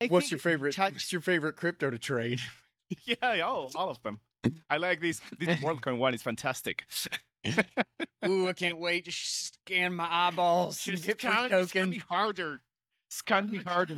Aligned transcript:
I 0.00 0.06
What's 0.08 0.30
your 0.30 0.38
favorite? 0.38 0.72
Chat- 0.74 0.92
What's 0.92 1.10
your 1.12 1.20
favorite 1.22 1.56
crypto 1.56 1.90
to 1.90 1.98
trade? 1.98 2.40
Yeah, 3.04 3.40
all, 3.40 3.68
all 3.74 3.90
of 3.90 4.00
them. 4.04 4.20
I 4.70 4.76
like 4.76 5.00
this. 5.00 5.20
This 5.40 5.58
WorldCoin 5.60 5.98
one 5.98 6.14
is 6.14 6.22
fantastic. 6.22 6.84
Ooh, 8.24 8.46
I 8.46 8.52
can't 8.52 8.78
wait 8.78 9.06
to 9.06 9.10
scan 9.10 9.92
my 9.94 10.06
eyeballs 10.08 10.86
and 10.86 10.94
Just 10.96 11.04
get 11.08 11.20
scan, 11.20 11.50
my 11.50 11.64
scan 11.64 11.90
me 11.90 11.96
token. 11.98 12.08
harder. 12.16 12.60
Scan 13.10 13.50
me 13.50 13.58
harder. 13.58 13.96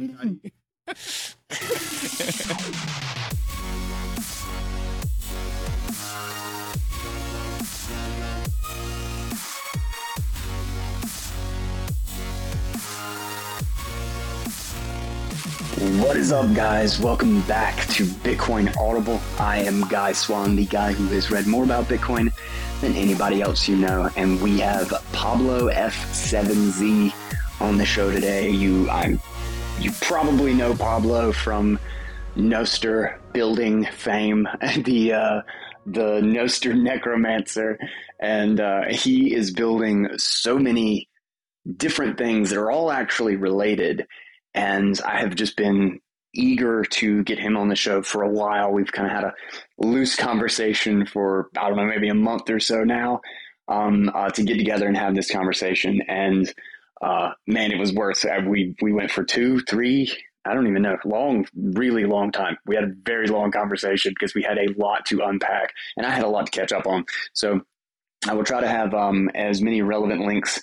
What 15.78 16.16
is 16.16 16.32
up, 16.32 16.52
guys? 16.56 16.98
Welcome 16.98 17.40
back 17.42 17.86
to 17.90 18.04
Bitcoin 18.04 18.76
Audible. 18.76 19.20
I 19.38 19.58
am 19.58 19.86
Guy 19.86 20.10
Swan, 20.10 20.56
the 20.56 20.66
guy 20.66 20.92
who 20.92 21.06
has 21.14 21.30
read 21.30 21.46
more 21.46 21.62
about 21.62 21.84
Bitcoin 21.84 22.32
than 22.80 22.94
anybody 22.94 23.42
else 23.42 23.68
you 23.68 23.76
know, 23.76 24.10
and 24.16 24.42
we 24.42 24.58
have 24.58 24.88
Pablo 25.12 25.70
F7Z 25.70 27.12
on 27.60 27.78
the 27.78 27.86
show 27.86 28.10
today. 28.10 28.50
You, 28.50 28.90
I'm, 28.90 29.20
you 29.78 29.92
probably 30.00 30.52
know 30.52 30.74
Pablo 30.74 31.30
from 31.30 31.78
Nostr 32.36 33.16
building 33.32 33.84
fame, 33.84 34.48
the 34.78 35.12
uh, 35.12 35.42
the 35.86 36.20
Nostr 36.20 36.76
Necromancer, 36.76 37.78
and 38.18 38.58
uh, 38.58 38.86
he 38.90 39.32
is 39.32 39.52
building 39.52 40.08
so 40.16 40.58
many 40.58 41.08
different 41.76 42.18
things 42.18 42.50
that 42.50 42.58
are 42.58 42.72
all 42.72 42.90
actually 42.90 43.36
related 43.36 44.08
and 44.58 45.00
I 45.04 45.20
have 45.20 45.36
just 45.36 45.56
been 45.56 46.00
eager 46.34 46.82
to 46.84 47.22
get 47.22 47.38
him 47.38 47.56
on 47.56 47.68
the 47.68 47.76
show 47.76 48.02
for 48.02 48.22
a 48.22 48.28
while. 48.28 48.72
We've 48.72 48.90
kind 48.90 49.06
of 49.06 49.14
had 49.14 49.24
a 49.24 49.34
loose 49.78 50.16
conversation 50.16 51.06
for 51.06 51.48
I 51.56 51.68
don't 51.68 51.76
know, 51.76 51.86
maybe 51.86 52.08
a 52.08 52.14
month 52.14 52.50
or 52.50 52.58
so 52.58 52.82
now, 52.82 53.20
um, 53.68 54.10
uh, 54.12 54.30
to 54.30 54.42
get 54.42 54.58
together 54.58 54.88
and 54.88 54.96
have 54.96 55.14
this 55.14 55.30
conversation. 55.30 56.02
And 56.08 56.52
uh, 57.00 57.30
man, 57.46 57.70
it 57.70 57.78
was 57.78 57.92
worth. 57.92 58.24
It. 58.24 58.46
We 58.46 58.74
we 58.82 58.92
went 58.92 59.12
for 59.12 59.22
two, 59.22 59.60
three. 59.60 60.12
I 60.44 60.54
don't 60.54 60.66
even 60.66 60.82
know, 60.82 60.96
long, 61.04 61.46
really 61.54 62.04
long 62.04 62.32
time. 62.32 62.56
We 62.66 62.74
had 62.74 62.84
a 62.84 62.92
very 63.04 63.28
long 63.28 63.52
conversation 63.52 64.12
because 64.12 64.34
we 64.34 64.42
had 64.42 64.58
a 64.58 64.72
lot 64.76 65.06
to 65.06 65.20
unpack, 65.20 65.72
and 65.96 66.04
I 66.04 66.10
had 66.10 66.24
a 66.24 66.28
lot 66.28 66.46
to 66.46 66.52
catch 66.52 66.72
up 66.72 66.86
on. 66.86 67.04
So 67.32 67.60
I 68.26 68.34
will 68.34 68.44
try 68.44 68.60
to 68.60 68.68
have 68.68 68.92
um, 68.92 69.30
as 69.34 69.62
many 69.62 69.82
relevant 69.82 70.26
links 70.26 70.60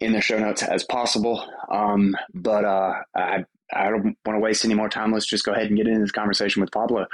in 0.00 0.12
the 0.12 0.20
show 0.20 0.38
notes 0.38 0.62
as 0.62 0.84
possible. 0.84 1.44
Um, 1.70 2.16
but 2.34 2.64
uh, 2.64 2.94
I 3.14 3.44
I 3.72 3.90
don't 3.90 4.16
want 4.24 4.36
to 4.36 4.40
waste 4.40 4.64
any 4.64 4.74
more 4.74 4.88
time. 4.88 5.12
Let's 5.12 5.26
just 5.26 5.44
go 5.44 5.52
ahead 5.52 5.66
and 5.66 5.76
get 5.76 5.86
into 5.86 6.00
this 6.00 6.12
conversation 6.12 6.60
with 6.60 6.70
Pablo. 6.70 7.06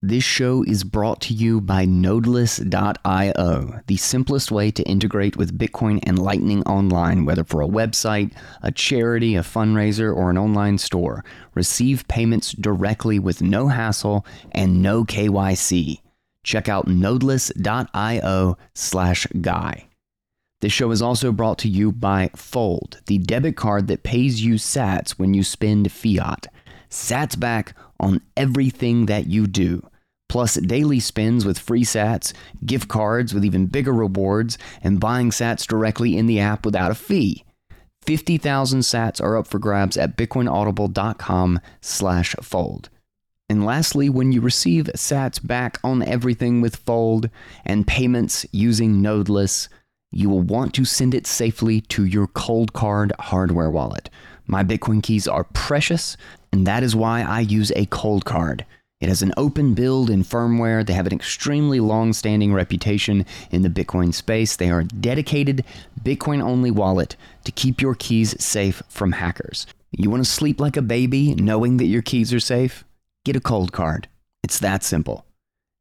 This 0.00 0.22
show 0.22 0.62
is 0.62 0.84
brought 0.84 1.20
to 1.22 1.34
you 1.34 1.60
by 1.60 1.84
Nodeless.io, 1.84 3.80
the 3.88 3.96
simplest 3.96 4.52
way 4.52 4.70
to 4.70 4.84
integrate 4.84 5.36
with 5.36 5.58
Bitcoin 5.58 5.98
and 6.04 6.20
Lightning 6.20 6.62
online, 6.62 7.24
whether 7.24 7.42
for 7.42 7.62
a 7.62 7.66
website, 7.66 8.32
a 8.62 8.70
charity, 8.70 9.34
a 9.34 9.40
fundraiser, 9.40 10.14
or 10.14 10.30
an 10.30 10.38
online 10.38 10.78
store. 10.78 11.24
Receive 11.54 12.06
payments 12.06 12.52
directly 12.52 13.18
with 13.18 13.42
no 13.42 13.66
hassle 13.66 14.24
and 14.52 14.80
no 14.80 15.02
KYC. 15.04 16.00
Check 16.44 16.68
out 16.68 16.86
Nodeless.io 16.86 18.56
slash 18.74 19.26
guy. 19.40 19.88
This 20.60 20.72
show 20.72 20.90
is 20.90 21.00
also 21.00 21.30
brought 21.30 21.58
to 21.58 21.68
you 21.68 21.92
by 21.92 22.30
Fold, 22.34 23.00
the 23.06 23.18
debit 23.18 23.56
card 23.56 23.86
that 23.86 24.02
pays 24.02 24.42
you 24.44 24.54
sats 24.54 25.12
when 25.12 25.32
you 25.32 25.44
spend 25.44 25.92
fiat. 25.92 26.48
Sats 26.90 27.38
back 27.38 27.74
on 28.00 28.20
everything 28.36 29.06
that 29.06 29.28
you 29.28 29.46
do. 29.46 29.88
Plus, 30.28 30.56
daily 30.56 30.98
spins 30.98 31.44
with 31.44 31.60
free 31.60 31.84
sats, 31.84 32.32
gift 32.66 32.88
cards 32.88 33.32
with 33.32 33.44
even 33.44 33.66
bigger 33.66 33.92
rewards, 33.92 34.58
and 34.82 34.98
buying 35.00 35.30
sats 35.30 35.64
directly 35.64 36.16
in 36.16 36.26
the 36.26 36.40
app 36.40 36.66
without 36.66 36.90
a 36.90 36.96
fee. 36.96 37.44
50,000 38.02 38.80
sats 38.80 39.22
are 39.22 39.36
up 39.36 39.46
for 39.46 39.58
grabs 39.60 39.96
at 39.96 40.16
bitcoinaudible.com 40.16 41.60
slash 41.80 42.34
fold. 42.42 42.88
And 43.48 43.64
lastly, 43.64 44.10
when 44.10 44.32
you 44.32 44.40
receive 44.40 44.90
sats 44.94 45.44
back 45.44 45.78
on 45.82 46.02
everything 46.02 46.60
with 46.60 46.76
Fold 46.76 47.30
and 47.64 47.86
payments 47.86 48.44
using 48.52 48.96
Nodeless, 48.96 49.68
you 50.10 50.28
will 50.30 50.40
want 50.40 50.74
to 50.74 50.84
send 50.84 51.14
it 51.14 51.26
safely 51.26 51.80
to 51.82 52.04
your 52.04 52.26
Coldcard 52.26 53.12
hardware 53.20 53.70
wallet. 53.70 54.10
My 54.46 54.64
Bitcoin 54.64 55.02
keys 55.02 55.28
are 55.28 55.44
precious, 55.44 56.16
and 56.52 56.66
that 56.66 56.82
is 56.82 56.96
why 56.96 57.22
I 57.22 57.40
use 57.40 57.70
a 57.72 57.86
Coldcard. 57.86 58.64
It 59.00 59.08
has 59.08 59.22
an 59.22 59.34
open 59.36 59.74
build 59.74 60.10
and 60.10 60.24
firmware. 60.24 60.84
They 60.84 60.94
have 60.94 61.06
an 61.06 61.12
extremely 61.12 61.78
long 61.78 62.12
standing 62.12 62.52
reputation 62.52 63.26
in 63.52 63.62
the 63.62 63.68
Bitcoin 63.68 64.12
space. 64.12 64.56
They 64.56 64.70
are 64.70 64.80
a 64.80 64.84
dedicated 64.84 65.64
Bitcoin 66.02 66.42
only 66.42 66.72
wallet 66.72 67.14
to 67.44 67.52
keep 67.52 67.80
your 67.80 67.94
keys 67.94 68.42
safe 68.42 68.82
from 68.88 69.12
hackers. 69.12 69.66
You 69.92 70.10
want 70.10 70.24
to 70.24 70.30
sleep 70.30 70.60
like 70.60 70.76
a 70.76 70.82
baby 70.82 71.34
knowing 71.34 71.76
that 71.76 71.86
your 71.86 72.02
keys 72.02 72.32
are 72.32 72.40
safe? 72.40 72.84
Get 73.24 73.36
a 73.36 73.40
cold 73.40 73.72
card. 73.72 74.08
It's 74.42 74.58
that 74.58 74.82
simple. 74.82 75.24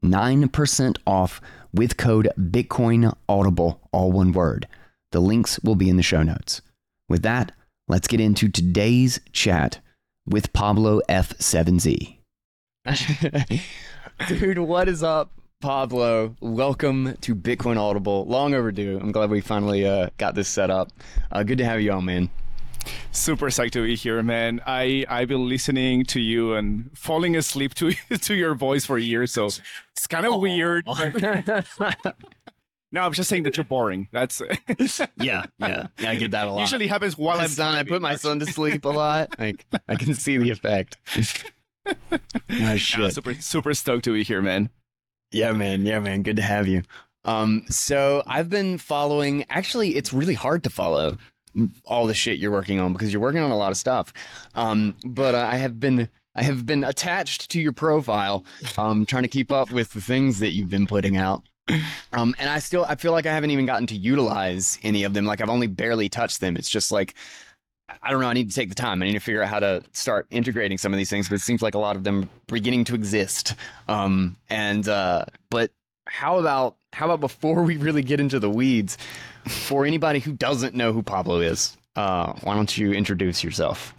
9% 0.04 0.98
off 1.08 1.42
with 1.78 1.96
code 1.96 2.28
Bitcoin 2.40 3.16
Audible, 3.30 3.80
all 3.92 4.12
one 4.12 4.32
word. 4.32 4.68
The 5.12 5.20
links 5.20 5.60
will 5.60 5.76
be 5.76 5.90
in 5.90 5.96
the 5.96 6.04
show 6.04 6.24
notes. 6.24 6.62
With 7.08 7.22
that, 7.22 7.52
let's 7.88 8.08
get 8.08 8.20
into 8.20 8.50
today's 8.50 9.20
chat 9.32 9.80
with 10.26 10.52
Pablo 10.54 11.02
F7Z. 11.08 12.18
Dude, 14.28 14.58
what 14.58 14.90
is 14.90 15.04
up, 15.04 15.32
Pablo? 15.62 16.36
Welcome 16.42 17.16
to 17.22 17.36
Bitcoin 17.36 17.78
Audible. 17.78 18.26
Long 18.26 18.56
overdue. 18.56 19.00
I'm 19.00 19.12
glad 19.12 19.30
we 19.30 19.40
finally 19.40 19.86
uh, 19.86 20.10
got 20.18 20.34
this 20.34 20.48
set 20.48 20.72
up. 20.72 20.92
Uh, 21.32 21.44
good 21.44 21.60
to 21.60 21.66
have 21.66 21.80
you 21.80 21.92
on, 21.92 22.06
man. 22.06 22.32
Super 23.12 23.48
psyched 23.48 23.72
to 23.72 23.84
be 23.84 23.96
here, 23.96 24.22
man. 24.24 24.62
I 24.66 25.06
I've 25.10 25.28
been 25.28 25.48
listening 25.50 26.04
to 26.06 26.20
you 26.20 26.54
and 26.54 26.90
falling 26.98 27.36
asleep 27.36 27.74
to 27.76 27.92
to 28.22 28.36
your 28.36 28.56
voice 28.56 28.86
for 28.86 28.98
years, 28.98 29.32
so 29.32 29.46
it's 29.46 30.08
kind 30.08 30.26
of 30.26 30.40
weird. 30.40 30.86
no, 30.88 31.62
I'm 33.02 33.14
just 33.14 33.30
saying 33.30 33.44
that 33.44 33.58
you're 33.58 33.64
boring. 33.64 34.08
That's 34.12 34.42
yeah, 35.18 35.18
yeah, 35.18 35.46
yeah. 35.60 35.88
I 36.10 36.16
get 36.16 36.32
that 36.32 36.48
a 36.48 36.52
lot. 36.52 36.62
usually 36.62 36.88
happens 36.88 37.18
while 37.18 37.40
I'm 37.40 37.50
son, 37.50 37.76
I 37.76 37.84
put 37.84 38.02
my 38.02 38.16
son 38.16 38.40
to 38.40 38.46
sleep 38.46 38.86
a 38.86 38.90
lot. 38.90 39.38
Like 39.40 39.66
I 39.88 39.96
can 39.96 40.14
see 40.14 40.38
the 40.38 40.52
effect. 40.52 40.98
oh 41.86 41.94
Yeah, 42.50 42.76
shit. 42.76 43.14
super 43.14 43.34
super 43.36 43.74
stoked 43.74 44.06
to 44.06 44.14
be 44.14 44.24
here, 44.24 44.42
man. 44.42 44.70
Yeah, 45.32 45.52
man. 45.52 45.86
Yeah, 45.86 46.00
man. 46.00 46.24
Good 46.24 46.38
to 46.38 46.42
have 46.42 46.68
you. 46.68 46.84
Um, 47.26 47.66
so 47.70 48.24
I've 48.26 48.50
been 48.50 48.78
following. 48.78 49.46
Actually, 49.50 49.96
it's 49.96 50.14
really 50.14 50.34
hard 50.34 50.64
to 50.64 50.70
follow 50.70 51.18
all 51.86 52.08
the 52.08 52.14
shit 52.14 52.40
you're 52.40 52.52
working 52.52 52.80
on 52.80 52.94
because 52.94 53.12
you're 53.12 53.22
working 53.22 53.42
on 53.42 53.52
a 53.52 53.58
lot 53.58 53.72
of 53.72 53.78
stuff. 53.78 54.14
Um, 54.56 54.96
but 55.06 55.36
uh, 55.36 55.48
I 55.52 55.56
have 55.58 55.80
been. 55.80 56.10
I 56.36 56.44
have 56.44 56.68
been 56.68 56.84
attached 56.84 57.50
to 57.50 57.60
your 57.60 57.72
profile, 57.72 58.46
um, 58.78 59.08
trying 59.08 59.24
to 59.24 59.28
keep 59.28 59.52
up 59.52 59.72
with 59.72 59.94
the 59.94 60.02
things 60.02 60.38
that 60.38 60.52
you've 60.52 60.70
been 60.70 60.86
putting 60.86 61.18
out. 61.18 61.42
Um, 62.14 62.36
and 62.38 62.48
I 62.48 62.60
still, 62.60 62.86
I 62.86 62.94
feel 62.94 63.12
like 63.12 63.26
I 63.26 63.34
haven't 63.34 63.50
even 63.50 63.66
gotten 63.66 63.88
to 63.88 63.96
utilize 63.96 64.78
any 64.84 65.04
of 65.04 65.16
them. 65.16 65.26
Like 65.26 65.42
I've 65.42 65.50
only 65.50 65.66
barely 65.66 66.10
touched 66.10 66.40
them. 66.40 66.56
It's 66.56 66.70
just 66.70 66.92
like, 66.92 67.16
I 68.04 68.12
don't 68.12 68.22
know. 68.22 68.28
I 68.28 68.34
need 68.34 68.50
to 68.50 68.56
take 68.56 68.70
the 68.70 68.76
time. 68.76 69.02
I 69.02 69.06
need 69.06 69.14
to 69.14 69.20
figure 69.20 69.42
out 69.42 69.50
how 69.50 69.60
to 69.60 69.82
start 69.94 70.28
integrating 70.30 70.78
some 70.78 70.94
of 70.94 70.98
these 70.98 71.10
things. 71.10 71.28
But 71.28 71.36
it 71.36 71.42
seems 71.42 71.62
like 71.62 71.74
a 71.74 71.80
lot 71.80 71.96
of 71.96 72.04
them 72.04 72.24
are 72.24 72.54
beginning 72.54 72.84
to 72.86 72.96
exist. 72.96 73.56
Um, 73.88 74.36
and 74.50 74.88
uh, 74.88 75.26
but 75.50 75.72
how 76.08 76.38
about 76.38 76.76
how 76.98 77.06
about 77.06 77.20
before 77.20 77.62
we 77.62 77.78
really 77.78 78.02
get 78.02 78.20
into 78.20 78.40
the 78.40 78.50
weeds, 78.50 78.98
for 79.46 79.86
anybody 79.86 80.20
who 80.20 80.34
doesn't 80.34 80.74
know 80.74 80.92
who 80.92 81.04
Pablo 81.04 81.40
is, 81.40 81.78
uh, 81.96 82.34
why 82.42 82.56
don't 82.56 82.76
you 82.76 82.92
introduce 82.92 83.44
yourself? 83.44 83.94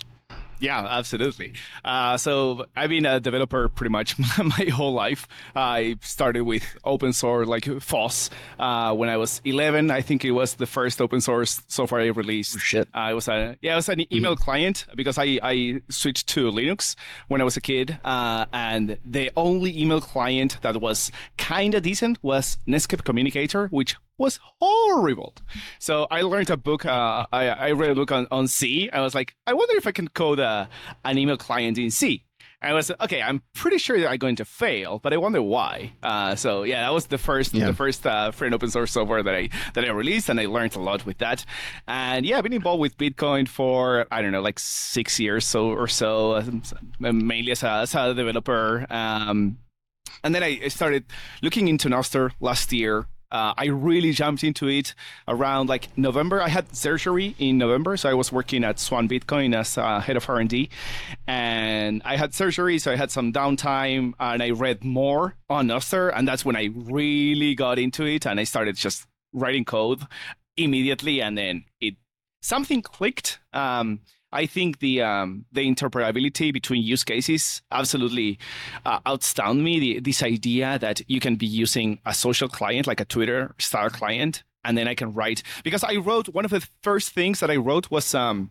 Yeah, 0.60 0.84
absolutely. 0.88 1.54
Uh, 1.84 2.16
so 2.16 2.66
I've 2.76 2.90
been 2.90 3.06
a 3.06 3.20
developer 3.20 3.68
pretty 3.68 3.90
much 3.90 4.16
my 4.38 4.66
whole 4.72 4.92
life. 4.92 5.28
I 5.54 5.96
started 6.00 6.42
with 6.42 6.64
open 6.84 7.12
source 7.12 7.46
like 7.46 7.64
FOSS 7.64 8.30
uh, 8.58 8.94
when 8.94 9.08
I 9.08 9.16
was 9.16 9.40
11. 9.44 9.90
I 9.90 10.00
think 10.00 10.24
it 10.24 10.32
was 10.32 10.54
the 10.54 10.66
first 10.66 11.00
open 11.00 11.20
source 11.20 11.62
software 11.68 12.00
I 12.00 12.06
released. 12.06 12.56
Oh, 12.56 12.58
shit. 12.58 12.88
Uh, 12.94 13.08
it 13.10 13.14
was 13.14 13.28
a 13.28 13.56
yeah, 13.62 13.72
it 13.72 13.76
was 13.76 13.88
an 13.88 14.12
email 14.12 14.36
client 14.36 14.86
because 14.96 15.18
I, 15.18 15.38
I 15.42 15.80
switched 15.88 16.28
to 16.28 16.50
Linux 16.50 16.96
when 17.28 17.40
I 17.40 17.44
was 17.44 17.56
a 17.56 17.60
kid, 17.60 17.98
uh, 18.04 18.46
and 18.52 18.98
the 19.04 19.30
only 19.36 19.78
email 19.80 20.00
client 20.00 20.58
that 20.62 20.80
was 20.80 21.10
kind 21.36 21.74
of 21.74 21.82
decent 21.82 22.18
was 22.22 22.58
Netscape 22.66 23.04
Communicator, 23.04 23.68
which 23.68 23.96
was 24.18 24.38
horrible. 24.60 25.34
So 25.78 26.06
I 26.10 26.22
learned 26.22 26.50
a 26.50 26.56
book. 26.56 26.84
Uh, 26.84 27.26
I, 27.32 27.48
I 27.48 27.70
read 27.72 27.90
a 27.90 27.94
book 27.94 28.12
on, 28.12 28.26
on 28.30 28.48
C. 28.48 28.90
I 28.90 29.00
was 29.00 29.14
like, 29.14 29.34
I 29.46 29.54
wonder 29.54 29.76
if 29.76 29.86
I 29.86 29.92
can 29.92 30.08
code 30.08 30.40
a, 30.40 30.68
an 31.04 31.16
email 31.18 31.36
client 31.36 31.78
in 31.78 31.90
C. 31.90 32.24
I 32.60 32.72
was 32.72 32.90
okay. 32.90 33.22
I'm 33.22 33.42
pretty 33.54 33.78
sure 33.78 34.00
that 34.00 34.08
I'm 34.10 34.16
going 34.18 34.34
to 34.34 34.44
fail, 34.44 34.98
but 34.98 35.12
I 35.12 35.16
wonder 35.16 35.40
why. 35.40 35.92
Uh, 36.02 36.34
so 36.34 36.64
yeah, 36.64 36.80
that 36.82 36.92
was 36.92 37.06
the 37.06 37.16
first 37.16 37.54
Yeah. 37.54 37.66
the 37.66 37.72
first 37.72 38.04
uh, 38.04 38.32
free 38.32 38.48
and 38.48 38.54
open 38.54 38.68
source 38.68 38.90
software 38.90 39.22
that 39.22 39.32
I 39.32 39.48
that 39.74 39.84
I 39.84 39.90
released, 39.92 40.28
and 40.28 40.40
I 40.40 40.46
learned 40.46 40.74
a 40.74 40.80
lot 40.80 41.06
with 41.06 41.18
that. 41.18 41.44
And 41.86 42.26
yeah, 42.26 42.36
I've 42.36 42.42
been 42.42 42.52
involved 42.52 42.80
with 42.80 42.98
Bitcoin 42.98 43.46
for 43.46 44.06
I 44.10 44.22
don't 44.22 44.32
know, 44.32 44.40
like 44.40 44.58
six 44.58 45.20
years 45.20 45.44
so 45.44 45.68
or 45.70 45.86
so, 45.86 46.32
uh, 46.32 46.44
mainly 46.98 47.52
as 47.52 47.62
a, 47.62 47.70
as 47.82 47.94
a 47.94 48.12
developer. 48.12 48.86
Um, 48.90 49.58
and 50.24 50.34
then 50.34 50.42
I 50.42 50.58
I 50.64 50.68
started 50.68 51.04
looking 51.42 51.68
into 51.68 51.88
Nostr 51.88 52.32
last 52.40 52.72
year. 52.72 53.06
Uh, 53.30 53.52
I 53.56 53.66
really 53.66 54.12
jumped 54.12 54.42
into 54.42 54.68
it 54.68 54.94
around 55.26 55.68
like 55.68 55.96
November. 55.98 56.40
I 56.40 56.48
had 56.48 56.74
surgery 56.74 57.34
in 57.38 57.58
November, 57.58 57.96
so 57.96 58.08
I 58.08 58.14
was 58.14 58.32
working 58.32 58.64
at 58.64 58.78
Swan 58.78 59.08
Bitcoin 59.08 59.54
as 59.54 59.76
uh, 59.76 60.00
head 60.00 60.16
of 60.16 60.28
R&D, 60.28 60.70
and 61.26 62.00
I 62.04 62.16
had 62.16 62.34
surgery, 62.34 62.78
so 62.78 62.90
I 62.90 62.96
had 62.96 63.10
some 63.10 63.32
downtime, 63.32 64.14
and 64.18 64.42
I 64.42 64.50
read 64.50 64.82
more 64.82 65.34
on 65.50 65.68
Nostr, 65.68 66.10
and 66.14 66.26
that's 66.26 66.44
when 66.44 66.56
I 66.56 66.70
really 66.74 67.54
got 67.54 67.78
into 67.78 68.04
it, 68.06 68.26
and 68.26 68.40
I 68.40 68.44
started 68.44 68.76
just 68.76 69.06
writing 69.32 69.64
code 69.64 70.06
immediately, 70.56 71.20
and 71.20 71.36
then 71.36 71.64
it 71.80 71.96
something 72.40 72.82
clicked. 72.82 73.40
Um, 73.52 74.00
I 74.32 74.46
think 74.46 74.80
the 74.80 75.02
um, 75.02 75.46
the 75.52 75.62
interoperability 75.62 76.52
between 76.52 76.82
use 76.82 77.04
cases 77.04 77.62
absolutely 77.70 78.38
uh, 78.84 79.00
me. 79.54 79.80
The, 79.80 80.00
this 80.00 80.22
idea 80.22 80.78
that 80.78 81.00
you 81.08 81.20
can 81.20 81.36
be 81.36 81.46
using 81.46 81.98
a 82.04 82.12
social 82.12 82.48
client 82.48 82.86
like 82.86 83.00
a 83.00 83.04
Twitter 83.04 83.54
style 83.58 83.90
client, 83.90 84.44
and 84.64 84.76
then 84.76 84.86
I 84.86 84.94
can 84.94 85.14
write 85.14 85.42
because 85.64 85.82
I 85.82 85.96
wrote 85.96 86.28
one 86.28 86.44
of 86.44 86.50
the 86.50 86.66
first 86.82 87.10
things 87.10 87.40
that 87.40 87.50
I 87.50 87.56
wrote 87.56 87.90
was 87.90 88.14
um, 88.14 88.50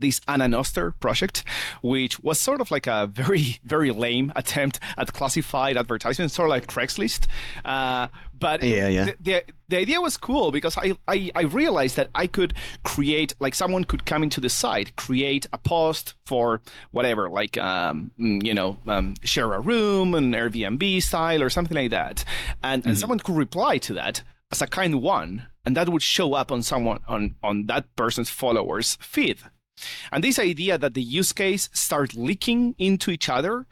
this 0.00 0.20
Ananostr 0.20 0.98
project, 0.98 1.44
which 1.82 2.18
was 2.20 2.40
sort 2.40 2.60
of 2.60 2.70
like 2.70 2.86
a 2.86 3.06
very, 3.06 3.60
very 3.64 3.90
lame 3.90 4.32
attempt 4.34 4.80
at 4.96 5.12
classified 5.12 5.76
advertisement, 5.76 6.32
sort 6.32 6.48
of 6.48 6.50
like 6.50 6.66
Craigslist. 6.66 7.26
Uh, 7.64 8.08
but 8.40 8.62
Yeah, 8.62 8.88
yeah. 8.88 9.04
The, 9.04 9.16
the, 9.20 9.44
the 9.68 9.76
idea 9.76 10.00
was 10.00 10.16
cool 10.16 10.50
because 10.50 10.76
I, 10.76 10.96
I, 11.06 11.30
I 11.34 11.42
realized 11.42 11.96
that 11.96 12.10
I 12.14 12.26
could 12.26 12.54
create, 12.82 13.34
like 13.38 13.54
someone 13.54 13.84
could 13.84 14.04
come 14.04 14.22
into 14.22 14.40
the 14.40 14.48
site, 14.48 14.96
create 14.96 15.46
a 15.52 15.58
post 15.58 16.14
for 16.26 16.60
whatever, 16.90 17.28
like, 17.28 17.56
um, 17.58 18.10
mm, 18.18 18.44
you 18.44 18.54
know, 18.54 18.78
um, 18.86 19.14
share 19.22 19.52
a 19.52 19.60
room, 19.60 20.14
an 20.14 20.32
Airbnb 20.32 21.02
style 21.02 21.42
or 21.42 21.50
something 21.50 21.76
like 21.76 21.90
that. 21.90 22.24
And, 22.62 22.84
and 22.86 22.98
someone 22.98 23.20
could 23.20 23.36
reply 23.36 23.78
to 23.78 23.94
that 23.94 24.22
as 24.50 24.60
a 24.60 24.66
kind 24.66 25.00
one, 25.00 25.46
and 25.64 25.76
that 25.76 25.88
would 25.88 26.02
show 26.02 26.34
up 26.34 26.50
on 26.50 26.62
someone, 26.62 27.00
on, 27.06 27.36
on 27.42 27.66
that 27.66 27.94
person's 27.94 28.30
followers 28.30 28.98
feed. 29.00 29.38
And 30.12 30.22
this 30.24 30.38
idea 30.38 30.76
that 30.76 30.94
the 30.94 31.02
use 31.02 31.32
case 31.32 31.70
start 31.72 32.14
leaking 32.14 32.74
into 32.78 33.10
each 33.10 33.28
other, 33.28 33.66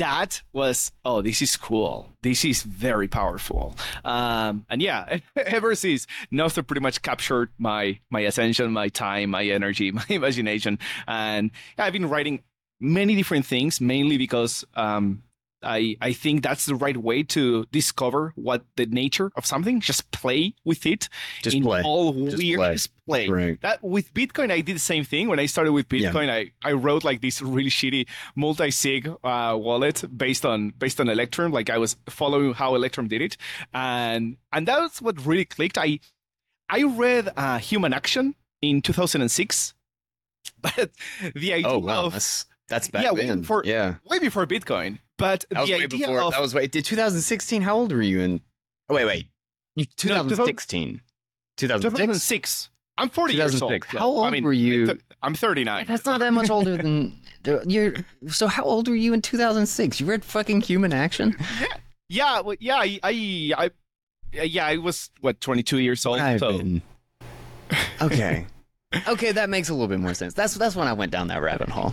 that 0.00 0.40
was, 0.54 0.92
oh, 1.04 1.20
this 1.20 1.42
is 1.42 1.56
cool. 1.58 2.08
This 2.22 2.42
is 2.42 2.62
very 2.62 3.06
powerful. 3.06 3.76
Um, 4.02 4.64
and 4.70 4.80
yeah, 4.80 5.18
ever 5.36 5.74
since, 5.74 6.06
Nostr 6.32 6.66
pretty 6.66 6.80
much 6.80 7.02
captured 7.02 7.50
my 7.58 8.00
my 8.08 8.20
attention, 8.20 8.72
my 8.72 8.88
time, 8.88 9.30
my 9.30 9.44
energy, 9.44 9.92
my 10.00 10.04
imagination. 10.08 10.78
And 11.06 11.50
I've 11.76 11.92
been 11.92 12.08
writing 12.08 12.42
many 12.80 13.14
different 13.14 13.44
things, 13.44 13.78
mainly 13.80 14.16
because 14.16 14.64
um, 14.74 15.22
I 15.62 15.96
I 16.00 16.12
think 16.12 16.42
that's 16.42 16.66
the 16.66 16.74
right 16.74 16.96
way 16.96 17.22
to 17.24 17.66
discover 17.72 18.32
what 18.36 18.64
the 18.76 18.86
nature 18.86 19.30
of 19.36 19.44
something. 19.44 19.80
Just 19.80 20.10
play 20.10 20.54
with 20.64 20.86
it. 20.86 21.08
Just 21.42 21.56
in 21.56 21.62
play. 21.62 21.82
All 21.82 22.12
Just 22.12 22.38
weird. 22.38 22.58
play. 22.58 22.72
Just 22.74 22.90
play. 23.06 23.28
Right. 23.28 23.60
That 23.60 23.82
with 23.82 24.14
Bitcoin, 24.14 24.50
I 24.50 24.60
did 24.62 24.76
the 24.76 24.80
same 24.80 25.04
thing. 25.04 25.28
When 25.28 25.38
I 25.38 25.46
started 25.46 25.72
with 25.72 25.92
Yeah. 25.92 26.10
Bitcoin, 26.12 26.30
I, 26.30 26.52
I 26.62 26.72
wrote 26.72 27.04
like 27.04 27.20
this 27.20 27.42
really 27.42 27.70
shitty 27.70 28.06
multi-sig 28.36 29.08
uh, 29.22 29.56
wallet 29.60 30.04
based 30.16 30.46
on 30.46 30.70
based 30.78 31.00
on 31.00 31.08
Electrum. 31.08 31.52
Like 31.52 31.70
I 31.70 31.78
was 31.78 31.96
following 32.08 32.54
how 32.54 32.74
Electrum 32.74 33.08
did 33.08 33.20
it, 33.22 33.36
and 33.74 34.36
and 34.52 34.66
that's 34.66 35.02
what 35.02 35.24
really 35.26 35.44
clicked. 35.44 35.76
I 35.78 36.00
I 36.68 36.84
read 36.84 37.28
uh, 37.36 37.58
Human 37.58 37.92
Action 37.92 38.34
in 38.62 38.80
2006, 38.82 39.74
but 40.62 40.90
the 41.34 41.52
idea 41.52 41.68
Oh 41.68 41.78
wow, 41.78 42.06
of 42.06 42.12
that's 42.12 42.46
that's 42.70 42.88
back 42.88 43.04
Yeah, 43.04 43.12
then. 43.12 43.40
before- 43.40 43.62
yeah, 43.66 43.96
way 44.06 44.18
before 44.18 44.46
Bitcoin, 44.46 44.98
but 45.18 45.44
that 45.50 45.60
was 45.60 45.68
the 45.68 45.74
way 45.76 45.82
idea 45.84 45.98
before. 46.06 46.20
of 46.22 46.32
That 46.32 46.40
was 46.40 46.54
way. 46.54 46.66
Did 46.66 46.84
2016? 46.86 47.60
How 47.62 47.76
old 47.76 47.92
were 47.92 48.00
you 48.00 48.20
in? 48.20 48.40
Oh 48.88 48.94
wait, 48.94 49.04
wait. 49.04 49.26
2016. 49.96 51.00
2006. 51.56 51.92
2006. 51.98 52.70
I'm 52.98 53.08
40 53.08 53.34
years 53.34 53.52
old. 53.62 53.70
2006. 53.72 53.98
How 53.98 54.06
old 54.06 54.26
I 54.26 54.30
mean, 54.30 54.44
were 54.44 54.52
you? 54.52 54.98
I'm 55.22 55.34
39. 55.34 55.86
That's 55.86 56.04
not 56.04 56.20
that 56.20 56.32
much 56.32 56.50
older 56.50 56.76
than 56.76 57.18
you're. 57.66 57.94
So 58.28 58.46
how 58.46 58.64
old 58.64 58.88
were 58.88 58.94
you 58.94 59.12
in 59.14 59.22
2006? 59.22 60.00
You 60.00 60.06
read 60.06 60.24
fucking 60.24 60.62
Human 60.62 60.92
Action? 60.92 61.36
Yeah, 62.08 62.40
well, 62.40 62.56
yeah, 62.60 62.76
I, 62.76 62.98
I, 63.02 63.52
I, 63.56 63.70
yeah, 64.32 64.66
I 64.66 64.76
was 64.78 65.10
what 65.20 65.40
22 65.40 65.78
years 65.78 66.04
old. 66.04 66.18
I've 66.18 66.40
so 66.40 66.58
been- 66.58 66.82
Okay. 68.02 68.46
Okay, 69.06 69.32
that 69.32 69.48
makes 69.48 69.68
a 69.68 69.72
little 69.72 69.86
bit 69.88 70.00
more 70.00 70.14
sense. 70.14 70.34
That's 70.34 70.54
that's 70.54 70.74
when 70.74 70.88
I 70.88 70.92
went 70.92 71.12
down 71.12 71.28
that 71.28 71.40
rabbit 71.42 71.68
hole. 71.68 71.92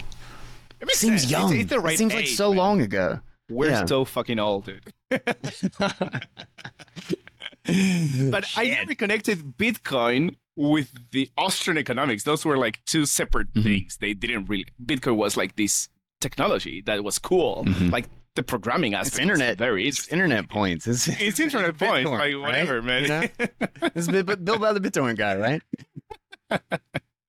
It 0.80 0.86
makes 0.86 1.00
Seems 1.00 1.22
sense. 1.22 1.32
young. 1.32 1.52
It's, 1.54 1.62
it's 1.62 1.70
the 1.70 1.80
right 1.80 1.94
it 1.94 1.98
seems 1.98 2.14
like 2.14 2.28
so 2.28 2.50
man. 2.50 2.58
long 2.58 2.82
ago. 2.82 3.20
We're 3.50 3.70
Yeah. 3.70 3.86
so 3.86 4.04
fucking 4.06 4.40
old, 4.40 4.66
dude. 4.66 4.84
But 8.32 8.46
I 8.56 8.70
never 8.70 8.96
connected 8.96 9.58
Bitcoin 9.58 10.36
with 10.56 10.90
the 11.12 11.30
Austrian 11.38 11.78
economics. 11.78 12.24
Those 12.24 12.46
were 12.46 12.58
like 12.58 12.80
two 12.86 13.06
separate 13.06 13.54
Mhm. 13.54 13.64
things. 13.64 13.98
They 14.00 14.14
didn't 14.14 14.46
really. 14.46 14.66
Bitcoin 14.84 15.18
was 15.18 15.36
like 15.36 15.58
this 15.58 15.90
technology 16.22 16.82
that 16.86 17.04
was 17.04 17.20
cool. 17.20 17.66
Mhm. 17.66 17.92
Like 17.92 18.06
the 18.36 18.44
programming 18.44 18.94
It's 18.94 19.20
internet. 19.20 19.58
Very. 19.58 19.86
It's 19.88 20.08
internet 20.08 20.48
points. 20.50 20.88
It's, 20.88 21.08
It's 21.22 21.40
internet 21.42 21.78
points. 21.78 22.10
Bitcoin, 22.10 22.14
Like 22.14 22.22
right? 22.22 22.40
whatever, 22.40 22.82
man. 22.82 23.02
You 23.04 23.08
know? 23.10 23.28
It's 23.96 24.08
bi- 24.08 24.22
bi- 24.22 24.36
built 24.36 24.62
by 24.62 24.72
the 24.74 24.80
Bitcoin 24.80 25.18
guy, 25.18 25.36
right? 25.36 25.62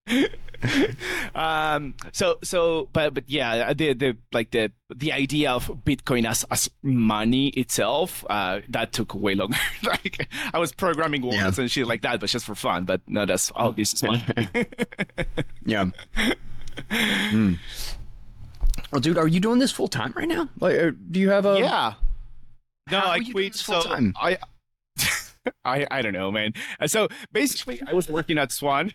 um 1.37 1.94
so 2.12 2.37
so 2.43 2.88
but 2.93 3.14
but 3.14 3.22
yeah 3.28 3.72
the 3.72 3.93
the 3.94 4.16
like 4.32 4.50
the 4.50 4.72
the 4.94 5.12
idea 5.12 5.50
of 5.52 5.66
bitcoin 5.84 6.28
as 6.28 6.44
as 6.50 6.69
money 6.82 7.49
itself 7.50 8.25
uh 8.28 8.60
that 8.69 8.93
took 8.93 9.14
way 9.14 9.34
longer 9.37 9.56
like 9.84 10.28
i 10.52 10.58
was 10.58 10.72
programming 10.72 11.22
wallets 11.22 11.58
and 11.58 11.70
shit 11.70 11.87
like 11.87 12.02
that 12.02 12.19
but 12.19 12.28
just 12.28 12.44
for 12.44 12.56
fun 12.56 12.84
but 12.84 13.00
no 13.06 13.25
that's 13.25 13.52
oh 13.55 13.70
this 13.72 13.94
is 13.94 14.00
fun 14.00 14.20
Yeah. 15.64 15.90
Hmm. 16.90 17.55
Well, 18.90 19.00
dude, 19.00 19.19
are 19.19 19.28
you 19.28 19.40
doing 19.40 19.58
this 19.58 19.70
full 19.72 19.88
time 19.88 20.14
right 20.16 20.28
now? 20.28 20.49
Like, 20.60 20.78
uh, 20.78 20.93
do 21.10 21.20
you 21.20 21.28
have 21.31 21.44
a? 21.44 21.58
yeah 21.58 21.94
no 22.90 23.00
How 23.00 23.10
i 23.10 23.20
quit 23.20 23.55
so 23.55 23.82
i 24.16 24.38
i 25.64 25.87
i 25.90 26.00
don't 26.02 26.14
know 26.14 26.31
man 26.32 26.55
Uh, 26.81 26.87
so 26.87 27.08
basically 27.32 27.81
i 27.87 27.93
was 27.93 28.08
working 28.08 28.38
at 28.38 28.50
swan 28.50 28.93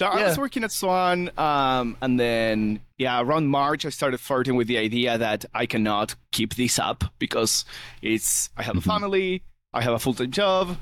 So 0.00 0.06
I 0.06 0.26
was 0.26 0.38
working 0.38 0.64
at 0.64 0.72
Swan, 0.72 1.30
um, 1.36 1.94
and 2.00 2.18
then 2.18 2.80
yeah, 2.96 3.20
around 3.20 3.48
March 3.48 3.84
I 3.84 3.90
started 3.90 4.16
flirting 4.18 4.56
with 4.56 4.66
the 4.66 4.78
idea 4.78 5.18
that 5.18 5.44
I 5.52 5.66
cannot 5.66 6.14
keep 6.32 6.54
this 6.54 6.78
up 6.78 7.04
because 7.18 7.66
it's 8.00 8.48
I 8.56 8.62
have 8.62 8.78
a 8.78 8.80
Mhm. 8.80 8.84
family, 8.94 9.42
I 9.74 9.82
have 9.82 9.92
a 9.92 9.98
full 9.98 10.14
time 10.14 10.30
job, 10.30 10.78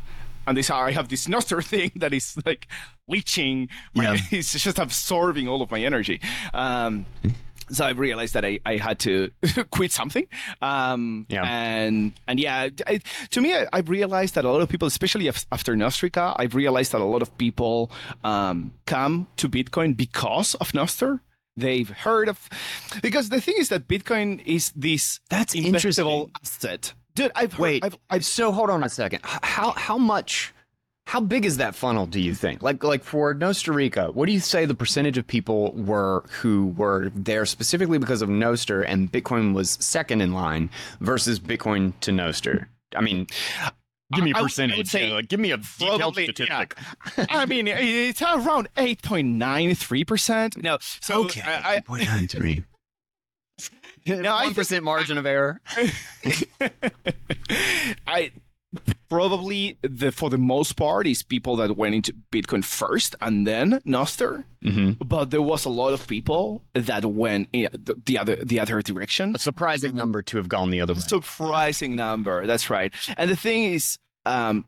and 0.46 0.56
this 0.56 0.70
I 0.70 0.92
have 0.92 1.08
this 1.08 1.26
Nostr 1.34 1.64
thing 1.64 1.90
that 1.96 2.14
is 2.14 2.36
like 2.46 2.68
leeching, 3.08 3.68
my, 3.92 4.04
Yeah. 4.04 4.16
it's 4.30 4.52
just 4.52 4.78
absorbing 4.78 5.48
all 5.48 5.62
of 5.62 5.70
my 5.72 5.80
energy. 5.80 6.20
Um, 6.54 7.04
so 7.70 7.84
I 7.84 7.90
realized 7.90 8.34
that 8.34 8.44
I, 8.44 8.60
I 8.66 8.76
had 8.76 8.98
to 9.00 9.30
quit 9.70 9.92
something. 9.92 10.26
Um, 10.62 11.26
Yeah. 11.28 11.44
And 11.44 12.12
and 12.26 12.40
yeah, 12.40 12.68
I, 12.86 13.00
to 13.30 13.40
me, 13.40 13.54
I, 13.54 13.66
I've 13.72 13.88
realized 13.88 14.34
that 14.34 14.44
a 14.44 14.50
lot 14.50 14.60
of 14.60 14.68
people, 14.68 14.88
especially 14.88 15.28
after 15.28 15.74
Nostrica, 15.74 16.34
I've 16.38 16.54
realized 16.54 16.92
that 16.92 17.00
a 17.00 17.04
lot 17.04 17.22
of 17.22 17.36
people 17.38 17.90
um, 18.24 18.72
come 18.86 19.26
to 19.36 19.48
Bitcoin 19.48 19.96
because 19.96 20.54
of 20.56 20.72
Nostr. 20.72 21.20
They've 21.56 21.88
heard 21.90 22.28
of 22.28 22.48
because 23.02 23.30
the 23.30 23.40
thing 23.40 23.56
is 23.58 23.68
that 23.70 23.88
Bitcoin 23.88 24.40
is 24.46 24.70
this 24.76 25.18
That's 25.28 25.54
investable 25.54 25.64
interesting. 25.74 26.28
asset. 26.42 26.92
Dude, 27.16 27.32
I've 27.34 27.54
heard, 27.54 27.60
Wait, 27.60 27.84
I've, 27.84 27.98
I've 28.08 28.24
so 28.24 28.52
hold 28.52 28.70
on 28.70 28.84
a 28.84 28.88
second. 28.88 29.20
How 29.24 29.72
how 29.72 29.98
much? 29.98 30.54
How 31.08 31.20
big 31.20 31.46
is 31.46 31.56
that 31.56 31.74
funnel? 31.74 32.04
Do 32.04 32.20
you 32.20 32.34
think? 32.34 32.62
Like 32.62 32.84
like 32.84 33.02
for 33.02 33.34
Nostrica, 33.34 34.12
what 34.12 34.26
do 34.26 34.32
you 34.32 34.40
say 34.40 34.66
the 34.66 34.74
percentage 34.74 35.16
of 35.16 35.26
people 35.26 35.72
were 35.72 36.22
who 36.42 36.66
were 36.76 37.10
there 37.14 37.46
specifically 37.46 37.96
because 37.96 38.20
of 38.20 38.28
Nostr 38.28 38.84
and 38.86 39.10
Bitcoin 39.10 39.54
was 39.54 39.78
second 39.80 40.20
in 40.20 40.34
line 40.34 40.68
versus 41.00 41.40
Bitcoin 41.40 41.94
to 42.00 42.10
Nostr? 42.10 42.66
I 42.94 43.00
mean, 43.00 43.26
give 44.14 44.22
me 44.22 44.32
a 44.32 44.34
would- 44.34 44.36
I 44.36 44.42
percentage. 44.42 44.76
would 44.76 44.88
say 44.88 45.04
you 45.04 45.08
know, 45.08 45.14
like, 45.14 45.28
give 45.28 45.40
me 45.40 45.50
a 45.52 45.56
detailed 45.56 45.98
probably- 46.00 46.24
statistic. 46.24 46.76
I 47.30 47.46
mean, 47.46 47.68
it's 47.68 48.20
around 48.20 48.68
eight 48.76 49.00
point 49.00 49.28
nine 49.28 49.74
three 49.74 50.04
percent. 50.04 50.62
No, 50.62 50.76
so 51.00 51.26
I, 51.42 51.80
point 51.80 52.04
nine 52.04 52.28
three. 52.28 52.64
No, 54.06 54.32
I 54.34 54.44
One 54.46 54.54
percent 54.54 54.84
margin 54.84 55.16
of 55.18 55.24
error. 55.26 55.60
I 58.06 58.30
probably 59.08 59.78
the 59.82 60.12
for 60.12 60.30
the 60.30 60.38
most 60.38 60.76
part 60.76 61.06
is 61.06 61.22
people 61.22 61.56
that 61.56 61.76
went 61.76 61.94
into 61.94 62.14
Bitcoin 62.30 62.64
first 62.64 63.16
and 63.20 63.46
then 63.46 63.80
Nostr. 63.86 64.44
Mm-hmm. 64.64 65.02
But 65.04 65.30
there 65.30 65.42
was 65.42 65.64
a 65.64 65.70
lot 65.70 65.92
of 65.92 66.06
people 66.06 66.62
that 66.74 67.04
went 67.04 67.48
in 67.52 67.68
the, 67.72 67.94
the 68.04 68.18
other 68.18 68.36
the 68.36 68.60
other 68.60 68.82
direction. 68.82 69.34
A 69.34 69.38
surprising 69.38 69.94
number 69.94 70.22
to 70.22 70.36
have 70.36 70.48
gone 70.48 70.70
the 70.70 70.80
other 70.80 70.94
way. 70.94 71.00
Surprising 71.00 71.96
number. 71.96 72.46
That's 72.46 72.70
right. 72.70 72.92
And 73.16 73.30
the 73.30 73.36
thing 73.36 73.64
is, 73.72 73.98
um, 74.26 74.66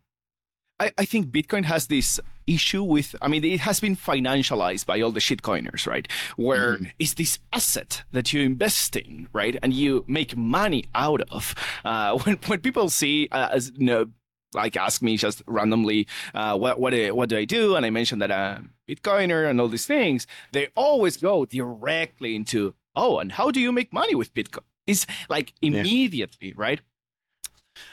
I, 0.79 0.93
I 0.97 1.05
think 1.05 1.29
Bitcoin 1.29 1.65
has 1.65 1.87
this 1.87 2.21
issue 2.55 2.83
with, 2.83 3.15
I 3.23 3.29
mean, 3.29 3.45
it 3.45 3.61
has 3.61 3.81
been 3.81 3.97
financialized 3.97 4.87
by 4.87 5.01
all 5.01 5.13
the 5.13 5.21
shitcoiners, 5.21 5.87
right? 5.87 6.07
Where 6.37 6.79
it's 6.99 7.15
this 7.15 7.39
asset 7.53 8.03
that 8.13 8.33
you 8.33 8.43
invest 8.43 8.97
in, 8.97 9.29
right? 9.33 9.57
And 9.63 9.73
you 9.73 10.05
make 10.07 10.37
money 10.37 10.85
out 10.95 11.23
of. 11.31 11.55
Uh, 11.85 12.19
when, 12.25 12.37
when 12.47 12.61
people 12.61 12.89
see, 12.91 13.29
uh, 13.33 13.49
as, 13.53 13.73
you 13.77 13.87
know, 13.87 14.07
like 14.53 14.77
ask 14.77 15.01
me 15.01 15.17
just 15.17 15.43
randomly, 15.47 16.07
uh, 16.35 16.57
what, 16.59 16.81
what, 16.81 16.91
do- 16.91 17.15
what 17.15 17.29
do 17.29 17.37
I 17.39 17.45
do? 17.45 17.77
And 17.77 17.87
I 17.87 17.91
mentioned 17.91 18.21
that 18.23 18.33
I'm 18.33 18.73
Bitcoiner 18.89 19.49
and 19.49 19.61
all 19.61 19.69
these 19.69 19.87
things. 19.87 20.27
They 20.53 20.69
always 20.75 21.17
go 21.17 21.45
directly 21.45 22.35
into, 22.35 22.75
oh, 22.97 23.19
and 23.19 23.33
how 23.33 23.51
do 23.51 23.61
you 23.61 23.71
make 23.73 23.93
money 23.93 24.15
with 24.15 24.35
Bitcoin? 24.35 24.65
It's 24.87 25.07
like 25.29 25.53
immediately, 25.63 26.53
right? 26.57 26.81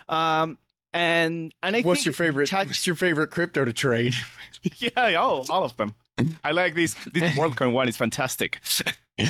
Um, 0.10 0.58
and 0.98 1.54
and 1.62 1.76
I 1.76 1.82
What's 1.82 2.00
think 2.00 2.06
your 2.06 2.14
favorite? 2.14 2.52
What's 2.52 2.88
your 2.88 2.96
favorite 2.96 3.30
crypto 3.30 3.64
to 3.64 3.72
trade? 3.72 4.16
yeah, 4.78 4.90
oh, 4.96 5.46
all 5.50 5.64
of 5.64 5.78
them. 5.78 5.94
I 6.44 6.52
like 6.52 6.74
this. 6.74 6.96
This 7.14 7.34
WorldCoin 7.38 7.72
one 7.72 7.88
is 7.88 7.96
fantastic. 7.96 8.60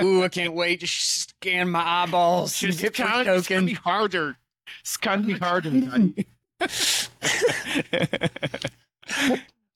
Ooh, 0.00 0.24
I 0.24 0.28
can't 0.28 0.54
wait 0.54 0.80
to 0.80 0.86
scan 0.88 1.70
my 1.70 2.02
eyeballs. 2.02 2.60
and 2.62 2.76
get 2.76 2.96
free 2.96 3.24
token. 3.24 3.64
me 3.64 3.72
harder. 3.74 4.36
Scan 4.82 5.24
me 5.24 5.34
harder. 5.34 5.70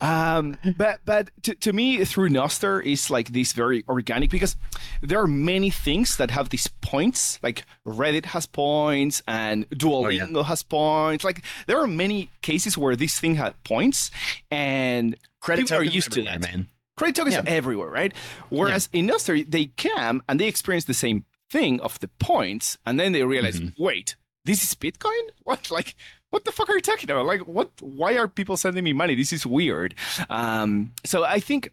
Um, 0.02 0.58
but 0.76 1.00
but 1.04 1.30
to, 1.44 1.54
to 1.54 1.72
me, 1.72 2.04
through 2.04 2.28
Nostr 2.30 2.84
is 2.84 3.08
like 3.08 3.28
this 3.32 3.52
very 3.52 3.84
organic 3.88 4.30
because 4.30 4.56
there 5.00 5.20
are 5.20 5.28
many 5.28 5.70
things 5.70 6.16
that 6.16 6.32
have 6.32 6.48
these 6.48 6.66
points. 6.80 7.38
Like 7.42 7.64
Reddit 7.86 8.26
has 8.26 8.44
points, 8.46 9.22
and 9.28 9.68
Duolingo 9.70 10.44
has 10.44 10.62
points. 10.64 11.24
Like 11.24 11.44
there 11.68 11.78
are 11.78 11.86
many 11.86 12.30
cases 12.42 12.76
where 12.76 12.96
this 12.96 13.20
thing 13.20 13.36
had 13.36 13.54
points, 13.62 14.10
and 14.50 15.16
Credit 15.40 15.62
people 15.62 15.78
are 15.78 15.84
used 15.84 16.10
to 16.12 16.22
that. 16.22 16.40
man. 16.40 16.68
Credit 16.96 17.14
tokens 17.16 17.36
are 17.36 17.44
everywhere, 17.46 17.88
right? 17.88 18.12
Whereas 18.50 18.88
in 18.92 19.06
Nostr, 19.06 19.48
they 19.48 19.66
come 19.66 20.22
and 20.28 20.38
they 20.40 20.46
experience 20.48 20.84
the 20.84 20.94
same 20.94 21.24
thing 21.50 21.80
of 21.80 21.98
the 22.00 22.08
points, 22.18 22.76
and 22.84 22.98
then 22.98 23.12
they 23.12 23.22
realize, 23.22 23.60
wait, 23.78 24.16
this 24.44 24.62
is 24.64 24.74
Bitcoin? 24.74 25.22
What? 25.44 25.70
Like, 25.70 25.94
what 26.32 26.44
the 26.44 26.50
fuck 26.52 26.68
are 26.68 26.74
you 26.74 26.80
talking 26.80 27.08
about? 27.10 27.26
Like, 27.26 27.42
what? 27.42 27.70
Why 27.80 28.16
are 28.18 28.26
people 28.26 28.56
sending 28.56 28.82
me 28.82 28.92
money? 28.92 29.14
This 29.14 29.32
is 29.32 29.46
weird. 29.46 29.94
Um, 30.28 30.92
so 31.04 31.24
I 31.24 31.38
think, 31.40 31.70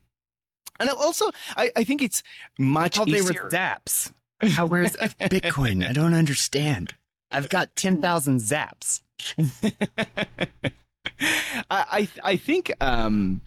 and 0.79 0.89
also, 0.91 1.31
I, 1.57 1.71
I 1.75 1.83
think 1.83 2.01
it's 2.03 2.21
much 2.59 2.97
thought 2.97 3.09
they 3.09 3.21
were 3.21 3.31
zaps. 3.49 4.11
How 4.41 4.65
where's 4.67 4.95
Bitcoin? 4.97 5.87
I 5.87 5.93
don't 5.93 6.13
understand. 6.13 6.93
I've 7.31 7.49
got 7.49 7.75
ten 7.75 8.01
thousand 8.01 8.39
zaps. 8.41 9.01
I 9.39 10.49
I, 11.69 12.09
I 12.23 12.35
think 12.37 12.71
um, 12.81 13.41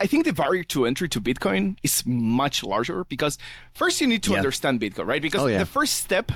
I 0.00 0.06
think 0.06 0.24
the 0.24 0.32
barrier 0.32 0.64
to 0.64 0.86
entry 0.86 1.08
to 1.10 1.20
Bitcoin 1.20 1.76
is 1.82 2.04
much 2.06 2.62
larger 2.62 3.04
because 3.04 3.38
first 3.74 4.00
you 4.00 4.06
need 4.06 4.22
to 4.24 4.32
Yeah. 4.32 4.38
understand 4.38 4.80
Bitcoin, 4.80 5.06
right? 5.06 5.22
Because 5.22 5.42
Oh, 5.42 5.46
yeah. 5.46 5.58
the 5.58 5.66
first 5.66 5.94
step 5.94 6.30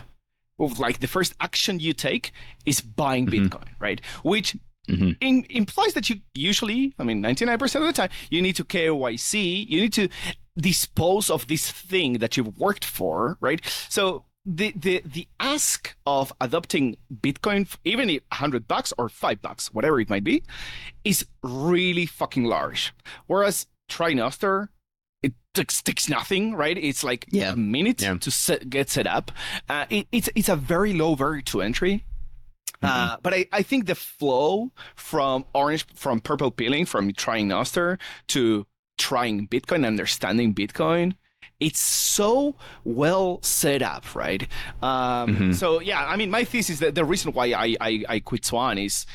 of 0.59 0.79
like 0.79 1.01
the 1.01 1.07
first 1.07 1.35
action 1.41 1.81
you 1.81 1.93
take 1.93 2.33
is 2.67 2.81
buying 2.81 3.27
Mm-hmm. 3.27 3.47
Bitcoin, 3.47 3.69
right? 3.81 4.01
Which 4.23 4.57
Mhm. 4.89 5.17
in, 5.21 5.47
implies 5.49 5.95
that 5.95 6.11
you 6.11 6.17
usually, 6.35 6.93
I 6.99 7.05
mean, 7.05 7.23
99% 7.23 7.83
of 7.83 7.87
the 7.87 7.93
time, 7.93 8.11
you 8.31 8.43
need 8.43 8.57
to 8.57 8.65
KYC, 8.65 9.67
you 9.69 9.81
need 9.81 9.93
to 9.93 10.09
dispose 10.59 11.31
of 11.31 11.47
this 11.47 11.71
thing 11.71 12.15
that 12.19 12.37
you've 12.37 12.59
worked 12.59 12.85
for, 12.85 13.39
right? 13.41 13.61
So 13.89 14.25
the 14.45 14.73
the 14.75 15.01
the 15.05 15.29
ask 15.39 15.95
of 16.05 16.33
adopting 16.41 16.97
Bitcoin, 17.15 17.73
even 17.85 18.11
if 18.11 18.23
100 18.33 18.67
bucks 18.67 18.93
or 18.99 19.09
5 19.09 19.41
bucks, 19.41 19.73
whatever 19.73 20.01
it 20.01 20.11
might 20.11 20.25
be, 20.25 20.43
is 21.05 21.27
really 21.45 22.05
fucking 22.07 22.45
large. 22.45 22.93
Whereas 23.29 23.69
try 23.89 24.13
it 25.23 25.33
takes, 25.55 25.83
takes 25.83 26.09
nothing, 26.09 26.55
right? 26.55 26.77
It's 26.79 27.05
like 27.05 27.27
Yeah. 27.31 27.53
a 27.53 27.57
minute 27.57 28.03
Yeah. 28.03 28.15
to 28.17 28.31
set, 28.31 28.69
get 28.71 28.91
set 28.91 29.07
up. 29.07 29.31
Uh, 29.69 29.87
it, 29.91 30.07
it's 30.13 30.29
it's 30.35 30.49
a 30.49 30.57
very 30.57 30.93
low 30.93 31.15
barrier 31.17 31.43
to 31.43 31.63
entry. 31.63 32.05
Uh, 32.83 33.17
but 33.23 33.33
I, 33.33 33.47
I 33.53 33.63
think 33.63 33.87
the 33.87 33.95
flow 33.95 34.73
from 34.97 35.45
orange 35.55 35.87
from 35.95 36.21
purple 36.21 36.51
peeling 36.51 36.85
from 36.85 37.13
trying 37.13 37.49
Nostr 37.49 37.97
to 38.29 38.67
trying 38.99 39.47
Bitcoin, 39.47 39.87
understanding 39.87 40.53
Bitcoin, 40.53 41.15
it's 41.61 41.79
so 41.79 42.57
well 42.83 43.39
set 43.43 43.83
up, 43.83 44.17
right? 44.17 44.49
Um, 44.83 45.53
So 45.55 45.81
yeah, 45.81 46.05
I 46.05 46.17
mean, 46.17 46.31
my 46.31 46.43
thesis 46.43 46.81
that 46.81 46.97
the 46.97 47.05
reason 47.05 47.33
why 47.33 47.53
I, 47.53 47.77
I, 47.81 48.05
I 48.09 48.19
quit 48.21 48.45
Swan 48.45 48.79
is 48.79 49.07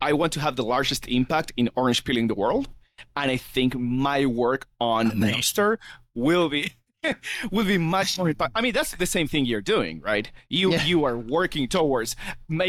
I 0.00 0.14
want 0.14 0.32
to 0.34 0.40
have 0.40 0.56
the 0.56 0.64
largest 0.64 1.06
impact 1.06 1.52
in 1.58 1.68
orange 1.76 2.04
peeling 2.04 2.28
the 2.28 2.34
world, 2.34 2.68
and 3.16 3.30
I 3.30 3.36
think 3.36 3.74
my 3.76 4.26
work 4.26 4.66
on 4.80 5.10
Nostr 5.12 5.78
will 6.14 6.48
be 6.48 6.72
will 7.50 7.64
be 7.66 7.76
much 7.78 8.16
more 8.18 8.28
impact. 8.30 8.52
I 8.54 8.60
mean, 8.62 8.72
that's 8.72 8.94
the 8.96 9.06
same 9.06 9.28
thing 9.28 9.44
you're 9.44 9.60
doing, 9.60 10.00
right? 10.00 10.30
You 10.48 10.72
Yeah. 10.72 10.84
you 10.84 11.04
are 11.04 11.18
working 11.18 11.68
towards 11.68 12.16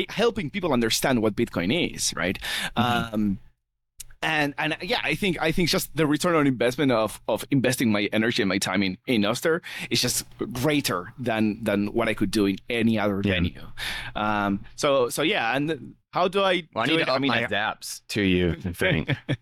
helping 0.10 0.50
people 0.50 0.74
understand 0.74 1.22
what 1.22 1.36
Bitcoin 1.36 1.94
is, 1.96 2.14
right? 2.16 2.38
Um, 2.76 3.40
and 4.22 4.54
and 4.58 4.76
yeah, 4.82 5.00
I 5.04 5.14
think 5.16 5.38
I 5.40 5.52
think 5.52 5.70
just 5.70 5.96
the 5.96 6.08
return 6.08 6.36
on 6.36 6.48
investment 6.48 6.92
of 6.92 7.22
of 7.28 7.46
investing 7.52 7.92
my 7.92 8.10
energy 8.12 8.42
and 8.42 8.50
my 8.50 8.58
time 8.58 8.82
in 8.84 8.98
in 9.08 9.22
Nostr 9.22 9.62
is 9.90 10.02
just 10.02 10.26
greater 10.52 11.14
than 11.20 11.64
than 11.64 11.88
what 11.94 12.10
I 12.10 12.14
could 12.14 12.32
do 12.32 12.46
in 12.48 12.58
any 12.70 12.98
other 13.00 13.22
Yeah. 13.24 13.34
venue. 13.34 13.62
Um, 14.16 14.66
so 14.76 15.10
so 15.10 15.22
yeah, 15.22 15.56
and 15.56 15.94
how 16.12 16.28
do 16.28 16.40
I 16.42 16.64
Well, 16.74 16.84
I 16.84 16.88
need 16.88 17.02
it? 17.02 17.06
to 17.06 17.12
up 17.12 17.16
I 17.18 17.20
mean, 17.20 17.30
my 17.30 17.44
I- 17.44 17.48
zaps 17.48 18.02
to 18.10 18.22
you. 18.22 18.56
I 18.66 18.72
think. 18.74 19.10
I 19.12 19.16
need 19.30 19.38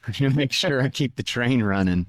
to 0.14 0.30
make 0.30 0.52
sure 0.52 0.82
I 0.82 0.88
keep 0.88 1.16
the 1.16 1.22
train 1.22 1.62
running. 1.62 2.06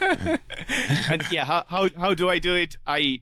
and 0.00 1.22
yeah, 1.30 1.44
how, 1.44 1.64
how 1.68 1.88
how 1.96 2.14
do 2.14 2.28
I 2.28 2.38
do 2.38 2.54
it? 2.54 2.76
I 2.86 3.20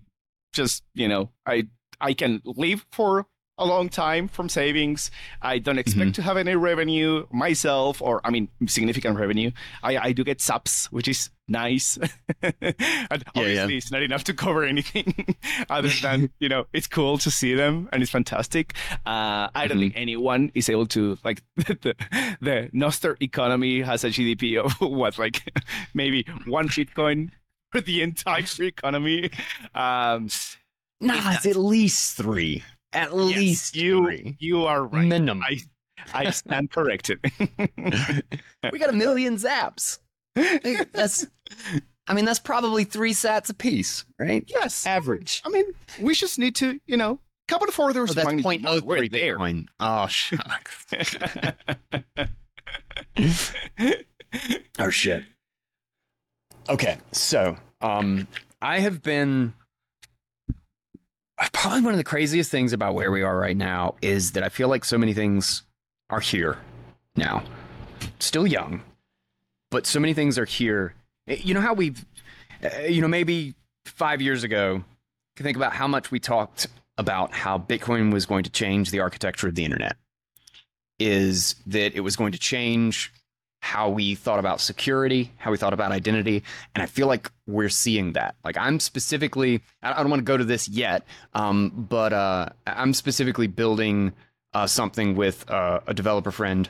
just 0.52 0.84
you 0.94 1.08
know 1.08 1.30
I 1.44 1.68
I 2.00 2.14
can 2.14 2.42
live 2.44 2.86
for 2.92 3.26
a 3.58 3.64
long 3.64 3.88
time 3.88 4.28
from 4.28 4.48
savings. 4.48 5.10
I 5.40 5.58
don't 5.58 5.78
expect 5.78 6.14
to 6.16 6.22
have 6.22 6.36
any 6.36 6.54
revenue 6.54 7.26
myself, 7.32 8.02
or 8.02 8.20
I 8.24 8.30
mean 8.30 8.48
significant 8.66 9.18
revenue. 9.18 9.50
I 9.82 9.96
I 9.96 10.12
do 10.12 10.24
get 10.24 10.40
subs, 10.40 10.86
which 10.86 11.08
is 11.08 11.30
nice. 11.48 11.98
and 12.42 13.24
obviously, 13.34 13.76
it's 13.76 13.90
not 13.90 14.02
enough 14.02 14.24
to 14.24 14.34
cover 14.34 14.64
anything 14.64 15.36
other 15.70 15.88
than 16.02 16.30
you 16.38 16.48
know 16.48 16.66
it's 16.72 16.86
cool 16.86 17.18
to 17.18 17.30
see 17.30 17.54
them 17.54 17.88
and 17.92 18.02
it's 18.02 18.12
fantastic. 18.12 18.74
Uh, 19.06 19.48
I 19.54 19.66
don't 19.66 19.78
think 19.78 19.94
anyone 19.96 20.52
is 20.54 20.68
able 20.68 20.86
to 20.88 21.18
like 21.24 21.42
the 21.56 21.94
the 22.40 22.70
Nostr 22.74 23.16
economy 23.22 23.80
has 23.80 24.04
a 24.04 24.08
GDP 24.08 24.62
of 24.62 24.72
what 24.80 25.18
like 25.18 25.42
maybe 25.94 26.26
one 26.46 26.68
Bitcoin 26.68 27.30
for 27.72 27.80
the 27.80 28.02
entire 28.02 28.44
economy. 28.60 29.30
Um, 29.74 30.28
Nah, 30.98 31.32
it's 31.32 31.44
at 31.44 31.56
least 31.56 32.16
three. 32.16 32.62
At 32.96 33.10
yes, 33.10 33.12
least 33.12 33.76
you 33.76 34.04
three. 34.04 34.36
you 34.40 34.64
are 34.64 34.84
right. 34.84 35.06
Minimum. 35.06 35.42
I 35.42 35.60
I 36.14 36.30
stand 36.30 36.70
corrected. 36.70 37.18
we 37.78 38.78
got 38.78 38.90
a 38.90 38.92
million 38.92 39.36
zaps. 39.36 39.98
That's, 40.34 41.26
I 42.06 42.14
mean, 42.14 42.24
that's 42.24 42.38
probably 42.38 42.84
three 42.84 43.12
sats 43.12 43.50
apiece, 43.50 44.04
right? 44.18 44.44
yes, 44.46 44.86
Average. 44.86 45.42
I 45.44 45.50
mean 45.50 45.66
we 46.00 46.14
just 46.14 46.38
need 46.38 46.56
to 46.56 46.80
you 46.86 46.96
know 46.96 47.20
couple 47.48 47.68
of 47.68 47.78
orders. 47.78 48.10
Oh, 48.10 48.14
that's 48.14 48.26
of 48.26 48.34
magnitude 48.36 48.44
point 48.44 48.64
oh 48.66 48.80
We're 48.84 49.08
there. 49.08 49.38
Bitcoin. 49.38 49.66
Oh, 49.78 50.06
shucks. 50.06 50.86
oh 54.78 54.90
shit. 54.90 55.24
Okay, 56.68 56.98
so 57.12 57.56
um, 57.80 58.26
I 58.60 58.80
have 58.80 59.02
been 59.02 59.54
probably 61.52 61.82
one 61.82 61.92
of 61.92 61.98
the 61.98 62.04
craziest 62.04 62.50
things 62.50 62.72
about 62.72 62.94
where 62.94 63.10
we 63.10 63.22
are 63.22 63.36
right 63.36 63.56
now 63.56 63.94
is 64.02 64.32
that 64.32 64.42
I 64.42 64.48
feel 64.48 64.68
like 64.68 64.84
so 64.84 64.96
many 64.98 65.12
things 65.14 65.62
are 66.10 66.20
here 66.20 66.58
now, 67.16 67.42
still 68.18 68.46
young, 68.46 68.82
but 69.70 69.86
so 69.86 70.00
many 70.00 70.14
things 70.14 70.38
are 70.38 70.44
here. 70.44 70.94
Eh, 71.28 71.38
You 71.42 71.54
know 71.54 71.60
how 71.60 71.74
we've, 71.74 72.04
uh, 72.62 72.82
you 72.82 73.00
know, 73.00 73.08
maybe 73.08 73.54
five 73.84 74.20
years 74.22 74.44
ago, 74.44 74.84
can 75.36 75.44
think 75.44 75.56
about 75.56 75.74
how 75.74 75.86
much 75.86 76.10
we 76.10 76.18
talked 76.18 76.66
about 76.98 77.34
how 77.34 77.58
Bitcoin 77.58 78.12
was 78.12 78.24
going 78.24 78.44
to 78.44 78.50
change 78.50 78.90
the 78.90 79.00
architecture 79.00 79.48
of 79.48 79.54
the 79.54 79.64
internet. 79.64 79.96
Is 80.98 81.56
that 81.66 81.94
it 81.94 82.00
was 82.00 82.16
going 82.16 82.32
to 82.32 82.38
change 82.38 83.12
how 83.66 83.88
we 83.88 84.14
thought 84.14 84.38
about 84.38 84.60
security, 84.60 85.32
how 85.38 85.50
we 85.50 85.56
thought 85.56 85.72
about 85.72 85.90
identity, 85.90 86.44
and 86.76 86.82
I 86.82 86.86
feel 86.86 87.08
like 87.08 87.32
we're 87.48 87.68
seeing 87.68 88.12
that. 88.12 88.36
Like 88.44 88.56
I'm 88.56 88.78
specifically, 88.78 89.60
I 89.82 89.92
don't 90.00 90.08
want 90.08 90.20
to 90.20 90.24
go 90.24 90.36
to 90.36 90.44
this 90.44 90.68
yet, 90.68 91.04
um, 91.34 91.72
but 91.88 92.12
uh, 92.12 92.50
I'm 92.64 92.94
specifically 92.94 93.48
building 93.48 94.12
uh, 94.54 94.68
something 94.68 95.16
with 95.16 95.50
uh, 95.50 95.80
a 95.88 95.94
developer 95.94 96.30
friend 96.30 96.68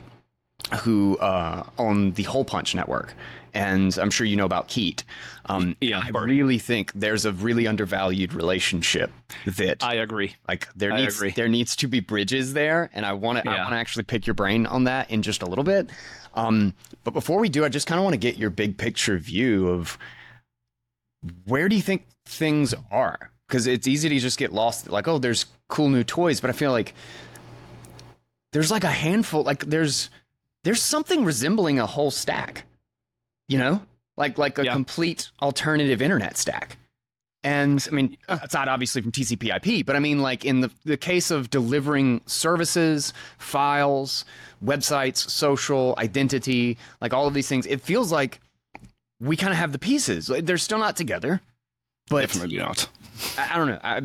who 0.81 1.17
uh, 1.19 1.69
on 1.77 2.13
the 2.13 2.23
Hole 2.23 2.43
Punch 2.43 2.73
network, 2.73 3.13
and 3.53 3.95
I'm 3.99 4.09
sure 4.09 4.25
you 4.25 4.35
know 4.35 4.45
about 4.45 4.67
Keet. 4.67 5.03
Um, 5.45 5.77
Yeah, 5.79 6.01
I 6.03 6.09
really 6.09 6.57
think 6.57 6.91
there's 6.93 7.25
a 7.25 7.31
really 7.31 7.67
undervalued 7.67 8.33
relationship 8.33 9.11
that 9.45 9.83
I 9.83 9.95
agree. 9.95 10.35
like 10.47 10.67
there 10.75 10.91
I 10.91 11.01
needs 11.01 11.15
agree. 11.15 11.31
there 11.31 11.47
needs 11.47 11.75
to 11.77 11.87
be 11.87 11.99
bridges 11.99 12.53
there, 12.53 12.89
and 12.93 13.05
I 13.05 13.13
want 13.13 13.43
to 13.43 13.49
I 13.49 13.59
want 13.59 13.69
to 13.69 13.77
actually 13.77 14.05
pick 14.05 14.25
your 14.25 14.33
brain 14.33 14.65
on 14.65 14.85
that 14.85 15.11
in 15.11 15.21
just 15.21 15.43
a 15.43 15.45
little 15.45 15.63
bit. 15.63 15.89
Um, 16.37 16.73
but 17.03 17.13
before 17.13 17.39
we 17.39 17.49
do, 17.49 17.65
I 17.65 17.69
just 17.69 17.87
kind 17.87 17.97
of 17.99 18.03
want 18.03 18.13
to 18.13 18.17
get 18.19 18.37
your 18.37 18.49
big 18.49 18.77
picture 18.77 19.17
view 19.17 19.69
of 19.69 19.97
where 21.45 21.67
do 21.67 21.75
you 21.75 21.81
think 21.81 22.05
things 22.25 22.73
are? 22.91 23.31
Because 23.47 23.65
it's 23.67 23.87
easy 23.87 24.07
to 24.09 24.19
just 24.19 24.37
get 24.37 24.53
lost. 24.53 24.89
Like, 24.89 25.07
oh, 25.07 25.17
there's 25.17 25.45
cool 25.67 25.89
new 25.89 26.03
toys, 26.03 26.39
but 26.39 26.49
I 26.49 26.53
feel 26.53 26.71
like 26.71 26.93
there's 28.53 28.71
like 28.71 28.83
a 28.83 28.91
handful. 28.91 29.43
Like, 29.43 29.65
there's 29.65 30.09
there's 30.63 30.81
something 30.81 31.25
resembling 31.25 31.79
a 31.79 31.85
whole 31.85 32.11
stack. 32.11 32.65
You 33.47 33.57
know, 33.57 33.81
like 34.17 34.37
like 34.37 34.59
a 34.59 34.65
Yeah. 34.65 34.73
complete 34.73 35.31
alternative 35.41 36.01
internet 36.01 36.37
stack. 36.37 36.77
And 37.43 37.85
I 37.89 37.93
mean, 37.93 38.17
it's 38.27 38.53
not 38.53 38.67
obviously 38.67 39.01
from 39.01 39.11
TCP/IP, 39.11 39.85
but 39.85 39.95
I 39.95 39.99
mean, 39.99 40.21
like 40.21 40.43
in 40.43 40.61
the 40.61 40.71
the 40.85 40.97
case 40.97 41.31
of 41.31 41.49
delivering 41.49 42.21
services, 42.25 43.13
files, 43.37 44.25
websites, 44.63 45.29
social 45.29 45.95
identity, 45.97 46.77
like 46.99 47.13
all 47.13 47.27
of 47.27 47.33
these 47.33 47.47
things, 47.47 47.65
it 47.67 47.81
feels 47.81 48.11
like 48.11 48.39
we 49.19 49.37
kind 49.37 49.51
of 49.51 49.57
have 49.57 49.71
the 49.71 49.79
pieces. 49.79 50.27
They're 50.27 50.57
still 50.57 50.79
not 50.79 50.95
together, 50.95 51.41
but 52.09 52.21
Definitely 52.21 52.57
not. 52.57 52.89
I, 53.37 53.53
I 53.53 53.57
don't 53.57 53.67
know. 53.67 53.79
I, 53.83 54.01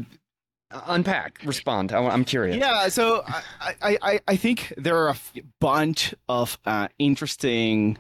unpack, 0.87 1.41
respond. 1.45 1.93
I, 1.93 2.03
am 2.13 2.25
curious. 2.25 2.57
Yeah, 2.57 2.89
so 2.89 3.23
I, 3.27 3.75
I, 3.83 3.99
I, 4.03 4.21
I 4.29 4.37
think 4.37 4.73
there 4.77 4.97
are 4.99 5.09
a 5.09 5.13
f- 5.13 5.33
bunch 5.61 6.15
of 6.29 6.59
uh, 6.65 6.89
interesting 6.99 7.99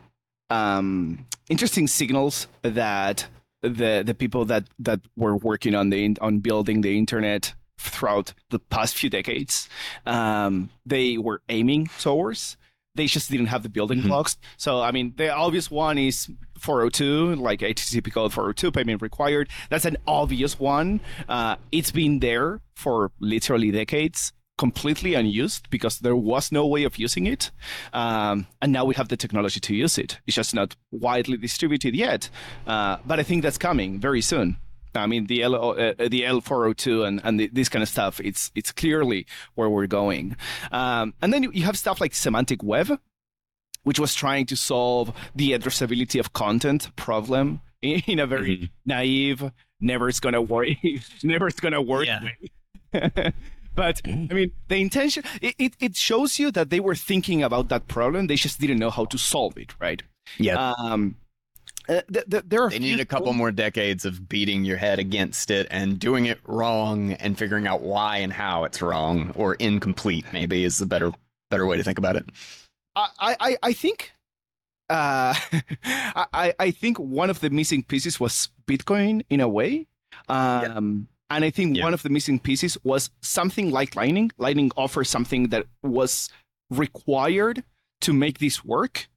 um, 0.50 1.26
interesting 1.48 1.86
signals 1.86 2.46
that 2.62 3.26
the 3.62 4.02
the 4.04 4.14
people 4.14 4.44
that 4.46 4.64
that 4.78 5.00
were 5.16 5.36
working 5.36 5.74
on 5.74 5.90
the 5.90 6.16
on 6.20 6.40
building 6.40 6.80
the 6.82 6.98
internet 6.98 7.54
throughout 7.78 8.34
the 8.50 8.58
past 8.58 8.94
few 8.96 9.08
decades 9.10 9.68
um, 10.06 10.70
they 10.86 11.18
were 11.18 11.42
aiming 11.48 11.88
towards. 12.00 12.56
They 12.94 13.06
just 13.06 13.30
didn't 13.30 13.46
have 13.46 13.62
the 13.62 13.70
building 13.70 14.02
Mhm. 14.02 14.08
blocks. 14.08 14.36
So 14.58 14.80
I 14.82 14.90
mean, 14.92 15.14
the 15.16 15.32
obvious 15.34 15.70
one 15.70 15.96
is 15.96 16.28
402, 16.58 17.36
like 17.36 17.60
HTTP 17.62 18.12
code 18.12 18.32
402, 18.32 18.70
payment 18.70 19.00
required. 19.02 19.48
That's 19.70 19.84
an 19.86 19.96
obvious 20.06 20.58
one. 20.60 21.00
Uh, 21.28 21.56
it's 21.72 21.90
been 21.90 22.18
there 22.20 22.60
for 22.76 23.10
literally 23.18 23.70
decades, 23.70 24.32
completely 24.66 25.12
unused 25.14 25.62
because 25.70 25.98
there 26.00 26.14
was 26.32 26.52
no 26.52 26.64
way 26.74 26.84
of 26.86 26.94
using 27.06 27.26
it. 27.34 27.50
Um, 27.92 28.46
and 28.60 28.70
now 28.72 28.84
we 28.88 28.94
have 28.94 29.08
the 29.08 29.16
technology 29.16 29.60
to 29.60 29.74
use 29.84 29.98
it. 30.04 30.20
It's 30.26 30.36
just 30.36 30.54
not 30.54 30.76
widely 30.90 31.36
distributed 31.36 31.94
yet. 31.96 32.30
Uh, 32.66 32.96
but 33.08 33.18
I 33.20 33.24
think 33.24 33.42
that's 33.42 33.58
coming 33.58 34.00
very 34.00 34.22
soon. 34.22 34.56
I 34.94 35.06
mean, 35.06 35.26
the 35.26 35.42
L, 35.42 35.54
uh, 35.54 35.94
the 36.14 36.22
L402 36.22 37.06
and, 37.06 37.20
and 37.24 37.40
the, 37.40 37.48
this 37.52 37.68
kind 37.68 37.82
of 37.82 37.88
stuff, 37.88 38.20
it's, 38.20 38.50
it's 38.54 38.72
clearly 38.72 39.26
where 39.56 39.68
we're 39.74 39.88
going. 40.00 40.36
Um, 40.70 41.14
and 41.22 41.32
then 41.32 41.42
you- 41.44 41.52
you 41.58 41.64
have 41.64 41.76
stuff 41.78 41.98
like 42.00 42.14
semantic 42.14 42.62
web, 42.62 42.88
which 43.84 43.98
was 43.98 44.14
trying 44.14 44.46
to 44.46 44.56
solve 44.56 45.12
the 45.34 45.52
addressability 45.56 46.20
of 46.20 46.32
content 46.32 46.94
problem 46.94 47.60
in, 47.82 48.18
a 48.20 48.26
very 48.26 48.70
naive, 48.86 49.50
never 49.80 50.08
it's 50.08 50.20
gonna 50.20 50.42
work, 50.54 50.68
never 51.24 51.48
it's 51.48 51.60
gonna 51.60 51.82
work 51.82 52.06
Yeah. 52.06 52.22
way. 52.24 53.32
but 53.74 54.00
I 54.04 54.10
mean, 54.10 54.52
the 54.68 54.76
intention 54.76 55.24
it, 55.40 55.54
it, 55.58 55.72
it 55.80 55.96
shows 55.96 56.38
you 56.38 56.50
that 56.52 56.70
they 56.70 56.80
were 56.80 56.94
thinking 56.94 57.42
about 57.42 57.68
that 57.68 57.88
problem. 57.88 58.26
They 58.26 58.36
just 58.36 58.60
didn't 58.60 58.78
know 58.78 58.90
how 58.90 59.04
to 59.06 59.18
solve 59.18 59.56
it, 59.56 59.74
right? 59.80 60.02
Yeah. 60.38 60.72
Um, 60.78 61.16
uh, 61.88 62.00
th- 62.12 62.26
th- 62.30 62.44
there 62.46 62.62
are 62.62 62.70
They 62.70 62.78
need 62.78 63.00
a 63.00 63.04
couple 63.04 63.32
more 63.32 63.50
decades 63.50 64.04
of 64.04 64.28
beating 64.28 64.64
your 64.64 64.76
head 64.76 64.98
against 64.98 65.50
it 65.50 65.66
and 65.70 65.98
doing 65.98 66.26
it 66.26 66.38
wrong 66.46 67.14
and 67.14 67.36
figuring 67.36 67.66
out 67.66 67.82
why 67.82 68.18
and 68.18 68.32
how 68.32 68.64
it's 68.64 68.80
wrong 68.80 69.32
or 69.34 69.54
incomplete. 69.54 70.26
Maybe 70.32 70.64
is 70.64 70.78
the 70.78 70.86
better 70.86 71.12
better 71.50 71.66
way 71.66 71.76
to 71.76 71.82
think 71.82 71.98
about 71.98 72.16
it. 72.16 72.24
I, 72.94 73.36
I, 73.40 73.56
I 73.62 73.72
think 73.72 74.12
uh, 74.88 75.34
I, 75.84 76.54
I 76.58 76.70
think 76.70 76.98
one 76.98 77.30
of 77.30 77.40
the 77.40 77.50
missing 77.50 77.82
pieces 77.82 78.20
was 78.20 78.48
Bitcoin 78.66 79.24
in 79.28 79.40
a 79.40 79.48
way. 79.48 79.86
Um, 80.28 81.08
And 81.36 81.44
I 81.44 81.50
think 81.50 81.76
Yeah. 81.76 81.84
one 81.84 81.94
of 81.94 82.02
the 82.02 82.10
missing 82.10 82.38
pieces 82.38 82.76
was 82.84 83.10
something 83.22 83.70
like 83.70 83.96
Lightning. 83.96 84.30
Lightning 84.38 84.70
offers 84.76 85.08
something 85.10 85.48
that 85.48 85.66
was 85.82 86.28
required 86.70 87.62
to 88.02 88.12
make 88.12 88.38
this 88.38 88.64
work. 88.64 89.08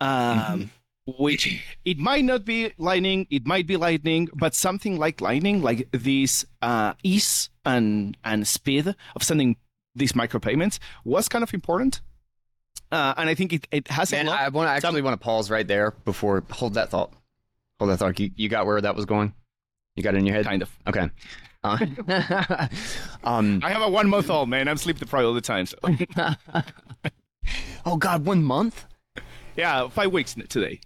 Um, 0.00 0.70
Which 1.06 1.62
it 1.84 1.98
might 1.98 2.24
not 2.24 2.44
be 2.44 2.72
Lightning, 2.78 3.26
it 3.30 3.46
might 3.46 3.66
be 3.66 3.76
Lightning, 3.76 4.28
but 4.34 4.54
something 4.54 4.98
like 4.98 5.20
Lightning, 5.20 5.62
like 5.62 5.88
this 5.92 6.44
uh, 6.62 6.94
ease 7.02 7.50
and 7.64 8.16
and 8.24 8.46
speed 8.46 8.94
of 9.16 9.22
sending 9.22 9.56
these 9.94 10.12
micropayments, 10.12 10.78
was 11.04 11.28
kind 11.28 11.42
of 11.42 11.52
important. 11.54 12.00
Uh, 12.90 13.14
and 13.16 13.28
I 13.28 13.34
think 13.34 13.52
it, 13.52 13.66
it 13.70 13.88
has 13.88 14.12
Man, 14.12 14.26
lot. 14.26 14.40
I 14.40 14.48
want 14.48 14.66
to 14.68 14.72
actually 14.72 15.02
want 15.02 15.18
to 15.20 15.24
pause 15.24 15.50
right 15.50 15.66
there 15.66 15.92
before 16.04 16.42
hold 16.50 16.74
that 16.74 16.90
thought. 16.90 17.12
Hold 17.78 17.90
that 17.90 17.98
thought. 17.98 18.18
You, 18.18 18.30
you 18.36 18.48
got 18.48 18.66
where 18.66 18.80
that 18.80 18.94
was 18.94 19.04
going? 19.04 19.32
You 19.96 20.02
got 20.02 20.14
it 20.14 20.18
in 20.18 20.26
your 20.26 20.34
head? 20.36 20.44
kind 20.46 20.62
of. 20.62 20.70
Okay. 20.86 21.08
Um. 23.24 23.60
I 23.64 23.70
have 23.70 23.80
a 23.82 23.88
one 23.88 24.08
month 24.08 24.28
old 24.28 24.48
man. 24.50 24.68
I'm 24.68 24.76
sleep 24.76 24.98
deprived 24.98 25.24
all 25.24 25.32
the 25.34 25.40
time. 25.40 25.64
So 25.66 25.78
Oh 27.86 27.96
God, 27.96 28.24
one 28.26 28.42
month. 28.42 28.84
yeah, 29.56 29.88
five 29.88 30.12
weeks 30.12 30.34
today. 30.48 30.80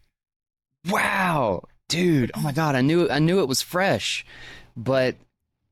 Wow, 0.89 1.65
dude. 1.89 2.31
Oh 2.35 2.41
my 2.41 2.53
God, 2.53 2.75
I 2.75 2.81
knew 2.81 3.09
I 3.09 3.19
knew 3.19 3.41
it 3.41 3.49
was 3.49 3.61
fresh, 3.63 4.25
but 4.77 5.17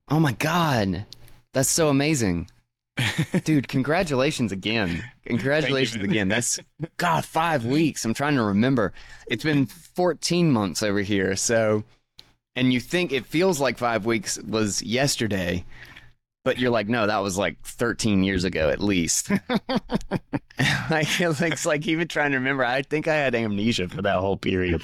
oh 0.08 0.18
my 0.20 0.32
God, 0.32 1.06
that's 1.52 1.68
so 1.68 1.88
amazing, 1.88 2.48
dude. 3.44 3.68
Congratulations 3.68 4.50
again. 4.52 5.04
Congratulations 5.26 6.02
man. 6.02 6.10
again. 6.10 6.28
That's 6.28 6.58
God, 6.96 7.24
five 7.24 7.64
weeks. 7.64 8.04
I'm 8.04 8.14
trying 8.14 8.34
to 8.36 8.42
remember. 8.42 8.92
It's 9.28 9.44
been 9.44 9.66
14 9.66 10.50
months 10.52 10.82
over 10.82 11.00
here. 11.00 11.34
So, 11.36 11.84
and 12.56 12.72
you 12.72 12.80
think 12.80 13.12
it 13.12 13.26
feels 13.26 13.60
like 13.60 13.78
five 13.78 14.06
weeks 14.06 14.38
was 14.42 14.82
yesterday. 14.82 15.64
But 16.44 16.58
you're 16.58 16.70
like, 16.70 16.88
no, 16.88 17.08
that 17.08 17.18
was 17.18 17.36
like 17.36 17.60
13 17.62 18.22
years 18.22 18.44
ago 18.44 18.70
at 18.70 18.80
least. 18.80 19.30
like, 20.90 21.20
it's 21.20 21.66
like 21.66 21.86
even 21.88 22.06
trying 22.06 22.30
to 22.30 22.36
remember. 22.36 22.64
I 22.64 22.82
think 22.82 23.08
I 23.08 23.16
had 23.16 23.34
amnesia 23.34 23.88
for 23.88 24.00
that 24.02 24.18
whole 24.20 24.36
period. 24.36 24.80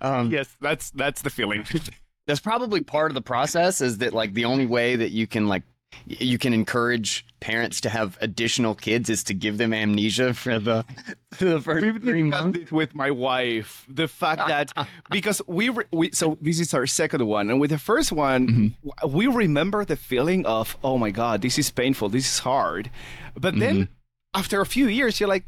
Um, 0.00 0.30
Yes, 0.30 0.56
that's 0.62 0.90
that's 0.90 1.20
the 1.20 1.28
feeling. 1.28 1.66
that's 2.26 2.40
probably 2.40 2.80
part 2.80 3.10
of 3.10 3.14
the 3.14 3.22
process 3.22 3.82
is 3.82 3.98
that 3.98 4.14
like 4.14 4.32
the 4.32 4.46
only 4.46 4.64
way 4.66 4.96
that 4.96 5.10
you 5.10 5.26
can 5.26 5.46
like 5.46 5.62
you 6.06 6.38
can 6.38 6.52
encourage 6.52 7.26
parents 7.40 7.80
to 7.82 7.90
have 7.90 8.16
additional 8.22 8.74
kids 8.74 9.10
is 9.10 9.22
to 9.24 9.34
give 9.34 9.58
them 9.58 9.74
amnesia 9.74 10.32
for 10.32 10.58
the 10.58 10.84
for 11.34 11.44
the 11.44 11.60
first 11.60 11.84
three 12.02 12.22
months. 12.22 12.58
it 12.58 12.72
with 12.72 12.94
my 12.94 13.10
wife. 13.10 13.84
The 13.88 14.08
fact 14.08 14.42
that 14.48 14.72
because 15.10 15.42
we, 15.46 15.68
re- 15.68 15.84
we 15.92 16.10
so 16.12 16.38
this 16.40 16.58
is 16.58 16.72
our 16.72 16.86
second 16.86 17.26
one, 17.26 17.50
and 17.50 17.60
with 17.60 17.70
the 17.70 17.78
first 17.78 18.12
one, 18.12 18.48
mm-hmm. 18.48 18.88
w- 18.88 19.16
we 19.16 19.26
remember 19.26 19.84
the 19.84 19.96
feeling 19.96 20.46
of 20.46 20.76
oh 20.82 20.98
my 20.98 21.10
god, 21.10 21.42
this 21.42 21.58
is 21.58 21.70
painful, 21.70 22.08
this 22.08 22.32
is 22.32 22.38
hard, 22.38 22.90
but 23.34 23.58
then 23.58 23.74
mm-hmm. 23.74 24.38
after 24.38 24.60
a 24.60 24.66
few 24.66 24.88
years, 24.88 25.20
you're 25.20 25.28
like, 25.28 25.44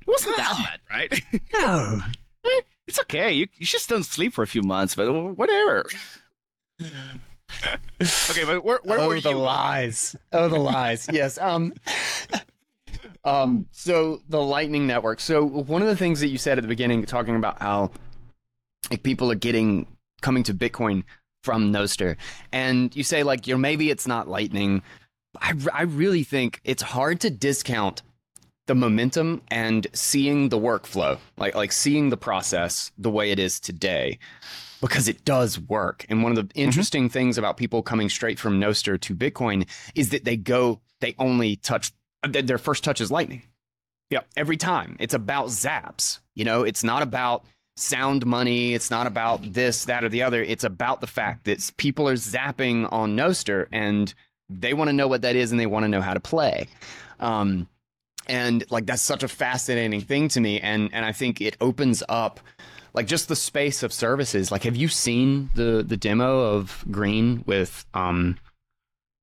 it 0.00 0.06
wasn't 0.06 0.36
that 0.36 0.52
ah. 0.52 0.66
bad, 0.68 0.80
right? 0.90 1.22
No. 1.54 2.00
Eh, 2.44 2.60
it's 2.86 3.00
okay. 3.00 3.32
You, 3.32 3.48
you 3.56 3.66
just 3.66 3.88
don't 3.88 4.04
sleep 4.04 4.32
for 4.32 4.42
a 4.42 4.46
few 4.46 4.62
months, 4.62 4.94
but 4.94 5.12
whatever. 5.12 5.84
okay, 8.00 8.44
but 8.44 8.64
where, 8.64 8.80
where 8.84 9.00
oh 9.00 9.08
were 9.08 9.20
the 9.20 9.30
you? 9.30 9.36
lies. 9.36 10.14
Oh 10.32 10.48
the 10.48 10.58
lies. 10.58 11.08
Yes 11.12 11.38
um 11.38 11.72
um 13.24 13.66
so 13.72 14.20
the 14.28 14.40
lightning 14.40 14.86
network. 14.86 15.20
So 15.20 15.44
one 15.44 15.82
of 15.82 15.88
the 15.88 15.96
things 15.96 16.20
that 16.20 16.28
you 16.28 16.38
said 16.38 16.58
at 16.58 16.62
the 16.62 16.68
beginning 16.68 17.04
talking 17.04 17.36
about 17.36 17.60
how 17.60 17.90
like 18.90 19.02
people 19.02 19.30
are 19.30 19.36
getting 19.36 19.86
coming 20.20 20.42
to 20.44 20.54
bitcoin 20.54 21.04
from 21.42 21.72
Nostr, 21.72 22.16
and 22.52 22.94
you 22.94 23.02
say 23.02 23.22
like 23.22 23.46
you 23.46 23.54
know 23.54 23.58
maybe 23.58 23.90
it's 23.90 24.06
not 24.06 24.28
lightning. 24.28 24.82
I, 25.40 25.54
I 25.72 25.82
really 25.82 26.24
think 26.24 26.60
it's 26.64 26.82
hard 26.82 27.20
to 27.20 27.30
discount 27.30 28.02
the 28.66 28.74
momentum 28.74 29.40
and 29.48 29.86
seeing 29.94 30.50
the 30.50 30.58
workflow 30.58 31.18
like 31.38 31.54
like 31.54 31.72
seeing 31.72 32.10
the 32.10 32.16
process 32.18 32.92
the 32.98 33.10
way 33.10 33.30
it 33.30 33.38
is 33.38 33.58
today 33.58 34.18
because 34.80 35.08
it 35.08 35.24
does 35.24 35.58
work. 35.58 36.06
And 36.08 36.22
one 36.22 36.36
of 36.36 36.48
the 36.48 36.54
interesting 36.54 37.08
things 37.08 37.38
about 37.38 37.56
people 37.56 37.82
coming 37.82 38.08
straight 38.08 38.38
from 38.38 38.60
Nostr 38.60 39.00
to 39.00 39.14
Bitcoin 39.14 39.68
is 39.94 40.10
that 40.10 40.24
they 40.24 40.36
go, 40.36 40.80
they 41.00 41.14
only 41.18 41.56
touch, 41.56 41.92
their 42.28 42.58
first 42.58 42.84
touch 42.84 43.00
is 43.00 43.10
Lightning. 43.10 43.42
Yeah. 44.10 44.20
Every 44.36 44.56
time. 44.56 44.96
It's 45.00 45.14
about 45.14 45.48
zaps. 45.48 46.20
You 46.34 46.44
know, 46.44 46.62
it's 46.62 46.82
not 46.82 47.02
about 47.02 47.44
sound 47.76 48.24
money. 48.24 48.74
It's 48.74 48.90
not 48.90 49.06
about 49.06 49.52
this, 49.52 49.84
that, 49.84 50.04
or 50.04 50.08
the 50.08 50.22
other. 50.22 50.42
It's 50.42 50.64
about 50.64 51.00
the 51.00 51.06
fact 51.06 51.44
that 51.44 51.70
people 51.76 52.08
are 52.08 52.14
zapping 52.14 52.90
on 52.92 53.16
Nostr 53.16 53.66
and 53.72 54.12
they 54.48 54.72
want 54.72 54.88
to 54.88 54.94
know 54.94 55.08
what 55.08 55.22
that 55.22 55.36
is 55.36 55.50
and 55.50 55.60
they 55.60 55.66
want 55.66 55.84
to 55.84 55.88
know 55.88 56.00
how 56.00 56.14
to 56.14 56.20
play. 56.20 56.68
Um, 57.20 57.68
and 58.28 58.64
like 58.70 58.86
that's 58.86 59.02
such 59.02 59.22
a 59.22 59.28
fascinating 59.28 60.00
thing 60.00 60.28
to 60.28 60.40
me 60.40 60.60
and 60.60 60.90
and 60.92 61.04
i 61.04 61.12
think 61.12 61.40
it 61.40 61.56
opens 61.60 62.02
up 62.08 62.40
like 62.94 63.06
just 63.06 63.28
the 63.28 63.36
space 63.36 63.82
of 63.82 63.92
services 63.92 64.50
like 64.50 64.64
have 64.64 64.76
you 64.76 64.88
seen 64.88 65.50
the 65.54 65.84
the 65.86 65.96
demo 65.96 66.40
of 66.40 66.84
green 66.90 67.42
with 67.46 67.84
um 67.94 68.36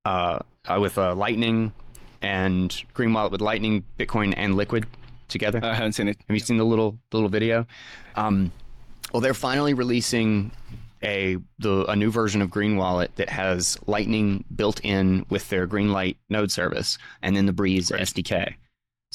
uh, 0.06 0.39
uh 0.67 0.78
with 0.80 0.97
uh 0.97 1.15
lightning 1.15 1.73
and 2.21 2.84
green 2.93 3.13
wallet 3.13 3.32
with 3.32 3.41
lightning 3.41 3.84
bitcoin 3.97 4.34
and 4.38 4.56
liquid 4.56 4.86
together 5.28 5.60
I 5.63 5.73
haven't 5.73 5.93
seen 5.93 6.08
it. 6.08 6.17
have 6.28 6.36
you 6.36 6.39
seen 6.39 6.58
the 6.58 6.65
little 6.65 6.97
the 7.10 7.17
little 7.17 7.30
video? 7.30 7.65
Um, 8.15 8.51
well, 9.13 9.21
they're 9.21 9.34
finally 9.34 9.73
releasing 9.73 10.51
a 11.04 11.38
the 11.60 11.86
a 11.86 11.95
new 11.95 12.12
version 12.12 12.41
of 12.41 12.49
Green 12.49 12.78
Wallet 12.78 13.15
that 13.15 13.30
has 13.30 13.78
Lightning 13.88 14.43
built 14.56 14.84
in 14.84 15.25
with 15.30 15.49
their 15.49 15.67
Greenlight 15.67 16.17
node 16.30 16.51
service, 16.51 16.97
and 17.21 17.36
then 17.36 17.45
the 17.45 17.54
Breeze 17.54 17.89
SDK. 17.91 18.56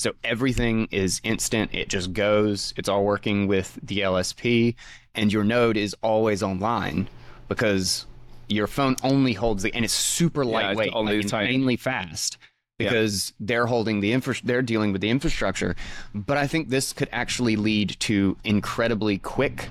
So 0.00 0.12
everything 0.24 0.88
is 0.90 1.20
instant. 1.24 1.74
It 1.74 1.90
just 1.90 2.14
goes. 2.14 2.72
It's 2.78 2.88
all 2.88 3.04
working 3.04 3.46
with 3.46 3.78
the 3.82 3.98
LSP, 3.98 4.74
and 5.14 5.30
your 5.30 5.44
node 5.44 5.76
is 5.76 5.94
always 6.02 6.42
online 6.42 7.06
because 7.48 8.06
your 8.48 8.66
phone 8.66 8.96
only 9.02 9.34
holds 9.34 9.62
the 9.62 9.74
and 9.74 9.84
it's 9.84 9.92
super 9.92 10.40
it's 10.40 10.50
lightweight, 10.50 10.94
like 10.94 11.06
tiny. 11.26 11.52
insanely 11.52 11.76
fast 11.76 12.38
Yeah. 12.78 12.88
because 12.88 13.34
they're 13.40 13.66
holding 13.66 14.00
the 14.00 14.12
infra- 14.14 14.36
they're 14.42 14.62
dealing 14.62 14.92
with 14.92 15.02
the 15.02 15.10
infrastructure. 15.10 15.76
But 16.14 16.38
I 16.38 16.46
think 16.46 16.70
this 16.70 16.94
could 16.94 17.10
actually 17.12 17.56
lead 17.56 17.96
to 18.00 18.38
incredibly 18.42 19.18
quick 19.18 19.68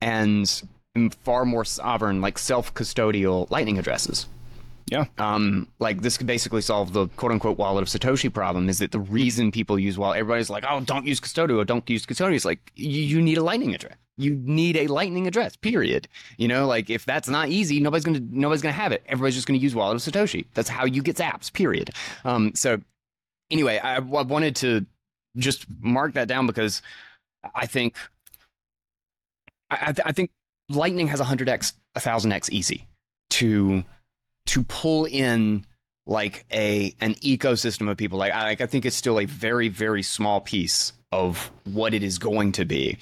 and 0.00 0.50
far 1.22 1.44
more 1.44 1.64
sovereign, 1.64 2.20
like 2.20 2.36
self-custodial 2.36 3.48
Lightning 3.50 3.78
addresses. 3.78 4.26
Yeah. 4.90 5.06
Um, 5.18 5.66
like 5.80 6.02
this 6.02 6.16
could 6.16 6.28
basically 6.28 6.60
solve 6.60 6.92
the 6.92 7.08
quote 7.08 7.32
unquote 7.32 7.58
wallet 7.58 7.82
of 7.82 7.88
Satoshi 7.88 8.32
problem. 8.32 8.68
Is 8.68 8.78
that 8.78 8.92
the 8.92 9.00
reason 9.00 9.50
people 9.50 9.78
use 9.78 9.98
wallet? 9.98 10.18
Everybody's 10.18 10.48
like, 10.50 10.64
oh, 10.68 10.80
don't 10.80 11.04
use 11.06 11.18
Custodio, 11.20 11.66
don't 11.66 11.88
use 11.90 12.06
Custodio. 12.06 12.34
It's 12.34 12.44
like 12.44 12.70
you, 12.76 12.88
you 13.02 13.20
need 13.22 13.36
a 13.38 13.42
Lightning 13.42 13.74
address. 13.74 13.96
You 14.16 14.34
need 14.36 14.76
a 14.76 14.86
Lightning 14.86 15.26
address. 15.26 15.56
Period. 15.56 16.06
You 16.38 16.46
know, 16.48 16.66
like 16.66 16.88
if 16.88 17.04
that's 17.04 17.28
not 17.28 17.48
easy, 17.48 17.80
nobody's 17.80 18.04
gonna 18.04 18.20
nobody's 18.30 18.62
gonna 18.62 18.72
have 18.72 18.92
it. 18.92 19.02
Everybody's 19.08 19.34
just 19.34 19.46
gonna 19.48 19.58
use 19.58 19.74
wallet 19.74 19.96
of 20.06 20.14
Satoshi. 20.14 20.46
That's 20.54 20.68
how 20.68 20.84
you 20.86 21.02
get 21.02 21.16
apps. 21.16 21.52
Period. 21.52 21.90
Um, 22.24 22.52
so 22.54 22.80
anyway, 23.50 23.78
I, 23.78 23.96
I 23.96 23.98
wanted 23.98 24.54
to 24.56 24.86
just 25.36 25.66
mark 25.80 26.14
that 26.14 26.28
down 26.28 26.46
because 26.46 26.80
I 27.54 27.66
think 27.66 27.96
I, 29.70 29.76
I- 29.96 30.08
I 30.08 30.12
think 30.12 30.30
Lightning 30.68 31.08
has 31.08 31.20
100x, 31.20 31.74
1000x 31.96 32.50
easy 32.50 32.86
to 33.30 33.84
to 34.46 34.62
pull 34.64 35.04
in 35.04 35.64
like 36.06 36.44
a 36.52 36.94
an 37.00 37.14
ecosystem 37.16 37.90
of 37.90 37.96
people. 37.96 38.18
Like 38.18 38.32
I, 38.32 38.44
like 38.44 38.60
I 38.60 38.66
think 38.66 38.84
it's 38.84 38.96
still 38.96 39.18
a 39.20 39.24
very 39.24 39.68
very 39.68 40.02
small 40.02 40.40
piece 40.40 40.92
of 41.12 41.50
what 41.64 41.94
it 41.94 42.02
is 42.02 42.18
going 42.18 42.52
to 42.52 42.64
be, 42.64 42.98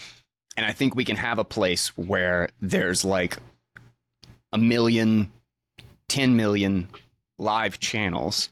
and 0.56 0.64
I 0.66 0.72
think 0.72 0.94
we 0.94 1.04
can 1.04 1.16
have 1.16 1.38
a 1.38 1.44
place 1.44 1.88
where 1.96 2.48
there's 2.60 3.04
like 3.04 3.36
a 4.52 4.58
million, 4.58 5.32
10 6.08 6.36
million 6.36 6.88
live 7.38 7.80
channels. 7.80 8.50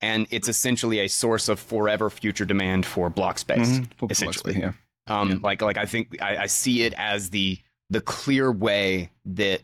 And 0.00 0.26
it's 0.30 0.48
essentially 0.48 0.98
a 0.98 1.08
source 1.08 1.48
of 1.48 1.58
forever 1.58 2.10
future 2.10 2.44
demand 2.44 2.84
for 2.84 3.08
block 3.08 3.38
space, 3.38 3.78
Mhm. 3.78 3.88
For 3.96 4.08
essentially. 4.10 4.54
Blockspace, 4.54 4.60
yeah. 4.60 4.72
Um, 5.06 5.40
like 5.42 5.62
like 5.62 5.78
I 5.78 5.86
think 5.86 6.20
I, 6.20 6.36
I 6.38 6.46
see 6.46 6.82
it 6.82 6.92
as 6.98 7.30
the 7.30 7.58
the 7.88 8.00
clear 8.02 8.50
way 8.52 9.10
that 9.26 9.62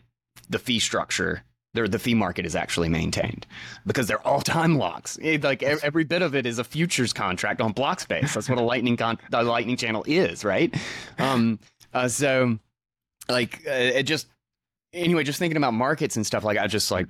the 0.49 0.57
fee 0.59 0.79
structure, 0.79 1.43
the 1.73 1.87
the 1.87 1.99
fee 1.99 2.13
market 2.13 2.45
is 2.45 2.55
actually 2.55 2.89
maintained 2.89 3.45
because 3.85 4.07
they're 4.07 4.25
all 4.27 4.41
time 4.41 4.77
locks. 4.77 5.17
It- 5.21 5.43
like 5.43 5.63
ev- 5.63 5.79
every 5.83 6.03
bit 6.03 6.21
of 6.21 6.35
it 6.35 6.45
is 6.45 6.59
a 6.59 6.63
futures 6.63 7.13
contract 7.13 7.61
on 7.61 7.71
block 7.71 7.99
space. 7.99 8.33
That's 8.33 8.49
what 8.49 8.57
a 8.59 8.63
lightning 8.63 8.97
con- 8.97 9.17
the 9.31 9.41
lightning 9.43 9.77
channel 9.77 10.03
is, 10.07 10.43
right? 10.43 10.73
Um, 11.17 11.59
uh, 11.93 12.07
so 12.07 12.57
like 13.29 13.61
uh, 13.67 13.71
it 13.71 14.03
just 14.03 14.27
anyway, 14.93 15.23
just 15.23 15.39
thinking 15.39 15.57
about 15.57 15.73
markets 15.73 16.15
and 16.17 16.25
stuff 16.25 16.43
like 16.43 16.57
I 16.57 16.67
just 16.67 16.91
like 16.91 17.07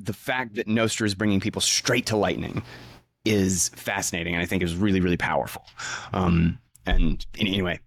the 0.00 0.12
fact 0.12 0.56
that 0.56 0.66
Nostr 0.66 1.06
is 1.06 1.14
bringing 1.14 1.38
people 1.40 1.60
straight 1.60 2.06
to 2.06 2.16
lightning 2.16 2.62
is 3.24 3.68
fascinating 3.70 4.34
and 4.34 4.42
I 4.42 4.46
think 4.46 4.62
is 4.62 4.74
really 4.74 5.00
really 5.00 5.16
powerful. 5.16 5.64
Um, 6.12 6.58
and 6.84 7.24
anyway, 7.38 7.78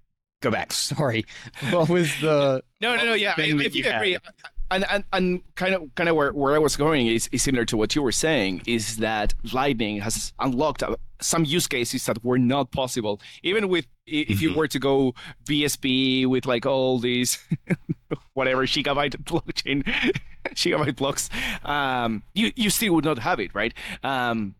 go 0.41 0.49
back. 0.51 0.71
Sorry. 0.73 1.25
What 1.69 1.89
was 1.89 2.09
the 2.21 2.63
No, 2.79 2.95
no, 2.95 3.05
no. 3.05 3.13
Yeah, 3.13 3.33
I, 3.33 3.35
thing 3.35 3.59
I 3.59 3.63
you 3.63 3.83
fully 3.83 4.13
had. 4.13 4.21
And, 4.69 4.85
and 4.89 5.03
and 5.13 5.41
kind 5.55 5.73
of 5.75 5.95
kind 5.95 6.09
of 6.09 6.15
where, 6.17 6.31
where 6.33 6.53
I 6.53 6.57
was 6.57 6.75
going 6.75 7.07
is, 7.07 7.29
is 7.31 7.41
similar 7.43 7.63
to 7.65 7.77
what 7.77 7.95
you 7.95 8.01
were 8.01 8.11
saying. 8.11 8.63
Is 8.65 8.97
that 8.97 9.33
Lightning 9.53 10.01
has 10.01 10.33
unlocked 10.39 10.83
uh, 10.83 10.95
some 11.21 11.45
use 11.45 11.67
cases 11.67 12.05
that 12.05 12.23
were 12.23 12.37
not 12.37 12.71
possible, 12.71 13.21
even 13.43 13.69
with 13.69 13.85
if 14.05 14.41
you 14.41 14.49
Mhm. 14.51 14.55
were 14.57 14.67
to 14.67 14.79
go 14.79 15.13
BSV 15.45 16.25
with 16.27 16.45
like 16.45 16.65
all 16.65 16.99
these 16.99 17.37
whatever 18.33 18.65
gigabyte 18.65 19.15
blockchain 19.23 19.83
gigabyte 20.49 20.95
blocks, 20.97 21.29
um, 21.63 22.23
you 22.33 22.51
you 22.55 22.69
still 22.69 22.93
would 22.95 23.05
not 23.05 23.19
have 23.19 23.39
it, 23.39 23.55
right? 23.55 23.73
Um, 24.03 24.55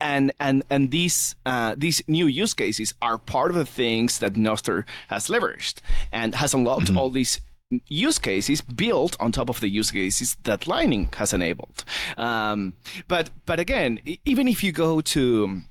and 0.00 0.30
and 0.38 0.62
and 0.70 0.90
these 0.90 1.34
uh, 1.46 1.74
these 1.76 2.02
new 2.06 2.26
use 2.26 2.54
cases 2.54 2.94
are 3.00 3.18
part 3.18 3.50
of 3.50 3.56
the 3.56 3.64
things 3.66 4.18
that 4.18 4.34
Nostr 4.34 4.84
has 5.08 5.28
leveraged 5.28 5.76
and 6.12 6.34
has 6.34 6.54
unlocked 6.54 6.94
all 6.94 7.10
these 7.10 7.40
use 7.88 8.18
cases 8.18 8.60
built 8.60 9.16
on 9.18 9.32
top 9.32 9.48
of 9.48 9.60
the 9.60 9.68
use 9.68 9.90
cases 9.90 10.36
that 10.44 10.66
Lightning 10.66 11.08
has 11.16 11.32
enabled. 11.32 11.84
Um, 12.16 12.74
but 13.08 13.30
but 13.44 13.60
again, 13.60 14.00
even 14.24 14.48
if 14.48 14.62
you 14.62 14.72
go 14.72 15.00
to 15.00 15.62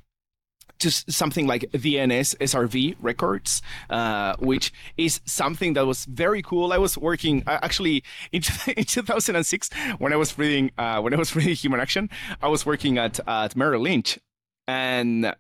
to 0.80 0.92
something 0.92 1.48
like 1.48 1.62
DNS 1.72 2.36
SRV 2.38 2.98
records, 3.00 3.62
uh, 3.90 4.36
which 4.40 4.74
is 4.98 5.22
something 5.26 5.74
that 5.74 5.86
was 5.86 6.06
very 6.06 6.42
cool. 6.42 6.74
I 6.74 6.78
was 6.78 6.98
working 6.98 7.44
uh, 7.48 7.60
actually 7.62 8.04
in, 8.32 8.42
in 8.76 8.84
2006 8.84 9.70
when 10.00 10.12
I 10.14 10.18
was 10.18 10.38
reading 10.38 10.72
uh, 10.78 11.00
when 11.02 11.14
I 11.14 11.18
was 11.18 11.36
reading 11.38 11.56
Human 11.56 11.80
Action. 11.80 12.10
I 12.42 12.48
was 12.48 12.66
working 12.66 12.98
at 12.98 13.20
at 13.28 13.56
Merrill 13.56 13.82
Lynch, 13.82 14.20
and 14.68 15.34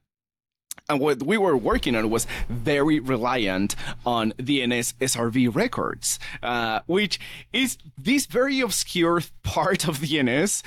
and 0.88 1.00
what 1.00 1.24
we 1.24 1.38
were 1.38 1.58
working 1.58 1.96
on 1.96 2.10
was 2.10 2.28
very 2.50 3.00
reliant 3.00 3.76
on 4.06 4.34
DNS 4.34 4.94
SRV 4.96 5.54
records, 5.56 6.20
uh, 6.44 6.82
which 6.86 7.20
is 7.54 7.78
this 7.98 8.26
very 8.26 8.60
obscure 8.62 9.22
part 9.44 9.88
of 9.88 10.00
DNS. 10.00 10.62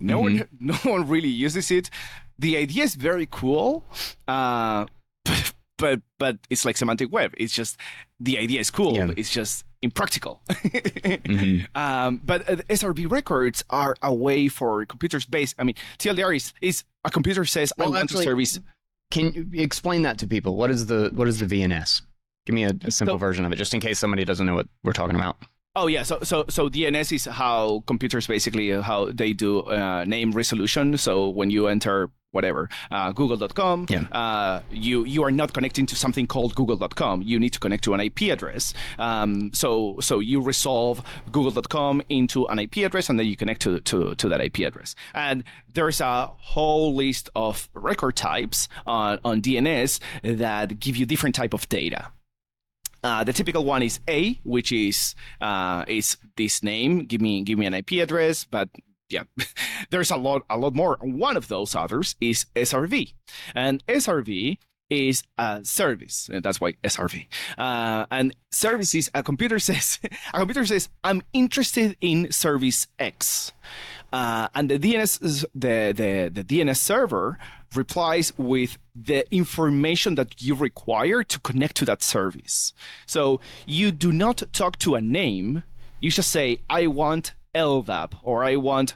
No 0.00 0.20
one, 0.20 0.48
no 0.60 0.74
one 0.84 1.08
really 1.08 1.28
uses 1.28 1.70
it. 1.70 1.90
The 2.38 2.56
idea 2.56 2.82
is 2.84 2.96
very 2.96 3.28
cool, 3.30 3.84
uh, 4.26 4.86
but, 5.24 5.52
but 5.78 6.00
but 6.18 6.38
it's 6.50 6.64
like 6.64 6.76
semantic 6.76 7.12
web. 7.12 7.32
It's 7.36 7.54
just 7.54 7.76
the 8.18 8.38
idea 8.38 8.60
is 8.60 8.70
cool. 8.70 8.96
Yeah. 8.96 9.06
but 9.06 9.18
It's 9.18 9.30
just 9.30 9.64
impractical. 9.82 10.40
Mhm. 10.48 11.66
Um, 11.76 12.20
but 12.24 12.48
uh, 12.48 12.56
SRV 12.68 13.10
records 13.10 13.62
are 13.70 13.94
a 14.02 14.12
way 14.12 14.48
for 14.48 14.84
computers 14.86 15.26
based. 15.26 15.54
I 15.58 15.64
mean, 15.64 15.74
TLDR 15.98 16.34
is, 16.36 16.52
is 16.60 16.84
a 17.04 17.10
computer 17.10 17.44
says 17.44 17.72
I 17.78 17.84
want 17.84 17.96
actually- 17.96 18.24
to 18.24 18.30
service. 18.30 18.60
Can 19.14 19.48
you 19.52 19.62
explain 19.62 20.02
that 20.02 20.18
to 20.18 20.26
people? 20.26 20.56
What 20.56 20.70
is 20.70 20.86
the 20.86 21.10
what 21.14 21.28
is 21.28 21.38
the 21.38 21.46
DNS? 21.46 22.02
Give 22.46 22.54
me 22.54 22.64
a, 22.64 22.72
a 22.84 22.90
simple 22.90 23.14
So- 23.14 23.18
version 23.26 23.44
of 23.44 23.52
it, 23.52 23.56
just 23.56 23.72
in 23.72 23.80
case 23.80 23.98
somebody 23.98 24.24
doesn't 24.24 24.44
know 24.46 24.54
what 24.56 24.68
we're 24.82 24.92
talking 24.92 25.16
about. 25.16 25.36
Oh 25.76 25.86
yeah, 25.88 26.02
so 26.04 26.18
so 26.22 26.44
so 26.48 26.68
DNS 26.68 27.12
is 27.12 27.24
how 27.24 27.82
computers 27.86 28.26
basically 28.26 28.72
uh, 28.72 28.82
how 28.82 29.10
they 29.12 29.32
do 29.32 29.60
uh, 29.60 30.04
name 30.04 30.30
resolution. 30.32 30.96
So 30.98 31.28
when 31.28 31.50
you 31.50 31.66
enter 31.68 32.10
whatever 32.34 32.68
uh, 32.90 33.12
Google.com, 33.12 33.86
Yeah. 33.88 34.02
uh, 34.12 34.60
you 34.70 35.04
you 35.04 35.22
are 35.24 35.30
not 35.30 35.52
connecting 35.52 35.86
to 35.86 35.96
something 35.96 36.26
called 36.26 36.54
Google.com. 36.54 37.22
You 37.22 37.38
need 37.38 37.52
to 37.54 37.60
connect 37.60 37.84
to 37.84 37.94
an 37.94 38.00
IP 38.00 38.22
address. 38.32 38.74
Um, 38.98 39.52
so 39.54 39.96
so 40.00 40.18
you 40.20 40.40
resolve 40.42 41.02
Google.com 41.32 42.02
into 42.08 42.46
an 42.46 42.58
IP 42.58 42.78
address, 42.78 43.08
and 43.08 43.18
then 43.18 43.26
you 43.26 43.36
connect 43.36 43.62
to 43.62 43.80
to 43.80 44.14
to 44.16 44.28
that 44.28 44.40
IP 44.40 44.58
address. 44.60 44.94
And 45.14 45.44
there's 45.72 46.00
a 46.00 46.26
whole 46.38 46.94
list 46.94 47.30
of 47.34 47.68
record 47.74 48.16
types 48.16 48.68
on 48.86 49.18
on 49.24 49.40
DNS 49.40 50.00
that 50.38 50.78
give 50.80 50.96
you 50.96 51.06
different 51.06 51.34
type 51.34 51.54
of 51.54 51.68
data. 51.68 52.10
Uh, 53.02 53.22
the 53.22 53.34
typical 53.34 53.64
one 53.64 53.82
is 53.82 54.00
A, 54.08 54.40
which 54.44 54.72
is 54.72 55.14
uh, 55.40 55.84
is 55.86 56.16
this 56.36 56.62
name. 56.62 57.04
Give 57.04 57.20
me 57.20 57.42
give 57.42 57.58
me 57.58 57.66
an 57.66 57.74
IP 57.74 57.92
address, 58.02 58.44
but 58.50 58.68
yeah, 59.08 59.24
there's 59.90 60.10
a 60.10 60.16
lot 60.16 60.42
a 60.48 60.58
lot 60.58 60.74
more. 60.74 60.98
One 61.00 61.36
of 61.36 61.48
those 61.48 61.74
others 61.74 62.16
is 62.20 62.46
SRV, 62.56 63.12
and 63.54 63.84
SRV 63.86 64.58
is 64.90 65.22
a 65.38 65.64
service. 65.64 66.28
And 66.32 66.42
that's 66.42 66.60
why 66.60 66.72
SRV. 66.84 67.26
Uh, 67.56 68.06
and 68.10 68.34
services. 68.50 69.10
A 69.14 69.22
computer 69.22 69.58
says 69.68 69.98
a 70.32 70.38
computer 70.38 70.66
says 70.66 70.88
I'm 71.02 71.22
interested 71.32 71.96
in 72.00 72.30
service 72.32 72.86
X, 72.98 73.52
uh, 74.12 74.48
and 74.54 74.70
the 74.70 74.78
DNS 74.78 75.44
the, 75.54 75.92
the 75.94 76.30
the 76.32 76.44
DNS 76.44 76.76
server 76.76 77.38
replies 77.74 78.32
with 78.38 78.78
the 78.94 79.24
information 79.34 80.14
that 80.14 80.40
you 80.40 80.54
require 80.54 81.24
to 81.24 81.40
connect 81.40 81.76
to 81.76 81.84
that 81.84 82.02
service. 82.02 82.72
So 83.04 83.40
you 83.66 83.90
do 83.90 84.12
not 84.12 84.42
talk 84.52 84.78
to 84.80 84.94
a 84.94 85.00
name. 85.00 85.64
You 86.00 86.10
just 86.10 86.30
say, 86.30 86.60
I 86.70 86.86
want 86.86 87.34
LDAP 87.54 88.12
or 88.22 88.44
I 88.44 88.56
want 88.56 88.94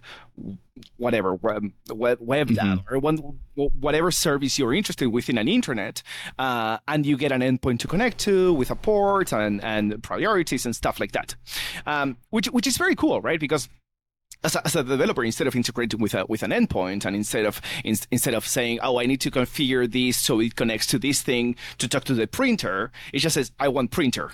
whatever 0.97 1.35
web, 1.35 1.73
web, 1.91 2.19
web 2.21 2.49
Mhm. 2.49 2.85
or 2.91 2.99
one, 3.01 3.17
whatever 3.55 4.11
service 4.13 4.59
you're 4.59 4.73
interested 4.75 5.09
within 5.09 5.37
an 5.39 5.49
internet, 5.49 6.03
uh, 6.39 6.79
and 6.87 7.05
you 7.05 7.17
get 7.17 7.33
an 7.33 7.41
endpoint 7.41 7.81
to 7.81 7.89
connect 7.89 8.19
to 8.19 8.53
with 8.53 8.71
a 8.71 8.77
port 8.77 9.33
and, 9.33 9.63
and 9.65 10.01
priorities 10.03 10.65
and 10.67 10.77
stuff 10.77 11.01
like 11.01 11.13
that, 11.13 11.35
um, 11.87 12.17
which 12.31 12.47
which 12.47 12.67
is 12.67 12.77
very 12.77 12.95
cool, 12.95 13.21
right? 13.21 13.41
Because 13.41 13.69
as 14.45 14.55
a, 14.55 14.65
as 14.65 14.77
a 14.77 14.85
developer, 14.85 15.25
instead 15.25 15.49
of 15.49 15.57
integrating 15.57 16.01
with 16.01 16.15
a 16.15 16.25
with 16.27 16.45
an 16.45 16.53
endpoint, 16.53 17.05
and 17.05 17.17
instead 17.17 17.45
of 17.45 17.61
in, 17.85 17.97
instead 18.13 18.35
of 18.35 18.47
saying, 18.47 18.79
"Oh, 18.81 19.01
I 19.01 19.07
need 19.07 19.21
to 19.23 19.33
configure 19.33 19.91
this 19.91 20.17
so 20.17 20.39
it 20.41 20.55
connects 20.55 20.87
to 20.89 20.99
this 21.01 21.23
thing 21.23 21.57
to 21.79 21.89
talk 21.89 22.05
to 22.05 22.15
the 22.15 22.29
printer," 22.29 22.93
it 23.13 23.19
just 23.19 23.35
says, 23.35 23.51
"I 23.59 23.67
want 23.67 23.91
printer," 23.91 24.31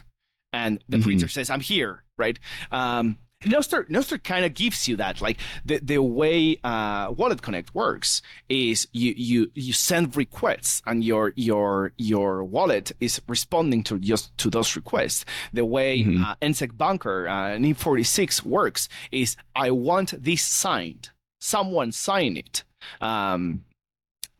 and 0.53 0.85
the 0.91 0.99
Mhm. 0.99 1.05
printer 1.05 1.29
says, 1.29 1.49
"I'm 1.49 1.61
here," 1.61 2.03
right? 2.19 2.39
Um, 2.71 3.17
Nostr 3.45 3.89
Nostr 3.89 4.23
kind 4.23 4.45
of 4.45 4.55
gives 4.55 4.89
you 4.89 4.97
that. 4.97 5.21
Like 5.21 5.39
the 5.65 5.79
the 5.83 5.99
way 5.99 6.59
uh, 6.65 7.13
Wallet 7.17 7.43
Connect 7.43 7.75
works 7.75 8.23
is 8.49 8.89
you 8.93 9.15
you 9.17 9.51
you 9.55 9.73
send 9.73 10.17
requests 10.17 10.83
and 10.87 11.05
your 11.05 11.33
your 11.37 11.93
your 11.97 12.45
wallet 12.45 12.93
is 13.01 13.21
responding 13.29 13.83
to 13.85 13.99
just 13.99 14.37
to 14.39 14.51
those 14.51 14.77
requests. 14.77 15.25
The 15.53 15.65
way 15.65 16.03
Mhm. 16.03 16.25
uh, 16.25 16.35
NSEC 16.43 16.77
Bunker 16.77 17.29
uh, 17.29 17.57
NIP46 17.59 18.43
works 18.45 18.89
is 19.13 19.37
I 19.55 19.71
want 19.71 20.15
this 20.23 20.43
signed. 20.43 21.11
Someone 21.41 21.93
sign 21.93 22.37
it. 22.37 22.65
Um, 23.01 23.65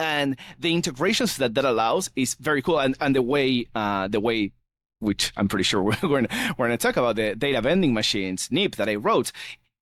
and 0.01 0.37
the 0.59 0.73
integrations 0.75 1.37
that 1.37 1.55
that 1.55 1.65
allows 1.65 2.11
is 2.17 2.35
very 2.35 2.63
cool. 2.63 2.79
And 2.81 2.97
and 3.01 3.15
the 3.15 3.23
way 3.23 3.67
uh, 3.75 4.09
the 4.09 4.21
way 4.21 4.53
which 5.01 5.33
I'm 5.37 5.49
pretty 5.49 5.65
sure 5.65 5.83
we're 5.83 5.97
going 6.01 6.27
to, 6.27 6.55
we're 6.59 6.67
going 6.69 6.79
to 6.79 6.83
talk 6.83 6.97
about 6.97 7.17
the 7.17 7.35
data 7.35 7.61
vending 7.61 7.93
machines 7.95 8.49
NIP 8.51 8.77
that 8.77 8.89
I 8.89 8.95
wrote 8.97 9.33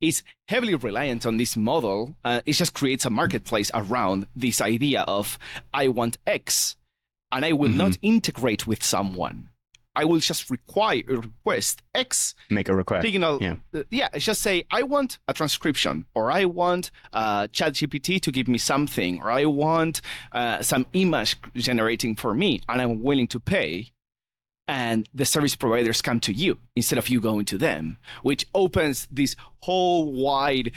is 0.00 0.22
heavily 0.48 0.74
reliant 0.74 1.24
on 1.26 1.36
this 1.36 1.56
model. 1.56 2.16
Uh, 2.24 2.40
it 2.44 2.54
just 2.54 2.74
creates 2.74 3.04
a 3.04 3.10
marketplace 3.10 3.70
around 3.72 4.26
this 4.34 4.60
idea 4.60 5.02
of 5.02 5.38
I 5.72 5.88
want 5.88 6.18
X, 6.26 6.76
and 7.30 7.44
I 7.44 7.52
will 7.52 7.70
Mhm. 7.70 7.76
not 7.76 7.98
integrate 8.02 8.66
with 8.66 8.82
someone. 8.82 9.48
I 9.94 10.04
will 10.06 10.18
just 10.20 10.50
require 10.50 11.02
request 11.06 11.82
X 11.94 12.34
Make 12.48 12.70
a 12.70 12.74
request. 12.74 13.04
signal. 13.04 13.38
Yeah. 13.42 13.56
uh, 13.74 13.82
yeah, 13.90 14.08
just 14.16 14.40
say 14.40 14.64
I 14.70 14.82
want 14.82 15.18
a 15.28 15.34
transcription, 15.34 16.06
or 16.14 16.32
I 16.32 16.46
want 16.46 16.90
uh, 17.12 17.46
ChatGPT 17.48 18.18
to 18.22 18.32
give 18.32 18.48
me 18.48 18.56
something, 18.58 19.20
or 19.22 19.30
I 19.30 19.44
want 19.44 20.00
uh, 20.32 20.62
some 20.62 20.86
image 20.94 21.36
generating 21.54 22.16
for 22.16 22.34
me, 22.34 22.60
and 22.68 22.80
I'm 22.80 23.02
willing 23.02 23.28
to 23.28 23.38
pay. 23.38 23.91
And 24.72 24.98
the 25.20 25.24
service 25.24 25.54
providers 25.56 26.00
come 26.02 26.18
to 26.20 26.32
you 26.32 26.52
instead 26.76 26.98
of 26.98 27.06
you 27.12 27.20
going 27.20 27.44
to 27.52 27.56
them, 27.58 27.98
which 28.22 28.42
opens 28.54 29.06
this 29.10 29.36
whole 29.66 30.00
wide 30.24 30.68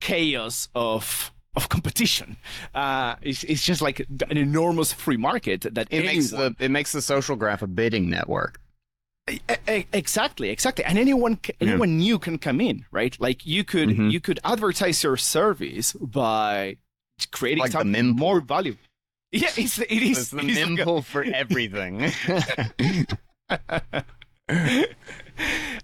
chaos 0.00 0.68
of 0.74 1.32
of 1.56 1.68
competition. 1.68 2.36
Uh, 2.74 3.14
it's, 3.22 3.42
it's 3.44 3.64
just 3.70 3.80
like 3.82 3.98
an 4.30 4.36
enormous 4.36 4.92
free 4.92 5.16
market 5.16 5.60
that 5.74 5.86
It 5.90 6.04
makes 6.04 6.30
the 6.30 6.54
it 6.66 6.70
makes 6.70 6.92
the 6.92 7.02
social 7.02 7.36
graph 7.36 7.62
a 7.62 7.66
bidding 7.66 8.06
network. 8.10 8.60
Exactly, 9.92 10.48
exactly, 10.50 10.84
and 10.84 10.98
anyone 10.98 11.38
anyone 11.60 11.92
new 11.98 12.18
can 12.18 12.38
come 12.38 12.60
in, 12.60 12.84
right? 12.90 13.14
Like 13.20 13.44
you 13.46 13.62
could 13.64 13.88
Mhm. 13.88 14.10
you 14.12 14.20
could 14.20 14.40
advertise 14.44 15.02
your 15.04 15.16
service 15.16 15.92
by 15.94 16.76
creating 17.30 17.62
Like 17.64 17.72
something 17.72 18.08
more 18.16 18.40
value. 18.40 18.76
Yeah, 19.32 19.50
it's 19.56 19.78
it 19.78 20.02
is. 20.02 20.18
It's 20.18 20.30
the 20.30 20.38
it 20.38 20.50
is 20.50 20.68
like 20.78 20.86
a- 20.86 21.02
for 21.02 21.22
everything. 21.24 21.94
uh, 23.50 24.02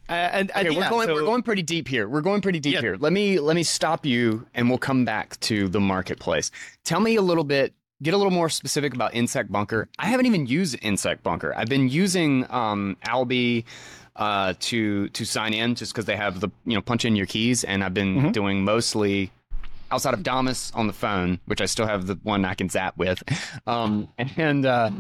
and, 0.09 0.51
and 0.51 0.51
Okay, 0.57 0.71
we're 0.71 0.83
yeah, 0.83 0.91
going 0.91 1.07
so- 1.09 1.15
we're 1.15 1.23
going 1.25 1.43
pretty 1.43 1.63
deep 1.63 1.89
here. 1.89 2.09
We're 2.09 2.21
going 2.21 2.41
pretty 2.41 2.61
deep 2.61 2.75
Yeah. 2.75 2.81
here. 2.81 2.97
Let 2.99 3.13
me 3.13 3.39
let 3.39 3.57
me 3.57 3.63
stop 3.63 4.05
you 4.07 4.47
and 4.55 4.69
we'll 4.69 4.79
come 4.79 5.05
back 5.05 5.39
to 5.41 5.69
the 5.69 5.81
marketplace. 5.81 6.51
Tell 6.85 7.01
me 7.01 7.17
a 7.17 7.23
little 7.23 7.45
bit 7.45 7.75
get 8.03 8.13
a 8.13 8.17
little 8.17 8.33
more 8.33 8.49
specific 8.51 8.93
about 8.95 9.13
NSEC 9.13 9.51
Bunker. 9.51 9.89
I 9.99 10.07
haven't 10.07 10.27
even 10.27 10.47
used 10.47 10.79
NSEC 10.81 11.23
Bunker. 11.23 11.55
I've 11.57 11.69
been 11.69 11.89
using 11.89 12.47
um 12.51 12.97
Alby 13.05 13.65
uh 14.17 14.55
to 14.61 15.09
to 15.11 15.25
sign 15.25 15.55
in 15.55 15.75
just 15.75 15.95
cuz 15.95 16.05
they 16.05 16.17
have 16.17 16.41
the 16.41 16.49
you 16.67 16.75
know 16.75 16.81
punch 16.83 17.05
in 17.05 17.17
your 17.17 17.27
keys 17.27 17.65
and 17.65 17.83
I've 17.85 17.95
been 17.95 18.17
Mhm. 18.17 18.33
doing 18.33 18.65
mostly 18.65 19.31
outside 19.91 20.15
of 20.15 20.23
Damus 20.23 20.73
on 20.75 20.87
the 20.89 20.93
phone, 20.93 21.39
which 21.47 21.61
I 21.61 21.67
still 21.67 21.87
have 21.87 22.07
the 22.07 22.19
one 22.25 22.45
I 22.45 22.55
can 22.55 22.69
zap 22.69 22.97
with. 22.97 23.23
Um 23.67 24.09
and 24.37 24.67
uh 24.67 24.91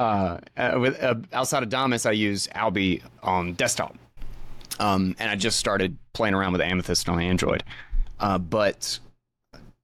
uh, 0.00 0.38
uh, 0.56 0.78
with 0.80 1.02
uh, 1.02 1.14
outside 1.32 1.62
of 1.62 1.68
Damus, 1.68 2.06
I 2.06 2.12
use 2.12 2.48
Alby 2.54 3.02
on 3.22 3.52
desktop. 3.54 3.96
Um, 4.78 5.14
and 5.18 5.30
I 5.30 5.36
just 5.36 5.58
started 5.58 5.98
playing 6.14 6.34
around 6.34 6.52
with 6.52 6.60
Amethyst 6.62 7.08
on 7.08 7.20
Android. 7.20 7.62
Uh, 8.18 8.38
but 8.38 8.98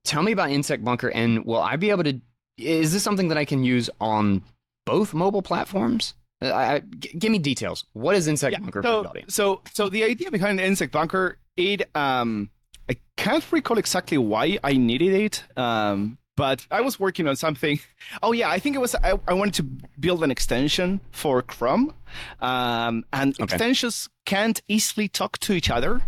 tell 0.05 0.23
me 0.23 0.33
about 0.33 0.49
NSEC 0.51 0.83
Bunker, 0.83 1.09
and 1.09 1.45
will 1.45 1.61
I 1.61 1.77
be 1.77 1.91
able 1.91 2.05
to? 2.05 2.19
Is 2.59 2.93
this 2.93 3.03
something 3.03 3.29
that 3.29 3.37
I 3.37 3.45
can 3.45 3.63
use 3.63 3.91
on 4.01 4.43
both 4.87 5.13
mobile 5.13 5.43
platforms? 5.43 6.15
Uh, 6.43 6.47
I, 6.49 6.75
I- 6.77 6.81
g- 6.99 7.13
give 7.19 7.31
me 7.33 7.39
details. 7.39 7.85
What 7.93 8.15
is 8.17 8.27
NSEC 8.29 8.53
Yeah, 8.53 8.59
Bunker 8.61 8.83
for 8.83 8.89
so, 8.89 9.03
the 9.03 9.09
audience? 9.11 9.35
so 9.35 9.61
so 9.73 9.89
the 9.91 10.05
idea 10.05 10.31
behind 10.31 10.59
NSEC 10.61 10.91
Bunker, 10.91 11.39
it 11.57 11.95
um 11.95 12.49
I 12.89 12.97
can't 13.17 13.45
recall 13.53 13.77
exactly 13.79 14.17
why 14.17 14.59
I 14.65 14.75
needed 14.75 15.13
it. 15.13 15.45
Um 15.59 16.17
but 16.37 16.67
I 16.71 16.81
was 16.83 17.01
working 17.01 17.27
on 17.29 17.37
something. 17.37 17.81
Oh 18.23 18.33
yeah, 18.33 18.49
I 18.51 18.59
think 18.61 18.77
it 18.77 18.79
was 18.79 18.95
I, 18.95 19.19
I 19.27 19.35
wanted 19.35 19.55
to 19.55 19.63
build 19.99 20.23
an 20.23 20.31
extension 20.31 21.01
for 21.11 21.43
Chrome. 21.43 21.93
Um 22.41 23.05
and 23.13 23.35
Okay. 23.35 23.45
extensions 23.45 24.09
can't 24.25 24.61
easily 24.69 25.09
talk 25.09 25.39
to 25.39 25.53
each 25.53 25.71
other. 25.71 26.03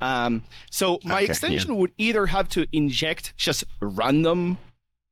Um 0.00 0.42
so 0.70 0.98
my 1.04 1.14
Okay, 1.16 1.24
yeah. 1.24 1.30
extension 1.30 1.76
would 1.76 1.92
either 1.98 2.26
have 2.26 2.48
to 2.50 2.66
inject 2.72 3.34
just 3.36 3.64
random 3.80 4.58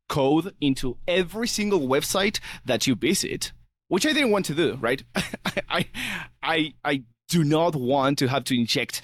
code 0.09 0.55
into 0.61 0.97
every 1.09 1.49
single 1.49 1.81
website 1.81 2.39
that 2.65 2.87
you 2.87 2.95
visit, 2.95 3.53
which 3.89 4.07
I 4.07 4.13
didn't 4.13 4.31
want 4.31 4.45
to 4.47 4.55
do, 4.55 4.75
right? 4.81 5.03
I, 5.69 5.87
I, 6.43 6.75
I 6.85 7.03
do 7.29 7.43
not 7.43 7.75
want 7.75 8.19
to 8.19 8.29
have 8.29 8.45
to 8.45 8.55
inject 8.55 9.03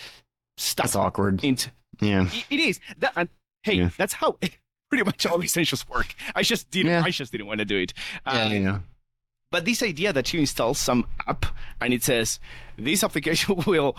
stuff 0.57 0.85
That's 0.87 0.97
awkward. 0.97 1.43
into. 1.43 1.71
Yeah. 2.01 2.29
It 2.51 2.61
is 2.61 2.79
that. 2.99 3.13
And, 3.17 3.29
hey, 3.65 3.75
Yeah. 3.75 3.91
that's 3.97 4.13
how 4.15 4.39
pretty 4.93 5.05
much 5.05 5.25
all 5.25 5.41
extensions 5.41 5.89
work. 5.89 6.15
I 6.35 6.43
just 6.43 6.71
didn't. 6.71 6.93
Yeah. 6.93 7.03
I 7.03 7.11
just 7.11 7.33
didn't 7.33 7.47
want 7.47 7.61
to 7.61 7.65
do 7.65 7.79
it. 7.79 7.95
Yeah, 8.27 8.43
Um, 8.45 8.53
yeah. 8.53 8.79
But 9.51 9.65
this 9.65 9.83
idea 9.83 10.13
that 10.13 10.33
you 10.33 10.41
install 10.41 10.75
some 10.75 11.07
app 11.27 11.47
and 11.81 11.95
it 11.95 12.03
says 12.03 12.39
this 12.77 13.03
application 13.03 13.57
will 13.67 13.97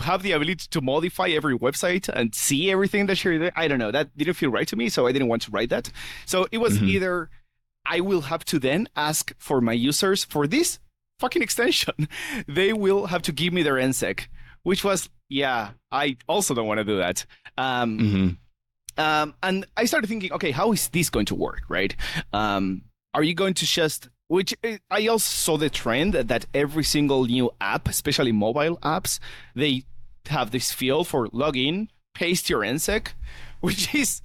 have 0.00 0.22
the 0.22 0.30
ability 0.32 0.66
to 0.70 0.80
modify 0.80 1.28
every 1.30 1.56
website 1.58 2.08
and 2.08 2.32
see 2.34 2.70
everything 2.70 3.06
that 3.06 3.22
you're 3.24 3.38
doing, 3.38 3.50
I 3.56 3.66
don't 3.66 3.78
know. 3.80 3.90
That 3.90 4.16
didn't 4.16 4.34
feel 4.34 4.50
right 4.50 4.68
to 4.68 4.76
me, 4.76 4.88
so 4.88 5.06
I 5.08 5.12
didn't 5.12 5.26
want 5.28 5.42
to 5.42 5.50
write 5.50 5.70
that. 5.70 5.90
So 6.26 6.46
it 6.52 6.58
was 6.58 6.78
Mhm. 6.78 6.88
either 6.88 7.30
I 7.86 8.00
will 8.00 8.22
have 8.32 8.44
to 8.46 8.58
then 8.60 8.88
ask 8.94 9.32
for 9.38 9.60
my 9.60 9.72
users 9.72 10.22
for 10.24 10.46
this 10.46 10.78
fucking 11.18 11.42
extension. 11.48 12.08
They 12.46 12.72
will 12.72 13.06
have 13.06 13.22
to 13.22 13.32
give 13.32 13.52
me 13.52 13.62
their 13.64 13.78
NSEC, 13.78 14.28
which 14.62 14.84
was, 14.84 15.08
yeah, 15.28 15.70
I 15.90 16.16
also 16.28 16.54
don't 16.54 16.66
want 16.68 16.78
to 16.78 16.84
do 16.84 16.98
that. 16.98 17.26
Um, 17.58 17.98
hmm 17.98 18.28
um, 19.00 19.34
and 19.42 19.66
I 19.76 19.84
started 19.86 20.06
thinking, 20.08 20.32
okay, 20.32 20.50
how 20.50 20.72
is 20.72 20.88
this 20.88 21.08
going 21.10 21.26
to 21.26 21.34
work, 21.34 21.62
right? 21.68 21.94
Um, 22.32 22.82
are 23.14 23.22
you 23.22 23.34
going 23.34 23.54
to 23.54 23.64
just, 23.66 24.08
which 24.28 24.54
uh, 24.62 24.76
I 24.90 25.06
also 25.08 25.24
saw 25.46 25.56
the 25.56 25.70
trend 25.70 26.14
that 26.14 26.46
every 26.54 26.84
single 26.84 27.24
new 27.24 27.50
app, 27.60 27.88
especially 27.88 28.32
mobile 28.32 28.76
apps, 28.82 29.18
they 29.54 29.84
have 30.26 30.50
this 30.50 30.70
field 30.72 31.08
for 31.08 31.28
login, 31.28 31.88
paste 32.14 32.48
your 32.50 32.60
NSEC, 32.60 33.08
which 33.60 33.94
is 33.94 34.20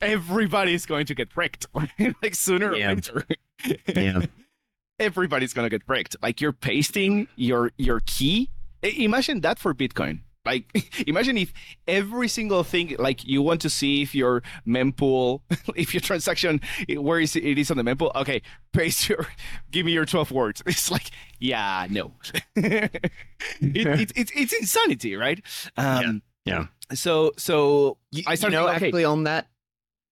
everybody's 0.00 0.86
going 0.86 1.06
to 1.06 1.14
get 1.14 1.28
wrecked, 1.36 1.66
like 2.22 2.34
sooner 2.34 2.74
Yeah. 2.74 2.92
or 2.92 2.94
later. 2.96 3.24
Yeah. 3.94 4.22
everybody's 4.98 5.52
gonna 5.52 5.70
get 5.70 5.82
wrecked. 5.86 6.16
Like 6.22 6.40
you're 6.40 6.52
pasting 6.52 7.28
your 7.36 7.72
your 7.78 8.00
key. 8.06 8.50
Imagine 8.82 9.40
that 9.40 9.58
for 9.58 9.74
Bitcoin. 9.74 10.20
Like 10.46 11.02
imagine 11.06 11.36
if 11.36 11.52
every 11.86 12.28
single 12.28 12.64
thing, 12.64 12.96
like 12.98 13.24
you 13.26 13.42
want 13.42 13.60
to 13.62 13.70
see 13.70 14.02
if 14.02 14.14
your 14.14 14.42
mempool, 14.66 15.40
if 15.76 15.92
your 15.92 16.00
transaction, 16.00 16.60
where 16.96 17.20
is 17.20 17.36
it, 17.36 17.44
it 17.44 17.58
is 17.58 17.70
on 17.70 17.76
the 17.76 17.82
mempool. 17.82 18.14
Okay, 18.14 18.42
paste 18.72 19.08
your, 19.08 19.26
give 19.70 19.84
me 19.84 19.92
your 19.92 20.06
twelve 20.06 20.30
words. 20.30 20.62
It's 20.66 20.90
like, 20.90 21.10
yeah, 21.38 21.86
no. 21.90 22.12
it, 22.54 23.02
it's 23.60 24.12
it's 24.14 24.32
it's 24.34 24.52
insanity, 24.52 25.16
right? 25.16 25.40
Um, 25.76 26.22
Yeah. 26.44 26.66
So 26.94 27.32
so 27.36 27.98
You, 28.12 28.22
I 28.26 28.32
you 28.32 28.36
started 28.36 28.56
know, 28.56 28.68
okay, 28.68 28.86
actually 28.86 29.04
on 29.04 29.24
that. 29.24 29.48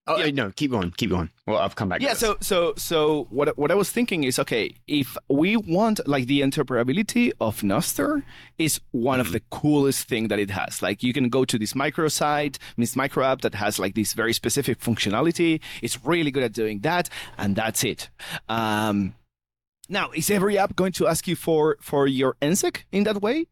Oh 0.06 0.18
Yeah. 0.18 0.30
no, 0.32 0.50
keep 0.50 0.70
going, 0.70 0.90
keep 0.90 1.08
going. 1.10 1.30
Well, 1.46 1.56
I've 1.58 1.76
come 1.76 1.88
back. 1.88 2.00
yeah 2.02 2.14
so 2.14 2.36
so 2.40 2.74
so 2.76 3.26
what 3.30 3.56
what 3.58 3.70
i 3.70 3.74
was 3.74 3.90
thinking 3.90 4.24
is 4.24 4.38
okay 4.38 4.74
if 4.86 5.16
we 5.28 5.56
want 5.56 6.00
like 6.06 6.26
the 6.26 6.40
interoperability 6.40 7.32
of 7.40 7.60
nostr 7.62 8.22
is 8.58 8.80
one 8.92 9.20
of 9.20 9.32
the 9.32 9.40
coolest 9.50 10.08
thing 10.08 10.28
that 10.28 10.38
it 10.38 10.50
has 10.50 10.80
like 10.82 11.02
you 11.02 11.12
can 11.12 11.28
go 11.28 11.44
to 11.44 11.58
this 11.58 11.74
micro 11.74 12.08
site 12.08 12.58
this 12.78 12.96
micro 12.96 13.24
app 13.24 13.40
that 13.42 13.54
has 13.54 13.78
like 13.78 13.94
this 13.94 14.12
very 14.14 14.32
specific 14.32 14.78
functionality 14.80 15.60
it's 15.82 16.02
really 16.04 16.30
good 16.30 16.42
at 16.42 16.52
doing 16.52 16.80
that 16.80 17.08
and 17.38 17.56
that's 17.56 17.84
it 17.84 18.08
um 18.48 19.14
now 19.88 20.10
is 20.12 20.30
every 20.30 20.56
app 20.58 20.74
going 20.76 20.92
to 20.92 21.06
ask 21.06 21.26
you 21.28 21.36
for 21.36 21.76
for 21.80 22.06
your 22.06 22.36
nsec 22.40 22.84
in 22.92 23.04
that 23.04 23.20
way 23.20 23.46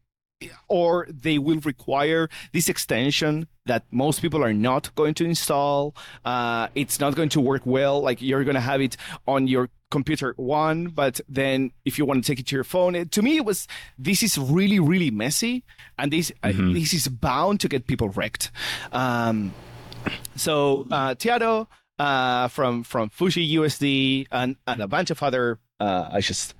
or 0.67 1.07
they 1.09 1.37
will 1.37 1.59
require 1.59 2.29
this 2.51 2.69
extension 2.69 3.47
that 3.65 3.83
most 3.91 4.21
people 4.21 4.43
are 4.43 4.53
not 4.53 4.93
going 4.95 5.13
to 5.15 5.25
install. 5.25 5.95
Uh, 6.25 6.67
it's 6.75 6.99
not 6.99 7.15
going 7.15 7.29
to 7.29 7.41
work 7.41 7.61
well. 7.65 8.01
Like 8.01 8.21
you're 8.21 8.43
going 8.43 8.55
to 8.55 8.61
have 8.61 8.81
it 8.81 8.97
on 9.27 9.47
your 9.47 9.69
computer 9.91 10.33
one, 10.37 10.87
but 10.87 11.21
then 11.29 11.71
if 11.85 11.97
you 11.97 12.05
want 12.05 12.23
to 12.23 12.27
take 12.27 12.39
it 12.39 12.47
to 12.47 12.55
your 12.55 12.63
phone, 12.63 12.95
it, 12.95 13.11
to 13.11 13.21
me 13.21 13.37
it 13.37 13.45
was 13.45 13.67
this 13.97 14.23
is 14.23 14.37
really 14.37 14.79
really 14.79 15.11
messy, 15.11 15.63
and 15.97 16.11
this 16.11 16.31
mm-hmm. 16.43 16.69
uh, 16.69 16.73
this 16.73 16.93
is 16.93 17.07
bound 17.07 17.59
to 17.61 17.69
get 17.69 17.87
people 17.87 18.09
wrecked. 18.09 18.51
Um, 18.91 19.53
so 20.35 20.87
uh, 20.91 21.15
Tiago 21.15 21.67
uh, 21.99 22.47
from 22.47 22.83
from 22.83 23.09
Fuji 23.09 23.55
USD 23.55 24.27
and, 24.31 24.55
and 24.65 24.81
a 24.81 24.87
bunch 24.87 25.11
of 25.11 25.21
other 25.21 25.59
uh, 25.79 26.09
I 26.11 26.21
just 26.21 26.55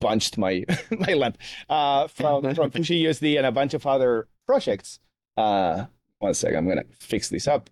punched 0.00 0.38
my 0.38 0.64
my 0.90 1.14
lamp 1.14 1.38
uh, 1.68 2.08
from 2.08 2.54
from 2.54 2.70
Fuji 2.70 3.04
USD 3.04 3.36
and 3.36 3.46
a 3.46 3.52
bunch 3.52 3.74
of 3.74 3.86
other 3.86 4.28
projects. 4.46 5.00
Uh, 5.36 5.86
one 6.18 6.34
second, 6.34 6.58
I'm 6.58 6.68
gonna 6.68 6.84
fix 6.98 7.28
this 7.28 7.46
up. 7.46 7.70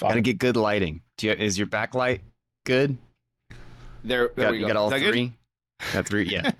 Gotta 0.00 0.20
get 0.20 0.38
good 0.38 0.56
lighting. 0.56 1.02
You, 1.20 1.32
is 1.32 1.56
your 1.56 1.66
backlight 1.66 2.20
good? 2.64 2.98
There, 4.04 4.30
there 4.34 4.46
got, 4.46 4.52
we 4.52 4.58
go. 4.58 4.66
You 4.66 4.72
got 4.72 4.76
all 4.76 4.90
three. 4.90 5.00
Good? 5.00 5.32
Got 5.92 6.06
three, 6.06 6.28
yeah. 6.28 6.50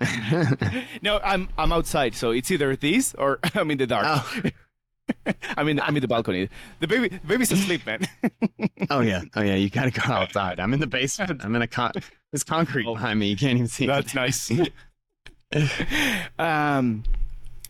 no, 1.01 1.19
I'm 1.23 1.49
I'm 1.57 1.71
outside, 1.71 2.13
so 2.15 2.31
it's 2.31 2.51
either 2.51 2.75
this 2.75 3.13
or 3.15 3.39
I'm 3.55 3.71
in 3.71 3.77
the 3.77 3.87
dark. 3.87 4.05
Oh. 4.07 4.41
In 5.57 5.75
the, 5.75 5.85
I'm 5.85 5.95
in 5.95 6.01
the 6.01 6.07
balcony. 6.07 6.49
The 6.79 6.87
baby 6.87 7.09
the 7.09 7.27
baby's 7.27 7.51
asleep, 7.51 7.85
man. 7.85 8.07
oh 8.89 9.01
yeah, 9.01 9.23
oh 9.35 9.41
yeah. 9.41 9.55
You 9.55 9.69
gotta 9.69 9.91
go 9.91 10.13
outside. 10.13 10.59
I'm 10.59 10.73
in 10.73 10.79
the 10.79 10.87
basement. 10.87 11.43
I'm 11.43 11.55
in 11.55 11.61
a 11.61 11.67
con. 11.67 11.91
There's 12.31 12.43
concrete 12.43 12.85
oh, 12.87 12.93
behind 12.93 13.19
me. 13.19 13.27
You 13.27 13.37
can't 13.37 13.55
even 13.55 13.67
see. 13.67 13.87
That's 13.87 14.13
nice. 14.13 14.51
um. 16.39 17.03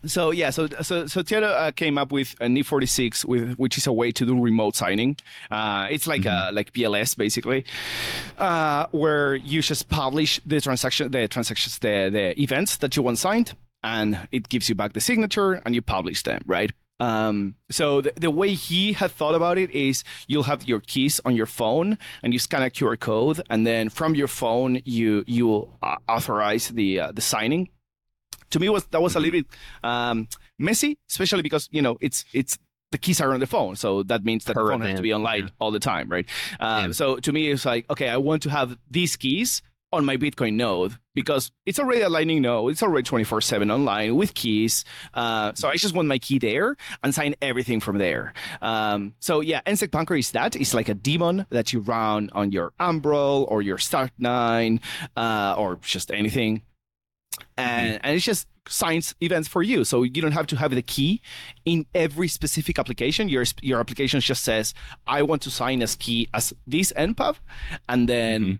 So 0.06 0.30
yeah, 0.30 0.50
so 0.50 0.68
so 0.82 1.06
so 1.06 1.22
Tiago 1.22 1.48
uh, 1.48 1.72
came 1.72 1.98
up 1.98 2.12
with 2.12 2.34
a 2.40 2.46
NIP46, 2.46 3.24
with 3.24 3.54
which 3.56 3.76
is 3.76 3.86
a 3.86 3.92
way 3.92 4.12
to 4.12 4.24
do 4.24 4.40
remote 4.40 4.76
signing. 4.76 5.16
Uh, 5.50 5.88
it's 5.90 6.06
like 6.06 6.22
mm-hmm. 6.22 6.50
a 6.50 6.52
like 6.52 6.72
PLS 6.72 7.16
basically, 7.16 7.64
uh, 8.38 8.86
where 8.92 9.34
you 9.34 9.60
just 9.60 9.88
publish 9.88 10.40
the 10.46 10.60
transaction, 10.60 11.10
the 11.10 11.26
transactions, 11.26 11.78
the 11.78 12.10
the 12.12 12.40
events 12.40 12.76
that 12.76 12.96
you 12.96 13.02
want 13.02 13.18
signed, 13.18 13.54
and 13.82 14.28
it 14.30 14.48
gives 14.48 14.68
you 14.68 14.76
back 14.76 14.92
the 14.92 15.00
signature, 15.00 15.54
and 15.64 15.74
you 15.74 15.82
publish 15.82 16.22
them, 16.22 16.42
right? 16.46 16.70
Um, 17.00 17.54
so 17.70 18.00
the, 18.00 18.12
the, 18.16 18.30
way 18.30 18.54
he 18.54 18.92
had 18.92 19.12
thought 19.12 19.34
about 19.34 19.56
it 19.56 19.70
is 19.70 20.02
you'll 20.26 20.42
have 20.44 20.66
your 20.66 20.80
keys 20.80 21.20
on 21.24 21.36
your 21.36 21.46
phone 21.46 21.96
and 22.22 22.32
you 22.32 22.40
scan 22.40 22.62
a 22.62 22.70
QR 22.70 22.98
code, 22.98 23.40
and 23.50 23.66
then 23.66 23.88
from 23.88 24.14
your 24.14 24.26
phone 24.26 24.80
you 24.84 25.24
you 25.26 25.68
uh, 25.82 25.96
authorize 26.08 26.68
the 26.68 27.00
uh, 27.00 27.12
the 27.12 27.20
signing. 27.20 27.68
To 28.50 28.58
me, 28.58 28.68
was 28.68 28.84
that 28.86 29.00
was 29.00 29.14
a 29.14 29.20
little 29.20 29.40
bit 29.42 29.46
um, 29.84 30.26
messy, 30.58 30.98
especially 31.08 31.42
because 31.42 31.68
you 31.70 31.82
know 31.82 31.98
it's 32.00 32.24
it's 32.32 32.58
the 32.90 32.98
keys 32.98 33.20
are 33.20 33.32
on 33.32 33.40
the 33.40 33.46
phone, 33.46 33.76
so 33.76 34.02
that 34.04 34.24
means 34.24 34.44
that 34.46 34.54
the 34.54 34.60
phone 34.60 34.80
has 34.80 34.96
to 34.96 35.02
be 35.02 35.12
online 35.12 35.44
yeah. 35.44 35.48
all 35.60 35.70
the 35.70 35.78
time, 35.78 36.08
right? 36.08 36.26
Um, 36.58 36.86
yeah. 36.86 36.92
So 36.92 37.16
to 37.16 37.32
me, 37.32 37.50
it's 37.50 37.64
like 37.64 37.88
okay, 37.90 38.08
I 38.08 38.16
want 38.16 38.42
to 38.42 38.50
have 38.50 38.76
these 38.90 39.16
keys 39.16 39.62
on 39.92 40.04
my 40.04 40.16
Bitcoin 40.16 40.54
node 40.54 40.96
because 41.14 41.50
it's 41.64 41.78
already 41.78 42.02
a 42.02 42.08
Lightning 42.08 42.42
node. 42.42 42.72
It's 42.72 42.82
already 42.82 43.04
24 43.04 43.40
7 43.40 43.70
online 43.70 44.16
with 44.16 44.34
keys. 44.34 44.84
Uh, 45.14 45.52
so 45.54 45.68
I 45.68 45.76
just 45.76 45.94
want 45.94 46.08
my 46.08 46.18
key 46.18 46.38
there 46.38 46.76
and 47.02 47.14
sign 47.14 47.34
everything 47.40 47.80
from 47.80 47.98
there. 47.98 48.34
Um, 48.60 49.14
so 49.20 49.40
yeah, 49.40 49.62
NSEC 49.66 49.90
Bunker 49.90 50.16
is 50.16 50.32
that. 50.32 50.56
It's 50.56 50.74
like 50.74 50.88
a 50.88 50.94
daemon 50.94 51.46
that 51.50 51.72
you 51.72 51.80
run 51.80 52.30
on 52.32 52.52
your 52.52 52.72
Umbrel 52.78 53.46
or 53.48 53.62
your 53.62 53.78
Start9 53.78 54.80
uh, 55.16 55.54
or 55.56 55.76
just 55.82 56.10
anything. 56.10 56.62
And, 57.56 57.94
mm-hmm. 57.94 58.00
and 58.04 58.16
it's 58.16 58.24
just 58.24 58.46
signs 58.68 59.14
events 59.22 59.48
for 59.48 59.62
you. 59.62 59.84
So 59.84 60.02
you 60.02 60.20
don't 60.20 60.32
have 60.32 60.46
to 60.48 60.56
have 60.56 60.74
the 60.74 60.82
key 60.82 61.22
in 61.64 61.86
every 61.94 62.28
specific 62.28 62.78
application. 62.78 63.28
Your 63.28 63.44
your 63.62 63.80
application 63.80 64.20
just 64.20 64.44
says, 64.44 64.74
I 65.06 65.22
want 65.22 65.42
to 65.42 65.50
sign 65.50 65.82
as 65.82 65.96
key 65.96 66.28
as 66.34 66.52
this 66.66 66.92
npub. 66.92 67.36
And 67.88 68.08
then 68.08 68.42
mm-hmm 68.42 68.54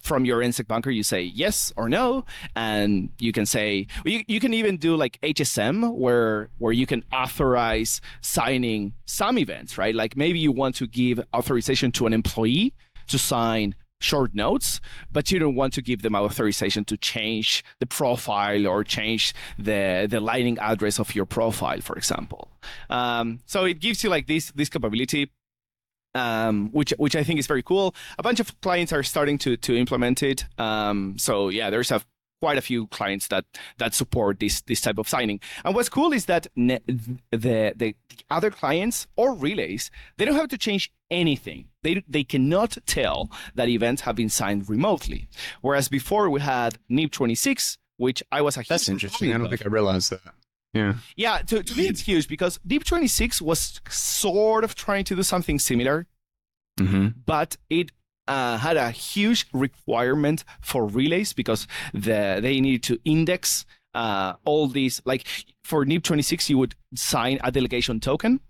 from 0.00 0.24
your 0.24 0.40
NSEC 0.40 0.66
bunker, 0.66 0.90
you 0.90 1.02
say 1.02 1.22
yes 1.22 1.72
or 1.76 1.88
no, 1.88 2.24
and 2.56 3.10
you 3.18 3.32
can 3.32 3.46
say 3.46 3.86
you, 4.04 4.22
you 4.26 4.40
can 4.40 4.54
even 4.54 4.76
do 4.76 4.96
like 4.96 5.20
HSM 5.22 5.94
where 5.94 6.48
where 6.58 6.72
you 6.72 6.86
can 6.86 7.04
authorize 7.12 8.00
signing 8.20 8.94
some 9.06 9.38
events, 9.38 9.78
right? 9.78 9.94
Like 9.94 10.16
maybe 10.16 10.38
you 10.38 10.52
want 10.52 10.74
to 10.76 10.86
give 10.86 11.20
authorization 11.34 11.92
to 11.92 12.06
an 12.06 12.12
employee 12.12 12.74
to 13.08 13.18
sign 13.18 13.74
short 14.00 14.34
notes, 14.34 14.80
but 15.12 15.30
you 15.30 15.38
don't 15.38 15.54
want 15.54 15.74
to 15.74 15.82
give 15.82 16.02
them 16.02 16.14
authorization 16.14 16.84
to 16.86 16.96
change 16.96 17.62
the 17.78 17.86
profile 17.86 18.66
or 18.66 18.82
change 18.82 19.34
the 19.58 20.06
the 20.08 20.20
lightning 20.20 20.58
address 20.58 20.98
of 20.98 21.14
your 21.14 21.26
profile, 21.26 21.80
for 21.80 21.96
example. 21.96 22.48
Um, 22.88 23.40
so 23.46 23.64
it 23.64 23.80
gives 23.80 24.02
you 24.02 24.10
like 24.10 24.26
this 24.26 24.50
this 24.52 24.68
capability 24.68 25.30
um, 26.14 26.70
which 26.72 26.92
which 26.98 27.16
I 27.16 27.22
think 27.22 27.38
is 27.38 27.46
very 27.46 27.62
cool. 27.62 27.94
A 28.18 28.22
bunch 28.22 28.40
of 28.40 28.58
clients 28.60 28.92
are 28.92 29.02
starting 29.02 29.38
to 29.38 29.56
to 29.56 29.76
implement 29.76 30.22
it. 30.22 30.44
Um, 30.58 31.16
so 31.18 31.48
yeah, 31.48 31.70
there's 31.70 31.90
a 31.90 32.02
quite 32.40 32.58
a 32.58 32.62
few 32.62 32.86
clients 32.88 33.28
that 33.28 33.44
that 33.78 33.94
support 33.94 34.40
this 34.40 34.62
this 34.62 34.80
type 34.80 34.98
of 34.98 35.08
signing. 35.08 35.40
And 35.64 35.74
what's 35.74 35.88
cool 35.88 36.12
is 36.12 36.24
that 36.26 36.46
ne- 36.56 36.80
the, 37.30 37.72
the 37.76 37.94
other 38.30 38.50
clients 38.50 39.06
or 39.16 39.34
relays 39.34 39.90
they 40.16 40.24
don't 40.24 40.34
have 40.36 40.48
to 40.48 40.58
change 40.58 40.92
anything. 41.10 41.66
They 41.82 42.02
they 42.08 42.24
cannot 42.24 42.78
tell 42.86 43.30
that 43.54 43.68
events 43.68 44.02
have 44.02 44.16
been 44.16 44.30
signed 44.30 44.68
remotely. 44.68 45.28
Whereas 45.60 45.88
before 45.88 46.30
we 46.30 46.40
had 46.40 46.78
NIP 46.88 47.12
26, 47.12 47.78
which 47.96 48.22
I 48.32 48.40
was 48.40 48.56
a 48.56 48.64
that's 48.68 48.88
interesting. 48.88 49.34
I 49.34 49.38
don't 49.38 49.48
think 49.48 49.64
I 49.64 49.68
realized 49.68 50.10
that. 50.10 50.34
Yeah. 50.72 50.94
Yeah, 51.16 51.38
to, 51.38 51.62
to 51.62 51.76
me 51.76 51.88
it's 51.88 52.02
huge 52.02 52.28
because 52.28 52.60
NIP 52.64 52.84
26 52.84 53.42
was 53.42 53.80
sort 53.88 54.64
of 54.64 54.74
trying 54.74 55.04
to 55.04 55.16
do 55.16 55.22
something 55.22 55.58
similar, 55.58 56.06
mm-hmm. 56.78 57.08
but 57.26 57.56
it 57.68 57.90
uh, 58.28 58.56
had 58.58 58.76
a 58.76 58.90
huge 58.90 59.46
requirement 59.52 60.44
for 60.60 60.86
relays 60.86 61.32
because 61.32 61.66
the, 61.92 62.38
they 62.40 62.60
needed 62.60 62.84
to 62.84 62.98
index 63.04 63.66
uh, 63.94 64.34
all 64.44 64.68
these 64.68 65.02
like 65.04 65.26
for 65.70 65.84
NIP 65.84 66.02
26 66.02 66.50
you 66.50 66.58
would 66.58 66.74
sign 66.96 67.38
a 67.44 67.52
delegation 67.52 68.00
token 68.00 68.40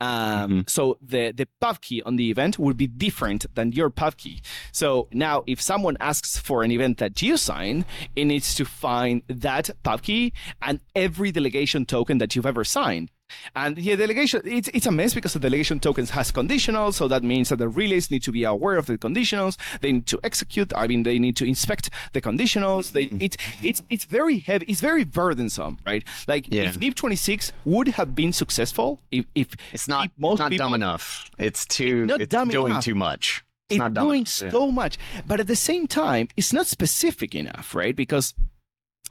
um, 0.00 0.10
mm-hmm. 0.10 0.60
so 0.66 0.98
the 1.00 1.30
the 1.30 1.46
pub 1.60 1.80
key 1.80 2.02
on 2.02 2.16
the 2.16 2.28
event 2.30 2.58
would 2.58 2.76
be 2.76 2.88
different 2.88 3.46
than 3.54 3.70
your 3.70 3.90
pub 3.90 4.16
key 4.16 4.42
so 4.72 5.08
now 5.12 5.44
if 5.46 5.60
someone 5.60 5.96
asks 6.00 6.36
for 6.36 6.64
an 6.64 6.72
event 6.72 6.98
that 6.98 7.22
you 7.22 7.36
sign 7.36 7.84
it 8.16 8.24
needs 8.24 8.54
to 8.56 8.64
find 8.64 9.22
that 9.28 9.70
pub 9.84 10.02
key 10.02 10.32
and 10.60 10.80
every 10.96 11.30
delegation 11.30 11.86
token 11.86 12.18
that 12.18 12.34
you've 12.34 12.50
ever 12.54 12.64
signed 12.64 13.08
and 13.54 13.76
the 13.76 13.96
delegation, 13.96 14.42
it's, 14.44 14.68
it's 14.74 14.86
a 14.86 14.90
mess 14.90 15.14
because 15.14 15.32
the 15.32 15.38
delegation 15.38 15.80
tokens 15.80 16.10
has 16.10 16.32
conditionals. 16.32 16.94
So 16.94 17.08
that 17.08 17.22
means 17.22 17.48
that 17.48 17.56
the 17.56 17.68
relays 17.68 18.10
need 18.10 18.22
to 18.24 18.32
be 18.32 18.44
aware 18.44 18.76
of 18.76 18.86
the 18.86 18.98
conditionals. 18.98 19.56
They 19.80 19.92
need 19.92 20.06
to 20.06 20.20
execute. 20.24 20.72
I 20.76 20.86
mean, 20.86 21.04
they 21.04 21.18
need 21.18 21.36
to 21.36 21.44
inspect 21.44 21.90
the 22.12 22.20
conditionals. 22.20 22.92
They, 22.92 23.06
mm-hmm. 23.06 23.22
it, 23.22 23.36
it's, 23.62 23.82
it's 23.90 24.04
very 24.04 24.38
heavy. 24.38 24.66
It's 24.68 24.80
very 24.80 25.04
burdensome, 25.04 25.78
right? 25.86 26.04
Like 26.26 26.52
yeah. 26.52 26.63
If 26.70 26.78
NIP 26.78 26.94
26 26.94 27.52
would 27.64 27.88
have 27.88 28.14
been 28.14 28.32
successful, 28.32 29.00
if, 29.10 29.26
if 29.34 29.48
it's 29.72 29.88
not, 29.88 30.10
most 30.16 30.34
it's 30.34 30.40
not 30.40 30.50
people, 30.50 30.66
dumb 30.66 30.74
enough. 30.74 31.30
It's 31.38 31.66
too, 31.66 32.06
it's, 32.08 32.24
it's 32.24 32.34
doing 32.52 32.72
enough. 32.72 32.84
too 32.84 32.94
much. 32.94 33.44
It's, 33.70 33.82
it's 33.82 33.94
doing 33.94 34.26
so 34.26 34.70
much, 34.70 34.98
but 35.26 35.40
at 35.40 35.46
the 35.46 35.56
same 35.56 35.86
time, 35.86 36.28
it's 36.36 36.52
not 36.52 36.66
specific 36.66 37.34
enough, 37.34 37.74
right? 37.74 37.96
Because 37.96 38.34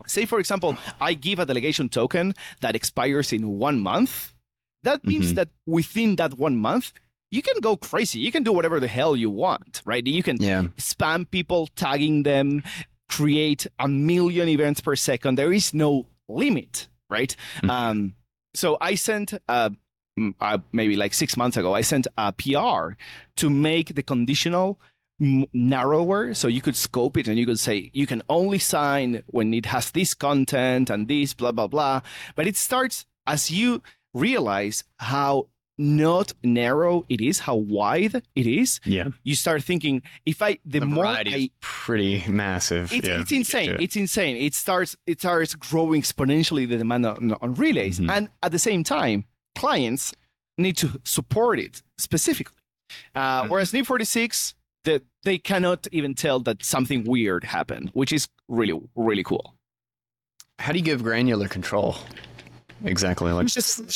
Say, 0.08 0.26
for 0.26 0.40
example, 0.40 0.78
I 1.00 1.14
give 1.14 1.40
a 1.40 1.46
delegation 1.46 1.90
token 1.90 2.34
that 2.62 2.76
expires 2.76 3.32
in 3.32 3.60
one 3.60 3.80
month. 3.80 4.34
That 4.84 5.06
means 5.06 5.28
mm-hmm. 5.28 5.36
that 5.36 5.50
within 5.66 6.18
that 6.18 6.38
one 6.38 6.58
month, 6.58 6.94
you 7.32 7.42
can 7.42 7.60
go 7.62 7.78
crazy. 7.78 8.20
You 8.20 8.32
can 8.32 8.44
do 8.44 8.52
whatever 8.52 8.80
the 8.80 8.88
hell 8.88 9.16
you 9.16 9.30
want, 9.30 9.82
right? 9.86 10.06
You 10.06 10.24
can 10.24 10.38
yeah. 10.38 10.64
spam 10.78 11.30
people, 11.30 11.68
tagging 11.76 12.24
them, 12.24 12.64
create 13.10 13.66
a 13.80 13.88
million 13.88 14.50
events 14.50 14.82
per 14.82 14.96
second. 14.96 15.38
There 15.38 15.54
is 15.54 15.74
no 15.74 16.08
limit, 16.28 16.88
right? 17.10 17.36
Mm-hmm. 17.58 17.70
Um, 17.70 18.16
so 18.54 18.78
I 18.80 18.96
sent 18.96 19.34
uh, 19.48 19.72
uh, 20.40 20.58
maybe 20.72 20.96
like 20.96 21.14
six 21.14 21.36
months 21.38 21.58
ago, 21.58 21.74
I 21.74 21.82
sent 21.82 22.08
a 22.18 22.32
PR 22.34 22.96
to 23.38 23.50
make 23.50 23.96
the 23.96 24.04
conditional 24.04 24.80
narrower 25.20 26.34
so 26.34 26.48
you 26.48 26.62
could 26.62 26.76
scope 26.76 27.18
it 27.18 27.28
and 27.28 27.38
you 27.38 27.46
could 27.46 27.60
say 27.60 27.90
you 27.94 28.06
can 28.08 28.22
only 28.30 28.60
sign 28.60 29.24
when 29.28 29.54
it 29.54 29.68
has 29.68 29.92
this 29.92 30.14
content 30.14 30.90
and 30.90 31.08
this 31.08 31.34
blah 31.34 31.52
blah 31.52 31.68
blah 31.68 32.02
but 32.36 32.48
it 32.48 32.58
starts 32.58 33.06
as 33.26 33.52
you 33.52 33.82
realize 34.14 34.84
how 34.98 35.48
not 35.78 36.34
narrow 36.44 37.06
it 37.10 37.20
is 37.20 37.40
how 37.40 37.56
wide 37.56 38.22
it 38.36 38.48
is 38.48 38.80
yeah 38.86 39.08
you 39.24 39.36
start 39.36 39.64
thinking 39.64 40.02
if 40.26 40.42
i 40.42 40.58
the, 40.66 40.80
the 40.80 40.86
more 40.86 41.06
I, 41.06 41.50
pretty 41.62 42.24
massive 42.28 42.94
it's, 42.94 43.08
yeah. 43.08 43.22
it's 43.22 43.32
insane 43.32 43.70
yeah. 43.72 43.78
it's 43.80 43.96
insane 43.96 44.38
it 44.38 44.54
starts 44.54 44.96
it 45.08 45.20
starts 45.20 45.56
growing 45.56 46.02
exponentially 46.02 46.70
the 46.70 46.78
demand 46.78 47.06
on, 47.06 47.36
on 47.42 47.56
relays 47.56 48.00
mm-hmm. 48.00 48.10
and 48.10 48.30
at 48.44 48.52
the 48.52 48.60
same 48.60 48.84
time 48.84 49.26
clients 49.56 50.14
need 50.58 50.78
to 50.78 51.02
support 51.04 51.60
it 51.60 51.82
specifically 51.98 52.58
uh, 53.16 53.42
mm-hmm. 53.42 53.52
whereas 53.52 53.74
NIP 53.74 53.86
46 53.88 54.54
that 54.84 55.04
they 55.24 55.38
cannot 55.38 55.88
even 55.92 56.14
tell 56.14 56.40
that 56.42 56.64
something 56.64 57.04
weird 57.06 57.44
happened, 57.44 57.90
which 57.94 58.12
is 58.12 58.28
really 58.48 58.80
really 58.96 59.24
cool. 59.24 59.56
How 60.60 60.72
do 60.72 60.78
you 60.78 60.86
give 60.86 61.04
granular 61.04 61.48
control? 61.48 61.96
exactly. 62.84 63.32
Like 63.32 63.46
It's 63.46 63.54
just 63.54 63.88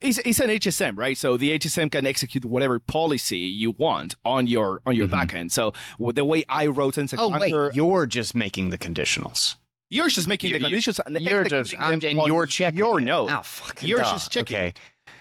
it's, 0.00 0.18
it's 0.18 0.40
an 0.40 0.50
HSM, 0.50 0.96
right? 0.98 1.16
So 1.16 1.36
the 1.36 1.58
HSM 1.58 1.90
can 1.90 2.06
execute 2.06 2.44
whatever 2.44 2.78
policy 2.78 3.38
you 3.38 3.72
want 3.72 4.14
on 4.24 4.46
your 4.46 4.80
on 4.86 4.94
your 4.96 5.08
Mhm. 5.08 5.12
backend. 5.28 5.52
So 5.52 5.72
the 5.98 6.24
way 6.24 6.44
I 6.48 6.66
wrote 6.66 6.98
and 6.98 7.12
oh 7.18 7.28
wait, 7.38 7.54
you're 7.74 8.06
just 8.06 8.34
making 8.34 8.70
the 8.70 8.78
conditionals. 8.78 9.56
you're 9.92 10.08
just 10.08 10.28
making 10.28 10.52
the 10.52 10.58
You- 10.58 10.60
you- 10.66 10.66
conditions. 10.68 11.00
and 11.00 11.20
You're 11.20 11.44
just 11.44 11.74
I'm, 11.78 11.94
and 11.94 12.02
you're 12.26 12.46
checking 12.46 12.78
your 12.78 13.00
it. 13.00 13.08
Oh, 13.10 13.40
fucking 13.42 13.88
You're 13.88 13.98
duh. 13.98 14.12
just 14.12 14.30
checking. 14.30 14.56
Okay, 14.56 14.74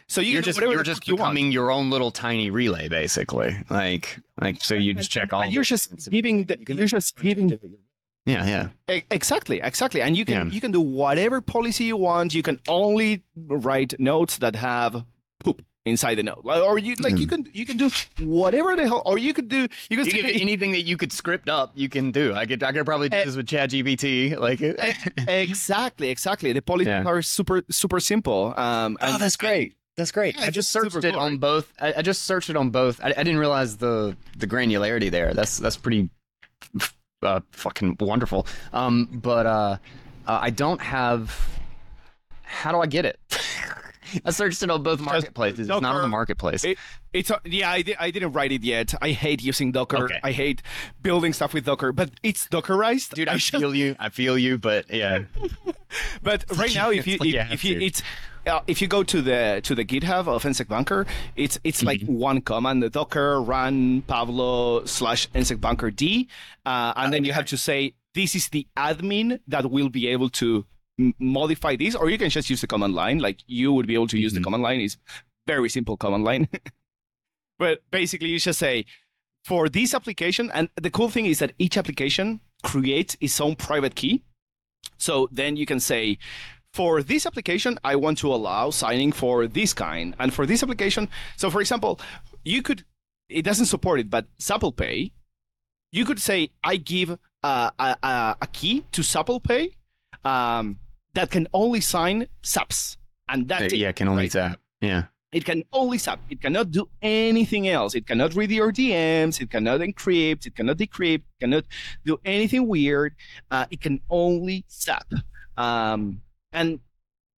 So 0.07 0.22
you 0.22 0.34
you're 0.34 0.41
just 0.43 0.60
you're 0.60 0.84
just 0.84 1.01
fuck 1.01 1.07
you 1.07 1.16
want. 1.16 1.34
becoming 1.34 1.51
your 1.51 1.72
own 1.72 1.89
little 1.89 2.12
tiny 2.12 2.51
relay, 2.51 2.88
basically. 2.88 3.55
Like 3.70 4.20
like 4.39 4.64
so 4.64 4.76
you 4.76 4.93
just 4.93 5.10
check 5.12 5.34
all. 5.34 5.41
And 5.41 5.51
you're 5.53 5.64
just 5.64 6.10
giving 6.12 6.45
the, 6.45 6.57
you're 6.68 6.86
just 6.88 7.18
giving 7.18 7.57
yeah, 8.26 8.46
yeah. 8.46 8.96
E- 8.96 9.04
Exactly, 9.12 9.60
exactly. 9.62 10.02
And 10.02 10.16
you 10.18 10.26
can 10.26 10.48
Yeah. 10.48 10.54
you 10.54 10.62
can 10.62 10.72
do 10.72 10.82
whatever 10.82 11.42
policy 11.42 11.86
you 11.86 11.98
want. 11.98 12.34
You 12.34 12.44
can 12.44 12.60
only 12.68 13.24
write 13.36 14.00
notes 14.00 14.38
that 14.40 14.56
have 14.56 15.04
poop 15.40 15.62
inside 15.86 16.16
the 16.16 16.24
note. 16.24 16.42
Like, 16.44 16.62
or 16.62 16.78
you 16.78 16.94
like 17.00 17.18
you 17.18 17.26
can 17.26 17.48
you 17.54 17.66
can 17.66 17.78
do 17.78 17.90
whatever 18.20 18.76
the 18.76 18.86
hell 18.88 19.02
or 19.06 19.18
you 19.18 19.34
could 19.34 19.48
do 19.48 19.68
you 19.90 19.98
can 19.98 20.06
You 20.06 20.12
say- 20.12 20.42
anything 20.42 20.72
that 20.74 20.82
you 20.84 20.98
could 20.98 21.12
script 21.12 21.50
up, 21.50 21.72
you 21.76 21.90
can 21.90 22.12
do. 22.12 22.34
I 22.36 22.46
could 22.46 22.62
I 22.62 22.72
could 22.74 22.86
probably 22.86 23.10
do 23.10 23.18
Eh. 23.18 23.26
this 23.26 23.36
with 23.36 23.48
ChatGPT. 23.48 24.38
Like, 24.38 24.62
exactly, 25.28 26.10
exactly. 26.10 26.54
The 26.54 26.62
policies 26.62 26.88
Yeah. 26.88 27.04
are 27.06 27.22
super 27.22 27.64
super 27.72 28.00
simple. 28.00 28.54
Um 28.58 28.98
oh, 29.02 29.18
that's 29.18 29.38
great. 29.38 29.76
That's 29.98 30.12
great. 30.12 30.36
Yeah, 30.38 30.46
I 30.46 30.50
just 30.52 30.72
searched 30.72 30.96
it 31.04 31.12
cool, 31.14 31.20
on 31.20 31.38
both. 31.40 31.74
I, 31.82 31.94
I 31.98 32.02
just 32.02 32.24
searched 32.24 32.50
it 32.50 32.56
on 32.56 32.70
both. 32.70 33.02
I, 33.04 33.10
I 33.18 33.24
didn't 33.24 33.40
realize 33.40 33.78
the 33.78 34.16
the 34.38 34.48
granularity 34.48 35.10
there. 35.10 35.34
That's 35.34 35.58
that's 35.58 35.78
pretty 35.78 36.10
uh, 37.22 37.42
fucking 37.52 37.98
wonderful. 38.00 38.48
Um, 38.74 39.06
but 39.12 39.46
uh, 39.46 39.78
uh, 40.28 40.40
I 40.42 40.50
don't 40.50 40.82
have. 40.82 41.60
How 42.44 42.72
do 42.72 42.80
I 42.80 42.88
get 42.88 43.06
it? 43.06 43.20
I 44.26 44.32
searched 44.32 44.62
it 44.64 44.70
on 44.70 44.84
both 44.84 44.99
marketplaces. 44.99 45.60
It's 45.62 45.68
not 45.70 45.84
on 45.84 46.01
the 46.01 46.07
marketplace. 46.07 46.64
It, 46.64 46.78
it's 47.14 47.30
a, 47.30 47.39
yeah, 47.45 47.72
I, 47.72 47.82
di- 47.82 47.95
I 47.99 48.12
didn't 48.12 48.34
write 48.34 48.51
it 48.51 48.64
yet. 48.64 48.93
I 49.01 49.12
hate 49.12 49.41
using 49.43 49.72
Docker. 49.72 50.05
Okay. 50.05 50.20
I 50.24 50.32
hate 50.32 50.62
building 51.01 51.34
stuff 51.34 51.53
with 51.53 51.66
Docker, 51.66 51.91
but 51.91 52.12
it's 52.24 52.47
Dockerized. 52.47 53.14
Dude, 53.14 53.28
I 53.28 53.34
just- 53.38 53.51
feel 53.51 53.74
you. 53.76 53.95
I 53.99 54.10
feel 54.10 54.38
you. 54.38 54.57
But 54.57 54.89
yeah, 54.93 55.24
But 56.22 56.45
right 56.57 56.74
now, 56.76 56.91
if 56.91 57.07
you 57.07 57.18
like 57.18 57.30
if, 57.30 57.34
you 57.34 57.41
if 57.51 57.66
you 57.66 57.80
it's 57.88 58.03
uh, 58.45 58.62
if 58.68 58.82
you 58.82 58.88
go 58.88 59.03
to 59.03 59.22
the 59.22 59.60
to 59.64 59.76
the 59.76 59.84
GitHub 59.86 60.28
of 60.28 60.43
NSEC 60.43 60.68
Bunker, 60.68 61.05
it's 61.36 61.60
it's 61.64 61.84
like 61.84 62.01
Mm-hmm. 62.01 62.14
one 62.14 62.41
command: 62.41 62.84
the 62.84 62.89
Docker 62.89 63.41
run 63.41 64.01
Pablo 64.03 64.86
slash 64.86 65.28
NSEC 65.32 65.60
Bunker 65.60 65.91
D, 65.91 66.30
uh, 66.66 66.93
and 66.95 67.12
then 67.14 67.24
you 67.26 67.34
have 67.34 67.45
to 67.47 67.57
say 67.57 67.95
this 68.14 68.36
is 68.36 68.49
the 68.49 68.68
admin 68.78 69.39
that 69.47 69.70
will 69.72 69.89
be 69.89 70.07
able 70.07 70.30
to 70.30 70.66
modify 71.20 71.76
this, 71.76 71.95
or 71.95 72.10
you 72.10 72.18
can 72.18 72.30
just 72.30 72.50
use 72.50 72.62
the 72.62 72.68
command 72.68 72.93
line. 72.93 73.20
Like 73.20 73.39
you 73.47 73.72
would 73.74 73.88
be 73.88 73.93
able 73.93 74.08
to 74.08 74.18
use 74.20 74.34
the 74.34 74.39
Mhm. 74.39 74.43
command 74.43 74.64
line. 74.64 74.80
It's 74.82 74.97
very 75.47 75.70
simple 75.70 75.97
command 75.97 76.24
line. 76.24 76.47
but 77.60 77.82
basically, 77.91 78.30
you 78.30 78.39
just 78.39 78.60
say 78.60 78.86
for 79.45 79.70
this 79.70 79.93
application, 79.93 80.52
and 80.54 80.70
the 80.76 80.89
cool 80.91 81.10
thing 81.10 81.26
is 81.26 81.39
that 81.39 81.54
each 81.58 81.78
application 81.78 82.41
creates 82.64 83.16
its 83.22 83.39
own 83.39 83.56
private 83.56 83.95
key. 83.95 84.24
So 84.97 85.30
then 85.32 85.56
you 85.56 85.66
can 85.66 85.80
say, 85.80 86.18
for 86.74 87.02
this 87.02 87.26
application, 87.26 87.80
I 87.84 87.95
want 87.95 88.18
to 88.20 88.34
allow 88.34 88.70
signing 88.70 89.12
for 89.12 89.47
this 89.47 89.74
kind. 89.74 90.14
And 90.20 90.34
for 90.34 90.45
this 90.45 90.62
application, 90.62 91.10
so 91.38 91.50
for 91.50 91.62
example, 91.62 92.00
you 92.43 92.62
could, 92.62 92.84
it 93.30 93.43
doesn't 93.43 93.68
support 93.68 94.00
it, 94.02 94.10
but 94.10 94.26
Zapple 94.39 94.76
Pay, 94.76 95.12
you 95.91 96.06
could 96.06 96.20
say, 96.20 96.52
I 96.64 96.76
give 96.78 97.18
uh, 97.43 97.72
a, 97.80 97.95
a, 98.04 98.36
a 98.41 98.47
key 98.47 98.86
to 98.91 99.02
Zapple 99.02 99.41
Pay 99.41 99.78
um, 100.26 100.78
that 101.14 101.32
can 101.32 101.47
only 101.53 101.82
sign 101.82 102.28
zaps. 102.43 102.97
And 103.28 103.47
that's 103.47 103.74
it. 103.74 103.78
yeah, 103.78 103.91
can 103.91 104.07
only 104.07 104.24
right? 104.24 104.32
tap. 104.32 104.60
Yeah. 104.82 105.03
It 105.32 105.45
can 105.45 105.64
only 105.72 105.99
zap. 105.99 106.20
It 106.30 106.41
cannot 106.41 106.72
do 106.72 106.89
anything 107.01 107.68
else. 107.68 107.93
It 107.93 108.07
cannot 108.07 108.34
read 108.34 108.49
your 108.49 108.72
DMs. 108.72 109.39
It 109.39 109.51
cannot 109.51 109.82
encrypt. 109.82 110.47
It 110.47 110.55
cannot 110.55 110.78
decrypt. 110.78 111.22
Cannot 111.39 111.66
do 112.03 112.20
anything 112.26 112.68
weird. 112.68 113.14
Uh, 113.51 113.66
it 113.70 113.80
can 113.80 114.01
only 114.10 114.66
zap. 114.72 115.05
Um, 115.55 116.22
and 116.51 116.80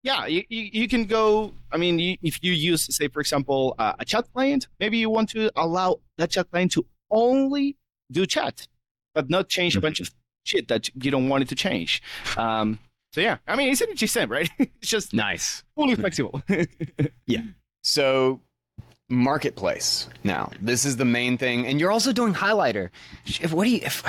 yeah, 0.04 0.26
you, 0.26 0.44
you, 0.48 0.70
you 0.72 0.88
can 0.88 1.04
go. 1.04 1.54
I 1.72 1.78
mean, 1.78 2.00
you, 2.00 2.18
if 2.22 2.42
you 2.42 2.54
use, 2.54 2.96
say, 2.96 3.10
for 3.10 3.20
example, 3.20 3.76
uh, 3.78 3.94
a 4.00 4.06
chat 4.06 4.26
client, 4.34 4.68
maybe 4.80 4.98
you 4.98 5.10
want 5.10 5.30
to 5.32 5.52
allow 5.56 6.00
that 6.18 6.32
chat 6.32 6.50
client 6.50 6.72
to 6.74 6.86
only 7.10 7.76
do 8.10 8.26
chat, 8.26 8.68
but 9.14 9.30
not 9.30 9.50
change 9.50 9.76
a 9.76 9.82
bunch 9.82 10.00
of 10.00 10.12
shit 10.44 10.70
that 10.70 10.90
you 10.96 11.12
don't 11.12 11.28
want 11.28 11.44
it 11.44 11.50
to 11.50 11.56
change. 11.56 12.02
Um, 12.38 12.80
so 13.12 13.22
yeah, 13.22 13.38
I 13.48 13.56
mean, 13.56 13.72
it's 13.72 13.82
an 13.82 13.90
HSM, 13.94 14.30
right? 14.30 14.50
it's 14.60 14.90
just 14.90 15.14
Nice. 15.14 15.64
fully 15.76 15.96
flexible. 15.96 16.42
Yeah. 17.28 17.42
So, 17.84 18.42
marketplace. 19.10 20.08
Now, 20.24 20.52
this 20.62 20.86
is 20.86 20.98
the 20.98 21.06
main 21.06 21.38
thing, 21.38 21.66
and 21.66 21.80
you're 21.80 21.92
also 21.92 22.12
doing 22.14 22.34
highlighter. 22.34 22.90
Sh- 23.26 23.50
What 23.52 23.66
do 23.66 23.70
you? 23.72 23.80
If, 23.84 24.04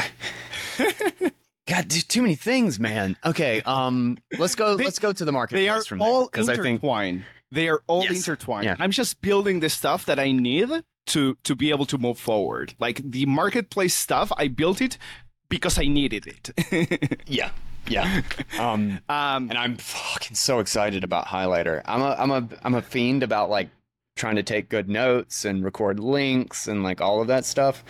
God, 1.68 1.88
there's 1.88 2.04
too 2.04 2.22
many 2.22 2.34
things, 2.34 2.78
man. 2.80 3.16
Okay, 3.24 3.62
um, 3.62 4.18
let's 4.38 4.54
go. 4.54 4.76
They- 4.76 4.84
let's 4.84 4.98
go 4.98 5.12
to 5.12 5.24
the 5.24 5.32
marketplace 5.32 5.62
they 5.64 5.68
are 5.68 5.82
from 5.84 5.98
there, 6.00 6.08
all 6.08 6.26
because 6.26 6.48
I 6.48 6.54
think 6.56 6.66
intertwined. 6.82 7.24
They 7.50 7.68
are 7.68 7.82
all 7.86 8.02
Yes. 8.04 8.16
intertwined. 8.16 8.64
Yeah. 8.64 8.76
I'm 8.78 8.90
just 8.90 9.20
building 9.20 9.60
the 9.60 9.68
stuff 9.68 10.06
that 10.06 10.18
I 10.18 10.32
need 10.32 10.70
to 11.06 11.36
to 11.44 11.54
be 11.54 11.70
able 11.70 11.86
to 11.86 11.98
move 11.98 12.18
forward. 12.18 12.74
Like 12.78 13.00
the 13.04 13.26
marketplace 13.26 13.94
stuff, 13.94 14.32
I 14.36 14.48
built 14.48 14.80
it 14.80 14.98
because 15.48 15.78
I 15.78 15.84
needed 15.84 16.26
it. 16.26 17.20
yeah, 17.26 17.50
yeah. 17.88 18.22
Um, 18.58 19.00
um, 19.08 19.48
and 19.48 19.58
I'm 19.58 19.76
fucking 19.76 20.36
so 20.36 20.58
excited 20.60 21.04
about 21.04 21.26
highlighter. 21.26 21.80
I'm 21.86 22.02
a 22.02 22.14
I'm 22.18 22.30
a 22.30 22.48
I'm 22.62 22.74
a 22.74 22.82
fiend 22.82 23.22
about 23.22 23.48
like 23.50 23.70
trying 24.14 24.36
to 24.36 24.42
take 24.42 24.68
good 24.68 24.88
notes 24.88 25.44
and 25.44 25.64
record 25.64 25.98
links 25.98 26.68
and 26.68 26.82
like 26.82 27.00
all 27.00 27.20
of 27.20 27.28
that 27.28 27.44
stuff. 27.44 27.82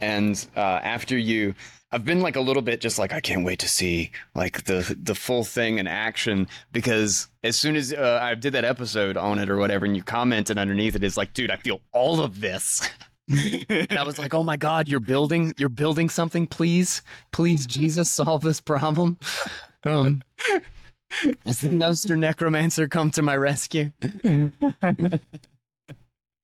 And 0.00 0.44
uh, 0.56 0.60
after 0.60 1.16
you, 1.18 1.54
I've 1.92 2.04
been 2.04 2.20
like 2.20 2.36
a 2.36 2.40
little 2.40 2.62
bit 2.62 2.80
just 2.80 2.98
like 2.98 3.12
I 3.12 3.20
can't 3.20 3.44
wait 3.44 3.58
to 3.60 3.68
see 3.68 4.10
like 4.34 4.64
the 4.64 4.96
the 5.00 5.14
full 5.14 5.44
thing 5.44 5.78
in 5.78 5.86
action 5.86 6.48
because 6.72 7.28
as 7.44 7.56
soon 7.56 7.76
as 7.76 7.92
uh, 7.92 8.18
I 8.20 8.34
did 8.34 8.54
that 8.54 8.64
episode 8.64 9.16
on 9.16 9.38
it 9.38 9.48
or 9.50 9.56
whatever, 9.58 9.84
and 9.84 9.96
you 9.96 10.02
commented 10.02 10.58
underneath 10.58 10.96
it, 10.96 11.04
it's 11.04 11.16
like, 11.16 11.34
dude, 11.34 11.50
I 11.50 11.56
feel 11.56 11.80
all 11.92 12.20
of 12.20 12.40
this. 12.40 12.88
I 13.90 14.02
was 14.04 14.18
like, 14.18 14.34
oh 14.34 14.42
my 14.42 14.56
god, 14.56 14.88
you're 14.88 15.00
building 15.00 15.52
you're 15.56 15.68
building 15.68 16.08
something. 16.08 16.46
Please, 16.46 17.02
please, 17.32 17.66
Jesus, 17.66 18.10
solve 18.10 18.42
this 18.42 18.60
problem. 18.60 19.18
Um, 19.84 20.22
has 21.44 21.60
the 21.60 21.68
Nostr 21.68 22.16
Necromancer 22.16 22.88
come 22.88 23.10
to 23.12 23.22
my 23.22 23.36
rescue? 23.36 23.90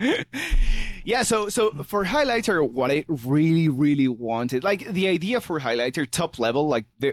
yeah 1.04 1.22
so 1.22 1.48
so 1.48 1.70
for 1.84 2.04
highlighter 2.04 2.68
what 2.68 2.90
i 2.90 3.04
really 3.08 3.68
really 3.68 4.08
wanted 4.08 4.64
like 4.64 4.86
the 4.92 5.06
idea 5.06 5.40
for 5.40 5.60
highlighter 5.60 6.08
top 6.10 6.38
level 6.38 6.66
like 6.66 6.86
the 6.98 7.12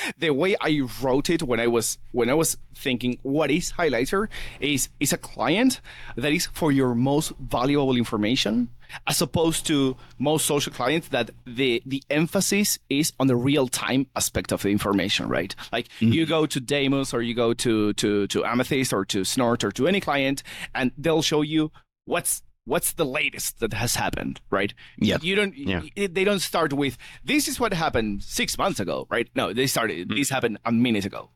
the 0.18 0.30
way 0.30 0.54
i 0.60 0.80
wrote 1.00 1.30
it 1.30 1.42
when 1.42 1.60
i 1.60 1.66
was 1.66 1.98
when 2.12 2.28
i 2.28 2.34
was 2.34 2.56
thinking 2.78 3.18
what 3.22 3.50
is 3.50 3.72
highlighter? 3.72 4.28
Is 4.60 4.88
is 5.00 5.12
a 5.12 5.18
client 5.18 5.80
that 6.16 6.32
is 6.32 6.46
for 6.46 6.72
your 6.72 6.94
most 6.94 7.32
valuable 7.38 7.96
information 7.96 8.70
as 9.06 9.20
opposed 9.20 9.66
to 9.66 9.96
most 10.18 10.46
social 10.46 10.72
clients 10.72 11.08
that 11.08 11.30
the 11.44 11.82
the 11.84 12.02
emphasis 12.08 12.78
is 12.88 13.12
on 13.20 13.26
the 13.26 13.36
real 13.36 13.68
time 13.68 14.06
aspect 14.16 14.52
of 14.52 14.62
the 14.62 14.70
information 14.70 15.28
right? 15.28 15.54
Like 15.72 15.88
mm-hmm. 16.00 16.12
you 16.12 16.26
go 16.26 16.46
to 16.46 16.60
Damus 16.60 17.12
or 17.12 17.20
you 17.20 17.34
go 17.34 17.52
to 17.54 17.92
to 17.94 18.26
to 18.28 18.44
amethyst 18.44 18.92
or 18.92 19.04
to 19.06 19.24
snort 19.24 19.64
or 19.64 19.72
to 19.72 19.86
any 19.86 20.00
client 20.00 20.42
and 20.74 20.92
they'll 20.96 21.22
show 21.22 21.42
you 21.42 21.70
what's 22.08 22.42
what's 22.72 22.92
the 23.00 23.04
latest 23.20 23.60
that 23.60 23.72
has 23.72 23.92
happened 24.04 24.40
right? 24.50 24.72
Yeah. 24.98 25.18
You 25.28 25.34
don't 25.40 25.54
Yeah. 25.56 25.80
they 26.16 26.24
don't 26.24 26.40
start 26.52 26.72
with 26.72 26.94
this 27.24 27.48
is 27.48 27.56
what 27.62 27.72
happened 27.72 28.22
six 28.22 28.58
months 28.62 28.80
ago 28.80 29.06
right? 29.14 29.28
No 29.40 29.52
they 29.52 29.66
started 29.66 30.08
this 30.08 30.28
happened 30.36 30.58
a 30.64 30.72
minute 30.72 31.04
ago. 31.10 31.30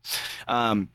Um 0.47 0.89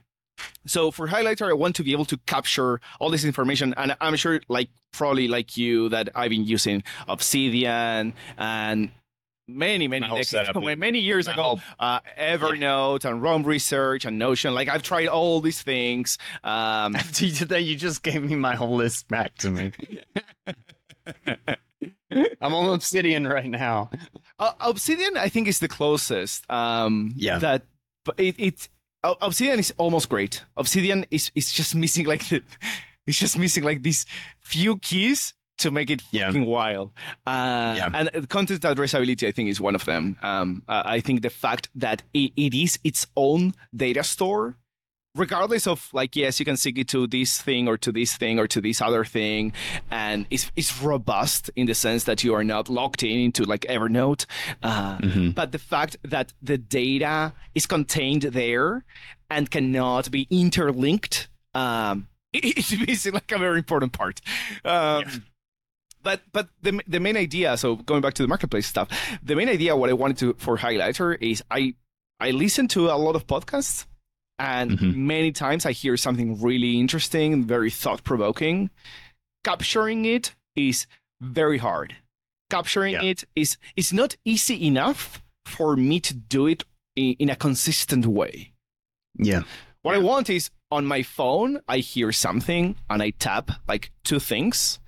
so 0.74 0.92
for 0.96 1.08
highlighter 1.08 1.46
i 1.48 1.52
want 1.52 1.74
to 1.74 1.82
be 1.82 1.90
able 1.96 2.04
to 2.12 2.16
capture 2.34 2.80
all 3.00 3.10
this 3.10 3.24
information 3.24 3.74
and 3.76 3.96
i'm 4.00 4.14
sure 4.14 4.40
like 4.48 4.68
probably 4.92 5.26
like 5.26 5.56
you 5.56 5.88
that 5.88 6.06
i've 6.14 6.30
been 6.30 6.44
using 6.56 6.78
obsidian 7.08 8.14
and 8.36 8.90
many 9.48 9.88
many 9.88 10.06
decades, 10.06 10.78
many 10.78 10.98
years 10.98 11.26
my 11.26 11.32
ago 11.32 11.60
uh, 11.80 12.00
evernote 12.20 13.04
and 13.04 13.22
Roam 13.22 13.42
Research 13.42 14.04
and 14.04 14.18
notion 14.18 14.54
like 14.54 14.68
i've 14.68 14.82
tried 14.82 15.08
all 15.08 15.40
these 15.40 15.62
things 15.62 16.18
um 16.44 16.94
After 17.08 17.24
you 17.24 17.32
did 17.32 17.48
that, 17.48 17.62
you 17.62 17.74
just 17.76 18.02
gave 18.02 18.22
me 18.22 18.36
my 18.36 18.54
whole 18.54 18.76
list 18.76 19.08
back 19.08 19.34
to 19.36 19.50
me. 19.50 19.72
I'm 22.40 22.54
on 22.54 22.74
Obsidian 22.74 23.26
right 23.26 23.48
now. 23.48 23.90
Uh, 24.38 24.52
Obsidian, 24.60 25.16
I 25.16 25.28
think, 25.28 25.48
is 25.48 25.58
the 25.60 25.68
closest. 25.68 26.50
Um, 26.50 27.12
Yeah. 27.14 27.38
That, 27.38 27.62
but 28.04 28.18
it, 28.18 28.34
it 28.38 28.68
Obsidian 29.04 29.58
is 29.58 29.72
almost 29.78 30.08
great. 30.08 30.44
Obsidian 30.56 31.06
is 31.10 31.30
is 31.34 31.52
just 31.52 31.74
missing 31.74 32.06
like 32.06 32.28
the, 32.28 32.42
it's 33.06 33.18
just 33.18 33.38
missing 33.38 33.64
like 33.64 33.82
these 33.82 34.06
few 34.40 34.78
keys 34.78 35.34
to 35.58 35.70
make 35.70 35.90
it 35.90 36.02
Yeah. 36.10 36.26
fucking 36.26 36.46
wild. 36.46 36.90
Uh, 37.26 37.74
Yeah. 37.76 37.90
And 37.94 38.28
content 38.28 38.62
addressability, 38.62 39.26
I 39.28 39.32
think, 39.32 39.48
is 39.48 39.60
one 39.60 39.74
of 39.74 39.84
them. 39.84 40.16
Um, 40.22 40.62
uh, 40.68 40.82
I 40.84 41.00
think 41.00 41.22
the 41.22 41.30
fact 41.30 41.68
that 41.74 42.02
it, 42.14 42.32
it 42.36 42.54
is 42.54 42.78
its 42.84 43.06
own 43.16 43.54
data 43.74 44.02
store 44.04 44.56
regardless 45.14 45.66
of 45.66 45.88
like 45.92 46.14
yes 46.14 46.38
you 46.38 46.44
can 46.44 46.56
sync 46.56 46.78
it 46.78 46.86
to 46.86 47.06
this 47.06 47.40
thing 47.42 47.66
or 47.66 47.76
to 47.76 47.90
this 47.90 48.16
thing 48.16 48.38
or 48.38 48.46
to 48.46 48.60
this 48.60 48.80
other 48.80 49.04
thing 49.04 49.52
and 49.90 50.26
it's, 50.30 50.52
it's 50.54 50.80
robust 50.80 51.50
in 51.56 51.66
the 51.66 51.74
sense 51.74 52.04
that 52.04 52.22
you 52.22 52.34
are 52.34 52.44
not 52.44 52.68
locked 52.68 53.02
in 53.02 53.18
into 53.18 53.42
like 53.44 53.62
evernote 53.62 54.26
uh, 54.62 54.98
Mhm. 54.98 55.34
but 55.34 55.50
the 55.50 55.58
fact 55.58 55.96
that 56.04 56.34
the 56.42 56.58
data 56.58 57.32
is 57.54 57.66
contained 57.66 58.22
there 58.22 58.84
and 59.28 59.50
cannot 59.50 60.10
be 60.10 60.28
interlinked 60.30 61.28
um, 61.54 62.06
it's 62.32 62.70
basically 62.76 63.16
like 63.16 63.32
a 63.32 63.38
very 63.38 63.58
important 63.58 63.92
part 63.92 64.20
um, 64.64 65.24
but 66.08 66.20
but 66.36 66.46
the, 66.64 66.72
the 66.94 67.00
main 67.06 67.16
idea 67.26 67.56
so 67.62 67.76
going 67.90 68.00
back 68.04 68.14
to 68.18 68.22
the 68.24 68.28
marketplace 68.34 68.66
stuff 68.74 68.88
the 69.30 69.36
main 69.40 69.48
idea 69.56 69.76
what 69.80 69.90
i 69.90 69.96
wanted 70.02 70.16
to 70.22 70.26
for 70.44 70.56
highlighter 70.66 71.08
is 71.32 71.38
i 71.58 71.74
i 72.26 72.28
listen 72.44 72.66
to 72.76 72.80
a 72.88 72.96
lot 73.06 73.14
of 73.18 73.22
podcasts 73.34 73.86
and 74.38 74.68
Mhm. 74.78 74.94
many 75.14 75.30
times 75.44 75.62
i 75.66 75.72
hear 75.82 75.96
something 76.06 76.28
really 76.48 76.72
interesting 76.84 77.28
very 77.54 77.70
thought-provoking 77.82 78.70
capturing 79.44 80.04
it 80.16 80.34
is 80.56 80.86
very 81.20 81.58
hard 81.58 81.96
capturing 82.50 82.94
Yeah. 82.94 83.02
it 83.10 83.24
is 83.36 83.56
is 83.76 83.92
not 83.92 84.16
easy 84.24 84.56
enough 84.66 85.22
for 85.44 85.76
me 85.76 86.00
to 86.08 86.14
do 86.14 86.46
it 86.46 86.64
in, 86.96 87.14
in 87.22 87.28
a 87.30 87.36
consistent 87.36 88.04
way 88.06 88.52
Yeah. 89.28 89.42
what 89.82 89.94
I 89.94 89.98
want 89.98 90.28
is 90.30 90.50
on 90.70 90.84
my 90.84 91.02
phone, 91.02 91.60
I 91.66 91.78
hear 91.78 92.12
something 92.12 92.76
and 92.90 93.02
I 93.02 93.10
tap 93.26 93.46
like 93.66 93.90
two 94.04 94.18
things, 94.20 94.78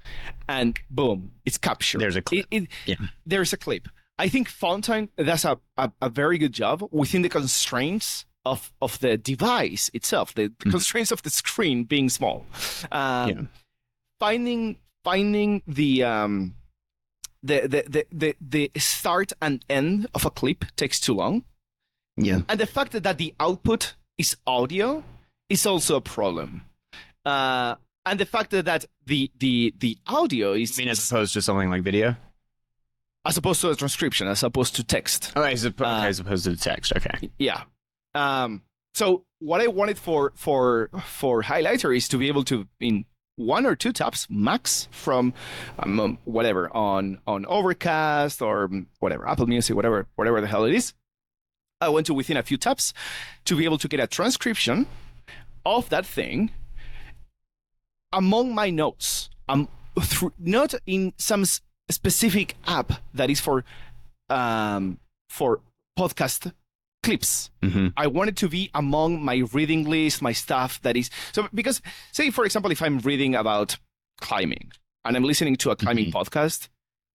and 0.59 0.79
boom, 0.91 1.31
it's 1.45 1.59
captured. 1.59 2.01
There's 2.01 2.17
a 2.17 2.23
clip. 2.23 2.47
It- 2.51 2.63
it- 2.65 2.69
Yeah. 2.87 3.07
There's 3.27 3.53
a 3.53 3.57
clip. 3.57 3.89
I 4.19 4.29
think 4.29 4.49
Fountain 4.49 5.09
does 5.17 5.45
a, 5.45 5.59
a, 5.77 5.91
a 6.03 6.09
very 6.11 6.37
good 6.39 6.53
job 6.53 6.83
within 6.93 7.23
the 7.23 7.29
constraints 7.29 8.27
of, 8.45 8.73
of 8.83 8.99
the 9.01 9.17
device 9.17 9.91
itself, 9.95 10.35
the 10.35 10.49
Mm-hmm. 10.49 10.71
constraints 10.71 11.11
of 11.13 11.23
the 11.23 11.31
screen 11.31 11.85
being 11.85 12.09
small. 12.11 12.45
Um, 12.93 13.29
Yeah. 13.31 13.43
Finding 14.19 14.77
finding 15.05 15.63
the 15.67 16.05
um 16.05 16.55
the, 17.43 17.61
the, 17.67 17.83
the, 17.89 18.05
the, 18.13 18.37
the 18.41 18.71
start 18.79 19.33
and 19.41 19.65
end 19.71 20.07
of 20.15 20.27
a 20.27 20.31
clip 20.31 20.65
takes 20.77 21.01
too 21.01 21.15
long. 21.15 21.45
Yeah. 22.19 22.41
And 22.51 22.61
the 22.61 22.67
fact 22.67 22.93
that, 22.93 23.03
that 23.05 23.17
the 23.17 23.35
output 23.41 23.95
is 24.19 24.37
audio 24.47 25.03
is 25.49 25.65
also 25.65 25.97
a 25.97 26.03
problem. 26.03 26.63
Uh, 27.25 27.77
and 28.11 28.19
the 28.21 28.27
fact 28.27 28.51
that, 28.51 28.65
that 28.67 28.85
the, 29.07 29.31
the, 29.39 29.73
the 29.79 29.97
audio 30.07 30.53
is, 30.53 30.79
I 30.79 30.83
mean, 30.83 30.89
as 30.91 31.11
opposed 31.11 31.33
to 31.35 31.43
something 31.43 31.71
like 31.71 31.83
video. 31.83 32.17
as 33.25 33.37
opposed 33.37 33.61
to 33.63 33.71
a 33.71 33.77
transcription, 33.77 34.27
as 34.29 34.43
opposed 34.43 34.75
to 34.77 34.85
text. 34.85 35.33
Oh, 35.37 35.43
as, 35.43 35.65
oppo- 35.65 35.87
Uh, 35.87 36.07
as 36.07 36.19
opposed 36.21 36.45
to 36.45 36.51
the 36.51 36.57
text. 36.57 36.93
Okay. 36.97 37.31
Yeah. 37.39 37.63
Um, 38.15 38.63
so 38.95 39.25
what 39.39 39.61
I 39.61 39.69
wanted 39.69 39.99
for 39.99 40.33
for 40.35 40.91
for 41.05 41.43
highlighter 41.45 41.97
is 41.97 42.09
to 42.09 42.19
be 42.19 42.27
able 42.29 42.45
to 42.45 42.67
in 42.81 43.05
one 43.37 43.65
or 43.65 43.77
two 43.77 43.93
taps 43.93 44.27
max 44.29 44.89
from 44.91 45.33
um, 45.79 46.01
um, 46.01 46.19
whatever 46.25 46.69
on 46.77 47.21
on 47.27 47.47
Overcast 47.47 48.43
or 48.43 48.65
um, 48.65 48.87
whatever 48.99 49.29
Apple 49.29 49.47
Music, 49.47 49.77
whatever 49.77 50.07
whatever 50.17 50.41
the 50.41 50.49
hell 50.49 50.65
it 50.65 50.75
is. 50.75 50.93
I 51.81 51.89
went 51.89 52.07
to 52.09 52.15
within 52.15 52.37
a 52.37 52.43
few 52.43 52.57
taps 52.59 52.93
to 53.45 53.57
be 53.57 53.65
able 53.65 53.79
to 53.79 53.89
get 53.89 54.01
a 54.01 54.07
transcription 54.07 54.87
of 55.65 55.89
that 55.91 56.05
thing 56.05 56.51
among 58.13 58.55
my 58.55 58.71
notes. 58.71 59.31
Um, 59.49 59.69
through, 60.01 60.33
not 60.39 60.75
in 60.87 61.13
some 61.17 61.45
specific 61.91 62.57
app 62.67 62.93
that 63.15 63.31
is 63.31 63.41
for 63.41 63.65
um 64.29 64.99
for 65.29 65.61
podcast 65.99 66.53
clips. 67.03 67.51
Mm-hmm. 67.63 67.89
I 67.97 68.07
want 68.07 68.29
it 68.29 68.37
to 68.37 68.49
be 68.49 68.71
among 68.75 69.25
my 69.25 69.43
reading 69.53 69.89
list, 69.89 70.23
my 70.23 70.33
stuff 70.33 70.81
that 70.83 70.97
is 70.97 71.11
so 71.33 71.49
because 71.53 71.83
say 72.13 72.31
for 72.31 72.45
example 72.45 72.71
if 72.71 72.83
I'm 72.83 72.99
reading 73.01 73.35
about 73.35 73.77
climbing 74.21 74.71
and 75.05 75.17
I'm 75.17 75.25
listening 75.25 75.57
to 75.57 75.71
a 75.71 75.77
climbing 75.77 76.13
podcast, 76.13 76.69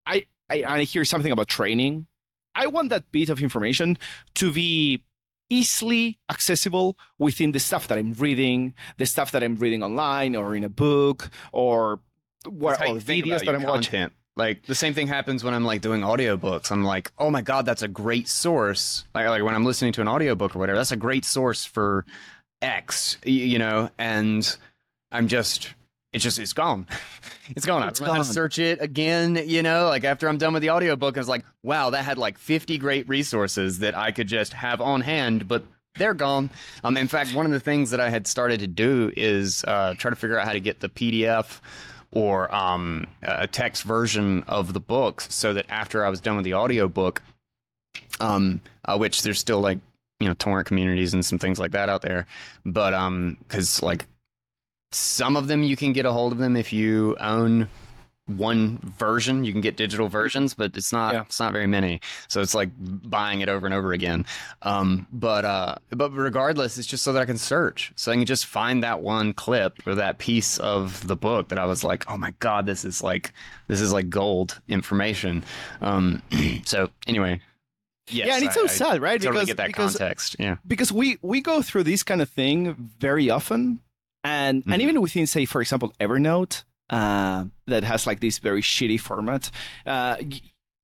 I, 0.05 0.25
I 0.49 0.57
and 0.57 0.73
I 0.73 0.83
hear 0.83 1.05
something 1.05 1.31
about 1.31 1.47
training, 1.47 2.07
I 2.53 2.67
want 2.67 2.89
that 2.89 3.11
bit 3.11 3.29
of 3.29 3.41
information 3.41 3.97
to 4.35 4.51
be 4.51 5.03
easily 5.49 6.19
accessible 6.29 6.97
within 7.19 7.51
the 7.51 7.59
stuff 7.59 7.87
that 7.87 7.97
I'm 7.97 8.13
reading, 8.13 8.73
the 8.97 9.05
stuff 9.05 9.31
that 9.31 9.43
I'm 9.43 9.55
reading 9.55 9.83
online 9.83 10.35
or 10.35 10.55
in 10.55 10.63
a 10.63 10.69
book 10.69 11.29
or 11.51 11.99
or 12.45 12.75
videos 12.75 13.45
that 13.45 13.55
I'm 13.55 13.63
watching. 13.63 14.11
Like 14.37 14.65
the 14.65 14.75
same 14.75 14.93
thing 14.93 15.07
happens 15.07 15.43
when 15.43 15.53
I'm 15.53 15.63
like 15.63 15.81
doing 15.81 16.01
audiobooks. 16.01 16.71
I'm 16.71 16.83
like, 16.83 17.11
oh 17.17 17.29
my 17.29 17.41
god, 17.41 17.65
that's 17.65 17.83
a 17.83 17.87
great 17.87 18.27
source. 18.27 19.05
Like 19.13 19.27
like 19.27 19.43
when 19.43 19.55
I'm 19.55 19.65
listening 19.65 19.93
to 19.93 20.01
an 20.01 20.07
audiobook 20.07 20.55
or 20.55 20.59
whatever, 20.59 20.77
that's 20.77 20.91
a 20.91 20.97
great 20.97 21.23
source 21.23 21.63
for 21.63 22.05
X, 22.61 23.17
you 23.23 23.59
know, 23.59 23.89
and 23.97 24.57
I'm 25.11 25.27
just 25.27 25.73
it's 26.15 26.23
just 26.23 26.39
it's 26.39 26.53
gone. 26.53 26.87
It's 27.49 27.63
gone. 27.63 27.87
It's 27.87 28.01
know 28.01 28.11
how 28.11 28.17
to 28.17 28.23
search 28.23 28.57
it 28.57 28.81
again, 28.81 29.39
you 29.45 29.61
know, 29.61 29.85
like 29.85 30.03
after 30.03 30.27
I'm 30.27 30.39
done 30.39 30.53
with 30.53 30.63
the 30.63 30.71
audiobook, 30.71 31.15
I 31.15 31.19
was 31.19 31.27
like, 31.27 31.45
wow, 31.61 31.91
that 31.91 32.03
had 32.03 32.17
like 32.17 32.39
50 32.39 32.79
great 32.79 33.07
resources 33.07 33.77
that 33.79 33.95
I 33.95 34.11
could 34.11 34.27
just 34.27 34.53
have 34.53 34.81
on 34.81 35.01
hand, 35.01 35.47
but 35.47 35.63
they're 35.95 36.15
gone. 36.15 36.49
Um, 36.83 36.97
in 36.97 37.07
fact, 37.07 37.35
one 37.35 37.45
of 37.45 37.51
the 37.51 37.59
things 37.59 37.91
that 37.91 37.99
I 37.99 38.09
had 38.09 38.25
started 38.25 38.61
to 38.61 38.67
do 38.67 39.11
is 39.15 39.63
uh, 39.67 39.93
try 39.93 40.09
to 40.09 40.15
figure 40.15 40.39
out 40.39 40.47
how 40.47 40.53
to 40.53 40.59
get 40.59 40.79
the 40.79 40.89
PDF 40.89 41.59
or 42.09 42.53
um, 42.53 43.05
a 43.21 43.45
text 43.45 43.83
version 43.83 44.43
of 44.47 44.73
the 44.73 44.79
books 44.79 45.31
so 45.31 45.53
that 45.53 45.67
after 45.69 46.03
I 46.03 46.09
was 46.09 46.19
done 46.19 46.35
with 46.35 46.45
the 46.45 46.55
audiobook, 46.55 47.21
um, 48.19 48.59
uh, 48.85 48.97
which 48.97 49.21
there's 49.21 49.37
still 49.37 49.59
like, 49.59 49.77
you 50.19 50.27
know, 50.27 50.33
torrent 50.33 50.67
communities 50.67 51.13
and 51.13 51.23
some 51.23 51.37
things 51.37 51.59
like 51.59 51.73
that 51.73 51.89
out 51.89 52.01
there. 52.01 52.25
But 52.65 52.95
um, 52.95 53.37
because 53.47 53.83
like 53.83 54.07
some 54.95 55.35
of 55.35 55.47
them 55.47 55.61
you 55.63 55.75
can 55.75 55.93
get 55.93 56.05
a 56.05 56.11
hold 56.11 56.31
of 56.31 56.37
them 56.39 56.55
if 56.55 56.71
you 56.71 57.15
own 57.19 57.67
one 58.27 58.79
version. 58.97 59.43
You 59.43 59.51
can 59.51 59.61
get 59.61 59.77
digital 59.77 60.07
versions 60.07 60.55
but 60.55 60.75
it's 60.75 60.91
not 60.91 61.13
Yeah. 61.13 61.21
it's 61.21 61.39
not 61.39 61.51
very 61.53 61.67
many. 61.67 62.01
So 62.27 62.41
it's 62.41 62.55
like 62.55 62.69
buying 62.79 63.41
it 63.41 63.49
over 63.49 63.67
and 63.67 63.73
over 63.75 63.93
again. 63.93 64.25
Um 64.63 65.05
but 65.11 65.45
uh 65.45 65.75
but 65.91 66.09
regardless 66.11 66.77
it's 66.79 66.87
just 66.87 67.03
so 67.03 67.13
that 67.13 67.21
i 67.21 67.25
can 67.25 67.37
search. 67.37 67.93
So 67.95 68.11
i 68.11 68.15
can 68.15 68.25
just 68.25 68.47
find 68.47 68.83
that 68.83 69.01
one 69.01 69.33
clip 69.33 69.85
or 69.85 69.93
that 69.95 70.17
piece 70.17 70.57
of 70.57 71.05
the 71.05 71.15
book 71.15 71.49
that 71.49 71.59
i 71.59 71.65
was 71.65 71.83
like 71.83 72.09
oh 72.09 72.17
my 72.17 72.33
god 72.39 72.65
this 72.65 72.83
is 72.83 73.03
like 73.03 73.31
this 73.67 73.79
is 73.81 73.93
like 73.93 74.09
gold 74.09 74.59
information. 74.67 75.43
Um 75.81 76.23
so 76.65 76.89
anyway 77.05 77.41
yes, 78.09 78.27
yeah, 78.27 78.35
and 78.37 78.43
it's 78.45 78.57
I- 78.57 78.61
so 78.61 78.63
I 78.63 78.67
sad, 78.67 79.01
right? 79.03 79.21
totally 79.21 79.33
because 79.45 79.47
get 79.47 79.57
that 79.57 79.67
because 79.67 79.97
context 79.97 80.35
yeah. 80.39 80.55
because 80.65 80.91
we 80.91 81.17
we 81.21 81.41
go 81.41 81.61
through 81.61 81.83
this 81.83 82.01
kind 82.01 82.23
of 82.23 82.29
thing 82.29 82.73
very 82.97 83.29
often 83.29 83.81
and 84.25 84.63
Mhm. 84.63 84.73
and 84.73 84.81
even 84.81 84.99
within 85.01 85.27
say 85.27 85.45
for 85.45 85.61
example 85.61 85.93
evernote 85.99 86.63
uh, 86.89 87.45
that 87.67 87.83
has 87.83 88.05
like 88.05 88.19
this 88.19 88.39
very 88.39 88.61
shitty 88.61 88.99
format 88.99 89.49
uh, 89.85 90.15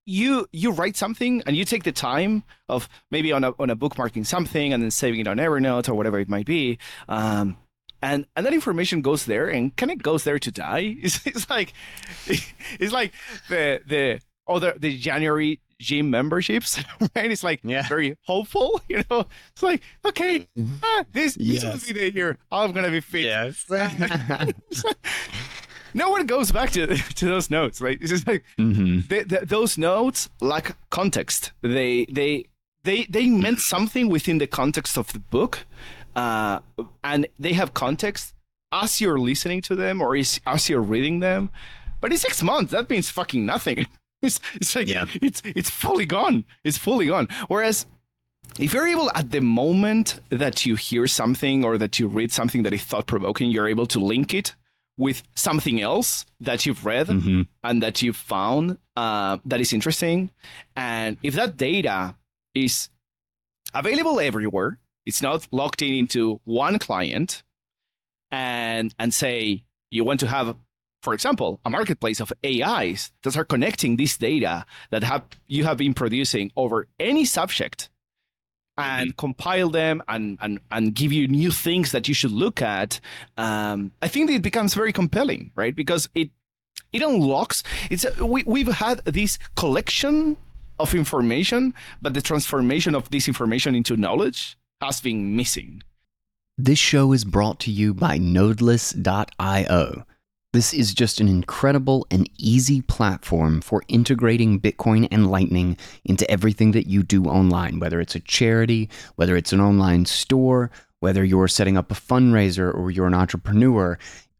you 0.05 0.47
you 0.51 0.71
write 0.71 0.95
something 0.97 1.43
and 1.45 1.55
you 1.55 1.63
take 1.65 1.83
the 1.83 1.91
time 1.91 2.43
of 2.67 2.87
maybe 3.11 3.31
on 3.31 3.43
a 3.43 3.51
on 3.59 3.69
a 3.69 3.75
bookmarking 3.75 4.25
something 4.25 4.73
and 4.73 4.81
then 4.83 4.91
saving 4.91 5.19
it 5.19 5.27
on 5.27 5.37
evernote 5.37 5.87
or 5.89 5.93
whatever 5.93 6.19
it 6.19 6.29
might 6.29 6.45
be 6.47 6.77
um, 7.07 7.55
and 8.01 8.25
and 8.35 8.45
that 8.45 8.53
information 8.53 9.01
goes 9.01 9.25
there 9.25 9.47
and 9.47 9.75
kind 9.77 9.91
of 9.91 10.01
goes 10.01 10.23
there 10.23 10.39
to 10.39 10.51
die 10.51 10.95
it's, 11.05 11.25
it's 11.27 11.49
like 11.49 11.73
it's 12.79 12.93
like 12.93 13.13
the 13.49 13.79
the 13.87 14.19
other 14.47 14.73
the 14.77 14.97
january 14.97 15.59
gym 15.81 16.09
memberships 16.09 16.79
right? 17.15 17.31
It's 17.31 17.43
like 17.43 17.59
Yeah. 17.63 17.87
very 17.87 18.15
hopeful 18.25 18.79
you 18.89 19.03
know? 19.09 19.25
It's 19.53 19.63
like 19.63 19.81
okay 20.05 20.47
ah, 20.83 21.03
this 21.11 21.35
this 21.35 21.63
Yes. 21.63 21.87
will 21.87 21.93
be 21.93 21.99
the 21.99 22.13
year 22.13 22.37
i'm 22.51 22.71
gonna 22.71 22.91
be 22.91 23.01
fit. 23.01 23.25
Yes. 23.25 23.65
No 25.93 26.09
one 26.09 26.25
goes 26.25 26.51
back 26.53 26.69
to 26.71 26.87
to 27.19 27.25
those 27.25 27.49
notes 27.49 27.81
right? 27.81 27.97
It's 28.01 28.11
just 28.11 28.27
like 28.27 28.43
hmm 28.57 28.99
they, 29.09 29.23
th 29.25 29.41
those 29.55 29.77
notes 29.77 30.29
lack 30.39 30.77
context. 30.89 31.51
They 31.61 32.05
they 32.19 32.45
they 32.83 33.05
they 33.09 33.25
meant 33.27 33.59
something 33.59 34.07
within 34.09 34.37
the 34.39 34.47
context 34.47 34.97
of 34.97 35.11
the 35.11 35.19
book 35.19 35.53
uh, 36.15 36.59
and 37.03 37.27
they 37.43 37.53
have 37.53 37.73
context 37.73 38.33
as 38.71 39.01
you're 39.01 39.19
listening 39.19 39.61
to 39.67 39.75
them 39.75 40.01
or 40.01 40.15
is, 40.15 40.39
as 40.45 40.69
you're 40.69 40.87
reading 40.95 41.19
them. 41.19 41.49
But 41.99 42.11
in 42.13 42.17
six 42.17 42.41
months 42.41 42.71
that 42.71 42.89
means 42.89 43.09
fucking 43.11 43.45
nothing 43.45 43.85
it's, 44.27 44.39
it's 44.55 44.75
like 44.75 44.87
Yeah. 44.87 45.05
it's 45.21 45.41
it's 45.45 45.69
fully 45.69 46.05
gone 46.05 46.45
it's 46.63 46.77
fully 46.77 47.07
gone 47.07 47.27
whereas 47.47 47.85
if 48.59 48.73
you're 48.73 48.87
able 48.87 49.09
at 49.15 49.31
the 49.31 49.39
moment 49.41 50.19
that 50.29 50.65
you 50.65 50.75
hear 50.75 51.07
something 51.07 51.63
or 51.63 51.77
that 51.77 51.99
you 51.99 52.07
read 52.07 52.31
something 52.31 52.63
that 52.63 52.73
is 52.73 52.83
thought 52.83 53.05
provoking, 53.07 53.49
you're 53.49 53.67
able 53.67 53.85
to 53.87 53.99
link 53.99 54.33
it 54.33 54.55
with 54.97 55.23
something 55.35 55.79
else 55.81 56.25
that 56.41 56.65
you've 56.65 56.85
read 56.85 57.07
Mhm. 57.07 57.47
and 57.63 57.81
that 57.81 58.01
you've 58.01 58.17
found 58.17 58.77
uh, 58.97 59.37
that 59.45 59.61
is 59.61 59.71
interesting. 59.71 60.31
And 60.75 61.17
if 61.23 61.33
that 61.35 61.55
data 61.55 62.15
is 62.53 62.89
available 63.73 64.19
everywhere, 64.19 64.79
it's 65.05 65.21
not 65.21 65.47
locked 65.51 65.81
in 65.81 65.93
into 65.93 66.41
one 66.43 66.77
client, 66.77 67.43
and 68.31 68.93
and 68.99 69.13
say 69.13 69.63
you 69.91 70.03
want 70.03 70.19
to 70.21 70.27
have, 70.27 70.55
for 71.01 71.13
example, 71.13 71.59
a 71.65 71.69
marketplace 71.69 72.19
of 72.19 72.31
AIs 72.45 73.11
that 73.23 73.35
are 73.37 73.45
connecting 73.45 73.97
this 73.97 74.17
data 74.17 74.65
that 74.91 75.03
have 75.03 75.23
you 75.47 75.63
have 75.63 75.77
been 75.77 75.93
producing 75.93 76.51
over 76.55 76.87
any 76.99 77.25
subject 77.25 77.89
and 78.77 79.15
compile 79.17 79.69
them 79.69 80.01
and, 80.07 80.37
and, 80.41 80.59
and 80.71 80.95
give 80.95 81.11
you 81.11 81.27
new 81.27 81.51
things 81.51 81.91
that 81.91 82.07
you 82.07 82.13
should 82.13 82.31
look 82.31 82.61
at, 82.61 82.99
um, 83.37 83.91
I 84.01 84.07
think 84.07 84.31
it 84.31 84.41
becomes 84.41 84.73
very 84.73 84.93
compelling, 84.93 85.51
right? 85.55 85.75
Because 85.75 86.09
it 86.15 86.29
it 86.93 87.01
unlocks. 87.01 87.63
It's 87.89 88.05
a, 88.05 88.25
we 88.25 88.43
we've 88.45 88.67
had 88.67 89.03
this 89.05 89.39
collection 89.55 90.37
of 90.79 90.93
information, 90.93 91.73
but 92.01 92.13
the 92.13 92.21
transformation 92.21 92.95
of 92.95 93.09
this 93.11 93.27
information 93.27 93.75
into 93.75 93.95
knowledge 93.95 94.57
has 94.81 94.99
been 94.99 95.35
missing. 95.35 95.83
This 96.57 96.79
show 96.79 97.13
is 97.13 97.23
brought 97.23 97.59
to 97.61 97.71
you 97.71 97.93
by 97.93 98.19
Nodeless.io. 98.19 100.05
This 100.53 100.73
is 100.73 100.93
just 100.93 101.21
an 101.21 101.29
incredible 101.29 102.05
and 102.11 102.29
easy 102.37 102.81
platform 102.81 103.61
for 103.61 103.83
integrating 103.87 104.59
Bitcoin 104.59 105.07
and 105.09 105.31
Lightning 105.31 105.77
into 106.03 106.29
everything 106.29 106.71
that 106.73 106.87
you 106.87 107.03
do 107.03 107.23
online, 107.23 107.79
whether 107.79 108.01
it's 108.01 108.15
a 108.15 108.19
charity, 108.19 108.89
whether 109.15 109.37
it's 109.37 109.53
an 109.53 109.61
online 109.61 110.05
store, 110.05 110.69
whether 110.99 111.23
you're 111.23 111.47
setting 111.47 111.77
up 111.77 111.89
a 111.89 111.95
fundraiser 111.95 112.73
or 112.75 112.91
you're 112.91 113.07
an 113.07 113.13
entrepreneur. 113.13 113.97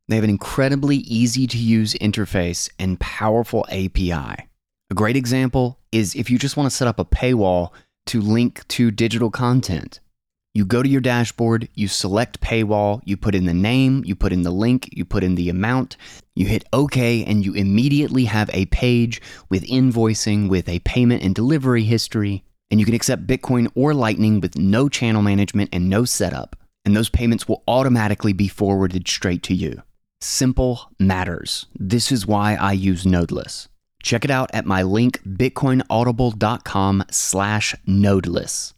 They 0.09 0.16
have 0.16 0.26
an 0.26 0.30
incredibly 0.30 0.97
easy 0.97 1.47
to 1.47 1.57
use 1.57 1.93
interface 1.93 2.70
and 2.78 2.99
powerful 2.99 3.66
API. 3.70 4.12
A 4.12 4.93
great 4.93 5.16
example 5.16 5.80
is 5.93 6.14
if 6.14 6.30
you 6.30 6.38
just 6.38 6.57
want 6.57 6.70
to 6.70 6.76
set 6.76 6.89
up 6.89 6.99
a 6.99 7.05
paywall 7.05 7.70
to 8.07 8.20
link 8.20 8.68
to 8.68 8.91
digital 8.91 9.32
content. 9.32 10.01
You 10.53 10.65
go 10.65 10.83
to 10.83 10.89
your 10.89 10.99
dashboard, 10.99 11.69
you 11.75 11.87
select 11.87 12.41
paywall, 12.41 13.01
you 13.05 13.15
put 13.15 13.35
in 13.35 13.45
the 13.45 13.53
name, 13.53 14.03
you 14.05 14.15
put 14.15 14.33
in 14.33 14.41
the 14.41 14.51
link, 14.51 14.89
you 14.91 15.05
put 15.05 15.23
in 15.23 15.35
the 15.35 15.47
amount, 15.47 15.95
you 16.35 16.45
hit 16.45 16.65
OK, 16.73 17.23
and 17.23 17.45
you 17.45 17.53
immediately 17.53 18.25
have 18.25 18.49
a 18.51 18.65
page 18.65 19.21
with 19.49 19.65
invoicing, 19.67 20.49
with 20.49 20.67
a 20.67 20.79
payment 20.79 21.23
and 21.23 21.33
delivery 21.33 21.83
history, 21.83 22.43
and 22.69 22.81
you 22.81 22.85
can 22.85 22.95
accept 22.95 23.27
Bitcoin 23.27 23.71
or 23.75 23.93
Lightning 23.93 24.41
with 24.41 24.57
no 24.57 24.89
channel 24.89 25.21
management 25.21 25.69
and 25.71 25.89
no 25.89 26.03
setup. 26.03 26.57
And 26.83 26.97
those 26.97 27.09
payments 27.09 27.47
will 27.47 27.63
automatically 27.65 28.33
be 28.33 28.49
forwarded 28.49 29.07
straight 29.07 29.43
to 29.43 29.53
you. 29.53 29.83
Simple 30.19 30.91
matters. 30.99 31.67
This 31.75 32.11
is 32.11 32.27
why 32.27 32.55
I 32.55 32.73
use 32.73 33.05
Nodeless. 33.05 33.69
Check 34.03 34.25
it 34.25 34.31
out 34.31 34.49
at 34.53 34.65
my 34.65 34.83
link, 34.83 35.21
bitcoinaudible.com 35.23 37.05
slash 37.09 37.75
nodeless. 37.87 38.73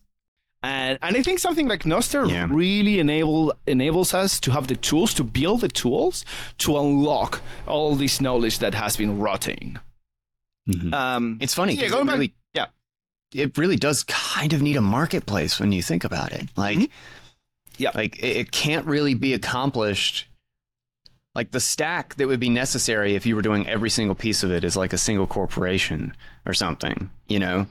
And, 0.64 0.98
and 1.02 1.18
I 1.18 1.22
think 1.22 1.40
something 1.40 1.68
like 1.68 1.84
Nostr 1.84 2.30
Yeah. 2.32 2.48
really 2.50 3.00
enable 3.00 3.54
enables 3.68 4.14
us 4.14 4.40
to 4.40 4.52
have 4.52 4.68
the 4.68 4.78
tools 4.78 5.14
to 5.16 5.24
build 5.24 5.60
the 5.62 5.68
tools 5.68 6.24
to 6.60 6.78
unlock 6.80 7.42
all 7.68 7.96
this 7.96 8.22
knowledge 8.22 8.60
that 8.60 8.74
has 8.74 8.96
been 8.96 9.20
rotting. 9.20 9.78
Um, 10.94 11.38
It's 11.42 11.54
funny 11.54 11.74
Yeah, 11.74 11.90
going 11.90 12.04
it 12.04 12.06
back- 12.06 12.14
really, 12.14 12.34
yeah. 12.54 12.68
it 13.34 13.58
really 13.58 13.76
does 13.76 14.04
kind 14.06 14.54
of 14.54 14.62
need 14.62 14.78
a 14.78 14.82
marketplace 14.82 15.60
when 15.60 15.72
you 15.74 15.82
think 15.84 16.04
about 16.06 16.32
it. 16.32 16.48
Like, 16.56 16.78
Mm-hmm. 16.78 16.92
Yeah. 17.78 17.92
like 17.96 18.20
it, 18.20 18.38
it 18.38 18.52
can't 18.52 18.86
really 18.86 19.16
be 19.16 19.34
accomplished. 19.34 20.28
Like 21.36 21.50
the 21.52 21.60
stack 21.60 22.16
that 22.16 22.28
would 22.28 22.40
be 22.40 22.50
necessary 22.50 23.16
if 23.16 23.26
you 23.26 23.36
were 23.36 23.42
doing 23.42 23.68
every 23.68 23.90
single 23.90 24.14
piece 24.16 24.44
of 24.44 24.52
it 24.52 24.64
is 24.64 24.78
like 24.78 24.94
a 24.94 24.98
single 25.00 25.26
corporation 25.28 26.16
or 26.46 26.54
something. 26.54 27.10
You 27.28 27.40
know, 27.40 27.66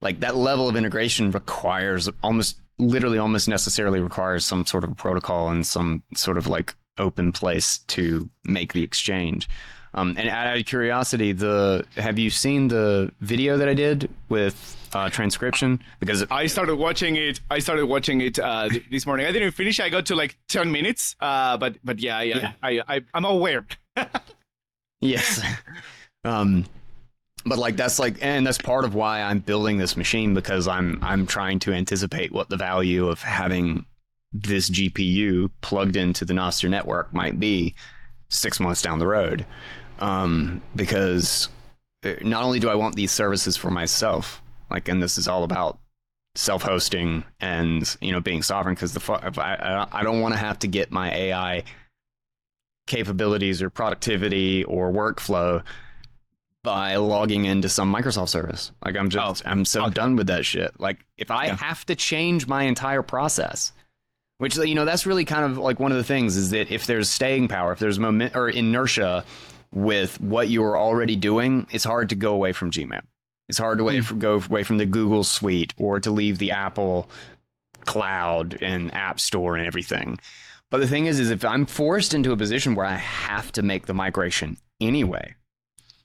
like 0.00 0.20
that 0.20 0.36
level 0.36 0.68
of 0.68 0.76
integration 0.76 1.30
requires 1.30 2.08
almost, 2.22 2.58
literally, 2.78 3.18
almost 3.18 3.48
necessarily 3.48 4.00
requires 4.00 4.44
some 4.44 4.66
sort 4.66 4.84
of 4.84 4.96
protocol 4.96 5.48
and 5.48 5.66
some 5.66 6.02
sort 6.14 6.38
of 6.38 6.46
like 6.46 6.74
open 6.98 7.32
place 7.32 7.78
to 7.78 8.28
make 8.44 8.72
the 8.72 8.82
exchange. 8.82 9.48
Um, 9.94 10.14
and 10.18 10.28
out 10.28 10.56
of 10.56 10.64
curiosity, 10.66 11.32
the 11.32 11.86
have 11.96 12.18
you 12.18 12.28
seen 12.28 12.68
the 12.68 13.10
video 13.20 13.56
that 13.56 13.68
I 13.68 13.72
did 13.72 14.10
with 14.28 14.76
uh, 14.92 15.08
transcription? 15.08 15.82
Because 16.00 16.26
I 16.30 16.46
started 16.48 16.76
watching 16.76 17.16
it. 17.16 17.40
I 17.50 17.60
started 17.60 17.86
watching 17.86 18.20
it 18.20 18.38
uh, 18.38 18.68
th- 18.68 18.84
this 18.90 19.06
morning. 19.06 19.26
I 19.26 19.32
didn't 19.32 19.52
finish. 19.52 19.80
I 19.80 19.88
got 19.88 20.04
to 20.06 20.14
like 20.14 20.36
ten 20.48 20.70
minutes. 20.70 21.16
Uh, 21.18 21.56
but 21.56 21.78
but 21.82 21.98
yeah, 21.98 22.20
yeah, 22.20 22.52
I, 22.62 22.82
I 22.86 23.00
I'm 23.14 23.24
aware. 23.24 23.66
Yes. 25.00 25.42
um, 26.24 26.64
but 27.46 27.58
like 27.58 27.76
that's 27.76 27.98
like, 27.98 28.16
and 28.20 28.46
that's 28.46 28.58
part 28.58 28.84
of 28.84 28.94
why 28.94 29.22
I'm 29.22 29.38
building 29.38 29.78
this 29.78 29.96
machine 29.96 30.34
because 30.34 30.66
I'm 30.66 30.98
I'm 31.02 31.26
trying 31.26 31.60
to 31.60 31.72
anticipate 31.72 32.32
what 32.32 32.48
the 32.48 32.56
value 32.56 33.08
of 33.08 33.22
having 33.22 33.86
this 34.32 34.68
GPU 34.68 35.50
plugged 35.60 35.96
into 35.96 36.24
the 36.24 36.34
Nostr 36.34 36.68
network 36.68 37.14
might 37.14 37.38
be 37.38 37.74
six 38.28 38.58
months 38.58 38.82
down 38.82 38.98
the 38.98 39.06
road. 39.06 39.46
Um, 40.00 40.60
because 40.74 41.48
uh, 42.04 42.14
not 42.22 42.42
only 42.42 42.58
do 42.58 42.68
I 42.68 42.74
want 42.74 42.96
these 42.96 43.12
services 43.12 43.56
for 43.56 43.70
myself, 43.70 44.42
like, 44.70 44.88
and 44.88 45.02
this 45.02 45.16
is 45.16 45.26
all 45.28 45.44
about 45.44 45.78
self-hosting 46.34 47.24
and 47.40 47.96
you 48.02 48.12
know 48.12 48.20
being 48.20 48.42
sovereign 48.42 48.74
because 48.74 48.92
the 48.92 49.00
fu- 49.00 49.14
I 49.14 49.86
I 49.90 50.02
don't 50.02 50.20
want 50.20 50.34
to 50.34 50.38
have 50.38 50.58
to 50.58 50.66
get 50.66 50.90
my 50.90 51.14
AI 51.14 51.62
capabilities 52.86 53.62
or 53.62 53.70
productivity 53.70 54.64
or 54.64 54.92
workflow 54.92 55.62
by 56.66 56.96
logging 56.96 57.44
into 57.44 57.68
some 57.68 57.94
Microsoft 57.94 58.28
service. 58.28 58.72
Like 58.84 58.96
I'm 58.96 59.08
just 59.08 59.46
oh. 59.46 59.48
I'm 59.48 59.64
so 59.64 59.84
oh. 59.84 59.90
done 59.90 60.16
with 60.16 60.26
that 60.26 60.44
shit. 60.44 60.78
Like 60.80 60.98
if 61.16 61.30
I 61.30 61.46
Yeah. 61.46 61.56
have 61.56 61.86
to 61.86 61.94
change 61.94 62.48
my 62.48 62.64
entire 62.64 63.02
process, 63.02 63.72
which 64.38 64.56
you 64.56 64.74
know 64.74 64.84
that's 64.84 65.06
really 65.06 65.24
kind 65.24 65.44
of 65.44 65.58
like 65.58 65.78
one 65.78 65.92
of 65.92 65.96
the 65.96 66.04
things 66.04 66.36
is 66.36 66.50
that 66.50 66.72
if 66.72 66.86
there's 66.86 67.08
staying 67.08 67.46
power, 67.46 67.72
if 67.72 67.78
there's 67.78 68.00
moment 68.00 68.34
or 68.34 68.48
inertia 68.48 69.24
with 69.72 70.20
what 70.20 70.48
you 70.48 70.64
are 70.64 70.76
already 70.76 71.14
doing, 71.14 71.68
it's 71.70 71.84
hard 71.84 72.08
to 72.08 72.16
go 72.16 72.34
away 72.34 72.52
from 72.52 72.72
Gmail. 72.72 73.02
It's 73.48 73.58
hard 73.58 73.78
to 73.78 74.02
from, 74.02 74.16
hmm. 74.16 74.20
go 74.20 74.34
away 74.34 74.64
from 74.64 74.78
the 74.78 74.86
Google 74.86 75.22
Suite 75.22 75.72
or 75.78 76.00
to 76.00 76.10
leave 76.10 76.38
the 76.38 76.50
Apple 76.50 77.08
cloud 77.84 78.58
and 78.60 78.92
app 78.92 79.20
store 79.20 79.56
and 79.56 79.64
everything. 79.64 80.18
But 80.68 80.80
the 80.80 80.88
thing 80.88 81.06
is, 81.06 81.20
is 81.20 81.30
if 81.30 81.44
I'm 81.44 81.64
forced 81.64 82.12
into 82.12 82.32
a 82.32 82.36
position 82.36 82.74
where 82.74 82.86
I 82.86 82.96
have 82.96 83.52
to 83.52 83.62
make 83.62 83.86
the 83.86 83.94
migration 83.94 84.56
anyway, 84.80 85.36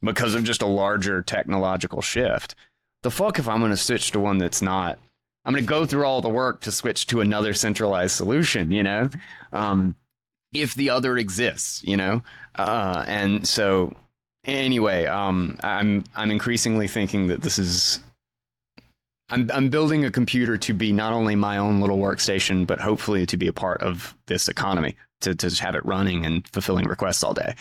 because 0.01 0.35
of 0.35 0.43
just 0.43 0.61
a 0.61 0.67
larger 0.67 1.21
technological 1.21 2.01
shift, 2.01 2.55
the 3.03 3.11
fuck 3.11 3.39
if 3.39 3.47
I'm 3.47 3.59
going 3.59 3.71
to 3.71 3.77
switch 3.77 4.11
to 4.11 4.19
one 4.19 4.37
that's 4.37 4.61
not. 4.61 4.99
I'm 5.43 5.53
going 5.53 5.63
to 5.63 5.69
go 5.69 5.85
through 5.85 6.05
all 6.05 6.21
the 6.21 6.29
work 6.29 6.61
to 6.61 6.71
switch 6.71 7.07
to 7.07 7.21
another 7.21 7.53
centralized 7.53 8.15
solution, 8.15 8.71
you 8.71 8.83
know, 8.83 9.09
um, 9.51 9.95
if 10.53 10.75
the 10.75 10.89
other 10.91 11.17
exists, 11.17 11.83
you 11.83 11.97
know, 11.97 12.21
uh, 12.55 13.03
and 13.07 13.47
so 13.47 13.95
anyway, 14.45 15.05
um, 15.05 15.57
I'm 15.63 16.03
I'm 16.15 16.31
increasingly 16.31 16.87
thinking 16.87 17.27
that 17.27 17.41
this 17.41 17.57
is 17.57 17.99
I'm 19.29 19.49
I'm 19.53 19.69
building 19.69 20.05
a 20.05 20.11
computer 20.11 20.57
to 20.57 20.73
be 20.73 20.91
not 20.91 21.13
only 21.13 21.35
my 21.35 21.57
own 21.57 21.79
little 21.79 21.97
workstation, 21.97 22.67
but 22.67 22.79
hopefully 22.79 23.25
to 23.25 23.37
be 23.37 23.47
a 23.47 23.53
part 23.53 23.81
of 23.81 24.15
this 24.27 24.47
economy, 24.47 24.95
to 25.21 25.33
to 25.35 25.49
have 25.63 25.75
it 25.75 25.85
running 25.85 26.25
and 26.25 26.47
fulfilling 26.49 26.85
requests 26.85 27.23
all 27.23 27.33
day. 27.33 27.55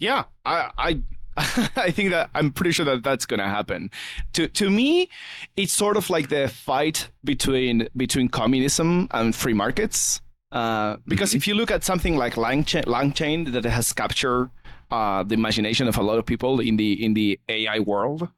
Yeah, 0.00 0.24
I 0.44 1.00
I 1.76 1.90
think 1.90 2.10
that 2.10 2.30
I'm 2.34 2.52
pretty 2.52 2.72
sure 2.72 2.84
that 2.86 3.02
that's 3.02 3.26
gonna 3.26 3.48
happen. 3.48 3.90
To 4.34 4.48
to 4.48 4.70
me, 4.70 5.08
it's 5.56 5.72
sort 5.72 5.96
of 5.96 6.10
like 6.10 6.28
the 6.28 6.48
fight 6.48 7.10
between 7.24 7.88
between 7.96 8.28
communism 8.28 9.08
and 9.12 9.34
free 9.34 9.54
markets. 9.54 10.20
Uh, 10.50 10.96
because 11.06 11.34
if 11.34 11.46
you 11.46 11.54
look 11.54 11.70
at 11.70 11.84
something 11.84 12.16
like 12.16 12.34
Langchain, 12.34 12.84
Langchain 12.84 13.52
that 13.52 13.64
has 13.64 13.92
captured 13.92 14.50
uh, 14.90 15.22
the 15.22 15.34
imagination 15.34 15.86
of 15.86 15.96
a 15.98 16.02
lot 16.02 16.18
of 16.18 16.26
people 16.26 16.60
in 16.60 16.76
the 16.76 17.04
in 17.04 17.14
the 17.14 17.38
AI 17.48 17.78
world. 17.80 18.28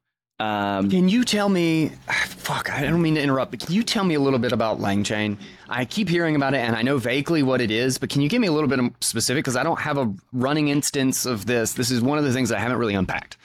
Um, 0.41 0.89
Can 0.89 1.09
you 1.09 1.23
tell 1.25 1.49
me? 1.51 1.91
Fuck, 2.27 2.71
I 2.73 2.83
don't 2.83 3.03
mean 3.03 3.15
to 3.17 3.23
interrupt, 3.23 3.51
but 3.51 3.61
can 3.61 3.75
you 3.75 3.83
tell 3.83 4.05
me 4.05 4.15
a 4.15 4.21
little 4.21 4.39
bit 4.39 4.53
about 4.53 4.79
Langchain? 4.81 5.37
I 5.69 5.85
keep 5.85 6.09
hearing 6.09 6.35
about 6.35 6.55
it, 6.55 6.59
and 6.59 6.75
I 6.75 6.81
know 6.83 6.97
vaguely 6.97 7.43
what 7.43 7.61
it 7.61 7.71
is, 7.71 7.99
but 7.99 8.09
can 8.09 8.23
you 8.23 8.29
give 8.31 8.41
me 8.41 8.49
a 8.49 8.53
little 8.53 8.69
bit 8.69 8.79
of 8.79 8.91
specific? 9.03 9.45
Because 9.45 9.57
I 9.57 9.63
don't 9.63 9.79
have 9.81 9.99
a 9.99 10.13
running 10.33 10.69
instance 10.69 11.27
of 11.27 11.45
this. 11.45 11.75
This 11.75 11.91
is 11.91 12.01
one 12.01 12.17
of 12.17 12.25
the 12.25 12.33
things 12.33 12.51
I 12.51 12.59
haven't 12.59 12.79
really 12.79 12.95
unpacked. 12.95 13.37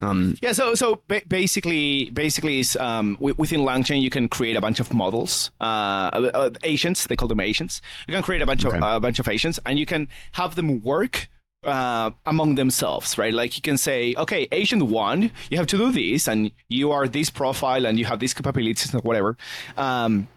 Um, 0.00 0.36
Yeah, 0.40 0.52
so 0.52 0.74
so 0.74 1.02
ba- 1.08 1.22
basically, 1.28 2.08
basically, 2.10 2.60
is 2.60 2.76
um, 2.76 3.14
wi- 3.16 3.34
within 3.36 3.60
LangChain 3.60 4.00
you 4.00 4.10
can 4.10 4.28
create 4.28 4.56
a 4.56 4.60
bunch 4.60 4.80
of 4.80 4.94
models, 4.94 5.50
uh, 5.60 5.64
uh, 5.64 6.30
uh, 6.32 6.50
agents. 6.62 7.06
They 7.08 7.16
call 7.16 7.28
them 7.28 7.40
agents. 7.40 7.82
You 8.06 8.14
can 8.14 8.22
create 8.22 8.40
a 8.40 8.46
bunch 8.46 8.64
of 8.64 8.72
Okay. 8.72 8.78
a 8.80 9.00
bunch 9.00 9.18
of 9.18 9.28
agents, 9.28 9.58
and 9.66 9.78
you 9.78 9.84
can 9.86 10.08
have 10.32 10.54
them 10.54 10.80
work 10.82 11.28
uh, 11.64 12.10
among 12.26 12.54
themselves, 12.54 13.18
right? 13.18 13.34
Like 13.34 13.56
you 13.56 13.62
can 13.62 13.76
say, 13.78 14.14
okay, 14.16 14.48
agent 14.52 14.84
one, 14.84 15.30
you 15.50 15.56
have 15.58 15.66
to 15.68 15.78
do 15.78 15.92
this, 15.92 16.28
and 16.28 16.50
you 16.68 16.92
are 16.92 17.08
this 17.08 17.30
profile, 17.30 17.86
and 17.86 17.98
you 17.98 18.04
have 18.04 18.20
these 18.20 18.34
capabilities, 18.34 18.94
or 18.94 19.00
whatever. 19.00 19.36
Um, 19.76 20.28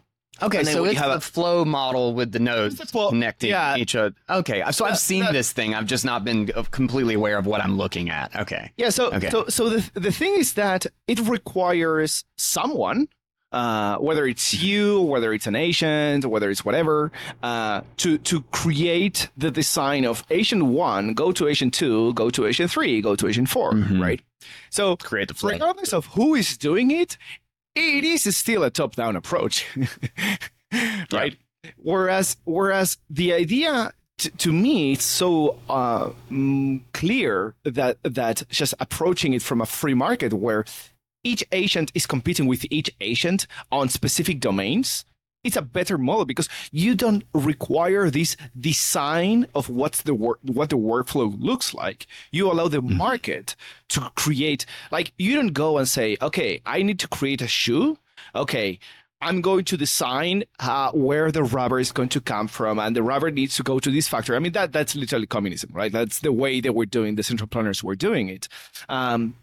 okay, 0.41 0.63
so 0.63 0.84
we 0.84 0.89
it's 0.89 0.99
have 0.99 1.11
the 1.11 1.17
a- 1.17 1.19
flow 1.22 1.63
model 1.63 2.13
with 2.13 2.32
the 2.32 2.39
nodes 2.39 2.82
flow- 2.89 3.09
connecting 3.09 3.51
yeah. 3.51 3.76
each 3.78 3.95
other. 3.95 4.15
Okay, 4.30 4.63
so 4.72 4.86
I've 4.86 4.97
seen 4.97 5.24
that- 5.26 5.34
this 5.34 5.51
thing. 5.51 5.76
I've 5.76 5.86
just 5.86 6.05
not 6.05 6.24
been 6.26 6.47
completely 6.72 7.13
aware 7.13 7.38
of 7.38 7.45
what 7.45 7.61
I'm 7.61 7.78
looking 7.78 8.09
at. 8.09 8.36
Okay. 8.36 8.72
Yeah, 8.78 8.89
so 8.89 9.11
Okay. 9.11 9.30
so 9.30 9.45
so 9.47 9.69
the 9.69 9.89
the 9.99 10.11
thing 10.11 10.34
is 10.38 10.53
that 10.55 10.86
it 11.07 11.19
requires 11.19 12.26
someone, 12.38 13.07
uh, 13.51 13.97
whether 13.97 14.25
it's 14.25 14.53
you, 14.53 15.01
whether 15.01 15.33
it's 15.33 15.47
an 15.47 15.55
agent, 15.55 16.25
whether 16.25 16.49
it's 16.49 16.63
whatever, 16.63 17.11
uh, 17.43 17.81
to 17.97 18.17
to 18.19 18.41
create 18.51 19.29
the 19.37 19.51
design 19.51 20.05
of 20.05 20.23
agent 20.29 20.63
one, 20.65 21.13
go 21.13 21.31
to 21.31 21.47
agent 21.47 21.73
two, 21.73 22.13
go 22.13 22.29
to 22.29 22.45
agent 22.47 22.71
three, 22.71 23.01
go 23.01 23.15
to 23.15 23.27
agent 23.27 23.49
4 23.49 23.73
Mhm. 23.73 24.01
right? 24.01 24.21
So 24.69 24.95
Create 24.97 25.27
the 25.27 25.35
regardless 25.47 25.93
of 25.93 26.05
who 26.07 26.35
is 26.35 26.57
doing 26.57 26.91
it, 26.91 27.17
it 27.75 28.03
is 28.03 28.35
still 28.35 28.63
a 28.63 28.69
top-down 28.69 29.15
approach, 29.15 29.65
right? 31.11 31.35
Whereas, 31.77 32.37
whereas 32.45 32.97
the 33.09 33.33
idea 33.33 33.93
to 34.37 34.51
me 34.53 34.93
it's 34.93 35.03
so 35.05 35.57
uh, 35.69 36.09
mm, 36.31 36.81
clear 36.93 37.55
that 37.63 37.97
that 38.03 38.43
just 38.49 38.73
approaching 38.79 39.33
it 39.33 39.41
from 39.41 39.61
a 39.61 39.65
free 39.65 39.95
market 39.95 40.31
where 40.33 40.63
each 41.24 41.43
agent 41.51 41.91
is 41.93 42.05
competing 42.05 42.47
with 42.47 42.65
each 42.69 42.89
agent 42.99 43.47
on 43.72 43.89
specific 43.89 44.39
domains 44.39 45.05
it's 45.43 45.55
a 45.55 45.61
better 45.61 45.97
model 45.97 46.26
because 46.26 46.49
you 46.72 46.95
don't 46.95 47.24
require 47.34 48.09
this 48.09 48.38
design 48.59 49.47
of 49.55 49.69
what's 49.69 50.03
the 50.03 50.13
wor- 50.13 50.39
what 50.43 50.69
the 50.69 50.78
workflow 50.78 51.36
looks 51.39 51.74
like. 51.74 52.05
You 52.32 52.51
allow 52.51 52.67
the 52.67 52.82
market 52.82 53.55
to 53.89 54.11
create 54.15 54.65
like 54.91 55.13
you 55.17 55.36
don't 55.36 55.53
go 55.53 55.78
and 55.78 55.88
say, 55.88 56.17
okay, 56.22 56.61
I 56.65 56.84
need 56.84 56.99
to 56.99 57.07
create 57.07 57.41
a 57.41 57.47
shoe. 57.47 57.97
Okay, 58.36 58.80
I'm 59.19 59.41
going 59.41 59.65
to 59.65 59.78
design 59.78 60.43
uh, 60.59 60.91
where 60.91 61.32
the 61.32 61.43
rubber 61.43 61.80
is 61.80 61.91
going 61.91 62.09
to 62.09 62.22
come 62.22 62.47
from, 62.47 62.78
and 62.78 62.95
the 62.95 63.03
rubber 63.03 63.32
needs 63.32 63.55
to 63.55 63.63
go 63.63 63.80
to 63.80 63.89
this 63.89 64.07
factory. 64.07 64.36
I 64.36 64.39
mean, 64.39 64.51
that 64.53 64.72
that's 64.72 64.95
literally 64.95 65.28
communism, 65.28 65.72
right? 65.74 65.91
That's 65.91 66.19
the 66.19 66.32
way 66.32 66.61
that 66.61 66.74
we're 66.74 66.86
doing 66.86 67.15
the 67.15 67.24
central 67.24 67.47
planners 67.47 67.84
were 67.84 67.95
doing 67.95 68.30
it. 68.30 68.47
Um, 68.89 69.36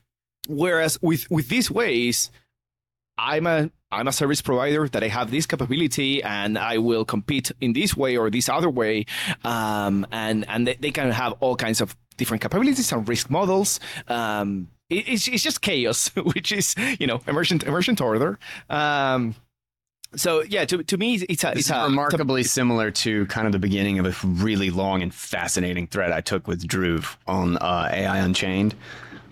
whereas 0.48 0.98
with 1.00 1.30
with 1.30 1.48
these 1.48 1.70
ways, 1.70 2.30
I'm 3.16 3.46
a 3.46 3.70
I'm 3.90 4.08
a 4.08 4.12
service 4.12 4.42
provider 4.42 4.88
that 4.88 5.02
I 5.02 5.08
have 5.08 5.30
this 5.30 5.46
capability 5.46 6.22
and 6.22 6.58
I 6.58 6.78
will 6.78 7.04
compete 7.04 7.52
in 7.60 7.72
this 7.72 7.96
way 7.96 8.16
or 8.16 8.30
this 8.30 8.48
other 8.48 8.68
way. 8.68 9.06
Um, 9.44 10.06
and 10.12 10.46
and 10.48 10.66
they, 10.66 10.74
they, 10.74 10.90
can 10.90 11.10
have 11.10 11.34
all 11.40 11.56
kinds 11.56 11.80
of 11.80 11.96
different 12.16 12.42
capabilities 12.42 12.92
and 12.92 13.08
risk 13.08 13.30
models. 13.30 13.80
Um, 14.08 14.68
it, 14.90 15.08
it's, 15.08 15.28
it's 15.28 15.42
just 15.42 15.62
chaos, 15.62 16.08
which 16.16 16.52
is, 16.52 16.74
you 16.98 17.06
know, 17.06 17.22
emergent, 17.26 17.62
emergent 17.62 18.00
order. 18.00 18.38
Um, 18.68 19.34
so 20.16 20.42
yeah, 20.42 20.64
to, 20.64 20.82
to 20.82 20.96
me, 20.96 21.16
it's 21.16 21.44
a, 21.44 21.52
it's 21.52 21.70
a, 21.70 21.84
remarkably 21.84 22.40
a, 22.40 22.44
similar 22.44 22.90
to 22.90 23.26
kind 23.26 23.46
of 23.46 23.52
the 23.52 23.58
beginning 23.58 23.98
of 23.98 24.06
a 24.06 24.26
really 24.26 24.70
long 24.70 25.02
and 25.02 25.12
fascinating 25.12 25.86
thread 25.86 26.12
I 26.12 26.20
took 26.20 26.46
with 26.46 26.66
Drew 26.66 27.00
on 27.26 27.58
uh, 27.58 27.90
AI 27.92 28.18
Unchained. 28.18 28.74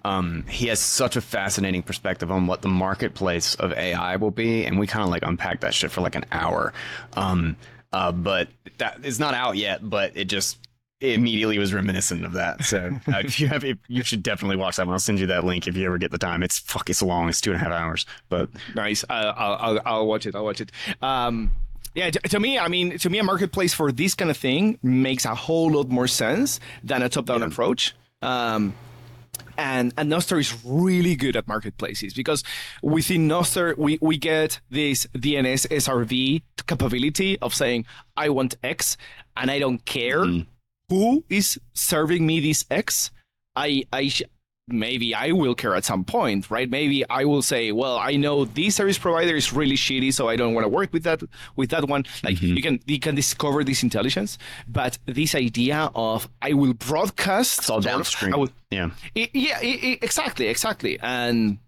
Um, 0.07 0.44
he 0.48 0.68
has 0.68 0.78
such 0.78 1.16
a 1.16 1.20
fascinating 1.20 1.82
perspective 1.82 2.30
on 2.30 2.46
what 2.46 2.62
the 2.62 2.68
marketplace 2.68 3.57
of 3.57 3.72
AI 3.72 4.14
will 4.16 4.30
be, 4.30 4.64
and 4.64 4.78
we 4.78 4.86
kind 4.86 5.02
of 5.02 5.11
like 5.11 5.24
unpack 5.24 5.61
that 5.61 5.74
shit 5.74 5.90
for 5.90 6.00
like 6.00 6.14
an 6.14 6.24
hour. 6.30 6.72
Um, 7.14 7.57
uh, 7.92 8.12
but 8.12 8.48
that 8.78 9.04
is 9.04 9.18
not 9.18 9.34
out 9.34 9.57
yet. 9.57 9.88
But 9.88 10.16
it 10.16 10.26
just 10.26 10.59
it 11.00 11.14
immediately 11.14 11.59
was 11.59 11.74
reminiscent 11.74 12.24
of 12.24 12.34
that. 12.34 12.64
So 12.64 13.00
uh, 13.09 13.18
if 13.24 13.40
you 13.40 13.48
have, 13.48 13.64
if, 13.64 13.78
you 13.88 14.04
should 14.04 14.22
definitely 14.22 14.57
watch 14.57 14.76
that 14.76 14.86
one. 14.86 14.92
I'll 14.92 15.00
send 15.00 15.18
you 15.18 15.26
that 15.26 15.44
link 15.44 15.66
if 15.66 15.76
you 15.76 15.84
ever 15.86 15.98
get 15.98 16.12
the 16.12 16.18
time. 16.18 16.44
It's 16.44 16.61
fuck, 16.61 16.88
it's 16.88 17.02
long. 17.02 17.28
It's 17.28 17.40
two 17.40 17.52
and 17.52 17.61
a 17.61 17.64
half 17.64 17.72
hours. 17.72 18.07
But 18.28 18.48
nice. 18.76 19.02
Uh, 19.02 19.34
I'll, 19.36 19.54
I'll, 19.54 19.80
I'll 19.84 20.07
watch 20.07 20.26
it. 20.26 20.36
I'll 20.36 20.44
watch 20.44 20.61
it. 20.61 20.70
Um, 21.02 21.50
yeah, 21.96 22.11
to, 22.11 22.18
to, 22.20 22.38
me, 22.38 22.61
I 22.61 22.68
mean, 22.68 22.96
to 22.98 23.11
me, 23.11 23.18
a 23.18 23.24
marketplace 23.24 23.74
for 23.74 23.90
this 23.90 24.14
kind 24.14 24.30
of 24.30 24.36
thing 24.36 24.78
makes 24.84 25.24
a 25.24 25.34
whole 25.34 25.72
lot 25.72 25.88
more 25.88 26.07
sense 26.07 26.61
than 26.84 27.02
a 27.02 27.09
top-down 27.09 27.40
yeah. 27.40 27.46
approach. 27.46 27.94
Um, 28.20 28.74
and, 29.59 29.92
and 29.96 30.11
Nostr 30.11 30.38
is 30.38 30.54
really 30.64 31.16
good 31.16 31.36
at 31.36 31.46
marketplaces 31.46 32.14
because 32.14 32.42
within 32.82 33.28
Nostr, 33.28 33.76
we, 33.76 33.98
we 34.00 34.16
get 34.16 34.61
this 34.70 35.07
DNS 35.14 35.66
SRV 35.68 36.42
capability 36.66 37.38
of 37.40 37.54
saying, 37.54 37.86
I 38.16 38.28
want 38.28 38.57
X 38.62 38.96
and 39.36 39.50
I 39.50 39.59
don't 39.59 39.84
care 39.84 40.20
mm. 40.20 40.46
who 40.88 41.24
is 41.28 41.61
serving 41.74 42.26
me 42.26 42.40
this 42.40 42.64
X. 42.70 43.11
I, 43.54 43.84
I, 43.92 44.12
maybe 44.68 45.14
I 45.14 45.32
will 45.32 45.54
care 45.54 45.74
at 45.74 45.84
some 45.84 46.04
point, 46.04 46.50
right? 46.50 46.68
Maybe 46.68 47.08
I 47.08 47.24
will 47.24 47.42
say, 47.42 47.72
well, 47.72 47.96
I 47.98 48.16
know 48.16 48.44
this 48.44 48.76
service 48.76 48.98
provider 48.98 49.36
is 49.36 49.52
really 49.52 49.76
shitty, 49.76 50.12
so 50.12 50.28
I 50.28 50.36
don't 50.36 50.54
want 50.54 50.64
to 50.64 50.68
work 50.68 50.92
with 50.92 51.04
that 51.04 51.22
with 51.54 51.70
that 51.70 51.88
one. 51.88 52.04
Like 52.22 52.36
mm-hmm. 52.36 52.56
you 52.56 52.62
can 52.62 52.80
you 52.86 52.98
can 52.98 53.14
discover 53.14 53.62
this 53.64 53.82
intelligence, 53.82 54.38
but 54.68 54.98
this 55.06 55.34
idea 55.34 55.90
of 55.94 56.28
I 56.42 56.52
will 56.52 56.74
broadcast 56.74 57.60
it's 57.60 57.70
all 57.70 57.80
downstream. 57.80 58.34
Of, 58.34 58.40
will, 58.40 58.48
yeah, 58.70 58.90
it, 59.14 59.30
yeah, 59.34 59.60
it, 59.60 60.02
exactly, 60.02 60.48
exactly, 60.48 60.98
and 61.00 61.58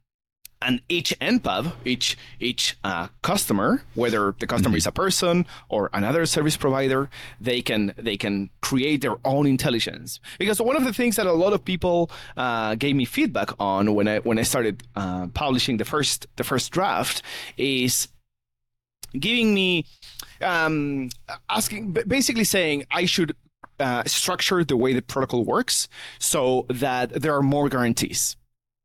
and 0.61 0.80
each 0.88 1.14
npub 1.20 1.72
each 1.84 2.16
each 2.40 2.76
uh, 2.84 3.09
customer 3.22 3.82
whether 3.94 4.34
the 4.40 4.46
customer 4.46 4.70
mm-hmm. 4.70 4.78
is 4.78 4.86
a 4.86 4.92
person 4.92 5.46
or 5.68 5.90
another 5.92 6.26
service 6.26 6.56
provider 6.56 7.09
they 7.40 7.62
can 7.62 7.92
they 7.96 8.16
can 8.16 8.50
create 8.61 9.00
their 9.00 9.16
own 9.24 9.46
intelligence 9.46 10.20
because 10.38 10.61
one 10.61 10.76
of 10.76 10.84
the 10.84 10.92
things 10.92 11.16
that 11.16 11.26
a 11.26 11.32
lot 11.32 11.52
of 11.52 11.64
people 11.64 12.11
uh, 12.36 12.74
gave 12.74 12.96
me 12.96 13.04
feedback 13.04 13.50
on 13.61 13.94
when 13.94 14.09
i 14.09 14.18
when 14.20 14.38
i 14.38 14.42
started 14.42 14.82
uh, 14.96 15.26
publishing 15.28 15.76
the 15.76 15.84
first 15.84 16.26
the 16.36 16.44
first 16.44 16.70
draft 16.72 17.22
is 17.56 18.09
giving 19.18 19.54
me 19.54 19.84
um, 20.42 21.09
asking 21.48 21.92
basically 22.06 22.44
saying 22.44 22.84
i 22.90 23.04
should 23.04 23.34
uh, 23.80 24.02
structure 24.06 24.64
the 24.64 24.76
way 24.76 24.92
the 24.92 25.02
protocol 25.02 25.44
works 25.44 25.88
so 26.18 26.66
that 26.68 27.11
there 27.22 27.32
are 27.32 27.42
more 27.42 27.68
guarantees 27.68 28.36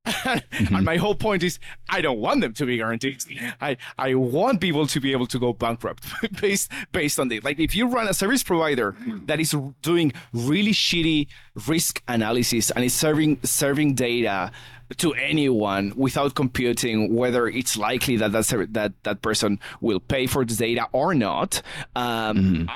mm-hmm. 0.05 0.75
and 0.75 0.85
my 0.85 0.97
whole 0.97 1.15
point 1.15 1.43
is 1.43 1.59
I 1.89 2.01
don't 2.01 2.19
want 2.19 2.41
them 2.41 2.53
to 2.53 2.65
be 2.65 2.77
guaranteed. 2.77 3.23
I, 3.61 3.77
I 3.97 4.15
want 4.15 4.61
people 4.61 4.87
to 4.87 4.99
be 4.99 5.11
able 5.11 5.27
to 5.27 5.39
go 5.39 5.53
bankrupt 5.53 6.05
based 6.41 6.71
based 6.91 7.19
on 7.19 7.27
this. 7.27 7.43
Like 7.43 7.59
if 7.59 7.75
you 7.75 7.87
run 7.87 8.07
a 8.07 8.13
service 8.13 8.43
provider 8.43 8.95
that 9.25 9.39
is 9.39 9.55
doing 9.81 10.13
really 10.33 10.71
shitty 10.71 11.27
risk 11.67 12.01
analysis 12.07 12.71
and 12.71 12.83
is 12.83 12.93
serving 12.93 13.39
serving 13.43 13.95
data 13.95 14.51
to 14.97 15.13
anyone 15.13 15.93
without 15.95 16.35
computing 16.35 17.15
whether 17.15 17.47
it's 17.47 17.77
likely 17.77 18.17
that 18.17 18.31
that 18.31 18.67
that, 18.73 18.93
that 19.03 19.21
person 19.21 19.59
will 19.81 19.99
pay 19.99 20.27
for 20.27 20.45
the 20.45 20.55
data 20.55 20.87
or 20.91 21.13
not. 21.13 21.61
Um, 21.95 22.37
mm-hmm. 22.37 22.69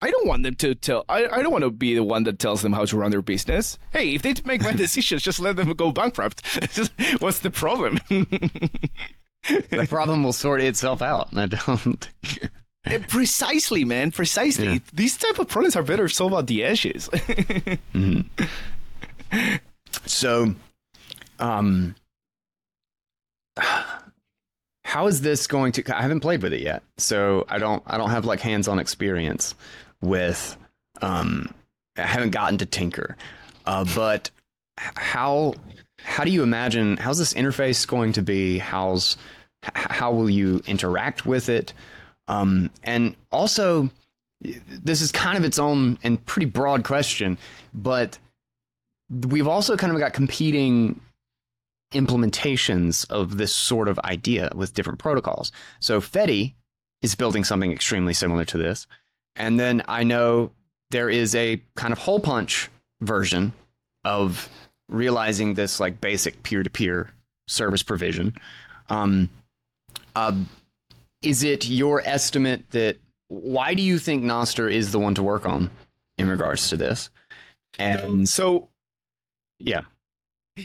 I 0.00 0.10
don't 0.10 0.28
want 0.28 0.44
them 0.44 0.54
to 0.56 0.74
tell. 0.74 1.04
I, 1.08 1.26
I 1.26 1.42
don't 1.42 1.50
want 1.50 1.64
to 1.64 1.70
be 1.70 1.94
the 1.94 2.04
one 2.04 2.22
that 2.24 2.38
tells 2.38 2.62
them 2.62 2.72
how 2.72 2.84
to 2.84 2.96
run 2.96 3.10
their 3.10 3.22
business. 3.22 3.78
Hey, 3.92 4.14
if 4.14 4.22
they 4.22 4.34
make 4.44 4.62
bad 4.62 4.76
decisions, 4.84 5.22
just 5.22 5.40
let 5.40 5.56
them 5.56 5.72
go 5.72 5.90
bankrupt. 5.90 6.46
What's 7.18 7.40
the 7.40 7.50
problem? 7.50 7.98
the 8.08 9.86
problem 9.88 10.22
will 10.22 10.32
sort 10.32 10.60
itself 10.60 11.02
out. 11.02 11.36
I 11.36 11.46
don't. 11.46 12.08
Eh, 12.84 12.98
precisely, 13.08 13.84
man. 13.84 14.12
Precisely. 14.12 14.66
Yeah. 14.74 14.78
These 14.92 15.16
type 15.16 15.40
of 15.40 15.48
problems 15.48 15.74
are 15.74 15.82
better 15.82 16.08
solved 16.08 16.36
at 16.36 16.46
the 16.46 16.62
edges. 16.62 17.08
mm-hmm. 17.12 18.20
So, 20.06 20.54
um, 21.40 21.96
how 24.84 25.08
is 25.08 25.22
this 25.22 25.48
going 25.48 25.72
to? 25.72 25.96
I 25.96 26.02
haven't 26.02 26.20
played 26.20 26.42
with 26.42 26.52
it 26.52 26.62
yet, 26.62 26.84
so 26.98 27.44
I 27.48 27.58
don't. 27.58 27.82
I 27.84 27.98
don't 27.98 28.10
have 28.10 28.24
like 28.24 28.40
hands-on 28.40 28.78
experience 28.78 29.56
with 30.00 30.56
um, 31.02 31.52
I 31.96 32.02
haven't 32.02 32.30
gotten 32.30 32.58
to 32.58 32.66
tinker, 32.66 33.16
uh, 33.66 33.84
but 33.94 34.30
how 34.76 35.54
how 36.00 36.24
do 36.24 36.30
you 36.30 36.42
imagine 36.42 36.96
how's 36.96 37.18
this 37.18 37.34
interface 37.34 37.86
going 37.86 38.12
to 38.12 38.22
be? 38.22 38.58
How's 38.58 39.16
how 39.62 40.12
will 40.12 40.30
you 40.30 40.62
interact 40.66 41.26
with 41.26 41.48
it? 41.48 41.72
Um, 42.28 42.70
and 42.84 43.16
also, 43.32 43.90
this 44.40 45.00
is 45.00 45.10
kind 45.10 45.36
of 45.38 45.44
its 45.44 45.58
own 45.58 45.98
and 46.02 46.24
pretty 46.26 46.46
broad 46.46 46.84
question, 46.84 47.38
but 47.74 48.18
we've 49.10 49.48
also 49.48 49.76
kind 49.76 49.92
of 49.92 49.98
got 49.98 50.12
competing 50.12 51.00
implementations 51.92 53.08
of 53.10 53.38
this 53.38 53.54
sort 53.54 53.88
of 53.88 53.98
idea 54.00 54.50
with 54.54 54.74
different 54.74 54.98
protocols. 54.98 55.50
So 55.80 56.00
Fedi 56.00 56.54
is 57.00 57.14
building 57.14 57.44
something 57.44 57.72
extremely 57.72 58.12
similar 58.12 58.44
to 58.44 58.58
this. 58.58 58.86
And 59.38 59.58
then 59.58 59.82
I 59.88 60.02
know 60.02 60.50
there 60.90 61.08
is 61.08 61.34
a 61.34 61.62
kind 61.76 61.92
of 61.92 61.98
Holepunch 61.98 62.68
version 63.00 63.52
of 64.04 64.48
realizing 64.88 65.54
this 65.54 65.80
like 65.80 66.00
basic 66.00 66.42
peer 66.42 66.62
to 66.62 66.70
peer 66.70 67.10
service 67.46 67.82
provision. 67.82 68.34
Um, 68.90 69.30
uh, 70.16 70.32
is 71.22 71.42
it 71.42 71.66
your 71.68 72.02
estimate 72.04 72.70
that 72.70 72.96
why 73.28 73.74
do 73.74 73.82
you 73.82 73.98
think 73.98 74.24
Nostr 74.24 74.72
is 74.72 74.92
the 74.92 74.98
one 74.98 75.14
to 75.14 75.22
work 75.22 75.46
on 75.46 75.70
in 76.16 76.28
regards 76.28 76.68
to 76.70 76.76
this? 76.76 77.10
And 77.78 78.28
so, 78.28 78.68
yeah, 79.58 79.82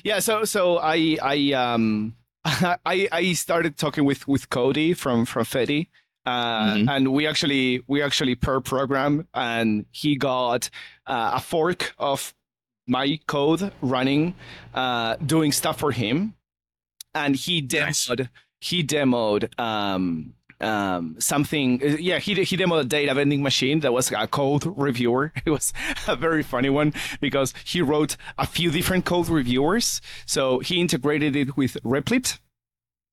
yeah. 0.03 0.19
So, 0.19 0.45
so 0.45 0.77
I, 0.77 1.17
I, 1.21 1.51
um, 1.51 2.15
I, 2.45 3.07
I 3.11 3.33
started 3.33 3.77
talking 3.77 4.05
with 4.05 4.27
with 4.27 4.49
Cody 4.49 4.93
from 4.93 5.25
from 5.25 5.43
Fedi, 5.43 5.87
uh, 6.25 6.73
mm-hmm. 6.73 6.89
and 6.89 7.13
we 7.13 7.27
actually 7.27 7.83
we 7.87 8.01
actually 8.01 8.35
per 8.35 8.61
program 8.61 9.27
and 9.33 9.85
he 9.91 10.15
got 10.15 10.69
uh, 11.07 11.31
a 11.35 11.39
fork 11.39 11.93
of 11.97 12.33
my 12.87 13.19
code 13.27 13.71
running 13.81 14.35
uh, 14.73 15.15
doing 15.25 15.51
stuff 15.51 15.79
for 15.79 15.91
him 15.91 16.33
and 17.13 17.35
he 17.35 17.61
demoed 17.61 18.19
nice. 18.19 18.27
he 18.59 18.83
demoed 18.83 19.59
um, 19.59 20.33
um, 20.61 21.15
something 21.19 21.81
yeah 21.99 22.19
he, 22.19 22.35
he 22.43 22.55
demoed 22.55 22.81
a 22.81 22.85
data 22.85 23.13
vending 23.13 23.43
machine 23.43 23.81
that 23.81 23.91
was 23.91 24.11
a 24.11 24.27
code 24.27 24.63
reviewer 24.77 25.33
it 25.45 25.49
was 25.49 25.73
a 26.07 26.15
very 26.15 26.43
funny 26.43 26.69
one 26.69 26.93
because 27.19 27.53
he 27.65 27.81
wrote 27.81 28.15
a 28.37 28.47
few 28.47 28.71
different 28.71 29.05
code 29.05 29.27
reviewers 29.27 29.99
so 30.25 30.59
he 30.59 30.79
integrated 30.79 31.35
it 31.35 31.57
with 31.57 31.77
replit 31.83 32.39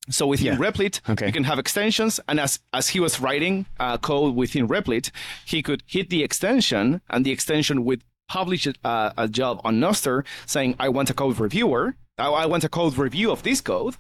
So 0.09 0.26
within 0.26 0.46
Yeah. 0.46 0.57
Replit, 0.57 1.01
Okay. 1.09 1.26
you 1.26 1.32
can 1.32 1.44
have 1.44 1.59
extensions, 1.59 2.20
and 2.28 2.40
as 2.40 2.59
as 2.72 2.88
he 2.90 3.01
was 3.01 3.20
writing 3.20 3.66
uh, 3.78 3.98
code 3.98 4.34
within 4.34 4.66
Replit, 4.68 5.11
he 5.44 5.62
could 5.62 5.82
hit 5.86 6.09
the 6.11 6.22
extension, 6.24 7.01
and 7.11 7.24
the 7.24 7.30
extension 7.30 7.84
would 7.84 8.03
publish 8.28 8.66
a, 8.66 8.72
uh, 8.84 9.12
a 9.16 9.28
job 9.28 9.61
on 9.64 9.78
Nostr 9.80 10.24
saying, 10.46 10.74
"I 10.80 10.88
want 10.88 11.11
a 11.11 11.14
code 11.14 11.38
reviewer. 11.38 11.94
I, 12.18 12.28
I 12.28 12.46
want 12.46 12.64
a 12.64 12.68
code 12.68 12.96
review 12.98 13.30
of 13.30 13.42
this 13.42 13.61
code," 13.61 13.96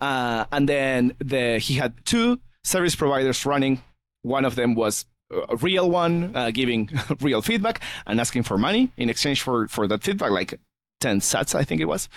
uh, 0.00 0.44
and 0.50 0.68
then 0.68 1.12
the 1.18 1.58
he 1.58 1.74
had 1.74 1.92
two 2.04 2.38
service 2.64 2.96
providers 2.96 3.44
running. 3.46 3.82
One 4.22 4.44
of 4.44 4.54
them 4.54 4.74
was 4.74 5.04
a 5.50 5.56
real 5.56 5.90
one, 5.90 6.32
uh, 6.34 6.50
giving 6.50 6.90
real 7.20 7.42
feedback 7.42 7.80
and 8.06 8.20
asking 8.20 8.44
for 8.44 8.58
money 8.58 8.90
in 8.96 9.08
exchange 9.10 9.42
for 9.42 9.68
for 9.68 9.86
that 9.88 10.02
feedback, 10.02 10.30
like 10.30 10.58
10 11.02 11.20
sats, 11.20 11.54
I 11.54 11.64
think 11.64 11.80
it 11.82 11.86
was. 11.86 12.08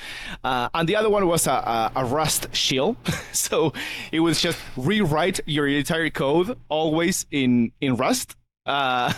Uh, 0.44 0.70
and 0.74 0.88
the 0.88 0.96
other 0.96 1.10
one 1.10 1.28
was 1.28 1.48
a, 1.48 1.52
a, 1.52 1.92
a 1.98 2.06
Rust 2.06 2.48
shill. 2.56 2.96
so 3.34 3.74
it 4.12 4.22
was 4.22 4.40
just 4.42 4.58
rewrite 4.78 5.40
your 5.46 5.68
entire 5.68 6.10
code 6.10 6.58
always 6.70 7.26
in, 7.32 7.72
in 7.82 7.98
Rust 7.98 8.36
uh, 8.66 9.12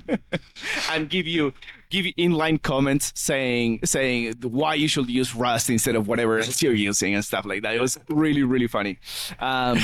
and 0.90 1.08
give 1.10 1.26
you 1.26 1.52
give 1.90 2.04
you 2.06 2.12
inline 2.14 2.60
comments 2.62 3.12
saying 3.14 3.80
saying 3.84 4.34
why 4.42 4.74
you 4.74 4.88
should 4.88 5.08
use 5.10 5.34
Rust 5.34 5.70
instead 5.70 5.94
of 5.96 6.06
whatever 6.08 6.38
else 6.38 6.62
you're 6.62 6.72
using 6.74 7.14
and 7.14 7.24
stuff 7.24 7.44
like 7.44 7.62
that. 7.62 7.74
It 7.74 7.80
was 7.80 7.98
really 8.08 8.42
really 8.42 8.66
funny. 8.66 8.98
Um, 9.40 9.78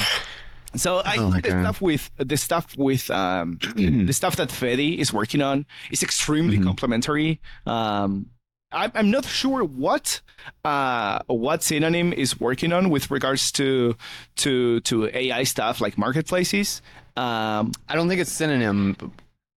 so 0.76 0.98
I 1.04 1.16
Oh 1.18 1.30
think 1.30 1.44
the 1.44 1.50
God. 1.50 1.62
stuff 1.62 1.80
with 1.82 2.10
the 2.16 2.36
stuff 2.36 2.76
with 2.76 3.10
um, 3.10 3.58
the 3.76 4.12
stuff 4.12 4.36
that 4.36 4.48
Fedi 4.48 4.98
is 4.98 5.12
working 5.12 5.42
on 5.42 5.66
is 5.90 6.02
extremely 6.02 6.56
Mm-hmm. 6.56 6.66
complementary. 6.66 7.40
Um, 7.66 8.26
I'm, 8.74 9.10
not 9.10 9.24
sure 9.24 9.64
what 9.64 10.20
uh, 10.64 11.20
what 11.26 11.62
synonym 11.62 12.12
is 12.12 12.40
working 12.40 12.72
on 12.72 12.90
with 12.90 13.10
regards 13.10 13.52
to 13.52 13.96
to 14.36 14.80
to 14.80 15.16
AI 15.16 15.44
stuff 15.44 15.80
like 15.80 15.96
marketplaces. 15.96 16.82
Um, 17.16 17.72
I 17.88 17.94
don't 17.94 18.08
think 18.08 18.20
it's 18.20 18.32
synonym, 18.32 19.12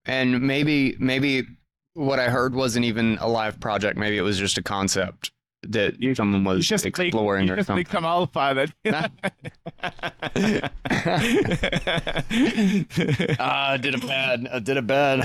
and 0.05 0.41
maybe 0.41 0.95
maybe 0.99 1.47
what 1.93 2.19
I 2.19 2.29
heard 2.29 2.53
wasn't 2.53 2.85
even 2.85 3.17
a 3.19 3.27
live 3.27 3.59
project. 3.59 3.97
Maybe 3.97 4.17
it 4.17 4.21
was 4.21 4.37
just 4.37 4.57
a 4.57 4.63
concept 4.63 5.31
that 5.63 6.01
you, 6.01 6.13
someone 6.15 6.43
was 6.43 6.67
just 6.67 6.85
exploring 6.85 7.49
or 7.49 7.55
just 7.55 7.67
something. 7.67 7.83
become 7.83 8.05
alpha. 8.05 8.67
That 8.83 9.11
Ah, 13.39 13.71
I 13.71 13.77
did 13.77 13.95
a 13.95 13.99
bad. 13.99 14.47
I 14.51 14.59
did 14.59 14.77
a 14.77 14.81
bad. 14.81 15.21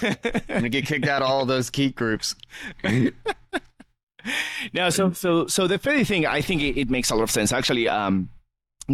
I'm 0.00 0.16
gonna 0.48 0.68
get 0.68 0.86
kicked 0.86 1.06
out 1.06 1.22
of 1.22 1.28
all 1.28 1.44
those 1.46 1.70
Keet 1.70 1.94
groups. 1.94 2.34
no, 4.72 4.90
so 4.90 5.12
so 5.12 5.46
so 5.46 5.66
the 5.66 5.78
Fedi 5.78 6.06
thing, 6.06 6.26
I 6.26 6.40
think 6.40 6.62
it, 6.62 6.78
it 6.78 6.90
makes 6.90 7.10
a 7.10 7.14
lot 7.14 7.22
of 7.22 7.30
sense. 7.30 7.52
Actually, 7.52 7.88
um, 7.88 8.28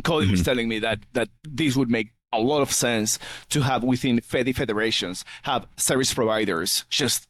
Cody 0.05 0.31
was 0.31 0.43
telling 0.43 0.69
me 0.69 0.79
that 0.81 1.01
that 1.15 1.29
this 1.45 1.77
would 1.77 1.91
make 1.91 2.13
a 2.33 2.41
lot 2.41 2.61
of 2.61 2.73
sense 2.73 3.19
to 3.51 3.63
have 3.63 3.83
within 3.83 4.21
Fedi 4.21 4.55
federations 4.55 5.25
have 5.45 5.67
service 5.77 6.13
providers 6.13 6.85
just 6.91 7.29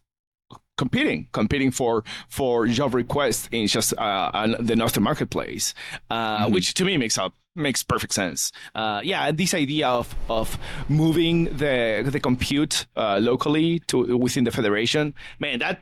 competing, 0.77 1.29
competing 1.33 1.71
for 1.71 2.05
for 2.29 2.67
job 2.67 2.95
requests 2.95 3.49
in 3.53 3.67
just 3.67 3.93
uh, 3.99 4.47
the 4.61 4.75
Nostr 4.75 5.01
marketplace, 5.01 5.75
uh, 6.11 6.49
which 6.49 6.75
to 6.75 6.85
me 6.85 6.97
makes 6.97 7.19
up 7.19 7.33
makes 7.55 7.83
perfect 7.83 8.13
sense. 8.13 8.53
Uh, 8.75 9.01
yeah, 9.03 9.31
this 9.33 9.55
idea 9.55 9.89
of 9.89 10.15
of 10.29 10.59
moving 10.89 11.45
the 11.57 12.05
the 12.11 12.21
compute 12.21 12.87
uh, 12.97 13.19
locally 13.21 13.81
to 13.89 14.17
within 14.19 14.45
the 14.45 14.51
federation, 14.51 15.15
man, 15.41 15.59
that 15.61 15.81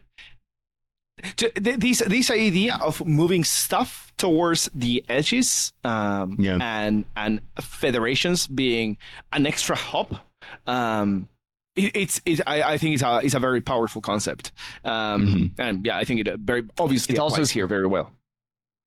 to, 1.37 1.49
th- 1.51 1.79
this 1.79 1.99
this 2.07 2.31
idea 2.31 2.79
of 2.83 3.05
moving 3.07 3.45
stuff 3.45 4.13
towards 4.17 4.69
the 4.75 5.05
edges 5.09 5.73
um, 5.85 6.37
Yeah. 6.39 6.59
and 6.61 7.05
and 7.17 7.41
federations 7.61 8.47
being 8.47 8.97
an 9.33 9.47
extra 9.47 9.77
hub 9.77 10.19
um, 10.67 11.29
it's 11.77 12.21
it, 12.25 12.41
I, 12.47 12.63
I 12.75 12.79
think 12.79 12.95
it's 12.95 13.03
a 13.03 13.21
it's 13.23 13.35
a 13.35 13.41
very 13.41 13.61
powerful 13.61 14.01
concept. 14.01 14.53
Um, 14.85 15.53
and 15.59 15.85
yeah 15.85 15.97
I 15.97 16.05
think 16.05 16.21
it 16.21 16.29
uh, 16.29 16.37
very 16.39 16.65
obviously 16.79 17.15
It's 17.15 17.21
also- 17.21 17.45
here 17.45 17.67
very 17.67 17.87
well. 17.87 18.13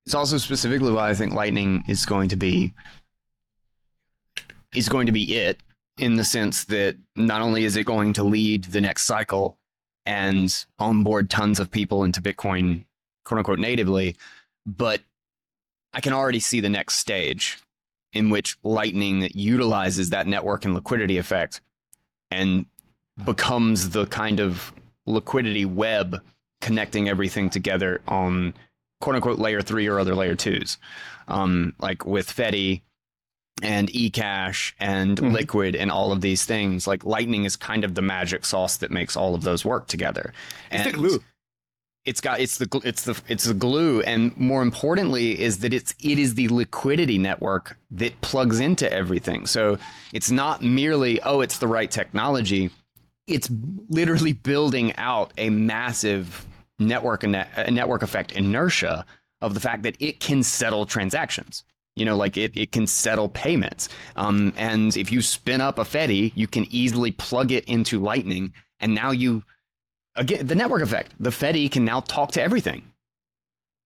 It's 0.06 0.16
also 0.16 0.38
specifically 0.38 0.94
why 0.94 1.10
I 1.10 1.14
think 1.14 1.34
Lightning 1.34 1.84
is 1.90 2.06
going 2.06 2.30
to 2.30 2.38
be 2.38 2.74
is 4.74 4.88
going 4.90 5.06
to 5.08 5.12
be 5.12 5.36
it 5.36 5.60
in 5.98 6.16
the 6.16 6.24
sense 6.24 6.66
that 6.66 6.96
not 7.16 7.42
only 7.42 7.66
is 7.66 7.76
it 7.76 7.86
going 7.86 8.14
to 8.14 8.24
lead 8.24 8.66
the 8.66 8.80
next 8.80 9.04
cycle 9.04 9.58
and 10.06 10.66
onboard 10.80 11.30
tons 11.30 11.60
of 11.60 11.70
people 11.72 12.04
into 12.06 12.22
Bitcoin, 12.22 12.86
quote 13.26 13.40
unquote, 13.40 13.60
natively, 13.60 14.16
but 14.66 15.02
I 15.94 16.00
can 16.00 16.14
already 16.14 16.40
see 16.40 16.62
the 16.62 16.70
next 16.70 16.96
stage 17.00 17.58
in 18.14 18.30
which 18.30 18.58
Lightning 18.64 19.28
utilizes 19.34 20.12
that 20.12 20.28
network 20.28 20.64
and 20.64 20.74
liquidity 20.74 21.18
effect 21.18 21.60
and 22.32 22.66
becomes 23.26 23.90
the 23.92 24.06
kind 24.08 24.40
of 24.40 24.74
liquidity 25.06 25.66
web 25.66 26.22
connecting 26.62 27.08
everything 27.08 27.50
together 27.50 28.02
on 28.08 28.54
quote 29.02 29.16
unquote 29.16 29.40
layer 29.40 29.62
three 29.62 29.88
or 29.88 30.00
other 30.00 30.16
layer 30.16 30.36
twos. 30.36 30.78
Um, 31.28 31.74
like 31.80 32.06
with 32.06 32.28
Fedi 32.34 32.82
and 33.62 33.90
eCash 33.90 34.74
and 34.80 35.18
Mhm. 35.18 35.34
Liquid 35.34 35.76
and 35.76 35.92
all 35.92 36.12
of 36.12 36.22
these 36.22 36.46
things, 36.46 36.88
like 36.88 37.04
Lightning 37.04 37.44
is 37.46 37.56
kind 37.56 37.84
of 37.84 37.96
the 37.96 38.02
magic 38.02 38.46
sauce 38.46 38.78
that 38.78 38.92
makes 38.92 39.16
all 39.16 39.34
of 39.36 39.44
those 39.44 39.66
work 39.66 39.88
together. 39.88 40.34
It's 40.72 40.84
the 40.86 40.92
glue. 40.92 41.24
It's 42.06 42.22
got 42.22 42.40
it's 42.40 42.58
the 42.58 42.82
it's 42.86 43.04
the 43.04 43.20
it's 43.28 43.44
the 43.44 43.54
glue, 43.54 44.02
and 44.02 44.36
more 44.38 44.62
importantly 44.62 45.38
is 45.42 45.60
that 45.60 45.74
it's 45.74 45.94
it 46.02 46.18
is 46.18 46.36
the 46.36 46.48
liquidity 46.48 47.18
network 47.18 47.78
that 47.92 48.20
plugs 48.22 48.60
into 48.62 48.92
everything. 48.92 49.46
So 49.46 49.78
it's 50.14 50.32
not 50.32 50.64
merely 50.64 51.20
oh 51.24 51.42
it's 51.42 51.58
the 51.58 51.68
right 51.68 51.92
technology 51.92 52.70
it's 53.28 53.50
literally 53.90 54.34
building 54.34 54.96
out 54.96 55.34
a 55.38 55.50
massive 55.50 56.46
network 56.80 57.24
and 57.24 57.34
network 57.70 58.02
effect 58.02 58.32
inertia 58.32 59.06
of 59.42 59.54
the 59.54 59.60
fact 59.60 59.84
that 59.84 59.96
it 60.00 60.20
can 60.20 60.44
settle 60.44 60.86
transactions. 60.86 61.64
You 61.96 62.06
know, 62.06 62.16
like 62.16 62.38
it, 62.38 62.56
it 62.56 62.72
can 62.72 62.86
settle 62.86 63.28
payments. 63.28 63.90
Um, 64.16 64.54
and 64.56 64.96
if 64.96 65.12
you 65.12 65.22
spin 65.22 65.62
up 65.62 65.80
a 65.80 65.84
Fedi, 65.84 66.32
you 66.36 66.48
can 66.48 66.68
easily 66.70 67.12
plug 67.12 67.52
it 67.52 67.66
into 67.66 68.00
Lightning. 68.00 68.54
And 68.80 68.94
now 68.94 69.10
you, 69.10 69.44
again, 70.16 70.46
the 70.46 70.54
network 70.54 70.84
effect, 70.84 71.14
the 71.20 71.32
Fedi 71.32 71.72
can 71.72 71.86
now 71.86 72.02
talk 72.02 72.34
to 72.34 72.42
everything. 72.42 72.84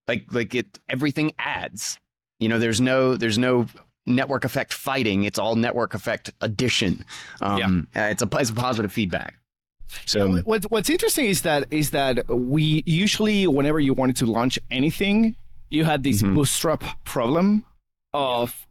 Like, 0.10 0.26
like 0.34 0.54
it, 0.54 0.78
everything 0.89 1.32
adds. 1.39 1.98
You 2.39 2.50
know, 2.50 2.60
there's 2.60 2.82
no, 2.82 3.16
there's 3.16 3.38
no 3.38 3.68
network 4.06 4.45
effect 4.45 4.74
fighting. 4.74 5.24
It's 5.24 5.39
all 5.39 5.56
network 5.56 5.93
effect 5.93 6.32
addition. 6.41 7.06
Um, 7.41 7.88
uh, 7.95 8.02
it's 8.02 8.22
a 8.22 8.30
it's 8.39 8.49
a 8.49 8.54
positive 8.54 8.91
feedback. 8.91 9.36
So 10.06 10.38
What, 10.43 10.64
what's 10.72 10.89
interesting 10.89 11.26
is 11.26 11.41
that 11.41 11.68
is 11.72 11.91
that 11.91 12.28
we 12.30 12.82
usually 12.86 13.45
whenever 13.47 13.80
you 13.80 13.93
wanted 13.93 14.16
to 14.18 14.26
launch 14.26 14.58
anything, 14.70 15.36
you 15.70 15.84
had 15.84 16.04
this 16.04 16.22
Mhm. 16.22 16.36
bootstrap 16.36 16.84
problem 17.04 17.66
of 18.14 18.68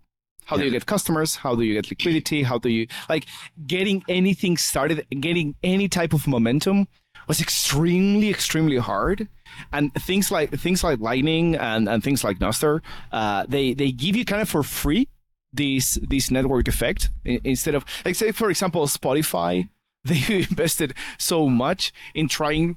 how 0.47 0.57
do 0.57 0.65
you 0.65 0.71
get 0.71 0.87
customers, 0.87 1.37
how 1.37 1.55
do 1.55 1.63
you 1.63 1.75
get 1.75 1.91
liquidity, 1.91 2.43
how 2.43 2.59
do 2.59 2.69
you 2.71 2.87
like 3.09 3.27
getting 3.67 4.03
anything 4.09 4.57
started, 4.57 5.07
getting 5.21 5.55
any 5.63 5.89
type 5.89 6.13
of 6.13 6.27
momentum 6.27 6.89
was 7.29 7.41
extremely 7.41 8.31
extremely 8.31 8.79
hard 8.79 9.29
and 9.73 9.93
things 9.95 10.31
like 10.31 10.51
things 10.59 10.83
like 10.83 10.99
lightning 11.01 11.55
and, 11.55 11.89
and 11.89 12.03
things 12.03 12.25
like 12.25 12.39
Nostr, 12.41 12.81
uh, 13.13 13.45
they 13.49 13.75
they 13.75 13.93
give 13.93 14.17
you 14.17 14.25
kind 14.25 14.43
of 14.43 14.49
for 14.49 14.63
free 14.63 15.07
this 15.53 15.99
this 16.09 16.31
network 16.31 16.69
effect 16.69 17.11
instead 17.25 17.75
of 17.75 17.85
like 18.05 18.15
say 18.15 18.31
for 18.33 18.51
example 18.51 18.87
Spotify 18.87 19.69
they 20.05 20.45
invested 20.49 20.95
so 21.19 21.49
much 21.49 21.93
in 22.15 22.29
trying 22.29 22.77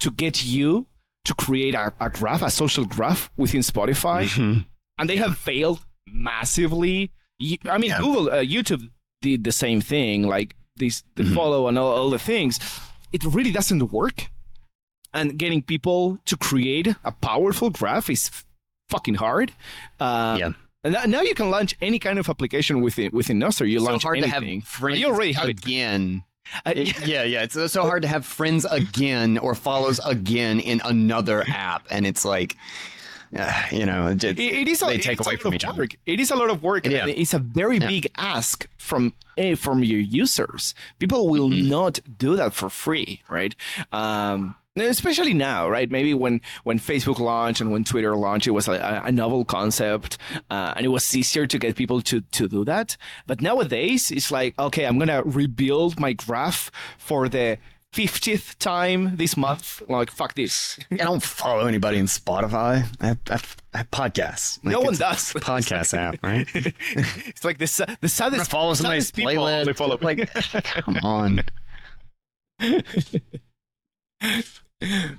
to 0.00 0.10
get 0.10 0.44
you 0.44 0.86
to 1.24 1.34
create 1.34 1.74
a, 1.74 1.92
a 2.00 2.08
graph 2.10 2.42
a 2.42 2.50
social 2.50 2.84
graph 2.84 3.30
within 3.36 3.60
Spotify 3.62 4.22
and 4.98 5.10
they 5.10 5.16
have 5.16 5.36
failed 5.36 5.80
massively 6.06 7.10
I 7.68 7.78
mean 7.78 7.90
Yeah. 7.90 7.98
Google 8.00 8.28
uh, 8.30 8.42
YouTube 8.44 8.88
did 9.22 9.42
the 9.44 9.52
same 9.52 9.80
thing 9.80 10.22
like 10.28 10.54
this 10.76 11.02
the 11.16 11.22
Mhm. 11.24 11.34
follow 11.34 11.68
and 11.68 11.78
all, 11.78 11.92
all 11.98 12.10
the 12.10 12.18
things 12.18 12.58
it 13.12 13.24
really 13.24 13.52
doesn't 13.52 13.92
work 13.92 14.30
and 15.12 15.38
getting 15.38 15.62
people 15.62 16.18
to 16.26 16.36
create 16.36 16.88
a 17.04 17.12
powerful 17.12 17.70
graph 17.70 18.08
is 18.10 18.30
fucking 18.88 19.14
hard 19.16 19.52
uh, 20.00 20.36
Yeah. 20.38 20.52
And 20.84 20.92
now- 20.94 21.04
now 21.06 21.22
you 21.22 21.34
can 21.34 21.50
launch 21.50 21.74
any 21.80 21.98
kind 21.98 22.18
of 22.18 22.28
application 22.28 22.80
within 22.82 23.10
within 23.12 23.38
Nostr. 23.40 23.68
You 23.68 23.78
so 23.80 23.84
launch 23.86 24.02
hard 24.04 24.18
anything. 24.18 24.60
to 24.60 24.64
have 24.66 24.68
friends 24.68 24.98
you 25.00 25.06
already 25.08 25.32
have 25.32 25.48
again. 25.48 26.22
Uh, 26.66 26.72
It- 26.76 27.06
yeah, 27.06 27.22
yeah. 27.24 27.42
It's 27.42 27.54
so 27.72 27.82
hard 27.82 28.02
to 28.02 28.08
have 28.08 28.24
friends 28.26 28.64
again 28.66 29.38
or 29.38 29.54
follows 29.54 29.98
again 30.04 30.60
in 30.60 30.80
another 30.84 31.42
app, 31.48 31.86
and 31.90 32.06
it's 32.06 32.24
like, 32.24 32.54
uh, 33.36 33.62
you 33.72 33.86
know, 33.86 34.08
it, 34.08 34.22
It- 34.22 34.38
it 34.38 34.68
is 34.68 34.82
a, 34.82 34.86
they 34.86 34.98
take 34.98 35.20
away 35.20 35.32
lot 35.34 35.40
from 35.40 35.48
of 35.48 35.54
each 35.54 35.64
other. 35.64 35.82
work. 35.82 35.96
It 36.06 36.20
is 36.20 36.30
a 36.30 36.36
lot 36.36 36.50
of 36.50 36.62
work. 36.62 36.86
Yeah. 36.86 37.06
it's 37.06 37.32
a 37.34 37.38
very 37.38 37.78
Yeah. 37.78 37.88
big 37.88 38.06
ask 38.16 38.68
from 38.76 39.14
eh, 39.38 39.54
from 39.56 39.82
your 39.82 39.98
users. 40.00 40.74
People 41.00 41.28
will 41.28 41.48
Mm-hmm. 41.50 41.68
not 41.68 41.98
do 42.18 42.36
that 42.36 42.52
for 42.54 42.68
free, 42.70 43.22
right? 43.28 43.54
Um, 43.90 44.54
especially 44.76 45.34
now, 45.34 45.68
right? 45.68 45.90
Maybe 45.90 46.14
when 46.14 46.40
when 46.64 46.78
Facebook 46.78 47.18
launched 47.18 47.60
and 47.60 47.70
when 47.70 47.84
Twitter 47.84 48.16
launched, 48.16 48.46
it 48.46 48.52
was 48.52 48.68
a, 48.68 49.02
a 49.04 49.12
novel 49.12 49.44
concept, 49.44 50.18
uh, 50.50 50.74
and 50.76 50.84
it 50.84 50.88
was 50.88 51.14
easier 51.14 51.46
to 51.46 51.58
get 51.58 51.76
people 51.76 52.00
to 52.02 52.20
to 52.20 52.48
do 52.48 52.64
that. 52.64 52.96
But 53.26 53.40
nowadays, 53.40 54.10
it's 54.10 54.30
like, 54.30 54.58
okay, 54.58 54.84
I'm 54.84 54.98
gonna 54.98 55.22
rebuild 55.24 55.98
my 56.00 56.12
graph 56.12 56.70
for 56.98 57.28
the 57.28 57.58
50th 57.94 58.58
time 58.58 59.14
this 59.16 59.36
month. 59.36 59.80
Like, 59.88 60.10
fuck 60.10 60.34
this. 60.34 60.76
I 60.90 60.96
don't 60.96 61.22
follow 61.22 61.66
anybody 61.68 61.98
in 61.98 62.06
Spotify. 62.06 62.84
I 63.00 63.06
have, 63.06 63.20
I 63.28 63.32
have, 63.32 63.56
I 63.72 63.78
have 63.78 63.90
podcasts. 63.92 64.58
Like, 64.64 64.72
no 64.72 64.80
one 64.80 64.88
it's 64.94 64.98
a 64.98 65.04
does. 65.04 65.32
Podcast 65.34 65.96
app, 65.96 66.16
right? 66.24 66.48
it's 66.52 67.44
like 67.44 67.58
the 67.58 67.68
sa- 67.68 67.86
the 68.00 68.08
saddest. 68.08 68.50
follow 68.50 68.74
somebody's 68.74 69.06
saddest 69.06 69.14
people 69.14 69.44
playlist. 69.44 69.60
only 69.60 69.72
follow. 69.74 69.98
Like, 70.00 70.32
come 70.64 70.96
on. 71.04 71.42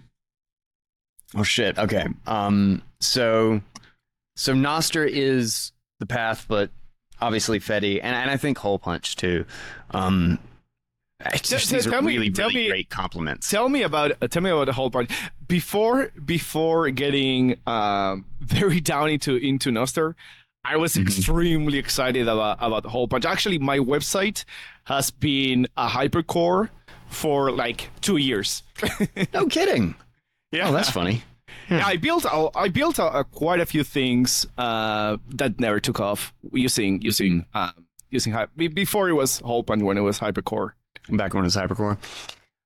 oh 1.36 1.43
shit. 1.43 1.78
Okay. 1.78 2.08
Um. 2.28 2.82
So, 2.99 3.62
so 4.36 4.53
Nostr 4.53 5.08
is 5.10 5.72
the 5.99 6.06
path, 6.06 6.45
but 6.47 6.70
obviously 7.22 7.60
Fedi, 7.60 7.99
and 8.01 8.16
and 8.16 8.30
I 8.30 8.38
think 8.38 8.58
Holepunch 8.58 9.16
too. 9.16 9.45
Um. 9.91 10.39
Just, 11.41 11.70
So- 11.70 11.76
these 11.76 11.86
tell 11.86 11.95
are 11.95 12.01
me- 12.01 12.14
really, 12.18 12.30
really 12.30 12.56
me- 12.56 12.68
great 12.68 12.89
compliments. 12.89 13.49
tell 13.49 13.70
me 13.70 13.84
about 13.84 14.12
uh, 14.22 14.28
tell 14.28 14.41
me 14.43 14.49
about 14.49 14.66
the 14.66 14.74
whole 14.74 14.91
part 14.91 15.10
before 15.47 16.12
before 16.24 16.89
getting 16.91 17.58
um, 17.66 18.26
very 18.41 18.80
down 18.82 19.10
into 19.10 19.38
into 19.38 19.72
Nostr. 19.72 20.14
I 20.66 20.78
was 20.78 20.97
extremely 20.97 21.78
excited 21.78 22.28
about 22.28 22.58
about 22.60 22.84
the 22.84 22.89
Holepunch. 22.89 23.24
Actually, 23.24 23.60
my 23.60 23.78
website 23.80 24.43
has 24.86 25.10
been 25.10 25.68
a 25.78 25.88
hypercore 25.88 26.70
for 27.16 27.51
like 27.51 27.89
two 28.01 28.18
years. 28.18 28.63
No 29.34 29.47
kidding. 29.47 29.95
yeah, 30.51 30.70
Oh, 30.70 30.74
that's 30.74 30.89
funny. 30.89 31.24
Yeah, 31.70 31.86
I 31.86 31.97
built 31.97 32.26
a, 32.26 32.49
I 32.55 32.70
built 32.70 32.99
a, 32.99 33.20
a 33.20 33.24
quite 33.24 33.59
a 33.59 33.66
few 33.66 33.84
things 33.84 34.45
uh, 34.57 35.18
that 35.30 35.59
never 35.59 35.80
took 35.80 35.99
off 35.99 36.34
using 36.51 37.01
using 37.01 37.45
uh, 37.55 37.72
using 38.11 38.36
before 38.55 39.09
it 39.09 39.13
was 39.13 39.41
punch 39.66 39.82
when 39.82 39.97
it 39.97 40.01
was 40.01 40.20
hypercore. 40.20 40.72
back 41.09 41.34
when 41.34 41.43
it 41.43 41.47
was 41.47 41.55
hypercore. 41.55 41.97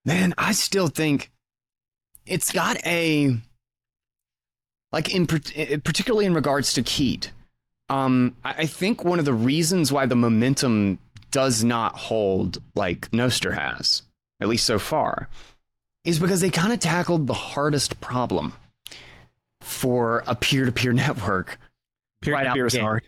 Man, 0.06 0.34
I 0.38 0.52
still 0.52 0.88
think 0.88 1.32
it's 2.26 2.52
got 2.52 2.78
a 2.86 3.38
like 4.92 5.14
in 5.14 5.28
eh, 5.56 5.78
particularly 5.84 6.26
in 6.26 6.34
regards 6.34 6.74
to 6.74 6.82
Keet. 6.84 7.30
Um, 7.90 8.36
I 8.44 8.54
I 8.60 8.66
think 8.66 9.04
one 9.04 9.20
of 9.20 9.26
the 9.26 9.34
reasons 9.34 9.92
why 9.92 10.06
the 10.08 10.16
momentum 10.16 11.00
does 11.32 11.64
not 11.64 11.96
hold 11.96 12.58
like 12.76 13.10
Nostr 13.12 13.54
has, 13.54 14.02
at 14.40 14.48
least 14.48 14.66
so 14.66 14.80
far, 14.80 15.28
is 16.04 16.20
because 16.20 16.42
they 16.42 16.50
kind 16.50 16.74
of 16.74 16.80
tackled 16.80 17.28
the 17.28 17.34
hardest 17.34 18.00
problem 18.02 18.54
for 19.62 20.24
a 20.28 20.36
peer-to-peer 20.36 20.94
network 20.94 21.60
right 22.26 22.44
Peer-to-peer 22.44 22.66
is 22.68 22.74
the 22.74 22.80
gate. 22.80 22.84
Hard. 22.84 23.04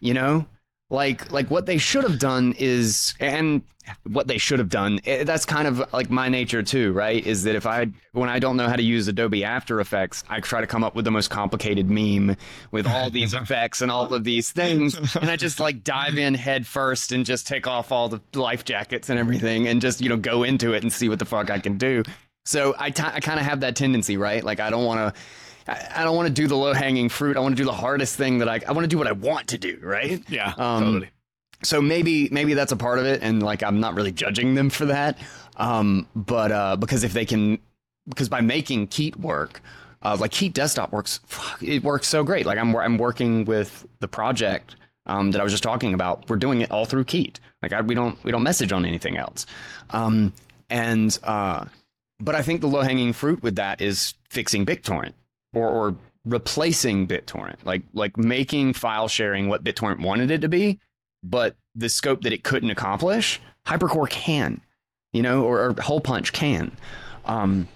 you 0.00 0.14
know 0.14 0.46
like 0.92 1.32
like 1.32 1.50
what 1.50 1.66
they 1.66 1.78
should 1.78 2.04
have 2.04 2.18
done 2.18 2.54
is 2.58 3.14
and 3.18 3.62
what 4.04 4.28
they 4.28 4.38
should 4.38 4.58
have 4.58 4.68
done 4.68 5.00
eh, 5.06 5.24
that's 5.24 5.44
kind 5.44 5.66
of 5.66 5.82
like 5.92 6.10
my 6.10 6.28
nature 6.28 6.62
too 6.62 6.92
right? 6.92 7.26
Is 7.26 7.44
that 7.44 7.56
if 7.56 7.66
i 7.66 7.86
when 8.12 8.28
i 8.28 8.38
don't 8.38 8.56
know 8.56 8.68
how 8.68 8.76
to 8.76 8.82
use 8.82 9.08
adobe 9.08 9.42
after 9.42 9.80
effects 9.80 10.22
i 10.28 10.38
try 10.38 10.60
to 10.60 10.66
come 10.66 10.84
up 10.84 10.94
with 10.94 11.04
the 11.04 11.10
most 11.10 11.30
complicated 11.30 11.90
meme 11.90 12.36
with 12.70 12.86
all 12.86 13.10
these 13.18 13.32
effects 13.34 13.80
and 13.80 13.90
all 13.90 14.12
of 14.12 14.22
these 14.22 14.52
things. 14.52 14.94
And 15.16 15.30
i 15.30 15.36
just 15.36 15.58
like 15.58 15.82
dive 15.82 16.18
in 16.18 16.34
head 16.34 16.66
first 16.66 17.10
and 17.10 17.24
just 17.24 17.46
take 17.46 17.66
off 17.66 17.90
all 17.90 18.08
the 18.08 18.20
life 18.34 18.64
jackets 18.64 19.08
and 19.08 19.18
everything 19.18 19.66
and 19.66 19.80
just 19.80 20.00
you 20.00 20.10
know 20.10 20.18
go 20.18 20.42
into 20.42 20.74
it 20.74 20.82
and 20.82 20.92
see 20.92 21.08
what 21.08 21.18
the 21.18 21.24
fuck 21.24 21.50
i 21.50 21.58
can 21.58 21.78
do. 21.78 22.02
So 22.44 22.74
i, 22.78 22.90
t- 22.90 23.02
I 23.02 23.20
kind 23.20 23.40
of 23.40 23.46
have 23.46 23.60
that 23.60 23.76
tendency 23.76 24.18
right? 24.18 24.44
Like 24.44 24.60
i 24.60 24.68
don't 24.68 24.84
want 24.84 25.14
to 25.14 25.20
I 25.68 25.88
I 25.96 26.04
don't 26.04 26.16
want 26.16 26.28
to 26.28 26.32
do 26.34 26.46
the 26.46 26.56
low 26.56 26.72
hanging 26.72 27.08
fruit. 27.08 27.36
I 27.36 27.40
want 27.40 27.56
to 27.56 27.60
do 27.62 27.66
the 27.66 27.72
hardest 27.72 28.16
thing 28.16 28.38
that 28.38 28.48
I. 28.48 28.60
I 28.66 28.72
want 28.72 28.84
to 28.84 28.88
do 28.88 28.98
what 28.98 29.06
I 29.06 29.12
want 29.12 29.48
to 29.48 29.58
do. 29.58 29.78
Right. 29.82 30.22
Yeah, 30.28 30.52
Um, 30.56 30.84
totally. 30.84 31.10
So 31.64 31.80
maybe 31.80 32.28
maybe 32.30 32.54
that's 32.54 32.72
a 32.72 32.76
part 32.76 32.98
of 32.98 33.06
it, 33.06 33.22
and 33.22 33.42
like 33.42 33.62
I'm 33.62 33.78
not 33.80 33.94
really 33.94 34.12
judging 34.12 34.54
them 34.54 34.68
for 34.70 34.86
that. 34.86 35.18
Um, 35.56 36.08
but 36.16 36.50
uh, 36.50 36.76
because 36.76 37.04
if 37.04 37.12
they 37.12 37.24
can, 37.24 37.58
because 38.08 38.28
by 38.28 38.40
making 38.40 38.88
Keet 38.88 39.14
work, 39.16 39.60
uh, 40.02 40.16
like 40.18 40.32
Keet 40.32 40.54
Desktop 40.54 40.90
works, 40.92 41.20
fuck, 41.26 41.62
it 41.62 41.84
works 41.84 42.08
so 42.08 42.24
great. 42.24 42.46
Like 42.46 42.58
I'm 42.58 42.74
I'm 42.74 42.98
working 42.98 43.44
with 43.44 43.86
the 44.00 44.08
project 44.08 44.74
um, 45.06 45.30
that 45.30 45.40
I 45.40 45.44
was 45.44 45.52
just 45.52 45.62
talking 45.62 45.94
about. 45.94 46.28
We're 46.28 46.36
doing 46.36 46.62
it 46.62 46.70
all 46.72 46.84
through 46.84 47.04
Keet. 47.04 47.38
Like 47.62 47.72
I, 47.72 47.80
we 47.82 47.94
don't 47.94 48.22
we 48.24 48.32
don't 48.32 48.42
message 48.42 48.72
on 48.72 48.84
anything 48.84 49.16
else. 49.16 49.46
Um, 49.90 50.32
and 50.68 51.16
uh, 51.22 51.66
but 52.18 52.34
I 52.34 52.42
think 52.42 52.60
the 52.60 52.66
low 52.66 52.80
hanging 52.82 53.12
fruit 53.12 53.40
with 53.42 53.54
that 53.56 53.80
is 53.80 54.14
fixing 54.30 54.66
BitTorrent 54.66 55.12
or, 55.54 55.68
or 55.68 55.96
replacing 56.24 57.06
BitTorrent, 57.06 57.64
like 57.64 57.82
like 57.92 58.16
making 58.16 58.74
file 58.74 59.08
sharing 59.08 59.48
what 59.48 59.64
BitTorrent 59.64 60.00
wanted 60.00 60.30
it 60.30 60.40
to 60.42 60.48
be, 60.48 60.80
but 61.22 61.56
the 61.74 61.88
scope 61.88 62.22
that 62.22 62.32
it 62.32 62.44
couldn't 62.44 62.70
accomplish, 62.70 63.40
Hypercore 63.66 64.08
can, 64.08 64.60
you 65.12 65.22
know, 65.22 65.44
or, 65.44 65.64
or 65.64 65.74
Holepunch 65.74 66.32
can, 66.32 66.76
um, 67.24 67.68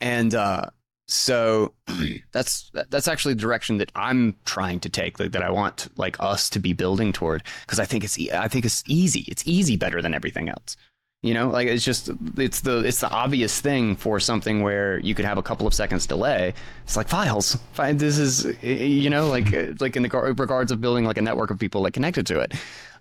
and 0.00 0.34
uh, 0.34 0.66
so 1.08 1.74
that's 2.32 2.70
that's 2.72 3.08
actually 3.08 3.34
the 3.34 3.40
direction 3.40 3.78
that 3.78 3.92
I'm 3.94 4.36
trying 4.44 4.80
to 4.80 4.88
take, 4.88 5.18
like, 5.20 5.32
that 5.32 5.42
I 5.42 5.50
want 5.50 5.88
like 5.96 6.16
us 6.20 6.50
to 6.50 6.58
be 6.58 6.72
building 6.72 7.12
toward, 7.12 7.42
because 7.62 7.78
I 7.78 7.84
think 7.84 8.04
it's 8.04 8.18
I 8.32 8.48
think 8.48 8.64
it's 8.64 8.82
easy, 8.86 9.24
it's 9.28 9.46
easy 9.46 9.76
better 9.76 10.02
than 10.02 10.14
everything 10.14 10.48
else. 10.48 10.76
You 11.22 11.34
know, 11.34 11.48
like 11.48 11.66
it's 11.66 11.84
just 11.84 12.10
it's 12.36 12.60
the 12.60 12.80
it's 12.80 13.00
the 13.00 13.10
obvious 13.10 13.60
thing 13.60 13.96
for 13.96 14.20
something 14.20 14.62
where 14.62 14.98
you 15.00 15.14
could 15.14 15.24
have 15.24 15.38
a 15.38 15.42
couple 15.42 15.66
of 15.66 15.74
seconds 15.74 16.06
delay. 16.06 16.54
It's 16.84 16.96
like 16.96 17.08
files. 17.08 17.58
This 17.76 18.18
is 18.18 18.44
you 18.62 19.10
know 19.10 19.28
like 19.28 19.80
like 19.80 19.96
in 19.96 20.02
the 20.02 20.10
regards 20.10 20.70
of 20.70 20.80
building 20.80 21.04
like 21.04 21.16
a 21.16 21.22
network 21.22 21.50
of 21.50 21.58
people 21.58 21.80
like 21.80 21.94
connected 21.94 22.26
to 22.26 22.40
it, 22.40 22.52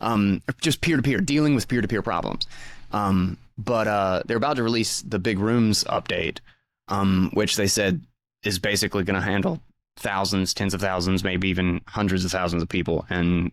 um, 0.02 0.42
just 0.62 0.82
peer 0.82 0.98
to 0.98 1.04
peer, 1.04 1.20
dealing 1.20 1.56
with 1.56 1.68
peer 1.68 1.82
to 1.82 1.88
peer 1.88 2.02
problems. 2.02 2.48
Um, 2.92 3.38
but 3.58 3.88
uh, 3.88 4.24
they're 4.26 4.38
about 4.38 4.56
to 4.56 4.64
release 4.64 5.02
the 5.02 5.20
Big 5.20 5.38
Rooms 5.38 5.84
update, 5.84 6.40
um, 6.88 7.30
which 7.34 7.58
they 7.58 7.68
said 7.68 8.02
is 8.44 8.60
basically 8.60 9.04
going 9.04 9.20
to 9.20 9.26
handle 9.26 9.62
thousands, 9.98 10.54
tens 10.54 10.74
of 10.74 10.82
thousands, 10.82 11.24
maybe 11.24 11.50
even 11.50 11.82
hundreds 11.88 12.26
of 12.26 12.32
thousands 12.32 12.64
of 12.64 12.70
people. 12.70 13.06
And 13.10 13.52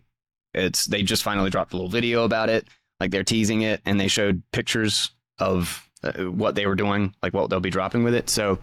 it's 0.53 0.85
they 0.85 1.03
just 1.03 1.23
finally 1.23 1.49
dropped 1.49 1.73
a 1.73 1.75
little 1.75 1.89
video 1.89 2.23
about 2.23 2.49
it 2.49 2.67
like 3.03 3.11
they're 3.11 3.23
teasing 3.23 3.61
it 3.63 3.81
and 3.85 3.99
they 3.99 4.07
showed 4.07 4.41
pictures 4.53 5.11
of 5.39 5.89
uh, 6.03 6.11
what 6.23 6.55
they 6.55 6.65
were 6.65 6.75
doing 6.75 7.13
like 7.21 7.33
what 7.33 7.49
they'll 7.49 7.59
be 7.59 7.69
dropping 7.69 8.03
with 8.05 8.13
it 8.15 8.29
so 8.29 8.57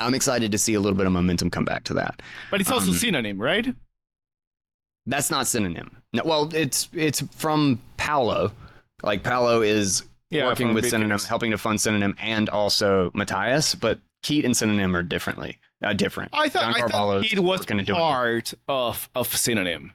i'm 0.00 0.12
excited 0.14 0.50
to 0.50 0.58
see 0.58 0.74
a 0.74 0.80
little 0.80 0.96
bit 0.96 1.06
of 1.06 1.12
momentum 1.12 1.48
come 1.50 1.64
back 1.64 1.84
to 1.84 1.94
that 1.94 2.20
But 2.50 2.60
it's 2.60 2.70
also 2.70 2.90
um, 2.90 2.96
synonym, 2.96 3.40
right? 3.40 3.66
that's 5.06 5.30
not 5.30 5.46
synonym 5.46 5.96
no, 6.12 6.22
well 6.24 6.50
it's 6.54 6.88
it's 6.92 7.20
from 7.36 7.80
paolo 7.96 8.50
like 9.02 9.22
paolo 9.22 9.62
is 9.62 10.02
Yeah, 10.30 10.46
working 10.46 10.74
with 10.74 10.84
synonym 10.88 11.10
Games. 11.10 11.26
helping 11.26 11.50
to 11.52 11.58
fund 11.58 11.80
synonym 11.80 12.16
and 12.18 12.48
also 12.48 13.10
matthias 13.14 13.74
but 13.76 14.00
keet 14.22 14.44
and 14.44 14.56
synonym 14.56 14.96
are 14.96 15.02
differently 15.02 15.58
uh, 15.84 15.92
different 15.92 16.30
I 16.32 16.48
thought, 16.48 16.62
John 16.62 16.74
I 16.74 16.78
Carvalho's 16.80 17.28
thought 17.28 17.32
it 17.38 17.40
was 17.40 17.60
working 17.60 17.76
to 17.78 17.84
do 17.84 17.92
it. 17.92 17.98
part 17.98 18.54
of 18.68 19.08
of 19.14 19.36
synonym. 19.36 19.92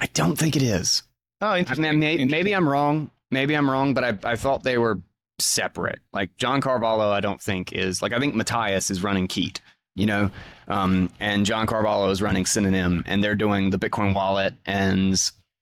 i 0.00 0.06
don't 0.14 0.36
think 0.38 0.56
it 0.56 0.62
is 0.62 1.02
Oh, 1.40 1.48
I 1.48 1.58
interesting. 1.58 1.82
mean, 1.82 1.98
may, 2.00 2.24
maybe 2.24 2.54
I'm 2.54 2.68
wrong. 2.68 3.10
Maybe 3.30 3.54
I'm 3.54 3.70
wrong, 3.70 3.94
but 3.94 4.04
I, 4.04 4.32
I 4.32 4.36
thought 4.36 4.62
they 4.62 4.78
were 4.78 5.00
separate. 5.38 6.00
Like 6.12 6.36
John 6.36 6.60
Carvalho, 6.60 7.10
I 7.10 7.20
don't 7.20 7.40
think 7.40 7.72
is 7.72 8.02
like 8.02 8.12
I 8.12 8.18
think 8.18 8.34
Matthias 8.34 8.90
is 8.90 9.02
running 9.02 9.28
Keet, 9.28 9.60
you 9.94 10.06
know, 10.06 10.30
um, 10.68 11.10
and 11.20 11.46
John 11.46 11.66
Carvalho 11.66 12.10
is 12.10 12.20
running 12.20 12.44
Synonym, 12.46 13.02
and 13.06 13.22
they're 13.24 13.34
doing 13.36 13.70
the 13.70 13.78
Bitcoin 13.78 14.14
wallet 14.14 14.54
and 14.66 15.14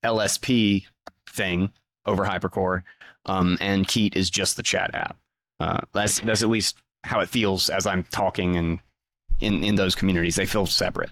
LSP 0.04 0.84
thing 1.28 1.70
over 2.06 2.24
Hypercore, 2.24 2.82
um, 3.26 3.58
and 3.60 3.86
Keet 3.86 4.16
is 4.16 4.30
just 4.30 4.56
the 4.56 4.62
chat 4.62 4.94
app. 4.94 5.16
Uh, 5.60 5.80
that's 5.92 6.20
that's 6.20 6.42
at 6.42 6.48
least 6.48 6.76
how 7.04 7.20
it 7.20 7.28
feels 7.28 7.68
as 7.70 7.86
I'm 7.86 8.02
talking 8.04 8.56
and 8.56 8.80
in 9.40 9.62
in 9.62 9.74
those 9.76 9.94
communities. 9.94 10.36
They 10.36 10.46
feel 10.46 10.66
separate. 10.66 11.10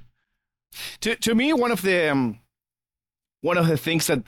to 1.00 1.14
to 1.16 1.34
me 1.34 1.52
one 1.52 1.70
of 1.70 1.82
the 1.82 2.10
um, 2.10 2.40
one 3.42 3.58
of 3.58 3.66
the 3.68 3.76
things 3.76 4.06
that 4.08 4.22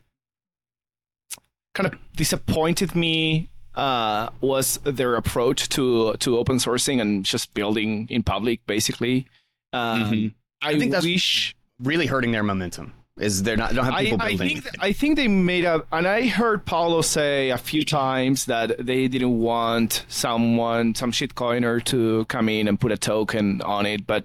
kind 1.79 1.93
of 1.95 1.99
disappointed 2.17 2.95
me 2.95 3.49
uh, 3.75 4.29
was 4.41 4.79
their 4.85 5.15
approach 5.15 5.69
to 5.71 6.15
to 6.19 6.37
open 6.39 6.57
sourcing 6.59 7.01
and 7.01 7.25
just 7.25 7.55
building 7.55 8.07
in 8.11 8.23
public 8.23 8.59
basically 8.67 9.27
um, 9.73 10.03
Mhm. 10.11 10.35
I, 10.63 10.71
I 10.71 10.79
think 10.79 10.91
that's- 10.93 11.05
wish 11.05 11.55
Really 11.81 12.07
hurting 12.07 12.33
their 12.33 12.43
momentum 12.43 12.93
is 13.21 13.43
they're 13.45 13.57
not 13.57 13.71
they 13.71 13.77
don't 13.77 13.85
have 13.85 13.95
I, 13.95 14.05
people 14.05 14.19
I 14.21 14.29
building. 14.31 14.49
think 14.49 14.63
th- 14.65 14.75
I 14.81 14.93
think 14.93 15.17
they 15.17 15.29
made 15.29 15.65
a 15.65 15.83
and 15.93 16.09
I 16.09 16.27
heard 16.27 16.65
Paolo 16.67 17.03
say 17.03 17.51
a 17.51 17.59
few 17.59 17.85
times 17.85 18.47
that 18.47 18.85
they 18.85 19.07
didn't 19.09 19.39
want 19.39 20.05
someone 20.09 20.95
some 20.97 21.13
shitcoiner 21.13 21.83
to 21.85 22.25
come 22.27 22.49
in 22.49 22.67
and 22.69 22.81
put 22.81 22.91
a 22.91 22.97
token 22.97 23.63
on 23.63 23.87
it, 23.87 24.07
but 24.09 24.25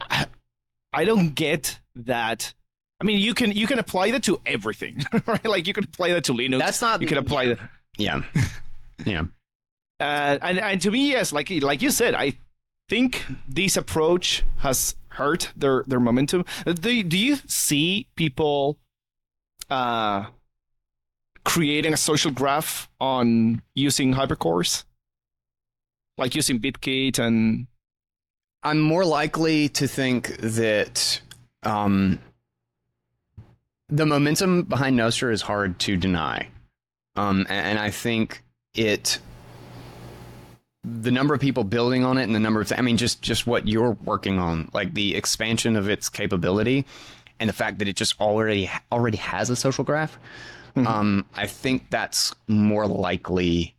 I, 0.00 0.26
I 0.92 1.04
don't 1.04 1.34
get 1.34 1.80
that. 1.96 2.54
I 3.00 3.04
mean, 3.04 3.18
you 3.18 3.32
can 3.34 3.52
you 3.52 3.66
can 3.66 3.78
apply 3.78 4.10
that 4.10 4.22
to 4.24 4.40
everything, 4.44 5.04
right? 5.26 5.44
Like 5.44 5.66
you 5.66 5.72
can 5.72 5.84
apply 5.84 6.12
that 6.12 6.24
to 6.24 6.32
Linux. 6.32 6.58
That's 6.58 6.82
not- 6.82 7.00
You 7.00 7.06
can 7.08 7.18
apply 7.18 7.46
that. 7.46 7.58
Yeah. 7.98 8.22
Yeah. 9.06 9.22
Uh, 9.98 10.36
and 10.42 10.58
and 10.60 10.80
to 10.82 10.90
me, 10.90 11.10
yes, 11.12 11.32
like 11.32 11.48
like 11.62 11.80
you 11.80 11.90
said, 11.90 12.14
I 12.14 12.34
think 12.90 13.24
this 13.48 13.78
approach 13.78 14.42
has 14.58 14.94
hurt 15.08 15.50
their 15.56 15.84
their 15.86 16.00
momentum. 16.00 16.44
Do 16.66 17.02
do 17.02 17.16
you 17.18 17.36
see 17.46 18.08
people 18.16 18.78
uh, 19.70 20.26
creating 21.44 21.94
a 21.94 21.96
social 21.96 22.30
graph 22.30 22.90
on 23.00 23.62
using 23.74 24.12
hypercores, 24.14 24.84
like 26.18 26.34
using 26.34 26.58
Bitkit 26.60 27.18
and 27.18 27.66
I'm 28.62 28.80
more 28.80 29.06
likely 29.06 29.70
to 29.70 29.88
think 29.88 30.36
that 30.38 31.22
um, 31.62 32.18
the 33.90 34.06
momentum 34.06 34.62
behind 34.62 34.98
Nostr 34.98 35.32
is 35.32 35.42
hard 35.42 35.78
to 35.80 35.96
deny. 35.96 36.48
Um, 37.16 37.46
a- 37.48 37.52
and, 37.52 37.78
I 37.78 37.90
think 37.90 38.42
it, 38.74 39.18
the 40.84 41.10
number 41.10 41.34
of 41.34 41.40
people 41.40 41.64
building 41.64 42.04
on 42.04 42.18
it 42.18 42.24
and 42.24 42.34
the 42.34 42.40
number 42.40 42.60
of, 42.60 42.72
I 42.76 42.80
mean, 42.80 42.96
just, 42.96 43.20
just 43.20 43.46
what 43.46 43.66
you're 43.66 43.92
working 44.04 44.38
on, 44.38 44.70
like 44.72 44.94
the 44.94 45.16
expansion 45.16 45.76
of 45.76 45.88
its 45.88 46.08
capability 46.08 46.86
and 47.38 47.48
the 47.48 47.54
fact 47.54 47.78
that 47.78 47.88
it 47.88 47.96
just 47.96 48.20
already, 48.20 48.70
already 48.92 49.16
has 49.18 49.50
a 49.50 49.56
social 49.56 49.84
graph. 49.84 50.18
Um, 50.76 51.26
I 51.34 51.46
think 51.46 51.90
that's 51.90 52.32
more 52.46 52.86
likely, 52.86 53.74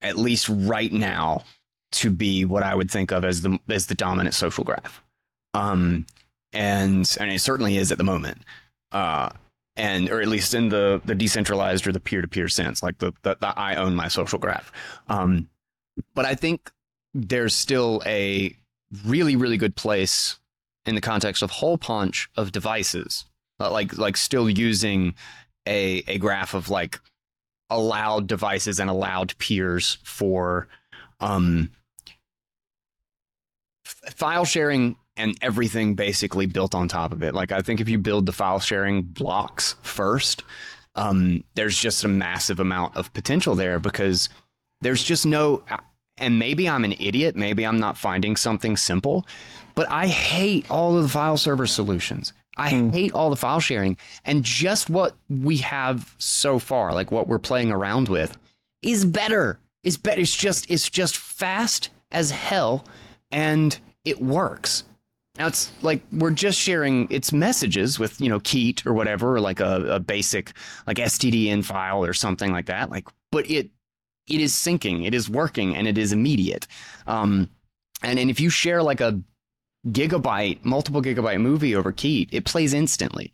at 0.00 0.16
least 0.16 0.48
right 0.48 0.90
now, 0.90 1.44
to 1.92 2.10
be 2.10 2.44
what 2.46 2.62
I 2.62 2.74
would 2.74 2.90
think 2.90 3.12
of 3.12 3.24
as 3.24 3.42
the 3.42 3.58
as 3.68 3.86
the 3.86 3.94
dominant 3.94 4.34
social 4.34 4.64
graph. 4.64 5.02
Um, 5.52 6.06
and 6.54 7.16
and 7.20 7.30
it 7.30 7.40
certainly 7.40 7.76
is 7.76 7.92
at 7.92 7.98
the 7.98 8.04
moment. 8.04 8.38
Uh, 8.92 9.30
and 9.76 10.10
or 10.10 10.20
at 10.20 10.28
least 10.28 10.54
in 10.54 10.68
the 10.68 11.00
the 11.04 11.14
decentralized 11.14 11.86
or 11.86 11.92
the 11.92 12.00
peer 12.00 12.22
to 12.22 12.28
peer 12.28 12.48
sense, 12.48 12.82
like 12.82 12.98
the, 12.98 13.12
the 13.22 13.36
the 13.40 13.58
I 13.58 13.76
own 13.76 13.94
my 13.94 14.08
social 14.08 14.38
graph. 14.38 14.72
Um, 15.08 15.48
but 16.14 16.24
I 16.24 16.34
think 16.34 16.70
there's 17.14 17.54
still 17.54 18.02
a 18.04 18.54
really 19.04 19.36
really 19.36 19.56
good 19.56 19.76
place 19.76 20.38
in 20.86 20.94
the 20.94 21.00
context 21.00 21.42
of 21.42 21.50
Holepunch 21.50 22.28
of 22.36 22.52
devices, 22.52 23.24
uh, 23.60 23.70
like 23.70 23.96
like 23.96 24.16
still 24.16 24.50
using 24.50 25.14
a 25.66 26.02
a 26.06 26.18
graph 26.18 26.54
of 26.54 26.68
like 26.68 27.00
allowed 27.70 28.26
devices 28.26 28.80
and 28.80 28.90
allowed 28.90 29.36
peers 29.38 29.98
for 30.02 30.66
um 31.20 31.70
file 33.84 34.44
sharing 34.44 34.96
and 35.16 35.36
everything 35.42 35.94
basically 35.94 36.46
built 36.46 36.74
on 36.74 36.88
top 36.88 37.12
of 37.12 37.22
it. 37.22 37.34
Like 37.34 37.52
I 37.52 37.60
think 37.60 37.80
if 37.80 37.88
you 37.88 37.98
build 37.98 38.26
the 38.26 38.32
file 38.32 38.60
sharing 38.60 39.02
blocks 39.02 39.76
first, 39.82 40.42
um, 40.94 41.44
there's 41.54 41.78
just 41.78 42.04
a 42.04 42.08
massive 42.08 42.60
amount 42.60 42.96
of 42.96 43.12
potential 43.12 43.54
there 43.54 43.78
because 43.78 44.28
there's 44.80 45.02
just 45.02 45.26
no. 45.26 45.62
And 46.18 46.38
maybe 46.38 46.68
I'm 46.68 46.84
an 46.84 46.92
idiot. 47.00 47.34
Maybe 47.34 47.64
I'm 47.64 47.80
not 47.80 47.96
finding 47.96 48.36
something 48.36 48.76
simple, 48.76 49.26
but 49.74 49.90
I 49.90 50.06
hate 50.06 50.70
all 50.70 50.96
of 50.96 51.02
the 51.02 51.08
file 51.08 51.38
server 51.38 51.66
solutions. 51.66 52.34
I 52.58 52.68
hate 52.68 53.14
all 53.14 53.30
the 53.30 53.36
file 53.36 53.60
sharing 53.60 53.96
and 54.26 54.44
just 54.44 54.90
what 54.90 55.16
we 55.30 55.58
have 55.58 56.14
so 56.18 56.58
far, 56.58 56.92
like 56.92 57.10
what 57.10 57.26
we're 57.26 57.38
playing 57.38 57.70
around 57.72 58.08
with, 58.08 58.36
is 58.82 59.04
better. 59.04 59.58
Is 59.82 59.96
better. 59.96 60.20
It's 60.20 60.36
just 60.36 60.70
it's 60.70 60.90
just 60.90 61.16
fast 61.16 61.88
as 62.12 62.30
hell, 62.30 62.84
and 63.30 63.78
it 64.04 64.20
works. 64.20 64.84
Now 65.40 65.46
it's 65.46 65.72
like 65.80 66.02
we're 66.12 66.32
just 66.32 66.60
sharing 66.60 67.10
its 67.10 67.32
messages 67.32 67.98
with 67.98 68.20
you 68.20 68.28
know 68.28 68.40
Keet 68.40 68.84
or 68.84 68.92
whatever, 68.92 69.36
or 69.36 69.40
like 69.40 69.58
a, 69.58 69.94
a 69.94 69.98
basic 69.98 70.52
like 70.86 70.98
STDN 70.98 71.64
file 71.64 72.04
or 72.04 72.12
something 72.12 72.52
like 72.52 72.66
that. 72.66 72.90
Like, 72.90 73.08
but 73.32 73.50
it 73.50 73.70
it 74.28 74.40
is 74.42 74.52
syncing, 74.52 75.06
it 75.06 75.14
is 75.14 75.30
working, 75.30 75.74
and 75.74 75.88
it 75.88 75.96
is 75.96 76.12
immediate. 76.12 76.66
Um, 77.06 77.48
and 78.02 78.18
and 78.18 78.28
if 78.28 78.38
you 78.38 78.50
share 78.50 78.82
like 78.82 79.00
a 79.00 79.18
gigabyte, 79.88 80.62
multiple 80.62 81.00
gigabyte 81.00 81.40
movie 81.40 81.74
over 81.74 81.90
Keet, 81.90 82.28
it 82.32 82.44
plays 82.44 82.74
instantly. 82.74 83.32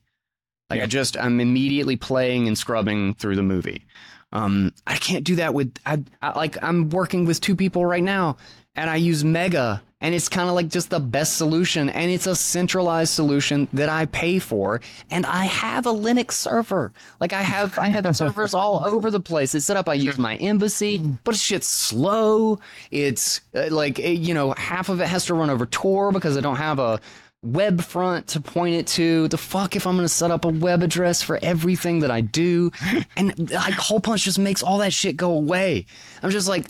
Like 0.70 0.82
I 0.82 0.86
just 0.86 1.18
I'm 1.18 1.40
immediately 1.40 1.96
playing 1.96 2.46
and 2.46 2.56
scrubbing 2.56 3.14
through 3.14 3.34
the 3.34 3.42
movie. 3.42 3.84
Um, 4.30 4.72
I 4.86 4.94
can't 4.94 5.24
do 5.24 5.34
that 5.36 5.54
with 5.54 5.74
I, 5.84 6.04
I 6.22 6.38
like 6.38 6.56
I'm 6.62 6.88
working 6.88 7.24
with 7.24 7.40
two 7.40 7.56
people 7.56 7.84
right 7.84 8.02
now, 8.04 8.36
and 8.76 8.88
I 8.88 8.94
use 8.94 9.24
Mega, 9.24 9.82
and 10.06 10.14
it's 10.14 10.28
kind 10.28 10.48
of 10.48 10.54
like 10.54 10.68
just 10.68 10.90
the 10.90 11.00
best 11.00 11.36
solution, 11.36 11.88
and 11.88 12.12
it's 12.12 12.28
a 12.28 12.36
centralized 12.36 13.12
solution 13.12 13.66
that 13.72 13.88
I 13.88 14.06
pay 14.06 14.38
for, 14.38 14.80
and 15.10 15.26
I 15.26 15.46
have 15.46 15.84
a 15.84 15.92
Linux 15.92 16.34
server. 16.34 16.92
Like 17.18 17.32
I 17.32 17.42
have 17.42 17.76
I 17.76 17.88
have 17.88 18.06
servers 18.16 18.54
all 18.54 18.84
over 18.86 19.10
the 19.10 19.18
place. 19.18 19.52
It's 19.52 19.66
set 19.66 19.76
up. 19.76 19.88
I 19.88 19.94
use 19.94 20.16
my 20.16 20.36
embassy, 20.36 20.98
but 21.24 21.34
it's 21.34 21.42
shit's 21.42 21.66
slow. 21.66 22.60
It's 22.92 23.40
uh, 23.52 23.66
like 23.70 23.98
eh, 23.98 24.10
you 24.10 24.32
know 24.32 24.54
half 24.56 24.90
of 24.90 25.00
it 25.00 25.08
has 25.08 25.24
to 25.24 25.34
run 25.34 25.50
over 25.50 25.66
Tor 25.66 26.12
because 26.12 26.38
I 26.38 26.40
don't 26.40 26.54
have 26.54 26.78
a 26.78 27.00
web 27.42 27.82
front 27.82 28.28
to 28.28 28.40
point 28.40 28.76
it 28.76 28.86
to. 28.86 29.26
The 29.26 29.38
fuck 29.38 29.74
if 29.74 29.88
I'm 29.88 29.96
gonna 29.96 30.08
set 30.08 30.30
up 30.30 30.44
a 30.44 30.50
web 30.50 30.84
address 30.84 31.20
for 31.20 31.40
everything 31.42 31.98
that 31.98 32.12
I 32.12 32.20
do, 32.20 32.70
and 33.16 33.36
like 33.50 33.74
Holepunch 33.74 34.22
just 34.22 34.38
makes 34.38 34.62
all 34.62 34.78
that 34.78 34.92
shit 34.92 35.16
go 35.16 35.32
away. 35.32 35.84
I'm 36.22 36.30
just 36.30 36.46
like, 36.46 36.66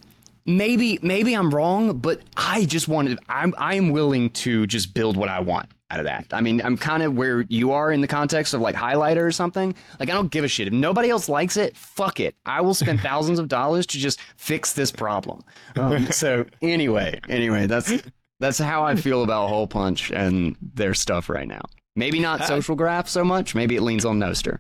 maybe 0.47 0.99
maybe 1.03 1.35
I'm 1.35 1.55
wrong, 1.55 1.99
but 1.99 2.21
I 2.37 2.65
just 2.65 2.89
wanted. 2.89 3.19
I'm 3.29 3.55
I 3.59 3.75
am 3.75 3.91
willing 3.91 4.31
to 4.31 4.67
just 4.67 4.95
build 4.95 5.17
what 5.17 5.29
I 5.29 5.41
want 5.41 5.69
out 5.91 6.01
of 6.01 6.07
that. 6.07 6.27
I 6.33 6.41
mean, 6.41 6.61
I'm 6.63 6.77
kind 6.77 7.03
of 7.03 7.15
where 7.15 7.43
you 7.49 7.73
are 7.73 7.93
in 7.93 8.01
the 8.01 8.09
context 8.09 8.55
of 8.55 8.61
like 8.61 8.75
highlighter 8.75 9.23
or 9.23 9.33
something. 9.33 9.75
Like 10.01 10.09
I 10.09 10.13
don't 10.13 10.31
give 10.31 10.45
a 10.45 10.49
shit 10.49 10.67
if 10.69 10.73
nobody 10.73 11.11
else 11.11 11.29
likes 11.29 11.57
it. 11.57 11.77
Fuck 11.77 12.21
it. 12.21 12.35
I 12.45 12.61
will 12.61 12.75
spend 12.75 13.01
thousands 13.03 13.39
of 13.39 13.49
dollars 13.49 13.87
to 13.89 13.99
just 13.99 14.21
fix 14.37 14.73
this 14.73 14.91
problem. 14.91 15.43
Um, 15.77 16.07
so 16.11 16.47
anyway, 16.63 17.21
anyway, 17.29 17.67
that's 17.67 17.93
that's 18.41 18.59
how 18.59 18.85
I 18.85 18.97
feel 18.97 19.23
about 19.23 19.51
Holepunch 19.51 20.15
and 20.15 20.57
their 20.75 20.95
stuff 20.95 21.29
right 21.29 21.49
now. 21.49 21.63
Maybe 21.95 22.21
not 22.21 22.45
Social 22.45 22.75
Graph 22.77 23.09
so 23.09 23.25
much. 23.25 23.55
Maybe 23.55 23.75
it 23.75 23.81
leans 23.81 24.05
on 24.05 24.19
Nostr. 24.19 24.59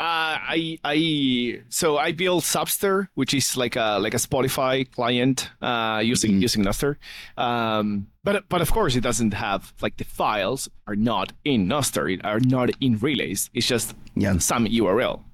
Uh, 0.00 0.38
I 0.54 0.78
I 0.84 1.60
so 1.70 1.96
I 1.98 2.12
built 2.12 2.44
Zapstr, 2.44 3.08
which 3.14 3.34
is 3.34 3.56
like 3.56 3.74
a 3.74 3.98
like 4.00 4.14
a 4.14 4.18
Spotify 4.18 4.88
client 4.90 5.50
uh, 5.60 6.00
using 6.04 6.32
Mhm. 6.34 6.42
using 6.42 6.64
Nostr. 6.64 6.96
Um, 7.36 8.06
but 8.22 8.44
but 8.48 8.60
of 8.60 8.70
course 8.72 8.94
it 8.94 9.00
doesn't 9.02 9.34
have 9.34 9.72
like 9.82 9.96
the 9.96 10.04
files 10.04 10.68
are 10.86 10.94
not 10.96 11.32
in 11.44 11.66
Nostr, 11.66 12.12
it 12.14 12.24
are 12.24 12.38
not 12.40 12.70
in 12.80 12.98
Relays. 12.98 13.50
It's 13.54 13.66
just 13.66 13.94
Yeah. 14.14 14.38
some 14.38 14.66
URL. 14.66 15.24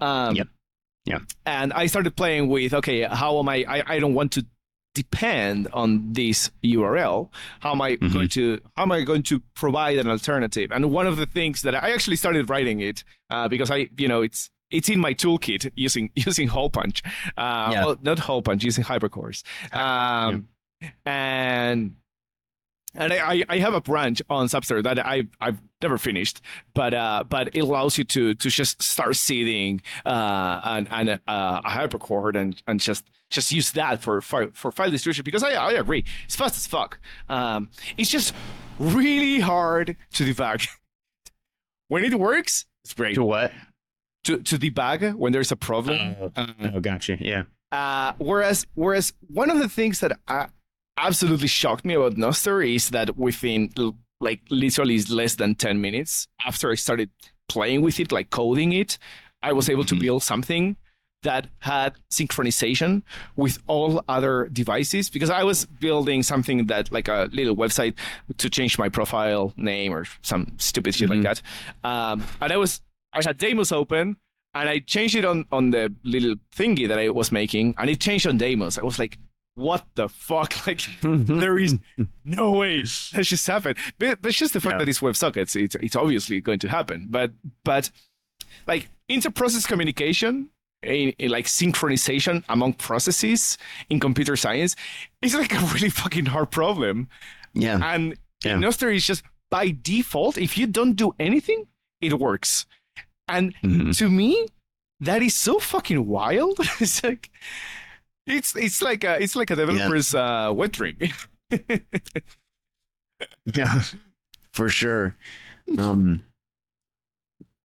Um, 0.00 0.36
Yep. 0.36 0.48
Yeah. 1.06 1.18
And 1.46 1.72
I 1.72 1.86
started 1.86 2.14
playing 2.14 2.48
with 2.50 2.74
okay, 2.74 3.04
how 3.04 3.38
am 3.38 3.48
I? 3.48 3.64
I, 3.66 3.94
I 3.96 3.98
don't 4.00 4.14
want 4.14 4.32
to 4.32 4.44
depend 4.94 5.68
on 5.72 6.12
this 6.12 6.50
URL. 6.64 7.30
How 7.60 7.72
am 7.72 7.80
I 7.82 7.96
Mhm. 7.96 8.12
going 8.12 8.28
to 8.30 8.60
how 8.76 8.82
am 8.82 8.92
I 8.92 9.02
going 9.02 9.22
to 9.24 9.40
provide 9.54 9.98
an 9.98 10.08
alternative? 10.08 10.70
And 10.72 10.90
one 10.90 11.06
of 11.06 11.16
the 11.16 11.26
things 11.26 11.62
that 11.62 11.74
I 11.74 11.92
actually 11.92 12.16
started 12.16 12.50
writing 12.50 12.80
it 12.80 13.04
uh, 13.30 13.48
because 13.48 13.70
I 13.70 13.88
you 13.96 14.08
know 14.08 14.22
it's 14.22 14.50
it's 14.70 14.88
in 14.88 15.00
my 15.00 15.14
toolkit 15.14 15.70
using 15.76 16.10
using 16.16 16.48
Holepunch. 16.48 17.02
Uh, 17.36 17.70
Yeah. 17.72 17.84
well, 17.84 17.96
not 18.02 18.18
Holepunch, 18.18 18.62
using 18.62 18.84
Hypercores. 18.84 19.42
Um, 19.74 20.48
and 21.04 21.96
and 22.96 23.12
I, 23.12 23.44
I- 23.48 23.58
have 23.58 23.74
a 23.74 23.80
branch 23.80 24.20
on 24.28 24.46
Zapstr 24.48 24.82
that 24.82 24.98
I 24.98 25.28
I've 25.40 25.60
never 25.80 25.98
finished, 25.98 26.40
but 26.74 26.92
uh, 26.94 27.22
but 27.28 27.54
it 27.54 27.60
allows 27.60 27.96
you 27.98 28.04
to 28.04 28.34
to 28.34 28.48
just 28.50 28.82
start 28.82 29.14
seeding 29.16 29.80
uh, 30.04 30.60
and 30.64 30.88
and 30.90 31.08
uh, 31.10 31.60
a 31.64 31.70
hypercore 31.70 32.34
and 32.36 32.60
and 32.66 32.80
just 32.80 33.04
just 33.30 33.52
use 33.52 33.70
that 33.72 34.02
for 34.02 34.20
for, 34.20 34.50
for 34.52 34.70
file 34.72 34.90
distribution 34.90 35.22
because 35.24 35.42
I 35.42 35.52
I 35.52 35.72
agree 35.72 36.04
it's 36.24 36.36
fast 36.36 36.56
as 36.56 36.66
fuck. 36.66 36.98
Um, 37.28 37.70
it's 37.96 38.10
just 38.10 38.34
really 38.78 39.40
hard 39.40 39.96
to 40.14 40.24
debug. 40.24 40.66
when 41.88 42.04
it 42.04 42.14
works, 42.14 42.66
it's 42.84 42.94
great. 42.94 43.14
To 43.14 43.24
what? 43.24 43.52
To 44.24 44.38
to 44.38 44.58
debug 44.58 45.14
when 45.14 45.32
there's 45.32 45.52
a 45.52 45.56
problem. 45.56 46.16
Uh, 46.36 46.46
Oh, 46.74 46.80
gotcha. 46.80 47.16
Yeah. 47.20 47.44
uh, 47.72 48.12
whereas, 48.18 48.66
whereas 48.74 49.12
one 49.28 49.48
of 49.50 49.58
the 49.58 49.68
things 49.68 50.00
that 50.00 50.18
uh, 50.28 50.46
absolutely 50.98 51.48
shocked 51.48 51.84
me 51.84 51.94
about 51.94 52.14
Nostr 52.16 52.62
is 52.74 52.90
that 52.90 53.16
within 53.16 53.72
like 54.20 54.40
literally 54.50 54.98
less 55.04 55.36
than 55.36 55.54
ten 55.54 55.80
minutes 55.80 56.26
after 56.46 56.70
I 56.70 56.74
started 56.74 57.10
playing 57.48 57.82
with 57.82 57.98
it, 58.00 58.12
like 58.12 58.30
coding 58.30 58.72
it, 58.72 58.98
I 59.42 59.52
was 59.52 59.68
able 59.70 59.84
to 59.84 59.94
Mhm. 59.94 60.00
build 60.00 60.22
something 60.22 60.76
that 61.22 61.48
had 61.60 61.94
synchronization 62.10 63.02
with 63.36 63.58
all 63.66 64.02
other 64.08 64.48
devices 64.52 65.10
because 65.10 65.30
I 65.30 65.44
was 65.44 65.66
building 65.66 66.22
something 66.22 66.66
that 66.66 66.90
like 66.90 67.08
a 67.08 67.28
little 67.32 67.56
website 67.56 67.94
to 68.38 68.48
change 68.48 68.78
my 68.78 68.88
profile 68.88 69.52
name 69.56 69.92
or 69.92 70.06
some 70.22 70.52
stupid 70.58 70.94
shit 70.94 71.10
Mhm. 71.10 71.22
like 71.22 71.22
that. 71.22 71.42
Um, 71.88 72.24
and 72.40 72.52
I 72.52 72.56
was 72.56 72.80
I 73.12 73.22
had 73.24 73.38
Damus 73.38 73.72
open 73.72 74.16
and 74.54 74.68
I 74.68 74.78
changed 74.78 75.14
it 75.16 75.24
on 75.24 75.44
on 75.52 75.70
the 75.70 75.92
little 76.04 76.36
thingy 76.56 76.88
that 76.88 76.98
I 76.98 77.10
was 77.10 77.30
making, 77.32 77.74
and 77.78 77.90
it 77.90 78.00
changed 78.00 78.26
on 78.26 78.38
Damus. 78.38 78.78
I 78.78 78.82
was 78.82 78.98
like, 78.98 79.18
"What 79.56 79.84
the 79.96 80.08
fuck? 80.08 80.54
Like, 80.66 80.82
there 81.02 81.58
is 81.58 81.78
no 82.24 82.52
way 82.52 82.82
that 82.82 83.24
just 83.24 83.46
happened." 83.46 83.76
But, 83.98 84.22
but 84.22 84.30
it's 84.30 84.38
just 84.38 84.54
the 84.54 84.60
fact 84.60 84.74
Yeah. 84.74 84.78
that 84.78 84.88
it's 84.88 85.00
WebSockets. 85.00 85.54
It's 85.60 85.74
it's 85.76 85.96
obviously 85.96 86.40
going 86.40 86.60
to 86.60 86.68
happen. 86.68 87.08
But 87.10 87.32
but 87.64 87.90
like 88.66 88.88
inter-process 89.08 89.66
communication 89.66 90.48
in, 90.82 91.10
in 91.18 91.30
like 91.30 91.46
synchronization 91.46 92.42
among 92.48 92.74
processes 92.74 93.58
in 93.90 94.00
computer 94.00 94.36
science 94.36 94.76
is 95.22 95.34
like 95.34 95.54
a 95.54 95.60
really 95.74 95.90
fucking 95.90 96.26
hard 96.26 96.50
problem. 96.50 97.08
Yeah. 97.54 97.78
And 97.82 98.16
Yeah. 98.44 98.56
Nostr 98.56 98.94
is 98.94 99.06
just 99.06 99.22
by 99.50 99.76
default, 99.82 100.38
if 100.38 100.56
you 100.56 100.66
don't 100.66 100.94
do 100.94 101.12
anything, 101.18 101.66
it 102.00 102.18
works. 102.18 102.66
And 103.28 103.54
Mhm. 103.62 103.96
to 103.98 104.08
me, 104.08 104.46
that 105.00 105.22
is 105.22 105.34
so 105.34 105.58
fucking 105.58 106.06
wild. 106.06 106.56
it's 106.80 107.02
like 107.04 107.30
it's 108.26 108.54
it's 108.56 108.80
like 108.82 109.04
a 109.04 109.20
it's 109.22 109.34
like 109.36 109.50
a 109.50 109.56
developer's 109.56 110.14
uh, 110.14 110.52
wet 110.54 110.72
dream. 110.72 110.96
Yeah, 113.54 113.82
for 114.52 114.68
sure. 114.68 115.16
Um, 115.78 116.24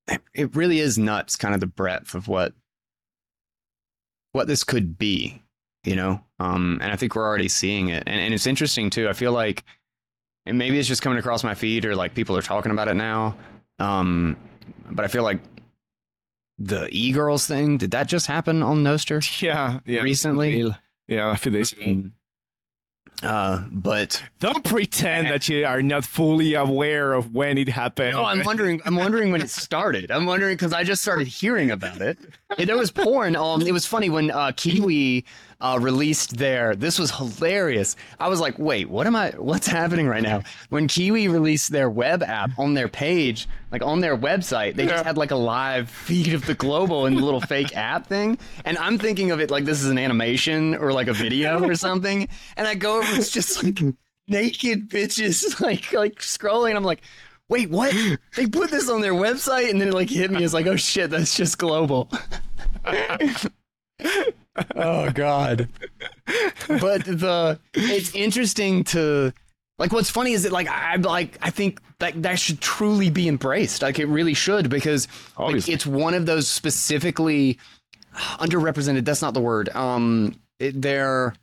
it- 0.08 0.22
it 0.34 0.56
really 0.56 0.80
is 0.80 0.98
nuts, 0.98 1.36
kind 1.36 1.54
of 1.54 1.60
the 1.62 1.68
breadth 1.68 2.14
of 2.16 2.28
what 2.28 2.54
what 4.36 4.48
this 4.48 4.66
could 4.66 4.98
be, 4.98 5.42
you 5.86 5.96
know. 5.96 6.22
Um, 6.40 6.80
and 6.82 6.92
I 6.92 6.98
think 6.98 7.16
we're 7.16 7.26
already 7.26 7.48
seeing 7.48 7.88
it, 7.88 8.04
and 8.06 8.20
and 8.20 8.34
it's 8.34 8.46
interesting 8.46 8.90
too. 8.90 9.08
I 9.08 9.14
feel 9.14 9.32
like, 9.32 9.64
and 10.46 10.58
maybe 10.58 10.78
it's 10.78 10.90
just 10.90 11.02
coming 11.02 11.18
across 11.18 11.44
my 11.44 11.56
feed, 11.56 11.86
or 11.86 11.96
like 11.96 12.14
people 12.14 12.36
are 12.36 12.42
talking 12.42 12.72
about 12.72 12.90
it 12.90 12.96
now. 12.96 13.38
Um, 13.80 14.36
but 14.92 15.06
I 15.06 15.08
feel 15.08 15.24
like 15.24 15.40
the 16.60 16.90
e 16.92 17.14
girls 17.14 17.48
thing 17.48 17.78
did 17.78 17.92
that 17.92 18.08
just 18.08 18.28
happen 18.28 18.62
on 18.62 18.84
Nostr 18.84 19.42
yeah, 19.42 19.80
yeah. 19.86 20.02
recently? 20.02 20.74
Yeah, 21.08 21.32
a 21.32 21.38
few 21.38 21.52
days 21.52 21.72
ago. 21.72 22.10
Uh, 23.24 23.64
but 23.72 24.22
Don't 24.40 24.64
pretend 24.64 25.28
that 25.28 25.48
you 25.48 25.66
are 25.66 25.82
not 25.82 26.04
fully 26.04 26.54
aware 26.54 27.14
of 27.14 27.34
when 27.34 27.58
it 27.58 27.70
happened. 27.70 28.12
No, 28.14 28.26
I'm 28.26 28.44
wondering. 28.44 28.82
I'm 28.86 28.96
wondering 28.98 29.32
when 29.32 29.42
it 29.42 29.50
started. 29.50 30.12
I'm 30.12 30.26
wondering 30.26 30.56
because 30.56 30.74
I 30.74 30.84
just 30.84 31.02
started 31.02 31.28
hearing 31.28 31.72
about 31.72 32.02
it. 32.02 32.18
There 32.58 32.78
was 32.78 32.92
porn. 32.92 33.36
Um, 33.36 33.62
it 33.62 33.72
was 33.72 33.86
funny 33.86 34.10
when 34.10 34.32
uh, 34.32 34.52
Kiwi 34.56 35.26
uh, 35.62 35.80
released 35.82 36.38
their. 36.38 36.76
This 36.76 37.00
was 37.00 37.12
hilarious. 37.12 37.96
I 38.20 38.28
was 38.28 38.40
like, 38.40 38.58
wait, 38.60 38.90
what 38.90 39.08
am 39.08 39.16
I? 39.16 39.30
What's 39.38 39.68
happening 39.68 40.08
right 40.08 40.24
now? 40.24 40.44
When 40.70 40.88
Kiwi 40.88 41.28
released 41.28 41.72
their 41.72 41.90
web 41.90 42.24
app 42.24 42.52
on 42.58 42.74
their 42.74 42.88
page, 42.88 43.48
like 43.72 43.82
on 43.82 44.02
their 44.02 44.18
website, 44.18 44.76
they 44.76 44.86
just 44.86 45.04
had 45.04 45.18
like 45.18 45.32
a 45.32 45.36
live 45.36 45.90
feed 45.90 46.34
of 46.34 46.46
the 46.46 46.54
global 46.54 47.06
and 47.06 47.18
the 47.18 47.22
little 47.22 47.42
fake 47.56 47.76
app 47.76 48.08
thing. 48.08 48.38
And 48.66 48.78
I'm 48.78 48.98
thinking 48.98 49.32
of 49.32 49.40
it 49.40 49.50
like 49.52 49.66
this 49.66 49.82
is 49.82 49.90
an 49.90 49.98
animation 49.98 50.76
or 50.76 50.94
like 50.94 51.08
a 51.08 51.14
video 51.14 51.64
or 51.64 51.76
something. 51.88 52.28
And 52.58 52.68
I 52.68 52.76
go 52.76 52.98
over, 53.00 53.16
it's 53.16 53.32
just 53.32 53.64
like 53.64 53.80
naked 54.28 54.90
bitches 54.90 55.60
like 55.62 55.94
like 55.94 56.20
scrolling. 56.20 56.76
I'm 56.76 56.84
like, 56.84 57.02
wait, 57.50 57.70
what? 57.70 57.94
They 58.36 58.48
put 58.48 58.70
this 58.70 58.90
on 58.90 59.00
their 59.02 59.14
website, 59.14 59.70
and 59.70 59.80
then 59.80 59.90
it 59.90 59.94
like 59.94 60.10
hit 60.10 60.30
me. 60.30 60.44
It's 60.44 60.54
like, 60.54 60.68
oh 60.68 60.76
shit, 60.76 61.10
that's 61.10 61.38
just 61.38 61.58
global. 61.58 62.12
Oh 64.76 65.10
god. 65.12 65.68
But 66.68 67.06
the 67.06 67.60
it's 67.74 68.14
interesting 68.16 68.84
to 68.86 69.34
like 69.78 69.92
what's 69.92 70.10
funny 70.10 70.34
is 70.34 70.44
that 70.44 70.52
like 70.52 70.68
I 70.68 70.96
like 70.96 71.38
I 71.42 71.50
think 71.50 71.82
that 72.00 72.22
that 72.24 72.40
should 72.40 72.62
truly 72.62 73.10
be 73.10 73.28
embraced. 73.28 73.82
Like 73.82 74.00
it 74.00 74.08
really 74.08 74.34
should 74.34 74.70
because 74.70 75.08
like, 75.38 75.68
it's 75.68 75.86
one 75.86 76.14
of 76.14 76.26
those 76.26 76.48
specifically 76.48 77.58
underrepresented. 78.16 79.06
That's 79.06 79.22
not 79.22 79.34
the 79.34 79.42
word. 79.42 79.70
Um, 79.70 80.40
it, 80.60 80.82
they're 80.82 81.36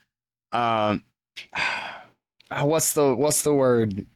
uh, 0.52 0.98
what's 2.62 2.94
the 2.94 3.14
what's 3.14 3.42
the 3.42 3.54
word? 3.54 4.06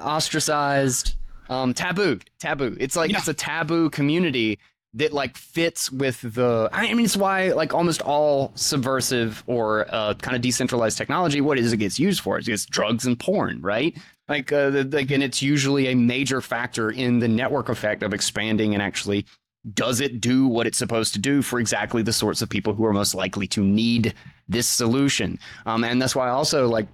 Ostracized, 0.00 1.14
um, 1.48 1.74
taboo, 1.74 2.20
taboo. 2.38 2.76
It's 2.80 2.96
like 2.96 3.10
Yeah. 3.10 3.18
it's 3.18 3.28
a 3.28 3.34
taboo 3.34 3.90
community 3.90 4.58
that 4.94 5.12
like 5.12 5.36
fits 5.36 5.90
with 5.90 6.20
the. 6.22 6.68
I 6.72 6.92
mean, 6.94 7.04
it's 7.04 7.16
why 7.16 7.52
like 7.52 7.74
almost 7.74 8.02
all 8.02 8.52
subversive 8.54 9.42
or 9.46 9.86
uh, 9.92 10.14
kind 10.14 10.36
of 10.36 10.42
decentralized 10.42 10.96
technology. 10.96 11.40
What 11.40 11.58
is 11.58 11.72
it 11.72 11.78
gets 11.78 11.98
used 11.98 12.20
for? 12.20 12.38
It 12.38 12.46
gets 12.46 12.64
drugs 12.64 13.04
and 13.04 13.18
porn, 13.18 13.60
right? 13.60 13.96
Like, 14.28 14.52
uh, 14.52 14.70
the, 14.70 14.84
like, 14.84 15.10
and 15.10 15.22
it's 15.22 15.42
usually 15.42 15.88
a 15.88 15.94
major 15.94 16.40
factor 16.40 16.90
in 16.90 17.18
the 17.18 17.28
network 17.28 17.68
effect 17.68 18.02
of 18.02 18.14
expanding 18.14 18.72
and 18.72 18.82
actually 18.82 19.26
does 19.72 20.00
it 20.00 20.20
do 20.20 20.46
what 20.46 20.66
it's 20.66 20.78
supposed 20.78 21.14
to 21.14 21.18
do 21.18 21.40
for 21.40 21.58
exactly 21.58 22.02
the 22.02 22.12
sorts 22.12 22.42
of 22.42 22.50
people 22.50 22.74
who 22.74 22.84
are 22.84 22.92
most 22.92 23.14
likely 23.14 23.46
to 23.48 23.62
need 23.62 24.14
this 24.46 24.68
solution? 24.68 25.38
Um, 25.66 25.84
and 25.84 26.00
that's 26.00 26.14
why 26.14 26.28
also 26.28 26.68
like 26.68 26.86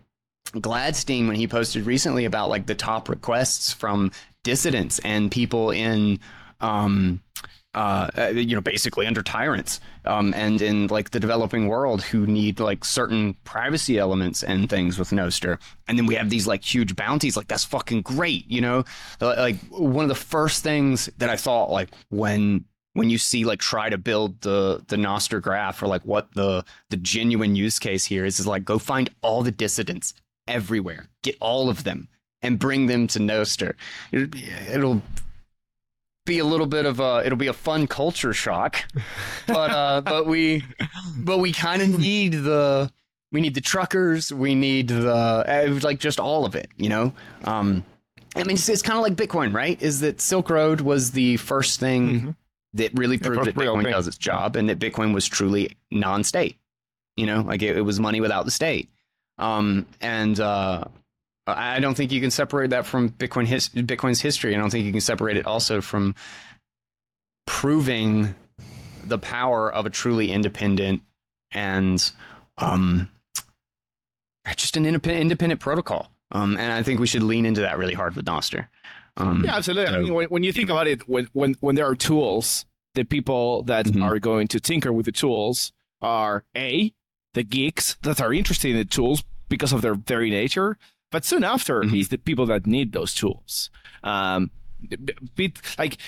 Gladstein 0.52 1.26
when 1.26 1.36
he 1.36 1.46
posted 1.46 1.84
recently 1.84 2.24
about 2.24 2.48
like 2.48 2.66
the 2.66 2.74
top 2.74 3.08
requests 3.08 3.72
from 3.72 4.12
dissidents 4.42 4.98
and 5.00 5.30
people 5.30 5.70
in 5.70 6.18
um 6.60 7.20
uh, 7.74 8.08
uh, 8.18 8.26
you 8.28 8.54
know, 8.54 8.60
basically 8.60 9.06
under 9.06 9.22
tyrants, 9.22 9.80
um, 10.04 10.34
and 10.34 10.60
in 10.60 10.88
like 10.88 11.10
the 11.10 11.20
developing 11.20 11.68
world 11.68 12.02
who 12.02 12.26
need 12.26 12.58
like 12.58 12.84
certain 12.84 13.34
privacy 13.44 13.98
elements 13.98 14.42
and 14.42 14.68
things 14.68 14.98
with 14.98 15.10
Nostr, 15.10 15.58
and 15.86 15.96
then 15.96 16.06
we 16.06 16.16
have 16.16 16.30
these 16.30 16.46
like 16.46 16.64
huge 16.64 16.96
bounties. 16.96 17.36
Like 17.36 17.46
that's 17.46 17.64
fucking 17.64 18.02
great, 18.02 18.50
you 18.50 18.60
know. 18.60 18.84
Uh, 19.20 19.34
Like 19.38 19.56
one 19.68 20.04
of 20.04 20.08
the 20.08 20.14
first 20.14 20.62
things 20.64 21.08
that 21.18 21.30
I 21.30 21.36
thought 21.36 21.70
like 21.70 21.90
when 22.08 22.64
when 22.94 23.08
you 23.08 23.18
see 23.18 23.44
like 23.44 23.60
try 23.60 23.88
to 23.88 23.98
build 23.98 24.40
the 24.40 24.84
the 24.88 24.96
Nostr 24.96 25.40
graph 25.40 25.80
or 25.82 25.86
like 25.86 26.02
what 26.02 26.34
the 26.34 26.64
the 26.88 26.96
genuine 26.96 27.54
use 27.54 27.78
case 27.78 28.04
here 28.04 28.24
is 28.24 28.40
is 28.40 28.46
like 28.46 28.64
go 28.64 28.78
find 28.78 29.10
all 29.22 29.42
the 29.42 29.52
dissidents 29.52 30.12
everywhere, 30.48 31.06
get 31.22 31.36
all 31.40 31.68
of 31.68 31.84
them, 31.84 32.08
and 32.42 32.58
bring 32.58 32.86
them 32.86 33.06
to 33.06 33.20
Nostr. 33.20 33.74
It'll 34.12 35.02
be, 36.30 36.38
a 36.38 36.44
little 36.44 36.66
bit 36.66 36.86
of 36.86 37.00
a 37.00 37.22
it'll 37.24 37.38
be 37.38 37.48
a 37.48 37.52
fun 37.52 37.86
culture 37.86 38.32
shock, 38.32 38.84
but 39.46 39.70
uh, 39.70 40.00
but 40.00 40.26
we 40.26 40.64
but 41.16 41.38
we 41.38 41.52
kind 41.52 41.82
of 41.82 41.98
need 41.98 42.32
the 42.32 42.90
we 43.32 43.40
need 43.40 43.54
the 43.54 43.60
truckers, 43.60 44.32
we 44.32 44.54
need 44.54 44.88
the 44.88 45.10
uh, 45.10 45.78
like 45.82 46.00
just 46.00 46.18
all 46.18 46.44
of 46.44 46.54
it, 46.54 46.68
you 46.76 46.88
know. 46.88 47.12
Um, 47.44 47.84
I 48.36 48.44
mean, 48.44 48.54
it's, 48.54 48.68
it's 48.68 48.82
kind 48.82 48.96
of 48.96 49.02
like 49.02 49.14
Bitcoin, 49.14 49.52
right? 49.52 49.80
Is 49.82 50.00
that 50.00 50.20
Silk 50.20 50.50
Road 50.50 50.80
was 50.80 51.12
the 51.12 51.36
first 51.36 51.80
thing 51.80 52.36
that 52.74 52.92
really 52.94 53.18
proved 53.18 53.44
that 53.44 53.54
Bitcoin 53.54 53.82
thing. 53.82 53.92
does 53.92 54.06
its 54.06 54.18
job, 54.18 54.56
and 54.56 54.68
that 54.68 54.78
Bitcoin 54.78 55.12
was 55.14 55.26
truly 55.26 55.76
non-state. 55.90 56.56
You 57.16 57.26
know, 57.26 57.42
like 57.42 57.62
it, 57.62 57.76
it 57.76 57.82
was 57.82 57.98
money 57.98 58.20
without 58.20 58.44
the 58.44 58.50
state. 58.50 58.88
Um, 59.38 59.86
and 60.00 60.38
uh, 60.38 60.84
I 61.56 61.80
don't 61.80 61.94
think 61.96 62.12
you 62.12 62.20
can 62.20 62.30
separate 62.30 62.70
that 62.70 62.86
from 62.86 63.10
Bitcoin 63.10 63.46
his, 63.46 63.68
Bitcoin's 63.70 64.20
history. 64.20 64.54
I 64.54 64.58
don't 64.58 64.70
think 64.70 64.84
you 64.84 64.92
can 64.92 65.00
separate 65.00 65.36
it 65.36 65.46
also 65.46 65.80
from 65.80 66.14
proving 67.46 68.34
the 69.04 69.18
power 69.18 69.72
of 69.72 69.86
a 69.86 69.90
truly 69.90 70.30
independent 70.30 71.02
and 71.52 72.10
um, 72.58 73.08
just 74.56 74.76
an 74.76 74.86
independent, 74.86 75.22
independent 75.22 75.60
protocol. 75.60 76.10
Um, 76.32 76.56
and 76.56 76.72
I 76.72 76.82
think 76.82 77.00
we 77.00 77.06
should 77.06 77.22
lean 77.22 77.44
into 77.46 77.60
that 77.62 77.78
really 77.78 77.94
hard 77.94 78.14
with 78.14 78.24
Nostr. 78.24 78.68
Um, 79.16 79.42
Yeah, 79.44 79.56
absolutely. 79.56 79.94
I 79.94 79.98
mean, 80.00 80.14
when, 80.14 80.28
when 80.28 80.42
you 80.44 80.52
think 80.52 80.70
about 80.70 80.86
it, 80.86 81.08
when, 81.08 81.28
when, 81.32 81.56
when 81.60 81.74
there 81.74 81.86
are 81.86 81.96
tools, 81.96 82.66
the 82.94 83.04
people 83.04 83.62
that 83.64 83.86
Mhm. 83.86 84.02
are 84.04 84.18
going 84.18 84.46
to 84.48 84.60
tinker 84.60 84.92
with 84.92 85.06
the 85.06 85.12
tools 85.12 85.72
are 86.00 86.44
A, 86.56 86.92
the 87.34 87.42
geeks 87.42 87.94
that 88.02 88.20
are 88.20 88.32
interested 88.32 88.70
in 88.70 88.76
the 88.76 88.84
tools 88.84 89.24
because 89.48 89.72
of 89.72 89.82
their 89.82 89.94
very 89.94 90.30
nature, 90.30 90.78
but 91.10 91.24
soon 91.24 91.44
after 91.44 91.82
Mhm. 91.82 91.98
is 92.00 92.08
the 92.08 92.18
people 92.18 92.46
that 92.46 92.66
need 92.66 92.92
those 92.92 93.14
tools. 93.14 93.70
Um, 94.02 94.50
bit, 95.36 95.58
like, 95.78 95.98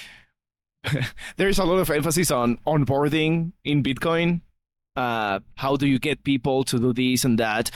there's 1.36 1.58
a 1.58 1.64
lot 1.64 1.78
of 1.78 1.90
emphasis 1.90 2.30
on 2.30 2.58
onboarding 2.66 3.52
in 3.64 3.82
Bitcoin. 3.82 4.40
Uh, 4.96 5.40
how 5.56 5.76
do 5.76 5.86
you 5.86 5.98
get 5.98 6.22
people 6.24 6.64
to 6.64 6.78
do 6.78 6.92
this 6.92 7.24
and 7.24 7.38
that? 7.38 7.70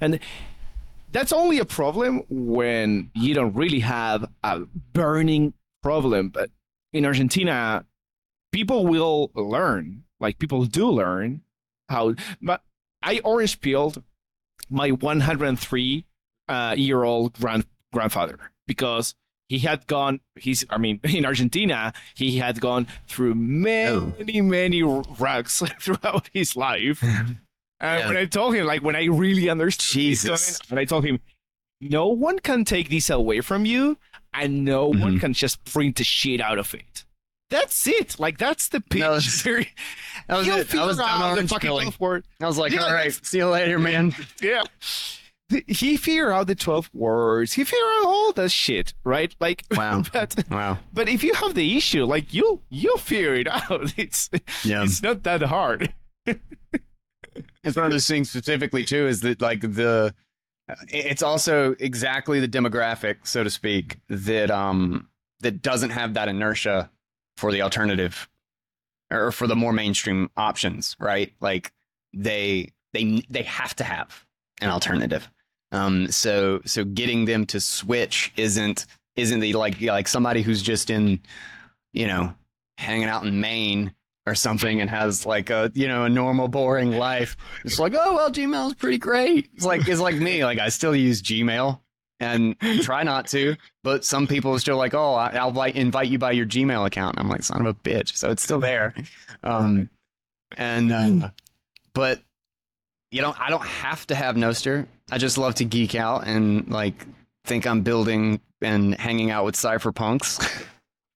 And 0.00 0.20
that's 1.10 1.32
only 1.32 1.58
a 1.58 1.64
problem 1.64 2.22
when 2.28 3.10
you 3.14 3.34
don't 3.34 3.54
really 3.54 3.80
have 3.80 4.24
a 4.42 4.60
burning 4.92 5.52
problem. 5.82 6.30
But 6.30 6.50
in 6.92 7.04
Argentina, 7.04 7.84
people 8.52 8.86
will 8.86 9.30
learn, 9.34 10.04
like 10.20 10.38
people 10.38 10.64
do 10.64 10.88
learn 10.90 11.42
how. 11.88 12.14
But 12.40 12.62
I 13.02 13.20
orange 13.24 13.60
peeled 13.60 14.02
my 14.70 14.90
103 14.92 16.06
uh, 16.48 16.74
year 16.76 17.02
old 17.04 17.34
grand 17.34 17.64
grandfather 17.92 18.38
because 18.66 19.14
he 19.48 19.58
had 19.58 19.86
gone. 19.86 20.20
He's, 20.36 20.64
I 20.70 20.78
mean, 20.78 21.00
in 21.04 21.24
Argentina, 21.26 21.92
he 22.14 22.38
had 22.38 22.60
gone 22.60 22.86
through 23.08 23.34
many, 23.34 24.40
many 24.40 24.82
rugs 24.82 25.62
throughout 25.80 26.28
his 26.32 26.56
life. 26.56 27.02
And 27.84 27.98
Yeah. 27.98 28.06
when 28.06 28.16
I 28.16 28.26
told 28.26 28.54
him, 28.54 28.64
like 28.64 28.84
when 28.84 28.94
I 28.94 29.06
really 29.06 29.50
understood 29.50 29.90
Jesus. 29.92 30.60
Bitcoin, 30.60 30.70
and 30.70 30.78
I 30.78 30.84
told 30.84 31.04
him, 31.04 31.18
no 31.80 32.06
one 32.06 32.38
can 32.38 32.64
take 32.64 32.88
this 32.90 33.10
away 33.10 33.40
from 33.40 33.66
you, 33.66 33.98
and 34.32 34.64
no 34.64 34.86
one 34.86 35.16
Mhm. 35.16 35.20
can 35.20 35.32
just 35.32 35.64
print 35.64 35.96
the 35.96 36.04
shit 36.04 36.40
out 36.40 36.60
of 36.60 36.72
it. 36.74 37.04
That's 37.50 37.84
it. 37.88 38.20
Like 38.20 38.38
that's 38.38 38.68
the 38.68 38.80
pitch. 38.80 39.00
No, 39.00 39.10
That 39.10 39.14
was. 39.16 40.48
I 40.48 40.54
was 40.54 40.66
figure 40.68 40.86
done 40.86 41.00
out 41.00 41.18
the 41.18 41.24
orange 41.34 41.50
fucking 41.50 41.68
peeling. 41.68 41.84
code 41.86 41.94
for 41.96 42.16
it. 42.18 42.24
I 42.40 42.46
was 42.46 42.56
like, 42.56 42.70
Yeah, 42.70 42.84
all 42.84 42.94
right, 42.94 43.12
see 43.26 43.38
you 43.38 43.48
later, 43.48 43.80
man. 43.80 44.14
Yeah. 44.40 44.62
He 45.68 45.96
figured 45.96 46.30
out 46.32 46.46
the 46.46 46.54
12 46.54 46.90
words. 46.94 47.52
He 47.54 47.64
figured 47.64 47.88
out 48.00 48.06
all 48.06 48.32
that 48.32 48.50
shit, 48.50 48.94
right? 49.04 49.34
Like, 49.40 49.64
Wow. 49.70 50.02
but, 50.12 50.34
Wow. 50.50 50.78
but 50.92 51.08
if 51.08 51.22
you 51.24 51.34
have 51.34 51.54
the 51.54 51.76
issue, 51.76 52.04
like 52.04 52.32
you'll 52.34 52.62
you'll 52.70 52.98
figure 52.98 53.34
it 53.34 53.48
out. 53.48 53.92
It's 53.98 54.30
Yeah. 54.64 54.84
it's 54.84 55.02
not 55.02 55.22
that 55.24 55.42
hard. 55.42 55.92
It's 57.64 57.76
one 57.76 57.86
of 57.86 57.92
those 57.92 58.06
things 58.08 58.28
specifically 58.30 58.84
too 58.84 59.06
is 59.06 59.20
that 59.20 59.40
like 59.40 59.60
the 59.60 60.14
it's 60.88 61.22
also 61.22 61.74
exactly 61.78 62.40
the 62.40 62.48
demographic, 62.48 63.18
so 63.26 63.42
to 63.44 63.50
speak, 63.50 63.98
that 64.08 64.50
um 64.50 65.08
that 65.40 65.62
doesn't 65.62 65.90
have 65.90 66.14
that 66.14 66.28
inertia 66.28 66.90
for 67.36 67.50
the 67.52 67.62
alternative 67.62 68.28
or 69.10 69.32
for 69.32 69.46
the 69.46 69.56
more 69.56 69.72
mainstream 69.72 70.30
options, 70.36 70.96
right? 70.98 71.32
Like 71.40 71.72
they 72.12 72.72
they 72.92 73.22
they 73.30 73.42
have 73.44 73.74
to 73.76 73.84
have 73.84 74.26
an 74.60 74.68
alternative. 74.70 75.30
Um 75.72 76.08
so 76.12 76.60
so 76.64 76.84
getting 76.84 77.24
them 77.24 77.46
to 77.46 77.60
switch 77.60 78.32
isn't 78.36 78.86
isn't 79.16 79.40
the 79.40 79.54
like 79.54 79.80
like 79.80 80.06
somebody 80.08 80.42
who's 80.42 80.62
just 80.62 80.90
in 80.90 81.20
you 81.92 82.06
know 82.06 82.34
hanging 82.78 83.08
out 83.08 83.24
in 83.24 83.40
Maine 83.40 83.92
or 84.26 84.34
something 84.34 84.80
and 84.80 84.88
has 84.88 85.26
like 85.26 85.50
a 85.50 85.72
you 85.74 85.88
know 85.88 86.04
a 86.04 86.08
normal 86.08 86.46
boring 86.48 86.92
life. 86.92 87.36
It's 87.64 87.78
like 87.78 87.94
oh 87.96 88.14
well, 88.14 88.30
Gmail's 88.30 88.74
pretty 88.74 88.98
great. 88.98 89.48
It's 89.54 89.64
like 89.64 89.88
it's 89.88 90.00
like 90.00 90.16
me. 90.16 90.44
Like 90.44 90.58
I 90.58 90.68
still 90.68 90.94
use 90.94 91.20
Gmail 91.22 91.80
and 92.20 92.56
try 92.82 93.02
not 93.02 93.26
to, 93.28 93.56
but 93.82 94.04
some 94.04 94.28
people 94.28 94.52
are 94.54 94.58
still 94.60 94.76
like 94.76 94.94
oh 94.94 95.14
I- 95.14 95.34
I'll 95.36 95.60
invite 95.62 96.06
you 96.08 96.18
by 96.18 96.32
your 96.32 96.46
Gmail 96.46 96.86
account. 96.86 97.18
I'm 97.18 97.28
like 97.28 97.42
son 97.42 97.60
of 97.60 97.66
a 97.66 97.74
bitch. 97.74 98.16
So 98.16 98.30
it's 98.30 98.42
still 98.42 98.60
there. 98.60 98.94
Um, 99.42 99.90
and 100.56 100.92
uh, 100.92 101.30
but 101.94 102.20
you 103.12 103.22
know 103.22 103.34
I 103.38 103.48
don't 103.50 103.64
have 103.66 104.06
to 104.08 104.14
have 104.16 104.34
Nostr. 104.36 104.86
I 105.12 105.18
just 105.18 105.38
love 105.38 105.54
to 105.56 105.64
geek 105.64 105.94
out 105.94 106.26
and 106.26 106.68
like 106.68 107.06
think 107.44 107.66
I'm 107.66 107.82
building 107.82 108.40
and 108.60 108.94
hanging 108.98 109.30
out 109.30 109.44
with 109.44 109.54
cypherpunks. 109.54 110.66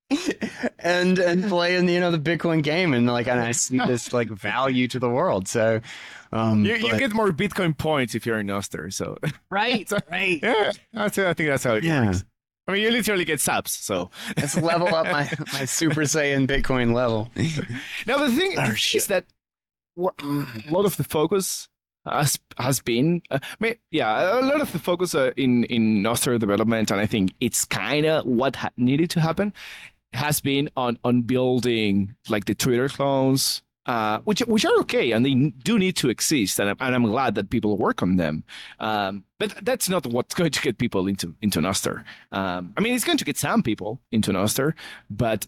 and 0.78 1.18
and 1.18 1.44
playing 1.48 1.88
you 1.88 1.98
know 2.00 2.10
the 2.12 2.18
Bitcoin 2.18 2.62
game 2.62 2.94
and 2.94 3.06
like 3.06 3.26
and 3.26 3.40
I 3.40 3.52
see 3.52 3.78
this 3.78 4.12
like 4.12 4.28
value 4.28 4.86
to 4.88 4.98
the 4.98 5.08
world. 5.10 5.48
So 5.48 5.80
um 6.32 6.64
You, 6.64 6.74
you 6.76 6.90
but- 6.92 6.98
get 6.98 7.12
more 7.14 7.30
Bitcoin 7.32 7.76
points 7.76 8.14
if 8.14 8.24
you're 8.26 8.38
in 8.38 8.46
Nostr. 8.46 8.92
So 8.92 9.18
right, 9.50 9.90
right. 10.10 10.38
yeah, 10.42 10.72
I 10.94 11.08
think 11.08 11.36
that's 11.48 11.64
how 11.64 11.74
it 11.74 11.84
Yeah. 11.84 12.06
works. 12.06 12.24
I 12.68 12.72
mean, 12.72 12.82
you 12.82 12.90
literally 12.90 13.24
get 13.24 13.40
subs. 13.40 13.72
So 13.72 14.10
Let's 14.36 14.56
level 14.56 14.92
up 14.92 15.06
my, 15.06 15.30
my 15.52 15.64
Super 15.66 16.00
Saiyan 16.02 16.48
Bitcoin 16.48 16.92
level. 16.92 17.30
now 18.06 18.18
the 18.18 18.32
thing 18.32 18.54
Oh, 18.58 18.72
is 18.92 19.06
that 19.06 19.24
what, 19.94 20.14
a 20.20 20.46
lot 20.70 20.84
of 20.84 20.96
the 20.96 21.04
focus 21.04 21.68
has 22.06 22.38
has 22.58 22.80
been, 22.80 23.22
uh, 23.30 23.38
yeah, 23.90 24.38
a 24.38 24.42
lot 24.42 24.60
of 24.60 24.72
the 24.72 24.78
focus 24.78 25.14
uh, 25.14 25.32
in 25.36 25.64
in 25.64 26.02
Nostr 26.02 26.38
development, 26.38 26.90
and 26.90 27.00
I 27.00 27.06
think 27.06 27.32
it's 27.40 27.64
kind 27.64 28.06
of 28.06 28.24
what 28.24 28.56
ha- 28.56 28.70
needed 28.76 29.10
to 29.10 29.20
happen, 29.20 29.52
has 30.12 30.40
been 30.40 30.70
on 30.76 30.98
on 31.04 31.22
building 31.22 32.14
like 32.28 32.44
the 32.46 32.54
Twitter 32.54 32.88
clones. 32.88 33.62
Uh, 33.86 34.18
which 34.24 34.40
which 34.48 34.64
are 34.64 34.76
okay 34.80 35.12
and 35.12 35.24
they 35.24 35.32
do 35.62 35.78
need 35.78 35.94
to 35.94 36.08
exist 36.08 36.58
and 36.58 36.70
I'm, 36.70 36.76
and 36.80 36.92
I'm 36.92 37.04
glad 37.04 37.36
that 37.36 37.50
people 37.50 37.76
work 37.76 38.02
on 38.02 38.16
them 38.16 38.42
um, 38.80 39.22
but 39.38 39.54
that's 39.62 39.88
not 39.88 40.06
what's 40.06 40.34
going 40.34 40.50
to 40.50 40.60
get 40.60 40.78
people 40.78 41.06
into 41.06 41.34
into 41.42 41.60
Nostr. 41.60 42.04
Um, 42.32 42.72
I 42.76 42.80
mean, 42.80 42.94
it's 42.94 43.04
going 43.04 43.18
to 43.18 43.24
get 43.24 43.36
some 43.36 43.62
people 43.62 44.00
into 44.10 44.32
Nostr, 44.32 44.72
but 45.10 45.46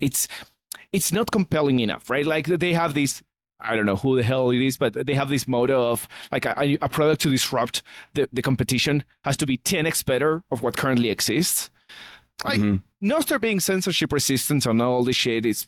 it's 0.00 0.28
it's 0.92 1.12
not 1.12 1.30
compelling 1.30 1.80
enough, 1.80 2.10
right? 2.10 2.26
Like 2.26 2.46
they 2.46 2.72
have 2.72 2.94
this. 2.94 3.22
I 3.60 3.74
don't 3.74 3.86
know 3.86 3.96
who 3.96 4.16
the 4.16 4.22
hell 4.22 4.50
it 4.50 4.60
is, 4.60 4.76
but 4.76 4.92
they 5.06 5.14
have 5.14 5.28
this 5.30 5.48
motto 5.48 5.90
of 5.90 6.06
like 6.30 6.44
a, 6.44 6.76
a 6.82 6.88
product 6.88 7.22
to 7.22 7.30
disrupt 7.30 7.82
the, 8.14 8.28
the 8.32 8.42
competition 8.42 9.02
has 9.24 9.36
to 9.38 9.46
be 9.46 9.56
10x 9.58 10.04
better 10.04 10.42
of 10.50 10.62
what 10.62 10.76
currently 10.76 11.08
exists. 11.10 11.70
Like 12.44 12.60
Mhm. 12.60 12.82
Nostr 13.02 13.40
being 13.40 13.60
censorship 13.60 14.12
resistant 14.12 14.66
and 14.66 14.82
all 14.82 15.04
this 15.04 15.16
shit 15.16 15.46
is 15.46 15.66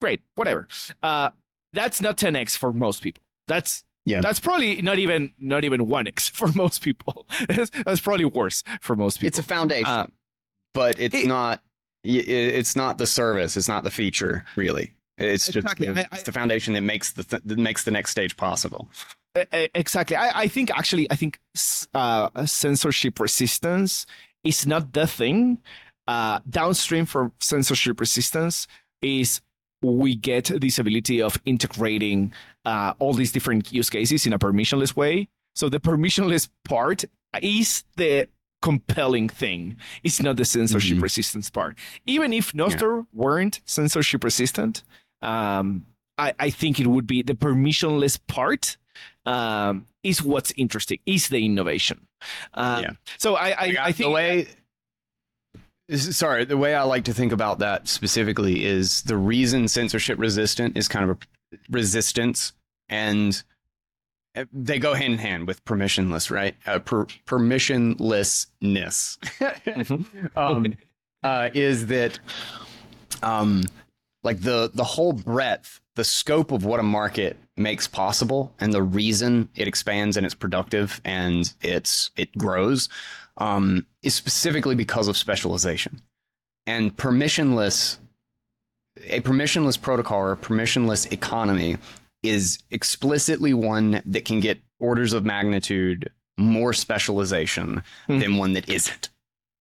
great, 0.00 0.20
whatever. 0.34 0.66
Uh, 1.02 1.30
that's 1.74 2.00
not 2.00 2.16
10x 2.16 2.56
for 2.56 2.72
most 2.72 3.02
people. 3.02 3.22
That's 3.48 3.84
Yeah. 4.06 4.20
That's 4.22 4.40
probably 4.40 4.80
not 4.80 4.98
even 4.98 5.32
not 5.38 5.64
even 5.64 5.86
1x 5.86 6.30
for 6.38 6.48
most 6.52 6.80
people. 6.80 7.26
that's, 7.48 7.70
that's 7.84 8.00
probably 8.00 8.24
worse 8.24 8.62
for 8.80 8.96
most 8.96 9.18
people. 9.18 9.28
It's 9.28 9.38
a 9.38 9.42
foundation, 9.42 9.86
Uh, 9.86 10.06
but 10.72 10.98
it's 10.98 11.14
it- 11.14 11.26
not. 11.26 11.62
It's 12.08 12.76
not 12.76 12.98
the 12.98 13.06
service. 13.06 13.56
It's 13.56 13.66
not 13.68 13.82
the 13.82 13.90
feature. 13.90 14.44
Really, 14.54 14.94
it's 15.18 15.46
just 15.46 15.56
Exactly. 15.58 15.86
the, 15.92 16.06
it's 16.12 16.22
the 16.24 16.32
foundation 16.32 16.74
that 16.74 16.82
makes 16.82 17.12
the 17.12 17.24
th- 17.24 17.42
that 17.44 17.58
makes 17.58 17.84
the 17.84 17.90
next 17.90 18.10
stage 18.10 18.36
possible. 18.36 18.88
Exactly. 19.52 20.16
I, 20.16 20.42
I 20.42 20.48
think 20.48 20.70
actually, 20.70 21.10
I 21.10 21.16
think 21.16 21.38
uh, 21.94 22.46
censorship 22.46 23.20
resistance 23.20 24.06
is 24.44 24.66
not 24.66 24.92
the 24.92 25.06
thing. 25.06 25.58
Uh, 26.08 26.40
downstream 26.48 27.04
from 27.04 27.32
censorship 27.40 28.00
resistance 28.00 28.66
is 29.02 29.40
we 29.82 30.14
get 30.14 30.44
this 30.60 30.78
ability 30.78 31.20
of 31.20 31.38
integrating 31.44 32.32
uh, 32.64 32.94
all 32.98 33.12
these 33.12 33.30
different 33.32 33.72
use 33.72 33.90
cases 33.90 34.24
in 34.26 34.32
a 34.32 34.38
permissionless 34.38 34.96
way. 34.96 35.28
So 35.54 35.68
the 35.68 35.80
permissionless 35.80 36.48
part 36.64 37.04
is 37.42 37.84
the 37.96 38.28
compelling 38.62 39.28
thing. 39.28 39.76
It's 40.02 40.20
not 40.22 40.36
the 40.38 40.44
censorship 40.46 40.96
Mhm. 40.98 41.02
resistance 41.02 41.50
part. 41.50 41.76
Even 42.06 42.32
if 42.32 42.52
Nostr 42.52 43.06
weren't 43.12 43.60
censorship 43.66 44.24
resistant, 44.24 44.82
um, 45.22 45.86
I, 46.18 46.34
I 46.38 46.50
think 46.50 46.80
it 46.80 46.86
would 46.86 47.06
be 47.06 47.22
the 47.22 47.34
permissionless 47.34 48.18
part 48.26 48.76
um, 49.24 49.86
is 50.02 50.22
what's 50.22 50.52
interesting, 50.56 50.98
is 51.06 51.28
the 51.28 51.44
innovation. 51.44 52.06
Um, 52.54 52.82
Yeah. 52.82 52.90
So 53.18 53.34
I, 53.36 53.48
I, 53.48 53.76
I 53.80 53.92
think 53.92 54.08
the 54.08 54.10
way 54.10 54.46
sorry 55.94 56.44
the 56.44 56.56
way 56.56 56.74
i 56.74 56.82
like 56.82 57.04
to 57.04 57.14
think 57.14 57.30
about 57.30 57.60
that 57.60 57.86
specifically 57.86 58.64
is 58.64 59.02
the 59.02 59.16
reason 59.16 59.68
censorship 59.68 60.18
resistant 60.18 60.76
is 60.76 60.88
kind 60.88 61.08
of 61.08 61.16
a 61.16 61.18
resistance 61.70 62.52
and 62.88 63.44
uh, 64.34 64.44
they 64.52 64.80
go 64.80 64.94
hand 64.94 65.12
in 65.12 65.18
hand 65.20 65.46
with 65.46 65.64
permissionless 65.64 66.28
right 66.28 66.56
uh, 66.66 66.80
per- 66.80 67.06
permissionlessness 67.26 69.18
um, 70.36 70.74
uh, 71.22 71.50
is 71.54 71.86
that 71.86 72.18
um, 73.22 73.62
like 74.26 74.40
the 74.42 74.70
the 74.74 74.84
whole 74.84 75.12
breadth 75.14 75.80
the 75.94 76.04
scope 76.04 76.52
of 76.52 76.64
what 76.64 76.78
a 76.80 76.82
market 76.82 77.38
makes 77.56 77.86
possible 77.88 78.52
and 78.60 78.72
the 78.74 78.82
reason 78.82 79.48
it 79.54 79.66
expands 79.66 80.16
and 80.16 80.26
it's 80.26 80.34
productive 80.34 81.00
and 81.04 81.54
it's 81.62 82.10
it 82.16 82.36
grows 82.36 82.88
um, 83.38 83.86
is 84.02 84.14
specifically 84.14 84.74
because 84.74 85.08
of 85.08 85.16
specialization 85.16 86.02
and 86.66 86.94
permissionless 86.96 87.98
a 89.08 89.20
permissionless 89.20 89.80
protocol 89.80 90.18
or 90.20 90.32
a 90.32 90.36
permissionless 90.36 91.10
economy 91.12 91.76
is 92.22 92.58
explicitly 92.70 93.54
one 93.54 94.02
that 94.04 94.24
can 94.24 94.40
get 94.40 94.58
orders 94.80 95.12
of 95.12 95.24
magnitude 95.24 96.10
more 96.38 96.72
specialization 96.72 97.82
Hmm. 98.06 98.18
than 98.18 98.36
one 98.36 98.52
that 98.54 98.68
isn't 98.68 99.08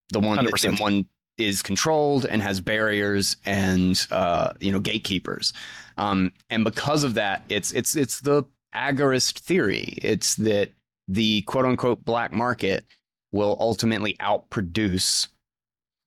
the 0.10 0.20
one 0.20 0.38
that 0.44 0.54
100%. 0.54 0.62
than 0.62 0.76
one 0.78 1.06
is 1.38 1.62
controlled 1.62 2.26
and 2.26 2.42
has 2.42 2.62
barriers 2.62 3.38
and 3.46 4.08
uh, 4.12 4.54
you 4.60 4.72
know 4.72 4.80
gatekeepers. 4.80 5.54
Um, 5.98 6.34
and 6.50 6.64
because 6.64 7.04
of 7.04 7.14
that 7.14 7.44
it's 7.50 7.72
it's 7.72 7.96
it's 7.96 8.22
the 8.22 8.44
agorist 8.74 9.40
theory. 9.40 9.98
It's 10.02 10.36
that 10.36 10.72
the 11.08 11.42
quote 11.44 11.66
unquote 11.66 12.04
black 12.04 12.32
market 12.32 12.86
will 13.32 13.58
ultimately 13.60 14.16
outproduce 14.20 15.28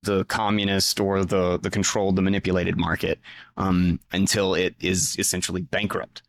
the 0.02 0.24
communist 0.26 1.00
or 1.00 1.24
the 1.24 1.58
the 1.58 1.70
controlled 1.70 2.16
the 2.16 2.22
manipulated 2.22 2.76
market 2.76 3.18
um, 3.56 4.00
until 4.12 4.54
it 4.54 4.74
is 4.80 5.16
essentially 5.18 5.62
bankrupt. 5.62 6.22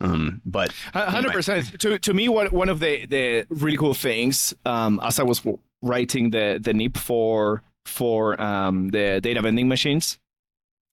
Um, 0.00 0.40
but 0.44 0.72
hundred 0.94 1.32
percent. 1.32 1.78
To 1.80 1.98
to 1.98 2.14
me, 2.14 2.28
one 2.28 2.46
one 2.48 2.68
of 2.68 2.80
the 2.80 3.06
the 3.06 3.46
really 3.50 3.76
cool 3.76 3.94
things, 3.94 4.54
um, 4.64 5.00
as 5.02 5.18
I 5.18 5.24
was 5.24 5.42
writing 5.82 6.30
the 6.30 6.60
the 6.62 6.72
NIP 6.72 6.96
for 6.96 7.62
for 7.88 8.40
um, 8.40 8.90
the 8.90 9.20
data 9.20 9.40
vending 9.42 9.68
machines, 9.68 10.18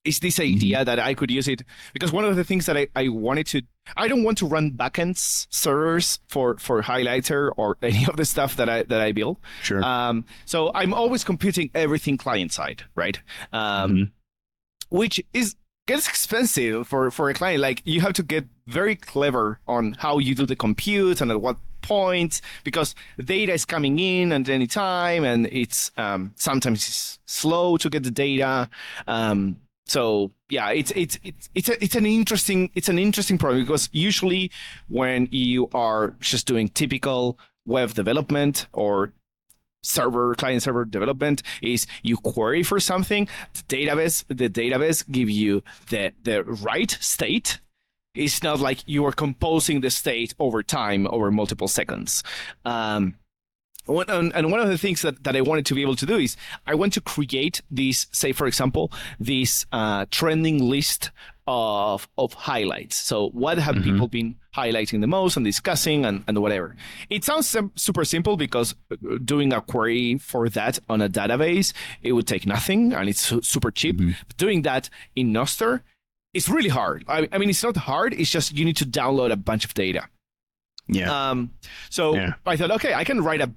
is 0.04 0.20
this 0.20 0.40
idea 0.40 0.86
that 0.86 1.00
I 1.00 1.14
could 1.16 1.32
use 1.32 1.48
it 1.48 1.64
because 1.94 2.12
one 2.12 2.26
of 2.26 2.36
the 2.36 2.44
things 2.44 2.66
that 2.68 2.78
I, 2.78 2.88
I 2.96 3.08
wanted 3.10 3.48
to 3.48 3.62
I 3.98 4.08
don't 4.08 4.24
want 4.24 4.38
to 4.40 4.48
run 4.48 4.72
backends 4.72 5.48
servers 5.50 6.20
for 6.28 6.58
for 6.58 6.82
highlighter 6.84 7.52
or 7.58 7.78
any 7.82 8.06
of 8.06 8.16
the 8.16 8.26
stuff 8.26 8.56
that 8.58 8.70
I 8.70 8.84
that 8.84 9.02
I 9.02 9.12
build. 9.12 9.38
sure 9.64 9.84
Um, 9.84 10.26
so 10.46 10.72
I'm 10.74 10.94
always 10.94 11.24
computing 11.24 11.70
everything 11.74 12.18
client 12.18 12.52
side, 12.52 12.84
right? 12.96 13.20
Um, 13.52 13.92
Mhm. 13.92 14.12
Which 14.90 15.22
is 15.34 15.56
gets 15.88 16.08
expensive 16.08 16.88
for 16.88 17.12
for 17.12 17.30
a 17.30 17.34
client. 17.34 17.60
Like 17.62 17.82
you 17.86 18.02
have 18.02 18.14
to 18.14 18.24
get 18.24 18.46
very 18.68 18.96
clever 18.96 19.60
on 19.68 19.94
how 19.94 20.18
you 20.18 20.36
do 20.36 20.46
the 20.46 20.56
compute 20.56 21.22
and 21.22 21.32
at 21.32 21.42
what 21.42 21.58
point 21.82 22.42
because 22.64 22.96
data 23.24 23.54
is 23.54 23.64
coming 23.64 24.00
in 24.00 24.32
at 24.32 24.50
any 24.50 24.66
time 24.66 25.24
and 25.24 25.46
it's 25.48 25.92
um, 25.98 26.34
sometimes 26.36 26.88
it's 26.88 27.20
slow 27.26 27.78
to 27.78 27.90
get 27.90 28.04
the 28.04 28.12
data. 28.12 28.70
Um, 29.08 29.58
so 29.86 30.32
yeah, 30.50 30.72
it's 30.72 30.92
it's 30.92 31.20
it's 31.24 31.50
it's 31.54 31.70
a, 31.70 31.84
it's 31.84 31.96
an 31.96 32.08
interesting 32.08 32.72
it's 32.74 32.90
an 32.90 32.98
interesting 32.98 33.38
problem 33.38 33.62
because 33.62 33.88
usually 33.92 34.52
when 34.88 35.28
you 35.32 35.70
are 35.74 36.16
just 36.20 36.48
doing 36.48 36.70
typical 36.70 37.38
web 37.68 37.94
development 37.94 38.66
or 38.74 39.14
server 39.84 40.34
client 40.34 40.64
server 40.64 40.84
development 40.84 41.44
is 41.62 41.86
you 42.02 42.18
query 42.18 42.64
for 42.64 42.80
something 42.80 43.28
the 43.54 43.62
database 43.76 44.26
the 44.28 44.50
database 44.50 45.10
give 45.12 45.30
you 45.30 45.62
the 45.92 46.12
the 46.24 46.44
right 46.44 46.98
state 47.00 47.60
it's 48.16 48.42
not 48.44 48.60
like 48.60 48.80
you 48.86 49.06
are 49.06 49.12
composing 49.12 49.82
the 49.82 49.90
state 49.90 50.34
over 50.40 50.64
time 50.64 51.08
over 51.08 51.32
multiple 51.32 51.68
seconds 51.68 52.24
um, 52.66 53.16
and 53.88 54.52
one 54.52 54.60
of 54.60 54.68
the 54.68 54.80
things 54.80 55.04
that, 55.04 55.24
that 55.26 55.36
I 55.36 55.42
wanted 55.42 55.66
to 55.68 55.76
be 55.76 55.84
able 55.84 55.96
to 55.98 56.08
do 56.08 56.18
is 56.18 56.36
I 56.66 56.74
want 56.74 56.94
to 56.94 57.02
create 57.02 57.62
this, 57.70 58.08
say, 58.12 58.32
for 58.32 58.48
example, 58.48 58.92
this 59.20 59.68
uh, 59.72 60.06
trending 60.10 60.58
list 60.58 61.12
of 61.48 62.08
of 62.18 62.34
highlights. 62.34 62.96
So 62.96 63.30
what 63.30 63.60
have 63.60 63.76
people 63.84 64.08
been 64.08 64.38
highlighting 64.56 65.02
the 65.02 65.08
most 65.08 65.36
and 65.36 65.46
discussing 65.46 66.06
and, 66.06 66.24
and 66.28 66.40
whatever. 66.42 66.76
It 67.10 67.24
sounds 67.24 67.48
sim- 67.48 67.72
super 67.76 68.06
simple 68.06 68.38
because 68.38 68.74
uh, 68.92 69.18
doing 69.24 69.52
a 69.52 69.62
query 69.62 70.18
for 70.18 70.48
that 70.50 70.80
on 70.88 71.02
a 71.02 71.10
database, 71.10 71.74
it 72.02 72.14
would 72.14 72.26
take 72.26 72.46
nothing 72.46 72.94
and 72.94 73.10
it's 73.10 73.20
su- 73.20 73.42
super 73.42 73.70
cheap. 73.70 73.98
But 74.28 74.38
doing 74.38 74.62
that 74.64 74.90
in 75.16 75.34
Nostr, 75.34 75.82
it's 76.36 76.49
really 76.49 76.70
hard. 76.70 77.03
I, 77.07 77.28
I 77.32 77.38
mean, 77.40 77.49
it's 77.49 77.64
not 77.64 77.78
hard. 77.78 78.14
It's 78.14 78.30
just 78.30 78.53
you 78.57 78.66
need 78.66 78.78
to 78.78 78.86
download 78.86 79.32
a 79.32 79.36
bunch 79.36 79.66
of 79.66 79.74
data. 79.74 80.03
Yeah. 80.88 81.30
Um, 81.32 81.52
so 81.90 82.14
Yeah. 82.16 82.34
I 82.45 82.56
thought, 82.57 82.72
okay, 82.72 82.94
I 82.94 83.03
can 83.03 83.24
write 83.24 83.41
a 83.41 83.52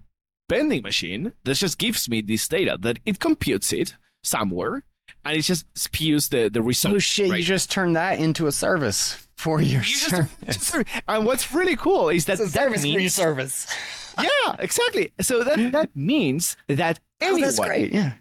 vending 0.48 0.82
machine 0.82 1.32
that 1.44 1.55
just 1.56 1.76
gives 1.78 2.09
me 2.09 2.22
this 2.22 2.48
data 2.48 2.78
that 2.80 2.98
it 3.05 3.18
computes 3.20 3.72
it 3.72 3.94
somewhere 4.24 4.82
and 5.24 5.36
it 5.36 5.42
just 5.42 5.66
spews 5.76 6.28
the 6.30 6.48
the 6.48 6.62
result. 6.62 6.94
oh 6.94 6.98
shit! 6.98 7.30
right? 7.30 7.38
You 7.40 7.44
just 7.44 7.70
turned 7.70 7.96
that 7.96 8.18
into 8.18 8.46
a 8.46 8.52
service 8.52 9.28
for 9.36 9.60
your 9.60 9.82
You 9.82 9.86
just- 9.86 10.10
service. 10.10 10.36
just- 10.46 10.74
and 11.06 11.26
what's 11.26 11.52
really 11.52 11.76
cool 11.76 12.09
is 12.09 12.24
that 12.26 12.40
It's 12.40 12.50
a 12.50 12.52
that 12.55 12.62
service 12.64 12.80
for 12.82 12.86
your 12.88 13.00
means, 13.00 13.14
service. 13.14 13.66
yeah, 14.18 14.56
exactly. 14.59 15.12
So 15.20 15.44
that 15.44 15.72
that 15.72 15.90
means 15.94 16.56
that 16.68 16.98
Oh, 17.20 17.26
anyone, 17.26 17.40
that's 17.42 17.59
great. 17.59 17.92
Yeah. 17.92 18.12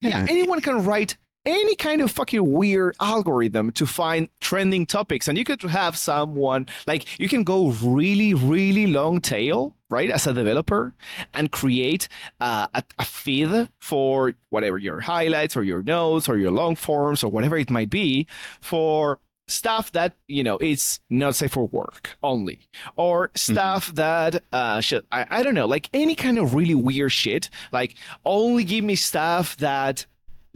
yeah, 0.00 0.26
anyone 0.28 0.60
can 0.60 0.84
write 0.84 1.16
any 1.48 1.74
kind 1.76 2.02
of 2.02 2.10
fucking 2.10 2.52
weird 2.52 2.94
algorithm 3.00 3.72
to 3.72 3.86
find 3.86 4.28
trending 4.40 4.84
topics. 4.84 5.28
And 5.28 5.38
you 5.38 5.44
could 5.44 5.62
have 5.62 5.96
someone 5.96 6.66
like 6.86 7.18
you 7.18 7.28
can 7.28 7.42
go 7.42 7.68
really, 7.82 8.34
really 8.34 8.86
long 8.86 9.20
tail, 9.20 9.74
right, 9.88 10.10
as 10.10 10.26
a 10.26 10.34
developer 10.34 10.94
and 11.32 11.50
create 11.50 12.08
uh, 12.40 12.66
a, 12.74 12.82
a 12.98 13.04
feed 13.04 13.68
for 13.78 14.34
whatever 14.50 14.76
your 14.76 15.00
highlights 15.00 15.56
or 15.56 15.62
your 15.62 15.82
notes 15.82 16.28
or 16.28 16.36
your 16.36 16.50
long 16.50 16.76
forms 16.76 17.24
or 17.24 17.30
whatever 17.30 17.56
it 17.56 17.70
might 17.70 17.90
be 17.90 18.26
for 18.60 19.18
stuff 19.46 19.92
that 19.92 20.14
you 20.26 20.44
know 20.44 20.58
it's 20.58 21.00
not 21.08 21.34
safe 21.34 21.52
for 21.52 21.66
work 21.68 22.18
only 22.22 22.60
or 22.96 23.30
stuff 23.34 23.94
that 23.94 24.44
uh 24.52 24.78
should 24.78 25.06
I, 25.10 25.24
I 25.30 25.42
don't 25.42 25.54
know 25.54 25.64
like 25.64 25.88
any 25.94 26.14
kind 26.14 26.38
of 26.38 26.54
really 26.54 26.74
weird 26.74 27.12
shit 27.12 27.48
like 27.72 27.94
only 28.26 28.62
give 28.62 28.84
me 28.84 28.94
stuff 28.94 29.56
that 29.56 30.04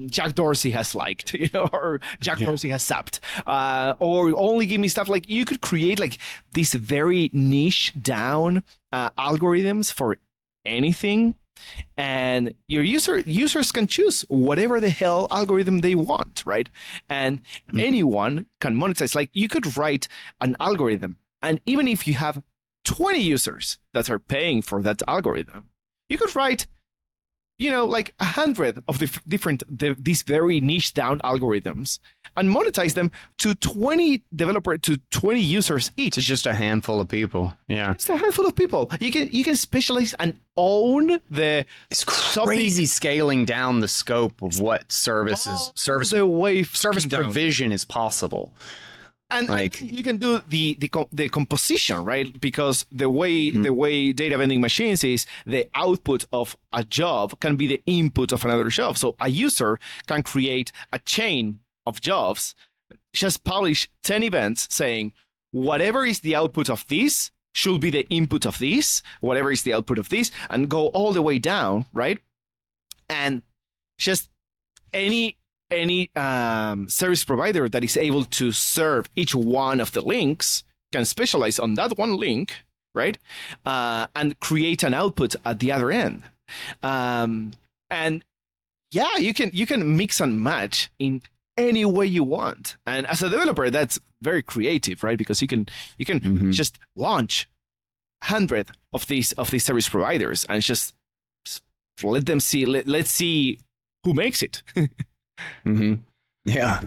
Jack 0.09 0.35
Dorsey 0.35 0.70
has 0.70 0.95
liked, 0.95 1.35
you 1.35 1.49
know, 1.53 1.69
or 1.73 2.01
Jack 2.20 2.39
Dorsey 2.39 2.70
has 2.70 2.85
zapped, 2.85 3.20
uh, 3.47 3.95
or 3.99 4.33
only 4.37 4.66
give 4.66 4.81
me 4.81 4.89
stuff 4.89 5.09
like 5.09 5.29
you 5.29 5.45
could 5.45 5.61
create 5.61 5.99
like 5.99 6.19
these 6.53 6.74
very 6.74 7.31
niche 7.33 7.93
down 8.01 8.62
uh, 8.93 9.11
algorithms 9.11 9.93
for 9.93 10.19
anything, 10.65 11.35
and 11.97 12.55
your 12.69 12.83
user 12.83 13.20
users 13.20 13.73
can 13.73 13.87
choose 13.87 14.23
whatever 14.29 14.81
the 14.81 14.91
hell 14.91 15.29
algorithm 15.31 15.81
they 15.81 15.95
want, 15.95 16.43
right? 16.47 16.69
And 17.09 17.41
anyone 17.77 18.47
can 18.61 18.77
monetize. 18.77 19.15
Like 19.15 19.31
you 19.33 19.49
could 19.49 19.77
write 19.77 20.09
an 20.41 20.57
algorithm, 20.61 21.16
and 21.41 21.61
even 21.66 21.89
if 21.89 22.07
you 22.07 22.15
have 22.15 22.43
20 22.85 23.20
users 23.20 23.79
that 23.95 24.11
are 24.11 24.19
paying 24.19 24.62
for 24.62 24.83
that 24.83 25.03
algorithm, 25.07 25.69
you 26.09 26.19
could 26.19 26.35
write 26.35 26.66
you 27.59 27.70
know, 27.70 27.85
like 27.85 28.15
a 28.19 28.24
hundred 28.24 28.83
of 28.89 28.99
the 28.99 29.05
f- 29.07 29.23
different 29.29 29.62
the, 29.69 29.95
these 29.99 30.23
very 30.23 30.61
niche 30.61 30.95
down 30.95 31.20
algorithms 31.20 31.99
and 32.37 32.49
monetize 32.49 32.95
them 32.95 33.11
to 33.39 33.55
20 33.55 34.23
developer 34.35 34.79
to 34.79 34.97
20 35.11 35.39
users 35.41 35.93
each. 35.97 36.16
It's 36.19 36.27
just 36.27 36.47
a 36.47 36.55
handful 36.55 37.01
of 37.01 37.09
people. 37.09 37.55
Yeah. 37.69 37.93
It's 37.93 38.09
a 38.09 38.16
handful 38.16 38.47
of 38.47 38.57
people. 38.57 38.91
You 39.01 39.12
can 39.12 39.29
you 39.31 39.45
can 39.45 39.55
specialize 39.57 40.15
and 40.15 40.39
own 40.57 41.20
the 41.31 41.65
It's 41.91 42.05
crazy 42.05 42.87
scaling 42.87 43.45
down 43.45 43.81
the 43.81 43.89
scope 43.89 44.43
of 44.43 44.59
what 44.61 44.91
services 44.91 45.73
service 45.74 46.11
the 46.11 46.27
way 46.27 46.62
service 46.65 47.05
down. 47.05 47.23
provision 47.24 47.70
is 47.70 47.85
possible. 47.85 48.53
And 49.32 49.48
Like- 49.48 49.80
you 49.80 50.02
can 50.02 50.18
do 50.18 50.40
the 50.48 50.74
the, 50.74 50.90
the 51.12 51.28
composition 51.28 52.04
right? 52.04 52.40
Because 52.40 52.86
the 52.92 53.10
way 53.10 53.50
mm-hmm. 53.50 53.62
the 53.62 53.72
way 53.72 54.12
data 54.12 54.38
vending 54.38 54.60
machines 54.60 55.02
is 55.02 55.26
the 55.46 55.68
output 55.74 56.26
of 56.32 56.56
a 56.72 56.84
job 56.84 57.40
can 57.40 57.56
be 57.56 57.66
the 57.66 57.82
input 57.86 58.32
of 58.32 58.44
another 58.44 58.68
job. 58.68 58.96
So 58.98 59.16
a 59.20 59.28
user 59.28 59.78
can 60.06 60.22
create 60.22 60.72
a 60.92 60.98
chain 61.00 61.60
of 61.86 62.00
jobs 62.00 62.54
just 63.12 63.44
publish 63.44 63.88
10 64.04 64.22
events 64.22 64.68
saying 64.70 65.12
whatever 65.50 66.04
is 66.04 66.20
the 66.20 66.34
output 66.34 66.70
of 66.70 66.86
this 66.88 67.30
should 67.52 67.80
be 67.80 67.90
the 67.90 68.06
input 68.09 68.46
of 68.46 68.59
this 68.59 69.02
whatever 69.20 69.50
is 69.50 69.62
the 69.62 69.74
output 69.74 69.98
of 69.98 70.09
this 70.09 70.30
and 70.48 70.68
go 70.68 70.86
all 70.88 71.12
the 71.12 71.22
way 71.22 71.38
down 71.38 71.84
right? 71.92 72.18
And 73.09 73.42
just 73.98 74.30
any 74.92 75.36
any 75.73 76.11
um, 76.16 76.89
service 76.89 77.24
provider 77.24 77.69
that 77.69 77.82
is 77.85 77.97
able 77.97 78.24
to 78.24 78.53
serve 78.53 79.09
each 79.16 79.35
one 79.35 79.81
of 79.81 79.93
the 79.93 80.01
links 80.01 80.65
can 80.93 81.05
specialize 81.05 81.59
on 81.59 81.74
that 81.74 81.97
one 81.99 82.16
link, 82.16 82.53
right? 82.94 83.19
Uh, 83.65 84.07
and 84.15 84.39
create 84.40 84.82
an 84.82 84.94
output 84.94 85.35
at 85.44 85.59
the 85.61 85.73
other 85.73 85.90
end. 85.90 86.23
Um, 86.82 87.53
and 87.90 88.24
yeah, 88.90 89.16
you 89.16 89.32
can 89.32 89.51
you 89.55 89.66
can 89.66 89.97
mix 89.97 90.20
and 90.20 90.40
match 90.43 90.90
in 90.99 91.23
any 91.57 91.85
way 91.85 92.07
you 92.07 92.24
want. 92.24 92.77
And 92.86 93.07
as 93.07 93.23
a 93.23 93.28
developer, 93.31 93.70
that's 93.70 93.99
very 94.20 94.43
creative, 94.43 95.03
right? 95.03 95.16
Because 95.19 95.40
you 95.43 95.49
can 95.49 95.66
you 95.99 96.05
can 96.05 96.20
Mhm. 96.20 96.53
just 96.53 96.78
launch 96.94 97.49
hundred 98.23 98.70
of 98.93 99.07
these 99.07 99.32
of 99.32 99.51
these 99.51 99.65
service 99.65 99.89
providers 99.89 100.44
and 100.49 100.62
just 100.62 100.94
let 102.03 102.27
them 102.27 102.40
see 102.40 102.65
let, 102.66 102.86
let's 102.86 103.11
see 103.11 103.59
who 104.05 104.12
makes 104.15 104.43
it. 104.43 104.62
Mm-hmm. 105.66 105.94
Yeah. 106.44 106.81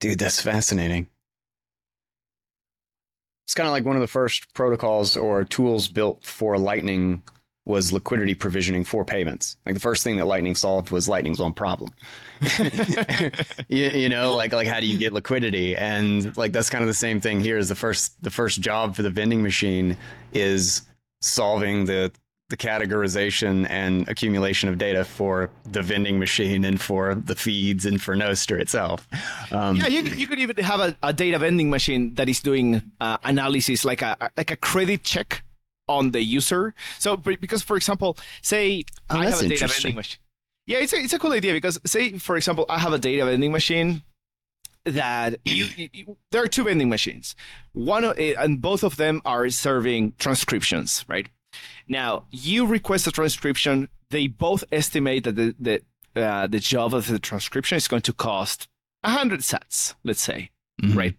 Dude, 0.00 0.18
that's 0.18 0.40
fascinating. 0.40 1.08
It's 3.46 3.54
kind 3.54 3.68
of 3.68 3.72
like 3.72 3.84
one 3.84 3.96
of 3.96 4.02
the 4.02 4.08
first 4.08 4.52
protocols 4.54 5.16
or 5.16 5.44
tools 5.44 5.88
built 5.88 6.24
for 6.24 6.58
Lightning 6.58 7.22
was 7.64 7.92
liquidity 7.92 8.34
provisioning 8.34 8.84
for 8.84 9.04
payments. 9.04 9.56
Like 9.66 9.74
the 9.74 9.80
first 9.80 10.04
thing 10.04 10.16
that 10.16 10.26
Lightning 10.26 10.54
solved 10.54 10.90
was 10.90 11.08
Lightning's 11.08 11.40
own 11.40 11.52
problem. 11.52 11.90
you, 13.68 13.88
you 13.88 14.08
know, 14.08 14.34
like 14.34 14.52
like 14.52 14.68
how 14.68 14.80
do 14.80 14.86
you 14.86 14.98
get 14.98 15.12
liquidity? 15.12 15.76
And 15.76 16.36
like 16.36 16.52
that's 16.52 16.70
kind 16.70 16.82
of 16.82 16.88
the 16.88 16.94
same 16.94 17.20
thing 17.20 17.40
here. 17.40 17.58
Is 17.58 17.68
the 17.68 17.74
first 17.74 18.22
the 18.22 18.30
first 18.30 18.60
job 18.60 18.94
for 18.94 19.02
the 19.02 19.10
vending 19.10 19.42
machine 19.42 19.96
is 20.32 20.82
solving 21.20 21.86
the 21.86 22.12
the 22.48 22.56
categorization 22.56 23.66
and 23.68 24.08
accumulation 24.08 24.68
of 24.68 24.78
data 24.78 25.04
for 25.04 25.50
the 25.64 25.82
vending 25.82 26.18
machine 26.18 26.64
and 26.64 26.80
for 26.80 27.14
the 27.14 27.34
feeds 27.34 27.84
and 27.84 28.00
for 28.00 28.14
Nostr 28.14 28.60
itself. 28.60 29.08
Um, 29.50 29.76
yeah, 29.76 29.88
you, 29.88 30.02
you 30.02 30.26
could 30.28 30.38
even 30.38 30.56
have 30.58 30.78
a, 30.80 30.96
a 31.02 31.12
data 31.12 31.38
vending 31.40 31.70
machine 31.70 32.14
that 32.14 32.28
is 32.28 32.40
doing 32.40 32.82
uh, 33.00 33.18
analysis 33.24 33.84
like 33.84 34.00
a 34.02 34.16
like 34.36 34.50
a 34.52 34.56
credit 34.56 35.02
check 35.02 35.42
on 35.88 36.12
the 36.12 36.22
user. 36.22 36.74
So 36.98 37.16
because 37.16 37.62
for 37.62 37.76
example, 37.76 38.16
say 38.42 38.84
Oh, 39.10 39.18
I 39.18 39.24
have 39.26 39.40
a 39.40 39.48
data 39.48 39.66
vending 39.66 39.96
machine. 39.96 40.18
Yeah, 40.68 40.78
it's 40.78 40.92
a, 40.92 40.96
it's 40.96 41.12
a 41.12 41.18
cool 41.18 41.32
idea 41.32 41.52
because 41.52 41.80
say 41.84 42.18
for 42.18 42.36
example 42.36 42.66
I 42.68 42.78
have 42.78 42.92
a 42.92 42.98
data 42.98 43.24
vending 43.24 43.50
machine 43.52 44.02
that 44.84 45.40
you, 45.44 45.66
you- 45.92 46.16
there 46.30 46.44
are 46.44 46.48
two 46.48 46.64
vending 46.64 46.88
machines. 46.88 47.34
One 47.72 48.04
of, 48.04 48.16
eh, 48.18 48.34
and 48.38 48.60
both 48.62 48.84
of 48.84 48.96
them 48.96 49.20
are 49.24 49.48
serving 49.50 50.14
transcriptions, 50.18 51.04
right? 51.08 51.28
Now 51.88 52.24
you 52.30 52.66
request 52.66 53.06
a 53.06 53.12
transcription. 53.12 53.88
They 54.10 54.26
both 54.26 54.64
estimate 54.72 55.24
that 55.24 55.36
the 55.36 55.54
the 55.58 55.82
uh, 56.20 56.46
the 56.46 56.60
job 56.60 56.94
of 56.94 57.06
the 57.08 57.18
transcription 57.18 57.76
is 57.76 57.88
going 57.88 58.02
to 58.02 58.12
cost 58.12 58.68
hundred 59.04 59.40
sats, 59.40 59.94
let's 60.02 60.22
say, 60.22 60.50
Mhm. 60.82 60.96
right? 60.96 61.16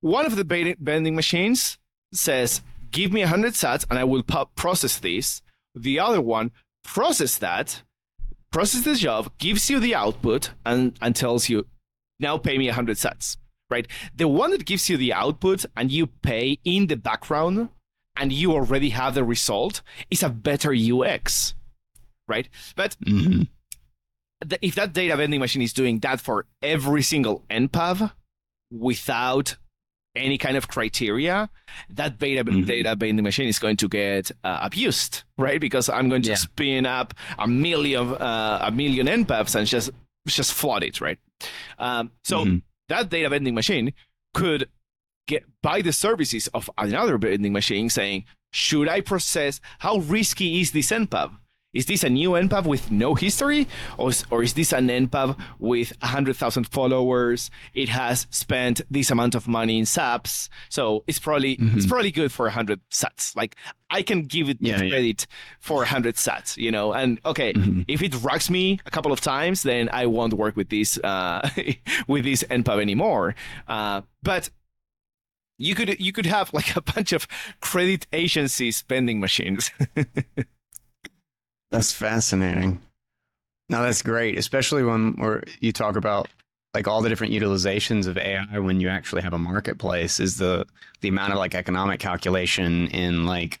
One 0.00 0.26
of 0.26 0.36
the 0.36 0.76
vending 0.78 1.14
machines 1.16 1.78
says, 2.12 2.62
"Give 2.90 3.12
me 3.12 3.22
hundred 3.22 3.54
sats, 3.54 3.84
and 3.90 3.98
I 3.98 4.04
will 4.04 4.22
process 4.22 4.98
this." 4.98 5.42
The 5.74 5.98
other 6.00 6.20
one 6.20 6.50
process 6.84 7.38
that, 7.38 7.82
process 8.50 8.82
the 8.84 8.94
job, 8.96 9.32
gives 9.38 9.68
you 9.70 9.80
the 9.80 9.94
output, 9.94 10.50
and 10.64 10.96
and 11.00 11.14
tells 11.16 11.48
you, 11.48 11.66
"Now 12.20 12.38
pay 12.38 12.58
me 12.58 12.68
hundred 12.68 12.96
sats." 12.96 13.36
Right? 13.70 13.86
The 14.14 14.28
one 14.28 14.50
that 14.52 14.64
gives 14.64 14.88
you 14.88 14.96
the 14.96 15.12
output 15.12 15.66
and 15.76 15.92
you 15.92 16.06
pay 16.06 16.58
in 16.64 16.86
the 16.86 16.96
background, 16.96 17.68
and 18.18 18.32
you 18.32 18.52
already 18.52 18.90
have 18.90 19.14
the 19.14 19.24
result, 19.24 19.82
is 20.10 20.22
a 20.22 20.28
better 20.28 20.72
UX, 20.74 21.54
right? 22.26 22.48
But 22.76 22.96
mhm. 23.04 23.48
th- 24.48 24.58
if 24.62 24.74
that 24.74 24.92
data 24.92 25.16
vending 25.16 25.40
machine 25.40 25.62
is 25.62 25.72
doing 25.72 26.00
that 26.00 26.20
for 26.20 26.46
every 26.62 27.02
single 27.02 27.44
npub 27.50 28.12
without 28.70 29.56
any 30.16 30.36
kind 30.38 30.56
of 30.56 30.66
criteria, 30.68 31.48
that 31.90 32.18
beta 32.18 32.42
Mhm. 32.44 32.66
data 32.66 32.96
vending 32.96 33.22
machine 33.22 33.46
is 33.48 33.58
going 33.58 33.76
to 33.76 33.88
get 33.88 34.30
uh, 34.42 34.58
abused, 34.62 35.22
right? 35.36 35.60
Because 35.60 35.88
I'm 35.88 36.08
going 36.08 36.22
to 36.22 36.30
Yeah. 36.30 36.36
spin 36.36 36.86
up 36.86 37.14
a 37.38 37.46
million 37.46 38.14
uh, 38.14 38.58
a 38.62 38.70
million 38.72 39.06
npubs 39.06 39.54
and 39.54 39.66
just 39.66 39.90
just 40.26 40.52
flood 40.52 40.82
it, 40.82 41.00
right? 41.00 41.18
Um, 41.78 42.10
so 42.24 42.44
Mhm. 42.44 42.62
that 42.88 43.08
data 43.10 43.28
vending 43.28 43.54
machine 43.54 43.92
could 44.34 44.68
get 45.28 45.44
buy 45.62 45.80
the 45.82 45.92
services 45.92 46.48
of 46.48 46.68
another 46.76 47.16
vending 47.18 47.52
machine, 47.52 47.88
saying, 47.88 48.24
"Should 48.52 48.88
I 48.88 49.00
process? 49.00 49.60
How 49.78 49.98
risky 49.98 50.60
is 50.60 50.72
this 50.72 50.90
npub?" 50.90 51.36
Is 51.74 51.84
this 51.84 52.02
a 52.02 52.08
new 52.08 52.30
NPub 52.30 52.64
with 52.64 52.90
no 52.90 53.14
history, 53.14 53.68
or 53.98 54.08
is, 54.08 54.24
or 54.30 54.42
is 54.42 54.54
this 54.54 54.72
an 54.72 54.88
NPub 54.88 55.38
with 55.58 55.92
100,000 56.00 56.64
followers? 56.64 57.50
It 57.74 57.90
has 57.90 58.26
spent 58.30 58.80
this 58.90 59.10
amount 59.10 59.34
of 59.34 59.46
money 59.46 59.78
in 59.78 59.84
zaps, 59.84 60.48
so 60.70 61.04
it's 61.06 61.18
probably 61.18 61.58
it's 61.60 61.86
probably 61.86 62.10
good 62.10 62.32
for 62.32 62.46
100 62.46 62.80
sats. 62.90 63.36
Like 63.36 63.54
I 63.90 64.00
can 64.02 64.22
give 64.22 64.48
it 64.48 64.56
Yeah, 64.60 64.80
yeah. 64.82 64.88
credit 64.88 65.26
for 65.60 65.76
100 65.76 66.14
sats, 66.16 66.56
you 66.56 66.70
know. 66.72 66.94
And 66.94 67.20
okay, 67.26 67.52
if 67.86 68.00
it 68.02 68.14
rocks 68.22 68.48
me 68.48 68.80
a 68.86 68.90
couple 68.90 69.12
of 69.12 69.20
times, 69.20 69.62
then 69.62 69.90
I 69.92 70.06
won't 70.06 70.32
work 70.32 70.56
with 70.56 70.70
this 70.70 70.98
uh, 71.04 71.46
with 72.08 72.24
this 72.24 72.44
NPub 72.44 72.80
anymore. 72.80 73.34
Uh, 73.68 74.00
but 74.22 74.48
you 75.58 75.74
could 75.74 76.00
you 76.00 76.12
could 76.12 76.26
have 76.26 76.52
like 76.54 76.74
a 76.76 76.80
bunch 76.80 77.12
of 77.12 77.26
credit 77.60 78.06
agency 78.12 78.70
spending 78.70 79.20
machines. 79.20 79.70
That's 81.70 81.92
fascinating. 81.92 82.80
Now 83.68 83.82
that's 83.82 84.00
great, 84.00 84.38
especially 84.38 84.82
when 84.82 85.42
you 85.60 85.72
talk 85.72 85.96
about 85.96 86.28
like 86.72 86.88
all 86.88 87.02
the 87.02 87.08
different 87.08 87.32
utilizations 87.32 88.06
of 88.06 88.16
AI 88.16 88.58
when 88.58 88.80
you 88.80 88.88
actually 88.88 89.22
have 89.22 89.32
a 89.32 89.38
marketplace 89.38 90.20
is 90.20 90.36
the 90.36 90.66
the 91.00 91.08
amount 91.08 91.32
of 91.32 91.38
like 91.38 91.54
economic 91.54 92.00
calculation 92.00 92.88
in 92.88 93.26
like 93.26 93.60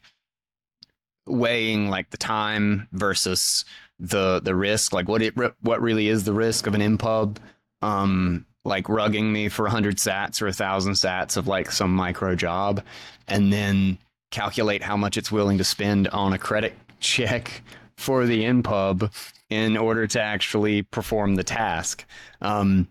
weighing 1.26 1.90
like 1.90 2.10
the 2.10 2.16
time 2.16 2.88
versus 2.92 3.64
the 3.98 4.40
the 4.40 4.54
risk 4.54 4.92
like 4.92 5.08
what 5.08 5.20
it 5.20 5.34
what 5.60 5.82
really 5.82 6.08
is 6.08 6.24
the 6.24 6.32
risk 6.32 6.66
of 6.66 6.74
an 6.74 6.96
npub 6.96 7.36
um 7.82 8.46
like 8.68 8.84
rugging 8.84 9.32
me 9.32 9.48
for 9.48 9.64
100 9.64 9.96
sats 9.96 10.40
or 10.40 10.46
1000 10.46 10.92
sats 10.92 11.36
of 11.36 11.48
like 11.48 11.72
some 11.72 11.92
micro 11.94 12.34
job 12.34 12.82
and 13.26 13.52
then 13.52 13.98
calculate 14.30 14.82
how 14.82 14.96
much 14.96 15.16
it's 15.16 15.32
willing 15.32 15.58
to 15.58 15.64
spend 15.64 16.06
on 16.08 16.32
a 16.32 16.38
credit 16.38 16.74
check 17.00 17.62
for 17.96 18.26
the 18.26 18.44
npub 18.44 19.10
in 19.50 19.76
order 19.76 20.06
to 20.06 20.20
actually 20.20 20.82
perform 20.82 21.34
the 21.34 21.44
task. 21.44 22.04
Um 22.40 22.86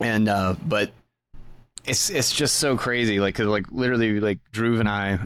and 0.00 0.28
uh 0.28 0.54
but 0.64 0.90
it's 1.86 2.10
it's 2.10 2.32
just 2.32 2.56
so 2.56 2.76
crazy 2.76 3.18
like 3.20 3.34
'cause, 3.34 3.46
like 3.46 3.66
literally 3.72 4.20
like 4.20 4.38
Drew 4.52 4.78
and 4.78 4.88
I 4.88 5.18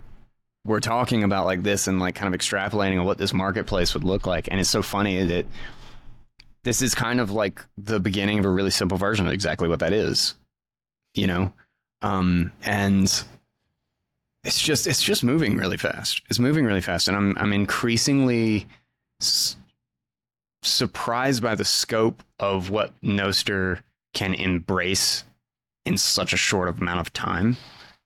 were 0.64 0.80
talking 0.80 1.24
about 1.24 1.46
like 1.46 1.62
this 1.62 1.86
and 1.88 1.98
like 1.98 2.14
kind 2.14 2.32
of 2.32 2.38
extrapolating 2.38 2.98
on 3.00 3.06
what 3.06 3.18
this 3.18 3.32
marketplace 3.32 3.94
would 3.94 4.04
look 4.04 4.26
like. 4.26 4.48
And 4.50 4.60
it's 4.60 4.70
so 4.70 4.82
funny 4.82 5.24
that 5.24 5.46
this 6.62 6.82
is 6.82 6.94
kind 6.94 7.20
of 7.20 7.30
like 7.30 7.64
the 7.78 8.00
beginning 8.00 8.38
of 8.38 8.44
a 8.44 8.50
really 8.50 8.70
simple 8.70 8.98
version 8.98 9.26
of 9.26 9.32
exactly 9.32 9.68
what 9.68 9.80
that 9.80 9.92
is 9.92 10.34
you 11.14 11.26
know? 11.26 11.52
Um 12.02 12.52
and 12.64 13.04
it's 14.44 14.62
just 14.62 14.86
it's 14.86 15.02
just 15.02 15.22
moving 15.22 15.56
really 15.56 15.76
fast. 15.76 16.22
It's 16.30 16.38
moving 16.38 16.64
really 16.64 16.80
fast. 16.80 17.08
And 17.08 17.16
i'm 17.16 17.36
i'm 17.38 17.52
increasingly 17.52 18.66
surprised 20.62 21.42
by 21.42 21.54
the 21.54 21.64
scope 21.64 22.22
of 22.38 22.70
what 22.70 22.98
Nostr 23.02 23.80
can 24.14 24.34
embrace 24.34 25.24
in 25.84 25.96
such 25.96 26.32
a 26.32 26.38
short 26.38 26.68
amount 26.68 27.00
of 27.00 27.12
time. 27.12 27.56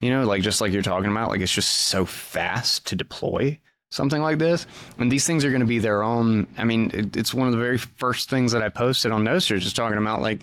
You 0.01 0.11
know, 0.11 0.25
like 0.25 0.43
just 0.43 0.61
like 0.61 0.73
you're 0.73 0.83
talking 0.83 1.11
about, 1.11 1.31
like 1.31 1.41
it's 1.41 1.53
just 1.53 1.71
so 1.89 2.05
fast 2.05 2.87
to 2.89 2.97
deploy 2.97 3.59
something 3.95 4.21
like 4.21 4.39
this. 4.39 4.67
And 4.99 5.11
these 5.11 5.27
things 5.27 5.45
are 5.45 5.51
going 5.51 5.61
to 5.61 5.67
be 5.67 5.79
their 5.79 6.03
own. 6.03 6.47
I 6.59 6.65
mean, 6.65 6.91
it, 6.93 7.17
it's 7.17 7.33
one 7.33 7.47
of 7.47 7.53
the 7.53 7.59
very 7.61 7.79
first 7.79 8.29
things 8.29 8.53
that 8.53 8.63
I 8.63 8.69
posted 8.69 9.13
on 9.13 9.25
Nostr, 9.25 9.59
just 9.59 9.77
talking 9.77 9.99
about 9.99 10.21
like 10.21 10.41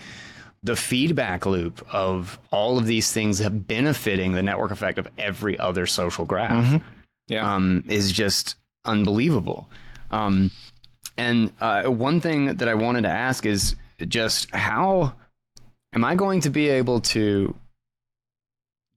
the 0.64 0.76
feedback 0.76 1.46
loop 1.46 1.86
of 1.92 2.40
all 2.52 2.78
of 2.78 2.86
these 2.86 3.12
things 3.12 3.40
have 3.40 3.68
benefiting 3.68 4.34
the 4.34 4.44
network 4.44 4.72
effect 4.72 4.98
of 5.00 5.08
every 5.18 5.58
other 5.60 5.86
social 5.88 6.24
graph 6.24 6.82
Yeah. 7.28 7.56
um, 7.56 7.84
is 7.88 8.12
just 8.12 8.56
unbelievable. 8.86 9.68
Um, 10.12 10.52
and 11.18 11.52
uh, 11.60 11.84
one 11.86 12.22
thing 12.22 12.56
that 12.58 12.68
I 12.70 12.76
wanted 12.76 13.02
to 13.04 13.10
ask 13.10 13.46
is 13.46 13.76
just 14.08 14.50
how 14.56 15.14
am 15.94 16.04
I 16.06 16.16
going 16.16 16.42
to 16.42 16.50
be 16.50 16.70
able 16.70 17.02
to? 17.02 17.56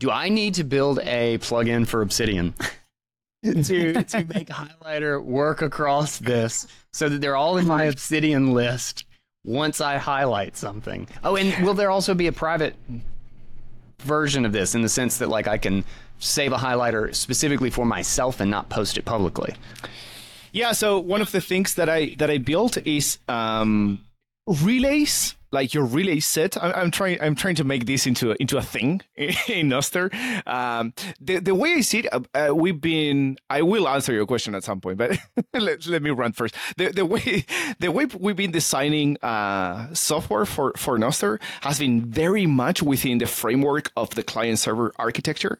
Do 0.00 0.10
I 0.10 0.28
need 0.28 0.54
to 0.54 0.64
build 0.64 0.98
a 1.02 1.38
plugin 1.38 1.86
for 1.86 2.02
Obsidian 2.02 2.54
to 3.44 3.92
to 4.04 4.24
make 4.24 4.48
highlighter 4.48 5.22
work 5.22 5.62
across 5.62 6.18
this 6.18 6.66
so 6.92 7.08
that 7.08 7.20
they're 7.20 7.36
all 7.36 7.56
in 7.56 7.66
my 7.66 7.84
Obsidian 7.84 8.52
list 8.52 9.04
once 9.44 9.80
I 9.80 9.98
highlight 9.98 10.56
something? 10.56 11.06
Oh, 11.22 11.36
and 11.36 11.64
will 11.64 11.74
there 11.74 11.90
also 11.90 12.14
be 12.14 12.26
a 12.26 12.32
private 12.32 12.74
version 14.00 14.44
of 14.44 14.52
this 14.52 14.74
in 14.74 14.82
the 14.82 14.88
sense 14.88 15.18
that 15.18 15.28
like 15.28 15.46
I 15.46 15.58
can 15.58 15.84
save 16.18 16.52
a 16.52 16.56
highlighter 16.56 17.14
specifically 17.14 17.70
for 17.70 17.84
myself 17.84 18.40
and 18.40 18.50
not 18.50 18.68
post 18.68 18.96
it 18.96 19.04
publicly? 19.04 19.54
Yeah, 20.52 20.72
so 20.72 20.98
one 20.98 21.20
of 21.20 21.32
the 21.32 21.40
things 21.40 21.74
that 21.74 21.88
I 21.88 22.14
that 22.18 22.30
I 22.30 22.38
built 22.38 22.76
is 22.86 23.18
um, 23.28 24.00
relays, 24.46 25.34
like 25.54 25.72
your 25.72 25.86
relay 25.86 26.20
set. 26.20 26.62
I, 26.62 26.72
I'm 26.72 26.90
trying 26.90 27.18
I'm 27.22 27.34
trying 27.34 27.54
to 27.54 27.64
make 27.64 27.86
this 27.86 28.06
into 28.06 28.32
a, 28.32 28.36
into 28.38 28.58
a 28.58 28.62
thing 28.62 29.00
in 29.16 29.70
Nostr. 29.70 30.12
Um, 30.46 30.92
the 31.20 31.38
the 31.38 31.54
way 31.54 31.74
I 31.74 31.80
see 31.80 32.00
it, 32.00 32.12
uh, 32.12 32.20
uh, 32.34 32.54
we've 32.54 32.80
been. 32.80 33.38
I 33.48 33.62
will 33.62 33.88
answer 33.88 34.12
your 34.12 34.26
question 34.26 34.54
at 34.54 34.64
some 34.64 34.80
point, 34.80 34.98
but 34.98 35.16
let, 35.54 35.86
let 35.86 36.02
me 36.02 36.10
run 36.10 36.32
first. 36.32 36.54
The 36.76 36.90
the 36.90 37.06
way 37.06 37.46
the 37.78 37.90
way 37.90 38.04
we've 38.06 38.36
been 38.36 38.50
designing 38.50 39.16
uh, 39.22 39.94
software 39.94 40.44
for 40.44 40.74
for 40.76 40.98
Nostr 40.98 41.40
has 41.62 41.78
been 41.78 42.04
very 42.04 42.46
much 42.46 42.82
within 42.82 43.18
the 43.18 43.26
framework 43.26 43.92
of 43.96 44.10
the 44.10 44.22
client 44.22 44.58
server 44.58 44.92
architecture, 44.96 45.58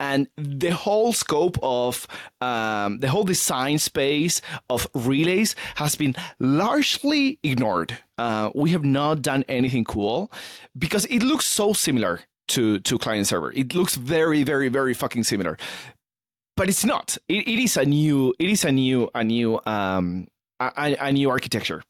and 0.00 0.28
the 0.36 0.70
whole 0.70 1.12
scope 1.12 1.56
of 1.62 2.06
um, 2.40 2.98
the 2.98 3.08
whole 3.08 3.24
design 3.24 3.78
space 3.78 4.42
of 4.68 4.88
relays 4.94 5.54
has 5.76 5.94
been 5.94 6.14
largely 6.40 7.38
ignored. 7.42 7.98
Uh, 8.18 8.50
we 8.54 8.70
have 8.70 8.84
not 8.84 9.22
done 9.22 9.44
anything 9.48 9.84
cool 9.84 10.30
because 10.76 11.04
it 11.06 11.22
looks 11.22 11.46
so 11.46 11.72
similar 11.72 12.20
to 12.48 12.80
to 12.80 12.98
client 12.98 13.26
server. 13.26 13.52
It 13.52 13.74
looks 13.74 13.94
very, 13.96 14.42
very, 14.42 14.68
very 14.68 14.94
fucking 14.94 15.24
similar, 15.24 15.56
but 16.56 16.68
it's 16.68 16.84
not. 16.84 17.16
It, 17.28 17.46
it 17.46 17.62
is 17.62 17.76
a 17.76 17.84
new. 17.84 18.34
It 18.38 18.50
is 18.50 18.64
a 18.64 18.72
new 18.72 19.08
a 19.14 19.22
new 19.22 19.60
um 19.66 20.26
a, 20.60 20.96
a- 21.00 21.12
new 21.12 21.30
architecture. 21.30 21.82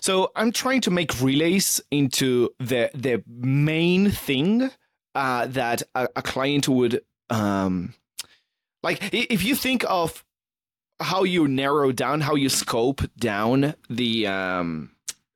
So 0.00 0.30
I'm 0.34 0.52
trying 0.52 0.80
to 0.82 0.90
make 0.90 1.20
relays 1.20 1.80
into 1.90 2.50
the 2.58 2.90
the 2.94 3.22
main 3.26 4.10
thing 4.10 4.70
uh, 5.14 5.46
that 5.48 5.82
a, 5.94 6.08
a 6.16 6.22
client 6.22 6.68
would 6.68 7.02
um, 7.28 7.94
like. 8.82 9.12
If 9.12 9.42
you 9.44 9.54
think 9.54 9.84
of 9.88 10.24
how 11.00 11.24
you 11.24 11.48
narrow 11.48 11.92
down, 11.92 12.20
how 12.20 12.34
you 12.34 12.48
scope 12.48 13.02
down 13.18 13.74
the 13.88 14.26
um, 14.26 14.92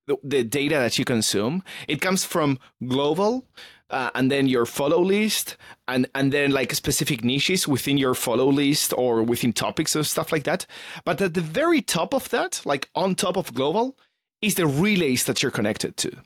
the, 0.07 0.17
the 0.23 0.45
data 0.45 0.77
that 0.77 0.99
you 0.99 1.05
consume, 1.05 1.63
it 1.89 2.01
comes 2.01 2.25
from 2.25 2.59
global. 2.87 3.47
Uh, 3.91 4.11
and 4.15 4.31
then 4.31 4.49
your 4.49 4.65
follow 4.65 5.01
list, 5.01 5.57
and 5.87 6.09
and 6.15 6.33
then 6.33 6.51
like 6.51 6.75
specific 6.75 7.23
niches 7.23 7.69
within 7.69 7.99
your 7.99 8.15
follow 8.15 8.51
list 8.51 8.95
or 8.97 9.23
within 9.23 9.53
topics 9.53 9.95
or 9.95 10.03
stuff 10.03 10.33
like 10.33 10.45
that. 10.45 10.67
But 11.05 11.21
at 11.21 11.35
the 11.35 11.43
very 11.43 11.83
top 11.83 12.15
of 12.15 12.29
that, 12.31 12.63
like 12.65 12.89
on 12.95 13.15
top 13.15 13.37
of 13.37 13.53
global, 13.55 13.97
is 14.41 14.55
the 14.55 14.67
relays 14.67 15.25
that 15.25 15.43
you're 15.43 15.53
connected 15.53 15.97
to. 15.99 16.17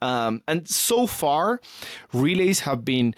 Um, 0.00 0.42
and 0.46 0.68
so 0.68 1.06
far, 1.06 1.60
relays 2.12 2.60
have 2.60 2.84
been 2.84 3.14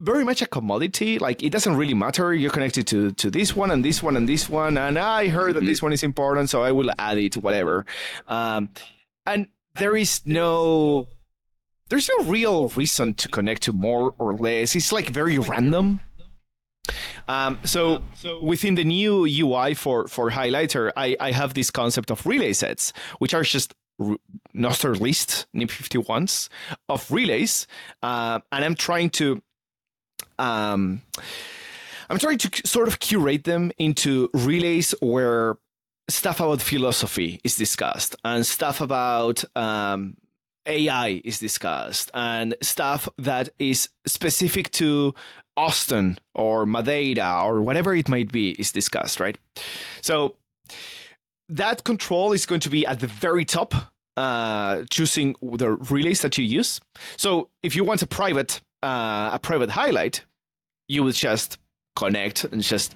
very 0.00 0.24
much 0.24 0.42
a 0.42 0.46
commodity. 0.46 1.18
Like 1.18 1.42
it 1.42 1.50
doesn't 1.50 1.76
really 1.76 1.94
matter. 1.94 2.34
You're 2.34 2.50
connected 2.50 2.86
to 2.88 3.12
to 3.12 3.30
this 3.30 3.56
one 3.56 3.70
and 3.70 3.84
this 3.84 4.02
one 4.02 4.16
and 4.16 4.28
this 4.28 4.48
one, 4.48 4.78
and 4.78 4.98
I 4.98 5.28
heard 5.28 5.54
that 5.54 5.64
this 5.64 5.82
one 5.82 5.92
is 5.92 6.02
important, 6.02 6.50
so 6.50 6.62
I 6.62 6.72
will 6.72 6.90
add 6.98 7.18
it. 7.18 7.36
Whatever. 7.36 7.84
Um, 8.28 8.68
and 9.30 9.46
there 9.76 9.96
is 9.96 10.20
no 10.26 11.08
there's 11.88 12.08
no 12.18 12.24
real 12.24 12.68
reason 12.68 13.14
to 13.14 13.28
connect 13.28 13.62
to 13.62 13.72
more 13.72 14.14
or 14.18 14.36
less. 14.36 14.76
It's 14.76 14.92
like 14.92 15.10
very 15.10 15.38
random. 15.38 16.00
Um, 17.28 17.58
so 17.64 18.02
within 18.42 18.74
the 18.74 18.84
new 18.84 19.24
UI 19.24 19.74
for 19.74 20.08
for 20.08 20.30
highlighter, 20.30 20.92
I, 20.96 21.16
I 21.20 21.32
have 21.32 21.54
this 21.54 21.70
concept 21.70 22.10
of 22.10 22.26
relay 22.26 22.52
sets, 22.52 22.92
which 23.18 23.34
are 23.34 23.42
just 23.42 23.74
r- 24.00 24.16
Nostr 24.54 24.98
list 24.98 25.46
NIP51s 25.54 26.48
of 26.88 27.10
relays, 27.10 27.66
uh, 28.02 28.40
and 28.50 28.64
I'm 28.64 28.74
trying 28.74 29.10
to 29.10 29.42
um, 30.38 31.02
I'm 32.08 32.18
trying 32.18 32.38
to 32.38 32.66
sort 32.66 32.88
of 32.88 32.98
curate 32.98 33.44
them 33.44 33.70
into 33.78 34.30
relays 34.32 34.94
where 35.00 35.56
stuff 36.10 36.40
about 36.40 36.60
philosophy 36.60 37.40
is 37.44 37.56
discussed 37.56 38.16
and 38.24 38.46
stuff 38.46 38.80
about 38.80 39.44
um, 39.56 40.16
AI 40.66 41.20
is 41.24 41.38
discussed 41.38 42.10
and 42.14 42.54
stuff 42.62 43.08
that 43.18 43.48
is 43.58 43.88
specific 44.06 44.70
to 44.72 45.14
Austin 45.56 46.18
or 46.34 46.66
Madeira 46.66 47.42
or 47.44 47.62
whatever 47.62 47.94
it 47.94 48.08
might 48.08 48.30
be 48.30 48.50
is 48.52 48.72
discussed, 48.72 49.20
right? 49.20 49.38
So 50.00 50.36
that 51.48 51.84
control 51.84 52.32
is 52.32 52.46
going 52.46 52.60
to 52.60 52.70
be 52.70 52.86
at 52.86 53.00
the 53.00 53.06
very 53.06 53.44
top, 53.44 53.74
uh, 54.16 54.84
choosing 54.90 55.34
the 55.42 55.72
relays 55.72 56.22
that 56.22 56.38
you 56.38 56.44
use. 56.44 56.80
So 57.16 57.48
if 57.62 57.74
you 57.74 57.84
want 57.84 58.02
a 58.02 58.06
private 58.06 58.60
uh, 58.82 59.30
a 59.32 59.38
private 59.38 59.70
highlight, 59.70 60.24
you 60.88 61.04
would 61.04 61.14
just 61.14 61.58
connect 61.96 62.44
and 62.44 62.62
just 62.62 62.94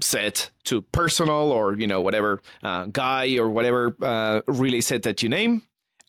set 0.00 0.50
to 0.64 0.82
personal 0.82 1.52
or 1.52 1.74
you 1.74 1.86
know 1.86 2.00
whatever 2.00 2.40
uh, 2.62 2.86
guy 2.86 3.36
or 3.36 3.48
whatever 3.48 3.94
uh, 4.02 4.40
relay 4.46 4.80
set 4.80 5.02
that 5.02 5.22
you 5.22 5.28
name 5.28 5.62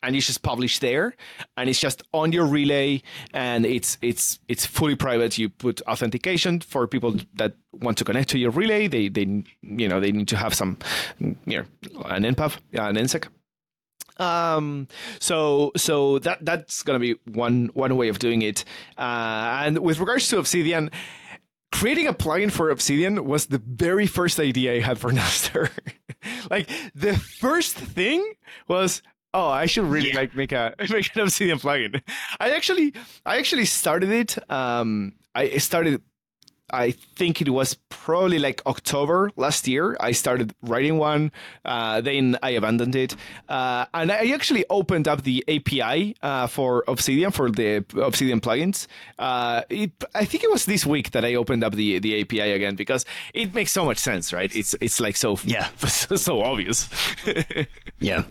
and 0.04 0.16
you 0.16 0.22
just 0.22 0.42
publish 0.44 0.80
there 0.80 1.16
and 1.58 1.70
it's 1.70 1.80
just 1.80 2.04
on 2.14 2.32
your 2.32 2.46
relay 2.46 3.02
and 3.34 3.66
it's 3.66 3.98
it's 4.02 4.40
it's 4.48 4.66
fully 4.66 4.96
private. 4.96 5.38
You 5.38 5.50
put 5.50 5.82
authentication 5.84 6.60
for 6.60 6.88
people 6.88 7.16
that 7.36 7.54
want 7.72 7.98
to 8.00 8.04
connect 8.04 8.30
to 8.30 8.38
your 8.38 8.52
relay. 8.52 8.88
They 8.88 9.08
they 9.08 9.44
you 9.62 9.88
know 9.88 10.00
they 10.00 10.12
need 10.12 10.28
to 10.28 10.38
have 10.38 10.54
some 10.54 10.78
you 11.20 11.36
know 11.46 11.66
an 12.06 12.24
npub 12.24 12.58
an 12.74 12.96
nsec 12.96 13.28
um 14.18 14.88
so 15.20 15.72
so 15.76 16.20
that 16.20 16.46
that's 16.46 16.84
gonna 16.84 17.00
be 17.00 17.16
one 17.32 17.72
one 17.74 17.96
way 17.98 18.10
of 18.10 18.20
doing 18.20 18.42
it. 18.42 18.66
Uh 18.98 19.64
and 19.66 19.80
with 19.80 20.00
regards 20.00 20.28
to 20.30 20.38
obsidian 20.38 20.92
creating 21.74 22.06
a 22.08 22.14
plugin 22.14 22.52
for 22.52 22.70
Obsidian 22.70 23.26
was 23.26 23.48
the 23.48 23.58
very 23.58 24.06
first 24.06 24.40
idea 24.40 24.76
I 24.76 24.80
had 24.80 25.00
for 25.00 25.12
Nostr. 25.20 25.72
like 26.52 26.70
the 26.94 27.18
first 27.18 27.76
thing 27.76 28.34
was, 28.68 29.02
oh, 29.34 29.48
I 29.48 29.66
should 29.66 29.86
really 29.86 30.10
yeah. 30.10 30.18
like 30.18 30.36
make 30.36 30.52
a 30.52 30.76
make 30.90 31.16
an 31.16 31.24
Obsidian 31.24 31.58
plugin. 31.58 32.02
I 32.40 32.52
actually 32.52 32.94
I 33.26 33.38
actually 33.40 33.66
started 33.66 34.12
it. 34.12 34.52
Um, 34.52 35.14
I 35.34 35.58
started 35.58 36.02
I 36.74 36.92
think 36.92 37.40
it 37.40 37.50
was 37.50 37.76
probably 37.90 38.40
like 38.40 38.64
October 38.66 39.32
last 39.38 39.68
year. 39.68 39.96
I 40.00 40.12
started 40.12 40.56
writing 40.64 40.98
one, 40.98 41.32
uh, 41.64 42.02
then 42.02 42.36
I 42.42 42.50
abandoned 42.52 42.96
it, 42.96 43.16
uh, 43.48 43.86
and 43.94 44.12
I 44.12 44.32
actually 44.32 44.66
opened 44.72 45.08
up 45.08 45.22
the 45.22 45.44
API 45.48 46.16
uh, 46.24 46.48
for 46.48 46.84
Obsidian 46.88 47.30
for 47.30 47.52
the 47.52 47.86
Obsidian 47.96 48.42
plugins. 48.42 48.88
Uh, 49.20 49.62
it, 49.70 49.92
I 50.16 50.26
think 50.26 50.44
it 50.44 50.50
was 50.50 50.66
this 50.66 50.84
week 50.84 51.12
that 51.12 51.24
I 51.24 51.36
opened 51.36 51.64
up 51.64 51.76
the 51.76 52.00
the 52.00 52.22
API 52.22 52.52
again 52.52 52.76
because 52.76 53.06
it 53.36 53.54
makes 53.54 53.72
so 53.72 53.86
much 53.86 54.00
sense, 54.00 54.34
right? 54.34 54.54
It's 54.56 54.74
it's 54.82 55.00
like 55.00 55.16
so 55.16 55.38
yeah, 55.46 55.70
so 55.78 56.42
obvious. 56.42 56.90
yeah. 58.00 58.24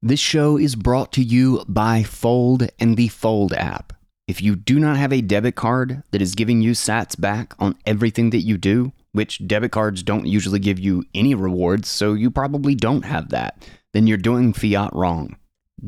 This 0.00 0.20
show 0.20 0.56
is 0.56 0.76
brought 0.76 1.12
to 1.14 1.22
you 1.22 1.64
by 1.66 2.04
Fold 2.04 2.68
and 2.78 2.96
the 2.96 3.08
Fold 3.08 3.52
app. 3.52 3.97
If 4.28 4.42
you 4.42 4.56
do 4.56 4.78
not 4.78 4.98
have 4.98 5.10
a 5.10 5.22
debit 5.22 5.54
card 5.54 6.02
that 6.10 6.20
is 6.20 6.34
giving 6.34 6.60
you 6.60 6.72
sats 6.72 7.18
back 7.18 7.54
on 7.58 7.74
everything 7.86 8.28
that 8.30 8.42
you 8.42 8.58
do, 8.58 8.92
which 9.12 9.48
debit 9.48 9.72
cards 9.72 10.02
don't 10.02 10.26
usually 10.26 10.58
give 10.58 10.78
you 10.78 11.02
any 11.14 11.34
rewards, 11.34 11.88
so 11.88 12.12
you 12.12 12.30
probably 12.30 12.74
don't 12.74 13.06
have 13.06 13.30
that, 13.30 13.66
then 13.94 14.06
you're 14.06 14.18
doing 14.18 14.52
fiat 14.52 14.94
wrong. 14.94 15.34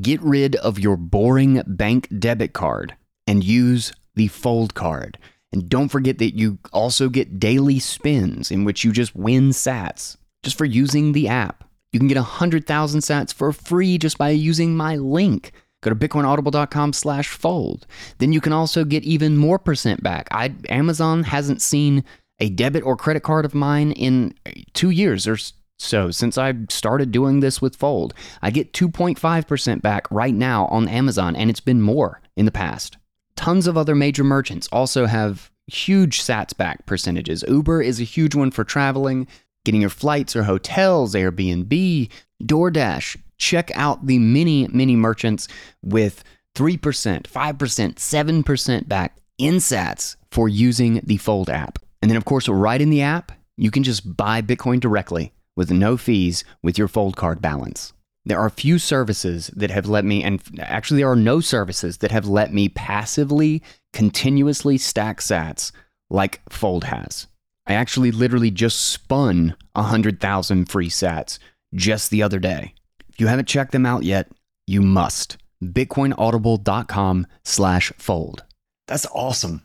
Get 0.00 0.22
rid 0.22 0.56
of 0.56 0.78
your 0.78 0.96
boring 0.96 1.62
bank 1.66 2.08
debit 2.18 2.54
card 2.54 2.96
and 3.26 3.44
use 3.44 3.92
the 4.14 4.28
Fold 4.28 4.72
card. 4.72 5.18
And 5.52 5.68
don't 5.68 5.90
forget 5.90 6.16
that 6.16 6.34
you 6.34 6.58
also 6.72 7.10
get 7.10 7.38
daily 7.38 7.78
spins 7.78 8.50
in 8.50 8.64
which 8.64 8.84
you 8.84 8.92
just 8.92 9.14
win 9.14 9.50
sats 9.50 10.16
just 10.42 10.56
for 10.56 10.64
using 10.64 11.12
the 11.12 11.28
app. 11.28 11.64
You 11.92 11.98
can 11.98 12.08
get 12.08 12.16
100,000 12.16 13.00
sats 13.00 13.34
for 13.34 13.52
free 13.52 13.98
just 13.98 14.16
by 14.16 14.30
using 14.30 14.78
my 14.78 14.96
link. 14.96 15.52
Go 15.82 15.90
to 15.90 15.96
bitcoinaudible.com 15.96 16.92
slash 16.92 17.28
fold. 17.28 17.86
Then 18.18 18.32
you 18.32 18.40
can 18.40 18.52
also 18.52 18.84
get 18.84 19.02
even 19.04 19.36
more 19.36 19.58
percent 19.58 20.02
back. 20.02 20.28
I, 20.30 20.54
Amazon 20.68 21.24
hasn't 21.24 21.62
seen 21.62 22.04
a 22.38 22.50
debit 22.50 22.84
or 22.84 22.96
credit 22.96 23.22
card 23.22 23.44
of 23.44 23.54
mine 23.54 23.92
in 23.92 24.34
two 24.72 24.90
years 24.90 25.26
or 25.26 25.36
so 25.78 26.10
since 26.10 26.36
I 26.36 26.54
started 26.68 27.10
doing 27.10 27.40
this 27.40 27.62
with 27.62 27.76
Fold. 27.76 28.14
I 28.42 28.50
get 28.50 28.72
2.5% 28.72 29.82
back 29.82 30.10
right 30.10 30.34
now 30.34 30.66
on 30.66 30.88
Amazon, 30.88 31.34
and 31.34 31.48
it's 31.48 31.60
been 31.60 31.80
more 31.80 32.20
in 32.36 32.44
the 32.44 32.52
past. 32.52 32.98
Tons 33.36 33.66
of 33.66 33.78
other 33.78 33.94
major 33.94 34.24
merchants 34.24 34.68
also 34.70 35.06
have 35.06 35.50
huge 35.66 36.20
sats 36.20 36.54
back 36.54 36.84
percentages. 36.84 37.44
Uber 37.48 37.80
is 37.80 38.00
a 38.00 38.04
huge 38.04 38.34
one 38.34 38.50
for 38.50 38.64
traveling, 38.64 39.26
getting 39.64 39.80
your 39.80 39.90
flights 39.90 40.34
or 40.36 40.44
hotels, 40.44 41.14
Airbnb, 41.14 42.10
DoorDash, 42.42 43.16
check 43.38 43.70
out 43.74 44.06
the 44.06 44.18
many, 44.18 44.68
many 44.68 44.96
merchants 44.96 45.48
with 45.82 46.22
3%, 46.56 46.78
5%, 46.78 47.24
7% 47.24 48.88
back 48.88 49.16
in 49.38 49.54
sats 49.56 50.16
for 50.30 50.48
using 50.48 51.00
the 51.04 51.16
Fold 51.16 51.48
app. 51.48 51.78
And 52.02 52.10
then, 52.10 52.16
of 52.16 52.24
course, 52.24 52.48
right 52.48 52.80
in 52.80 52.90
the 52.90 53.02
app, 53.02 53.32
you 53.56 53.70
can 53.70 53.82
just 53.82 54.16
buy 54.16 54.42
Bitcoin 54.42 54.80
directly 54.80 55.32
with 55.56 55.70
no 55.70 55.96
fees 55.96 56.44
with 56.62 56.78
your 56.78 56.88
Fold 56.88 57.16
card 57.16 57.42
balance. 57.42 57.92
There 58.26 58.38
are 58.38 58.50
few 58.50 58.78
services 58.78 59.48
that 59.56 59.70
have 59.70 59.86
let 59.86 60.04
me, 60.04 60.22
and 60.22 60.42
actually, 60.60 61.00
there 61.00 61.10
are 61.10 61.16
no 61.16 61.40
services 61.40 61.98
that 61.98 62.10
have 62.10 62.26
let 62.26 62.52
me 62.52 62.68
passively, 62.68 63.62
continuously 63.92 64.76
stack 64.76 65.20
sats 65.20 65.72
like 66.10 66.40
Fold 66.50 66.84
has. 66.84 67.26
I 67.70 67.74
actually 67.74 68.10
literally 68.10 68.50
just 68.50 68.80
spun 68.80 69.54
100,000 69.74 70.64
free 70.68 70.88
sats 70.88 71.38
just 71.72 72.10
the 72.10 72.20
other 72.20 72.40
day 72.40 72.74
If 73.08 73.20
you 73.20 73.28
haven't 73.28 73.46
checked 73.46 73.70
them 73.70 73.86
out 73.86 74.02
yet, 74.02 74.28
you 74.66 74.82
must. 74.82 75.36
BitcoinAudible.com 75.62 77.28
slash 77.44 77.92
fold. 77.96 78.42
That's 78.88 79.06
awesome. 79.14 79.62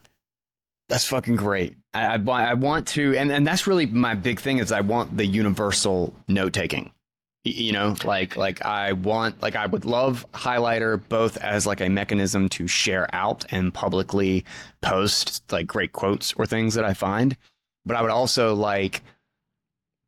That's 0.88 1.07
fucking 1.07 1.38
great. 1.38 1.77
I, 1.95 2.18
I, 2.18 2.44
I, 2.49 2.53
want 2.53 2.88
to, 2.90 3.18
and, 3.18 3.32
and 3.32 3.48
that's 3.48 3.65
really 3.65 3.88
my 3.88 4.14
big 4.14 4.40
thing 4.40 4.60
is 4.60 4.72
I 4.72 4.82
want 4.82 5.18
the 5.18 5.26
universal 5.26 6.14
note 6.27 6.53
taking. 6.53 6.91
You 7.44 7.72
know, 7.73 7.95
like 8.03 8.38
like 8.38 8.64
I 8.65 8.94
want 8.94 9.41
like 9.41 9.56
I 9.56 9.68
would 9.68 9.86
love 9.86 10.26
highlighter 10.34 11.02
both 11.10 11.38
as 11.38 11.68
like 11.68 11.80
a 11.80 11.90
mechanism 11.90 12.49
to 12.49 12.68
share 12.68 13.07
out 13.14 13.45
and 13.52 13.72
publicly 13.72 14.45
post 14.82 15.44
like 15.52 15.68
great 15.68 15.91
quotes 15.91 16.34
or 16.34 16.48
things 16.48 16.73
that 16.73 16.86
I 16.86 16.95
find, 16.95 17.38
but 17.86 17.95
I 17.95 18.02
would 18.02 18.12
also 18.12 18.56
like 18.56 19.02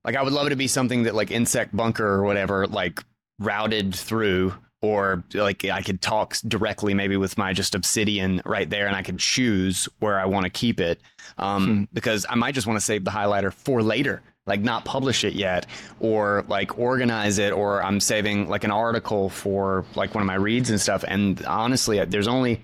like 0.03 0.15
I 0.15 0.23
would 0.23 0.33
love 0.33 0.47
it 0.47 0.51
to 0.51 0.55
be 0.55 0.67
something 0.67 1.03
that 1.03 1.15
like 1.15 1.29
NSEC 1.29 1.69
Bunker 1.73 2.07
or 2.07 2.23
whatever 2.23 2.65
like 2.67 3.03
routed 3.39 3.93
through 3.93 4.53
or 4.81 5.23
like 5.33 5.65
I 5.65 5.81
could 5.81 6.01
talk 6.01 6.35
directly 6.47 6.93
maybe 6.93 7.17
with 7.17 7.37
my 7.37 7.53
just 7.53 7.75
obsidian 7.75 8.41
right 8.45 8.69
there 8.69 8.87
and 8.87 8.95
I 8.95 9.01
could 9.01 9.19
choose 9.19 9.89
where 9.99 10.19
I 10.19 10.25
want 10.25 10.45
to 10.45 10.49
keep 10.49 10.79
it 10.79 11.01
um, 11.37 11.65
hmm. 11.65 11.83
because 11.93 12.25
I 12.29 12.35
might 12.35 12.53
just 12.53 12.67
want 12.67 12.79
to 12.79 12.85
save 12.85 13.03
the 13.03 13.11
highlighter 13.11 13.51
for 13.51 13.81
later 13.81 14.21
like 14.45 14.61
not 14.61 14.85
publish 14.85 15.23
it 15.23 15.33
yet 15.33 15.65
or 15.99 16.45
like 16.47 16.79
organize 16.79 17.37
it 17.37 17.51
or 17.51 17.83
I'm 17.83 17.99
saving 17.99 18.49
like 18.49 18.63
an 18.63 18.71
article 18.71 19.29
for 19.29 19.85
like 19.95 20.15
one 20.15 20.21
of 20.21 20.27
my 20.27 20.35
reads 20.35 20.69
and 20.69 20.79
stuff 20.79 21.03
and 21.07 21.43
honestly 21.45 22.03
there's 22.05 22.27
only 22.27 22.61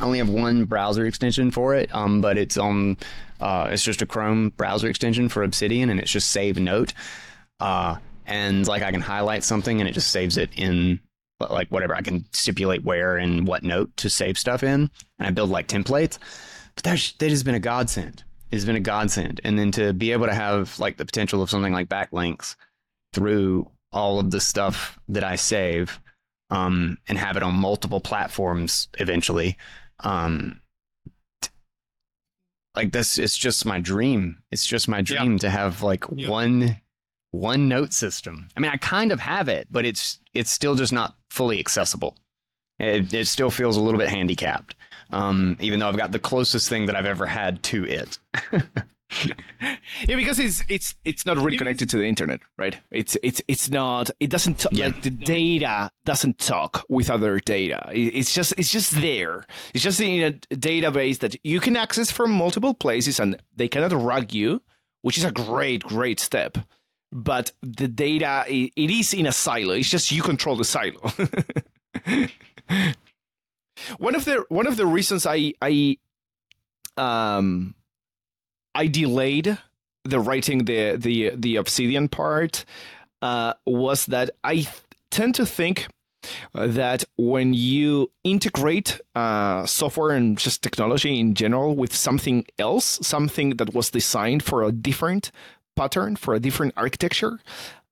I 0.00 0.04
only 0.04 0.18
have 0.18 0.28
one 0.28 0.64
browser 0.64 1.06
extension 1.06 1.50
for 1.50 1.74
it 1.74 1.94
um, 1.94 2.20
but 2.20 2.38
it's 2.38 2.56
on 2.56 2.96
uh, 3.40 3.68
it's 3.70 3.84
just 3.84 4.02
a 4.02 4.06
Chrome 4.06 4.50
browser 4.56 4.88
extension 4.88 5.28
for 5.28 5.42
Obsidian 5.42 5.90
and 5.90 6.00
it's 6.00 6.10
just 6.10 6.30
save 6.30 6.58
note 6.58 6.92
uh, 7.60 7.96
and 8.26 8.66
like 8.66 8.82
I 8.82 8.90
can 8.90 9.00
highlight 9.00 9.44
something 9.44 9.80
and 9.80 9.88
it 9.88 9.92
just 9.92 10.10
saves 10.10 10.36
it 10.36 10.50
in 10.56 11.00
like 11.40 11.68
whatever 11.68 11.94
I 11.94 12.02
can 12.02 12.24
stipulate 12.32 12.84
where 12.84 13.16
and 13.16 13.46
what 13.46 13.62
note 13.62 13.96
to 13.98 14.10
save 14.10 14.38
stuff 14.38 14.62
in, 14.62 14.90
and 15.18 15.28
I 15.28 15.30
build 15.30 15.50
like 15.50 15.68
templates. 15.68 16.18
But 16.74 16.84
that 16.84 17.12
that 17.18 17.30
has 17.30 17.42
been 17.42 17.54
a 17.54 17.60
godsend. 17.60 18.24
It 18.50 18.56
has 18.56 18.64
been 18.64 18.76
a 18.76 18.80
godsend, 18.80 19.40
and 19.44 19.58
then 19.58 19.70
to 19.72 19.92
be 19.92 20.12
able 20.12 20.26
to 20.26 20.34
have 20.34 20.78
like 20.78 20.96
the 20.96 21.04
potential 21.04 21.42
of 21.42 21.50
something 21.50 21.72
like 21.72 21.88
backlinks 21.88 22.56
through 23.12 23.70
all 23.92 24.18
of 24.18 24.30
the 24.30 24.40
stuff 24.40 24.98
that 25.08 25.24
I 25.24 25.36
save, 25.36 26.00
um, 26.50 26.98
and 27.08 27.18
have 27.18 27.36
it 27.36 27.42
on 27.42 27.54
multiple 27.54 28.00
platforms 28.00 28.88
eventually. 28.98 29.56
Um, 30.00 30.60
like 32.74 32.92
this, 32.92 33.18
it's 33.18 33.36
just 33.36 33.64
my 33.64 33.80
dream. 33.80 34.42
It's 34.50 34.66
just 34.66 34.88
my 34.88 35.00
dream 35.00 35.32
yeah. 35.32 35.38
to 35.38 35.50
have 35.50 35.82
like 35.82 36.04
yeah. 36.14 36.28
one 36.28 36.76
one 37.30 37.68
note 37.68 37.92
system. 37.92 38.48
I 38.56 38.60
mean, 38.60 38.70
I 38.70 38.76
kind 38.76 39.12
of 39.12 39.20
have 39.20 39.48
it, 39.48 39.68
but 39.70 39.84
it's 39.84 40.20
it's 40.34 40.50
still 40.50 40.74
just 40.74 40.92
not 40.92 41.16
fully 41.30 41.58
accessible. 41.58 42.16
It, 42.78 43.14
it 43.14 43.26
still 43.26 43.50
feels 43.50 43.76
a 43.76 43.80
little 43.80 43.98
bit 43.98 44.08
handicapped, 44.08 44.74
um, 45.10 45.56
even 45.60 45.78
though 45.78 45.88
I've 45.88 45.96
got 45.96 46.10
the 46.10 46.18
closest 46.18 46.68
thing 46.68 46.86
that 46.86 46.96
I've 46.96 47.06
ever 47.06 47.26
had 47.26 47.62
to 47.64 47.84
it. 47.86 48.18
yeah, 50.08 50.16
because 50.16 50.38
it's 50.38 50.62
it's 50.68 50.94
it's 51.04 51.26
not 51.26 51.38
really 51.38 51.58
connected 51.58 51.88
to 51.90 51.98
the 51.98 52.04
internet, 52.04 52.40
right? 52.58 52.78
It's 52.90 53.16
it's 53.22 53.42
it's 53.48 53.70
not. 53.70 54.10
It 54.20 54.30
doesn't 54.30 54.60
t- 54.60 54.68
yeah. 54.72 54.86
like 54.86 55.02
the 55.02 55.10
data 55.10 55.90
doesn't 56.04 56.38
talk 56.38 56.84
with 56.88 57.10
other 57.10 57.38
data. 57.40 57.88
It's 57.92 58.34
just 58.34 58.54
it's 58.56 58.70
just 58.70 59.00
there. 59.00 59.46
It's 59.72 59.84
just 59.84 60.00
in 60.00 60.22
a 60.22 60.32
database 60.56 61.18
that 61.18 61.36
you 61.44 61.60
can 61.60 61.76
access 61.76 62.10
from 62.10 62.30
multiple 62.32 62.74
places, 62.74 63.20
and 63.20 63.40
they 63.54 63.68
cannot 63.68 63.92
rug 63.92 64.32
you, 64.32 64.62
which 65.02 65.18
is 65.18 65.24
a 65.24 65.32
great 65.32 65.82
great 65.82 66.20
step 66.20 66.58
but 67.14 67.52
the 67.62 67.86
data 67.86 68.44
it, 68.48 68.72
it 68.76 68.90
is 68.90 69.14
in 69.14 69.26
a 69.26 69.32
silo. 69.32 69.72
It's 69.74 69.88
just 69.88 70.10
you 70.10 70.20
control 70.20 70.56
the 70.56 70.64
silo. 70.64 71.00
one 73.98 74.14
of 74.14 74.24
the 74.24 74.44
one 74.48 74.66
of 74.66 74.76
the 74.76 74.84
reasons 74.84 75.24
I 75.24 75.54
I 75.62 75.96
um 76.96 77.76
I 78.74 78.86
delayed 78.86 79.58
the 80.04 80.20
writing 80.20 80.64
the 80.64 80.96
the 80.96 81.30
the 81.34 81.56
Obsidian 81.56 82.08
part 82.08 82.64
uh, 83.22 83.54
was 83.66 84.06
that 84.06 84.30
I 84.42 84.66
tend 85.10 85.34
to 85.36 85.46
think 85.46 85.88
that 86.54 87.04
when 87.16 87.54
you 87.54 88.10
integrate 88.22 89.00
uh, 89.14 89.66
software 89.66 90.10
and 90.16 90.38
just 90.38 90.62
technology 90.62 91.18
in 91.20 91.34
general 91.34 91.74
with 91.74 91.94
something 91.94 92.44
else, 92.58 92.98
something 93.02 93.56
that 93.56 93.74
was 93.74 93.90
designed 93.90 94.42
for 94.42 94.62
a 94.62 94.72
different 94.72 95.30
pattern, 95.76 96.16
for 96.16 96.34
a 96.34 96.40
different 96.40 96.72
architecture, 96.76 97.38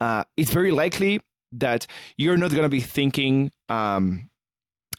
uh, 0.01 0.25
it's 0.37 0.51
very 0.51 0.71
likely 0.71 1.21
that 1.53 1.87
you're 2.17 2.37
not 2.39 2.51
going 2.51 2.63
to 2.63 2.69
be 2.69 2.81
thinking 2.81 3.51
um, 3.69 4.31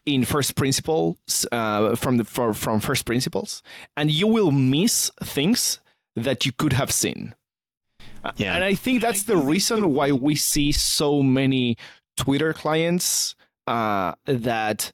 in 0.06 0.26
first 0.26 0.56
principles 0.56 1.46
uh, 1.52 1.96
from 1.96 2.18
the 2.18 2.24
for, 2.24 2.54
from 2.54 2.80
first 2.80 3.06
principles, 3.06 3.62
and 3.96 4.12
you 4.12 4.28
will 4.28 4.52
miss 4.52 5.12
things 5.22 5.80
that 6.16 6.46
you 6.46 6.52
could 6.52 6.74
have 6.74 6.92
seen. 6.92 7.36
Yeah. 8.36 8.56
And 8.56 8.64
I 8.64 8.76
think 8.76 9.02
that's 9.02 9.24
the 9.24 9.38
reason 9.38 9.94
why 9.94 10.12
we 10.12 10.36
see 10.36 10.72
so 10.72 11.22
many 11.22 11.78
Twitter 12.18 12.54
clients 12.54 13.36
uh, 13.68 14.14
that 14.26 14.92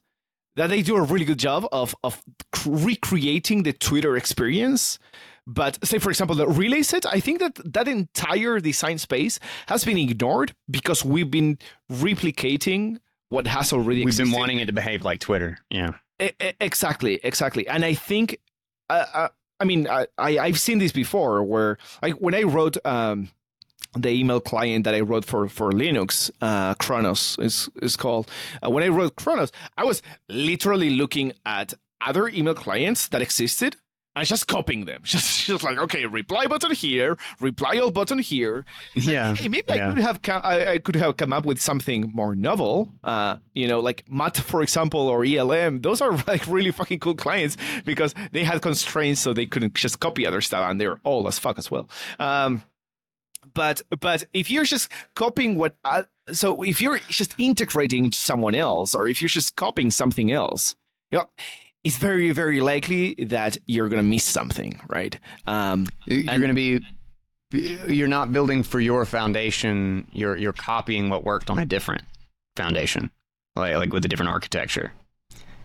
that 0.56 0.68
they 0.68 0.82
do 0.82 0.96
a 0.96 1.02
really 1.02 1.24
good 1.24 1.38
job 1.38 1.66
of 1.72 1.94
of 2.02 2.22
recreating 2.66 3.62
the 3.62 3.72
Twitter 3.72 4.16
experience. 4.16 4.98
But 5.46 5.84
say, 5.84 5.98
for 5.98 6.10
example, 6.10 6.36
the 6.36 6.46
relay 6.46 6.82
set, 6.82 7.06
I 7.06 7.18
think 7.18 7.40
that 7.40 7.58
that 7.72 7.88
entire 7.88 8.60
design 8.60 8.98
space 8.98 9.40
has 9.66 9.84
been 9.84 9.98
ignored 9.98 10.54
because 10.70 11.04
we've 11.04 11.30
been 11.30 11.58
replicating 11.90 12.98
what 13.30 13.46
has 13.46 13.72
already 13.72 14.00
We've 14.00 14.08
existed. 14.08 14.30
been 14.30 14.38
wanting 14.38 14.58
it 14.60 14.66
to 14.66 14.72
behave 14.72 15.04
like 15.04 15.20
Twitter. 15.20 15.58
Yeah. 15.70 15.92
E- 16.20 16.30
e- 16.42 16.52
exactly, 16.60 17.18
exactly. 17.24 17.66
And 17.66 17.84
I 17.84 17.94
think, 17.94 18.38
uh, 18.90 19.06
uh, 19.14 19.28
I 19.58 19.64
mean, 19.64 19.88
I, 19.88 20.06
I 20.18 20.38
I've 20.38 20.60
seen 20.60 20.78
this 20.78 20.92
before 20.92 21.42
where 21.42 21.78
I 22.02 22.10
when 22.10 22.34
I 22.34 22.42
wrote 22.42 22.76
um, 22.84 23.28
the 23.96 24.10
email 24.10 24.40
client 24.40 24.84
that 24.84 24.94
I 24.94 25.00
wrote 25.00 25.24
for 25.24 25.48
for 25.48 25.72
Linux, 25.72 26.30
uh, 26.42 26.74
Kronos 26.74 27.36
is 27.38 27.68
is 27.82 27.96
called. 27.96 28.28
Uh, 28.62 28.70
when 28.70 28.82
I 28.84 28.88
wrote 28.88 29.16
Kronos, 29.16 29.50
I 29.78 29.84
was 29.84 30.02
literally 30.28 30.90
looking 30.90 31.32
at 31.46 31.74
other 32.06 32.28
email 32.28 32.54
clients 32.54 33.08
that 33.08 33.22
existed. 33.22 33.76
And 34.16 34.26
just 34.26 34.48
copying 34.48 34.86
them, 34.86 35.00
just 35.04 35.46
just 35.46 35.62
like 35.62 35.78
okay, 35.78 36.04
reply 36.06 36.46
button 36.46 36.72
here, 36.72 37.16
reply 37.40 37.78
all 37.78 37.90
button 37.92 38.18
here, 38.18 38.64
Yeah. 38.94 39.34
Hey, 39.36 39.48
maybe 39.48 39.70
I 39.70 39.78
could 39.88 39.98
have 39.98 40.20
co- 40.22 40.40
I, 40.42 40.72
I 40.72 40.78
could 40.78 40.96
have 40.96 41.16
come 41.16 41.32
up 41.32 41.46
with 41.46 41.60
something 41.60 42.10
more 42.12 42.34
novel. 42.34 42.92
Uh, 43.04 43.36
you 43.54 43.68
know, 43.68 43.78
like 43.80 44.04
Mutt, 44.10 44.36
for 44.36 44.62
example, 44.62 45.00
or 45.08 45.24
ELM. 45.24 45.80
Those 45.80 46.00
are 46.00 46.12
like 46.26 46.46
really 46.48 46.72
fucking 46.72 46.98
cool 46.98 47.14
clients 47.14 47.56
because 47.84 48.14
they 48.32 48.42
had 48.42 48.60
constraints, 48.62 49.20
so 49.20 49.32
they 49.32 49.46
couldn't 49.46 49.74
just 49.74 50.00
copy 50.00 50.26
other 50.26 50.40
stuff, 50.40 50.68
and 50.68 50.80
they're 50.80 50.98
all 51.04 51.28
as 51.28 51.38
fuck 51.38 51.56
as 51.58 51.70
well. 51.70 51.88
Um, 52.18 52.64
but 53.54 53.80
but 54.00 54.24
if 54.32 54.50
you're 54.50 54.64
just 54.64 54.90
copying 55.14 55.56
what, 55.56 55.76
uh, 55.84 56.02
so 56.32 56.62
if 56.62 56.80
you're 56.80 56.98
just 57.08 57.34
integrating 57.38 58.10
someone 58.12 58.54
else, 58.56 58.94
or 58.94 59.06
if 59.08 59.22
you're 59.22 59.28
just 59.28 59.56
copying 59.56 59.90
something 59.90 60.30
else, 60.32 60.74
you 61.10 61.18
know, 61.18 61.28
it's 61.84 61.96
very 61.96 62.30
very 62.32 62.60
likely 62.60 63.14
that 63.14 63.56
you're 63.66 63.88
gonna 63.88 64.02
miss 64.02 64.24
something, 64.24 64.80
right? 64.88 65.18
Um, 65.46 65.86
You're 66.06 66.24
going 66.38 66.48
to 66.48 66.54
be. 66.54 66.80
You're 67.52 68.08
not 68.08 68.32
building 68.32 68.62
for 68.62 68.78
your 68.80 69.04
foundation. 69.04 70.06
You're 70.12 70.36
you're 70.36 70.52
copying 70.52 71.08
what 71.10 71.24
worked 71.24 71.50
on 71.50 71.58
a 71.58 71.66
different 71.66 72.02
foundation, 72.56 73.10
like 73.56 73.74
like 73.74 73.92
with 73.92 74.04
a 74.04 74.08
different 74.08 74.30
architecture. 74.30 74.92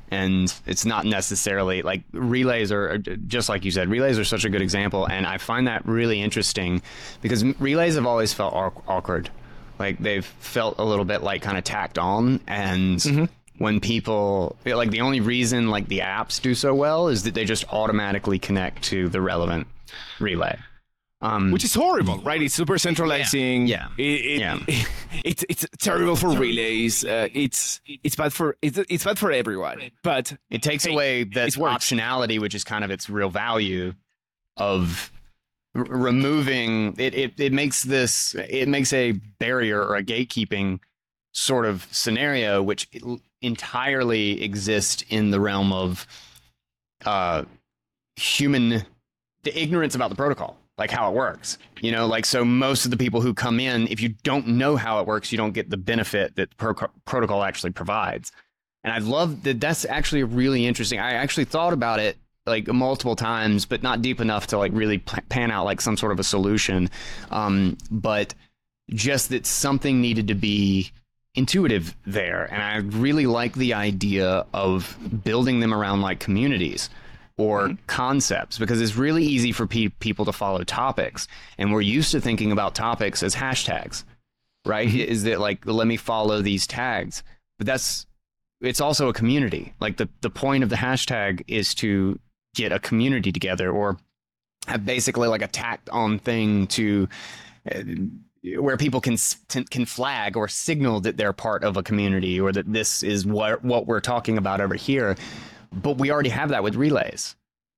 And 0.10 0.54
it's 0.66 0.86
not 0.86 1.06
necessarily 1.06 1.82
like 1.82 2.04
relays 2.12 2.72
are 2.72 2.94
are 2.94 2.98
just 2.98 3.50
like 3.50 3.66
you 3.66 3.72
said. 3.72 3.90
Relays 3.90 4.18
are 4.18 4.24
such 4.26 4.46
a 4.46 4.50
good 4.50 4.62
example, 4.62 5.06
and 5.06 5.28
I 5.28 5.38
find 5.38 5.68
that 5.68 5.86
really 5.86 6.22
interesting 6.22 6.82
because 7.22 7.44
relays 7.60 7.96
have 7.96 8.06
always 8.06 8.34
felt 8.34 8.54
awkward. 8.88 9.30
Like 9.78 10.00
they've 10.00 10.26
felt 10.26 10.76
a 10.80 10.86
little 10.86 11.06
bit 11.06 11.22
like 11.22 11.42
kind 11.42 11.58
of 11.58 11.64
tacked 11.64 12.00
on, 12.00 12.40
and 12.48 13.30
when 13.58 13.80
people 13.80 14.58
like 14.66 14.92
the 14.92 15.02
only 15.02 15.22
reason 15.22 15.70
like 15.70 15.88
the 15.88 16.00
apps 16.00 16.42
do 16.42 16.54
so 16.56 16.74
well 16.74 17.08
is 17.08 17.24
that 17.24 17.34
they 17.34 17.46
just 17.46 17.66
automatically 17.74 18.40
connect 18.40 18.84
to 18.84 19.10
the 19.10 19.22
relevant 19.22 19.68
relay. 20.20 20.58
Um, 21.22 21.52
which 21.52 21.64
is 21.64 21.74
horrible, 21.74 22.18
right? 22.20 22.42
It's 22.42 22.54
super 22.54 22.78
centralizing. 22.78 23.68
Yeah. 23.68 23.88
It, 23.98 24.04
it, 24.04 24.40
Yeah. 24.42 24.60
it's 25.24 25.44
it's 25.50 25.66
terrible 25.80 26.16
for 26.16 26.30
relays. 26.38 27.04
Uh, 27.06 27.30
it's 27.34 27.82
it's 27.88 28.16
bad 28.16 28.34
for 28.34 28.58
it's 28.62 28.78
it's 28.78 29.06
bad 29.06 29.18
for 29.18 29.32
everyone. 29.32 29.92
But 30.04 30.34
it 30.52 30.62
takes 30.62 30.86
away 30.86 31.24
that 31.24 31.50
optionality, 31.54 32.40
which 32.40 32.54
is 32.54 32.64
kind 32.64 32.84
of 32.84 32.92
its 32.92 33.10
real 33.10 33.30
value 33.30 33.94
of 34.58 35.12
r- 35.74 35.86
removing 35.86 36.96
it, 37.00 37.16
it. 37.16 37.40
It 37.40 37.54
makes 37.54 37.84
this 37.84 38.36
it 38.36 38.68
makes 38.68 38.94
a 38.94 39.14
barrier 39.40 39.82
or 39.82 39.96
a 39.96 40.04
gatekeeping 40.04 40.80
sort 41.36 41.66
of 41.66 41.88
scenario, 41.92 42.64
which 42.64 42.90
entirely 43.42 44.42
exists 44.42 45.04
in 45.10 45.32
the 45.32 45.40
realm 45.40 45.74
of 45.74 46.08
uh, 47.06 47.44
human 48.16 48.84
the 49.44 49.62
ignorance 49.62 49.94
about 49.94 50.10
the 50.10 50.16
protocol, 50.16 50.58
like 50.78 50.90
how 50.90 51.12
it 51.12 51.14
works. 51.14 51.58
You 51.82 51.92
know, 51.92 52.08
like 52.08 52.26
so 52.26 52.44
most 52.46 52.86
of 52.86 52.92
the 52.92 52.98
people 52.98 53.22
who 53.22 53.34
come 53.34 53.60
in, 53.60 53.88
if 53.90 54.02
you 54.02 54.10
don't 54.24 54.48
know 54.48 54.78
how 54.78 55.00
it 55.02 55.08
works, 55.08 55.32
you 55.32 55.38
don't 55.38 55.52
get 55.52 55.70
the 55.70 55.78
benefit 55.78 56.36
that 56.38 56.50
the 56.50 56.56
pro- 56.56 56.90
protocol 57.04 57.44
actually 57.44 57.72
provides. 57.72 58.32
And 58.84 58.94
I 58.94 59.00
love 59.00 59.44
that 59.44 59.60
that's 59.60 59.84
actually 59.86 60.24
really 60.24 60.66
interesting. 60.66 61.00
I 61.00 61.14
actually 61.14 61.46
thought 61.46 61.74
about 61.74 62.00
it 62.00 62.18
like 62.46 62.68
multiple 62.68 63.16
times, 63.16 63.66
but 63.66 63.84
not 63.84 64.02
deep 64.02 64.22
enough 64.22 64.48
to 64.48 64.58
like 64.58 64.72
really 64.74 65.00
pan 65.00 65.52
out 65.52 65.66
like 65.66 65.82
some 65.82 65.98
sort 65.98 66.14
of 66.14 66.20
a 66.20 66.24
solution. 66.24 66.90
Um, 67.30 67.78
but 67.92 68.34
just 68.92 69.30
that 69.30 69.46
something 69.46 70.00
needed 70.00 70.30
to 70.30 70.36
be 70.36 70.92
intuitive 71.36 71.96
there. 72.06 72.46
And 72.52 72.62
I 72.62 72.78
really 72.98 73.28
like 73.28 73.54
the 73.54 73.74
idea 73.74 74.46
of 74.54 74.98
building 75.24 75.60
them 75.60 75.74
around 75.74 76.02
like 76.02 76.20
communities 76.20 76.90
or 77.38 77.78
concepts 77.88 78.58
because 78.58 78.82
it's 78.82 78.96
really 78.96 79.24
easy 79.24 79.52
for 79.52 79.68
pe- 79.68 79.90
people 79.90 80.26
to 80.26 80.32
follow 80.32 80.64
topics. 80.64 81.28
And 81.58 81.74
we're 81.74 81.82
used 81.82 82.12
to 82.12 82.22
thinking 82.22 82.52
about 82.52 82.76
topics 82.76 83.22
as 83.24 83.36
hashtags, 83.36 84.04
right? 84.66 84.94
Is 84.94 85.24
that 85.24 85.40
like, 85.40 85.66
let 85.66 85.88
me 85.88 85.98
follow 85.98 86.42
these 86.42 86.66
tags? 86.66 87.24
But 87.58 87.68
that's, 87.68 88.06
it's 88.62 88.82
also 88.82 89.10
a 89.10 89.14
community. 89.14 89.74
Like 89.80 89.98
the, 89.98 90.08
the 90.22 90.30
point 90.30 90.64
of 90.64 90.70
the 90.70 90.78
hashtag 90.78 91.44
is 91.48 91.76
to 91.76 92.20
get 92.56 92.72
a 92.72 92.80
community 92.80 93.34
together 93.34 93.70
or 93.70 93.98
have 94.68 94.86
basically 94.86 95.28
like 95.28 95.42
a 95.42 95.48
tacked 95.48 95.90
on 95.90 96.20
thing 96.20 96.68
to 96.68 97.08
uh, 97.70 97.84
where 98.58 98.78
people 98.78 99.02
can 99.02 99.18
can 99.70 99.86
flag 99.86 100.38
or 100.38 100.48
signal 100.48 101.00
that 101.02 101.18
they're 101.18 101.34
part 101.34 101.64
of 101.64 101.78
a 101.78 101.84
community 101.84 102.40
or 102.40 102.52
that 102.52 102.72
this 102.72 103.04
is 103.04 103.26
what 103.26 103.64
what 103.64 103.88
we're 103.88 104.02
talking 104.02 104.38
about 104.38 104.62
over 104.62 104.76
here. 104.76 105.16
But 105.72 105.98
we 105.98 106.12
already 106.12 106.30
have 106.30 106.50
that 106.50 106.64
with 106.64 106.76
relays. 106.76 107.36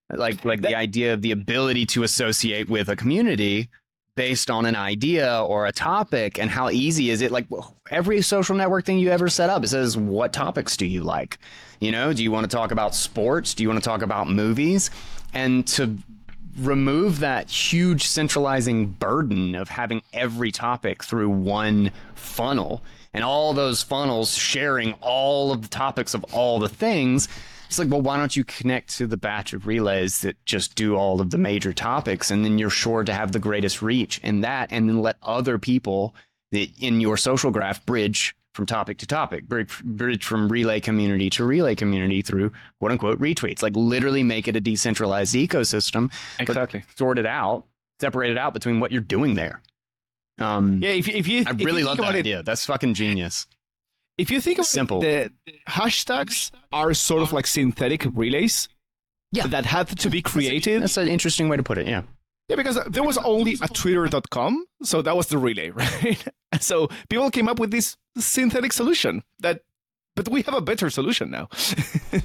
Like 0.10 0.46
like 0.46 0.62
the 0.62 0.76
idea 0.76 1.14
of 1.14 1.22
the 1.22 1.32
ability 1.32 1.86
to 1.88 2.04
associate 2.04 2.70
with 2.70 2.90
a 2.90 2.96
community 2.96 3.70
based 4.16 4.50
on 4.50 4.66
an 4.66 4.76
idea 4.76 5.42
or 5.44 5.68
a 5.68 5.72
topic 5.72 6.40
and 6.40 6.50
how 6.50 6.70
easy 6.70 7.12
is 7.12 7.22
it 7.22 7.32
like 7.32 7.46
every 7.92 8.22
social 8.22 8.56
network 8.56 8.84
thing 8.84 8.98
you 8.98 9.12
ever 9.12 9.30
set 9.30 9.48
up 9.48 9.64
it 9.64 9.68
says 9.68 9.96
what 9.96 10.34
topics 10.34 10.76
do 10.76 10.88
you 10.88 11.04
like 11.04 11.38
you 11.80 11.92
know 11.92 12.12
do 12.12 12.24
you 12.24 12.32
want 12.32 12.50
to 12.50 12.54
talk 12.54 12.72
about 12.72 12.96
sports 12.96 13.54
do 13.54 13.62
you 13.62 13.70
want 13.70 13.82
to 13.82 13.88
talk 13.88 14.02
about 14.02 14.28
movies 14.28 14.90
and 15.36 15.68
to 15.68 15.96
remove 16.58 17.20
that 17.20 17.50
huge 17.50 18.06
centralizing 18.06 18.88
burden 18.88 19.56
of 19.56 19.70
having 19.70 20.02
every 20.14 20.52
topic 20.52 21.04
through 21.04 21.30
one 21.30 21.92
funnel 22.16 22.84
and 23.14 23.24
all 23.24 23.54
those 23.54 23.84
funnels 23.84 24.34
sharing 24.34 24.94
all 25.02 25.52
of 25.52 25.62
the 25.62 25.68
topics 25.68 26.14
of 26.14 26.24
all 26.34 26.60
the 26.60 26.70
things 26.70 27.28
it's 27.68 27.80
like 27.80 27.90
well 27.90 28.02
why 28.02 28.18
don't 28.18 28.36
you 28.36 28.44
connect 28.44 28.98
to 28.98 29.08
the 29.08 29.18
batch 29.18 29.54
of 29.54 29.68
relays 29.68 30.22
that 30.22 30.44
just 30.46 30.76
do 30.76 30.96
all 30.96 31.22
of 31.22 31.32
the 31.32 31.38
major 31.38 31.74
topics? 31.74 32.32
And 32.32 32.44
then 32.44 32.58
you're 32.58 32.70
sure 32.70 33.04
to 33.04 33.14
have 33.14 33.32
the 33.32 33.40
greatest 33.40 33.82
reach 33.82 34.20
in 34.20 34.42
that 34.42 34.72
and 34.72 34.88
then 34.88 35.02
let 35.02 35.18
other 35.22 35.58
people 35.58 36.16
in 36.52 37.02
your 37.02 37.18
social 37.18 37.52
graph 37.52 37.86
bridge 37.86 38.36
from 38.58 38.66
topic 38.66 38.98
to 38.98 39.08
topic, 39.08 39.48
bridge, 39.48 39.82
bridge 39.86 40.26
from 40.26 40.50
relay 40.50 40.82
community 40.82 41.30
to 41.30 41.46
relay 41.46 41.76
community 41.76 42.22
through 42.22 42.52
quote 42.80 42.92
unquote 42.92 43.20
retweets. 43.22 43.62
Like 43.64 43.76
literally 43.78 44.24
make 44.24 44.50
it 44.50 44.56
a 44.58 44.60
decentralized 44.60 45.34
ecosystem. 45.36 46.12
Exactly. 46.40 46.84
Sort 46.98 47.18
it 47.20 47.26
out, 47.26 47.64
separate 48.02 48.32
it 48.32 48.38
out 48.38 48.54
between 48.54 48.82
what 48.82 48.92
you're 48.92 49.00
doing 49.00 49.36
there. 49.36 49.62
Um, 50.40 50.82
yeah, 50.84 50.90
if, 50.90 51.08
if 51.08 51.28
you 51.28 51.46
I 51.48 51.52
really 51.52 51.84
love 51.84 51.98
that 51.98 52.16
it, 52.16 52.20
idea. 52.20 52.44
That's 52.44 52.66
fucking 52.66 52.94
genius. 52.96 53.48
If 54.18 54.30
you 54.32 54.42
think 54.42 54.58
about 54.58 54.66
Simple. 54.68 55.04
it, 55.04 55.32
the 55.46 55.54
hashtags 55.70 56.52
are 56.74 56.94
sort 56.94 57.22
of 57.22 57.32
like 57.34 57.46
synthetic 57.48 58.06
relays 58.14 58.68
Yeah. 59.32 59.48
that 59.48 59.66
have 59.66 59.94
to 59.96 60.10
be 60.10 60.22
created 60.24 60.82
That's 60.82 60.98
an 60.98 61.08
interesting 61.08 61.48
way 61.50 61.58
to 61.58 61.64
put 61.64 61.78
it. 61.78 61.88
Yeah. 61.88 62.02
Yeah, 62.48 62.56
because 62.56 62.80
there 62.88 63.04
was 63.04 63.18
only 63.18 63.58
a 63.62 63.68
twitter.com, 63.68 64.66
so 64.82 65.02
that 65.02 65.18
was 65.18 65.28
the 65.28 65.38
relay, 65.38 65.70
right? 65.72 66.24
So 66.62 66.88
people 67.10 67.30
came 67.30 67.50
up 67.50 67.60
with 67.60 67.72
this 67.72 67.98
synthetic 68.18 68.72
solution 68.72 69.24
that 69.40 69.62
but 70.18 70.28
we 70.30 70.42
have 70.42 70.56
a 70.56 70.62
better 70.62 70.90
solution 70.90 71.30
now. 71.30 71.48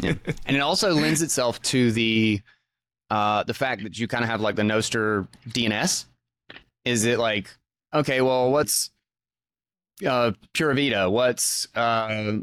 yeah. 0.00 0.14
And 0.46 0.56
it 0.56 0.60
also 0.60 0.92
lends 0.94 1.22
itself 1.22 1.60
to 1.62 1.92
the 1.92 2.40
uh, 3.10 3.44
the 3.44 3.54
fact 3.54 3.82
that 3.82 3.98
you 3.98 4.08
kind 4.08 4.24
of 4.24 4.30
have 4.30 4.40
like 4.40 4.56
the 4.56 4.62
Nostr 4.62 5.28
DNS. 5.48 6.06
Is 6.84 7.04
it 7.04 7.18
like 7.18 7.54
okay, 7.94 8.22
well, 8.22 8.50
what's 8.50 8.90
uh, 10.04 10.32
Pura 10.54 10.74
Vida? 10.74 11.10
What's 11.10 11.68
uh, 11.74 12.38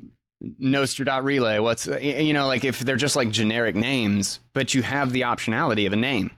Nostr.relay? 0.62 1.60
What's 1.60 1.88
you 1.88 2.34
know 2.34 2.46
like 2.48 2.64
if 2.64 2.80
they're 2.80 2.96
just 2.96 3.16
like 3.16 3.32
generic 3.32 3.76
names, 3.76 4.40
but 4.54 4.76
you 4.76 4.84
have 4.84 5.12
the 5.12 5.22
optionality 5.22 5.88
of 5.88 5.94
a 5.94 5.98
name. 5.98 6.30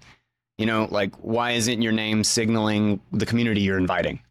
You 0.61 0.67
know, 0.67 0.87
like 0.89 1.13
why 1.17 1.51
isn't 1.51 1.81
your 1.81 1.91
name 1.91 2.23
signaling 2.23 3.01
the 3.11 3.25
community 3.25 3.61
you're 3.61 3.77
inviting? 3.77 4.21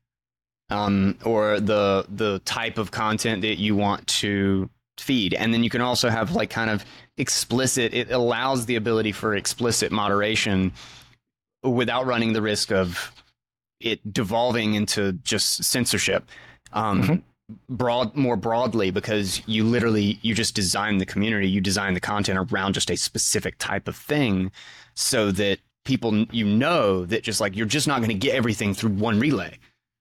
um, 0.71 1.19
or 1.25 1.61
the 1.61 2.07
the 2.09 2.39
type 2.45 2.79
of 2.79 2.91
content 2.91 3.43
that 3.43 3.59
you 3.59 3.77
want 3.77 4.07
to 4.07 4.71
feed. 4.99 5.35
And 5.35 5.53
then 5.53 5.65
you 5.65 5.71
can 5.71 5.81
also 5.81 6.09
have 6.09 6.33
like 6.33 6.51
kind 6.51 6.71
of 6.71 6.85
explicit. 7.19 7.93
It 7.93 8.11
allows 8.11 8.67
the 8.67 8.77
ability 8.77 9.13
for 9.13 9.35
explicit 9.35 9.93
moderation 9.93 10.73
without 11.63 12.07
running 12.07 12.33
the 12.33 12.43
risk 12.43 12.71
of 12.71 13.13
it 13.81 14.13
devolving 14.13 14.75
into 14.75 15.13
just 15.25 15.65
censorship. 15.65 16.25
Um, 16.73 17.03
mm-hmm. 17.03 17.75
broad 17.75 18.15
more 18.15 18.37
broadly 18.37 18.93
because 18.93 19.43
you 19.47 19.65
literally 19.65 20.21
you 20.23 20.35
just 20.37 20.55
design 20.55 20.99
the 20.99 21.07
community 21.07 21.49
you 21.49 21.61
design 21.61 21.95
the 21.95 22.01
content 22.01 22.39
around 22.39 22.75
just 22.75 22.93
a 22.93 22.97
specific 22.97 23.59
type 23.59 23.89
of 23.89 23.97
thing 23.97 24.53
so 24.95 25.33
that 25.33 25.59
people 25.85 26.27
you 26.31 26.45
know 26.45 27.05
that 27.07 27.23
just 27.23 27.41
like 27.41 27.57
you're 27.57 27.67
just 27.67 27.89
not 27.89 27.99
going 27.99 28.11
to 28.11 28.15
get 28.15 28.35
everything 28.35 28.75
through 28.75 28.91
one 28.91 29.19
relay 29.19 29.57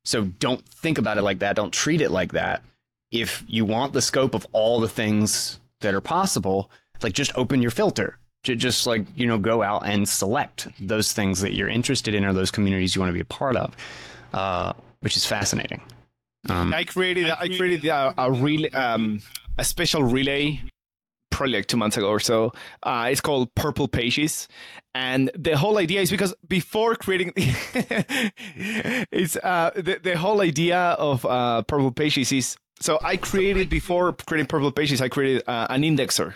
so 0.09 0.25
don't 0.25 0.65
think 0.67 0.97
about 0.97 1.17
it 1.17 1.21
like 1.21 1.39
that. 1.39 1.55
Don't 1.55 1.73
treat 1.73 2.01
it 2.01 2.11
like 2.11 2.31
that. 2.33 2.63
If 3.11 3.43
you 3.47 3.65
want 3.65 3.93
the 3.93 4.01
scope 4.01 4.33
of 4.33 4.47
all 4.51 4.79
the 4.79 4.89
things 4.89 5.59
that 5.81 5.93
are 5.93 6.01
possible, 6.01 6.71
like 7.01 7.13
just 7.13 7.31
open 7.35 7.61
your 7.61 7.71
filter. 7.71 8.17
To 8.45 8.55
just 8.55 8.87
like, 8.87 9.05
you 9.17 9.27
know, 9.27 9.37
go 9.37 9.61
out 9.61 9.85
and 9.85 10.07
select 10.07 10.69
those 10.79 11.11
things 11.11 11.41
that 11.41 11.53
you're 11.53 11.67
interested 11.67 12.15
in 12.15 12.23
or 12.23 12.31
those 12.31 12.51
communities 12.51 12.95
you 12.95 13.01
want 13.01 13.09
to 13.09 13.13
be 13.13 13.19
a 13.19 13.25
part 13.25 13.57
of, 13.57 13.75
uh, 14.33 14.71
which 15.01 15.17
is 15.17 15.25
fascinating. 15.25 15.81
Um, 16.47 16.73
I 16.73 16.85
created 16.85 17.29
I 17.29 17.49
created 17.49 17.83
a, 17.85 18.13
a 18.17 18.31
relay, 18.31 18.69
um, 18.69 19.21
a 19.57 19.65
special 19.65 20.03
relay 20.03 20.61
probably 21.39 21.55
like 21.55 21.67
two 21.67 21.77
months 21.77 21.95
ago 21.95 22.09
or 22.09 22.19
so. 22.19 22.51
Uh, 22.83 23.07
it's 23.09 23.21
called 23.21 23.55
Purple 23.55 23.87
Pages, 23.87 24.47
and 24.93 25.31
the 25.33 25.57
whole 25.57 25.77
idea 25.77 26.01
is 26.01 26.11
because 26.11 26.35
before 26.47 26.95
creating, 26.95 27.31
it's 27.37 29.37
uh, 29.37 29.71
the 29.75 29.99
the 30.03 30.17
whole 30.17 30.41
idea 30.41 30.77
of 30.77 31.25
uh, 31.25 31.61
Purple 31.63 31.91
Pages 31.91 32.31
is 32.33 32.57
so 32.81 32.99
I 33.01 33.15
created 33.15 33.69
before 33.69 34.13
creating 34.13 34.47
Purple 34.47 34.71
Pages, 34.71 35.01
I 35.01 35.07
created 35.07 35.43
uh, 35.47 35.67
an 35.69 35.83
indexer. 35.83 36.35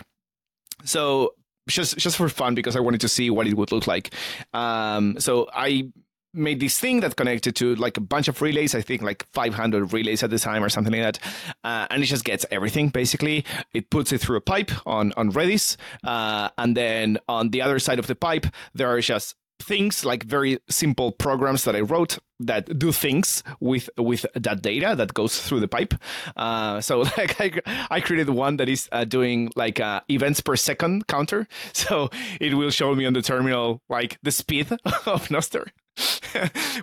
So 0.84 1.34
just 1.68 1.98
just 1.98 2.16
for 2.16 2.30
fun 2.30 2.54
because 2.54 2.74
I 2.74 2.80
wanted 2.80 3.02
to 3.02 3.08
see 3.08 3.28
what 3.28 3.46
it 3.46 3.54
would 3.54 3.72
look 3.72 3.86
like. 3.86 4.14
Um, 4.54 5.20
so 5.20 5.48
I 5.52 5.90
made 6.34 6.60
this 6.60 6.78
thing 6.78 7.00
that 7.00 7.16
connected 7.16 7.56
to 7.56 7.74
like 7.76 7.96
a 7.96 8.00
bunch 8.00 8.28
of 8.28 8.40
relays. 8.42 8.74
I 8.74 8.80
think 8.80 9.02
like 9.02 9.26
500 9.32 9.92
relays 9.92 10.22
at 10.22 10.30
the 10.30 10.38
time 10.38 10.62
or 10.62 10.68
something 10.68 10.92
like 10.92 11.02
that, 11.02 11.18
uh, 11.64 11.86
and 11.90 12.02
it 12.02 12.06
just 12.06 12.24
gets 12.24 12.44
everything 12.50 12.88
basically. 12.88 13.44
It 13.72 13.90
puts 13.90 14.12
it 14.12 14.20
through 14.20 14.36
a 14.36 14.40
pipe 14.40 14.70
on 14.86 15.12
on 15.16 15.32
Redis, 15.32 15.76
uh, 16.02 16.50
and 16.58 16.76
then 16.76 17.18
on 17.28 17.50
the 17.50 17.62
other 17.62 17.78
side 17.78 17.98
of 17.98 18.06
the 18.06 18.14
pipe 18.14 18.46
there 18.74 18.88
are 18.88 19.00
just 19.00 19.36
things 19.60 20.04
like 20.04 20.24
very 20.24 20.58
simple 20.68 21.12
programs 21.12 21.64
that 21.64 21.76
I 21.76 21.80
wrote 21.80 22.18
that 22.46 22.78
do 22.78 22.92
things 22.92 23.42
with 23.60 23.88
with 23.98 24.26
that 24.34 24.62
data 24.62 24.94
that 24.96 25.14
goes 25.14 25.40
through 25.40 25.60
the 25.60 25.68
pipe. 25.68 25.94
Uh, 26.36 26.80
so 26.80 27.00
like 27.18 27.40
I, 27.40 27.86
I 27.90 28.00
created 28.00 28.30
one 28.30 28.56
that 28.58 28.68
is 28.68 28.88
uh, 28.92 29.04
doing 29.04 29.50
like 29.56 29.80
uh, 29.80 30.00
events 30.08 30.40
per 30.40 30.56
second 30.56 31.06
counter. 31.06 31.46
So 31.72 32.08
it 32.40 32.54
will 32.54 32.70
show 32.70 32.94
me 32.94 33.04
on 33.04 33.12
the 33.12 33.22
terminal 33.22 33.82
like 33.88 34.18
the 34.22 34.30
speed 34.30 34.70
of 35.06 35.28
Nostr. 35.28 35.68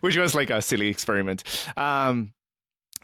which 0.02 0.18
was 0.18 0.36
like 0.36 0.50
a 0.50 0.62
silly 0.62 0.88
experiment. 0.88 1.44
Um, 1.76 2.34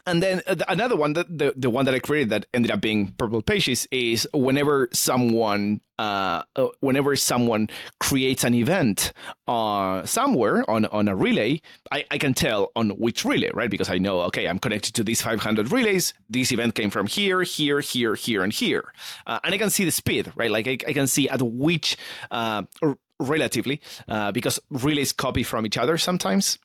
and 0.08 0.22
then 0.22 0.42
another 0.68 0.96
one 0.96 1.12
that 1.12 1.26
the, 1.38 1.52
the 1.54 1.70
one 1.70 1.84
that 1.84 1.94
I 1.94 1.98
created 1.98 2.30
that 2.30 2.46
ended 2.54 2.70
up 2.70 2.80
being 2.80 3.12
Purple 3.12 3.42
Pages 3.42 3.86
is 3.90 4.26
whenever 4.32 4.88
someone 4.92 5.80
uh, 5.98 6.42
uh, 6.54 6.68
whenever 6.78 7.16
someone 7.16 7.68
creates 7.98 8.44
an 8.44 8.54
event 8.54 9.12
uh, 9.48 10.04
somewhere 10.06 10.68
on, 10.70 10.84
on 10.86 11.08
a 11.08 11.16
relay, 11.16 11.60
I, 11.90 12.04
I 12.10 12.18
can 12.18 12.34
tell 12.34 12.70
on 12.76 12.90
which 12.90 13.24
relay, 13.24 13.50
right? 13.52 13.68
Because 13.68 13.90
I 13.90 13.98
know, 13.98 14.20
okay, 14.22 14.46
I'm 14.46 14.60
connected 14.60 14.94
to 14.94 15.02
these 15.02 15.20
500 15.20 15.72
relays. 15.72 16.14
This 16.30 16.52
event 16.52 16.76
came 16.76 16.90
from 16.90 17.08
here, 17.08 17.42
here, 17.42 17.80
here, 17.80 18.14
here, 18.14 18.44
and 18.44 18.52
here. 18.52 18.92
Uh, 19.26 19.40
and 19.42 19.52
I 19.52 19.58
can 19.58 19.70
see 19.70 19.84
the 19.84 19.90
speed, 19.90 20.32
right? 20.36 20.52
Like 20.52 20.68
I, 20.68 20.78
I 20.86 20.92
can 20.92 21.08
see 21.08 21.28
at 21.28 21.42
which, 21.42 21.96
uh, 22.30 22.62
relatively, 23.18 23.80
uh, 24.06 24.30
because 24.30 24.60
relays 24.70 25.12
copy 25.12 25.42
from 25.42 25.66
each 25.66 25.76
other 25.76 25.98
sometimes 25.98 26.60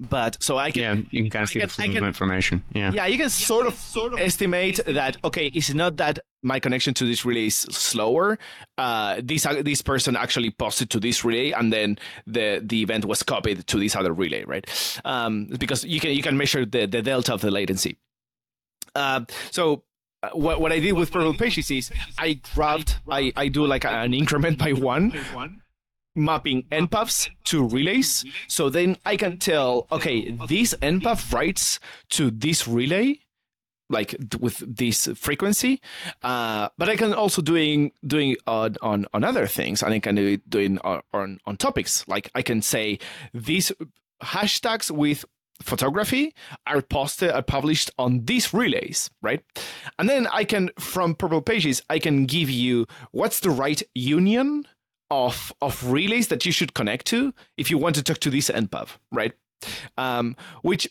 but 0.00 0.42
so 0.42 0.56
I 0.56 0.70
can 0.70 0.82
yeah 0.82 0.94
you 1.10 1.22
can 1.22 1.30
kind 1.30 1.42
of 1.42 1.50
see 1.50 1.60
can, 1.60 1.68
the 1.68 1.74
flow 1.74 1.96
of 1.96 2.04
information 2.04 2.64
yeah. 2.72 2.92
Yeah 2.92 3.06
you 3.06 3.18
can 3.18 3.30
sort 3.30 3.66
of 3.66 3.74
sort 3.74 4.12
of 4.12 4.20
estimate 4.20 4.80
that 4.86 5.16
okay 5.24 5.46
it's 5.46 5.72
not 5.74 5.96
that 5.98 6.18
my 6.42 6.60
connection 6.60 6.94
to 6.94 7.04
this 7.04 7.24
relay 7.24 7.46
is 7.46 7.56
slower 7.56 8.38
uh, 8.78 9.20
this 9.22 9.46
uh, 9.46 9.62
this 9.62 9.82
person 9.82 10.16
actually 10.16 10.50
posted 10.50 10.90
to 10.90 11.00
this 11.00 11.24
relay 11.24 11.50
and 11.50 11.72
then 11.72 11.98
the 12.26 12.60
the 12.64 12.82
event 12.82 13.04
was 13.04 13.22
copied 13.22 13.66
to 13.66 13.78
this 13.78 13.96
other 13.96 14.12
relay 14.12 14.44
right? 14.46 15.00
Um, 15.04 15.46
because 15.58 15.84
you 15.84 16.00
can 16.00 16.12
you 16.12 16.22
can 16.22 16.36
measure 16.36 16.64
the 16.64 16.86
the 16.86 17.02
delta 17.02 17.34
of 17.34 17.40
the 17.40 17.50
latency. 17.50 17.98
Uh, 18.94 19.24
so 19.50 19.82
uh, 20.22 20.30
what, 20.32 20.60
what 20.60 20.72
I 20.72 20.78
did 20.78 20.92
with 20.92 21.10
Purple 21.12 21.34
Pages 21.34 21.70
is 21.70 21.92
I 22.18 22.40
grabbed 22.54 22.96
I, 23.10 23.32
I 23.36 23.48
do 23.48 23.66
like 23.66 23.84
an 23.84 24.14
increment 24.14 24.58
by 24.58 24.72
one 24.72 25.12
mapping 26.16 26.62
npubs 26.64 27.30
to 27.44 27.66
relays. 27.66 28.24
So 28.48 28.70
then 28.70 28.96
I 29.04 29.16
can 29.16 29.38
tell, 29.38 29.86
okay, 29.92 30.30
this 30.48 30.74
npub 30.74 31.32
writes 31.32 31.78
to 32.10 32.30
this 32.30 32.66
relay, 32.66 33.20
like 33.88 34.16
with 34.40 34.62
this 34.66 35.08
frequency. 35.14 35.80
Uh, 36.22 36.68
but 36.78 36.88
I 36.88 36.96
can 36.96 37.12
also 37.12 37.42
doing 37.42 37.92
doing 38.06 38.36
on, 38.46 38.76
on 38.82 39.06
on 39.12 39.24
other 39.24 39.46
things, 39.46 39.82
and 39.82 39.94
I 39.94 39.98
can 40.00 40.14
do 40.16 40.26
it 40.26 40.48
doing 40.50 40.78
on, 40.78 41.02
on 41.12 41.38
on 41.46 41.56
topics. 41.56 42.06
Like 42.08 42.30
I 42.34 42.42
can 42.42 42.62
say 42.62 42.98
these 43.32 43.72
hashtags 44.22 44.90
with 44.90 45.24
photography 45.62 46.34
are 46.66 46.82
posted 46.82 47.30
are 47.30 47.42
published 47.42 47.90
on 47.98 48.24
these 48.26 48.52
relays 48.52 49.10
right 49.22 49.42
and 49.98 50.08
then 50.08 50.26
i 50.26 50.44
can 50.44 50.70
from 50.78 51.14
purple 51.14 51.40
pages 51.40 51.82
i 51.88 51.98
can 51.98 52.26
give 52.26 52.50
you 52.50 52.86
what's 53.12 53.40
the 53.40 53.50
right 53.50 53.82
union 53.94 54.66
of 55.10 55.52
of 55.60 55.90
relays 55.90 56.28
that 56.28 56.44
you 56.44 56.52
should 56.52 56.74
connect 56.74 57.06
to 57.06 57.32
if 57.56 57.70
you 57.70 57.78
want 57.78 57.94
to 57.96 58.02
talk 58.02 58.18
to 58.18 58.30
this 58.30 58.50
npub, 58.50 58.88
right? 59.12 59.32
Um, 59.96 60.36
which 60.62 60.88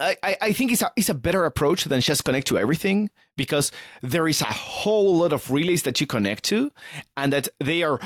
I, 0.00 0.16
I 0.22 0.52
think 0.52 0.72
it's 0.72 0.82
a, 0.82 0.90
it's 0.96 1.08
a 1.08 1.14
better 1.14 1.44
approach 1.44 1.84
than 1.84 2.00
just 2.00 2.24
connect 2.24 2.48
to 2.48 2.58
everything 2.58 3.10
because 3.36 3.70
there 4.02 4.26
is 4.26 4.40
a 4.40 4.46
whole 4.46 5.16
lot 5.18 5.32
of 5.32 5.50
relays 5.50 5.84
that 5.84 6.00
you 6.00 6.06
connect 6.06 6.44
to 6.44 6.72
and 7.16 7.32
that 7.32 7.48
they 7.62 7.82
are 7.82 8.00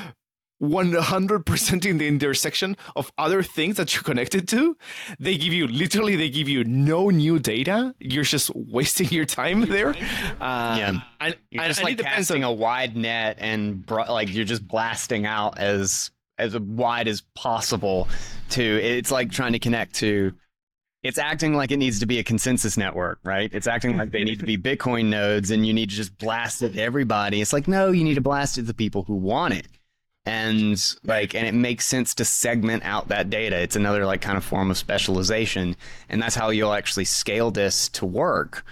100% 0.62 1.86
in 1.86 1.98
the 1.98 2.08
intersection 2.08 2.76
of 2.96 3.12
other 3.16 3.42
things 3.42 3.76
that 3.76 3.94
you're 3.94 4.02
connected 4.02 4.48
to. 4.48 4.76
They 5.18 5.36
give 5.36 5.52
you 5.52 5.66
literally, 5.66 6.16
they 6.16 6.28
give 6.28 6.48
you 6.48 6.64
no 6.64 7.10
new 7.10 7.38
data. 7.38 7.94
You're 7.98 8.24
just 8.24 8.50
wasting 8.54 9.08
your 9.10 9.24
time 9.24 9.66
there. 9.66 9.90
Uh, 10.40 10.76
yeah. 10.78 11.00
And, 11.20 11.36
you're 11.50 11.64
just 11.64 11.80
and 11.80 11.88
like 11.88 11.98
casting 11.98 12.44
on, 12.44 12.50
a 12.50 12.54
wide 12.54 12.96
net 12.96 13.36
and 13.40 13.84
bro- 13.84 14.12
like 14.12 14.32
you're 14.32 14.44
just 14.44 14.66
blasting 14.66 15.26
out 15.26 15.58
as, 15.58 16.10
as 16.38 16.58
wide 16.58 17.08
as 17.08 17.22
possible 17.34 18.08
to, 18.50 18.62
it's 18.62 19.10
like 19.10 19.30
trying 19.30 19.52
to 19.52 19.58
connect 19.58 19.94
to, 19.96 20.32
it's 21.04 21.18
acting 21.18 21.54
like 21.54 21.70
it 21.70 21.76
needs 21.76 22.00
to 22.00 22.06
be 22.06 22.18
a 22.18 22.24
consensus 22.24 22.76
network, 22.76 23.20
right? 23.22 23.50
It's 23.54 23.68
acting 23.68 23.96
like 23.96 24.10
they 24.10 24.24
need 24.24 24.40
to 24.40 24.46
be 24.46 24.58
Bitcoin 24.58 25.06
nodes 25.06 25.52
and 25.52 25.64
you 25.64 25.72
need 25.72 25.90
to 25.90 25.96
just 25.96 26.18
blast 26.18 26.60
it 26.62 26.72
to 26.74 26.82
everybody. 26.82 27.40
It's 27.40 27.52
like, 27.52 27.68
no, 27.68 27.92
you 27.92 28.02
need 28.02 28.14
to 28.14 28.20
blast 28.20 28.58
it 28.58 28.62
to 28.62 28.66
the 28.66 28.74
people 28.74 29.04
who 29.04 29.14
want 29.14 29.54
it 29.54 29.68
and 30.28 30.94
like 31.04 31.34
and 31.34 31.46
it 31.46 31.54
makes 31.54 31.86
sense 31.86 32.14
to 32.14 32.24
segment 32.24 32.84
out 32.84 33.08
that 33.08 33.30
data. 33.30 33.56
It's 33.56 33.76
another 33.76 34.06
like 34.06 34.20
kind 34.20 34.36
of 34.36 34.44
form 34.44 34.70
of 34.70 34.78
specialization. 34.78 35.76
And 36.08 36.22
that's 36.22 36.34
how 36.34 36.50
you'll 36.50 36.74
actually 36.74 37.06
scale 37.06 37.50
this 37.50 37.88
to 37.90 38.06
work 38.06 38.64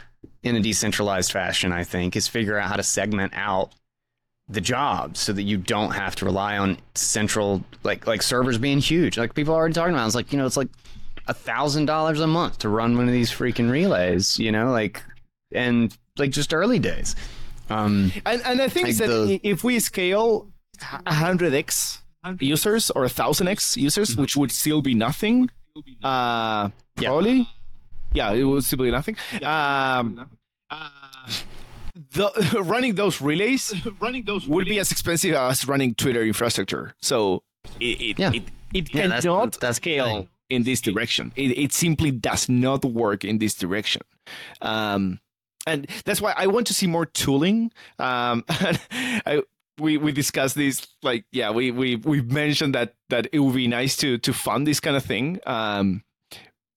in 0.43 0.55
a 0.55 0.61
decentralized 0.61 1.33
fashion 1.33 1.73
i 1.73 1.83
think 1.83 2.15
is 2.15 2.28
figure 2.28 2.57
out 2.57 2.69
how 2.69 2.77
to 2.77 2.83
segment 2.83 3.33
out 3.35 3.73
the 4.49 4.61
jobs 4.61 5.19
so 5.19 5.33
that 5.33 5.43
you 5.43 5.57
don't 5.57 5.91
have 5.91 6.15
to 6.16 6.24
rely 6.24 6.57
on 6.57 6.78
central 6.95 7.65
like 7.83 8.07
like 8.07 8.23
servers 8.23 8.59
being 8.59 8.78
huge. 8.78 9.19
Like 9.19 9.35
people 9.35 9.55
are 9.55 9.59
already 9.59 9.74
talking 9.74 9.95
about 9.95 10.07
it's 10.07 10.15
like 10.15 10.33
you 10.33 10.39
know 10.39 10.47
it's 10.47 10.57
like 10.57 10.69
a 11.27 11.35
thousand 11.35 11.87
dollars 11.87 12.20
a 12.20 12.27
month 12.27 12.59
to 12.59 12.69
run 12.69 12.97
one 12.97 13.09
of 13.09 13.12
these 13.12 13.31
freaking 13.31 13.70
relays 13.70 14.39
you 14.39 14.53
know 14.53 14.70
like 14.70 15.03
and 15.53 15.97
like 16.16 16.31
just 16.31 16.55
early 16.55 16.78
days. 16.78 17.16
Um 17.69 18.12
and, 18.24 18.41
and 18.45 18.62
i 18.62 18.69
think 18.69 18.87
like 18.87 18.97
that 18.99 19.09
the, 19.09 19.41
if 19.43 19.65
we 19.65 19.81
scale 19.81 20.49
100x 20.81 22.01
users 22.40 22.90
or 22.90 23.05
a 23.05 23.09
thousand 23.09 23.48
X 23.48 23.77
users, 23.77 24.11
Mm-hmm. 24.11 24.20
which 24.23 24.36
would 24.36 24.51
still 24.53 24.82
be 24.82 24.94
nothing. 24.94 25.51
Uh, 26.03 26.70
Yeah. 26.98 27.09
probably. 27.09 27.48
Yeah, 28.15 28.32
it 28.32 28.44
would 28.44 28.65
still 28.65 28.78
be 28.78 28.90
nothing. 28.90 29.16
Um, 29.43 30.31
the, 32.12 32.62
running 32.65 32.94
those 32.94 33.20
relays 33.20 33.74
running 34.01 34.24
those 34.24 34.47
would 34.47 34.66
be 34.66 34.78
as 34.78 34.90
expensive 34.93 35.35
as 35.35 35.66
running 35.66 35.94
Twitter 35.94 36.23
infrastructure. 36.23 36.94
So 37.01 37.43
it 37.81 38.01
it 38.01 38.19
Yeah. 38.19 38.32
it, 38.32 38.43
it 38.73 38.94
Yeah, 38.94 39.03
cannot 39.03 39.53
that's 39.53 39.59
the 39.59 39.73
scale 39.73 40.07
thing. 40.07 40.28
in 40.51 40.62
this 40.65 40.81
direction. 40.81 41.32
It, 41.36 41.57
it 41.59 41.73
simply 41.73 42.11
does 42.11 42.48
not 42.48 42.85
work 42.85 43.24
in 43.24 43.39
this 43.39 43.55
direction. 43.55 44.03
Um, 44.61 45.20
and 45.66 45.86
that's 46.05 46.20
why 46.20 46.32
I 46.36 46.47
want 46.47 46.66
to 46.69 46.74
see 46.74 46.86
more 46.86 47.07
tooling. 47.07 47.70
Um, 47.98 48.44
I, 48.48 49.43
we 49.78 49.97
we 49.97 50.12
discussed 50.12 50.55
this 50.55 50.86
like 51.03 51.24
yeah 51.32 51.51
we 51.51 51.70
we 51.70 51.97
we 51.97 52.23
mentioned 52.23 52.74
that 52.74 52.94
that 53.09 53.28
it 53.32 53.40
would 53.40 53.55
be 53.55 53.69
nice 53.69 53.97
to 53.97 54.19
to 54.19 54.32
fund 54.32 54.66
this 54.66 54.81
kind 54.81 54.97
of 54.97 55.05
thing. 55.05 55.39
Um, 55.47 56.03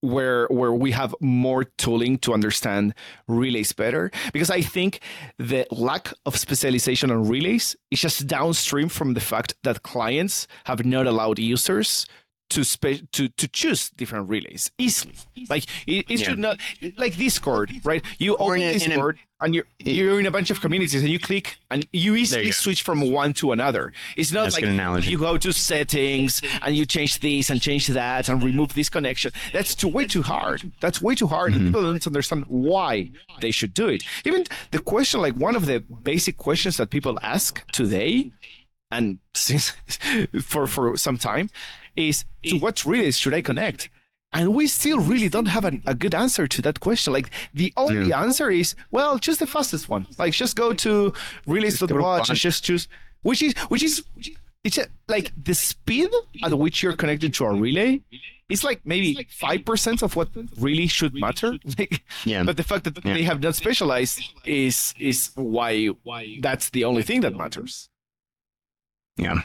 where 0.02 0.48
where 0.48 0.72
we 0.72 0.92
have 0.92 1.14
more 1.20 1.66
tooling 1.78 2.18
to 2.18 2.34
understand 2.34 2.94
relays 3.28 3.74
better 3.74 4.10
because 4.32 4.50
i 4.50 4.62
think 4.62 5.02
the 5.38 5.68
lack 5.72 6.14
of 6.26 6.38
specialization 6.38 7.12
on 7.12 7.28
relays 7.28 7.76
is 7.92 8.00
just 8.00 8.26
downstream 8.26 8.88
from 8.88 9.14
the 9.14 9.20
fact 9.20 9.56
that 9.64 9.84
clients 9.84 10.48
have 10.66 10.86
not 10.86 11.06
allowed 11.06 11.38
users 11.38 12.06
to 12.50 12.64
spe- 12.64 13.06
to 13.12 13.28
to 13.30 13.48
choose 13.48 13.90
different 13.92 14.28
relays 14.30 14.72
easily 14.78 15.14
like 15.50 15.66
it, 15.88 16.06
it 16.10 16.18
should 16.20 16.40
not 16.40 16.58
like 16.98 17.16
discord 17.18 17.72
right 17.84 18.04
you 18.18 18.34
Or 18.36 18.54
open 18.56 18.62
in 18.62 18.68
a- 18.70 18.72
in 18.72 18.76
a- 18.78 18.80
discord 18.96 19.20
and 19.42 19.56
you're 19.56 19.66
you're 19.80 20.20
in 20.20 20.26
a 20.26 20.32
bunch 20.32 20.50
of 20.50 20.60
communities 20.60 20.96
and 21.02 21.08
you 21.10 21.20
click 21.20 21.58
and 21.72 21.88
you 21.94 22.16
easily 22.16 22.48
you 22.48 22.52
switch 22.52 22.82
from 22.82 23.00
one 23.12 23.32
to 23.34 23.52
another 23.52 23.94
it's 24.18 24.32
not 24.34 24.44
That's 24.44 24.56
like 24.56 24.64
good 24.64 24.74
analogy. 24.74 25.12
you 25.12 25.18
go 25.20 25.38
to 25.38 25.54
settings 25.54 26.42
and 26.62 26.76
you 26.76 26.86
change 26.86 27.20
this 27.20 27.50
and 27.50 27.62
change 27.62 27.88
that 27.88 28.28
and 28.30 28.44
remove 28.44 28.74
this 28.74 28.90
connection. 28.90 29.32
That's 29.54 29.76
too 29.76 29.88
way 29.88 30.06
too 30.08 30.24
hard. 30.24 30.70
That's 30.82 31.02
way 31.02 31.16
too 31.16 31.28
hard. 31.28 31.52
Mm-hmm. 31.54 31.60
And 31.60 31.68
people 31.70 31.84
don't 31.84 32.08
understand 32.08 32.46
why 32.48 33.12
they 33.42 33.52
should 33.52 33.74
do 33.74 33.88
it. 33.88 34.04
Even 34.26 34.44
the 34.72 34.80
question, 34.80 35.22
like 35.22 35.36
one 35.36 35.56
of 35.56 35.66
the 35.68 35.80
basic 36.04 36.36
questions 36.38 36.76
that 36.78 36.90
people 36.90 37.18
ask 37.22 37.66
today, 37.72 38.32
and 38.92 39.20
since 39.34 39.72
for 40.44 40.68
for 40.68 40.98
some 40.98 41.18
time, 41.18 41.50
is 41.96 42.26
to 42.46 42.58
what 42.58 42.86
relays 42.86 43.18
should 43.18 43.34
I 43.34 43.42
connect? 43.42 43.90
And 44.32 44.54
we 44.54 44.68
still 44.68 45.00
really 45.00 45.28
don't 45.28 45.48
have 45.48 45.66
a, 45.66 45.72
a 45.88 45.96
good 45.96 46.14
answer 46.14 46.48
to 46.48 46.62
that 46.62 46.80
question. 46.80 47.14
Like 47.14 47.32
the 47.54 47.74
only 47.78 48.14
answer 48.14 48.52
is, 48.52 48.76
well, 48.92 49.18
choose 49.18 49.40
the 49.40 49.48
fastest 49.48 49.90
one. 49.90 50.06
Like 50.20 50.34
just 50.34 50.56
go 50.56 50.72
to 50.74 51.14
relays.watch 51.48 52.30
and 52.30 52.38
just 52.38 52.64
choose, 52.64 52.88
which 53.24 53.42
is 53.42 53.54
which 53.70 53.82
is 53.82 54.04
it's 54.64 54.78
a, 54.78 54.86
like 55.08 55.32
the 55.42 55.56
speed 55.56 56.10
at 56.44 56.54
which 56.58 56.84
you're 56.84 56.96
connected 56.96 57.34
to 57.36 57.46
a 57.46 57.54
relay 57.54 58.02
is 58.50 58.64
like 58.64 58.82
maybe 58.84 59.28
five 59.32 59.64
percent 59.66 60.04
of 60.04 60.16
what 60.16 60.30
really 60.60 60.88
should 60.88 61.14
matter. 61.16 61.58
Like, 61.80 62.04
Yeah. 62.26 62.44
But 62.44 62.58
the 62.58 62.64
fact 62.64 62.84
that 62.84 63.02
they 63.04 63.24
have 63.24 63.42
not 63.42 63.56
specialized 63.56 64.22
is 64.46 64.94
is 65.00 65.32
why 65.36 65.88
why 66.04 66.38
that's 66.42 66.70
the 66.70 66.84
only 66.84 67.02
thing 67.04 67.22
that 67.22 67.36
matters. 67.36 67.90
Yeah. 69.18 69.42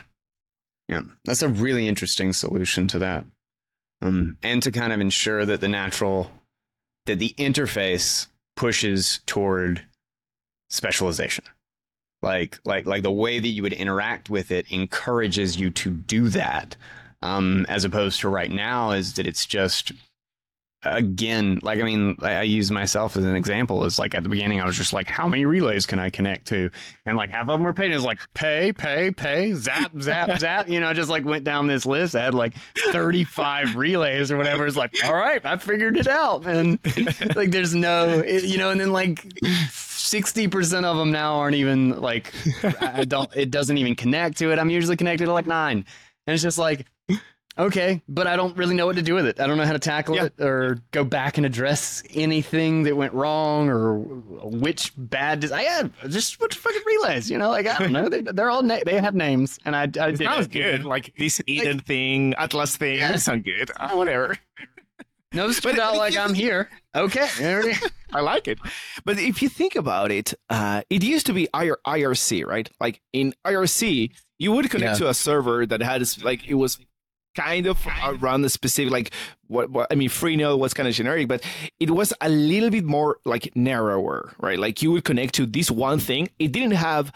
Yeah. 0.89 1.03
That's 1.25 1.43
a 1.43 1.49
really 1.49 1.89
interesting 1.89 2.33
solution 2.33 2.89
to 2.89 2.99
that. 3.01 3.25
Um, 4.03 4.37
and 4.43 4.63
to 4.63 4.71
kind 4.71 4.93
of 4.93 5.01
ensure 5.01 5.47
that 5.47 5.61
the 5.61 5.69
natural, 5.69 6.31
that 7.07 7.19
the 7.19 7.35
interface 7.39 8.27
pushes 8.57 9.21
toward 9.27 9.87
specialization. 10.69 11.45
Like, 12.23 12.59
like, 12.65 12.87
like 12.87 13.03
the 13.03 13.11
way 13.11 13.39
that 13.39 13.49
you 13.49 13.63
would 13.63 13.73
interact 13.73 14.31
with 14.31 14.51
it 14.51 14.71
encourages 14.71 15.59
you 15.59 15.71
to 15.71 15.91
do 15.91 16.29
that. 16.31 16.77
Um, 17.23 17.65
as 17.69 17.85
opposed 17.85 18.21
to 18.21 18.29
right 18.29 18.51
now 18.51 18.91
is 18.91 19.15
that 19.15 19.27
it's 19.27 19.47
just 19.47 19.93
again, 20.85 21.59
like 21.63 21.81
I 21.81 21.83
mean, 21.83 22.17
I 22.23 22.35
I 22.35 22.43
use 22.43 22.71
myself 22.71 23.17
as 23.17 23.25
an 23.25 23.35
example. 23.37 23.85
Is 23.85 23.99
like 23.99 24.15
at 24.15 24.23
the 24.23 24.29
beginning, 24.29 24.61
I 24.61 24.67
was 24.67 24.77
just 24.77 24.93
like, 24.93 25.09
how 25.09 25.27
many 25.29 25.45
relays 25.45 25.87
can 25.87 25.99
I 25.99 26.11
connect 26.11 26.47
to? 26.49 26.71
And 27.07 27.17
like 27.17 27.31
half 27.31 27.43
of 27.43 27.49
them 27.49 27.63
were 27.63 27.73
paid. 27.73 27.91
It 27.91 27.95
was 27.95 28.05
like 28.05 28.19
pay, 28.35 28.73
pay, 28.73 29.11
pay, 29.11 29.53
zap, 29.55 29.93
zap, 30.01 30.39
zap. 30.39 30.69
You 30.69 30.81
know, 30.81 30.89
I 30.89 30.93
just 30.93 31.11
like 31.11 31.25
went 31.25 31.45
down 31.45 31.67
this 31.67 31.87
list. 31.87 32.15
I 32.15 32.23
had 32.25 32.35
like 32.35 32.55
35 32.93 33.77
relays 33.77 34.31
or 34.31 34.37
whatever. 34.37 34.67
It's 34.67 34.77
like, 34.77 34.95
all 35.05 35.15
right, 35.15 35.45
I 35.45 35.57
figured 35.57 35.97
it 35.97 36.07
out. 36.09 36.47
And 36.47 36.79
like, 37.37 37.51
there's 37.51 37.75
no, 37.75 38.09
it- 38.21 38.45
you 38.45 38.59
know, 38.59 38.71
and 38.71 38.81
then 38.81 38.93
like 38.93 39.23
60% 39.85 40.85
of 40.85 40.97
them 40.97 41.11
now 41.11 41.37
aren't 41.37 41.57
even 41.57 42.01
like, 42.01 42.33
I 42.81 43.05
don't, 43.05 43.31
it 43.37 43.51
doesn't 43.51 43.79
even 43.79 43.95
connect 43.95 44.39
to 44.39 44.51
it. 44.53 44.59
I'm 44.59 44.71
usually 44.71 44.97
connected 44.97 45.27
to 45.27 45.33
like 45.33 45.47
nine. 45.47 45.85
And 46.27 46.35
it's 46.35 46.43
just 46.43 46.59
like, 46.59 46.87
Okay, 47.57 48.03
but 48.09 48.27
I 48.27 48.35
don't 48.35 48.57
really 48.57 48.75
know 48.75 48.85
what 48.87 48.97
to 48.97 49.03
do 49.03 49.15
with 49.15 49.27
it. 49.27 49.39
I 49.39 49.47
don't 49.47 49.57
know 49.57 49.65
how 49.65 49.73
to 49.75 49.79
tackle 49.79 50.17
Yeah. 50.17 50.25
it 50.25 50.41
or 50.41 50.79
go 50.91 51.05
back 51.05 51.37
and 51.37 51.47
address 51.47 52.03
anything 52.13 52.83
that 52.83 52.97
went 52.97 53.13
wrong 53.13 53.69
or 53.69 53.99
which 54.01 54.91
bad. 54.97 55.39
Des- 55.41 55.55
I 55.55 55.63
had 55.63 55.93
just 56.09 56.41
what 56.41 56.53
fucking 56.53 56.83
relays, 56.85 57.31
you 57.31 57.39
know? 57.39 57.51
Like 57.51 57.67
I 57.69 57.79
don't 57.79 57.93
know. 57.93 58.09
They, 58.09 58.23
they're 58.23 58.51
all 58.51 58.63
na- 58.65 58.81
they 58.85 59.01
have 59.01 59.15
names, 59.15 59.61
and 59.65 59.77
I, 59.77 59.83
I 59.83 59.87
did 59.87 60.19
sounds 60.19 60.47
it. 60.47 60.53
good. 60.53 60.85
Like 60.85 61.15
this 61.17 61.41
Eden 61.47 61.79
thing, 61.79 62.35
Atlas 62.35 62.77
thing, 62.77 62.99
Yeah. 62.99 63.15
sound 63.17 63.45
good. 63.45 63.71
Uh, 63.77 63.91
whatever. 63.91 64.37
No, 65.33 65.47
this 65.49 65.61
turned 65.61 65.79
out 65.79 65.97
like 65.97 66.17
I'm 66.17 66.35
here. 66.35 66.69
Okay, 66.95 67.29
I 68.13 68.21
like 68.21 68.47
it. 68.49 68.59
But 69.05 69.19
if 69.19 69.43
you 69.43 69.49
think 69.49 69.75
about 69.77 70.11
it, 70.13 70.35
uh, 70.51 70.83
it 70.91 71.03
used 71.03 71.27
to 71.27 71.33
be 71.33 71.49
IR- 71.55 71.79
IRC, 71.87 72.45
right? 72.47 72.69
Like 72.81 73.01
in 73.13 73.33
IRC, 73.45 74.11
you 74.39 74.53
would 74.53 74.71
connect 74.71 74.93
Yeah. 75.01 75.07
to 75.07 75.09
a 75.11 75.15
server 75.15 75.67
that 75.67 75.81
had 75.83 76.03
like 76.23 76.47
it 76.49 76.55
was 76.55 76.79
kind 77.35 77.67
of 77.67 77.87
around 78.05 78.43
the 78.43 78.51
specific 78.51 78.93
like 78.93 79.13
what, 79.49 79.71
what 79.71 79.87
I 79.91 79.95
mean 79.95 80.09
Freenode 80.09 80.59
was 80.59 80.75
kind 80.75 80.89
of 80.89 80.95
generic, 80.95 81.29
but 81.29 81.43
it 81.81 81.91
was 81.91 82.13
a 82.21 82.29
little 82.29 82.71
bit 82.71 82.85
more 82.85 83.19
like 83.25 83.55
narrower, 83.55 84.33
right? 84.39 84.59
Like 84.59 84.83
you 84.83 84.93
would 84.93 85.05
connect 85.05 85.35
to 85.35 85.47
this 85.47 85.71
one 85.71 85.99
thing. 85.99 86.29
It 86.39 86.53
didn't 86.53 86.73
have 86.73 87.13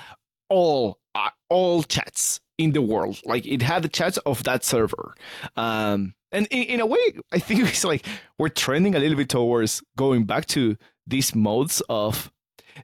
all 0.48 0.98
uh, 1.14 1.30
all 1.48 1.82
chats 1.82 2.40
in 2.58 2.72
the 2.72 2.82
world. 2.82 3.20
Like 3.24 3.46
it 3.46 3.62
had 3.62 3.82
the 3.82 3.88
chats 3.88 4.18
of 4.18 4.44
that 4.44 4.64
server. 4.64 5.14
Um, 5.56 6.14
and 6.30 6.46
in, 6.50 6.64
in 6.64 6.80
a 6.80 6.86
way, 6.86 6.98
I 7.32 7.38
think 7.38 7.60
it's 7.68 7.84
like 7.84 8.04
we're 8.38 8.48
trending 8.48 8.94
a 8.94 8.98
little 8.98 9.16
bit 9.16 9.28
towards 9.28 9.82
going 9.96 10.24
back 10.24 10.46
to 10.46 10.76
these 11.06 11.34
modes 11.34 11.82
of 11.88 12.30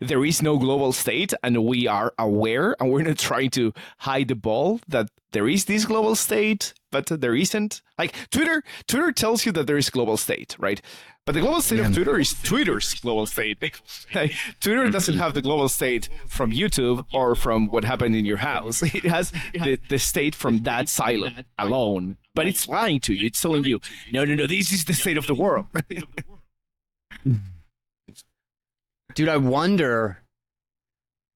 there 0.00 0.24
is 0.24 0.42
no 0.42 0.58
global 0.58 0.92
state 0.92 1.32
and 1.42 1.64
we 1.64 1.86
are 1.86 2.12
aware 2.18 2.74
and 2.80 2.90
we're 2.90 3.02
not 3.02 3.18
trying 3.18 3.50
to 3.50 3.72
hide 3.98 4.28
the 4.28 4.34
ball 4.34 4.80
that 4.88 5.08
there 5.32 5.48
is 5.48 5.66
this 5.66 5.84
global 5.84 6.14
state 6.14 6.74
but 6.94 7.20
there 7.20 7.34
isn't 7.34 7.82
like 7.98 8.14
twitter 8.30 8.62
twitter 8.86 9.12
tells 9.12 9.44
you 9.44 9.52
that 9.52 9.66
there 9.66 9.76
is 9.76 9.90
global 9.90 10.16
state 10.16 10.56
right 10.58 10.80
but 11.26 11.32
the 11.34 11.40
global 11.40 11.60
state 11.60 11.80
of 11.80 11.94
twitter 11.94 12.18
is 12.18 12.34
twitter's 12.42 12.94
global 13.00 13.26
state 13.26 13.58
Like, 14.14 14.32
twitter 14.60 14.88
doesn't 14.90 15.18
have 15.18 15.34
the 15.34 15.42
global 15.42 15.68
state 15.68 16.08
from 16.28 16.52
youtube 16.52 17.04
or 17.12 17.34
from 17.34 17.68
what 17.68 17.84
happened 17.84 18.14
in 18.16 18.24
your 18.24 18.38
house 18.38 18.82
it 18.98 19.04
has 19.04 19.32
the, 19.52 19.78
the 19.88 19.98
state 19.98 20.34
from 20.34 20.62
that 20.62 20.88
silo 20.88 21.30
alone 21.58 22.16
but 22.34 22.46
it's 22.46 22.68
lying 22.68 23.00
to 23.00 23.12
you 23.12 23.26
it's 23.26 23.40
telling 23.40 23.64
you 23.64 23.80
no 24.12 24.24
no 24.24 24.34
no 24.34 24.46
this 24.46 24.72
is 24.72 24.84
the 24.84 24.94
state 24.94 25.18
of 25.18 25.26
the 25.26 25.34
world 25.34 25.66
dude. 29.14 29.28
I 29.28 29.36
wonder. 29.36 30.20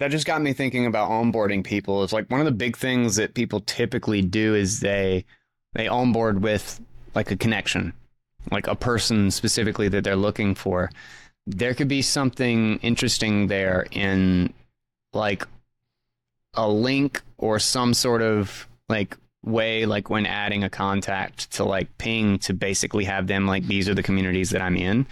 That 0.00 0.12
just 0.12 0.26
got 0.26 0.40
me 0.40 0.52
thinking 0.52 0.86
about 0.86 1.10
onboarding 1.10 1.64
people. 1.64 2.04
It's 2.04 2.12
like 2.12 2.30
one 2.30 2.38
of 2.38 2.46
the 2.46 2.52
big 2.52 2.76
things 2.76 3.16
that 3.16 3.34
people 3.34 3.60
typically 3.60 4.22
do 4.22 4.54
is 4.54 4.78
they 4.78 5.24
they 5.78 5.86
onboard 5.86 6.42
with 6.42 6.80
like 7.14 7.30
a 7.30 7.36
connection, 7.36 7.92
like 8.50 8.66
a 8.66 8.74
person 8.74 9.30
specifically 9.30 9.88
that 9.88 10.02
they're 10.02 10.16
looking 10.16 10.56
for. 10.56 10.90
There 11.46 11.72
could 11.72 11.86
be 11.86 12.02
something 12.02 12.78
interesting 12.78 13.46
there 13.46 13.86
in 13.92 14.52
like 15.12 15.46
a 16.54 16.68
link 16.68 17.22
or 17.38 17.60
some 17.60 17.94
sort 17.94 18.22
of 18.22 18.66
like 18.88 19.16
way 19.44 19.86
like 19.86 20.10
when 20.10 20.26
adding 20.26 20.64
a 20.64 20.68
contact 20.68 21.52
to 21.52 21.64
like 21.64 21.96
ping 21.96 22.40
to 22.40 22.52
basically 22.52 23.04
have 23.04 23.28
them 23.28 23.46
like 23.46 23.64
these 23.68 23.88
are 23.88 23.94
the 23.94 24.02
communities 24.02 24.50
that 24.50 24.60
I'm 24.60 24.76
in 24.76 25.06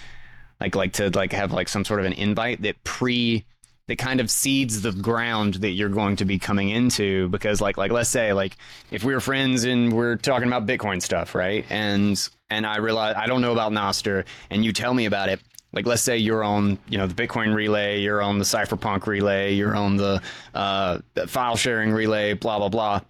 like 0.61 0.75
like 0.75 0.95
to 0.95 1.11
like 1.11 1.33
have 1.33 1.53
like 1.53 1.69
some 1.69 1.85
sort 1.85 2.01
of 2.01 2.07
an 2.07 2.13
invite 2.15 2.63
that 2.63 2.83
pre 2.83 3.45
that 3.89 3.97
kind 3.97 4.21
of 4.21 4.31
seeds 4.31 4.83
the 4.83 4.93
ground 4.93 5.55
that 5.55 5.71
you're 5.71 5.89
going 5.89 6.17
to 6.17 6.25
be 6.25 6.39
coming 6.39 6.71
into 6.71 7.29
because 7.29 7.61
like 7.61 7.77
like 7.77 7.93
let's 7.93 8.11
say 8.11 8.33
like 8.33 8.57
if 8.91 9.05
we 9.05 9.15
were 9.15 9.21
friends 9.21 9.65
and 9.65 9.93
we're 9.93 10.17
talking 10.17 10.49
about 10.49 10.67
bitcoin 10.67 11.01
stuff 11.01 11.35
right? 11.35 11.65
And 11.71 12.29
and 12.51 12.67
i 12.67 12.79
realize 12.79 13.15
i 13.17 13.27
don't 13.27 13.43
know 13.43 13.53
about 13.53 13.73
Nostr 13.73 14.25
and 14.51 14.65
you 14.65 14.73
tell 14.73 14.93
me 14.93 15.07
about 15.07 15.29
it. 15.29 15.41
Like 15.73 15.87
let's 15.87 16.03
say 16.03 16.17
you're 16.19 16.43
on 16.43 16.79
you 16.89 16.99
know 16.99 17.07
the 17.07 17.15
bitcoin 17.15 17.55
relay 17.55 18.01
you're 18.01 18.23
on 18.23 18.39
the 18.39 18.45
cypherpunk 18.45 19.07
relay 19.07 19.55
you're 19.55 19.77
on 19.77 19.97
the 19.97 20.23
uh 20.55 20.99
file 21.27 21.57
sharing 21.57 21.93
relay 21.93 22.35
blah 22.35 22.59
blah 22.59 22.69
blah. 22.69 23.01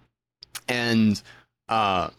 And 0.67 1.21
uh 1.69 2.09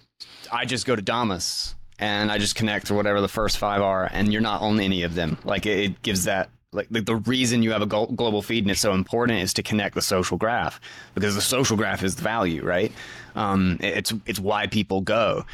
i 0.51 0.65
just 0.65 0.87
go 0.87 0.97
to 0.97 1.03
Damus 1.03 1.75
and 1.99 2.31
I 2.31 2.39
just 2.39 2.55
connect 2.55 2.87
to 2.87 2.95
whatever 2.95 3.21
the 3.21 3.29
first 3.29 3.59
five 3.59 3.83
are, 3.83 4.09
and 4.13 4.33
you're 4.33 4.41
not 4.41 4.63
on 4.63 4.79
any 4.79 5.03
of 5.03 5.17
them. 5.17 5.37
Like 5.45 5.67
it, 5.67 5.79
it 5.79 6.03
gives 6.03 6.25
that 6.25 6.49
like 6.73 6.89
the, 6.91 7.01
the 7.01 7.17
reason 7.17 7.63
you 7.63 7.73
have 7.73 7.83
a 7.83 7.87
global 7.87 8.43
feed 8.43 8.65
and 8.65 8.71
it's 8.71 8.81
so 8.81 8.93
important 8.93 9.39
is 9.41 9.55
to 9.55 9.63
connect 9.63 9.95
the 9.95 10.03
social 10.03 10.37
graph 10.37 10.81
because 11.15 11.35
the 11.35 11.41
social 11.41 11.77
graph 11.77 12.03
is 12.03 12.17
the 12.17 12.23
value, 12.23 12.63
right? 12.63 12.93
Um, 13.35 13.79
it's 13.81 14.13
it's 14.27 14.39
why 14.39 14.67
people 14.67 15.01
go. 15.01 15.45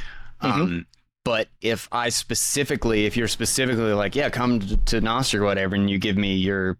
Um, 0.41 0.87
but 1.25 1.49
if 1.63 1.89
I 1.91 2.11
specifically, 2.11 3.07
if 3.07 3.17
you're 3.17 3.29
specifically 3.29 3.93
like, 3.95 4.15
yeah, 4.15 4.29
come 4.29 4.61
to, 4.61 4.77
to 4.77 5.01
Nostr 5.01 5.41
or 5.41 5.45
whatever, 5.45 5.75
and 5.75 5.89
you 5.89 5.99
give 5.99 6.19
me 6.19 6.35
your 6.35 6.77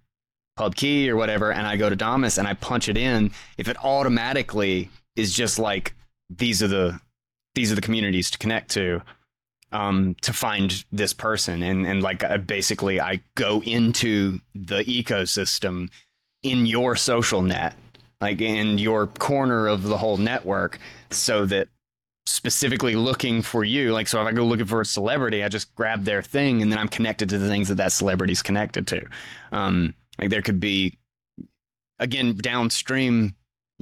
pub 0.57 0.75
key 0.75 1.09
or 1.09 1.17
whatever, 1.17 1.51
and 1.51 1.67
I 1.67 1.77
go 1.77 1.89
to 1.89 1.97
Damus 1.97 2.37
and 2.37 2.47
I 2.47 2.55
punch 2.55 2.89
it 2.89 2.97
in, 2.97 3.31
if 3.57 3.69
it 3.69 3.83
automatically 3.83 4.91
is 5.17 5.35
just 5.35 5.59
like 5.59 5.95
these 6.29 6.63
are 6.63 6.69
the 6.69 7.01
these 7.55 7.71
are 7.71 7.77
the 7.77 7.81
communities 7.81 8.31
to 8.33 8.39
connect 8.39 8.71
to, 8.73 9.01
um, 9.75 10.15
to 10.23 10.33
find 10.33 10.85
this 10.93 11.13
person, 11.13 11.63
and 11.63 11.87
and 11.87 12.03
like 12.03 12.25
I 12.25 12.39
basically 12.39 13.01
I 13.01 13.21
go 13.35 13.61
into 13.63 14.41
the 14.55 14.85
ecosystem 14.85 15.91
in 16.43 16.65
your 16.65 16.97
social 16.97 17.43
net, 17.43 17.75
like 18.21 18.41
in 18.41 18.79
your 18.79 19.09
corner 19.09 19.67
of 19.67 19.83
the 19.83 19.99
whole 19.99 20.17
network, 20.17 20.79
so 21.11 21.45
that 21.47 21.69
specifically 22.27 22.95
looking 22.95 23.43
for 23.43 23.65
you. 23.65 23.93
Like, 23.93 24.09
so 24.09 24.21
if 24.21 24.27
I 24.27 24.33
go 24.33 24.45
looking 24.45 24.67
for 24.67 24.81
a 24.81 24.87
celebrity, 24.87 25.43
I 25.43 25.49
just 25.49 25.75
grab 25.75 26.05
their 26.05 26.23
thing 26.23 26.63
and 26.63 26.71
then 26.71 26.79
I'm 26.79 26.89
connected 26.89 27.29
to 27.31 27.39
the 27.39 27.49
things 27.49 27.69
that 27.69 27.77
that 27.77 27.93
celebrity's 27.93 28.43
connected 28.43 28.87
to. 28.89 29.05
Um, 29.53 29.95
like 30.19 30.31
there 30.31 30.43
could 30.43 30.61
be, 30.61 30.99
again, 31.99 32.37
downstream, 32.37 33.35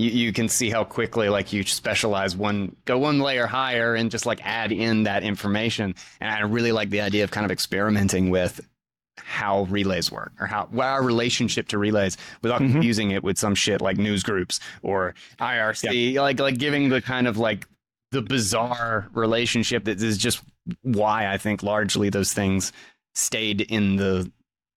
you, 0.03 0.11
you 0.11 0.33
can 0.33 0.49
see 0.49 0.69
how 0.71 0.85
quickly 0.85 1.29
like 1.29 1.53
you 1.53 1.63
specialize 1.63 2.37
one, 2.37 2.77
go 2.85 2.99
one 2.99 3.21
layer 3.21 3.47
higher 3.47 3.95
and 3.95 4.11
just 4.11 4.27
like 4.27 4.41
add 4.45 4.73
in 4.73 5.05
that 5.05 5.23
information. 5.23 5.95
And 6.21 6.31
I 6.31 6.41
really 6.41 6.73
like 6.73 6.91
the 6.91 7.01
idea 7.01 7.25
of 7.25 7.31
kind 7.31 7.45
of 7.45 7.51
experimenting 7.51 8.31
with 8.31 8.61
how 9.19 9.65
relays 9.65 10.11
work 10.11 10.33
or 10.41 10.47
how 10.47 10.67
what 10.71 10.87
our 10.87 11.03
relationship 11.03 11.69
to 11.69 11.79
relays 11.79 12.17
without 12.43 12.61
Mhm. 12.61 12.73
confusing 12.73 13.11
it 13.11 13.23
with 13.23 13.39
some 13.39 13.55
shit 13.55 13.81
like 13.81 13.97
news 13.99 14.23
groups 14.23 14.59
or 14.83 15.15
IRC 15.39 16.15
like 16.19 16.41
like 16.41 16.59
giving 16.59 16.89
the 16.89 17.01
kind 17.03 17.27
of 17.29 17.37
like 17.39 17.67
the 18.11 18.23
bizarre 18.23 19.09
relationship 19.15 19.85
that 19.85 20.03
is 20.03 20.19
just 20.19 20.43
why 20.83 21.27
I 21.33 21.37
think 21.39 21.63
largely 21.63 22.09
those 22.09 22.33
things 22.33 22.73
stayed 23.15 23.61
in 23.61 23.97
the 23.97 24.31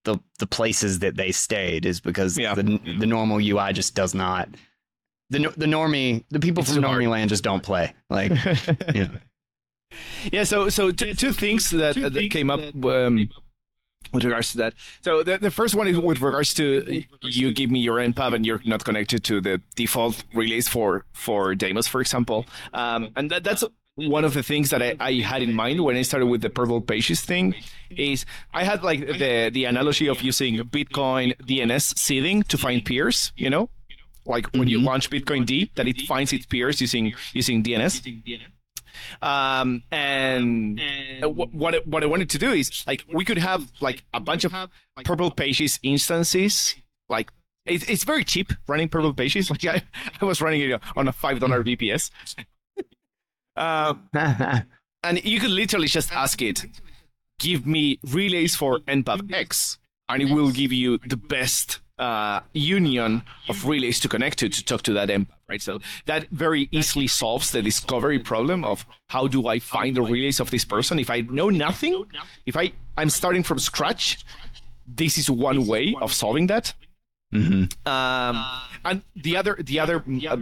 the 0.03 0.19
the 0.39 0.47
places 0.47 0.99
that 0.99 1.15
they 1.15 1.31
stayed 1.31 1.85
is 1.85 1.99
because 2.01 2.37
Yeah. 2.37 2.53
the 2.55 2.79
the 2.99 3.05
normal 3.07 3.39
UI 3.39 3.71
just 3.73 3.95
does 3.95 4.13
not 4.13 4.49
the 5.29 5.39
the 5.57 5.65
normie 5.65 6.23
the 6.29 6.39
people 6.39 6.61
It's 6.61 6.73
from 6.73 6.81
too 6.81 6.87
hard. 6.87 7.01
normie 7.01 7.09
land 7.09 7.29
just 7.29 7.43
don't 7.43 7.63
play 7.63 7.93
like 8.09 8.31
yeah 8.93 9.07
Yeah, 10.31 10.43
so 10.43 10.69
so 10.69 10.91
two, 10.91 11.13
two 11.13 11.31
things 11.31 11.69
that, 11.69 11.95
that 11.95 12.29
came 12.31 12.49
up 12.49 12.59
um, 12.85 13.29
with 14.11 14.23
regards 14.23 14.51
to 14.51 14.57
that. 14.57 14.73
So 15.01 15.23
the, 15.23 15.37
the 15.37 15.51
first 15.51 15.73
one 15.75 15.87
is 15.87 15.97
with 15.97 16.21
regards 16.21 16.53
to 16.55 17.03
you 17.21 17.53
give 17.53 17.71
me 17.71 17.79
your 17.79 17.97
npub 17.99 18.33
and 18.35 18.45
you're 18.45 18.61
not 18.65 18.83
connected 18.83 19.23
to 19.25 19.39
the 19.41 19.61
default 19.75 20.23
relays 20.33 20.67
for 20.67 21.05
for 21.13 21.55
Damus, 21.55 21.87
for 21.87 22.01
example, 22.01 22.45
um, 22.73 23.09
and 23.15 23.29
that, 23.31 23.43
that's 23.43 23.63
one 23.95 24.25
of 24.25 24.33
the 24.33 24.43
things 24.43 24.69
that 24.71 24.81
I, 24.83 24.95
I 24.99 25.13
had 25.21 25.41
in 25.41 25.53
mind 25.53 25.79
when 25.81 25.95
I 25.95 26.01
started 26.01 26.25
with 26.25 26.41
the 26.41 26.49
purple 26.49 26.81
pages 26.81 27.21
thing. 27.21 27.55
Is 27.89 28.25
I 28.53 28.63
had 28.65 28.83
like 28.83 28.99
the 29.07 29.49
the 29.53 29.63
analogy 29.65 30.07
of 30.09 30.21
using 30.21 30.57
Bitcoin 30.57 31.37
DNS 31.37 31.97
seeding 31.97 32.43
to 32.43 32.57
find 32.57 32.83
peers, 32.83 33.31
you 33.37 33.49
know. 33.49 33.69
Like 34.25 34.47
when 34.55 34.67
you 34.67 34.79
launch 34.81 35.09
bitcoind, 35.09 35.73
that 35.75 35.87
it 35.87 36.01
finds 36.01 36.33
its 36.33 36.45
peers 36.45 36.81
using 36.81 37.13
using 37.33 37.61
DNS. 37.63 38.01
Um, 39.21 39.83
and 39.91 40.79
what 41.21 41.75
I- 41.75 41.81
what 41.85 42.03
I 42.03 42.07
wanted 42.07 42.29
to 42.31 42.37
do 42.37 42.51
is 42.53 42.83
like 42.87 43.03
we 43.13 43.25
could 43.25 43.37
have 43.37 43.69
like 43.81 44.03
a 44.13 44.19
bunch 44.19 44.45
of 44.45 44.53
Purple 45.03 45.31
Pages 45.31 45.79
instances. 45.83 46.75
Like 47.09 47.29
it's 47.65 47.83
it's 47.89 48.03
very 48.03 48.23
cheap 48.23 48.51
running 48.67 48.89
Purple 48.89 49.13
Pages. 49.13 49.49
Like 49.51 49.65
I, 49.65 49.81
I 50.21 50.25
was 50.25 50.41
running 50.41 50.61
it 50.61 50.81
on 50.95 51.07
a 51.07 51.11
five 51.11 51.39
dollar 51.39 51.63
VPS. 51.63 52.09
Um, 53.57 54.09
and 55.03 55.23
you 55.23 55.39
could 55.39 55.51
literally 55.51 55.87
just 55.87 56.11
ask 56.11 56.41
it, 56.41 56.65
give 57.39 57.65
me 57.65 57.99
relays 58.11 58.55
for 58.55 58.79
npub 58.79 59.31
X, 59.33 59.77
and 60.09 60.21
it 60.21 60.29
will 60.33 60.51
give 60.51 60.73
you 60.73 60.97
the 61.05 61.15
best 61.17 61.79
uh, 61.97 62.41
union 62.53 63.23
of 63.47 63.65
relays 63.65 63.99
to 64.01 64.07
connect 64.09 64.37
to 64.39 64.49
to 64.49 64.63
talk 64.65 64.81
to 64.83 64.93
that 64.93 65.09
npub, 65.09 65.27
right? 65.47 65.61
So 65.61 65.79
that 66.05 66.27
very 66.29 66.67
easily 66.71 67.07
solves 67.07 67.51
the 67.51 67.61
discovery 67.61 68.19
problem 68.19 68.63
of 68.65 68.85
how 69.09 69.27
do 69.27 69.47
I 69.47 69.59
find 69.59 69.95
the 69.95 70.01
relays 70.01 70.39
of 70.39 70.49
this 70.51 70.65
person 70.65 70.99
if 70.99 71.09
I 71.09 71.21
know 71.21 71.49
nothing, 71.49 72.05
if 72.45 72.57
I 72.57 72.73
I'm 72.97 73.09
starting 73.09 73.43
from 73.43 73.59
scratch. 73.59 74.25
This 74.87 75.17
is 75.17 75.29
one 75.31 75.65
way 75.65 75.95
of 75.99 76.13
solving 76.13 76.47
that. 76.47 76.73
Mhm. 77.33 77.73
Um, 77.87 78.45
and 78.83 79.01
the 79.15 79.35
other, 79.35 79.57
the 79.59 79.79
other, 79.79 80.03
uh, 80.29 80.37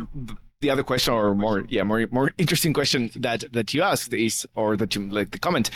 the 0.60 0.70
other 0.70 0.84
question, 0.84 1.14
or 1.14 1.34
more, 1.34 1.64
yeah, 1.70 1.84
more, 1.84 2.06
more 2.12 2.32
interesting 2.38 2.74
question 2.74 3.10
that 3.16 3.46
that 3.54 3.74
you 3.74 3.82
asked 3.82 4.14
is, 4.14 4.46
or 4.54 4.76
that 4.78 4.96
you 4.96 5.10
like 5.10 5.32
the 5.32 5.40
comment, 5.40 5.70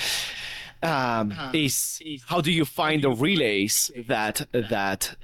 um, 0.83 1.33
is 1.53 2.01
how 2.27 2.41
do 2.41 2.51
you 2.51 2.65
find 2.65 3.03
the 3.03 3.09
relays 3.11 3.89
that 4.07 4.47
that 4.51 5.15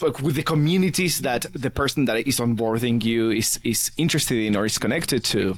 with 0.00 0.34
the 0.34 0.42
communities 0.42 1.20
that 1.20 1.46
the 1.52 1.70
person 1.70 2.04
that 2.06 2.26
is 2.26 2.38
onboarding 2.38 3.02
you 3.02 3.30
is 3.30 3.58
is 3.64 3.90
interested 3.96 4.38
in 4.38 4.56
or 4.56 4.66
is 4.66 4.78
connected 4.78 5.24
to. 5.24 5.56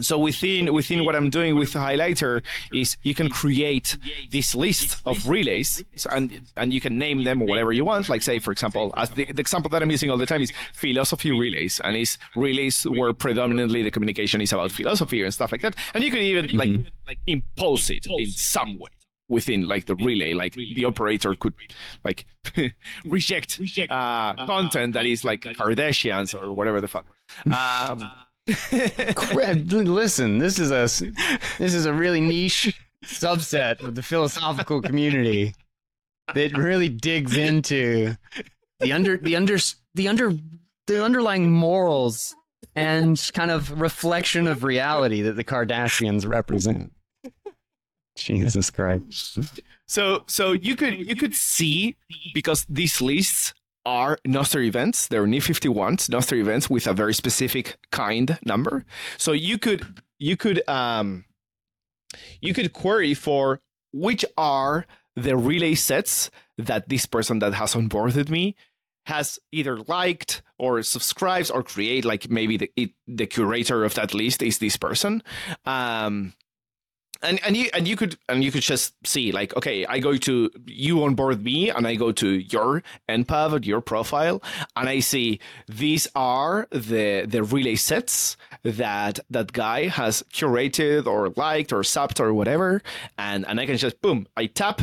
So 0.00 0.18
within 0.18 0.72
within 0.72 1.04
what 1.04 1.14
i'm 1.14 1.28
doing 1.28 1.54
with 1.54 1.74
the 1.74 1.78
highlighter 1.78 2.42
is 2.72 2.96
you 3.02 3.14
can 3.14 3.28
create 3.28 3.98
this 4.30 4.54
list 4.54 4.96
of 5.04 5.28
relays 5.28 5.84
and 6.10 6.40
and 6.56 6.72
you 6.72 6.80
can 6.80 6.96
name 6.98 7.24
them 7.24 7.40
whatever 7.40 7.72
you 7.72 7.84
want. 7.84 8.08
Like 8.08 8.22
say 8.22 8.38
for 8.38 8.52
example 8.52 8.94
as 8.96 9.10
the, 9.10 9.26
the 9.26 9.40
example 9.40 9.68
that 9.70 9.82
i'm 9.82 9.90
using 9.90 10.10
all 10.10 10.16
the 10.16 10.24
time 10.26 10.40
is 10.40 10.52
philosophy 10.72 11.30
relays 11.30 11.78
and 11.84 11.94
it's 11.94 12.16
relays 12.34 12.84
where 12.84 13.12
predominantly 13.12 13.82
the 13.82 13.90
communication 13.90 14.40
is 14.40 14.52
about 14.52 14.72
philosophy 14.72 15.22
and 15.22 15.32
stuff 15.34 15.52
like 15.52 15.60
that. 15.60 15.76
And 15.92 16.02
you 16.02 16.10
can 16.10 16.20
even 16.20 16.56
like 16.56 16.70
like 17.06 17.18
impose 17.26 17.90
it 17.90 18.06
in 18.06 18.28
some 18.28 18.78
way 18.78 18.90
within 19.32 19.66
like 19.66 19.86
the 19.86 19.96
relay 19.96 20.34
like 20.34 20.54
the 20.54 20.84
operator 20.84 21.34
could 21.34 21.54
like 22.04 22.26
reject 23.04 23.60
uh, 23.90 24.46
content 24.46 24.92
that 24.92 25.06
is 25.06 25.24
like 25.24 25.40
kardashians 25.40 26.40
or 26.40 26.52
whatever 26.52 26.80
the 26.80 26.88
fuck. 26.88 27.06
Um, 27.46 28.10
listen 28.46 30.38
this 30.38 30.58
is 30.58 30.70
a 30.70 30.82
this 31.58 31.74
is 31.74 31.86
a 31.86 31.92
really 31.94 32.20
niche 32.20 32.76
subset 33.04 33.80
of 33.82 33.94
the 33.94 34.02
philosophical 34.02 34.82
community 34.82 35.54
that 36.34 36.56
really 36.56 36.88
digs 36.88 37.36
into 37.36 38.16
the 38.80 38.92
under 38.92 39.16
the 39.16 39.36
under 39.36 39.56
the 39.94 40.08
under 40.08 40.32
the 40.86 41.04
underlying 41.04 41.50
morals 41.50 42.34
and 42.74 43.30
kind 43.34 43.50
of 43.50 43.80
reflection 43.80 44.46
of 44.46 44.64
reality 44.64 45.22
that 45.22 45.36
the 45.36 45.44
Kardashians 45.44 46.26
represent. 46.26 46.92
Jesus 48.16 48.70
Christ. 48.70 49.38
So 49.86 50.24
so 50.26 50.52
you 50.52 50.76
could 50.76 50.94
you 50.94 51.16
could 51.16 51.34
see 51.34 51.96
because 52.34 52.66
these 52.68 53.00
lists 53.00 53.54
are 53.84 54.18
Nostr 54.26 54.64
events. 54.64 55.08
They're 55.08 55.26
NIP 55.26 55.42
51s, 55.42 56.08
Nostr 56.08 56.38
events 56.38 56.70
with 56.70 56.86
a 56.86 56.92
very 56.92 57.14
specific 57.14 57.78
kind 57.90 58.38
number. 58.44 58.84
So 59.18 59.32
you 59.32 59.58
could 59.58 60.00
you 60.18 60.36
could 60.36 60.66
um 60.68 61.24
you 62.40 62.54
could 62.54 62.72
query 62.72 63.14
for 63.14 63.60
which 63.92 64.24
are 64.36 64.86
the 65.16 65.36
relay 65.36 65.74
sets 65.74 66.30
that 66.58 66.88
this 66.88 67.06
person 67.06 67.38
that 67.40 67.54
has 67.54 67.74
onboarded 67.74 68.28
me 68.28 68.56
has 69.06 69.38
either 69.50 69.78
liked 69.88 70.42
or 70.58 70.82
subscribes 70.82 71.50
or 71.50 71.62
create 71.62 72.04
like 72.04 72.30
maybe 72.30 72.56
the 72.56 72.70
it, 72.76 72.90
the 73.06 73.26
curator 73.26 73.84
of 73.84 73.94
that 73.94 74.14
list 74.14 74.42
is 74.42 74.58
this 74.58 74.76
person 74.76 75.22
um 75.66 76.32
and 77.22 77.40
and 77.44 77.56
you 77.56 77.70
and 77.74 77.86
you 77.86 77.96
could 77.96 78.16
and 78.28 78.42
you 78.44 78.50
could 78.50 78.62
just 78.62 78.94
see 79.06 79.32
like 79.32 79.56
okay 79.56 79.86
i 79.86 79.98
go 79.98 80.16
to 80.16 80.50
you 80.66 81.02
on 81.04 81.14
board 81.14 81.42
me 81.42 81.70
and 81.70 81.86
i 81.86 81.94
go 81.94 82.12
to 82.12 82.28
your 82.28 82.82
or 83.08 83.64
your 83.64 83.80
profile 83.80 84.42
and 84.76 84.88
i 84.88 84.98
see 85.00 85.38
these 85.68 86.08
are 86.14 86.68
the 86.70 87.24
the 87.26 87.42
relay 87.42 87.74
sets 87.74 88.36
that 88.62 89.18
that 89.30 89.52
guy 89.52 89.86
has 89.86 90.22
curated 90.32 91.06
or 91.06 91.30
liked 91.36 91.72
or 91.72 91.80
subbed 91.80 92.20
or 92.20 92.32
whatever. 92.32 92.82
And 93.18 93.46
and 93.46 93.60
i 93.60 93.66
can 93.66 93.76
just 93.76 94.00
boom 94.00 94.26
i 94.36 94.46
tap 94.46 94.82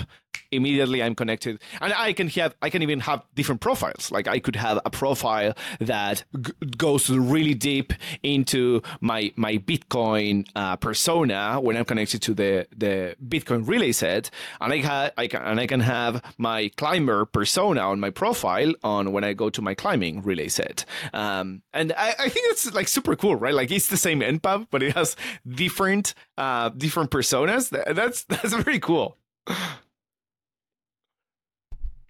immediately 0.52 1.02
i'm 1.04 1.16
connected. 1.16 1.60
And 1.82 1.94
i 1.94 2.14
can 2.14 2.28
have 2.30 2.56
i 2.62 2.70
can 2.70 2.82
even 2.82 3.00
have 3.02 3.24
different 3.36 3.62
profiles. 3.62 4.12
Like 4.12 4.28
i 4.28 4.40
could 4.40 4.56
have 4.56 4.80
a 4.86 4.90
profile 4.90 5.54
that 5.80 6.24
g- 6.42 6.54
goes 6.78 7.10
really 7.10 7.54
deep 7.54 7.94
into 8.24 8.82
my 9.02 9.32
my 9.36 9.58
bitcoin 9.58 10.48
uh, 10.56 10.76
persona 10.76 11.60
when 11.62 11.78
i'm 11.78 11.86
connected 11.86 12.22
to 12.24 12.34
the 12.34 12.68
the 12.76 13.16
bitcoin 13.28 13.68
relay 13.68 13.92
set. 13.92 14.30
And 14.62 14.74
i 14.74 14.80
ha- 14.80 15.12
i 15.18 15.28
can 15.28 15.42
and 15.42 15.60
i 15.60 15.68
can 15.68 15.80
have 15.82 16.22
my 16.38 16.70
climber 16.78 17.26
persona 17.26 17.82
on 17.82 18.00
my 18.00 18.10
profile 18.10 18.74
on 18.84 19.12
when 19.12 19.24
i 19.24 19.34
go 19.34 19.50
to 19.50 19.62
my 19.62 19.74
climbing 19.74 20.22
relay 20.22 20.48
set. 20.48 20.86
Um 21.14 21.62
and 21.74 21.94
i, 21.94 22.10
I 22.20 22.30
think 22.30 22.46
it's 22.52 22.74
like 22.74 22.88
super 22.88 23.16
cool 23.16 23.36
right? 23.36 23.54
Like 23.54 23.72
it's 23.72 23.88
the 23.88 23.98
same 23.98 24.22
npub 24.22 24.68
but 24.72 24.84
it 24.84 24.96
has 24.96 25.16
different 25.48 26.14
uh 26.38 26.70
different 26.70 27.12
personas. 27.12 27.70
That's 27.70 28.24
that's 28.30 28.54
very 28.54 28.80
cool 28.80 29.18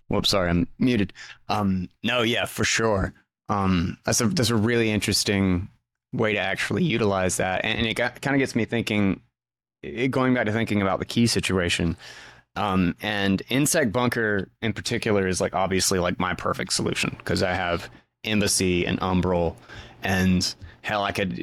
Whoops, 0.09 0.29
sorry, 0.29 0.49
I'm 0.49 0.67
muted. 0.77 1.13
Um, 1.47 1.89
no, 2.03 2.21
yeah, 2.21 2.45
for 2.45 2.63
sure. 2.63 3.13
Um, 3.47 3.97
that's 4.05 4.21
a 4.21 4.27
that's 4.27 4.49
a 4.49 4.55
really 4.55 4.91
interesting 4.91 5.69
way 6.13 6.33
to 6.33 6.39
actually 6.39 6.83
utilize 6.83 7.37
that, 7.37 7.63
and, 7.63 7.79
and 7.79 7.87
it 7.87 7.95
kind 7.95 8.35
of 8.35 8.39
gets 8.39 8.55
me 8.55 8.65
thinking. 8.65 9.21
It, 9.81 10.11
going 10.11 10.33
back 10.33 10.45
to 10.45 10.51
thinking 10.51 10.81
about 10.81 10.99
the 10.99 11.05
key 11.05 11.25
situation, 11.25 11.95
um, 12.55 12.95
and 13.01 13.41
NSEC 13.49 13.91
Bunker 13.91 14.49
in 14.61 14.73
particular 14.73 15.27
is 15.27 15.39
like 15.39 15.55
obviously 15.55 15.99
like 15.99 16.19
my 16.19 16.33
perfect 16.33 16.73
solution 16.73 17.15
because 17.17 17.41
I 17.41 17.53
have 17.53 17.89
Embassy 18.25 18.85
and 18.85 18.99
Umbrel 18.99 19.55
and 20.03 20.53
hell, 20.81 21.03
I 21.03 21.11
could 21.11 21.39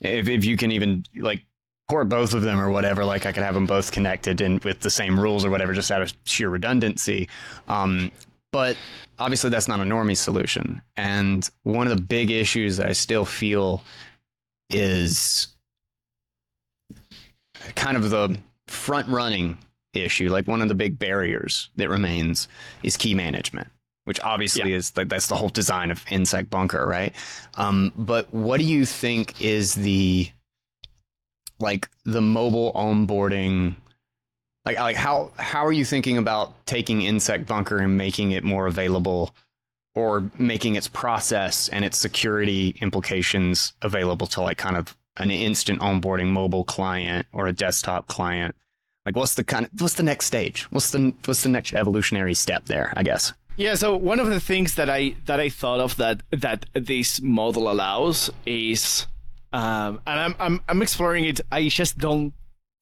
if 0.00 0.28
if 0.28 0.44
you 0.44 0.56
can 0.56 0.72
even 0.72 1.04
like 1.16 1.44
port 1.90 2.08
both 2.08 2.32
of 2.34 2.42
them 2.42 2.58
or 2.60 2.70
whatever, 2.70 3.04
like 3.04 3.26
I 3.26 3.32
could 3.32 3.42
have 3.42 3.54
them 3.54 3.66
both 3.66 3.92
connected 3.92 4.40
and 4.40 4.62
with 4.64 4.80
the 4.80 4.90
same 4.90 5.18
rules 5.18 5.44
or 5.44 5.50
whatever, 5.50 5.72
just 5.74 5.90
out 5.90 6.00
of 6.02 6.12
sheer 6.24 6.48
redundancy. 6.48 7.28
Um, 7.68 8.10
but 8.52 8.76
obviously, 9.18 9.50
that's 9.50 9.68
not 9.68 9.80
a 9.80 9.84
normie 9.84 10.16
solution. 10.16 10.80
And 10.96 11.48
one 11.64 11.86
of 11.86 11.96
the 11.96 12.02
big 12.02 12.30
issues 12.30 12.76
that 12.78 12.86
I 12.88 12.92
still 12.92 13.24
feel 13.24 13.82
is 14.70 15.48
kind 17.74 17.96
of 17.96 18.10
the 18.10 18.38
front 18.68 19.08
running 19.08 19.58
issue. 19.92 20.30
Like 20.30 20.46
one 20.46 20.62
of 20.62 20.68
the 20.68 20.74
big 20.74 20.98
barriers 20.98 21.70
that 21.76 21.88
remains 21.88 22.48
is 22.82 22.96
key 22.96 23.14
management. 23.14 23.68
Which 24.04 24.18
obviously 24.20 24.70
Yeah. 24.70 24.76
is 24.78 24.96
like 24.96 25.08
that's 25.08 25.26
the 25.28 25.36
whole 25.36 25.50
design 25.50 25.90
of 25.90 26.04
NSEC 26.06 26.48
Bunker, 26.50 26.84
right? 26.86 27.14
Um, 27.56 27.92
but 27.96 28.32
what 28.32 28.58
do 28.58 28.64
you 28.64 28.84
think 28.86 29.40
is 29.40 29.74
the 29.74 30.30
like 31.60 31.88
the 32.04 32.20
mobile 32.20 32.72
onboarding 32.74 33.76
like 34.64 34.78
like 34.78 34.96
how 34.96 35.32
how 35.36 35.64
are 35.64 35.72
you 35.72 35.84
thinking 35.84 36.18
about 36.18 36.66
taking 36.66 37.00
NSEC 37.00 37.46
bunker 37.46 37.78
and 37.78 37.96
making 37.96 38.32
it 38.32 38.44
more 38.44 38.66
available 38.66 39.34
or 39.94 40.30
making 40.38 40.76
its 40.76 40.88
process 40.88 41.68
and 41.68 41.84
its 41.84 41.98
security 41.98 42.76
implications 42.80 43.72
available 43.82 44.26
to 44.28 44.40
like 44.42 44.58
kind 44.58 44.76
of 44.76 44.96
an 45.16 45.30
instant 45.30 45.80
onboarding 45.80 46.28
mobile 46.28 46.64
client 46.64 47.26
or 47.32 47.46
a 47.46 47.52
desktop 47.52 48.06
client? 48.06 48.54
Like 49.06 49.16
what's 49.16 49.34
the 49.34 49.44
kind 49.44 49.66
of 49.66 49.80
what's 49.80 49.94
the 49.94 50.02
next 50.02 50.26
stage? 50.26 50.64
What's 50.70 50.90
the 50.90 51.14
what's 51.24 51.42
the 51.42 51.48
next 51.48 51.72
evolutionary 51.72 52.34
step 52.34 52.66
there 52.66 52.92
i 52.96 53.02
guess? 53.02 53.32
Yeah, 53.56 53.74
so 53.74 53.94
one 53.94 54.20
of 54.20 54.28
the 54.28 54.40
things 54.40 54.76
that 54.76 54.88
I 54.88 55.16
that 55.26 55.38
I 55.38 55.50
thought 55.50 55.80
of 55.80 55.96
that 55.96 56.22
that 56.30 56.64
this 56.72 57.20
model 57.20 57.70
allows 57.70 58.30
is, 58.46 59.06
um, 59.52 60.00
and 60.06 60.20
I'm 60.20 60.34
I'm 60.38 60.60
I'm 60.68 60.82
exploring 60.82 61.24
it. 61.24 61.40
I 61.50 61.68
just 61.68 61.98
don't 61.98 62.32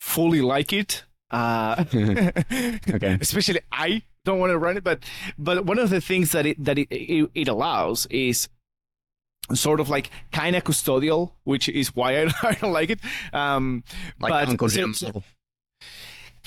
fully 0.00 0.40
like 0.40 0.72
it. 0.72 1.04
Uh, 1.30 1.84
Okay. 1.92 3.18
Especially 3.20 3.60
I 3.72 4.02
don't 4.24 4.38
want 4.38 4.50
to 4.50 4.58
run 4.58 4.76
it, 4.76 4.84
but 4.84 5.02
but 5.38 5.64
one 5.64 5.78
of 5.78 5.90
the 5.90 6.00
things 6.00 6.32
that 6.32 6.46
it 6.46 6.62
that 6.64 6.78
it 6.78 6.88
it, 6.90 7.30
it 7.34 7.48
allows 7.48 8.06
is 8.06 8.48
sort 9.54 9.80
of 9.80 9.88
like 9.88 10.10
kind 10.32 10.54
of 10.56 10.64
custodial, 10.64 11.32
which 11.44 11.68
is 11.68 11.94
why 11.96 12.22
I, 12.22 12.32
I 12.42 12.52
don't 12.54 12.72
like 12.72 12.90
it. 12.90 13.00
Um, 13.32 13.82
like 14.20 14.30
but 14.30 14.48
uncle 14.48 14.68
jim 14.68 14.92
so- 14.94 15.22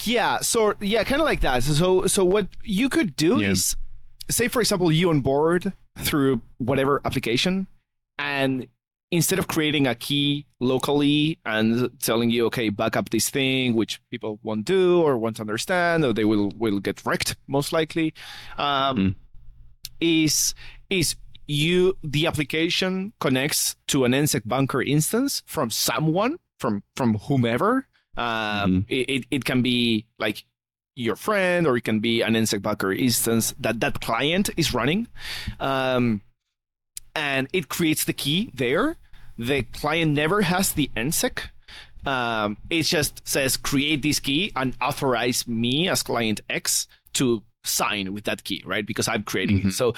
yeah, 0.03 0.39
so 0.39 0.73
yeah, 0.81 1.03
kind 1.03 1.21
of 1.21 1.25
like 1.25 1.41
that. 1.41 1.63
So 1.63 2.07
so 2.07 2.25
what 2.25 2.47
you 2.63 2.89
could 2.89 3.15
do 3.15 3.39
Yeah. 3.39 3.49
is 3.51 3.75
say 4.29 4.47
for 4.47 4.61
example 4.61 4.91
you 4.91 5.09
onboard 5.09 5.73
through 5.99 6.41
whatever 6.57 7.01
application 7.05 7.67
and 8.17 8.67
instead 9.11 9.37
of 9.39 9.47
creating 9.47 9.85
a 9.87 9.93
key 9.95 10.45
locally 10.59 11.37
and 11.45 11.89
telling 11.99 12.29
you 12.29 12.45
okay 12.45 12.69
back 12.69 12.95
up 12.95 13.09
this 13.09 13.29
thing 13.29 13.73
which 13.75 13.99
people 14.09 14.39
won't 14.43 14.65
do 14.65 15.01
or 15.01 15.17
won't 15.17 15.39
understand 15.39 16.03
or 16.05 16.13
they 16.13 16.23
will 16.25 16.51
will 16.57 16.79
get 16.79 17.05
wrecked 17.05 17.35
most 17.47 17.73
likely 17.73 18.13
um, 18.57 18.97
Mhm. 18.97 19.15
is 19.99 20.53
is 20.89 21.15
you 21.47 21.97
the 22.03 22.25
application 22.27 23.11
connects 23.19 23.75
to 23.87 24.05
an 24.05 24.13
NSEC 24.13 24.43
bunker 24.45 24.81
instance 24.81 25.43
from 25.45 25.69
someone 25.69 26.37
from 26.59 26.83
from 26.95 27.15
whomever. 27.27 27.87
Um, 28.17 28.85
it, 28.89 29.09
it, 29.09 29.25
it 29.31 29.45
can 29.45 29.61
be 29.61 30.05
like 30.19 30.45
your 30.95 31.15
friend 31.15 31.65
or 31.67 31.75
it 31.77 31.83
can 31.83 31.99
be 31.99 32.21
an 32.21 32.35
NSEC 32.35 32.61
bunker 32.61 32.91
instance 32.93 33.53
that 33.59 33.79
that 33.79 33.99
client 34.01 34.49
is 34.57 34.73
running. 34.73 35.07
Um, 35.59 36.21
and 37.15 37.47
it 37.51 37.67
creates 37.67 38.05
the 38.05 38.13
key 38.13 38.51
there 38.53 38.97
the 39.47 39.63
client 39.63 40.13
never 40.13 40.41
has 40.43 40.73
the 40.73 40.89
NSEC 40.95 41.49
um, 42.05 42.57
it 42.69 42.83
just 42.83 43.27
says 43.27 43.57
create 43.57 44.01
this 44.01 44.19
key 44.19 44.51
and 44.55 44.75
authorize 44.81 45.47
me 45.47 45.87
as 45.87 46.03
client 46.03 46.41
X 46.49 46.87
to 47.13 47.43
sign 47.63 48.11
with 48.13 48.23
that 48.23 48.43
key, 48.43 48.63
right? 48.65 48.85
Because 48.85 49.07
I'm 49.07 49.23
creating 49.23 49.67
it. 49.67 49.73
So 49.73 49.93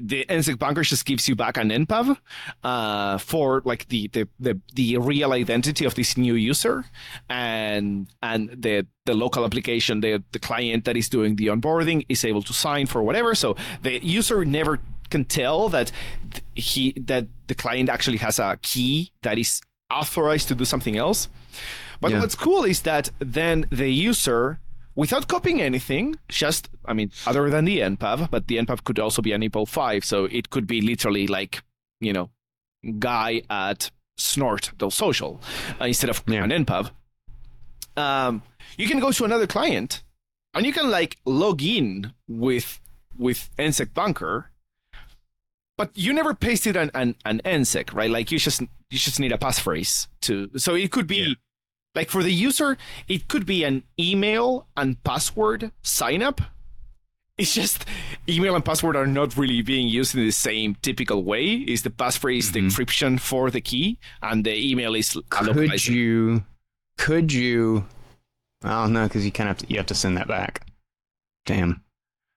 the 0.00 0.24
NSEC 0.26 0.58
bunker 0.58 0.82
just 0.82 1.04
gives 1.04 1.28
you 1.28 1.34
back 1.34 1.56
an 1.56 1.70
npub 1.70 2.16
uh, 2.62 3.18
for 3.18 3.62
like 3.64 3.88
the, 3.88 4.08
the 4.08 4.28
the 4.38 4.60
the 4.74 4.98
real 4.98 5.32
identity 5.32 5.84
of 5.84 5.94
this 5.94 6.16
new 6.16 6.34
user, 6.34 6.84
and 7.28 8.08
and 8.22 8.50
the 8.50 8.86
the 9.04 9.14
local 9.14 9.44
application, 9.44 10.00
the 10.00 10.22
the 10.32 10.38
client 10.38 10.84
that 10.84 10.96
is 10.96 11.08
doing 11.08 11.36
the 11.36 11.48
onboarding 11.48 12.04
is 12.08 12.24
able 12.24 12.42
to 12.42 12.52
sign 12.52 12.86
for 12.86 13.02
whatever. 13.02 13.34
So 13.34 13.56
the 13.82 14.04
user 14.04 14.44
never 14.44 14.78
can 15.10 15.24
tell 15.24 15.68
that 15.70 15.90
he 16.54 16.92
that 17.06 17.26
the 17.46 17.54
client 17.54 17.88
actually 17.88 18.18
has 18.18 18.38
a 18.38 18.58
key 18.62 19.10
that 19.22 19.38
is 19.38 19.60
authorized 19.90 20.48
to 20.48 20.54
do 20.54 20.64
something 20.64 20.96
else. 20.96 21.28
But 22.00 22.10
Yeah. 22.10 22.20
what's 22.20 22.34
cool 22.36 22.64
is 22.64 22.82
that 22.82 23.10
then 23.18 23.66
the 23.70 23.90
user, 23.90 24.60
without 24.94 25.26
copying 25.28 25.60
anything, 25.60 26.16
just 26.28 26.68
I 26.84 26.92
mean, 26.94 27.10
other 27.26 27.50
than 27.50 27.64
the 27.64 27.78
npub, 27.80 28.30
but 28.30 28.46
the 28.48 28.56
npub 28.58 28.84
could 28.84 28.98
also 28.98 29.22
be 29.22 29.32
an 29.32 29.40
NIP-05, 29.40 30.04
so 30.04 30.24
it 30.26 30.50
could 30.50 30.66
be 30.66 30.80
literally 30.80 31.26
like 31.26 31.62
you 32.00 32.12
know, 32.12 32.30
guy 32.98 33.42
at 33.50 33.90
Snort 34.16 34.70
the 34.78 34.90
social 34.90 35.40
uh, 35.80 35.84
instead 35.86 36.10
of 36.10 36.22
Yeah. 36.28 36.44
an 36.44 36.50
npub. 36.64 36.90
Um, 37.96 38.42
you 38.76 38.86
can 38.86 39.00
go 39.00 39.10
to 39.10 39.24
another 39.24 39.46
client 39.46 40.02
and 40.54 40.64
you 40.66 40.72
can 40.72 40.90
like 40.90 41.16
log 41.24 41.62
in 41.62 42.12
with 42.28 42.80
with 43.16 43.50
NSEC 43.58 43.92
Bunker, 43.94 44.50
but 45.78 45.96
you 45.96 46.12
never 46.12 46.34
pasted 46.34 46.76
an, 46.76 46.90
an, 46.92 47.14
an 47.24 47.40
NSEC, 47.44 47.94
right? 47.94 48.10
Like 48.10 48.30
you 48.30 48.38
just 48.38 48.60
you 48.60 48.98
just 48.98 49.18
need 49.18 49.32
a 49.32 49.38
passphrase 49.38 50.08
to 50.22 50.50
so 50.58 50.74
it 50.74 50.90
could 50.90 51.06
be 51.06 51.16
Yeah. 51.16 51.34
like 51.94 52.10
for 52.10 52.22
the 52.22 52.32
user, 52.32 52.76
it 53.06 53.28
could 53.28 53.46
be 53.46 53.64
an 53.64 53.84
email 53.98 54.66
and 54.76 55.02
password 55.04 55.70
sign 55.82 56.22
up. 56.22 56.42
It's 57.38 57.54
just 57.54 57.84
email 58.28 58.56
and 58.56 58.64
password 58.64 58.96
are 58.96 59.06
not 59.06 59.36
really 59.36 59.62
being 59.62 59.88
used 59.88 60.16
in 60.16 60.22
the 60.22 60.32
same 60.32 60.74
typical 60.82 61.22
way. 61.22 61.54
Is 61.54 61.82
the 61.82 61.90
passphrase 61.90 62.52
the 62.52 62.60
mm-hmm. 62.60 62.68
encryption 62.68 63.20
for 63.20 63.48
the 63.48 63.60
key, 63.60 64.00
and 64.20 64.44
the 64.44 64.54
email 64.70 64.96
is 64.96 65.16
could 65.30 65.46
localized- 65.46 65.86
you 65.86 66.42
could 66.98 67.32
you 67.32 67.86
oh 68.64 68.88
no 68.88 69.04
because 69.04 69.24
you 69.24 69.30
kind 69.30 69.48
of 69.48 69.56
have 69.56 69.66
to, 69.66 69.72
you 69.72 69.78
have 69.78 69.86
to 69.86 69.94
send 69.94 70.16
that 70.16 70.26
back 70.26 70.66
damn 71.46 71.80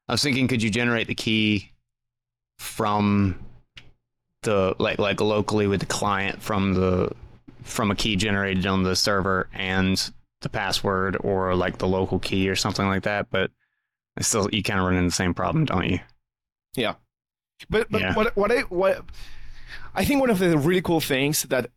i 0.07 0.11
was 0.11 0.22
thinking 0.22 0.47
could 0.47 0.61
you 0.61 0.69
generate 0.69 1.07
the 1.07 1.15
key 1.15 1.70
from 2.61 3.39
the 4.43 4.75
like 4.77 4.99
like 4.99 5.19
locally 5.19 5.65
with 5.67 5.79
the 5.79 5.85
client 5.85 6.41
from 6.41 6.73
the 6.73 7.11
from 7.63 7.89
a 7.91 7.95
key 7.95 8.15
generated 8.15 8.65
on 8.65 8.83
the 8.83 8.95
server 8.95 9.47
and 9.53 10.11
the 10.41 10.49
password 10.49 11.17
or 11.21 11.55
like 11.55 11.79
the 11.79 11.88
local 11.88 12.19
key 12.19 12.47
or 12.49 12.55
something 12.55 12.85
like 12.85 13.03
that 13.03 13.27
but 13.31 13.51
it's 14.15 14.27
still 14.27 14.47
you 14.51 14.61
kind 14.61 14.79
of 14.79 14.85
run 14.85 14.95
into 14.95 15.07
the 15.07 15.11
same 15.11 15.33
problem 15.33 15.65
don't 15.65 15.89
you 15.89 15.99
Yeah. 16.75 16.95
But, 17.69 17.91
but 17.91 18.01
Yeah. 18.01 18.13
what 18.15 18.35
what 18.35 18.51
I 18.51 18.61
what 18.61 19.03
I 19.93 20.05
think 20.05 20.21
one 20.21 20.29
of 20.29 20.39
the 20.39 20.57
really 20.57 20.81
cool 20.81 21.01
things 21.01 21.43
that 21.43 21.69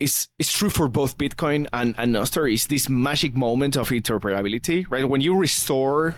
is 0.00 0.28
is 0.38 0.52
true 0.52 0.70
for 0.70 0.88
both 0.88 1.18
Bitcoin 1.18 1.66
and, 1.72 1.94
and 1.98 2.14
Nostr 2.14 2.52
is 2.52 2.66
this 2.66 2.88
magic 2.88 3.34
moment 3.36 3.76
of 3.76 3.90
interoperability, 3.90 4.86
right? 4.88 5.08
When 5.08 5.20
you 5.20 5.36
restore 5.36 6.14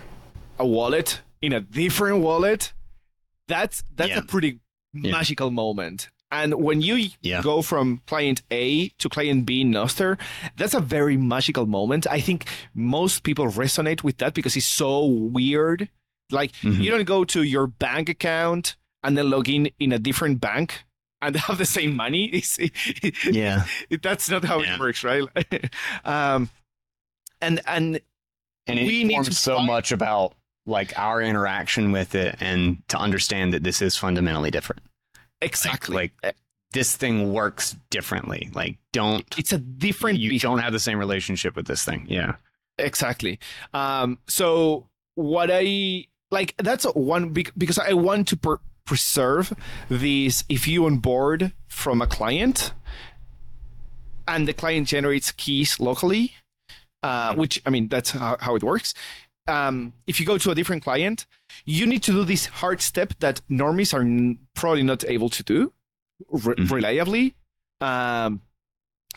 a 0.59 0.67
wallet 0.67 1.21
in 1.43 1.53
a 1.53 1.61
different 1.61 2.23
wallet, 2.23 2.73
that's 3.51 3.83
that's 3.97 4.11
Yeah. 4.11 4.19
a 4.19 4.23
pretty 4.23 4.61
Yeah. 4.95 5.13
magical 5.13 5.51
moment. 5.51 6.09
And 6.33 6.55
when 6.55 6.81
you 6.81 7.11
Yeah. 7.23 7.43
go 7.43 7.61
from 7.61 8.03
client 8.07 8.43
A 8.53 8.89
to 9.01 9.09
client 9.09 9.47
B 9.47 9.63
in 9.63 9.73
Nostr, 9.73 10.17
that's 10.57 10.75
a 10.75 10.81
very 10.81 11.17
magical 11.17 11.67
moment. 11.67 12.07
I 12.19 12.21
think 12.21 12.45
most 12.73 13.25
people 13.25 13.47
resonate 13.63 14.05
with 14.05 14.19
that 14.19 14.33
because 14.35 14.55
it's 14.57 14.67
so 14.85 15.05
weird. 15.05 15.89
Like 16.31 16.53
Mhm. 16.63 16.81
you 16.83 16.91
don't 16.93 17.05
go 17.17 17.25
to 17.25 17.43
your 17.43 17.67
bank 17.67 18.09
account 18.09 18.77
and 19.03 19.19
then 19.19 19.29
log 19.31 19.49
in 19.49 19.71
in 19.81 19.91
a 19.93 19.99
different 19.99 20.41
bank 20.41 20.85
and 21.21 21.35
have 21.47 21.59
the 21.59 21.67
same 21.67 21.97
money. 21.97 22.25
It's, 22.39 22.59
yeah 23.27 23.67
that's 24.03 24.31
not 24.31 24.45
how 24.45 24.61
Yeah. 24.61 24.75
it 24.75 24.81
works, 24.81 25.03
right? 25.03 25.27
um, 26.05 26.49
and 27.41 27.61
and 27.67 28.01
and 28.69 28.79
We 28.87 29.03
need 29.05 29.25
to 29.25 29.35
so 29.35 29.57
find- 29.57 29.67
much 29.67 29.91
about 29.91 30.35
like 30.71 30.99
our 30.99 31.21
interaction 31.21 31.93
with 31.93 32.15
it 32.15 32.37
and 32.41 32.83
to 32.89 32.97
understand 32.99 33.53
that 33.53 33.63
this 33.63 33.83
is 33.83 33.97
fundamentally 33.97 34.51
different 34.51 34.83
exactly, 35.43 35.95
like 35.95 36.37
this 36.73 36.97
thing 36.97 37.33
works 37.33 37.77
differently 37.91 38.49
like 38.55 38.79
don't 38.93 39.25
it's 39.37 39.53
a 39.53 39.59
different. 39.59 40.19
you 40.19 40.31
beast. 40.31 40.43
don't 40.43 40.59
have 40.59 40.73
the 40.73 40.79
same 40.79 40.99
relationship 40.99 41.57
with 41.57 41.67
this 41.67 41.85
thing 41.85 42.07
yeah 42.09 42.37
exactly. 42.81 43.39
Um, 43.75 44.19
so 44.27 44.89
what 45.15 45.51
I 45.53 46.07
like 46.31 46.55
that's 46.59 46.85
one 46.85 47.33
because 47.33 47.79
I 47.79 47.93
want 47.93 48.29
to 48.29 48.37
per- 48.37 48.61
preserve 48.85 49.53
these. 49.89 50.45
If 50.49 50.67
you 50.67 50.87
onboard 50.87 51.53
from 51.69 52.03
a 52.03 52.07
client, 52.07 52.73
and 54.27 54.49
the 54.49 54.53
client 54.53 54.89
generates 54.89 55.33
keys 55.33 55.79
locally, 55.81 56.35
uh, 57.03 57.35
which 57.35 57.61
I 57.67 57.71
mean 57.71 57.89
that's 57.89 58.11
how, 58.13 58.37
how 58.41 58.57
it 58.57 58.63
works. 58.63 58.95
Um, 59.51 59.93
if 60.07 60.21
you 60.21 60.27
go 60.27 60.39
to 60.39 60.51
a 60.51 60.55
different 60.55 60.83
client, 60.85 61.27
you 61.65 61.85
need 61.87 62.03
to 62.05 62.13
do 62.13 62.25
this 62.25 62.47
hard 62.47 62.81
step 62.81 63.15
that 63.19 63.41
normies 63.51 63.93
are 63.93 64.05
probably 64.55 64.85
not 64.85 65.05
able 65.05 65.29
to 65.31 65.43
do 65.43 65.73
re- 66.31 66.55
Mhm. 66.55 66.71
reliably, 66.71 67.35
um, 67.81 68.43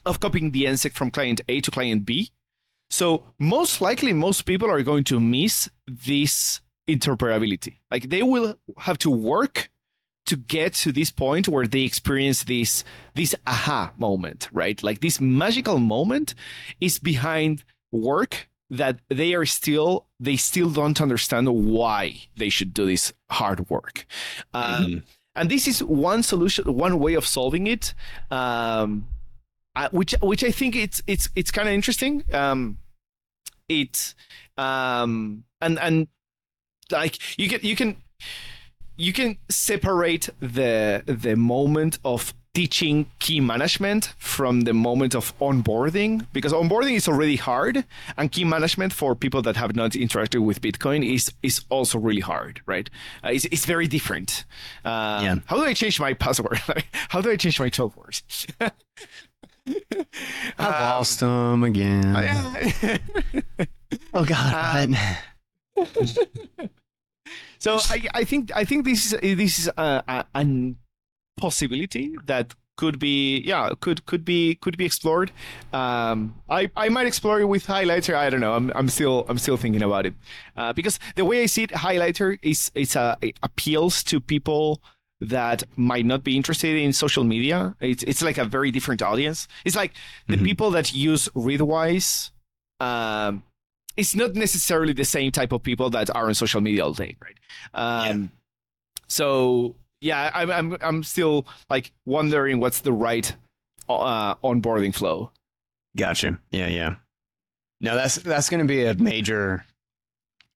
of 0.06 0.20
copying 0.20 0.52
the 0.52 0.66
NSEC 0.66 0.94
from 0.94 1.12
client 1.12 1.40
A 1.48 1.62
to 1.62 1.72
client 1.72 2.06
B. 2.06 2.32
So 2.90 3.24
most 3.40 3.80
likely, 3.82 4.14
most 4.14 4.42
people 4.46 4.70
are 4.70 4.84
going 4.84 5.04
to 5.06 5.20
miss 5.20 5.70
this 5.88 6.62
interoperability. 6.88 7.78
Like 7.92 8.10
they 8.10 8.24
will 8.24 8.56
have 8.78 8.98
to 9.00 9.10
work 9.10 9.70
to 10.26 10.36
get 10.38 10.74
to 10.74 10.92
this 10.92 11.12
point 11.12 11.48
where 11.48 11.68
they 11.68 11.82
experience 11.82 12.44
this 12.46 12.84
this 13.14 13.36
aha 13.46 13.94
moment, 13.98 14.50
right? 14.52 14.82
Like 14.82 15.00
this 15.02 15.20
magical 15.22 15.80
moment 15.80 16.34
is 16.80 17.00
behind 17.00 17.64
work 17.92 18.50
that 18.78 19.00
they 19.10 19.34
are 19.34 19.46
still 19.46 20.06
they 20.20 20.36
still 20.36 20.70
don't 20.70 21.00
understand 21.02 21.48
why 21.48 22.22
they 22.36 22.50
should 22.50 22.74
do 22.74 22.86
this 22.86 23.14
hard 23.30 23.70
work. 23.70 24.06
Um, 24.54 25.04
And 25.36 25.50
this 25.50 25.68
is 25.68 25.84
one 25.84 26.22
solution, 26.22 26.64
one 26.76 27.00
way 27.00 27.16
of 27.16 27.26
solving 27.26 27.66
it. 27.68 27.96
Um, 28.30 29.08
uh, 29.76 29.90
which 29.92 30.14
which 30.22 30.44
I 30.44 30.52
think 30.52 30.76
it's 30.76 31.02
it's 31.08 31.30
it's 31.36 31.52
kind 31.52 31.68
of 31.68 31.74
interesting. 31.74 32.24
Um, 32.32 32.78
it 33.68 34.14
um, 34.58 35.44
and 35.60 35.80
and 35.80 36.08
like 36.92 37.18
you 37.40 37.50
can 37.50 37.60
you 37.64 37.76
can 37.76 37.98
you 38.96 39.14
can 39.14 39.38
separate 39.50 40.30
the 40.40 41.04
the 41.06 41.36
moment 41.36 42.00
of 42.04 42.34
teaching 42.64 43.08
key 43.18 43.40
management 43.40 44.14
from 44.20 44.62
the 44.62 44.74
moment 44.74 45.16
of 45.16 45.36
onboarding 45.40 46.24
because 46.34 46.54
onboarding 46.54 46.94
is 46.96 47.08
already 47.08 47.36
hard 47.36 47.84
and 48.16 48.32
key 48.32 48.44
management 48.44 48.94
for 48.94 49.16
people 49.16 49.42
that 49.42 49.56
have 49.56 49.76
not 49.76 49.92
interacted 49.94 50.46
with 50.46 50.62
bitcoin 50.62 51.04
is 51.04 51.34
is 51.42 51.66
also 51.70 51.98
really 51.98 52.22
hard 52.22 52.62
right 52.68 52.92
uh, 53.24 53.30
it's, 53.30 53.46
it's 53.46 53.66
very 53.66 53.88
different 53.88 54.46
um, 54.86 55.24
Yeah. 55.26 55.36
how 55.48 55.56
do 55.58 55.64
i 55.64 55.74
change 55.74 56.00
my 56.00 56.14
password 56.14 56.60
how 57.10 57.22
do 57.22 57.32
i 57.32 57.36
change 57.36 57.60
my 57.60 57.70
12 57.70 57.98
words 58.02 58.24
I 60.60 60.68
lost 60.92 61.22
them 61.22 61.64
again. 61.64 63.00
oh 64.14 64.26
God. 64.26 64.90
what? 65.74 66.18
So 67.60 67.78
I, 67.90 68.06
I 68.14 68.24
think 68.26 68.52
I 68.54 68.66
think 68.66 68.84
this 68.84 69.14
is 69.14 69.38
this 69.38 69.58
is 69.58 69.70
a, 69.78 70.26
an 70.36 70.76
possibility 71.38 72.16
that 72.26 72.54
could 72.76 72.98
be 72.98 73.40
yeah 73.46 73.70
could 73.82 74.04
could 74.08 74.26
be 74.26 74.56
could 74.56 74.78
be 74.78 74.86
explored. 74.86 75.32
Um, 75.72 76.34
I 76.50 76.72
I 76.76 76.90
might 76.90 77.06
explore 77.06 77.40
it 77.40 77.46
with 77.46 77.68
highlighter. 77.68 78.16
I 78.16 78.30
don't 78.32 78.40
know. 78.40 78.54
I'm 78.54 78.72
I'm 78.76 78.90
still 78.90 79.26
I'm 79.30 79.38
still 79.38 79.58
thinking 79.58 79.84
about 79.84 80.06
it 80.08 80.14
uh, 80.58 80.74
because 80.74 81.00
the 81.16 81.24
way 81.26 81.44
I 81.44 81.46
see 81.46 81.64
it, 81.64 81.70
highlighter 81.72 82.40
is 82.42 82.72
it's 82.74 82.96
a 82.96 83.18
it 83.22 83.38
appeals 83.44 84.04
to 84.06 84.20
people 84.20 84.82
that 85.22 85.64
might 85.78 86.06
not 86.06 86.24
be 86.24 86.36
interested 86.36 86.76
in 86.76 86.94
social 86.94 87.24
media. 87.24 87.76
It's 87.80 88.04
it's 88.04 88.24
like 88.24 88.40
a 88.40 88.46
very 88.46 88.72
different 88.72 89.02
audience. 89.04 89.48
It's 89.66 89.76
like 89.76 89.94
the 90.28 90.38
Mhm. 90.38 90.44
people 90.44 90.72
that 90.72 90.94
use 90.94 91.30
Readwise. 91.36 92.32
Um, 92.80 93.44
it's 93.96 94.16
not 94.16 94.34
necessarily 94.34 94.94
the 94.94 95.06
same 95.06 95.32
type 95.32 95.52
of 95.52 95.62
people 95.62 95.92
that 95.92 96.10
are 96.16 96.26
on 96.28 96.34
social 96.34 96.60
media 96.62 96.84
all 96.84 96.94
day, 96.94 97.16
right? 97.22 97.38
Um, 97.76 98.32
So 99.08 99.76
yeah, 100.04 100.30
I'm 100.34 100.52
I'm 100.52 100.78
I'm 100.82 101.04
still 101.04 101.48
like 101.70 101.92
wondering 102.06 102.60
what's 102.60 102.82
the 102.82 102.92
right 102.92 103.34
uh, 103.88 104.36
onboarding 104.36 104.94
flow. 104.94 105.32
Gotcha. 105.96 106.40
Yeah, 106.52 106.68
yeah. 106.68 106.96
No, 107.80 107.96
that's 107.96 108.16
that's 108.16 108.50
going 108.50 108.60
to 108.60 108.68
be 108.68 108.86
a 108.86 108.94
major 108.96 109.66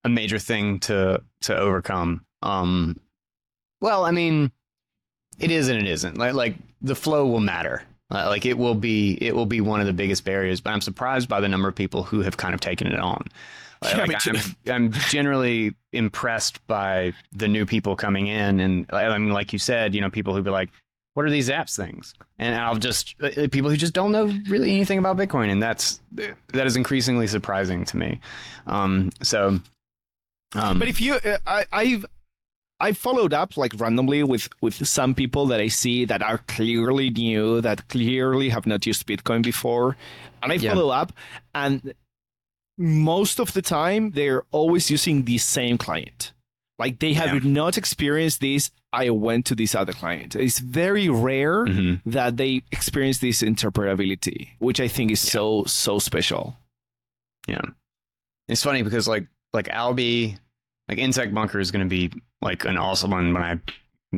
a 0.04 0.10
major 0.10 0.38
thing 0.38 0.80
to 0.82 1.22
to 1.42 1.58
overcome. 1.58 2.26
Um 2.42 3.00
well, 3.80 4.06
I 4.06 4.12
mean, 4.12 4.52
it 5.40 5.52
is 5.52 5.70
and 5.70 5.80
it 5.80 5.88
isn't. 5.88 6.18
Like 6.18 6.34
like 6.34 6.56
the 6.82 6.96
flow 6.96 7.26
will 7.26 7.40
matter. 7.40 7.84
Uh, 8.10 8.26
like 8.28 8.46
it 8.46 8.58
will 8.58 8.76
be 8.76 9.18
it 9.22 9.36
will 9.36 9.46
be 9.46 9.62
one 9.62 9.80
of 9.80 9.88
the 9.88 9.94
biggest 9.94 10.26
barriers, 10.26 10.62
but 10.62 10.72
I'm 10.72 10.82
surprised 10.82 11.30
by 11.30 11.40
the 11.40 11.50
number 11.50 11.68
of 11.70 11.76
people 11.76 12.04
who 12.04 12.22
have 12.22 12.38
kind 12.38 12.54
of 12.54 12.60
taken 12.60 12.88
it 12.88 13.00
on. 13.00 13.26
Yeah, 13.84 14.06
like. 14.06 14.28
I'm, 14.28 14.56
I'm 14.68 14.92
generally 14.92 15.76
impressed 15.94 16.66
by 16.68 17.14
the 17.32 17.48
new 17.48 17.66
people 17.66 17.96
coming 17.96 18.28
in, 18.28 18.60
and 18.60 18.86
I 18.92 19.18
mean, 19.18 19.32
like 19.32 19.54
you 19.54 19.60
said, 19.60 19.94
you 19.96 20.02
know, 20.02 20.10
people 20.10 20.36
who 20.36 20.42
be 20.42 20.50
like, 20.50 20.70
"What 21.14 21.26
are 21.26 21.30
these 21.30 21.50
apps 21.50 21.76
things?" 21.76 22.14
And 22.40 22.56
I'll 22.56 22.76
just 22.78 23.16
uh, 23.22 23.48
people 23.52 23.70
who 23.70 23.78
just 23.78 23.94
don't 23.94 24.12
know 24.12 24.26
really 24.48 24.72
anything 24.72 24.98
about 25.00 25.18
Bitcoin, 25.18 25.52
and 25.52 25.62
that's 25.62 26.00
that 26.12 26.66
is 26.68 26.76
increasingly 26.76 27.28
surprising 27.28 27.86
to 27.86 27.98
me. 27.98 28.20
Um, 28.66 29.12
so, 29.22 29.60
um, 30.56 30.80
But 30.80 30.88
if 30.88 31.00
you, 31.02 31.16
uh, 31.16 31.38
I, 31.46 31.66
I've 31.72 32.06
I 32.80 32.92
followed 32.94 33.34
up 33.34 33.58
like 33.58 33.74
randomly 33.80 34.24
with 34.24 34.50
with 34.62 34.88
some 34.88 35.14
people 35.16 35.46
that 35.48 35.60
I 35.60 35.68
see 35.68 36.06
that 36.06 36.22
are 36.22 36.40
clearly 36.48 37.10
new, 37.10 37.62
that 37.62 37.88
clearly 37.90 38.50
have 38.50 38.66
not 38.68 38.86
used 38.86 39.06
Bitcoin 39.08 39.44
before, 39.44 39.98
and 40.44 40.52
I 40.52 40.56
Yeah. 40.56 40.74
follow 40.74 40.90
up, 40.90 41.12
and 41.56 41.94
most 42.78 43.40
of 43.40 43.54
the 43.54 43.62
time 43.62 44.12
they're 44.12 44.44
always 44.52 44.90
using 44.92 45.26
the 45.26 45.38
same 45.38 45.78
client. 45.78 46.34
Like 46.80 47.00
they 47.00 47.14
have 47.14 47.44
Yeah. 47.44 47.50
not 47.52 47.78
experienced 47.78 48.40
this. 48.40 48.70
I 48.94 49.10
went 49.10 49.46
to 49.48 49.56
this 49.56 49.74
other 49.76 49.94
client. 49.94 50.36
It's 50.36 50.60
very 50.60 51.10
rare 51.10 51.66
mhm. 51.66 52.02
that 52.06 52.38
they 52.38 52.62
experience 52.72 53.18
this 53.18 53.42
interoperability, 53.42 54.50
which 54.60 54.80
I 54.80 54.88
think 54.88 55.12
is 55.12 55.20
so 55.20 55.64
so 55.66 56.00
special. 56.00 56.58
Yeah. 57.48 57.62
It's 58.48 58.64
funny 58.64 58.84
because 58.84 59.08
like 59.08 59.28
like 59.54 59.70
Alby, 59.70 60.38
like 60.88 61.00
NSEC 61.00 61.34
Bunker 61.34 61.60
is 61.60 61.72
going 61.72 61.84
to 61.86 61.90
be 61.90 62.12
like 62.42 62.64
an 62.66 62.78
awesome 62.78 63.12
one 63.12 63.34
when 63.34 63.44
I 63.44 63.60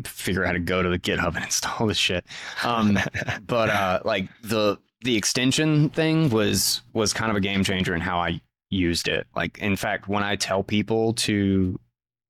figure 0.03 0.43
out 0.43 0.47
how 0.47 0.53
to 0.53 0.59
go 0.59 0.83
to 0.83 0.89
the 0.89 0.99
GitHub 0.99 1.35
and 1.35 1.45
install 1.45 1.87
this 1.87 1.97
shit. 1.97 2.25
Um, 2.63 2.99
but 3.47 3.69
uh, 3.69 4.01
like 4.03 4.27
the 4.43 4.77
the 5.01 5.15
extension 5.15 5.89
thing 5.91 6.29
was 6.29 6.81
was 6.93 7.13
kind 7.13 7.31
of 7.31 7.37
a 7.37 7.41
game 7.41 7.63
changer 7.63 7.95
in 7.95 8.01
how 8.01 8.19
I 8.19 8.41
used 8.69 9.07
it. 9.07 9.27
Like 9.35 9.57
in 9.59 9.75
fact, 9.75 10.07
when 10.07 10.23
I 10.23 10.35
tell 10.35 10.63
people 10.63 11.13
to 11.13 11.79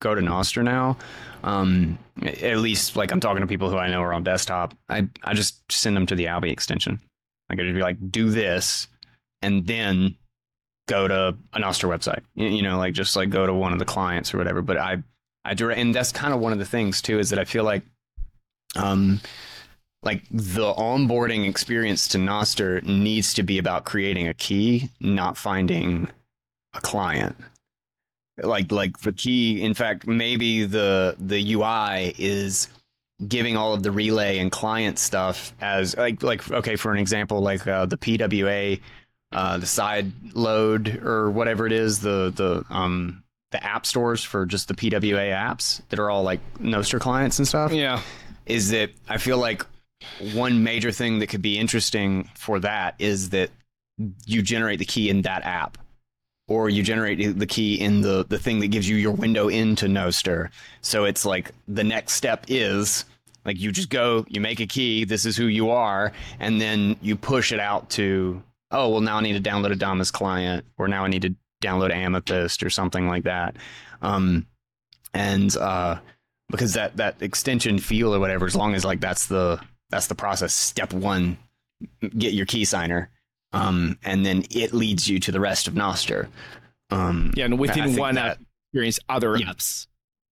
go 0.02 0.16
to 0.16 0.22
Nostr 0.22 0.64
now, 0.64 0.98
um, 1.44 1.98
at 2.24 2.58
least 2.58 2.96
like 2.96 3.12
I'm 3.12 3.20
talking 3.20 3.42
to 3.42 3.48
people 3.48 3.70
who 3.70 3.78
I 3.78 3.90
know 3.90 4.02
are 4.02 4.14
on 4.14 4.24
desktop, 4.24 4.74
I 4.88 5.08
I 5.24 5.34
just 5.34 5.72
send 5.72 5.96
them 5.96 6.06
to 6.08 6.16
the 6.16 6.28
Alby 6.28 6.52
extension. 6.52 7.00
Like 7.50 7.60
I'd 7.60 7.74
be 7.74 7.82
like, 7.82 8.12
do 8.12 8.30
this, 8.30 8.88
and 9.42 9.66
then 9.66 10.16
go 10.88 11.08
to 11.08 11.36
a 11.54 11.60
Nostr 11.60 11.90
website. 11.90 12.22
You, 12.36 12.62
know, 12.62 12.78
like 12.78 12.94
just 12.94 13.16
like 13.16 13.30
go 13.30 13.46
to 13.46 13.54
one 13.54 13.74
of 13.74 13.80
the 13.80 13.86
clients 13.86 14.34
or 14.34 14.38
whatever. 14.38 14.62
But 14.62 14.78
I 14.78 15.04
I 15.46 15.54
direct, 15.54 15.80
and 15.80 15.94
that's 15.94 16.12
kind 16.12 16.34
of 16.34 16.40
one 16.40 16.54
of 16.54 16.60
the 16.60 16.66
things 16.66 17.02
too 17.02 17.20
is 17.20 17.30
that 17.30 17.40
I 17.40 17.46
feel 17.46 17.64
like, 17.64 17.84
um, 18.76 19.20
like 20.04 20.24
the 20.32 20.74
onboarding 20.74 21.48
experience 21.48 22.08
to 22.10 22.18
Nostr 22.18 22.84
needs 22.84 23.34
to 23.34 23.44
be 23.44 23.58
about 23.58 23.86
creating 23.86 24.28
a 24.28 24.34
key, 24.34 24.90
not 25.00 25.38
finding 25.38 26.08
a 26.74 26.82
client. 26.82 27.36
Like 28.42 28.72
like 28.72 29.00
the 29.00 29.12
key. 29.12 29.62
In 29.62 29.74
fact, 29.74 30.08
maybe 30.08 30.64
the 30.66 31.16
the 31.20 31.54
UI 31.54 32.16
is 32.18 32.70
giving 33.28 33.58
all 33.58 33.74
of 33.74 33.84
the 33.84 33.92
relay 33.92 34.38
and 34.40 34.50
client 34.50 34.98
stuff 34.98 35.54
as 35.60 35.98
like 35.98 36.24
like 36.24 36.50
okay 36.50 36.78
for 36.78 36.94
an 36.94 37.00
example 37.00 37.42
like 37.42 37.68
uh, 37.68 37.86
the 37.86 37.98
PWA 37.98 38.80
uh, 39.34 39.58
the 39.58 39.66
side 39.66 40.10
load 40.34 41.04
or 41.04 41.30
whatever 41.30 41.66
it 41.68 41.74
is 41.74 42.00
the 42.00 42.32
the 42.34 42.64
um 42.74 43.22
the 43.52 43.62
app 43.62 43.86
stores 43.86 44.24
for 44.24 44.46
just 44.46 44.70
the 44.70 44.74
PWA 44.74 45.34
apps 45.34 45.82
that 45.90 46.00
are 46.00 46.10
all 46.10 46.24
like 46.24 46.40
Nostr 46.60 46.98
clients 47.00 47.40
and 47.40 47.48
stuff 47.48 47.74
Yeah. 47.74 48.02
is 48.46 48.70
that 48.70 48.92
I 49.10 49.18
feel 49.18 49.38
like 49.38 49.66
one 50.34 50.64
major 50.64 50.94
thing 50.94 51.20
that 51.20 51.28
could 51.28 51.42
be 51.42 51.58
interesting 51.58 52.30
for 52.36 52.60
that 52.62 52.96
is 53.00 53.32
that 53.32 53.50
you 54.26 54.42
generate 54.42 54.80
the 54.80 54.86
key 54.86 55.10
in 55.10 55.24
that 55.24 55.44
app 55.44 55.78
or 56.50 56.68
you 56.68 56.82
generate 56.84 57.38
the 57.38 57.46
key 57.46 57.80
in 57.80 58.02
the 58.02 58.26
the 58.28 58.38
thing 58.38 58.60
that 58.60 58.68
gives 58.68 58.90
you 58.90 58.98
your 58.98 59.14
window 59.14 59.48
into 59.48 59.86
Nostr. 59.86 60.50
So 60.82 61.06
it's 61.06 61.24
like 61.24 61.52
the 61.68 61.84
next 61.84 62.14
step 62.14 62.46
is 62.50 63.06
like 63.46 63.60
you 63.60 63.72
just 63.72 63.90
go, 63.90 64.26
you 64.28 64.42
make 64.42 64.60
a 64.60 64.68
key, 64.68 65.06
this 65.06 65.26
is 65.26 65.38
who 65.38 65.46
you 65.46 65.70
are, 65.70 66.12
and 66.40 66.60
then 66.60 66.98
you 67.02 67.16
push 67.16 67.54
it 67.54 67.60
out 67.60 67.90
to 67.92 68.44
oh 68.72 68.90
well 68.90 69.02
now 69.02 69.18
I 69.18 69.22
need 69.22 69.42
to 69.42 69.50
download 69.50 69.74
Adamas 69.74 70.12
client 70.12 70.66
or 70.78 70.88
now 70.88 71.06
I 71.06 71.08
need 71.08 71.22
to 71.22 71.36
download 71.64 71.94
Amethyst 71.94 72.64
or 72.64 72.70
something 72.70 73.08
like 73.08 73.24
that. 73.24 73.56
Um 74.02 74.48
and 75.14 75.56
uh 75.56 76.00
because 76.50 76.74
that 76.74 76.98
that 76.98 77.22
extension 77.22 77.78
feel 77.78 78.14
or 78.14 78.20
whatever 78.20 78.48
as 78.48 78.56
long 78.56 78.74
as 78.74 78.84
like 78.84 79.00
that's 79.00 79.28
the 79.28 79.62
that's 79.92 80.08
the 80.08 80.16
process 80.16 80.54
step 80.54 80.94
1 80.94 81.38
get 82.18 82.34
your 82.34 82.46
key 82.46 82.66
signer 82.66 83.10
um, 83.54 83.98
and 84.04 84.26
then 84.26 84.44
it 84.52 84.74
leads 84.74 85.08
you 85.08 85.20
to 85.20 85.32
the 85.32 85.40
rest 85.40 85.68
of 85.68 85.74
Nostr. 85.74 86.28
Um, 86.90 87.32
Yeah, 87.36 87.46
and 87.46 87.60
within 87.60 87.86
think 87.86 88.00
one 88.00 88.16
that- 88.16 88.38
app, 88.38 88.40
experience 88.72 89.00
other 89.10 89.36
Yeah. 89.38 89.48
apps. 89.48 89.88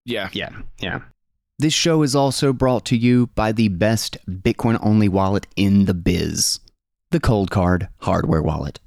Yeah. 0.05 0.29
Yeah, 0.33 0.51
yeah. 0.81 1.01
This 1.59 1.73
show 1.75 2.03
is 2.03 2.15
also 2.15 2.53
brought 2.53 2.85
to 2.87 2.97
you 2.97 3.29
by 3.29 3.53
the 3.53 3.69
best 3.69 4.19
Bitcoin 4.29 4.79
only 4.83 5.09
wallet 5.09 5.47
in 5.57 5.87
the 5.87 5.95
biz, 5.95 6.61
the 7.11 7.21
Coldcard 7.21 7.89
hardware 8.01 8.43
wallet. 8.43 8.79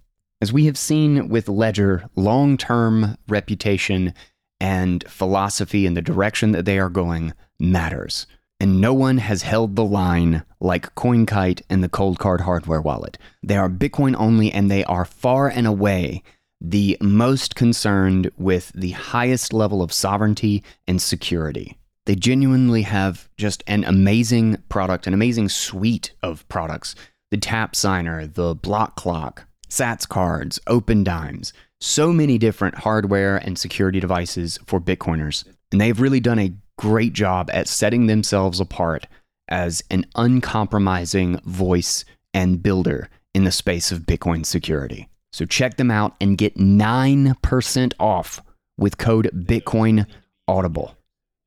As 0.41 0.53
we 0.53 0.65
have 0.68 0.77
seen 0.77 1.27
with 1.30 1.49
Ledger, 1.49 2.07
long 2.15 2.57
term 2.57 3.18
reputation 3.27 4.14
and 4.61 5.03
philosophy 5.10 5.85
and 5.85 5.97
the 5.97 6.01
direction 6.01 6.51
that 6.51 6.65
they 6.65 6.77
are 6.80 6.89
going 6.89 7.34
matters. 7.60 8.26
And 8.60 8.81
no 8.81 8.94
one 8.94 9.19
has 9.19 9.44
held 9.44 9.76
the 9.76 9.86
line 9.86 10.44
like 10.60 10.94
CoinKite 10.95 11.61
and 11.69 11.84
the 11.84 11.90
Coldcard 11.90 12.41
hardware 12.41 12.81
wallet. 12.81 13.18
They 13.41 13.56
are 13.56 13.69
Bitcoin 13.69 14.15
only 14.18 14.52
and 14.52 14.69
they 14.69 14.84
are 14.84 15.06
far 15.06 15.48
and 15.48 15.65
away 15.65 16.23
the 16.61 16.98
most 16.99 17.56
concerned 17.56 18.30
with 18.38 18.72
the 18.76 18.91
highest 18.91 19.53
level 19.53 19.81
of 19.81 19.94
sovereignty 19.94 20.64
and 20.88 21.02
security. 21.02 21.77
They 22.06 22.15
genuinely 22.15 22.81
have 22.81 23.30
just 23.38 23.64
an 23.68 23.84
amazing 23.84 24.57
product, 24.68 25.07
an 25.07 25.14
amazing 25.14 25.49
suite 25.49 26.11
of 26.22 26.48
products. 26.49 26.95
The 27.31 27.38
tap 27.38 27.76
signer, 27.76 28.26
the 28.26 28.56
block 28.56 28.95
clock, 28.95 29.45
Sats 29.69 30.10
cards, 30.10 30.60
Open 30.68 31.03
Dimes, 31.03 31.53
so 31.80 32.11
many 32.11 32.38
different 32.38 32.80
hardware 32.80 33.38
and 33.38 33.57
security 33.57 33.99
devices 33.99 34.60
for 34.65 34.81
Bitcoiners. 34.81 35.45
And 35.72 35.80
they've 35.80 36.00
really 36.00 36.20
done 36.20 36.40
a 36.40 36.54
great 36.78 37.14
job 37.14 37.50
at 37.52 37.68
setting 37.68 38.08
themselves 38.08 38.60
apart 38.60 39.06
as 39.48 39.84
an 39.90 40.06
uncompromising 40.16 41.40
voice 41.40 42.06
and 42.34 42.62
builder 42.62 43.10
in 43.34 43.44
the 43.44 43.52
space 43.52 43.91
of 43.91 44.02
Bitcoin 44.02 44.46
security. 44.46 45.10
So 45.32 45.46
check 45.46 45.78
them 45.78 45.91
out 45.91 46.16
and 46.20 46.38
get 46.38 46.58
9% 46.58 47.94
off 48.00 48.41
with 48.78 48.98
code 48.98 49.30
Bitcoin 49.34 50.06
Audible. 50.48 50.96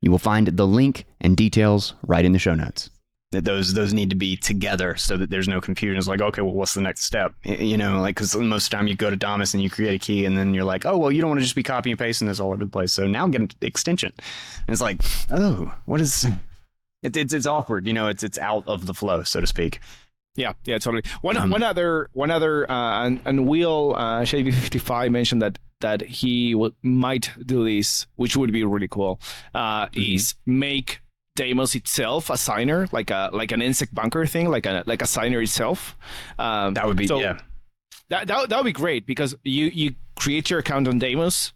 You 0.00 0.10
will 0.10 0.18
find 0.18 0.46
the 0.48 0.66
link 0.66 1.06
and 1.20 1.36
details 1.36 1.94
right 2.06 2.24
in 2.24 2.32
the 2.32 2.38
show 2.38 2.54
notes. 2.54 2.90
That 3.32 3.44
those 3.44 3.74
those 3.74 3.92
need 3.92 4.10
to 4.10 4.16
be 4.16 4.36
together 4.36 4.94
so 4.96 5.16
that 5.16 5.30
there's 5.30 5.48
no 5.48 5.60
confusion. 5.60 5.96
It's 5.98 6.06
like, 6.06 6.20
okay, 6.20 6.42
well, 6.42 6.52
what's 6.54 6.74
the 6.74 6.80
next 6.82 7.04
step? 7.04 7.34
You 7.44 7.76
know, 7.76 8.00
like 8.00 8.14
because 8.14 8.36
most 8.36 8.66
of 8.66 8.70
the 8.70 8.76
time 8.76 8.86
you 8.86 8.94
go 8.94 9.10
to 9.10 9.16
Damus 9.16 9.54
and 9.54 9.62
you 9.62 9.70
create 9.70 9.94
a 9.94 9.98
key, 9.98 10.24
and 10.26 10.36
then 10.36 10.52
you're 10.54 10.64
like, 10.64 10.84
oh, 10.86 10.98
well, 10.98 11.10
you 11.10 11.20
don't 11.20 11.30
want 11.30 11.40
to 11.40 11.44
just 11.44 11.56
be 11.56 11.62
copying 11.62 11.92
and 11.92 11.98
pasting 11.98 12.28
this 12.28 12.40
all 12.40 12.48
over 12.52 12.64
the 12.64 12.70
place. 12.70 12.92
So 12.92 13.06
now 13.06 13.26
get 13.28 13.40
an 13.40 13.50
extension. 13.62 14.12
And 14.66 14.72
it's 14.72 14.82
like, 14.82 15.00
oh, 15.30 15.74
what 15.86 16.00
is? 16.00 16.26
It, 17.02 17.16
it's 17.16 17.32
it's 17.32 17.46
awkward. 17.46 17.86
You 17.86 17.92
know, 17.94 18.06
it's 18.08 18.22
it's 18.22 18.38
out 18.38 18.64
of 18.68 18.86
the 18.86 18.94
flow, 18.94 19.22
so 19.24 19.40
to 19.40 19.46
speak. 19.46 19.80
Yeah, 20.34 20.52
yeah, 20.64 20.78
totally. 20.78 21.02
One 21.20 21.36
Um, 21.36 21.50
one 21.50 21.62
other 21.62 22.08
one 22.12 22.30
other 22.30 22.70
uh, 22.70 23.04
and 23.06 23.20
and 23.24 23.46
Will 23.48 23.94
uh, 23.96 24.22
JB 24.22 24.54
fifty 24.54 24.78
five 24.78 25.10
mentioned 25.10 25.42
that 25.42 25.58
that 25.80 26.00
he 26.00 26.52
w- 26.52 26.72
might 26.82 27.30
do 27.44 27.64
this, 27.64 28.06
which 28.16 28.36
would 28.36 28.52
be 28.52 28.62
really 28.64 28.88
cool. 28.88 29.20
Uh, 29.54 29.86
Mm-hmm. 29.88 30.14
Is 30.14 30.34
make 30.46 31.01
Damus 31.36 31.74
itself 31.74 32.30
a 32.30 32.36
signer, 32.36 32.86
like 32.92 33.10
a 33.10 33.30
like 33.32 33.52
an 33.52 33.60
NSEC 33.60 33.92
bunker 33.94 34.26
thing, 34.26 34.50
like 34.50 34.66
a 34.66 34.82
like 34.86 35.02
a 35.02 35.06
signer 35.06 35.40
itself. 35.40 35.96
Um, 36.38 36.74
That 36.74 36.86
would 36.86 36.96
be 36.96 37.06
so 37.06 37.20
yeah. 37.20 37.38
That 38.08 38.26
that 38.28 38.48
that 38.50 38.56
would 38.58 38.66
be 38.66 38.72
great 38.72 39.06
because 39.06 39.34
you 39.42 39.66
you 39.66 39.94
create 40.16 40.50
your 40.50 40.58
account 40.60 40.88
on 40.88 40.98
Damus, 40.98 41.52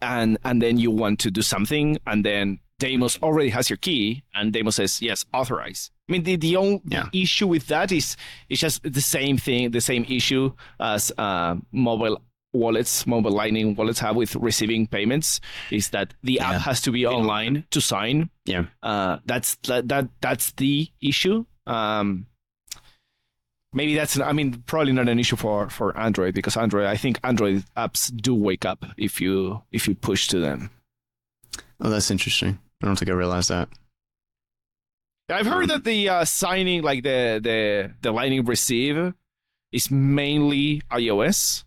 and 0.00 0.36
and 0.44 0.60
then 0.60 0.78
you 0.78 0.90
want 0.90 1.20
to 1.20 1.30
do 1.30 1.42
something, 1.42 1.98
and 2.06 2.24
then 2.24 2.58
Damus 2.80 3.18
already 3.22 3.50
has 3.50 3.70
your 3.70 3.76
key, 3.76 4.24
and 4.34 4.52
Damus 4.52 4.76
says 4.76 5.00
yes, 5.00 5.24
authorize. 5.32 5.90
I 6.08 6.12
mean, 6.12 6.24
the 6.24 6.34
the 6.36 6.56
only 6.56 6.82
Yeah. 6.88 7.08
issue 7.12 7.46
with 7.46 7.68
that 7.68 7.92
is 7.92 8.16
it's 8.48 8.60
just 8.60 8.82
the 8.82 9.00
same 9.00 9.36
thing, 9.38 9.70
the 9.70 9.80
same 9.80 10.04
issue 10.08 10.52
as 10.80 11.12
uh, 11.16 11.54
mobile 11.70 12.20
wallets, 12.52 13.06
mobile 13.06 13.30
Lightning 13.32 13.74
wallets 13.74 13.98
have 14.00 14.16
with 14.16 14.34
receiving 14.36 14.86
payments, 14.86 15.40
is 15.70 15.90
that 15.90 16.14
the 16.22 16.34
Yeah. 16.34 16.50
app 16.52 16.60
has 16.62 16.80
to 16.82 16.90
be 16.92 17.06
online 17.06 17.64
to 17.70 17.80
sign. 17.80 18.30
Yeah. 18.44 18.66
Uh, 18.82 19.18
that's 19.24 19.56
that, 19.68 19.88
that 19.88 20.08
that's 20.20 20.52
the 20.52 20.88
issue. 21.00 21.44
Um, 21.66 22.26
maybe 23.72 23.94
that's 23.94 24.18
I 24.20 24.32
mean 24.32 24.62
probably 24.66 24.92
not 24.92 25.08
an 25.08 25.18
issue 25.18 25.36
for 25.36 25.70
for 25.70 25.96
Android 25.98 26.34
because 26.34 26.56
Android 26.56 26.86
I 26.86 26.96
think 26.96 27.18
Android 27.24 27.64
apps 27.76 28.14
do 28.14 28.34
wake 28.34 28.64
up 28.64 28.84
if 28.96 29.20
you 29.20 29.62
if 29.72 29.88
you 29.88 29.94
push 29.94 30.28
to 30.28 30.38
them. 30.40 30.70
Oh, 31.80 31.88
that's 31.90 32.10
interesting. 32.10 32.58
I 32.82 32.86
don't 32.86 32.98
think 32.98 33.10
I 33.10 33.14
realized 33.14 33.48
that. 33.50 33.68
I've 35.30 35.46
heard 35.46 35.68
that 35.70 35.84
the 35.84 36.08
uh, 36.08 36.24
signing 36.24 36.82
like 36.82 37.02
the 37.02 37.40
the 37.42 37.94
the 38.02 38.12
Lightning 38.12 38.44
receive 38.44 39.14
is 39.72 39.90
mainly 39.90 40.82
iOS. 40.90 41.64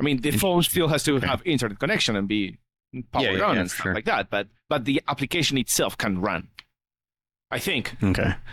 I 0.00 0.02
mean 0.02 0.20
the 0.20 0.30
phone 0.32 0.62
still 0.62 0.88
has 0.88 1.02
to 1.04 1.16
Okay. 1.16 1.26
have 1.26 1.42
internet 1.44 1.78
connection 1.78 2.16
and 2.16 2.28
be 2.28 2.58
powered 3.12 3.38
yeah, 3.38 3.44
on 3.44 3.54
yeah, 3.54 3.60
and 3.62 3.70
stuff 3.70 3.82
sure. 3.84 3.94
like 3.94 4.04
that, 4.06 4.28
but 4.30 4.48
but 4.68 4.84
the 4.84 5.02
application 5.08 5.56
itself 5.58 5.96
can 5.96 6.20
run. 6.20 6.48
I 7.50 7.58
think. 7.58 7.94
Okay. 8.02 8.34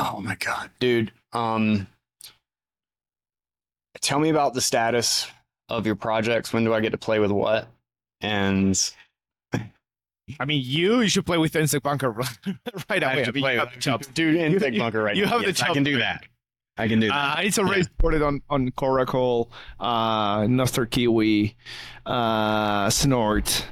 Oh 0.00 0.20
my 0.20 0.36
god, 0.36 0.70
dude. 0.78 1.12
Um 1.32 1.86
tell 4.00 4.20
me 4.20 4.28
about 4.28 4.54
the 4.54 4.60
status 4.60 5.26
of 5.68 5.86
your 5.86 5.96
projects. 5.96 6.52
When 6.52 6.64
do 6.64 6.72
I 6.72 6.80
get 6.80 6.90
to 6.90 6.98
play 6.98 7.18
with 7.18 7.32
what? 7.32 7.68
And 8.20 8.78
I 10.38 10.44
mean, 10.44 10.62
you 10.64 11.00
you 11.00 11.08
should 11.08 11.26
play 11.26 11.38
with 11.38 11.52
NSEC 11.52 11.82
Bunker 11.82 12.10
right 12.90 13.02
I 13.02 13.12
away. 13.12 13.16
have 13.16 13.24
to 13.24 13.30
I 13.30 13.32
mean, 13.32 13.42
play 13.42 13.54
you 13.54 13.60
with 13.60 13.68
have 13.70 13.74
the 13.74 13.80
chops. 13.80 14.06
dude 14.08 14.36
in 14.36 14.52
You- 14.52 14.60
Thick 14.60 14.74
you- 14.74 14.80
Bunker 14.80 15.02
right 15.02 15.16
you 15.16 15.24
now. 15.24 15.30
have 15.32 15.40
the 15.40 15.46
Yes, 15.48 15.62
I 15.62 15.72
can 15.72 15.82
do 15.82 15.98
that. 15.98 16.24
I 16.78 16.88
can 16.88 17.00
do 17.00 17.08
that. 17.08 17.38
Uh, 17.38 17.40
it's 17.42 17.58
already 17.58 17.82
supported 17.82 18.22
on 18.22 18.40
on 18.48 18.70
Coracle, 18.70 19.48
uh, 19.80 20.40
Nostr 20.42 20.88
Kiwi, 20.88 21.56
uh, 22.06 22.88
Snort. 22.90 23.66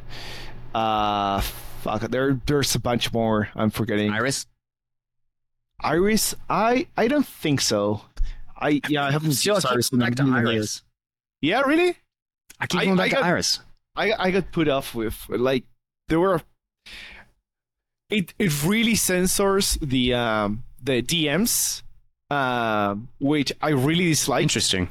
Uh, 0.75 1.41
fuck, 1.83 2.03
there 2.03 2.41
there's 2.47 2.75
a 2.75 2.81
bunch 2.81 3.13
more. 3.13 3.49
I'm 3.55 3.71
forgetting. 3.71 4.11
Iris? 4.11 4.47
Iris, 5.83 6.35
I 6.49 6.87
I 6.97 7.09
don't 7.09 7.27
think 7.27 7.61
so. 7.61 8.03
I 8.59 8.81
yeah, 8.89 9.05
I 9.05 9.11
haven't 9.13 9.33
I 9.33 9.61
keep 9.61 9.71
Iris 9.71 9.91
in 9.93 9.99
back 9.99 10.15
to 10.17 10.23
Iris. 10.25 10.53
years. 10.53 10.83
Yeah, 11.43 11.61
really? 11.63 11.97
I 12.59 12.67
keep 12.67 12.81
going 12.81 12.95
I 12.95 12.97
back 12.97 13.11
to 13.11 13.17
got- 13.17 13.25
Iris. 13.25 13.61
I 13.95 14.13
I 14.19 14.31
got 14.31 14.53
put 14.53 14.69
off 14.69 14.95
with 14.95 15.27
like 15.29 15.65
there 16.09 16.21
were 16.21 16.43
it 18.11 18.35
it 18.39 18.65
really 18.65 18.95
censors 18.95 19.79
the 19.83 20.15
um 20.15 20.65
the 20.83 21.03
DMs 21.03 21.83
um 22.31 23.09
which 23.19 23.53
I 23.61 23.71
really 23.71 24.07
dislike. 24.07 24.43
Interesting. 24.43 24.89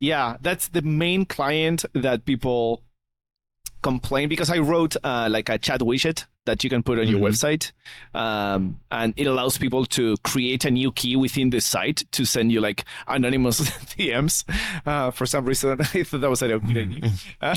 Yeah, 0.00 0.36
that's 0.40 0.68
the 0.68 0.82
main 0.82 1.24
client 1.24 1.84
that 1.94 2.24
people 2.24 2.82
complain 3.84 4.28
because 4.28 4.50
I 4.50 4.58
wrote 4.58 4.96
uh, 5.04 5.28
like 5.30 5.48
a 5.48 5.58
chat 5.58 5.80
widget 5.80 6.24
that 6.46 6.62
you 6.64 6.68
can 6.68 6.82
put 6.82 6.98
on 6.98 7.08
your 7.08 7.20
Mhm. 7.20 7.28
website, 7.30 7.72
um, 8.14 8.76
and 8.90 9.14
it 9.16 9.26
allows 9.26 9.56
people 9.56 9.86
to 9.96 10.16
create 10.24 10.66
a 10.66 10.70
new 10.70 10.92
key 10.92 11.16
within 11.16 11.48
the 11.50 11.60
site 11.60 12.04
to 12.12 12.24
send 12.26 12.52
you 12.52 12.60
like 12.60 12.84
anonymous 13.08 13.60
DMs. 13.96 14.44
Uh, 14.84 15.10
for 15.10 15.24
some 15.26 15.46
reason, 15.46 15.78
I 15.94 16.02
thought 16.04 16.20
that 16.20 16.28
was 16.30 16.42
a 16.42 16.58
good 16.58 16.76
idea. 16.76 17.10
Uh, 17.40 17.56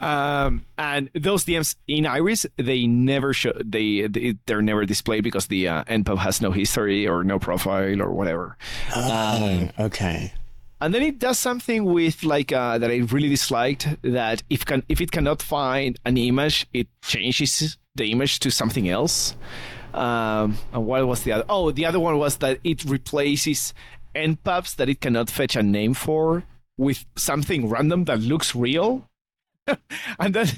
um, 0.00 0.64
and 0.78 1.10
those 1.14 1.44
DMs 1.44 1.76
in 1.86 2.06
Iris, 2.06 2.46
they 2.56 2.86
never 2.86 3.32
show 3.34 3.52
they, 3.64 4.06
they 4.06 4.36
they're 4.46 4.62
never 4.62 4.84
displayed 4.86 5.24
because 5.24 5.46
the 5.48 5.68
uh, 5.68 5.84
NPub 5.84 6.18
has 6.18 6.40
no 6.40 6.50
history 6.52 7.06
or 7.06 7.24
no 7.24 7.38
profile 7.38 8.00
or 8.00 8.10
whatever. 8.12 8.56
Oh, 8.96 9.68
okay. 9.78 10.32
And 10.84 10.92
then 10.92 11.02
it 11.02 11.18
does 11.18 11.38
something 11.38 11.84
with 11.86 12.22
like 12.24 12.52
uh, 12.52 12.76
that 12.78 12.90
I 12.90 12.96
really 12.98 13.30
disliked. 13.30 13.88
That 14.02 14.42
if 14.50 14.64
can 14.66 14.82
if 14.88 15.00
it 15.00 15.10
cannot 15.10 15.40
find 15.40 15.98
an 16.04 16.16
image, 16.18 16.66
it 16.74 16.88
changes 17.02 17.78
the 17.94 18.10
image 18.12 18.38
to 18.40 18.50
something 18.50 18.88
else. 18.88 19.34
Um, 19.94 20.58
and 20.72 20.84
what 20.86 21.06
was 21.06 21.22
the 21.22 21.32
other? 21.32 21.44
Oh, 21.48 21.70
the 21.70 21.86
other 21.86 22.00
one 22.00 22.18
was 22.18 22.36
that 22.38 22.58
it 22.64 22.84
replaces 22.84 23.72
npubs 24.14 24.76
that 24.76 24.88
it 24.88 25.00
cannot 25.00 25.30
fetch 25.30 25.56
a 25.56 25.62
name 25.62 25.94
for 25.94 26.44
with 26.76 27.06
something 27.16 27.68
random 27.68 28.04
that 28.04 28.20
looks 28.20 28.54
real. 28.54 29.08
and 30.18 30.34
then 30.34 30.48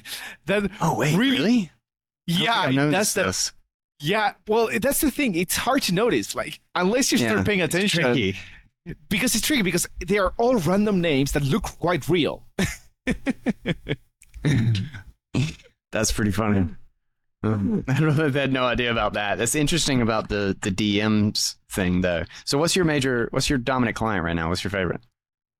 then 0.46 0.70
Oh 0.80 0.98
wait, 0.98 1.16
Really? 1.16 1.38
really? 1.38 1.70
yeah, 2.26 2.70
that's 2.90 3.14
the 3.14 3.24
this. 3.24 3.52
yeah. 4.00 4.32
Well, 4.48 4.70
that's 4.80 5.00
the 5.02 5.10
thing. 5.12 5.36
It's 5.36 5.56
hard 5.56 5.82
to 5.82 5.94
notice. 5.94 6.34
Like 6.34 6.58
unless 6.74 7.12
you 7.12 7.18
start 7.18 7.38
Yeah, 7.38 7.44
paying 7.44 7.62
attention. 7.62 8.34
Because 9.08 9.34
it's 9.34 9.46
tricky 9.46 9.62
because 9.62 9.86
they 10.06 10.18
are 10.18 10.32
all 10.38 10.56
random 10.56 11.00
names 11.00 11.32
that 11.32 11.42
look 11.42 11.64
quite 11.64 12.08
real. 12.08 12.46
That's 15.92 16.12
pretty 16.12 16.30
funny. 16.32 16.68
Um, 17.42 17.84
I 17.88 17.98
don't 17.98 18.16
know 18.16 18.26
if 18.26 18.36
I 18.36 18.40
had 18.40 18.52
no 18.52 18.64
idea 18.64 18.90
about 18.90 19.14
that. 19.14 19.38
That's 19.38 19.54
interesting 19.54 20.02
about 20.02 20.28
the 20.28 20.56
the 20.60 20.70
DMs 20.70 21.56
thing 21.70 22.00
though. 22.00 22.24
So 22.44 22.58
what's 22.58 22.76
your 22.76 22.84
major 22.84 23.28
what's 23.30 23.48
your 23.48 23.58
dominant 23.58 23.96
client 23.96 24.24
right 24.24 24.34
now? 24.34 24.48
What's 24.48 24.64
your 24.64 24.70
favorite? 24.70 25.00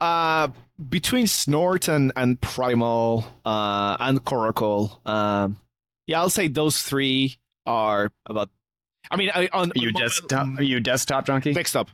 Uh 0.01 0.49
between 0.91 1.27
Snort 1.27 1.89
and, 1.89 2.13
and 2.17 2.39
Primal 2.39 3.25
uh, 3.47 3.97
and 3.99 4.23
Coracle, 4.23 4.99
um, 5.09 5.57
yeah, 6.07 6.21
I'll 6.21 6.29
say 6.29 6.49
those 6.49 6.83
three 6.83 7.39
are 7.65 8.13
about. 8.27 8.51
I 9.11 9.17
mean, 9.17 9.31
I, 9.35 9.49
on 9.55 9.71
Are 9.71 9.73
you 9.77 9.87
mobile- 9.93 10.01
desktop 10.01 10.59
are 10.59 10.63
you 10.63 10.77
a 10.77 10.81
desktop 10.81 11.25
junkie? 11.27 11.55
desktop. 11.55 11.89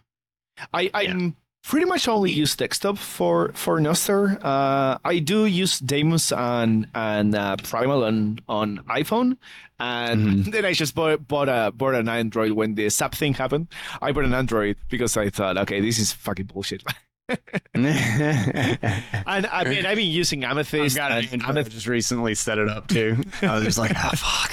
I 0.72 0.90
I'm 0.94 1.36
pretty 1.62 1.86
much 1.86 2.08
only 2.08 2.30
use 2.30 2.54
desktop 2.56 2.98
for 2.98 3.52
for 3.54 3.78
Nostr. 3.78 4.38
Uh, 4.42 4.98
I 5.04 5.18
do 5.18 5.46
use 5.46 5.78
Damus 5.78 6.32
and 6.32 6.86
and 6.94 7.34
uh, 7.34 7.56
Primal 7.62 8.04
on 8.04 8.40
on 8.48 8.78
iPhone, 8.88 9.36
and 9.78 10.44
then 10.52 10.64
I 10.64 10.72
just 10.72 10.94
bought 10.94 11.26
bought 11.26 11.48
a 11.48 11.72
bought 11.74 11.94
an 11.94 12.08
Android 12.08 12.52
when 12.52 12.74
the 12.74 12.88
zap 12.88 13.14
thing 13.14 13.34
happened. 13.34 13.68
I 14.00 14.12
bought 14.12 14.24
an 14.24 14.34
Android 14.34 14.76
because 14.88 15.16
I 15.16 15.30
thought, 15.30 15.56
okay, 15.58 15.80
this 15.80 15.98
is 15.98 16.12
fucking 16.12 16.46
bullshit. 16.46 16.82
and 17.74 17.86
I 17.86 19.64
mean, 19.64 19.86
I've 19.86 19.96
been 19.96 20.10
using 20.10 20.44
Amethyst. 20.44 20.98
I've 20.98 21.28
got. 21.30 21.42
I 21.46 21.48
Amethyst 21.48 21.76
just 21.76 21.86
recently 21.86 22.34
set 22.34 22.58
it 22.58 22.68
up 22.68 22.88
too. 22.88 23.22
I 23.40 23.54
was 23.54 23.64
just 23.64 23.78
like, 23.78 23.92
ah, 23.94 24.12
fuck. 24.16 24.52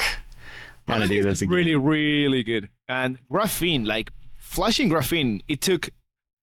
Gotta 0.87 1.07
do 1.07 1.21
this 1.21 1.41
again. 1.41 1.53
really, 1.53 1.75
really 1.75 2.43
good. 2.43 2.69
And 2.87 3.19
graphene, 3.29 3.85
like 3.85 4.11
flashing 4.37 4.89
graphene, 4.89 5.41
it 5.47 5.61
took 5.61 5.89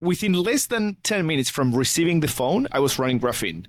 within 0.07 0.33
less 0.33 0.67
than 0.67 0.97
10 1.03 1.27
minutes 1.27 1.51
from 1.51 1.75
receiving 1.75 2.21
the 2.21 2.29
phone, 2.29 2.67
I 2.73 2.79
was 2.79 2.99
running 2.99 3.21
graphene. 3.21 3.67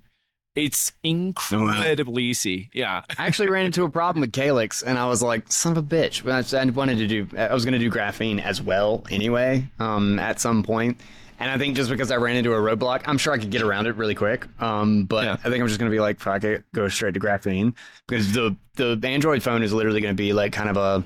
It's 0.55 0.91
incredibly 1.03 2.23
easy. 2.23 2.69
Yeah. 2.73 3.03
I 3.17 3.27
actually 3.27 3.49
ran 3.49 3.67
into 3.67 3.83
a 3.83 3.89
problem 3.89 4.21
with 4.21 4.31
Calyx, 4.31 4.81
and 4.81 4.97
I 4.97 5.05
was 5.07 5.21
like, 5.21 5.51
"Son 5.51 5.73
of 5.73 5.77
a 5.77 5.83
bitch!" 5.83 6.23
But 6.23 6.51
I 6.51 6.65
wanted 6.71 6.97
to 6.97 7.07
do, 7.07 7.27
I 7.37 7.53
was 7.53 7.63
going 7.63 7.73
to 7.73 7.79
do 7.79 7.91
graphene 7.91 8.41
as 8.41 8.59
well 8.59 9.03
anyway, 9.11 9.67
um, 9.79 10.17
at 10.17 10.39
some 10.39 10.63
point. 10.63 10.99
And 11.39 11.51
I 11.51 11.59
think 11.59 11.75
just 11.75 11.91
because 11.91 12.09
I 12.09 12.15
ran 12.15 12.35
into 12.35 12.53
a 12.53 12.57
roadblock, 12.57 13.03
I'm 13.05 13.19
sure 13.19 13.33
I 13.33 13.37
could 13.37 13.51
get 13.51 13.61
around 13.61 13.85
it 13.85 13.95
really 13.95 14.15
quick. 14.15 14.47
Um, 14.59 15.03
but 15.03 15.25
Yeah. 15.25 15.33
I 15.33 15.49
think 15.49 15.61
I'm 15.61 15.67
just 15.67 15.79
going 15.79 15.91
to 15.91 15.95
be 15.95 15.99
like, 16.01 16.19
"Fuck 16.19 16.43
it, 16.43 16.63
go 16.73 16.87
straight 16.87 17.13
to 17.13 17.19
graphene," 17.19 17.75
because 18.07 18.33
the 18.33 18.55
the 18.75 18.99
Android 19.03 19.43
phone 19.43 19.61
is 19.61 19.71
literally 19.73 20.01
going 20.01 20.15
to 20.15 20.19
be 20.19 20.33
like 20.33 20.53
kind 20.53 20.69
of 20.69 20.77
a 20.77 21.03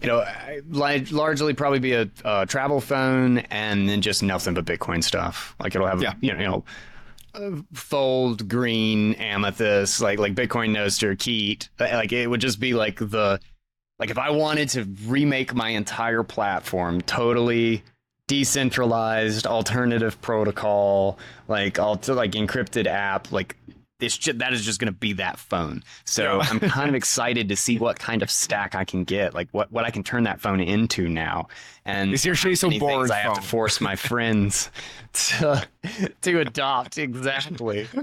you 0.00 0.08
know, 0.08 0.24
largely 0.70 1.54
probably 1.54 1.78
be 1.80 1.92
a, 1.92 2.08
a 2.24 2.46
travel 2.46 2.80
phone 2.80 3.38
and 3.50 3.88
then 3.88 4.00
just 4.00 4.22
nothing 4.22 4.54
but 4.54 4.64
Bitcoin 4.64 5.02
stuff. 5.02 5.54
Like 5.60 5.74
it'll 5.74 5.86
have, 5.88 6.00
Yeah. 6.02 6.14
you 6.20 6.32
know, 6.34 6.38
you 6.40 6.46
know, 6.46 6.64
uh, 7.34 7.62
fold 7.72 8.48
green 8.48 9.14
amethyst, 9.14 10.00
like 10.00 10.18
like 10.18 10.34
Bitcoin 10.34 10.70
Nostr, 10.70 11.16
Keet. 11.16 11.68
Like 11.78 12.12
it 12.12 12.26
would 12.28 12.40
just 12.40 12.58
be 12.60 12.74
like 12.74 12.98
the 12.98 13.38
like 13.98 14.10
if 14.10 14.18
I 14.18 14.30
wanted 14.30 14.68
to 14.70 14.84
remake 15.06 15.54
my 15.54 15.70
entire 15.70 16.22
platform 16.22 17.00
totally 17.02 17.82
decentralized 18.28 19.46
alternative 19.46 20.20
protocol 20.20 21.18
like 21.48 21.78
all 21.78 21.96
to 21.96 22.14
like 22.14 22.32
encrypted 22.32 22.86
app 22.86 23.32
like 23.32 23.56
this 24.00 24.16
that 24.18 24.52
is 24.52 24.64
just 24.64 24.78
going 24.78 24.92
to 24.92 24.98
be 24.98 25.12
that 25.14 25.38
phone. 25.38 25.82
So 26.04 26.40
i'm 26.40 26.60
kind 26.60 26.88
of 26.88 26.94
excited 26.94 27.48
to 27.48 27.56
see 27.56 27.78
what 27.78 27.98
kind 27.98 28.22
of 28.22 28.30
stack 28.30 28.74
i 28.74 28.84
can 28.84 29.04
get 29.04 29.34
like 29.34 29.48
what 29.52 29.70
what 29.72 29.84
i 29.84 29.90
can 29.90 30.02
turn 30.02 30.22
that 30.24 30.40
phone 30.40 30.60
into 30.60 31.08
now. 31.08 31.48
And 31.84 32.12
It's 32.12 32.24
usually 32.24 32.54
so 32.54 32.68
many 32.68 32.78
things 32.78 32.90
boring. 32.92 33.10
i 33.12 33.16
have 33.16 33.34
to 33.34 33.42
force 33.42 33.80
my 33.80 33.96
friends 34.08 34.70
to 35.12 35.66
to 36.22 36.40
adopt 36.40 36.98
exactly. 36.98 37.86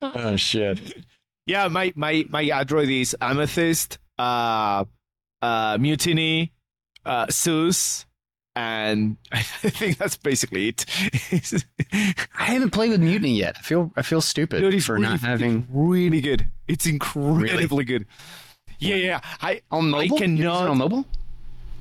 Oh 0.00 0.36
shit. 0.36 1.04
Yeah, 1.46 1.66
my 1.66 1.92
my 1.96 2.24
my 2.28 2.42
Android 2.42 2.88
is 2.88 3.16
Amethyst, 3.20 3.98
uh, 4.18 4.84
uh, 5.42 5.76
Mutiny, 5.80 6.52
uh, 7.04 7.26
Zeus, 7.32 8.06
and 8.58 9.16
I 9.32 9.42
think 9.42 9.98
that's 9.98 10.16
basically 10.16 10.68
it. 10.68 10.84
i 12.38 12.44
haven't 12.44 12.70
played 12.70 12.90
with 12.90 13.00
mutiny 13.00 13.34
yet 13.38 13.54
i 13.56 13.62
feel 13.62 13.92
i 13.96 14.02
feel 14.02 14.20
stupid 14.20 14.60
for 14.82 14.94
really, 14.94 15.06
not 15.06 15.20
having 15.20 15.66
really 15.72 16.20
good. 16.20 16.46
It's 16.66 16.84
incredibly 16.84 17.84
good. 17.84 18.04
Yeah, 18.78 18.96
yeah. 18.96 19.20
I 19.40 19.62
on 19.70 19.90
mobile 19.90 20.00
I 20.00 20.04
You're 20.04 20.28
using 20.28 20.34
it 20.34 20.42
cannot. 20.42 20.68
on 20.68 20.78
mobile 20.78 21.04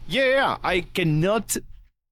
Yeah, 0.07 0.25
yeah. 0.25 0.57
I 0.63 0.81
cannot. 0.81 1.57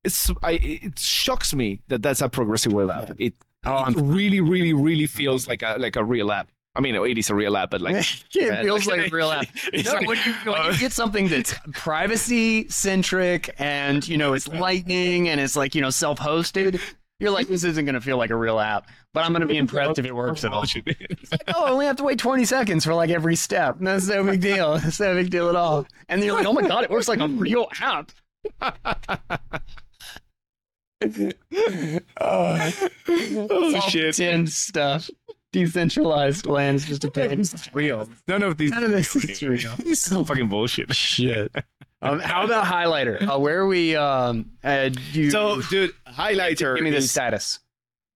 It's, 0.04 0.30
I, 0.44 0.52
it 0.62 1.00
shocks 1.00 1.54
me 1.56 1.82
that 1.88 2.02
that's 2.04 2.22
a 2.22 2.28
progressive 2.30 2.74
web 2.74 2.90
app. 2.92 3.12
It, 3.18 3.34
Oh, 3.68 3.86
it 3.86 3.96
really, 3.98 4.42
really, 4.42 4.74
really 4.74 5.08
feels 5.08 5.48
like 5.48 5.64
a 5.64 5.78
like 5.80 5.96
a 5.96 6.04
real 6.04 6.32
app. 6.32 6.50
I 6.76 6.82
mean, 6.82 6.96
it 6.96 7.18
is 7.18 7.30
a 7.30 7.36
real 7.36 7.56
app, 7.56 7.72
but 7.72 7.82
like 7.82 7.96
it 8.34 8.64
feels 8.64 8.86
like 8.86 9.08
a 9.12 9.16
real 9.16 9.32
app. 9.32 9.46
It's 9.74 9.88
No, 9.90 9.96
like- 9.96 10.08
when, 10.08 10.18
you, 10.26 10.34
when 10.34 10.56
you 10.64 10.70
uh, 10.72 10.78
get 10.78 10.92
something 10.92 11.28
that's 11.28 11.56
privacy 11.74 12.68
centric 12.70 13.54
and 13.60 14.08
you 14.08 14.18
know 14.18 14.34
it's 14.34 14.48
lightning 14.48 15.30
and 15.30 15.40
it's 15.40 15.56
like 15.56 15.74
you 15.76 15.82
know 15.82 15.90
self 15.90 16.20
hosted, 16.20 16.82
you're 17.20 17.32
like 17.32 17.48
this 17.48 17.64
isn't 17.64 17.86
gonna 17.86 18.02
feel 18.02 18.18
like 18.18 18.30
a 18.30 18.36
real 18.36 18.60
app. 18.60 18.90
But 19.14 19.24
I'm 19.24 19.32
gonna 19.32 19.46
be 19.46 19.56
impressed 19.58 19.98
if 19.98 20.06
it 20.06 20.14
works 20.14 20.44
at 20.44 20.52
all. 20.52 20.66
Oh, 21.48 21.64
I 21.64 21.70
only 21.72 21.86
have 21.86 21.96
to 21.98 22.04
wait 22.04 22.20
20 22.20 22.44
seconds 22.44 22.84
for 22.84 22.94
like 22.94 23.10
every 23.10 23.38
step. 23.38 23.78
That's 23.80 24.08
no 24.08 24.24
big 24.26 24.42
deal. 24.42 24.78
That's 24.78 25.00
no 25.00 25.14
big 25.14 25.30
deal 25.30 25.48
at 25.48 25.56
all. 25.56 25.86
And 26.10 26.22
then 26.22 26.28
you're 26.28 26.36
like, 26.38 26.46
oh 26.46 26.52
my 26.54 26.68
god, 26.68 26.84
it 26.84 26.90
works 26.90 27.08
like 27.08 27.20
a 27.22 27.28
real 27.30 27.68
app. 27.80 28.12
oh, 32.20 32.72
oh 33.50 33.80
shit! 33.90 34.16
Tin 34.16 34.48
stuff. 34.48 35.10
Decentralized 35.56 36.46
lands 36.46 36.84
is 36.84 36.90
just 36.90 37.04
a 37.06 37.12
pain. 37.12 37.44
Real. 37.74 38.10
None 38.28 38.44
of 38.44 38.58
these. 38.58 38.72
None 38.72 38.84
of 38.84 38.92
this 38.92 39.16
is 39.16 39.42
real. 39.42 39.72
It's 39.80 40.02
so 40.02 40.24
fucking 40.26 40.50
bullshit. 40.50 40.94
Shit. 40.94 41.56
Um, 42.02 42.20
how 42.20 42.44
about 42.44 42.66
highlighter? 42.66 43.22
Uh, 43.26 43.40
where 43.40 43.60
are 43.60 43.68
we? 43.68 43.96
Um, 43.96 44.52
uh, 44.64 44.90
you, 45.14 45.32
So, 45.32 45.62
dude, 45.62 45.94
highlighter. 46.08 46.76
give 46.76 46.84
me 46.84 46.90
the 46.92 46.98
is- 46.98 47.10
status. 47.10 47.60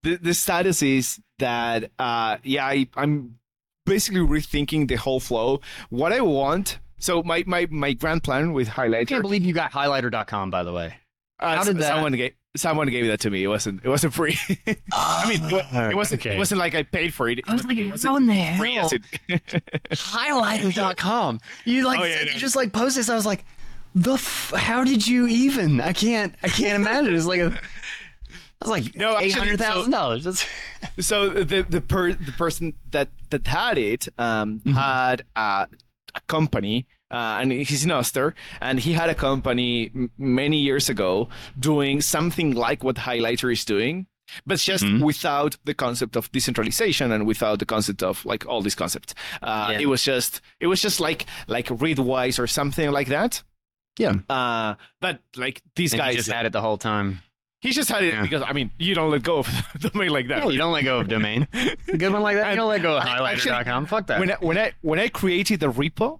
the, 0.03 0.17
the 0.17 0.33
status 0.33 0.81
is 0.83 1.19
that 1.39 1.89
uh 1.99 2.35
yeah 2.43 2.65
I, 2.65 2.87
i'm 2.97 3.39
basically 3.85 4.19
rethinking 4.19 4.89
the 4.89 4.95
whole 4.95 5.21
flow 5.21 5.61
what 5.89 6.11
i 6.11 6.19
want 6.19 6.79
so 6.99 7.23
my 7.23 7.43
my 7.47 7.65
my 7.69 7.93
grand 7.93 8.23
plan 8.23 8.51
with 8.51 8.67
highlighter. 8.67 9.01
I 9.01 9.05
can't 9.05 9.21
believe 9.21 9.43
you 9.45 9.53
got 9.53 9.71
highlighter.com, 9.71 10.51
by 10.51 10.63
the 10.63 10.73
way. 10.73 10.95
uh, 11.39 11.55
how 11.55 11.63
did 11.63 11.77
that- 11.77 11.87
someone 11.87 12.11
gave 12.13 12.33
someone 12.55 12.87
gave 12.89 13.05
that 13.07 13.19
to 13.19 13.29
me 13.29 13.43
it 13.43 13.47
wasn't 13.47 13.79
it 13.83 13.89
wasn't 13.89 14.11
free 14.13 14.35
i 14.91 15.25
mean 15.29 15.39
it, 15.53 15.65
it 15.91 15.95
wasn't 15.95 16.19
Okay. 16.19 16.35
it 16.35 16.37
wasn't 16.39 16.59
like 16.59 16.73
i 16.73 16.81
paid 16.83 17.13
for 17.13 17.29
it, 17.29 17.39
it 17.39 17.45
I 17.47 17.53
was 17.53 17.63
like, 17.65 17.77
it 17.77 17.91
was 17.91 18.03
on 18.05 18.25
there. 18.25 18.57
free 18.57 18.73
hell? 18.73 18.85
as 18.85 18.93
it 18.93 19.03
Highlighter.com. 19.91 21.39
You 21.65 21.85
like, 21.85 21.99
Oh, 21.99 22.03
yeah, 22.03 22.21
you 22.21 22.31
yeah. 22.31 22.37
just 22.37 22.55
like 22.55 22.73
post 22.73 22.95
this. 22.95 23.09
I 23.09 23.15
was 23.15 23.25
like, 23.25 23.45
the 23.95 24.13
f- 24.13 24.53
how 24.55 24.83
did 24.83 25.07
you 25.07 25.27
even? 25.27 25.81
I 25.81 25.93
can't, 25.93 26.35
I 26.43 26.47
can't 26.49 26.75
imagine. 26.75 27.15
It's 27.15 27.25
like 27.25 27.39
a, 27.41 27.45
I 27.47 28.65
was 28.67 28.69
like, 28.69 28.95
No, 28.95 29.11
actually, 29.13 29.27
eight 29.27 29.33
hundred 29.35 29.59
thousand 29.59 29.91
dollars. 29.91 30.45
So 30.99 31.29
the 31.29 31.63
the 31.67 31.81
per, 31.81 32.13
the 32.13 32.31
person 32.33 32.73
that 32.91 33.09
that 33.29 33.47
had 33.47 33.77
it 33.77 34.07
um, 34.17 34.59
Mm-hmm. 34.59 34.71
had 34.73 35.23
a, 35.35 35.67
a 36.15 36.21
company 36.27 36.85
uh, 37.11 37.39
and 37.41 37.51
he's 37.51 37.83
in 37.83 37.89
Nostr 37.91 38.33
and 38.61 38.79
he 38.79 38.93
had 38.93 39.09
a 39.09 39.15
company 39.15 39.91
m- 39.95 40.11
many 40.17 40.57
years 40.57 40.89
ago 40.89 41.27
doing 41.59 42.01
something 42.01 42.53
like 42.53 42.83
what 42.83 42.95
Highlighter 42.97 43.51
is 43.51 43.65
doing 43.65 44.07
but 44.45 44.59
just 44.59 44.83
Mm-hmm. 44.83 45.03
without 45.03 45.57
the 45.65 45.73
concept 45.73 46.15
of 46.15 46.31
decentralization 46.31 47.11
and 47.11 47.25
without 47.25 47.57
the 47.59 47.65
concept 47.65 48.03
of 48.03 48.23
like 48.25 48.45
all 48.45 48.61
these 48.61 48.75
concepts 48.75 49.15
uh, 49.41 49.69
Yeah. 49.71 49.79
it 49.79 49.85
was 49.87 50.03
just 50.03 50.41
it 50.59 50.67
was 50.67 50.81
just 50.81 50.99
like 50.99 51.25
like 51.47 51.65
readwise 51.67 52.37
or 52.37 52.45
something 52.45 52.91
like 52.91 53.07
that 53.07 53.41
yeah. 53.97 54.13
uh, 54.29 54.75
but 55.01 55.19
like 55.35 55.61
these 55.75 55.93
And 55.93 55.99
guys 56.01 56.15
just 56.15 56.31
had 56.31 56.45
it 56.45 56.51
the 56.53 56.61
whole 56.61 56.77
time. 56.77 57.21
he 57.61 57.71
just 57.71 57.89
had 57.89 58.03
it 58.03 58.13
Yeah. 58.13 58.21
because 58.21 58.43
I 58.43 58.53
mean 58.53 58.69
you 58.77 58.93
don't 58.93 59.09
let 59.09 59.23
go 59.23 59.39
of 59.39 59.47
the 59.81 59.89
domain 59.93 60.11
like 60.11 60.27
that 60.27 60.43
Yeah, 60.43 60.49
you 60.51 60.59
don't 60.59 60.73
let 60.73 60.83
go 60.85 60.99
of 60.99 61.07
domain. 61.07 61.47
Good 61.87 62.13
one 62.13 62.21
like 62.21 62.37
that. 62.37 62.51
You 62.51 62.55
don't 62.55 62.69
let 62.69 62.83
go 62.83 62.97
of 62.97 63.03
highlighter.com. 63.03 63.87
Fuck 63.87 64.07
that. 64.07 64.19
when 64.19 64.31
I, 64.31 64.35
when 64.41 64.57
I 64.59 64.71
when 64.81 64.99
I 64.99 65.07
created 65.09 65.59
the 65.59 65.71
repo, 65.71 66.19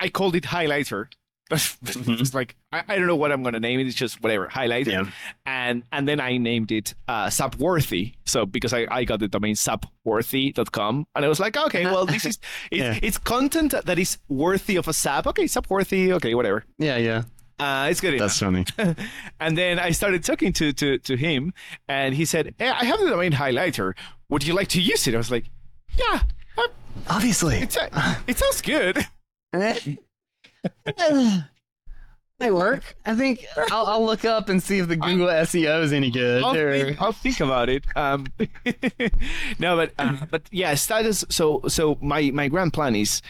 I 0.00 0.08
called 0.08 0.34
it 0.36 0.44
highlighter. 0.44 1.06
it's 1.50 2.32
like 2.32 2.56
I, 2.72 2.82
I 2.88 2.96
don't 2.96 3.06
know 3.06 3.16
what 3.16 3.30
I'm 3.30 3.42
gonna 3.42 3.60
name 3.60 3.78
it. 3.78 3.86
It's 3.86 3.94
just 3.94 4.22
whatever 4.22 4.48
highlighter. 4.48 4.86
Mm-hmm. 4.86 5.04
Yeah. 5.08 5.10
And 5.46 5.82
and 5.92 6.08
then 6.08 6.18
I 6.18 6.38
named 6.38 6.72
it 6.72 6.94
uh, 7.06 7.26
Zapworthy. 7.26 8.14
So 8.24 8.46
because 8.46 8.72
I, 8.72 8.86
I 8.90 9.04
got 9.04 9.20
the 9.20 9.28
domain 9.28 9.54
zapworthy.com, 9.54 11.06
and 11.14 11.24
I 11.24 11.28
was 11.28 11.40
like, 11.40 11.56
okay, 11.56 11.84
well 11.84 12.06
this 12.06 12.24
is 12.24 12.38
it's, 12.70 12.80
Yeah. 12.80 12.98
it's 13.02 13.18
content 13.18 13.74
that 13.84 13.98
is 13.98 14.18
worthy 14.28 14.76
of 14.76 14.88
a 14.88 14.92
zap. 14.92 15.26
Okay, 15.26 15.44
zapworthy. 15.44 16.12
Okay, 16.12 16.34
whatever. 16.34 16.64
yeah, 16.78 16.96
yeah. 16.96 17.22
Uh, 17.60 17.86
it's 17.88 18.00
good 18.00 18.14
enough. 18.14 18.36
That's 18.36 18.40
funny. 18.40 18.64
and 19.40 19.56
then 19.56 19.78
I 19.78 19.92
started 19.92 20.24
talking 20.24 20.52
to, 20.54 20.72
to, 20.72 20.98
to 20.98 21.16
him, 21.16 21.54
and 21.86 22.12
he 22.12 22.24
said, 22.24 22.52
hey, 22.58 22.68
I 22.68 22.84
have 22.84 22.98
the 22.98 23.06
domain 23.10 23.30
highlighter. 23.30 23.92
Would 24.28 24.44
you 24.44 24.54
like 24.54 24.66
to 24.68 24.80
use 24.82 25.06
it? 25.06 25.14
I 25.14 25.18
was 25.18 25.30
like, 25.30 25.44
yeah, 25.96 26.22
Obviously. 27.08 27.58
it's, 27.58 27.76
uh, 27.76 28.16
it 28.26 28.38
sounds 28.38 28.60
good. 28.60 29.06
They 32.40 32.50
work. 32.50 32.96
I 33.06 33.14
think 33.14 33.46
I'll, 33.70 33.86
I'll 33.86 34.04
look 34.04 34.24
up 34.24 34.48
and 34.48 34.60
see 34.60 34.80
if 34.80 34.88
the 34.88 34.96
Google 34.96 35.28
SEO 35.28 35.82
is 35.84 35.92
any 35.92 36.10
good. 36.10 36.42
I'll 36.42 36.56
or- 36.56 36.72
think, 36.72 37.00
I'll 37.00 37.12
think 37.12 37.38
about 37.38 37.68
it. 37.68 37.84
Um, 37.94 38.26
no, 39.60 39.76
but 39.76 39.92
uh, 39.98 40.16
but 40.30 40.42
yeah, 40.50 40.74
status. 40.74 41.24
So 41.28 41.62
so 41.68 41.96
my 42.02 42.32
my 42.32 42.48
grand 42.48 42.72
plan 42.72 42.96
is 42.96 43.22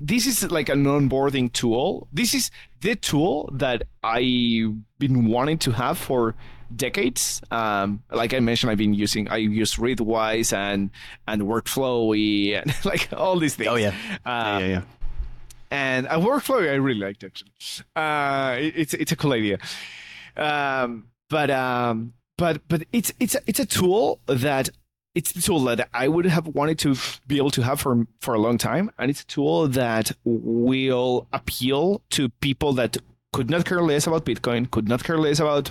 this 0.00 0.26
is 0.26 0.50
like 0.50 0.68
an 0.68 0.84
onboarding 0.84 1.52
tool. 1.52 2.08
This 2.12 2.34
is 2.34 2.50
the 2.80 2.96
tool 2.96 3.48
that 3.54 3.84
I've 4.02 4.74
been 4.98 5.26
wanting 5.28 5.58
to 5.58 5.70
have 5.70 5.96
for 5.96 6.34
decades. 6.74 7.40
Um, 7.52 8.02
like 8.10 8.34
I 8.34 8.40
mentioned, 8.40 8.72
I've 8.72 8.78
been 8.78 8.92
using 8.94 9.28
I 9.28 9.36
use 9.36 9.76
Readwise 9.76 10.52
and 10.52 10.90
and 11.28 11.42
Workflowy 11.42 12.60
and 12.60 12.74
like 12.84 13.08
all 13.12 13.38
these 13.38 13.54
things. 13.54 13.68
Oh, 13.70 13.76
yeah. 13.76 13.94
Uh, 14.26 14.58
yeah, 14.60 14.66
yeah. 14.66 14.82
And 15.70 16.06
a 16.06 16.16
workflow 16.18 16.60
I 16.70 16.74
really 16.74 17.00
liked 17.00 17.24
actually. 17.24 17.50
Uh, 17.96 18.56
it- 18.58 18.74
it's 18.76 18.94
it's 18.94 19.12
a 19.12 19.16
cool 19.16 19.32
idea. 19.32 19.58
Um, 20.36 21.08
but 21.30 21.50
um, 21.50 22.12
but 22.36 22.66
but 22.68 22.84
it's 22.92 23.12
it's 23.20 23.36
it's 23.46 23.60
a 23.60 23.66
tool 23.66 24.20
that 24.26 24.70
it's 25.14 25.34
a 25.34 25.42
tool 25.42 25.60
that 25.64 25.88
I 25.92 26.08
would 26.08 26.26
have 26.26 26.46
wanted 26.48 26.78
to 26.80 26.96
be 27.26 27.36
able 27.38 27.50
to 27.52 27.62
have 27.62 27.80
for 27.80 28.06
for 28.20 28.34
a 28.34 28.38
long 28.38 28.58
time, 28.58 28.90
and 28.98 29.10
it's 29.10 29.22
a 29.22 29.26
tool 29.26 29.68
that 29.68 30.12
will 30.24 31.26
appeal 31.32 32.02
to 32.10 32.28
people 32.40 32.72
that 32.74 32.96
could 33.32 33.50
not 33.50 33.64
care 33.64 33.82
less 33.82 34.06
about 34.06 34.24
Bitcoin, 34.24 34.70
could 34.70 34.88
not 34.88 35.02
care 35.04 35.18
less 35.18 35.38
about 35.40 35.70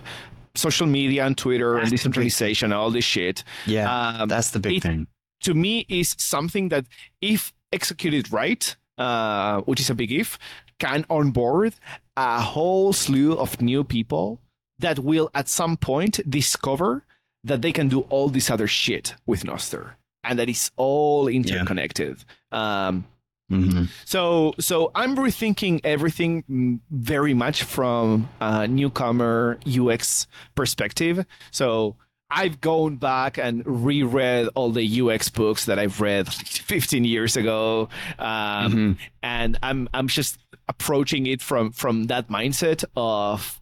social 0.56 0.88
media 0.88 1.26
and 1.26 1.38
Twitter 1.38 1.74
That's 1.76 1.84
and 1.84 1.91
decentralization, 1.91 2.74
all 2.74 2.91
this 2.91 3.06
shit. 3.06 3.44
Yeah, 3.65 3.88
Um, 4.22 4.28
that's 4.28 4.52
the 4.52 4.60
big 4.60 4.78
it- 4.78 4.84
thing. 4.84 5.07
to 5.41 5.53
me 5.53 5.86
is 5.88 6.15
something 6.18 6.69
that 6.69 6.86
if 7.22 7.53
executed 7.72 8.32
right 8.32 8.76
uh, 8.98 9.61
which 9.61 9.80
is 9.80 9.90
a 9.90 9.95
big 9.95 10.11
if 10.11 10.38
can 10.80 11.06
onboard 11.10 11.74
a 12.15 12.41
whole 12.41 12.94
slew 12.94 13.34
of 13.38 13.61
new 13.61 13.84
people 13.84 14.40
that 14.80 14.99
will 14.99 15.30
at 15.34 15.48
some 15.48 15.78
point 15.78 16.19
discover 16.30 17.03
that 17.44 17.61
they 17.61 17.72
can 17.72 17.88
do 17.88 18.02
all 18.10 18.30
this 18.30 18.49
other 18.49 18.68
shit 18.68 19.15
with 19.26 19.44
Nostr 19.44 19.91
and 20.24 20.38
that 20.40 20.49
it's 20.49 20.72
all 20.76 21.28
interconnected. 21.28 22.24
Um, 22.52 23.06
hmm 23.49 23.86
so 24.03 24.53
so 24.60 24.91
I'm 24.94 25.15
rethinking 25.15 25.80
everything 25.86 26.82
very 26.91 27.34
much 27.34 27.64
from 27.64 28.28
a 28.41 28.68
newcomer 28.68 29.57
UX 29.65 30.28
perspective. 30.53 31.26
So 31.52 31.95
I've 32.29 32.59
gone 32.59 32.97
back 32.97 33.37
and 33.37 33.63
reread 33.65 34.49
all 34.55 34.71
the 34.71 34.83
UX 35.01 35.29
books 35.29 35.65
that 35.65 35.79
I've 35.79 36.01
read 36.01 36.27
15 36.31 37.05
years 37.05 37.37
ago, 37.37 37.87
um, 38.19 38.73
Mhm. 38.73 38.97
and 39.23 39.57
I'm 39.63 39.87
I'm 39.93 40.07
just 40.09 40.37
approaching 40.67 41.25
it 41.25 41.41
from 41.41 41.71
from 41.71 42.05
that 42.07 42.27
mindset 42.29 42.83
of 42.97 43.61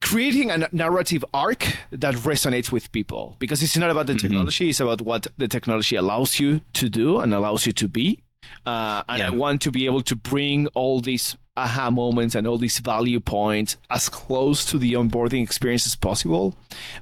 creating 0.00 0.50
a 0.50 0.68
narrative 0.72 1.24
arc 1.32 1.76
that 1.90 2.14
resonates 2.16 2.70
with 2.72 2.90
people 2.92 3.36
because 3.38 3.62
it's 3.62 3.76
not 3.76 3.90
about 3.90 4.06
the 4.06 4.12
Mhm. 4.14 4.20
technology 4.20 4.68
it's 4.70 4.80
about 4.80 5.00
what 5.02 5.28
the 5.38 5.46
technology 5.46 5.94
allows 5.96 6.40
you 6.40 6.60
to 6.72 6.88
do 6.88 7.20
and 7.20 7.32
allows 7.32 7.64
you 7.64 7.72
to 7.72 7.86
be 7.86 8.18
uh, 8.66 9.02
and 9.08 9.22
i 9.22 9.30
want 9.30 9.62
to 9.62 9.70
be 9.70 9.86
able 9.86 10.02
to 10.02 10.16
bring 10.16 10.66
all 10.74 11.00
these 11.00 11.36
aha 11.64 11.90
moments 11.90 12.34
and 12.36 12.46
all 12.46 12.58
these 12.58 12.78
value 12.78 13.20
points 13.20 13.76
as 13.90 14.08
close 14.08 14.64
to 14.70 14.78
the 14.78 14.92
onboarding 15.00 15.42
experience 15.42 15.84
as 15.86 15.96
possible 15.96 16.46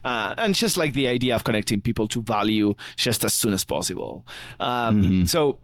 uh, 0.04 0.34
and 0.38 0.54
just 0.54 0.76
like 0.76 0.92
the 0.94 1.06
idea 1.16 1.34
of 1.36 1.42
connecting 1.44 1.80
people 1.80 2.06
to 2.08 2.18
value 2.22 2.74
just 2.96 3.24
as 3.24 3.32
soon 3.40 3.52
as 3.52 3.64
possible 3.64 4.12
um, 4.60 5.02
Mhm. 5.02 5.28
so 5.28 5.58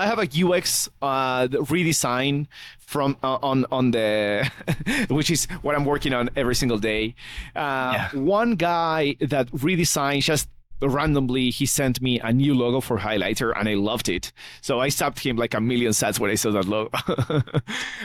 I 0.00 0.06
have 0.06 0.20
a 0.20 0.28
UX 0.44 0.88
uh, 1.02 1.48
redesign 1.72 2.46
from 2.78 3.16
uh, 3.22 3.38
on 3.50 3.66
on 3.72 3.90
the 3.90 4.48
which 5.18 5.28
is 5.30 5.46
what 5.62 5.74
I'm 5.74 5.84
working 5.84 6.14
on 6.14 6.30
every 6.36 6.54
single 6.54 6.78
day. 6.78 7.14
Uh, 7.56 7.92
Yeah. 7.96 8.08
One 8.14 8.54
guy 8.54 9.16
that 9.20 9.50
redesigned 9.50 10.22
just 10.22 10.46
randomly 10.80 11.50
he 11.50 11.66
sent 11.66 12.00
me 12.00 12.20
a 12.20 12.32
new 12.32 12.54
logo 12.54 12.80
for 12.80 12.98
highlighter 12.98 13.52
and 13.58 13.68
I 13.68 13.74
loved 13.74 14.08
it. 14.08 14.32
So 14.60 14.80
I 14.80 14.88
zapped 14.88 15.20
him 15.20 15.36
like 15.36 15.54
a 15.54 15.60
million 15.60 15.92
sats 15.92 16.18
when 16.20 16.30
I 16.30 16.34
saw 16.36 16.50
that 16.52 16.66
logo. 16.66 16.90
Is 17.08 17.62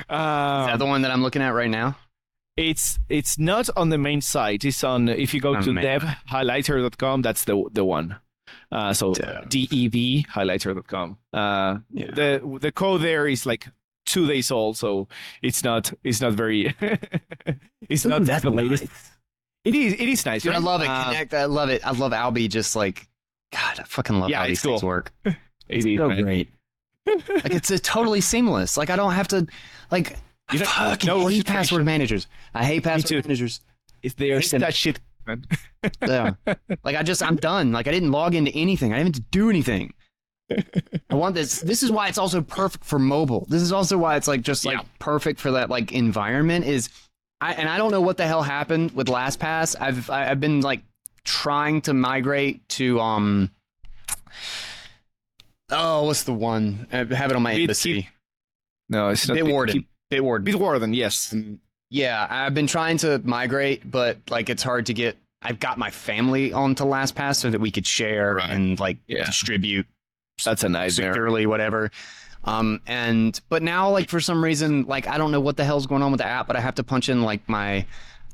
um, 0.10 0.68
that 0.68 0.80
the 0.80 0.86
one 0.86 1.02
that 1.04 1.12
I'm 1.12 1.22
looking 1.22 1.42
at 1.42 1.50
right 1.54 1.70
now? 1.70 1.98
it's 2.56 3.00
it's 3.10 3.40
not 3.40 3.68
on 3.76 3.90
the 3.90 3.98
main 3.98 4.22
site. 4.22 4.64
It's 4.64 4.84
on 4.84 5.10
if 5.10 5.34
you 5.34 5.40
go 5.42 5.56
On 5.56 5.64
to 5.64 5.74
main. 5.74 5.84
devhighlighter.com. 5.86 7.22
That's 7.24 7.46
the 7.46 7.64
the 7.72 7.84
one. 7.84 8.18
Uh, 8.72 8.94
so 8.94 9.14
Dev. 9.14 9.50
dev 9.50 9.92
highlighter.com. 9.92 11.18
Uh, 11.34 11.78
Yeah. 11.92 12.12
the 12.14 12.58
the 12.62 12.72
code 12.72 13.02
there 13.02 13.28
is 13.28 13.46
like 13.46 13.68
two 14.06 14.28
days 14.28 14.52
old, 14.52 14.78
so 14.78 15.08
it's 15.42 15.64
not 15.64 15.94
it's 16.04 16.22
not 16.22 16.34
very 16.34 16.76
it's 17.90 18.06
not 18.06 18.26
that's 18.26 18.44
the 18.44 18.52
latest. 18.52 18.86
It 19.66 19.76
is 19.76 19.94
it 19.94 20.10
is 20.10 20.26
nice. 20.26 20.44
Dude, 20.44 20.54
I 20.54 20.58
love 20.58 20.82
it. 20.82 20.90
Uh, 20.90 21.06
Connect. 21.06 21.34
I 21.34 21.46
love 21.46 21.70
it. 21.70 21.86
I 21.86 21.92
love 21.92 22.12
Alby. 22.14 22.48
Just 22.48 22.76
like, 22.76 23.08
God, 23.54 23.80
I 23.80 23.84
fucking 23.84 24.20
love 24.20 24.30
Yeah, 24.30 24.40
how 24.40 24.44
it's 24.44 24.50
these 24.50 24.62
things 24.62 24.82
cool. 24.82 24.88
work. 24.90 25.12
it 25.26 25.36
is, 25.70 25.84
so 25.98 26.08
man. 26.10 26.22
great. 26.24 26.50
like 27.06 27.54
it's 27.54 27.72
a 27.72 27.80
totally 27.80 28.22
seamless. 28.22 28.78
Like 28.78 28.90
I 28.90 28.96
don't 28.96 29.14
have 29.14 29.28
to. 29.30 29.48
Like 29.92 30.18
You 30.52 30.60
don't- 30.60 30.68
fucking 30.68 31.08
no 31.08 31.20
hate 31.20 31.26
registration. 31.26 31.54
password 31.56 31.86
managers. 31.86 32.28
I 32.54 32.66
hate 32.66 32.84
password 32.84 33.26
managers. 33.26 33.62
If 34.02 34.16
they 34.18 34.32
are 34.32 34.40
Hate 34.42 34.52
that 34.60 34.74
shit. 34.74 35.00
Yeah. 36.02 36.32
like 36.84 36.96
I 36.98 37.04
just 37.04 37.24
I'm 37.24 37.38
done. 37.38 37.72
Like 37.72 37.88
I 37.88 37.92
didn't 37.92 38.12
log 38.12 38.36
into 38.36 38.52
anything. 38.52 38.92
I 38.94 38.98
didn't 38.98 39.16
have 39.16 39.24
to 39.24 39.30
do 39.32 39.50
anything. 39.50 39.94
I 41.10 41.16
want 41.16 41.36
this. 41.36 41.62
This 41.62 41.82
is 41.84 41.92
why 41.92 42.10
it's 42.10 42.18
also 42.18 42.42
perfect 42.42 42.84
for 42.84 43.00
mobile. 43.00 43.46
This 43.50 43.62
is 43.62 43.72
also 43.72 43.98
why 43.98 44.18
it's 44.18 44.28
like 44.28 44.42
just 44.42 44.66
like 44.66 44.78
Yeah. 44.80 44.84
perfect 45.00 45.40
for 45.40 45.52
that 45.52 45.70
like 45.70 45.94
environment. 45.94 46.66
Is 46.66 46.90
I 47.44 47.54
and 47.54 47.68
I 47.70 47.78
don't 47.78 47.92
know 47.92 48.02
what 48.02 48.18
the 48.18 48.26
hell 48.26 48.42
happened 48.44 48.92
with 48.92 49.08
LastPass. 49.08 49.76
I've 49.80 50.10
I've 50.10 50.40
been 50.40 50.62
like 50.62 50.82
trying 51.26 51.82
to 51.82 51.94
migrate 51.94 52.68
to 52.70 53.00
um. 53.02 53.52
Oh, 55.70 56.04
what's 56.06 56.24
the 56.24 56.34
one? 56.34 56.88
I 56.92 56.98
have 56.98 57.32
it 57.32 57.36
on 57.36 57.42
my 57.42 57.54
Bit- 57.54 57.62
embassy. 57.62 58.10
No, 58.90 59.10
it's 59.10 59.28
not 59.28 59.38
Bitwarden. 59.38 59.86
Bitwarden. 60.12 60.46
Bitwarden, 60.46 60.96
yes. 60.96 61.34
Yeah, 61.90 62.28
I've 62.30 62.54
been 62.54 62.68
trying 62.68 62.98
to 63.00 63.20
migrate, 63.24 63.90
but 63.90 64.18
like 64.30 64.50
it's 64.50 64.64
hard 64.64 64.86
to 64.88 64.94
get. 64.94 65.18
I've 65.42 65.60
got 65.60 65.78
my 65.78 65.90
family 65.90 66.54
onto 66.54 66.86
LastPass 66.86 67.36
so 67.38 67.50
that 67.50 67.60
we 67.60 67.72
could 67.72 67.86
share 67.86 68.36
Right. 68.36 68.50
and 68.50 68.80
like 68.80 68.98
Yeah. 69.08 69.26
distribute 69.26 69.86
That's 70.46 70.64
a 70.64 70.70
nightmare. 70.70 71.12
securely, 71.14 71.46
whatever. 71.46 71.92
Um, 72.46 72.82
and 72.88 73.40
but 73.50 73.64
now 73.64 73.90
like 73.90 74.10
for 74.10 74.20
some 74.20 74.44
reason, 74.44 74.84
like 74.84 75.08
I 75.08 75.18
don't 75.18 75.32
know 75.32 75.40
what 75.40 75.58
the 75.58 75.64
hell's 75.64 75.88
going 75.88 76.02
on 76.02 76.12
with 76.12 76.20
the 76.20 76.26
app, 76.26 76.48
but 76.48 76.56
I 76.56 76.60
have 76.60 76.76
to 76.76 76.84
punch 76.84 77.10
in 77.10 77.22
like 77.22 77.48
my, 77.48 77.86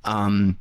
um, 0.03 0.57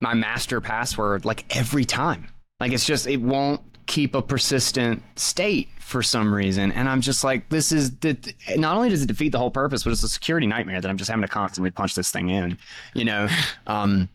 my 0.00 0.14
master 0.14 0.60
password 0.60 1.24
like 1.24 1.44
every 1.56 1.84
time. 1.84 2.28
Like 2.60 2.72
it's 2.72 2.86
just 2.86 3.06
it 3.06 3.20
won't 3.20 3.60
keep 3.86 4.14
a 4.14 4.22
persistent 4.22 5.02
state 5.16 5.68
for 5.78 6.02
some 6.02 6.34
reason, 6.34 6.72
and 6.72 6.88
I'm 6.88 7.00
just 7.00 7.22
like, 7.22 7.48
this 7.50 7.70
is 7.70 7.96
the. 7.98 8.16
Not 8.56 8.76
only 8.76 8.88
does 8.88 9.02
it 9.02 9.06
defeat 9.06 9.30
the 9.30 9.38
whole 9.38 9.50
purpose, 9.50 9.84
but 9.84 9.92
it's 9.92 10.02
a 10.02 10.08
security 10.08 10.46
nightmare 10.46 10.80
that 10.80 10.88
I'm 10.88 10.96
just 10.96 11.10
having 11.10 11.22
to 11.22 11.28
constantly 11.28 11.70
punch 11.70 11.94
this 11.94 12.10
thing 12.10 12.30
in. 12.30 12.58
You 12.94 13.04
know, 13.04 13.28
um, 13.66 14.08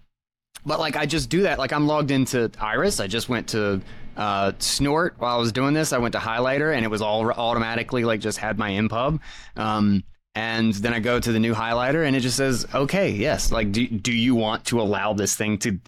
but 0.66 0.80
like 0.80 0.96
I 0.96 1.06
just 1.06 1.30
do 1.30 1.44
that. 1.44 1.60
Like 1.60 1.72
I'm 1.72 1.88
logged 1.88 2.12
into 2.12 2.52
Iris. 2.60 3.00
I 3.00 3.08
just 3.08 3.30
went 3.30 3.48
to 3.50 3.82
uh, 4.18 4.54
Snort 4.60 5.16
while 5.18 5.36
I 5.38 5.40
was 5.40 5.52
doing 5.52 5.74
this. 5.74 5.94
I 5.94 5.98
went 5.98 6.14
to 6.14 6.20
Highlighter, 6.20 6.76
and 6.76 6.84
it 6.86 6.90
was 6.90 7.02
all 7.02 7.30
automatically 7.32 8.04
like 8.04 8.20
just 8.20 8.38
had 8.38 8.58
my 8.58 8.72
npub. 8.72 9.20
Um, 9.56 10.04
and 10.36 10.74
then 10.74 10.94
I 10.94 11.00
go 11.00 11.20
to 11.20 11.32
the 11.32 11.40
new 11.40 11.54
highlighter, 11.54 12.06
and 12.08 12.16
it 12.16 12.22
just 12.22 12.38
says, 12.38 12.66
"Okay, 12.74 13.12
yes. 13.12 13.52
Like, 13.52 13.72
do 13.72 13.86
do 13.88 14.14
you 14.14 14.34
want 14.36 14.66
to 14.66 14.80
allow 14.80 15.14
this 15.14 15.36
thing 15.36 15.58
to 15.60 15.80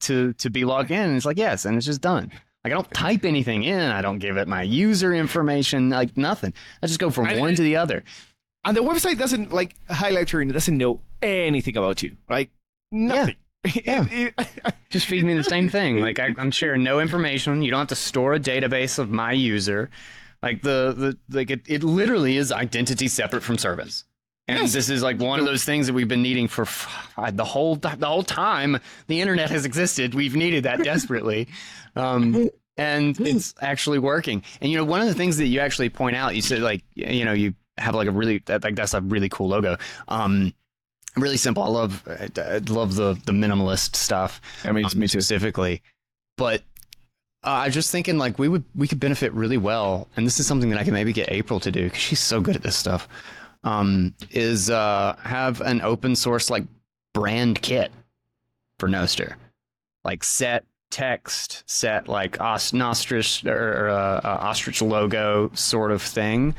to 0.00 0.32
to 0.34 0.50
be 0.50 0.64
logged 0.64 0.90
in?" 0.90 1.00
And 1.00 1.16
it's 1.16 1.24
like, 1.24 1.38
"Yes," 1.38 1.64
and 1.64 1.76
it's 1.76 1.86
just 1.86 2.02
done. 2.02 2.30
Like 2.62 2.72
I 2.72 2.76
don't 2.76 2.90
type 2.92 3.24
anything 3.24 3.62
in. 3.62 3.80
I 3.80 4.02
don't 4.02 4.18
give 4.18 4.36
it 4.36 4.48
my 4.48 4.62
user 4.62 5.14
information. 5.14 5.88
Like 5.88 6.16
nothing. 6.16 6.52
I 6.82 6.88
just 6.88 6.98
go 6.98 7.10
from 7.10 7.26
I- 7.26 7.38
one 7.38 7.54
to 7.54 7.62
the 7.62 7.76
other. 7.76 8.02
And 8.64 8.76
the 8.76 8.80
website 8.82 9.16
doesn't 9.18 9.52
like 9.52 9.76
highlighter 9.88 10.42
and 10.42 10.50
it 10.50 10.54
doesn't 10.54 10.76
know 10.76 11.00
anything 11.22 11.76
about 11.76 12.02
you. 12.02 12.16
Like 12.28 12.50
nothing. 12.90 13.36
Yeah. 13.74 14.30
Just 14.90 15.06
feed 15.06 15.24
me 15.24 15.34
the 15.34 15.44
same 15.44 15.68
thing. 15.68 16.00
Like 16.00 16.18
I, 16.18 16.34
I'm 16.38 16.50
sharing 16.50 16.82
no 16.82 17.00
information. 17.00 17.62
You 17.62 17.70
don't 17.70 17.80
have 17.80 17.88
to 17.88 17.96
store 17.96 18.34
a 18.34 18.40
database 18.40 18.98
of 18.98 19.10
my 19.10 19.32
user. 19.32 19.90
Like 20.42 20.62
the 20.62 20.94
the 20.96 21.36
like 21.36 21.50
it, 21.50 21.62
it 21.66 21.82
literally 21.82 22.36
is 22.36 22.52
identity 22.52 23.08
separate 23.08 23.42
from 23.42 23.58
service. 23.58 24.04
And 24.48 24.60
Yes. 24.60 24.72
this 24.72 24.90
is 24.90 25.02
like 25.02 25.18
one 25.18 25.40
of 25.40 25.44
those 25.44 25.64
things 25.64 25.88
that 25.88 25.92
we've 25.94 26.06
been 26.06 26.22
needing 26.22 26.46
for 26.46 26.66
the 27.32 27.44
whole 27.44 27.74
the 27.76 27.96
whole 28.00 28.22
time 28.22 28.78
the 29.08 29.20
internet 29.20 29.50
has 29.50 29.64
existed. 29.64 30.14
We've 30.14 30.36
needed 30.36 30.64
that 30.64 30.84
desperately. 30.84 31.48
Um, 31.96 32.48
and 32.76 33.18
it's 33.20 33.54
actually 33.60 33.98
working. 33.98 34.42
And 34.60 34.70
you 34.70 34.78
know, 34.78 34.84
one 34.84 35.00
of 35.00 35.08
the 35.08 35.14
things 35.14 35.38
that 35.38 35.46
you 35.46 35.58
actually 35.60 35.88
point 35.88 36.14
out, 36.14 36.36
you 36.36 36.42
said 36.42 36.60
like 36.60 36.84
you 36.94 37.24
know, 37.24 37.32
you 37.32 37.54
have 37.78 37.94
like 37.94 38.06
a 38.06 38.12
really 38.12 38.38
that 38.46 38.62
like 38.62 38.76
that's 38.76 38.94
a 38.94 39.00
really 39.00 39.28
cool 39.28 39.48
logo. 39.48 39.78
Um, 40.08 40.52
really 41.16 41.36
simple. 41.36 41.62
I 41.62 41.68
love 41.68 42.02
I, 42.06 42.28
I 42.40 42.58
love 42.68 42.94
the 42.94 43.14
the 43.24 43.32
minimalist 43.32 43.96
stuff 43.96 44.40
I 44.64 44.72
mean, 44.72 44.84
um, 44.84 44.90
me 44.94 45.06
too. 45.06 45.20
specifically. 45.20 45.82
But 46.36 46.62
uh, 47.44 47.50
I 47.50 47.66
was 47.66 47.74
just 47.74 47.90
thinking 47.90 48.18
like 48.18 48.38
we 48.38 48.48
would 48.48 48.64
we 48.74 48.88
could 48.88 49.00
benefit 49.00 49.32
really 49.32 49.56
well, 49.56 50.08
and 50.16 50.26
this 50.26 50.40
is 50.40 50.46
something 50.46 50.70
that 50.70 50.78
I 50.78 50.84
can 50.84 50.94
maybe 50.94 51.12
get 51.12 51.30
April 51.30 51.60
to 51.60 51.70
do 51.70 51.84
because 51.84 52.00
she's 52.00 52.20
so 52.20 52.40
good 52.40 52.56
at 52.56 52.62
this 52.62 52.76
stuff. 52.76 53.08
Um, 53.64 54.14
is 54.30 54.70
uh, 54.70 55.16
have 55.22 55.60
an 55.60 55.80
open 55.80 56.14
source 56.14 56.50
like 56.50 56.64
brand 57.14 57.62
kit 57.62 57.90
for 58.78 58.88
Nostr, 58.88 59.34
like 60.04 60.22
set 60.22 60.64
text, 60.90 61.64
set 61.66 62.08
like 62.08 62.40
os- 62.40 62.72
nostrich 62.72 63.44
or 63.44 63.88
uh, 63.88 64.20
uh, 64.22 64.38
ostrich 64.42 64.82
logo 64.82 65.50
sort 65.54 65.90
of 65.92 66.02
thing. 66.02 66.54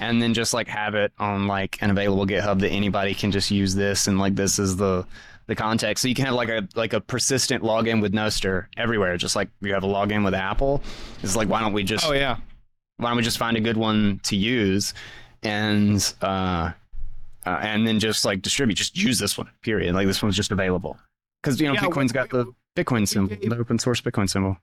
And 0.00 0.20
then 0.20 0.34
just 0.34 0.52
like 0.54 0.66
have 0.66 0.94
it 0.96 1.12
on 1.18 1.46
like 1.46 1.78
an 1.82 1.90
available 1.90 2.26
GitHub 2.26 2.58
that 2.60 2.70
anybody 2.70 3.14
can 3.14 3.30
just 3.30 3.50
use 3.50 3.74
this 3.74 4.06
and 4.08 4.18
like 4.18 4.34
this 4.34 4.58
is 4.58 4.76
the 4.76 5.06
the 5.46 5.54
context. 5.54 6.02
So 6.02 6.08
you 6.08 6.14
can 6.14 6.24
have 6.26 6.34
like 6.34 6.48
a 6.48 6.66
like 6.74 6.92
a 6.94 7.00
persistent 7.00 7.62
login 7.62 8.00
with 8.00 8.12
Nostr 8.12 8.66
everywhere. 8.76 9.16
Just 9.18 9.36
like 9.36 9.48
you 9.60 9.72
have 9.74 9.84
a 9.84 9.88
login 9.88 10.24
with 10.24 10.34
Apple. 10.34 10.82
It's 11.22 11.36
like 11.36 11.48
why 11.48 11.60
don't 11.60 11.72
we 11.74 11.84
just 11.84 12.06
Oh 12.06 12.12
yeah. 12.12 12.38
why 12.96 13.10
don't 13.10 13.16
we 13.18 13.22
just 13.22 13.38
find 13.38 13.56
a 13.56 13.60
good 13.60 13.76
one 13.76 14.20
to 14.24 14.36
use 14.36 14.94
and 15.42 16.14
uh, 16.22 16.70
uh 17.46 17.58
and 17.62 17.86
then 17.86 17.98
just 17.98 18.24
like 18.24 18.42
distribute 18.42 18.74
just 18.76 18.96
use 18.96 19.18
this 19.18 19.36
one 19.38 19.48
period 19.62 19.94
like 19.94 20.06
this 20.06 20.22
one's 20.22 20.36
just 20.36 20.52
available 20.52 20.98
Because 21.42 21.60
you 21.60 21.66
know 21.66 21.74
Yeah, 21.74 21.80
Bitcoin's 21.82 22.12
got 22.12 22.30
the 22.30 22.46
Bitcoin 22.76 23.06
symbol, 23.08 23.34
gave- 23.36 23.50
the 23.50 23.56
open 23.56 23.78
source 23.78 24.00
Bitcoin 24.00 24.28
symbol. 24.30 24.56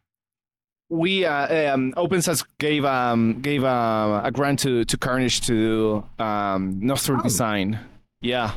We 0.89 1.25
uh, 1.25 1.73
um, 1.73 1.93
OpenSats 1.97 2.45
gave 2.59 2.85
um, 2.85 3.41
gave 3.41 3.63
uh, 3.63 4.21
a 4.23 4.31
grant 4.31 4.59
to 4.59 4.85
to 4.85 4.97
Karnage 4.97 5.45
to 5.47 6.03
um, 6.23 6.79
Nostrum 6.79 7.19
Oh. 7.19 7.23
Design. 7.23 7.79
Yeah. 8.21 8.51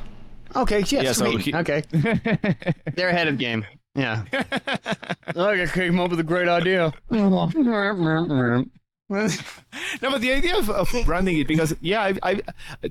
Okay, 0.56 0.80
yeah, 0.88 1.02
Yeah, 1.02 1.12
so 1.12 1.36
he- 1.36 1.54
okay, 1.54 1.82
they're 2.94 3.08
ahead 3.10 3.28
of 3.28 3.38
game. 3.38 3.64
Yeah. 3.94 4.24
Look, 5.34 5.58
I 5.60 5.66
came 5.66 5.98
up 6.00 6.10
with 6.10 6.18
a 6.20 6.24
great 6.24 6.48
idea. 6.48 6.92
No, 9.10 10.10
but 10.10 10.20
the 10.20 10.32
idea 10.32 10.56
of, 10.56 10.70
of 10.70 10.88
branding 11.04 11.38
it 11.38 11.48
because 11.48 11.74
yeah, 11.80 12.02
I, 12.02 12.14
I 12.22 12.40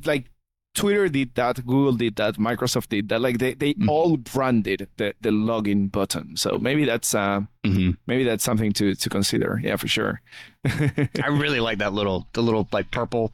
like 0.05 0.29
Twitter 0.75 1.09
did 1.09 1.33
that, 1.35 1.65
Google 1.65 1.93
did 1.93 2.15
that, 2.17 2.35
Microsoft 2.35 2.89
did 2.89 3.09
that. 3.09 3.19
Like 3.21 3.39
they, 3.39 3.53
they 3.53 3.75
all 3.87 4.17
branded 4.17 4.87
the, 4.97 5.13
the 5.19 5.29
login 5.29 5.91
button. 5.91 6.37
So 6.37 6.57
maybe 6.59 6.85
that's 6.85 7.13
uh, 7.13 7.41
Mhm. 7.65 7.97
maybe 8.07 8.23
that's 8.23 8.43
something 8.43 8.71
to 8.73 8.95
to 8.95 9.09
consider. 9.09 9.59
Yeah, 9.63 9.75
for 9.77 9.87
sure. 9.87 10.21
I 10.65 11.27
really 11.29 11.59
like 11.59 11.79
that 11.79 11.93
little, 11.93 12.27
the 12.33 12.41
little 12.41 12.67
like 12.71 12.91
purple 12.91 13.33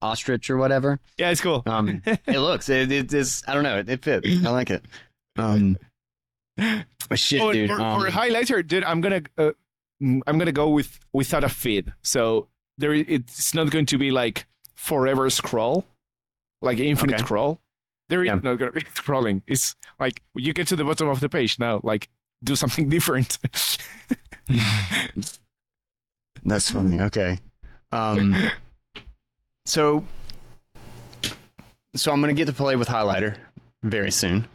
ostrich 0.00 0.48
or 0.48 0.56
whatever. 0.56 0.98
Yeah, 1.18 1.30
it's 1.30 1.40
cool. 1.42 1.62
Um, 1.66 2.02
it 2.06 2.38
looks, 2.38 2.68
it, 2.68 2.90
it 2.90 3.12
is, 3.12 3.42
I 3.46 3.52
don't 3.54 3.64
know, 3.64 3.78
it, 3.80 3.88
it 3.90 4.02
fits. 4.02 4.26
I 4.46 4.50
like 4.50 4.70
it. 4.70 4.84
Um, 5.36 5.76
shit, 7.14 7.40
Oh, 7.40 7.52
dude. 7.52 7.70
for, 7.70 7.80
um, 7.80 8.02
highlighter, 8.04 8.66
dude, 8.66 8.84
I'm 8.84 9.00
gonna 9.00 9.22
uh, 9.36 9.50
mm, 10.02 10.20
I'm 10.26 10.38
gonna 10.38 10.52
go 10.52 10.68
with 10.70 10.98
without 11.12 11.44
a 11.44 11.48
feed. 11.48 11.92
So 12.02 12.48
there, 12.78 12.94
it's 12.94 13.54
not 13.54 13.70
going 13.70 13.86
to 13.86 13.98
be 13.98 14.10
like 14.10 14.46
forever 14.74 15.28
scroll, 15.30 15.84
like 16.62 16.78
infinite 16.78 17.14
Okay. 17.14 17.24
scroll. 17.24 17.60
There 18.08 18.22
is 18.22 18.26
Yeah. 18.26 18.34
not 18.42 18.58
gonna 18.58 18.72
be 18.72 18.80
scrolling. 18.94 19.42
It's 19.46 19.76
like 19.98 20.22
you 20.34 20.52
get 20.52 20.66
to 20.68 20.76
the 20.76 20.84
bottom 20.84 21.08
of 21.08 21.20
the 21.20 21.28
page 21.28 21.58
now. 21.58 21.80
Like 21.82 22.08
do 22.42 22.56
something 22.56 22.88
different. 22.96 23.38
That's 26.44 26.70
funny. 26.70 27.00
Okay. 27.00 27.38
Um, 27.92 28.34
so, 29.66 30.04
so 31.94 32.12
I'm 32.12 32.20
gonna 32.20 32.32
get 32.32 32.46
to 32.46 32.52
play 32.52 32.76
with 32.76 32.88
Highlighter 32.88 33.36
very 33.82 34.10
soon. 34.10 34.46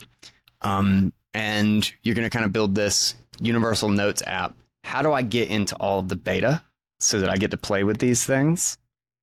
Um, 0.62 1.14
and 1.34 1.90
you're 2.04 2.16
gonna 2.16 2.30
kind 2.30 2.46
of 2.46 2.52
build 2.52 2.76
this 2.76 3.16
Universal 3.40 3.90
Notes 3.90 4.24
app. 4.26 4.56
How 4.84 5.02
do 5.02 5.12
I 5.14 5.22
get 5.22 5.50
into 5.50 5.76
all 5.78 6.00
of 6.00 6.08
the 6.10 6.16
beta 6.16 6.62
so 7.00 7.20
that 7.20 7.30
I 7.30 7.38
get 7.38 7.52
to 7.52 7.58
play 7.58 7.84
with 7.84 7.98
these 8.00 8.24
things 8.26 8.78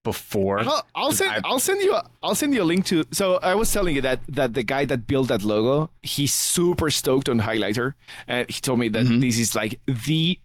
before? 0.04 0.60
I'll, 0.60 0.86
I'll 0.94 1.12
send 1.12 1.30
I- 1.32 1.40
I'll 1.44 1.58
send 1.60 1.80
you 1.82 1.94
a, 1.94 2.02
I'll 2.22 2.34
send 2.34 2.54
you 2.54 2.62
a 2.62 2.68
link 2.72 2.84
to. 2.86 3.04
So 3.12 3.36
I 3.42 3.54
was 3.54 3.72
telling 3.72 3.94
you 3.96 4.02
that 4.02 4.20
that 4.28 4.54
the 4.54 4.62
guy 4.62 4.84
that 4.86 5.06
built 5.06 5.28
that 5.28 5.42
logo, 5.42 5.90
he's 6.02 6.32
super 6.32 6.90
stoked 6.90 7.28
on 7.28 7.40
Highlighter, 7.40 7.94
and 8.26 8.48
he 8.50 8.60
told 8.60 8.78
me 8.78 8.88
that 8.88 9.06
Mhm. 9.06 9.20
this 9.20 9.38
is 9.38 9.54
like 9.54 9.80
the 9.86 10.38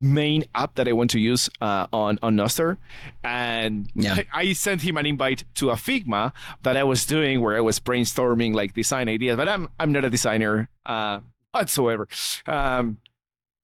main 0.00 0.44
app 0.54 0.74
that 0.74 0.86
I 0.86 0.92
want 0.92 1.10
to 1.12 1.18
use 1.18 1.48
uh, 1.60 1.86
on 1.92 2.18
on 2.22 2.36
Nostr, 2.36 2.76
and 3.24 3.88
Yeah. 3.94 4.14
I, 4.34 4.40
I 4.40 4.52
sent 4.52 4.82
him 4.82 4.96
an 4.98 5.06
invite 5.06 5.44
to 5.54 5.70
a 5.70 5.74
Figma 5.76 6.32
that 6.62 6.76
I 6.76 6.84
was 6.84 7.06
doing 7.06 7.40
where 7.40 7.56
I 7.56 7.60
was 7.60 7.80
brainstorming 7.80 8.54
like 8.54 8.74
design 8.74 9.08
ideas, 9.08 9.36
but 9.36 9.48
I'm 9.48 9.68
I'm 9.80 9.92
not 9.92 10.04
a 10.04 10.10
designer 10.10 10.68
uh, 10.84 11.20
whatsoever. 11.52 12.08
Um, 12.46 12.98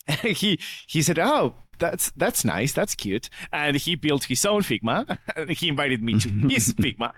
he 0.24 0.58
he 0.86 1.02
said, 1.02 1.18
"Oh, 1.18 1.54
that's 1.83 2.11
that's 2.17 2.44
nice, 2.44 2.73
that's 2.73 2.94
cute," 2.94 3.28
and 3.52 3.77
he 3.77 3.97
built 3.97 4.25
his 4.25 4.47
own 4.47 4.62
Figma. 4.62 5.19
he 5.59 5.69
invited 5.69 6.02
me 6.02 6.19
to 6.20 6.28
his 6.49 6.73
Figma, 6.75 7.12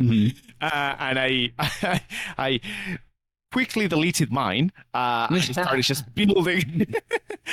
Mhm. 0.00 0.36
uh, 0.60 0.94
and 0.98 1.18
I, 1.18 1.30
I 2.38 2.60
quickly 3.56 3.88
deleted 3.88 4.30
mine. 4.30 4.70
Uh, 4.92 5.26
I 5.30 5.38
just 5.40 5.52
started 5.60 5.82
just 5.82 6.04
building. 6.14 6.66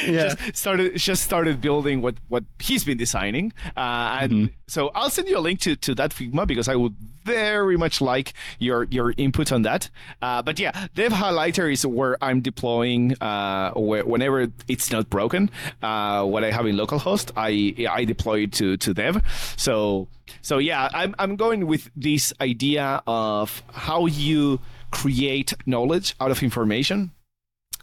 Yeah. 0.08 0.34
just 0.34 0.56
started 0.58 0.98
just 0.98 1.22
started 1.24 1.62
building 1.62 2.02
what 2.02 2.16
what 2.28 2.44
he's 2.60 2.84
been 2.84 2.98
designing. 2.98 3.54
Uh, 3.78 4.18
and 4.22 4.32
Mhm. 4.32 4.50
so 4.68 4.90
I'll 4.96 5.12
send 5.12 5.30
you 5.30 5.38
a 5.38 5.44
link 5.48 5.60
to, 5.62 5.76
to 5.86 5.94
that 5.96 6.12
Figma 6.18 6.48
because 6.48 6.68
I 6.68 6.76
would 6.76 6.96
very 7.26 7.78
much 7.78 8.02
like 8.02 8.34
your 8.58 8.88
your 8.90 9.14
input 9.18 9.52
on 9.52 9.62
that. 9.70 9.92
Uh, 10.20 10.42
but 10.42 10.58
yeah, 10.60 10.72
Dev 10.96 11.12
Highlighter 11.14 11.72
is 11.72 11.86
where 11.86 12.18
I'm 12.26 12.42
deploying 12.42 13.14
uh, 13.22 13.72
where, 13.78 14.04
whenever 14.04 14.48
it's 14.68 14.92
not 14.92 15.06
broken. 15.12 15.52
Uh, 15.84 16.26
what 16.26 16.44
I 16.44 16.50
have 16.50 16.66
in 16.66 16.76
localhost, 16.76 17.30
I 17.38 17.52
I 18.00 18.04
deploy 18.06 18.38
it 18.46 18.52
to 18.54 18.78
to 18.78 18.94
Dev. 18.96 19.22
So 19.58 20.08
so 20.42 20.58
yeah, 20.58 20.90
I'm 21.02 21.14
I'm 21.22 21.36
going 21.36 21.68
with 21.68 21.84
this 21.96 22.34
idea 22.42 23.04
of 23.06 23.62
how 23.72 24.08
you 24.08 24.60
create 24.94 25.54
knowledge 25.66 26.16
out 26.22 26.32
of 26.32 26.44
information. 26.44 27.12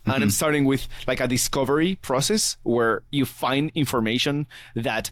And 0.06 0.22
I'm 0.24 0.30
starting 0.30 0.64
with 0.64 0.88
like 1.06 1.20
a 1.20 1.28
discovery 1.28 1.96
process 1.96 2.56
where 2.62 3.02
you 3.10 3.26
find 3.26 3.70
information 3.74 4.46
that 4.74 5.10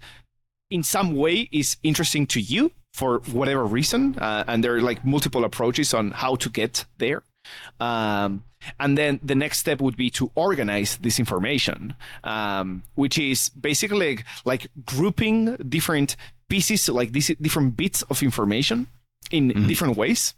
in 0.70 0.83
some 0.83 1.15
way 1.15 1.49
is 1.52 1.77
interesting 1.83 2.27
to 2.28 2.41
you 2.41 2.73
for 2.94 3.18
whatever 3.33 3.65
reason 3.65 4.18
uh, 4.18 4.44
and 4.49 4.65
there 4.65 4.75
are 4.77 4.81
like 4.81 5.05
multiple 5.05 5.44
approaches 5.44 5.93
on 5.94 6.10
how 6.12 6.36
to 6.36 6.49
get 6.49 6.85
there. 6.97 7.23
Um, 7.81 8.44
and 8.81 8.99
then 8.99 9.20
the 9.23 9.35
next 9.35 9.59
step 9.59 9.81
would 9.81 9.97
be 9.97 10.10
to 10.10 10.31
organize 10.35 10.97
this 10.99 11.18
information 11.18 11.94
um, 12.25 12.83
which 12.94 13.18
is 13.18 13.51
basically 13.51 14.17
like, 14.17 14.25
like 14.44 14.68
grouping 14.85 15.57
different 15.57 16.17
pieces 16.49 16.89
like 16.89 17.12
these 17.12 17.28
different 17.41 17.77
bits 17.77 18.02
of 18.02 18.23
information 18.23 18.86
in 19.31 19.67
different 19.67 19.97
ways 19.97 20.35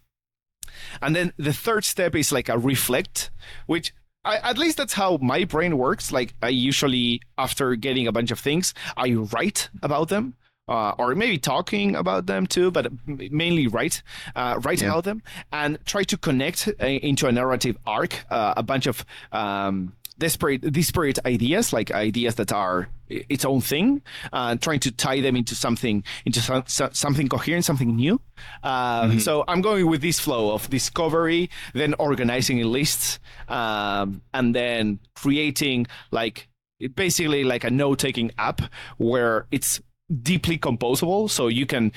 and 1.03 1.15
then 1.15 1.33
the 1.37 1.53
third 1.53 1.85
step 1.85 2.15
is 2.15 2.33
like 2.33 2.49
a 2.49 2.59
reflect, 2.59 3.31
which 3.67 3.93
I, 4.25 4.37
at 4.39 4.59
least 4.59 4.77
that's 4.77 4.95
how 4.95 5.19
my 5.19 5.45
brain 5.45 5.79
works. 5.79 6.13
Like 6.13 6.35
I 6.43 6.49
usually, 6.49 7.23
after 7.39 7.75
getting 7.77 8.07
a 8.07 8.13
bunch 8.13 8.31
of 8.31 8.39
things, 8.39 8.75
I 8.97 9.13
write 9.13 9.71
about 9.83 10.09
them. 10.09 10.35
Uh, 10.69 10.95
or 10.99 11.17
maybe 11.17 11.37
talking 11.37 11.97
about 11.97 12.27
them 12.27 12.47
too, 12.47 12.71
but 12.71 12.93
mainly 13.07 13.67
write, 13.67 14.05
uh, 14.37 14.57
write 14.63 14.81
about 14.81 15.03
them, 15.03 15.21
and 15.53 15.77
try 15.85 16.05
to 16.05 16.17
connect 16.17 16.69
uh, 16.81 16.87
into 16.87 17.27
a 17.27 17.33
narrative 17.33 17.77
arc 17.89 18.25
uh, 18.31 18.55
a 18.57 18.63
bunch 18.63 18.87
of 18.87 19.05
um, 19.33 19.95
disparate, 20.21 20.61
disparate 20.73 21.19
ideas, 21.27 21.73
like 21.73 21.91
ideas 21.91 22.37
that 22.37 22.53
are 22.53 22.89
its 23.09 23.45
own 23.45 23.61
thing, 23.61 24.03
uh, 24.33 24.55
trying 24.57 24.79
to 24.81 24.91
tie 24.93 25.21
them 25.21 25.35
into 25.35 25.55
something, 25.55 26.05
into 26.25 26.41
some, 26.41 26.63
so- 26.67 26.91
something 26.93 27.29
coherent, 27.29 27.65
something 27.65 27.97
new. 27.97 28.21
Uh, 28.63 29.19
So 29.19 29.43
I'm 29.49 29.61
going 29.63 29.87
with 29.89 30.01
this 30.03 30.21
flow 30.21 30.53
of 30.55 30.71
discovery, 30.71 31.51
then 31.75 31.95
organizing 31.99 32.59
in 32.61 32.71
lists, 32.71 33.19
um, 33.49 34.23
and 34.33 34.55
then 34.55 35.01
creating 35.17 35.87
like 36.13 36.47
basically 36.95 37.43
like 37.45 37.65
a 37.65 37.71
note-taking 37.71 38.31
app 38.39 38.63
where 38.99 39.47
it's 39.51 39.81
deeply 40.23 40.59
composable, 40.59 41.29
so 41.29 41.49
you 41.49 41.67
can 41.67 41.93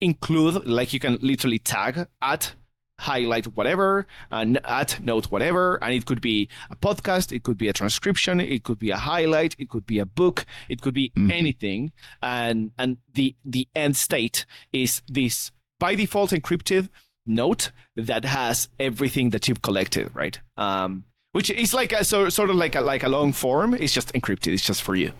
include 0.00 0.66
like 0.66 0.92
you 0.92 1.00
can 1.00 1.18
literally 1.22 1.58
tag 1.58 2.06
at 2.20 2.54
highlight 3.02 3.46
whatever 3.56 4.06
and 4.30 4.60
add 4.64 4.94
note 5.02 5.26
whatever 5.26 5.76
and 5.82 5.92
it 5.92 6.06
could 6.06 6.20
be 6.20 6.48
a 6.70 6.76
podcast 6.76 7.32
it 7.32 7.42
could 7.42 7.58
be 7.58 7.68
a 7.68 7.72
transcription 7.72 8.40
it 8.40 8.62
could 8.62 8.78
be 8.78 8.90
a 8.90 8.96
highlight 8.96 9.56
it 9.58 9.68
could 9.68 9.86
be 9.86 9.98
a 9.98 10.06
book 10.06 10.46
it 10.68 10.80
could 10.80 10.94
be 10.94 11.12
anything 11.30 11.90
and 12.22 12.70
and 12.78 12.96
the 13.14 13.34
the 13.44 13.66
end 13.74 13.96
state 13.96 14.46
is 14.72 15.02
this 15.08 15.50
by 15.80 15.94
default 15.94 16.30
encrypted 16.30 16.88
note 17.26 17.72
that 17.96 18.24
has 18.24 18.68
everything 18.78 19.30
that 19.30 19.48
you've 19.48 19.62
collected 19.62 20.10
right? 20.14 20.40
Um 20.56 21.04
which 21.32 21.50
is 21.50 21.72
like 21.72 21.92
a 21.92 22.04
so, 22.04 22.28
sort 22.28 22.50
of 22.50 22.56
like 22.56 22.74
a 22.74 22.80
like 22.80 23.02
a 23.02 23.08
long 23.08 23.32
form 23.32 23.74
it's 23.74 23.92
just 23.92 24.12
encrypted 24.12 24.52
it's 24.52 24.64
just 24.64 24.82
for 24.82 24.94
you. 24.94 25.12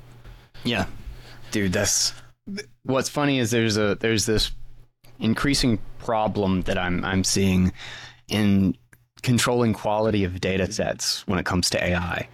Yeah, 0.65 0.86
dude, 1.51 1.73
that's 1.73 2.15
what's 2.85 3.09
funny 3.09 3.39
is 3.39 3.51
there's 3.51 3.77
a 3.77 3.97
there's 3.97 4.27
this 4.27 4.52
increasing 5.23 5.78
problem 5.99 6.62
that 6.62 6.76
I'm 6.76 7.05
I'm 7.05 7.25
seeing 7.25 7.73
in 8.28 8.76
controlling 9.23 9.73
quality 9.73 10.25
of 10.25 10.41
data 10.41 10.70
sets 10.70 11.26
when 11.26 11.39
it 11.39 11.47
comes 11.47 11.70
to 11.70 11.83
AI. 11.83 12.28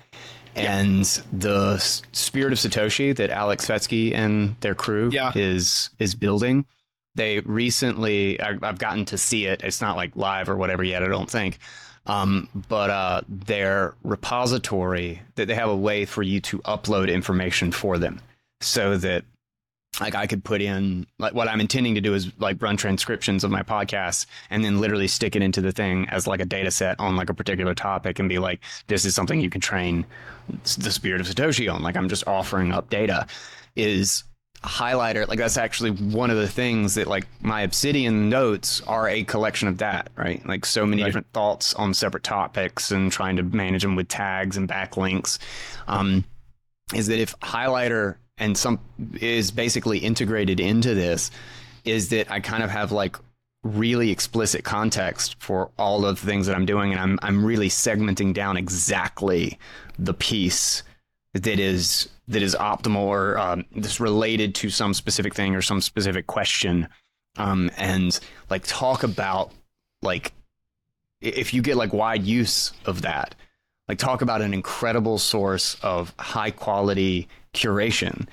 And 0.56 1.04
the 1.32 1.78
spirit 2.12 2.52
of 2.52 2.58
Satoshi 2.58 3.14
that 3.16 3.30
Aleks 3.30 3.66
Svetski 3.68 4.12
and 4.14 4.56
their 4.60 4.74
crew 4.74 5.10
Yeah. 5.12 5.30
is 5.34 5.90
is 6.00 6.14
building. 6.16 6.66
They 7.14 7.40
recently, 7.40 8.40
I- 8.40 8.58
I've 8.62 8.78
gotten 8.78 9.04
to 9.06 9.18
see 9.18 9.46
it. 9.46 9.62
It's 9.62 9.80
not 9.80 9.96
like 9.96 10.16
live 10.16 10.48
or 10.48 10.56
whatever 10.56 10.82
yet. 10.82 11.02
I 11.02 11.08
don't 11.08 11.30
think. 11.30 11.58
Um, 12.06 12.48
but 12.68 12.90
uh, 12.90 13.20
their 13.28 13.94
repository 14.02 15.20
that 15.34 15.46
they 15.46 15.54
have 15.54 15.68
a 15.68 15.76
way 15.76 16.04
for 16.06 16.22
you 16.22 16.40
to 16.42 16.58
upload 16.60 17.12
information 17.12 17.70
for 17.70 17.98
them, 17.98 18.20
so 18.60 18.96
that 18.96 19.24
like 20.00 20.14
I 20.14 20.26
could 20.26 20.44
put 20.44 20.62
in 20.62 21.06
like 21.18 21.34
what 21.34 21.48
I'm 21.48 21.60
intending 21.60 21.94
to 21.96 22.00
do 22.00 22.14
is 22.14 22.30
like 22.38 22.62
run 22.62 22.76
transcriptions 22.76 23.42
of 23.42 23.50
my 23.50 23.62
podcasts 23.62 24.26
and 24.50 24.64
then 24.64 24.80
literally 24.80 25.08
stick 25.08 25.34
it 25.34 25.42
into 25.42 25.60
the 25.60 25.72
thing 25.72 26.08
as 26.08 26.26
like 26.26 26.40
a 26.40 26.44
data 26.44 26.70
set 26.70 27.00
on 27.00 27.16
like 27.16 27.30
a 27.30 27.34
particular 27.34 27.74
topic 27.74 28.18
and 28.20 28.28
be 28.28 28.38
like, 28.38 28.60
this 28.86 29.04
is 29.04 29.14
something 29.14 29.40
you 29.40 29.50
can 29.50 29.60
train 29.60 30.04
the 30.78 30.90
spirit 30.92 31.20
of 31.20 31.26
Satoshi 31.26 31.72
on. 31.72 31.82
Like 31.82 31.96
I'm 31.96 32.08
just 32.08 32.26
offering 32.28 32.72
up 32.72 32.90
data 32.90 33.26
is 33.74 34.22
highlighter 34.64 35.26
like 35.28 35.38
that's 35.38 35.56
actually 35.56 35.90
one 35.90 36.30
of 36.30 36.36
the 36.36 36.48
things 36.48 36.96
that 36.96 37.06
like 37.06 37.28
my 37.40 37.60
obsidian 37.62 38.28
notes 38.28 38.80
are 38.88 39.08
a 39.08 39.22
collection 39.22 39.68
of 39.68 39.78
that 39.78 40.10
right 40.16 40.44
like 40.48 40.66
so 40.66 40.84
many 40.84 41.00
Right. 41.00 41.06
different 41.08 41.32
thoughts 41.32 41.74
on 41.74 41.94
separate 41.94 42.24
topics 42.24 42.90
and 42.90 43.12
trying 43.12 43.36
to 43.36 43.44
manage 43.44 43.82
them 43.82 43.94
with 43.94 44.08
tags 44.08 44.56
and 44.56 44.68
backlinks 44.68 45.38
um, 45.86 46.24
is 46.92 47.06
that 47.06 47.20
if 47.20 47.38
highlighter 47.38 48.16
and 48.38 48.56
some 48.56 48.78
is 49.20 49.50
basically 49.50 49.98
integrated 49.98 50.60
into 50.60 50.94
this 50.94 51.30
is 51.84 52.08
that 52.08 52.30
i 52.30 52.40
kind 52.40 52.62
of 52.62 52.70
have 52.70 52.92
like 52.92 53.16
really 53.64 54.10
explicit 54.10 54.64
context 54.64 55.36
for 55.42 55.70
all 55.78 56.04
of 56.04 56.20
the 56.20 56.26
things 56.26 56.46
that 56.46 56.54
i'm 56.54 56.66
doing 56.66 56.92
and 56.92 57.00
i'm 57.00 57.18
i'm 57.22 57.44
really 57.44 57.68
segmenting 57.68 58.32
down 58.32 58.56
exactly 58.56 59.58
the 59.98 60.14
piece 60.14 60.82
that 61.34 61.58
is 61.58 62.08
that 62.28 62.42
is 62.42 62.54
optimal 62.54 62.96
or 62.96 63.38
um, 63.38 63.64
that's 63.74 64.00
related 64.00 64.54
to 64.54 64.70
some 64.70 64.94
specific 64.94 65.34
thing 65.34 65.54
or 65.54 65.62
some 65.62 65.80
specific 65.80 66.26
question. 66.26 66.88
Um, 67.36 67.70
and 67.76 68.18
like 68.50 68.64
talk 68.66 69.02
about 69.02 69.52
like 70.02 70.32
if 71.20 71.54
you 71.54 71.62
get 71.62 71.76
like 71.76 71.92
wide 71.92 72.24
use 72.24 72.72
of 72.84 73.02
that 73.02 73.34
like 73.88 73.98
talk 73.98 74.22
about 74.22 74.42
an 74.42 74.52
incredible 74.54 75.18
source 75.18 75.76
of 75.82 76.14
high 76.18 76.50
quality 76.50 77.28
curation 77.54 78.26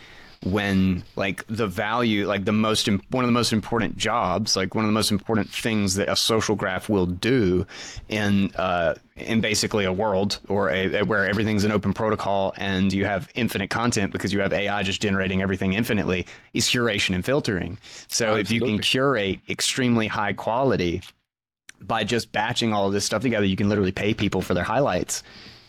when 0.44 1.04
like 1.16 1.44
the 1.48 1.66
value 1.66 2.28
like 2.28 2.46
the 2.46 2.52
most 2.52 2.88
one 3.10 3.24
of 3.24 3.28
the 3.28 3.32
most 3.32 3.52
important 3.52 3.98
jobs 3.98 4.56
like 4.56 4.76
one 4.76 4.86
of 4.86 4.90
the 4.90 4.94
most 4.94 5.10
important 5.12 5.50
things 5.50 5.96
that 5.96 6.08
a 6.08 6.16
social 6.16 6.56
graph 6.56 6.88
will 6.88 7.08
do 7.08 7.66
in 8.10 8.52
uh 8.56 8.94
in 9.16 9.42
basically 9.42 9.86
a 9.86 9.94
world 9.94 10.40
or 10.48 10.70
a, 10.70 11.00
a- 11.00 11.06
where 11.06 11.26
everything's 11.26 11.64
an 11.64 11.72
open 11.72 11.94
protocol 11.94 12.54
and 12.58 12.94
you 12.94 13.06
have 13.06 13.28
infinite 13.34 13.70
content 13.72 14.12
because 14.12 14.32
you 14.34 14.40
have 14.40 14.54
AI 14.54 14.84
just 14.84 15.02
generating 15.02 15.42
everything 15.42 15.74
infinitely 15.74 16.28
is 16.54 16.68
curation 16.68 17.16
and 17.16 17.24
filtering. 17.26 17.78
So 18.08 18.36
if 18.36 18.52
you 18.52 18.60
can 18.60 18.78
curate 18.80 19.40
extremely 19.50 20.06
high 20.08 20.34
quality 20.34 21.02
by 21.88 22.04
just 22.04 22.32
batching 22.32 22.74
all 22.74 22.88
of 22.88 22.94
this 22.94 23.06
stuff 23.06 23.22
together, 23.22 23.46
you 23.46 23.56
can 23.56 23.70
literally 23.70 23.92
pay 23.92 24.14
people 24.14 24.42
for 24.42 24.54
their 24.54 24.64
highlights 24.64 25.24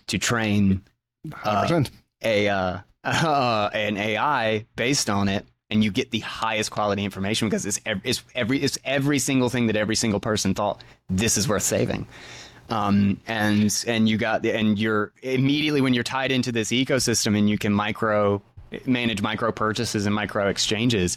to 0.08 0.18
train 0.18 0.82
100%. 1.26 1.90
a 2.22 2.48
uh, 2.48 2.78
uh, 3.04 3.70
an 3.72 3.96
AI 3.96 4.66
based 4.76 5.08
on 5.10 5.28
it, 5.28 5.46
and 5.70 5.82
you 5.82 5.90
get 5.90 6.10
the 6.10 6.20
highest 6.20 6.70
quality 6.70 7.04
information 7.04 7.48
because 7.48 7.66
it's 7.66 7.80
every, 7.86 8.02
it's 8.04 8.22
every 8.34 8.62
it's 8.62 8.78
every 8.84 9.18
single 9.18 9.48
thing 9.48 9.66
that 9.68 9.76
every 9.76 9.96
single 9.96 10.20
person 10.20 10.54
thought 10.54 10.82
this 11.08 11.36
is 11.36 11.48
worth 11.48 11.62
saving. 11.62 12.06
Um, 12.68 13.20
and 13.28 13.84
and 13.86 14.08
you 14.08 14.18
got 14.18 14.42
the, 14.42 14.52
and 14.52 14.78
you're 14.78 15.12
immediately 15.22 15.80
when 15.80 15.94
you're 15.94 16.04
tied 16.04 16.32
into 16.32 16.50
this 16.50 16.70
ecosystem 16.70 17.38
and 17.38 17.48
you 17.48 17.58
can 17.58 17.72
micro 17.72 18.42
manage 18.84 19.22
micro 19.22 19.52
purchases 19.52 20.06
and 20.06 20.14
micro 20.14 20.48
exchanges 20.48 21.16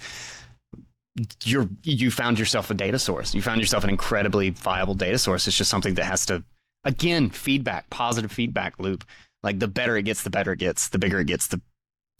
you're 1.43 1.69
you 1.83 2.11
found 2.11 2.39
yourself 2.39 2.69
a 2.69 2.73
data 2.73 2.99
source. 2.99 3.33
You 3.33 3.41
found 3.41 3.61
yourself 3.61 3.83
an 3.83 3.89
incredibly 3.89 4.49
viable 4.49 4.95
data 4.95 5.17
source. 5.17 5.47
It's 5.47 5.57
just 5.57 5.69
something 5.69 5.95
that 5.95 6.05
has 6.05 6.25
to 6.27 6.43
again 6.83 7.29
feedback, 7.29 7.89
positive 7.89 8.31
feedback 8.31 8.79
loop. 8.79 9.03
Like 9.41 9.59
the 9.59 9.67
better 9.67 9.95
it 9.95 10.03
gets, 10.03 10.23
the 10.23 10.29
better 10.29 10.53
it 10.53 10.59
gets. 10.59 10.89
The 10.89 10.99
bigger 10.99 11.19
it 11.19 11.27
gets, 11.27 11.47
the 11.47 11.61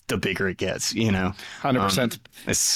the 0.09 0.17
bigger 0.17 0.49
it 0.49 0.57
gets. 0.57 0.93
You 0.93 1.11
know, 1.11 1.33
100%. 1.61 2.19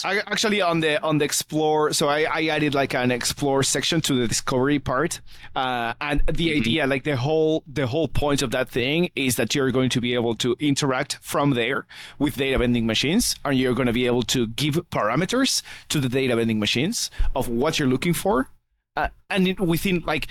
I 0.06 0.20
actually 0.20 0.62
on 0.62 0.80
the 0.80 1.02
on 1.04 1.18
the 1.18 1.26
explore, 1.26 1.92
so 1.94 2.08
I, 2.08 2.22
I 2.22 2.46
added 2.48 2.74
like 2.74 2.94
an 2.94 3.12
explore 3.12 3.64
section 3.64 4.02
to 4.02 4.14
the 4.14 4.28
discovery 4.28 4.80
part, 4.80 5.22
uh, 5.56 5.94
and 6.00 6.22
the 6.32 6.56
idea, 6.56 6.88
like 6.88 7.04
the 7.04 7.18
whole 7.18 7.64
the 7.68 7.88
whole 7.88 8.08
point 8.08 8.42
of 8.42 8.52
that 8.52 8.70
thing 8.70 9.10
is 9.16 9.36
that 9.36 9.54
you're 9.54 9.72
going 9.72 9.90
to 9.90 10.02
be 10.02 10.14
able 10.14 10.36
to 10.36 10.56
interact 10.60 11.18
from 11.22 11.52
there 11.52 11.86
with 12.20 12.36
data 12.36 12.58
vending 12.58 12.86
machines, 12.86 13.36
and 13.44 13.58
you're 13.58 13.74
going 13.74 13.88
to 13.88 13.94
be 13.94 14.06
able 14.06 14.24
to 14.24 14.48
give 14.48 14.76
parameters 14.90 15.62
to 15.90 16.00
the 16.00 16.10
data 16.10 16.36
vending 16.36 16.60
machines 16.60 17.12
of 17.36 17.50
what 17.50 17.80
you're 17.80 17.88
looking 17.88 18.14
for, 18.14 18.50
uh, 18.96 19.10
and 19.30 19.48
it, 19.48 19.60
within 19.60 20.04
like 20.06 20.28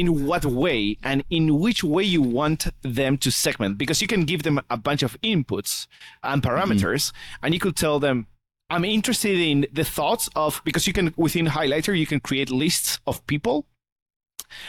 in 0.00 0.26
what 0.26 0.44
way 0.44 0.96
and 1.02 1.22
in 1.28 1.60
which 1.60 1.84
way 1.84 2.02
you 2.02 2.22
want 2.22 2.66
them 2.82 3.18
to 3.18 3.30
segment. 3.30 3.76
Because 3.76 4.00
you 4.00 4.08
can 4.08 4.24
give 4.24 4.42
them 4.42 4.60
a 4.70 4.76
bunch 4.76 5.02
of 5.02 5.20
inputs 5.20 5.86
and 6.22 6.42
parameters 6.42 7.04
mm-hmm. 7.06 7.44
and 7.44 7.54
you 7.54 7.60
could 7.60 7.76
tell 7.76 7.98
them 8.00 8.26
i'm 8.70 8.84
interested 8.84 9.36
in 9.36 9.66
the 9.72 9.84
thoughts 9.84 10.28
of 10.36 10.62
because 10.64 10.86
you 10.86 10.92
can 10.92 11.12
within 11.16 11.46
highlighter 11.46 11.96
you 11.98 12.06
can 12.06 12.20
create 12.20 12.50
lists 12.50 13.00
of 13.06 13.26
people 13.26 13.66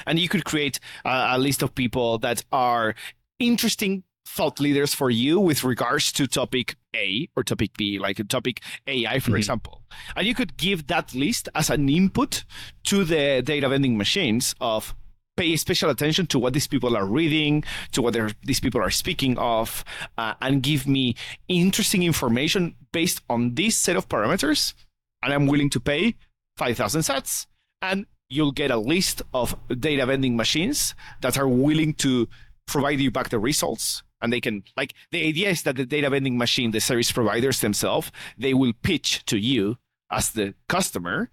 and 0.07 0.19
you 0.19 0.27
could 0.27 0.43
create 0.43 0.79
a, 1.05 1.35
a 1.35 1.37
list 1.37 1.61
of 1.61 1.75
people 1.75 2.17
that 2.17 2.43
are 2.51 2.95
interesting 3.39 4.03
thought 4.25 4.59
leaders 4.59 4.93
for 4.93 5.09
you 5.09 5.39
with 5.39 5.63
regards 5.63 6.11
to 6.13 6.25
topic 6.27 6.75
A 6.95 7.27
or 7.35 7.43
topic 7.43 7.71
B, 7.77 7.99
like 7.99 8.19
a 8.19 8.23
topic 8.23 8.61
AI, 8.87 9.19
for 9.19 9.31
mm-hmm. 9.31 9.37
example. 9.37 9.81
And 10.15 10.25
you 10.25 10.33
could 10.33 10.55
give 10.55 10.87
that 10.87 11.13
list 11.13 11.49
as 11.53 11.69
an 11.69 11.89
input 11.89 12.45
to 12.85 13.03
the 13.03 13.41
data 13.43 13.67
vending 13.67 13.97
machines 13.97 14.55
of 14.61 14.95
pay 15.41 15.57
special 15.57 15.89
attention 15.89 16.27
to 16.27 16.37
what 16.37 16.53
these 16.53 16.67
people 16.67 16.95
are 16.95 17.05
reading, 17.05 17.63
to 17.91 18.01
what 18.03 18.15
these 18.45 18.59
people 18.59 18.79
are 18.79 18.91
speaking 18.91 19.35
of, 19.39 19.83
uh, 20.19 20.35
and 20.39 20.61
give 20.61 20.85
me 20.85 21.15
interesting 21.47 22.03
information 22.03 22.75
based 22.91 23.21
on 23.27 23.55
this 23.55 23.75
set 23.75 23.95
of 23.95 24.07
parameters. 24.07 24.75
And 25.23 25.33
I'm 25.33 25.47
willing 25.47 25.71
to 25.71 25.79
pay 25.79 26.15
5,000 26.57 27.01
sats. 27.01 27.47
And 27.81 28.05
you'll 28.29 28.51
get 28.51 28.69
a 28.69 28.77
list 28.77 29.23
of 29.33 29.55
data 29.79 30.05
vending 30.05 30.37
machines 30.37 30.93
that 31.21 31.39
are 31.39 31.47
willing 31.47 31.95
to 31.95 32.29
provide 32.67 32.99
you 32.99 33.09
back 33.09 33.29
the 33.29 33.39
results. 33.39 34.03
And 34.21 34.31
they 34.31 34.41
can, 34.41 34.63
like, 34.77 34.93
the 35.11 35.27
idea 35.27 35.49
is 35.49 35.63
that 35.63 35.75
the 35.75 35.87
data 35.87 36.11
vending 36.11 36.37
machine, 36.37 36.69
the 36.69 36.79
service 36.79 37.11
providers 37.11 37.61
themselves, 37.61 38.11
they 38.37 38.53
will 38.53 38.73
pitch 38.83 39.25
to 39.25 39.39
you 39.39 39.77
as 40.11 40.29
the 40.33 40.53
customer 40.69 41.31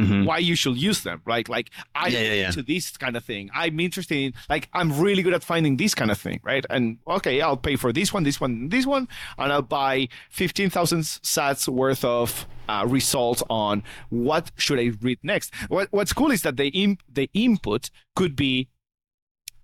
Mhm. 0.00 0.24
why 0.26 0.38
you 0.38 0.54
should 0.54 0.76
use 0.76 1.02
them, 1.02 1.20
right? 1.24 1.48
Like 1.48 1.70
I 1.94 2.08
Yeah, 2.08 2.20
yeah, 2.20 2.32
yeah. 2.34 2.46
into 2.48 2.62
this 2.62 2.96
kind 2.96 3.16
of 3.16 3.24
thing. 3.24 3.50
I'm 3.54 3.78
interested 3.80 4.16
in 4.18 4.34
like 4.48 4.68
I'm 4.72 4.98
really 4.98 5.22
good 5.22 5.34
at 5.34 5.44
finding 5.44 5.76
this 5.76 5.94
kind 5.94 6.10
of 6.10 6.18
thing, 6.18 6.40
right? 6.42 6.64
And 6.70 6.98
okay, 7.06 7.40
I'll 7.40 7.56
pay 7.56 7.76
for 7.76 7.92
this 7.92 8.12
one, 8.12 8.22
this 8.24 8.40
one, 8.40 8.68
this 8.68 8.86
one, 8.86 9.08
and 9.38 9.52
I'll 9.52 9.62
buy 9.62 10.08
fifteen 10.30 10.70
thousand 10.70 11.02
sats 11.02 11.68
worth 11.68 12.04
of 12.04 12.46
uh, 12.68 12.84
results 12.88 13.42
on 13.50 13.82
what 14.10 14.50
should 14.56 14.78
I 14.78 14.92
read 15.00 15.18
next. 15.22 15.52
What 15.68 15.88
What's 15.90 16.12
cool 16.12 16.30
is 16.30 16.42
that 16.42 16.56
the 16.56 16.68
imp- 16.68 17.02
the 17.12 17.28
input 17.34 17.90
could 18.14 18.36
be 18.36 18.68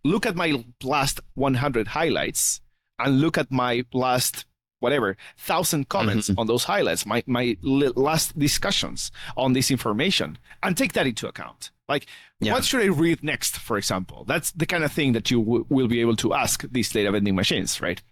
look 0.05 0.25
at 0.27 0.37
my 0.37 0.65
last 0.85 1.21
100 1.35 1.89
highlights 1.89 2.61
and 2.99 3.21
look 3.21 3.37
at 3.37 3.51
my 3.51 3.85
last 3.93 4.45
whatever 4.81 5.17
thousand 5.39 5.89
comments 5.89 6.31
on 6.37 6.47
those 6.47 6.65
highlights 6.65 7.07
my 7.07 7.23
my 7.27 7.57
last 7.63 8.39
discussions 8.39 9.11
on 9.37 9.53
this 9.55 9.71
information 9.71 10.39
and 10.63 10.77
take 10.77 10.93
that 10.93 11.07
into 11.07 11.27
account 11.27 11.71
like 11.89 12.07
Yeah. 12.41 12.53
what 12.53 12.65
should 12.65 12.83
i 12.83 12.87
read 12.87 13.23
next 13.23 13.57
for 13.57 13.79
example 13.79 14.25
that's 14.27 14.51
the 14.53 14.67
kind 14.67 14.85
of 14.85 14.93
thing 14.93 15.13
that 15.13 15.31
you 15.31 15.41
w- 15.43 15.67
will 15.71 15.89
be 15.89 16.01
able 16.01 16.17
to 16.17 16.35
ask 16.35 16.65
these 16.71 16.91
data 16.91 17.11
vending 17.11 17.35
machines 17.35 17.81
right 17.81 18.03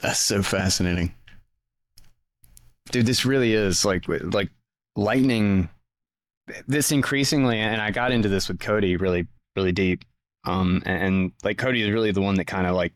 That's 0.00 0.18
so 0.18 0.42
fascinating. 0.42 1.14
Dude, 2.90 3.06
this 3.06 3.24
really 3.24 3.52
is 3.52 3.84
like 3.84 4.08
like 4.08 4.50
lightning 4.96 5.68
this 6.66 6.90
increasingly 6.90 7.58
and 7.58 7.80
I 7.80 7.90
got 7.92 8.10
into 8.12 8.28
this 8.28 8.48
with 8.48 8.58
Cody 8.58 8.96
really 8.96 9.26
really 9.56 9.72
deep. 9.72 10.04
Um 10.44 10.82
and, 10.86 11.02
and 11.04 11.32
like 11.44 11.58
Cody 11.58 11.82
is 11.82 11.90
really 11.90 12.10
the 12.12 12.20
one 12.22 12.34
that 12.36 12.46
kind 12.46 12.66
of 12.66 12.74
like 12.74 12.92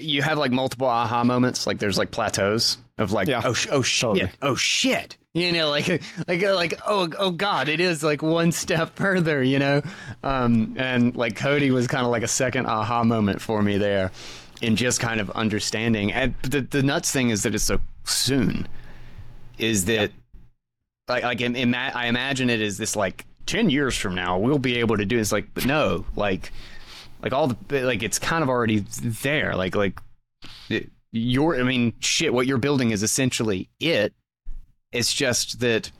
you 0.00 0.22
have 0.22 0.38
like 0.38 0.50
multiple 0.52 0.86
aha 0.86 1.24
moments 1.24 1.66
like 1.66 1.78
there's 1.78 1.98
like 1.98 2.10
plateaus 2.10 2.78
of 2.98 3.12
like 3.12 3.28
Yeah. 3.28 3.42
oh 3.44 3.52
sh- 3.52 3.68
oh 3.70 3.82
shit 3.82 4.00
Totally. 4.14 4.30
oh 4.42 4.54
shit 4.54 5.16
you 5.34 5.52
know 5.52 5.70
like 5.70 5.86
like 6.26 6.42
like 6.42 6.80
oh 6.86 7.08
oh 7.18 7.30
god 7.30 7.68
it 7.68 7.80
is 7.80 8.02
like 8.02 8.22
one 8.22 8.50
step 8.52 8.96
further 8.96 9.42
you 9.42 9.58
know 9.58 9.82
um 10.22 10.74
and 10.78 11.14
like 11.16 11.36
Cody 11.36 11.70
was 11.70 11.86
kind 11.86 12.04
of 12.04 12.10
like 12.10 12.22
a 12.22 12.28
second 12.28 12.66
aha 12.66 13.04
moment 13.04 13.40
for 13.40 13.62
me 13.62 13.78
there 13.78 14.10
in 14.62 14.74
just 14.74 14.98
kind 15.00 15.20
of 15.20 15.30
understanding 15.30 16.12
and 16.12 16.34
the 16.42 16.60
the 16.62 16.82
nuts 16.82 17.12
thing 17.12 17.30
is 17.30 17.42
that 17.44 17.54
it's 17.54 17.64
so 17.64 17.78
soon 18.04 18.66
is 19.58 19.84
that 19.84 20.10
like 21.08 21.22
like 21.22 21.40
im- 21.40 21.56
ima- 21.56 21.92
I 21.94 22.06
imagine 22.06 22.50
it 22.50 22.60
is 22.60 22.78
this 22.78 22.96
like 22.96 23.24
10 23.46 23.70
years 23.70 23.96
from 23.96 24.14
now 24.14 24.38
we'll 24.38 24.58
be 24.58 24.76
able 24.78 24.96
to 24.96 25.04
do 25.04 25.16
this 25.16 25.30
like 25.32 25.48
but 25.54 25.64
no 25.66 26.04
like 26.16 26.52
like 27.22 27.32
all 27.32 27.48
the 27.48 27.82
like 27.82 28.02
it's 28.02 28.18
kind 28.18 28.42
of 28.42 28.48
already 28.48 28.80
there. 29.02 29.54
Like 29.54 29.74
like 29.74 30.00
it, 30.68 30.90
your 31.10 31.58
i 31.58 31.62
mean 31.62 31.94
shit 32.00 32.34
what 32.34 32.46
you're 32.46 32.58
building 32.58 32.90
is 32.90 33.02
essentially 33.02 33.68
it. 33.80 34.12
It's 34.92 35.12
just 35.12 35.60
that 35.60 35.90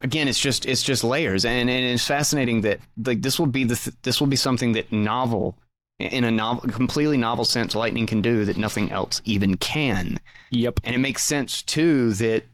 again 0.00 0.28
it's 0.28 0.38
just 0.38 0.66
it's 0.66 0.82
just 0.82 1.04
layers. 1.04 1.44
And 1.44 1.68
and 1.68 1.84
it's 1.84 2.06
fascinating 2.06 2.62
that 2.62 2.80
like 3.04 3.22
this 3.22 3.38
will 3.38 3.46
be 3.46 3.64
the 3.64 3.76
th- 3.76 3.96
this 4.02 4.20
will 4.20 4.26
be 4.26 4.36
something 4.36 4.72
that 4.72 4.92
novel 4.92 5.56
in 5.98 6.22
a 6.24 6.30
novel 6.30 6.70
completely 6.70 7.16
novel 7.16 7.44
sense 7.44 7.74
lightning 7.74 8.06
can 8.06 8.22
do 8.22 8.44
that 8.44 8.56
nothing 8.56 8.90
else 8.92 9.20
even 9.24 9.56
can. 9.56 10.18
Yep. 10.50 10.80
And 10.84 10.94
it 10.94 10.98
makes 10.98 11.24
sense 11.24 11.62
too 11.62 12.12
that 12.14 12.44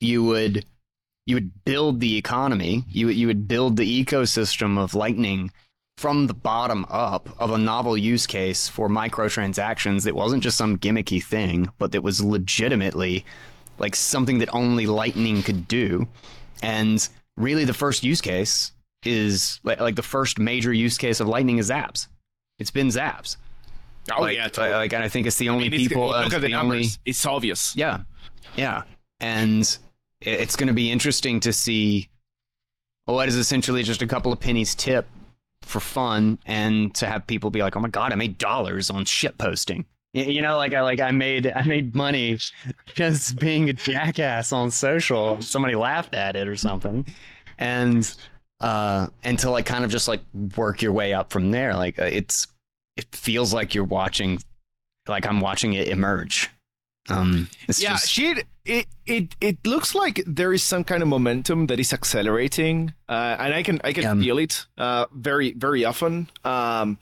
you 0.00 0.24
would 0.24 0.64
you 1.26 1.34
would 1.34 1.64
build 1.64 2.00
the 2.00 2.16
economy. 2.16 2.84
You 2.88 3.08
you 3.08 3.26
would 3.26 3.46
build 3.46 3.76
the 3.76 4.04
ecosystem 4.04 4.78
of 4.78 4.94
lightning 4.94 5.50
from 5.96 6.26
the 6.26 6.34
bottom 6.34 6.84
up 6.90 7.28
of 7.40 7.50
a 7.50 7.58
novel 7.58 7.96
use 7.96 8.26
case 8.26 8.68
for 8.68 8.88
microtransactions 8.88 10.04
that 10.04 10.14
wasn't 10.14 10.42
just 10.42 10.58
some 10.58 10.76
gimmicky 10.78 11.22
thing, 11.24 11.70
but 11.78 11.92
that 11.92 12.02
was 12.02 12.22
legitimately 12.22 13.24
like 13.78 13.94
something 13.96 14.38
that 14.38 14.52
only 14.54 14.86
Lightning 14.86 15.42
could 15.42 15.66
do. 15.66 16.06
And 16.62 17.06
really, 17.36 17.64
the 17.64 17.74
first 17.74 18.04
use 18.04 18.20
case 18.20 18.72
is 19.04 19.58
like, 19.64 19.80
like 19.80 19.96
the 19.96 20.02
first 20.02 20.38
major 20.38 20.72
use 20.72 20.98
case 20.98 21.20
of 21.20 21.28
Lightning 21.28 21.58
is 21.58 21.70
Zaps. 21.70 22.08
It's 22.58 22.70
been 22.70 22.88
Zaps. 22.88 23.36
Oh 24.14 24.20
like, 24.22 24.36
yeah, 24.36 24.48
totally. 24.48 24.74
like, 24.74 24.92
and 24.92 25.02
I 25.02 25.08
think 25.08 25.26
it's 25.26 25.36
the 25.36 25.48
I 25.48 25.52
only 25.52 25.64
mean, 25.70 25.74
it's- 25.80 25.88
people. 25.88 26.12
uh, 26.12 26.18
look 26.18 26.26
it's 26.26 26.34
at 26.36 26.40
the 26.42 26.48
the 26.48 26.54
only- 26.54 26.86
It's 27.06 27.24
obvious. 27.26 27.74
yeah, 27.74 28.00
yeah, 28.54 28.82
and 29.20 29.78
it's 30.20 30.56
going 30.56 30.68
to 30.68 30.72
be 30.74 30.90
interesting 30.90 31.40
to 31.40 31.52
see 31.52 32.08
what 33.06 33.28
is 33.28 33.36
essentially 33.36 33.82
just 33.82 34.02
a 34.02 34.06
couple 34.06 34.32
of 34.32 34.40
pennies 34.40 34.74
tip 34.74 35.06
for 35.62 35.80
fun, 35.80 36.38
and 36.46 36.94
to 36.96 37.06
have 37.06 37.26
people 37.26 37.50
be 37.50 37.62
like, 37.62 37.76
"Oh 37.76 37.80
my 37.80 37.88
god, 37.88 38.12
I 38.12 38.16
made 38.16 38.38
dollars 38.38 38.90
on 38.90 39.04
shit 39.04 39.38
posting." 39.38 39.84
You 40.12 40.40
know, 40.40 40.56
like 40.56 40.72
I 40.72 40.80
like 40.80 41.00
I 41.00 41.10
made 41.10 41.52
I 41.54 41.62
made 41.64 41.94
money 41.94 42.38
just 42.94 43.38
being 43.38 43.68
a 43.68 43.72
jackass 43.74 44.52
on 44.52 44.70
social. 44.70 45.40
Somebody 45.42 45.74
laughed 45.74 46.14
at 46.14 46.36
it 46.36 46.48
or 46.48 46.56
something, 46.56 47.06
and 47.58 48.14
uh, 48.60 49.08
and 49.24 49.38
to 49.40 49.50
like 49.50 49.66
kind 49.66 49.84
of 49.84 49.90
just 49.90 50.08
like 50.08 50.20
work 50.56 50.80
your 50.80 50.92
way 50.92 51.12
up 51.12 51.30
from 51.30 51.50
there. 51.50 51.74
Like 51.74 51.98
uh, 51.98 52.04
it's 52.04 52.46
it 52.96 53.14
feels 53.14 53.52
like 53.52 53.74
you're 53.74 53.84
watching, 53.84 54.38
like 55.06 55.26
I'm 55.26 55.40
watching 55.40 55.74
it 55.74 55.88
emerge. 55.88 56.50
Um, 57.08 57.48
it's 57.68 57.80
yeah, 57.82 57.90
just, 57.92 58.10
shit. 58.10 58.46
It 58.64 58.86
it 59.06 59.36
it 59.40 59.64
looks 59.66 59.94
like 59.94 60.22
there 60.26 60.52
is 60.52 60.62
some 60.62 60.82
kind 60.84 61.02
of 61.02 61.08
momentum 61.08 61.66
that 61.68 61.78
is 61.78 61.92
accelerating, 61.92 62.94
uh, 63.08 63.36
and 63.38 63.54
I 63.54 63.62
can 63.62 63.80
I 63.84 63.92
can 63.92 64.02
Yeah. 64.02 64.14
feel 64.14 64.38
it 64.38 64.66
uh, 64.76 65.06
very 65.12 65.52
very 65.52 65.84
often. 65.84 66.28
Um, 66.44 66.98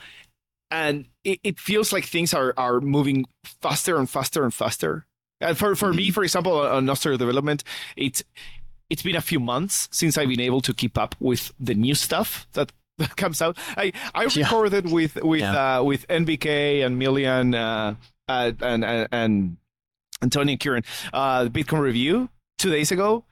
and 0.70 1.06
it, 1.24 1.38
it 1.42 1.58
feels 1.60 1.92
like 1.92 2.04
things 2.04 2.34
are 2.34 2.52
are 2.56 2.80
moving 2.80 3.24
faster 3.62 3.96
and 3.96 4.08
faster 4.10 4.42
and 4.44 4.52
faster. 4.52 5.06
And 5.40 5.56
for 5.56 5.74
for 5.76 5.92
me, 5.92 6.10
for 6.10 6.22
example, 6.22 6.52
on 6.58 6.86
Nostr 6.86 7.16
development, 7.18 7.64
it's 7.96 8.22
it's 8.90 9.02
been 9.02 9.16
a 9.16 9.20
few 9.22 9.40
months 9.40 9.88
since 9.90 10.18
I've 10.18 10.28
been 10.28 10.40
able 10.40 10.60
to 10.62 10.74
keep 10.74 10.98
up 10.98 11.14
with 11.20 11.52
the 11.58 11.74
new 11.74 11.94
stuff 11.94 12.46
that. 12.52 12.72
that 12.98 13.16
comes 13.16 13.42
out. 13.42 13.58
I 13.76 13.90
I 14.14 14.22
Yeah. 14.30 14.44
recorded 14.44 14.92
with 14.92 15.16
with 15.24 15.40
Yeah. 15.40 15.78
uh, 15.80 15.82
with 15.82 16.06
NVK 16.08 16.86
and 16.86 16.96
Miljan 16.96 17.52
uh, 17.52 17.94
uh, 18.28 18.52
and 18.60 18.84
and 18.84 19.08
and 19.10 19.56
and 20.32 20.60
Kieran, 20.60 20.82
uh, 21.12 21.46
Bitcoin 21.46 21.80
review 21.80 22.28
two 22.58 22.70
days 22.70 22.90
ago. 22.92 23.24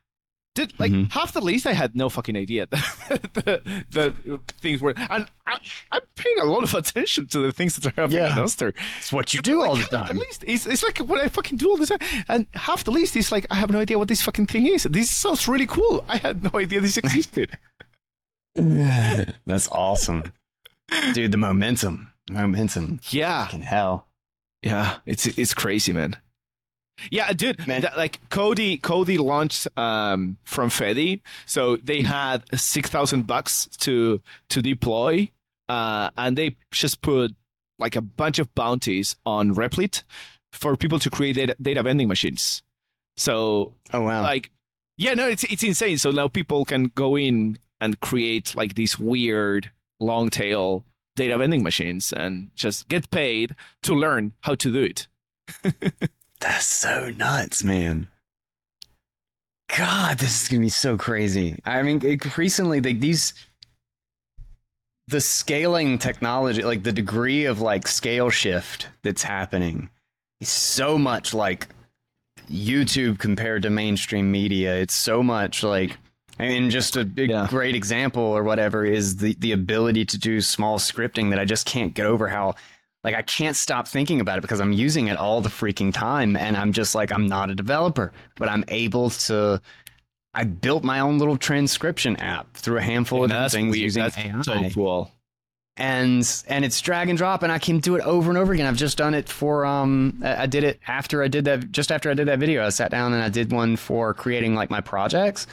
Did 0.54 0.74
like 0.78 0.92
Mhm. 0.92 1.10
half 1.12 1.32
the 1.32 1.40
list 1.40 1.66
I 1.66 1.72
had 1.72 1.96
no 1.96 2.10
fucking 2.10 2.36
idea 2.36 2.66
that 2.70 3.32
the, 3.32 4.12
the 4.24 4.38
things 4.60 4.82
were, 4.82 4.92
and 4.98 5.26
I, 5.46 5.58
I'm 5.90 6.02
paying 6.14 6.38
a 6.40 6.44
lot 6.44 6.62
of 6.62 6.74
attention 6.74 7.26
to 7.28 7.38
the 7.38 7.52
things 7.52 7.74
that 7.76 7.86
are 7.86 7.94
happening 8.02 8.18
Yeah. 8.18 8.36
in 8.38 8.44
Nostr. 8.44 8.74
it's 8.98 9.10
what 9.14 9.32
you 9.32 9.40
do 9.40 9.62
all 9.62 9.76
the 9.76 9.80
Like, 9.90 10.08
time. 10.08 10.18
list 10.18 10.44
is 10.44 10.66
it's 10.66 10.82
like 10.82 10.98
what 10.98 11.22
I 11.24 11.28
fucking 11.28 11.56
do 11.56 11.70
all 11.70 11.78
the 11.78 11.86
time, 11.86 12.00
and 12.28 12.46
half 12.52 12.84
the 12.84 12.90
list 12.90 13.16
is 13.16 13.32
like 13.32 13.46
I 13.50 13.54
have 13.54 13.70
no 13.70 13.80
idea 13.80 13.98
what 13.98 14.08
this 14.08 14.20
fucking 14.20 14.46
thing 14.46 14.66
is. 14.66 14.82
This 14.82 15.10
sounds 15.10 15.48
really 15.48 15.66
cool. 15.66 16.04
I 16.06 16.18
had 16.18 16.42
no 16.44 16.50
idea 16.60 16.82
this 16.82 16.98
existed. 16.98 17.56
That's 18.54 19.68
awesome, 19.68 20.32
dude. 21.14 21.32
The 21.32 21.38
momentum, 21.38 22.12
momentum, 22.30 23.00
yeah, 23.08 23.44
fucking 23.46 23.62
hell. 23.62 24.06
Yeah, 24.62 24.98
it's 25.06 25.26
it's 25.26 25.54
crazy, 25.54 25.94
man. 25.94 26.16
Yeah, 27.10 27.32
dude. 27.32 27.66
Man. 27.66 27.82
that- 27.82 27.96
like 27.96 28.20
Cody, 28.30 28.76
Cody 28.78 29.18
launched 29.18 29.66
um, 29.76 30.36
from 30.44 30.68
Fedi, 30.70 31.20
so 31.46 31.76
they 31.76 32.02
had 32.02 32.42
six 32.58 32.90
thousand 32.90 33.26
bucks 33.26 33.66
to 33.80 34.20
to 34.50 34.62
deploy, 34.62 35.30
uh, 35.68 36.10
and 36.16 36.36
they 36.38 36.56
just 36.70 37.02
put 37.02 37.34
like 37.78 37.96
a 37.96 38.02
bunch 38.02 38.38
of 38.38 38.54
bounties 38.54 39.16
on 39.26 39.54
Replit 39.54 40.02
for 40.52 40.76
people 40.76 40.98
to 41.00 41.10
create 41.10 41.34
data, 41.36 41.56
data 41.60 41.82
vending 41.82 42.06
machines. 42.08 42.62
So 43.16 43.74
Oh 43.92 44.02
wow. 44.02 44.22
like 44.22 44.50
yeah 44.98 45.14
no 45.14 45.26
it's 45.28 45.42
it's 45.44 45.62
insane 45.62 45.98
so 45.98 46.10
now 46.10 46.28
people 46.28 46.64
can 46.64 46.92
go 46.94 47.16
in 47.16 47.58
and 47.80 47.98
create 48.00 48.54
like 48.54 48.74
these 48.74 48.98
weird 48.98 49.70
long 50.00 50.30
tail 50.30 50.84
data 51.16 51.36
vending 51.38 51.62
machines 51.62 52.12
and 52.12 52.50
just 52.54 52.88
get 52.88 53.10
paid 53.10 53.54
to 53.82 53.94
learn 53.94 54.32
how 54.42 54.54
to 54.54 54.70
do 54.72 54.82
it 54.82 55.08
That's 56.42 56.66
so 56.66 57.10
nuts, 57.16 57.62
man. 57.64 58.08
God, 59.76 60.18
this 60.18 60.42
is 60.42 60.48
gonna 60.48 60.60
be 60.60 60.68
so 60.68 60.98
crazy. 60.98 61.58
I 61.64 61.82
mean, 61.82 62.04
increasingly, 62.04 62.80
like 62.80 63.00
these, 63.00 63.32
the 65.08 65.20
scaling 65.20 65.98
technology, 65.98 66.62
like 66.62 66.82
the 66.82 66.92
degree 66.92 67.46
of 67.46 67.60
like 67.60 67.86
scale 67.88 68.28
shift 68.28 68.88
that's 69.02 69.22
happening, 69.22 69.88
is 70.40 70.48
so 70.50 70.98
much 70.98 71.32
like 71.32 71.68
YouTube 72.50 73.18
compared 73.18 73.62
to 73.62 73.70
mainstream 73.70 74.30
media. 74.30 74.74
It's 74.76 74.94
so 74.94 75.22
much 75.22 75.62
like, 75.62 75.96
I 76.38 76.48
mean, 76.48 76.68
just 76.70 76.96
a 76.96 77.04
big, 77.04 77.30
Yeah. 77.30 77.46
great 77.48 77.74
example 77.74 78.22
or 78.24 78.42
whatever 78.42 78.84
is 78.84 79.16
the 79.16 79.34
the 79.38 79.52
ability 79.52 80.04
to 80.06 80.18
do 80.18 80.40
small 80.42 80.78
scripting 80.78 81.30
that 81.30 81.38
I 81.38 81.44
just 81.46 81.66
can't 81.66 81.94
get 81.94 82.04
over 82.04 82.28
how 82.28 82.56
like 83.04 83.14
I 83.14 83.22
can't 83.22 83.56
stop 83.56 83.88
thinking 83.88 84.20
about 84.20 84.38
it 84.38 84.42
because 84.42 84.60
I'm 84.60 84.72
using 84.72 85.08
it 85.08 85.16
all 85.16 85.40
the 85.40 85.48
freaking 85.48 85.92
time 85.92 86.36
and 86.36 86.56
I'm 86.56 86.72
just 86.72 86.94
like 86.94 87.10
I'm 87.12 87.26
not 87.26 87.50
a 87.50 87.54
developer, 87.54 88.12
but 88.36 88.48
I'm 88.48 88.64
able 88.68 89.10
to 89.10 89.60
I 90.34 90.44
built 90.44 90.82
my 90.84 91.00
own 91.00 91.18
little 91.18 91.36
transcription 91.36 92.16
app 92.16 92.54
through 92.54 92.78
a 92.78 92.82
handful 92.82 93.24
of 93.24 93.30
different 93.30 93.42
that's 93.44 93.54
things 93.54 93.72
weird 93.72 93.82
using 93.82 94.02
that's 94.02 94.16
AI. 94.16 94.40
so 94.42 94.70
cool 94.70 95.10
And 95.76 96.26
and 96.48 96.64
it's 96.64 96.80
drag 96.80 97.08
and 97.08 97.18
drop 97.18 97.42
and 97.42 97.50
I 97.50 97.58
can 97.58 97.80
do 97.80 97.96
it 97.96 98.02
over 98.02 98.30
and 98.30 98.38
over 98.38 98.52
again. 98.52 98.66
I've 98.66 98.76
just 98.76 98.98
done 98.98 99.14
it 99.14 99.28
for 99.28 99.64
um 99.66 100.20
I 100.24 100.46
did 100.46 100.64
it 100.64 100.78
after 100.86 101.22
I 101.22 101.28
did 101.28 101.44
that 101.46 101.72
just 101.72 101.90
after 101.90 102.10
I 102.10 102.14
did 102.14 102.28
that 102.28 102.38
video. 102.38 102.64
I 102.64 102.68
sat 102.68 102.90
down 102.90 103.12
and 103.14 103.22
I 103.22 103.28
did 103.30 103.52
one 103.52 103.76
for 103.76 104.14
creating 104.14 104.54
like 104.54 104.70
my 104.70 104.80
projects. 104.80 105.46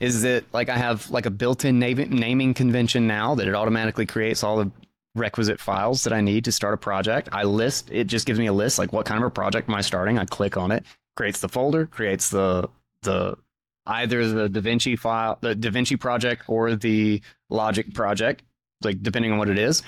Is 0.00 0.22
that 0.22 0.44
like 0.52 0.68
I 0.68 0.76
have 0.76 1.10
like 1.10 1.26
a 1.26 1.30
built-in 1.30 1.78
naming 1.78 2.54
convention 2.54 3.06
now 3.06 3.34
that 3.34 3.46
it 3.46 3.54
automatically 3.54 4.06
creates 4.06 4.42
all 4.42 4.56
the 4.56 4.70
requisite 5.14 5.60
files 5.60 6.04
that 6.04 6.12
I 6.12 6.20
need 6.20 6.44
to 6.44 6.52
start 6.52 6.74
a 6.74 6.76
project. 6.76 7.28
I 7.32 7.44
list 7.44 7.90
it 7.90 8.04
just 8.04 8.26
gives 8.26 8.38
me 8.38 8.46
a 8.46 8.52
list 8.52 8.78
like 8.78 8.92
what 8.92 9.06
kind 9.06 9.22
of 9.22 9.26
a 9.26 9.30
project 9.30 9.68
am 9.68 9.74
I 9.74 9.80
starting? 9.80 10.18
I 10.18 10.24
click 10.24 10.56
on 10.56 10.70
it, 10.70 10.84
creates 11.16 11.40
the 11.40 11.48
folder, 11.48 11.86
creates 11.86 12.30
the 12.30 12.68
the 13.02 13.36
either 13.86 14.26
the 14.28 14.48
DaVinci 14.48 14.98
file, 14.98 15.38
the 15.40 15.54
DaVinci 15.54 15.98
project 15.98 16.44
or 16.48 16.76
the 16.76 17.20
Logic 17.48 17.92
project, 17.92 18.42
like 18.82 19.02
depending 19.02 19.32
on 19.32 19.38
what 19.38 19.48
it 19.48 19.58
is. 19.58 19.82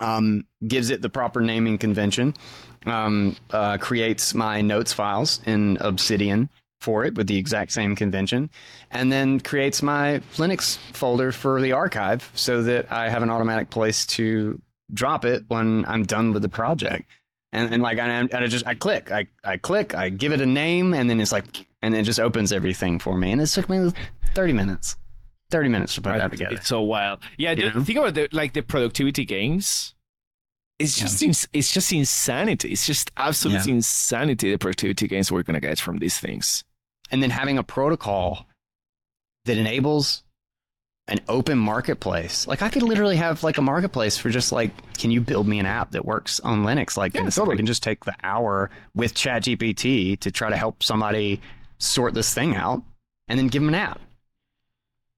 Um, 0.00 0.44
gives 0.66 0.90
it 0.90 1.02
the 1.02 1.08
proper 1.08 1.40
naming 1.40 1.78
convention. 1.78 2.34
Um, 2.84 3.36
uh, 3.50 3.78
creates 3.78 4.34
my 4.34 4.60
notes 4.60 4.92
files 4.92 5.40
in 5.46 5.78
Obsidian 5.80 6.50
for 6.84 7.04
it 7.04 7.14
with 7.14 7.26
the 7.26 7.38
exact 7.38 7.72
same 7.72 7.96
convention, 7.96 8.50
and 8.90 9.10
then 9.10 9.40
creates 9.40 9.82
my 9.82 10.20
Linux 10.36 10.76
folder 10.92 11.32
for 11.32 11.60
the 11.60 11.72
archive 11.72 12.30
so 12.34 12.62
that 12.62 12.92
I 12.92 13.08
have 13.08 13.22
an 13.22 13.30
automatic 13.30 13.70
place 13.70 14.04
to 14.18 14.60
drop 14.92 15.24
it 15.24 15.44
when 15.48 15.84
I'm 15.86 16.04
done 16.04 16.32
with 16.34 16.42
the 16.42 16.48
project. 16.48 17.04
And, 17.52 17.72
and 17.72 17.82
like 17.82 17.98
I, 17.98 18.06
and 18.08 18.34
I 18.34 18.46
just 18.46 18.66
I 18.66 18.74
click, 18.74 19.10
I, 19.10 19.26
I 19.42 19.56
click, 19.56 19.94
I 19.94 20.10
give 20.10 20.32
it 20.32 20.40
a 20.40 20.46
name, 20.46 20.92
and 20.92 21.08
then 21.08 21.20
it's 21.20 21.32
like, 21.32 21.66
and 21.80 21.94
it 21.94 22.02
just 22.02 22.20
opens 22.20 22.52
everything 22.52 22.98
for 22.98 23.16
me. 23.16 23.32
And 23.32 23.40
it 23.40 23.46
took 23.46 23.68
me 23.68 23.92
30 24.34 24.52
minutes, 24.52 24.96
30 25.50 25.68
minutes 25.68 25.94
to 25.94 26.02
put 26.02 26.18
that 26.18 26.30
together. 26.30 26.56
it's 26.56 26.68
so 26.68 26.82
wild. 26.82 27.20
Yeah 27.38 27.52
You 27.52 27.70
think 27.84 27.98
about 27.98 28.14
the 28.14 28.28
like 28.32 28.52
the 28.52 28.62
productivity 28.62 29.24
gains 29.24 29.94
it's 30.78 30.98
just 30.98 31.22
ins- 31.22 31.46
it's 31.52 31.72
just 31.72 31.92
insanity. 31.92 32.72
It's 32.72 32.86
just 32.86 33.12
absolute 33.16 33.66
insanity 33.66 34.50
the 34.50 34.58
productivity 34.58 35.06
gains 35.06 35.30
we're 35.30 35.44
gonna 35.44 35.60
get 35.60 35.78
from 35.78 35.98
these 35.98 36.18
things 36.18 36.64
and 37.10 37.22
then 37.22 37.30
having 37.30 37.58
a 37.58 37.62
protocol 37.62 38.46
that 39.44 39.56
enables 39.58 40.22
an 41.06 41.20
open 41.28 41.58
marketplace. 41.58 42.46
Like 42.46 42.62
I 42.62 42.70
could 42.70 42.82
literally 42.82 43.16
have 43.16 43.42
like 43.42 43.58
a 43.58 43.62
marketplace 43.62 44.16
for 44.16 44.30
just 44.30 44.52
like, 44.52 44.70
can 44.96 45.10
you 45.10 45.20
build 45.20 45.46
me 45.46 45.58
an 45.58 45.66
app 45.66 45.90
that 45.90 46.04
works 46.06 46.40
on 46.40 46.64
Linux 46.64 46.96
like 46.96 47.14
Yeah, 47.14 47.24
this? 47.24 47.34
totally. 47.34 47.54
I 47.54 47.56
can 47.58 47.66
just 47.66 47.82
take 47.82 48.04
the 48.06 48.14
hour 48.22 48.70
with 48.94 49.12
ChatGPT 49.14 50.18
to 50.20 50.30
try 50.30 50.48
to 50.48 50.56
help 50.56 50.82
somebody 50.82 51.42
sort 51.78 52.14
this 52.14 52.32
thing 52.32 52.56
out 52.56 52.82
and 53.28 53.38
then 53.38 53.48
give 53.48 53.60
them 53.60 53.68
an 53.68 53.74
app. 53.74 54.00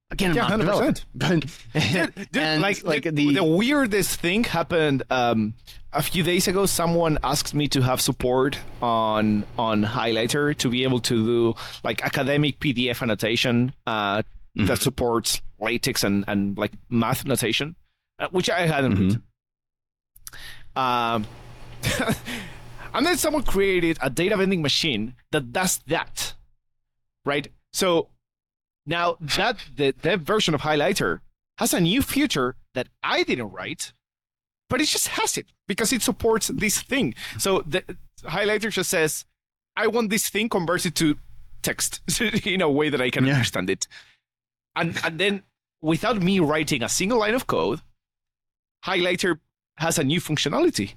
Again, 0.09 0.35
Yeah, 0.35 0.47
100%. 0.49 0.57
developer, 0.59 0.99
but 2.33 2.37
and 2.37 2.61
like 2.61 2.83
like 2.85 3.03
the, 3.03 3.09
the, 3.11 3.33
the 3.35 3.43
weirdest 3.43 4.21
thing 4.21 4.45
happened 4.45 5.03
um, 5.09 5.53
a 5.91 6.01
few 6.01 6.23
days 6.23 6.47
ago. 6.47 6.65
Someone 6.65 7.17
asked 7.23 7.53
me 7.53 7.67
to 7.67 7.81
have 7.81 7.99
support 7.99 8.57
on 8.81 9.43
on 9.57 9.83
Highlighter 9.83 10.55
to 10.59 10.69
be 10.69 10.83
able 10.83 11.01
to 11.01 11.25
do 11.25 11.55
like 11.83 12.03
academic 12.05 12.59
PDF 12.59 13.01
annotation 13.01 13.73
uh, 13.85 14.21
that 14.55 14.79
supports 14.81 15.41
LaTeX 15.59 16.05
and 16.05 16.23
and 16.29 16.57
like 16.57 16.71
math 16.89 17.25
notation, 17.25 17.75
uh, 18.19 18.27
which 18.31 18.49
I 18.49 18.65
hadn't. 18.65 18.91
written. 18.95 19.23
Um, 20.77 21.25
and 22.93 23.05
then 23.05 23.17
someone 23.17 23.43
created 23.43 23.97
a 24.01 24.09
data 24.09 24.37
vending 24.37 24.61
machine 24.61 25.15
that 25.31 25.51
does 25.51 25.79
that, 25.87 26.33
right? 27.25 27.47
So 27.73 28.09
now 28.87 29.17
that 29.19 29.57
the 29.75 29.93
that 30.01 30.19
version 30.21 30.55
of 30.55 30.61
Highlighter 30.61 31.19
has 31.59 31.73
a 31.73 31.79
new 31.79 32.01
feature 32.01 32.55
that 32.73 32.87
I 33.03 33.23
didn't 33.23 33.51
write, 33.51 33.93
but 34.69 34.81
it 34.81 34.85
just 34.87 35.09
has 35.09 35.37
it 35.37 35.47
because 35.67 35.91
it 35.93 36.01
supports 36.01 36.47
this 36.47 36.81
thing. 36.81 37.13
So 37.37 37.61
the 37.67 37.83
highlighter 38.23 38.71
just 38.71 38.89
says, 38.89 39.25
I 39.75 39.87
want 39.87 40.09
this 40.09 40.29
thing 40.29 40.49
converted 40.49 40.95
to 40.95 41.17
text 41.61 42.01
in 42.47 42.61
a 42.61 42.69
way 42.69 42.89
that 42.89 43.01
I 43.01 43.09
can 43.11 43.25
Yeah. 43.25 43.33
understand 43.33 43.69
it. 43.69 43.87
And 44.75 44.97
and 45.03 45.19
then 45.19 45.43
without 45.81 46.21
me 46.21 46.39
writing 46.39 46.81
a 46.83 46.89
single 46.89 47.19
line 47.19 47.35
of 47.35 47.45
code, 47.47 47.81
highlighter 48.85 49.39
has 49.77 49.99
a 49.99 50.03
new 50.03 50.19
functionality. 50.21 50.93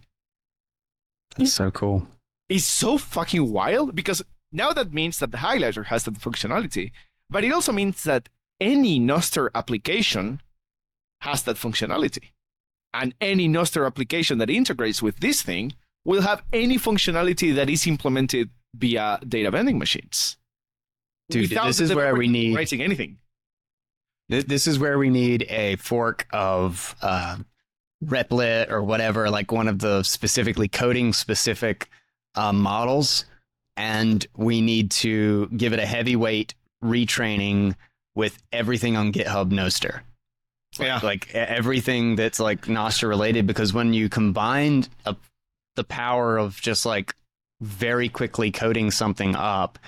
That's 1.37 1.53
so 1.53 1.71
cool. 1.71 2.07
It's 2.49 2.65
so 2.65 2.99
fucking 2.99 3.53
wild 3.53 3.95
because 3.95 4.23
now 4.53 4.73
that 4.73 4.93
means 4.93 5.19
that 5.19 5.31
the 5.31 5.39
highlighter 5.39 5.87
has 5.87 6.05
that 6.05 6.15
functionality, 6.15 6.91
but 7.31 7.45
it 7.45 7.53
also 7.53 7.73
means 7.73 8.03
that 8.05 8.29
any 8.61 9.01
Nostr 9.01 9.49
application 9.55 10.41
has 11.21 11.43
that 11.45 11.57
functionality. 11.57 12.31
And 12.93 13.15
any 13.21 13.49
Nostr 13.49 13.87
application 13.87 14.39
that 14.39 14.51
integrates 14.51 15.01
with 15.03 15.21
this 15.21 15.43
thing 15.43 15.73
will 16.05 16.23
have 16.23 16.43
any 16.53 16.77
functionality 16.77 17.55
that 17.55 17.71
is 17.71 17.87
implemented 17.87 18.51
via 18.75 19.19
data 19.27 19.51
vending 19.51 19.79
machines. 19.79 20.37
Dude, 21.31 21.51
Without 21.51 21.67
this 21.67 21.81
is 21.81 21.95
where 21.95 22.15
we 22.17 22.27
need 22.27 22.57
writing 22.57 22.83
anything. 22.83 23.19
Th- 24.31 24.45
This 24.45 24.67
is 24.67 24.79
where 24.79 24.99
we 24.99 25.11
need 25.11 25.47
a 25.49 25.77
fork 25.77 26.27
of 26.33 26.97
uh, 27.03 27.37
Replit 28.05 28.71
or 28.71 28.83
whatever, 28.83 29.31
like 29.31 29.53
one 29.53 29.69
of 29.69 29.79
the 29.79 30.03
specifically 30.03 30.67
coding 30.69 31.13
specific 31.13 31.89
uh, 32.35 32.53
models, 32.53 33.27
and 33.77 34.27
we 34.37 34.61
need 34.61 34.91
to 34.93 35.47
give 35.57 35.73
it 35.73 35.79
a 35.79 35.87
heavyweight 35.87 36.55
retraining 36.83 37.75
with 38.15 38.43
everything 38.53 38.97
on 38.97 39.13
GitHub 39.13 39.51
Nostr. 39.51 40.01
Yeah. 40.79 41.01
Like 41.03 41.35
everything 41.35 42.17
that's 42.17 42.39
like 42.39 42.63
Nostr 42.63 43.09
related, 43.09 43.47
because 43.47 43.73
when 43.73 43.93
you 43.93 44.09
combine 44.09 44.87
a, 45.05 45.17
the 45.77 45.85
power 45.85 46.37
of 46.39 46.61
just 46.61 46.87
like 46.87 47.15
very 47.61 48.09
quickly 48.09 48.51
coding 48.51 48.91
something 48.91 49.35
up 49.35 49.79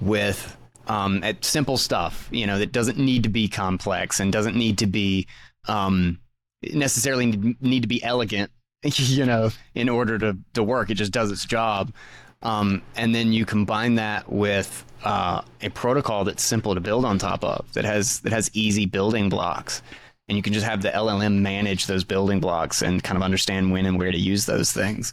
with 0.00 0.56
um, 0.86 1.22
at 1.24 1.44
simple 1.44 1.76
stuff, 1.76 2.28
you 2.30 2.46
know, 2.46 2.58
that 2.58 2.72
doesn't 2.72 2.98
need 2.98 3.24
to 3.24 3.28
be 3.28 3.48
complex 3.48 4.20
and 4.20 4.32
doesn't 4.32 4.56
need 4.56 4.78
to 4.78 4.86
be 4.86 5.26
um, 5.66 6.18
necessarily 6.62 7.26
need- 7.26 7.62
need 7.62 7.82
to 7.82 7.88
be 7.88 8.02
elegant, 8.02 8.50
you 8.82 9.26
know, 9.26 9.50
in 9.74 9.88
order 9.88 10.18
to, 10.18 10.38
to 10.54 10.62
work. 10.62 10.90
It 10.90 10.94
just 10.94 11.12
does 11.12 11.30
its 11.30 11.44
job. 11.44 11.92
Um, 12.42 12.82
and 12.96 13.14
then 13.14 13.32
you 13.32 13.44
combine 13.44 13.96
that 13.96 14.30
with 14.32 14.84
uh, 15.04 15.42
a 15.60 15.68
protocol 15.70 16.24
that's 16.24 16.42
simple 16.42 16.74
to 16.74 16.80
build 16.80 17.04
on 17.04 17.18
top 17.18 17.44
of, 17.44 17.70
that 17.74 17.84
has 17.84 18.20
that 18.20 18.32
has 18.32 18.50
easy 18.54 18.86
building 18.86 19.28
blocks, 19.28 19.82
and 20.28 20.36
you 20.36 20.42
can 20.42 20.52
just 20.52 20.64
have 20.66 20.80
the 20.82 20.90
LLM 20.90 21.40
manage 21.40 21.86
those 21.86 22.04
building 22.04 22.40
blocks 22.40 22.82
and 22.82 23.02
kind 23.04 23.16
of 23.16 23.22
understand 23.22 23.72
when 23.72 23.84
and 23.86 23.98
where 23.98 24.10
to 24.12 24.18
use 24.18 24.46
those 24.46 24.72
things. 24.72 25.12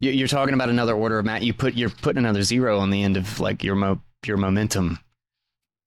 You- 0.00 0.10
You're 0.12 0.28
talking 0.28 0.54
about 0.54 0.70
another 0.70 0.94
order 0.94 1.18
of 1.18 1.26
mat. 1.26 1.42
You 1.42 1.52
put 1.54 1.74
you're 1.74 1.90
putting 1.90 2.18
another 2.18 2.42
zero 2.42 2.78
on 2.78 2.90
the 2.90 3.02
end 3.04 3.16
of 3.16 3.38
like 3.38 3.62
your 3.62 3.74
mo 3.76 4.00
your 4.26 4.36
momentum. 4.38 4.98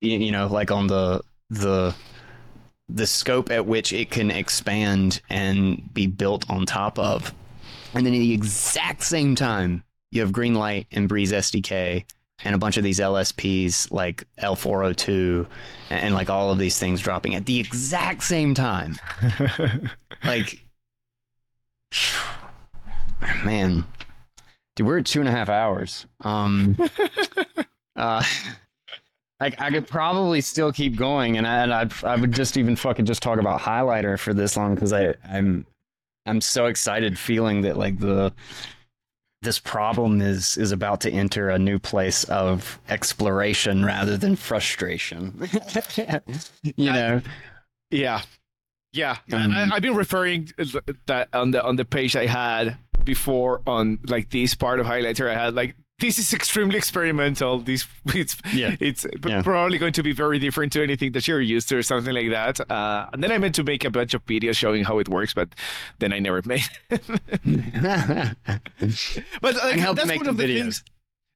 You 0.02 0.32
know, 0.32 0.48
like 0.48 0.72
on 0.72 0.88
the 0.88 1.22
the 1.50 1.94
the 2.90 3.08
scope 3.08 3.50
at 3.52 3.66
which 3.66 3.92
it 3.94 4.12
can 4.12 4.30
expand 4.32 5.22
and 5.30 5.94
be 5.94 6.08
built 6.08 6.50
on 6.50 6.66
top 6.66 7.00
of. 7.00 7.34
And 7.94 8.06
then 8.06 8.14
at 8.14 8.20
the 8.20 8.34
exact 8.34 9.04
same 9.04 9.36
time, 9.36 9.84
you 10.12 10.22
have 10.22 10.32
Greenlight 10.32 10.88
and 10.92 11.08
Breeze 11.08 11.32
SDK 11.32 12.06
and 12.44 12.56
a 12.56 12.58
bunch 12.58 12.78
of 12.78 12.84
these 12.84 13.00
LSPs 13.00 13.92
like 13.92 14.24
L402 14.40 15.48
and, 15.90 16.04
and 16.04 16.14
like 16.14 16.30
all 16.30 16.52
of 16.52 16.58
these 16.58 16.78
things 16.78 17.02
dropping 17.02 17.36
at 17.36 17.46
the 17.46 17.60
exact 17.60 18.24
same 18.24 18.54
time. 18.54 18.98
like, 20.24 20.64
man, 23.44 23.86
dude, 24.76 24.88
we're 24.88 25.00
at 25.00 25.06
two 25.06 25.20
and 25.20 25.30
a 25.30 25.32
half 25.32 25.50
hours. 25.50 26.06
Um, 26.22 26.78
uh, 27.96 28.24
I, 29.40 29.52
I 29.58 29.72
could 29.72 29.88
probably 29.88 30.42
still 30.42 30.72
keep 30.72 30.96
going, 30.96 31.38
and 31.38 31.46
I 31.46 31.64
and 31.64 31.74
I'd, 31.74 32.04
I 32.04 32.16
would 32.16 32.32
just 32.32 32.56
even 32.56 32.76
fucking 32.76 33.06
just 33.06 33.22
talk 33.22 33.40
about 33.40 33.60
highlighter 33.60 34.18
for 34.18 34.34
this 34.34 34.56
long 34.56 34.74
because 34.74 34.94
I 34.94 35.16
I'm 35.28 35.66
I'm 36.26 36.42
so 36.42 36.66
excited, 36.66 37.18
feeling 37.18 37.62
that 37.62 37.78
like 37.78 38.00
the 38.00 38.34
this 39.42 39.60
problem 39.60 40.22
is 40.22 40.58
is 40.58 40.72
about 40.72 41.02
to 41.02 41.12
enter 41.12 41.50
a 41.50 41.60
new 41.60 41.78
place 41.78 42.24
of 42.26 42.80
exploration 42.90 43.84
rather 43.86 44.18
than 44.18 44.36
frustration. 44.36 45.50
you 46.64 46.92
know, 46.92 47.22
Yeah, 47.92 48.22
yeah. 48.94 49.18
Um, 49.32 49.52
I, 49.52 49.70
I've 49.74 49.82
been 49.82 49.96
referring 49.96 50.50
that 51.08 51.30
on 51.34 51.52
the 51.52 51.64
on 51.64 51.76
the 51.76 51.86
page 51.86 52.16
I 52.16 52.26
had 52.26 52.78
before 53.04 53.62
on 53.68 54.00
like 54.08 54.30
this 54.30 54.56
part 54.56 54.80
of 54.80 54.86
highlighter. 54.86 55.30
I 55.30 55.34
had 55.34 55.56
like 55.56 55.76
this 56.04 56.20
is 56.20 56.34
extremely 56.34 56.76
experimental. 56.78 57.60
This 57.60 57.86
it's 58.08 58.36
Yeah. 58.54 58.76
it's 58.80 59.06
Yeah. 59.26 59.42
probably 59.42 59.78
going 59.78 59.94
to 59.94 60.04
be 60.04 60.12
very 60.12 60.38
different 60.38 60.74
to 60.74 60.84
anything 60.84 61.14
that 61.14 61.28
you're 61.28 61.40
used 61.42 61.70
to 61.70 61.78
or 61.78 61.84
something 61.84 62.14
like 62.14 62.30
that. 62.32 62.60
Uh, 62.70 63.08
and 63.14 63.24
then 63.24 63.32
I 63.32 63.38
meant 63.38 63.56
to 63.56 63.64
make 63.64 63.86
a 63.86 63.90
bunch 63.90 64.14
of 64.14 64.26
videos 64.26 64.56
showing 64.58 64.84
how 64.84 65.00
it 65.00 65.08
works, 65.08 65.34
but 65.34 65.50
then 66.00 66.12
I 66.12 66.20
never 66.20 66.42
made. 66.54 66.68
But 69.42 69.56
like, 69.56 69.80
that's 69.96 70.06
make 70.06 70.18
one 70.20 70.26
the 70.26 70.30
of 70.32 70.38
the 70.38 70.44
videos. 70.44 70.62
things. 70.62 70.84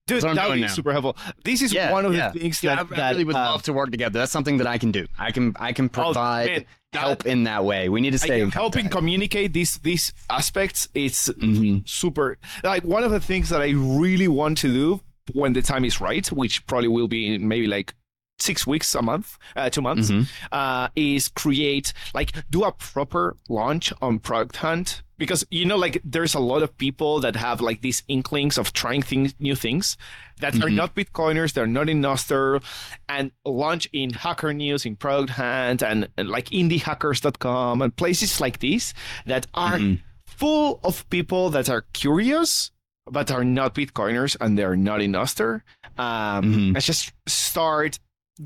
Dude, 0.08 0.16
That's 0.16 0.24
what 0.24 0.30
I'm 0.32 0.36
that 0.38 0.48
would 0.50 0.56
be 0.56 0.62
now. 0.62 0.68
super 0.68 0.92
helpful. 0.94 1.18
This 1.44 1.62
is 1.62 1.74
yeah, 1.74 1.92
one 1.92 2.06
of 2.06 2.16
yeah. 2.16 2.30
the 2.30 2.40
things 2.40 2.64
Yeah, 2.64 2.76
that, 2.76 2.92
I, 2.94 2.96
that 2.96 3.10
really 3.12 3.26
would 3.26 3.36
uh, 3.36 3.52
love 3.52 3.64
to 3.64 3.74
work 3.74 3.92
together. 3.92 4.18
That's 4.20 4.32
something 4.32 4.58
that 4.58 4.68
I 4.68 4.78
can 4.78 4.92
do. 4.92 5.06
I 5.20 5.32
can 5.32 5.54
I 5.60 5.74
can 5.74 5.90
provide 5.90 6.48
Oh, 6.50 6.54
man, 6.54 6.66
that- 6.94 7.00
help 7.02 7.26
in 7.26 7.44
that 7.44 7.66
way. 7.66 7.90
We 7.90 8.00
need 8.02 8.12
to 8.12 8.18
stay 8.20 8.50
helping 8.50 8.88
communicate 8.90 9.52
these 9.54 9.78
these 9.80 10.14
aspects. 10.30 10.88
It's 10.96 11.28
Mhm. 11.30 11.88
super 11.88 12.38
like 12.64 12.84
one 12.86 13.04
of 13.04 13.12
the 13.12 13.20
things 13.20 13.50
that 13.50 13.62
I 13.62 13.72
really 13.72 14.28
want 14.30 14.58
to 14.60 14.70
do 14.74 15.02
when 15.34 15.52
the 15.54 15.62
time 15.62 15.84
is 15.84 16.00
right, 16.00 16.26
which 16.32 16.66
probably 16.68 16.88
will 16.88 17.10
be 17.10 17.38
maybe 17.38 17.68
like 17.68 17.94
six 18.40 18.66
weeks, 18.66 18.96
a 18.96 19.02
month, 19.02 19.38
uh, 19.58 19.70
two 19.70 19.82
months, 19.82 20.10
Mhm. 20.10 20.28
uh, 20.54 20.88
is 20.96 21.28
create 21.28 21.92
like 22.14 22.32
do 22.50 22.64
a 22.64 22.72
proper 22.72 23.36
launch 23.50 23.92
on 24.02 24.20
Product 24.20 24.56
Hunt 24.58 25.02
because 25.18 25.46
you 25.50 25.66
know 25.66 25.76
like 25.78 26.00
there's 26.04 26.34
a 26.36 26.40
lot 26.40 26.62
of 26.64 26.78
people 26.78 27.20
that 27.22 27.36
have 27.36 27.60
like 27.62 27.82
these 27.82 28.04
inklings 28.08 28.58
of 28.58 28.74
trying 28.74 29.02
things, 29.02 29.34
new 29.40 29.56
things 29.56 29.98
that 30.40 30.56
are 30.56 30.70
Mhm. 30.70 30.76
not 30.76 30.96
Bitcoiners, 30.96 31.54
they're 31.54 31.66
not 31.68 31.90
in 31.90 32.02
Nostr, 32.02 32.62
and 33.10 33.32
launch 33.46 33.88
in 33.94 34.12
Hacker 34.14 34.54
News, 34.54 34.86
in 34.86 34.96
Product 34.96 35.32
Hunt, 35.32 35.82
and, 35.82 36.08
and 36.18 36.30
like 36.30 36.50
indiehackers.com 36.50 37.82
and 37.82 37.96
places 37.96 38.40
like 38.42 38.60
these 38.60 38.94
that 39.26 39.48
are 39.54 39.78
Mhm. 39.78 40.02
full 40.26 40.80
of 40.84 41.10
people 41.10 41.50
that 41.52 41.70
are 41.70 41.82
curious 41.94 42.72
but 43.10 43.32
are 43.32 43.46
not 43.46 43.74
Bitcoiners 43.74 44.36
and 44.42 44.58
they're 44.58 44.76
not 44.76 45.02
in 45.02 45.14
Nostr. 45.14 45.62
Um, 45.98 46.44
Mhm. 46.44 46.74
Let's 46.74 46.86
just 46.86 47.14
start 47.26 48.00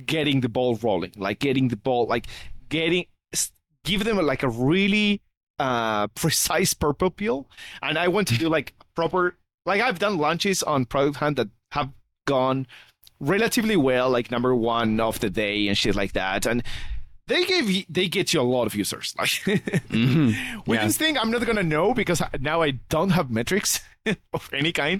getting 0.06 0.42
the 0.42 0.50
ball 0.50 0.76
rolling, 0.76 1.12
like 1.18 1.40
getting 1.40 1.70
the 1.70 1.76
ball, 1.76 2.06
like 2.08 2.28
getting, 2.70 3.06
give 3.84 4.04
them 4.04 4.18
like 4.18 4.44
a 4.44 4.50
really 4.50 5.20
uh, 5.62 6.08
precise 6.16 6.74
purple 6.74 7.12
peel. 7.12 7.48
And 7.82 7.98
I 7.98 8.08
want 8.08 8.28
to 8.30 8.38
do 8.38 8.50
like 8.50 8.74
proper, 8.96 9.38
like 9.66 9.82
I've 9.82 10.00
done 10.00 10.18
launches 10.18 10.64
on 10.64 10.86
Product 10.86 11.18
Hunt 11.18 11.38
that 11.38 11.50
have 11.72 11.92
gone 12.26 12.68
relatively 13.20 13.78
well, 13.78 14.10
like 14.10 14.32
number 14.32 14.56
one 14.56 15.00
of 15.00 15.20
the 15.20 15.30
day 15.30 15.68
and 15.68 15.78
shit 15.78 15.96
like 15.96 16.14
that. 16.14 16.46
And 16.46 16.64
they 17.32 17.46
give 17.46 17.70
you, 17.72 17.84
they 17.90 18.08
get 18.10 18.34
you 18.34 18.42
a 18.42 18.48
lot 18.56 18.66
of 18.68 18.76
users. 18.76 19.16
Like 19.20 19.30
Mhm. 19.90 20.36
with 20.68 20.80
Yeah. 20.80 20.86
this 20.86 20.98
thing, 20.98 21.18
I'm 21.18 21.32
not 21.32 21.46
gonna 21.46 21.64
know 21.64 21.94
because 21.94 22.22
now 22.40 22.62
I 22.62 22.72
don't 22.90 23.12
have 23.12 23.30
metrics 23.32 23.80
of 24.34 24.50
any 24.54 24.72
kind. 24.72 25.00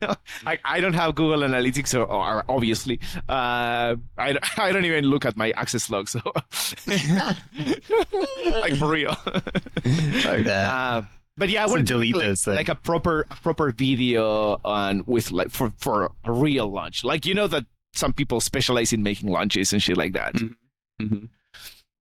I, 0.46 0.58
I 0.64 0.80
don't 0.80 0.94
have 0.94 1.14
Google 1.14 1.40
Analytics, 1.48 1.94
or, 1.94 2.04
or 2.04 2.44
obviously, 2.48 2.98
uh, 3.28 3.94
I, 4.18 4.28
I 4.56 4.72
don't 4.72 4.84
even 4.86 5.04
look 5.04 5.24
at 5.24 5.36
my 5.36 5.50
access 5.52 5.88
log. 5.90 6.08
So, 6.08 6.20
like 8.50 8.76
for 8.76 8.88
real. 8.88 9.16
That. 9.84 10.46
Uh, 10.48 11.02
but 11.36 11.48
yeah, 11.50 11.64
I 11.66 11.76
to 11.76 11.82
delete 11.82 12.16
like, 12.16 12.26
those 12.26 12.44
things. 12.44 12.56
like 12.56 12.68
a 12.68 12.74
proper 12.74 13.26
proper 13.42 13.70
video 13.70 14.58
on 14.64 15.04
with 15.06 15.30
like 15.30 15.50
for 15.50 15.72
for 15.78 16.10
a 16.24 16.32
real 16.32 16.66
launch. 16.70 17.04
Like 17.04 17.26
you 17.26 17.34
know 17.34 17.46
that 17.48 17.64
some 17.94 18.12
people 18.12 18.40
specialize 18.40 18.92
in 18.92 19.02
making 19.02 19.28
launches 19.30 19.72
and 19.72 19.82
shit 19.82 19.96
like 19.96 20.12
that. 20.14 20.34
Mhm. 21.00 21.28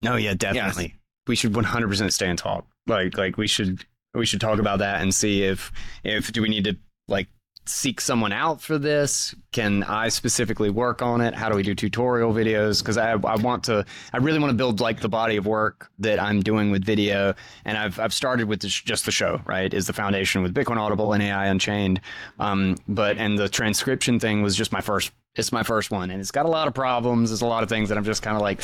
No, 0.01 0.15
yeah, 0.15 0.33
definitely. 0.33 0.95
We 1.27 1.35
should 1.35 1.53
100% 1.53 2.11
stay 2.11 2.29
and 2.29 2.37
talk. 2.37 2.67
Like, 2.87 3.17
like 3.17 3.37
we 3.37 3.47
should, 3.47 3.85
we 4.13 4.25
should 4.25 4.41
talk 4.41 4.59
about 4.59 4.79
that 4.79 5.01
and 5.01 5.13
see 5.13 5.43
if, 5.43 5.71
if 6.03 6.31
do 6.31 6.41
we 6.41 6.49
need 6.49 6.63
to 6.65 6.77
like 7.07 7.27
seek 7.65 7.99
someone 8.01 8.31
out 8.31 8.61
for 8.61 8.77
this? 8.77 9.35
Can 9.51 9.83
I 9.83 10.09
specifically 10.09 10.69
work 10.69 11.01
on 11.01 11.21
it? 11.21 11.33
How 11.33 11.49
do 11.49 11.55
we 11.55 11.63
do 11.63 11.75
tutorial 11.75 12.33
videos? 12.33 12.79
Because 12.79 12.97
I, 12.97 13.11
I 13.11 13.35
want 13.35 13.65
to, 13.65 13.85
I 14.13 14.17
really 14.17 14.39
want 14.39 14.51
to 14.51 14.55
build 14.57 14.79
like 14.79 15.01
the 15.01 15.09
body 15.09 15.37
of 15.37 15.45
work 15.45 15.89
that 15.99 16.21
I'm 16.21 16.41
doing 16.41 16.71
with 16.71 16.85
video, 16.85 17.33
and 17.65 17.77
I've, 17.77 17.99
I've 17.99 18.13
started 18.13 18.47
with 18.47 18.61
this, 18.61 18.73
just 18.73 19.05
the 19.05 19.11
show. 19.11 19.41
Right, 19.45 19.73
is 19.73 19.87
the 19.87 19.93
foundation 19.93 20.43
with 20.43 20.53
Bitcoin 20.53 20.77
Audible 20.77 21.13
and 21.13 21.21
AI 21.21 21.47
Unchained. 21.47 22.01
Um, 22.39 22.77
but 22.87 23.17
and 23.17 23.37
the 23.37 23.49
transcription 23.49 24.19
thing 24.19 24.41
was 24.41 24.55
just 24.55 24.71
my 24.71 24.81
first. 24.81 25.11
It's 25.37 25.51
my 25.51 25.63
first 25.63 25.91
one, 25.91 26.09
and 26.11 26.19
it's 26.19 26.31
got 26.31 26.45
a 26.45 26.49
lot 26.49 26.67
of 26.67 26.73
problems. 26.73 27.29
There's 27.29 27.41
a 27.41 27.45
lot 27.47 27.63
of 27.63 27.69
things 27.69 27.89
that 27.89 27.97
I'm 27.97 28.03
just 28.03 28.21
kind 28.21 28.35
of 28.35 28.41
like. 28.41 28.61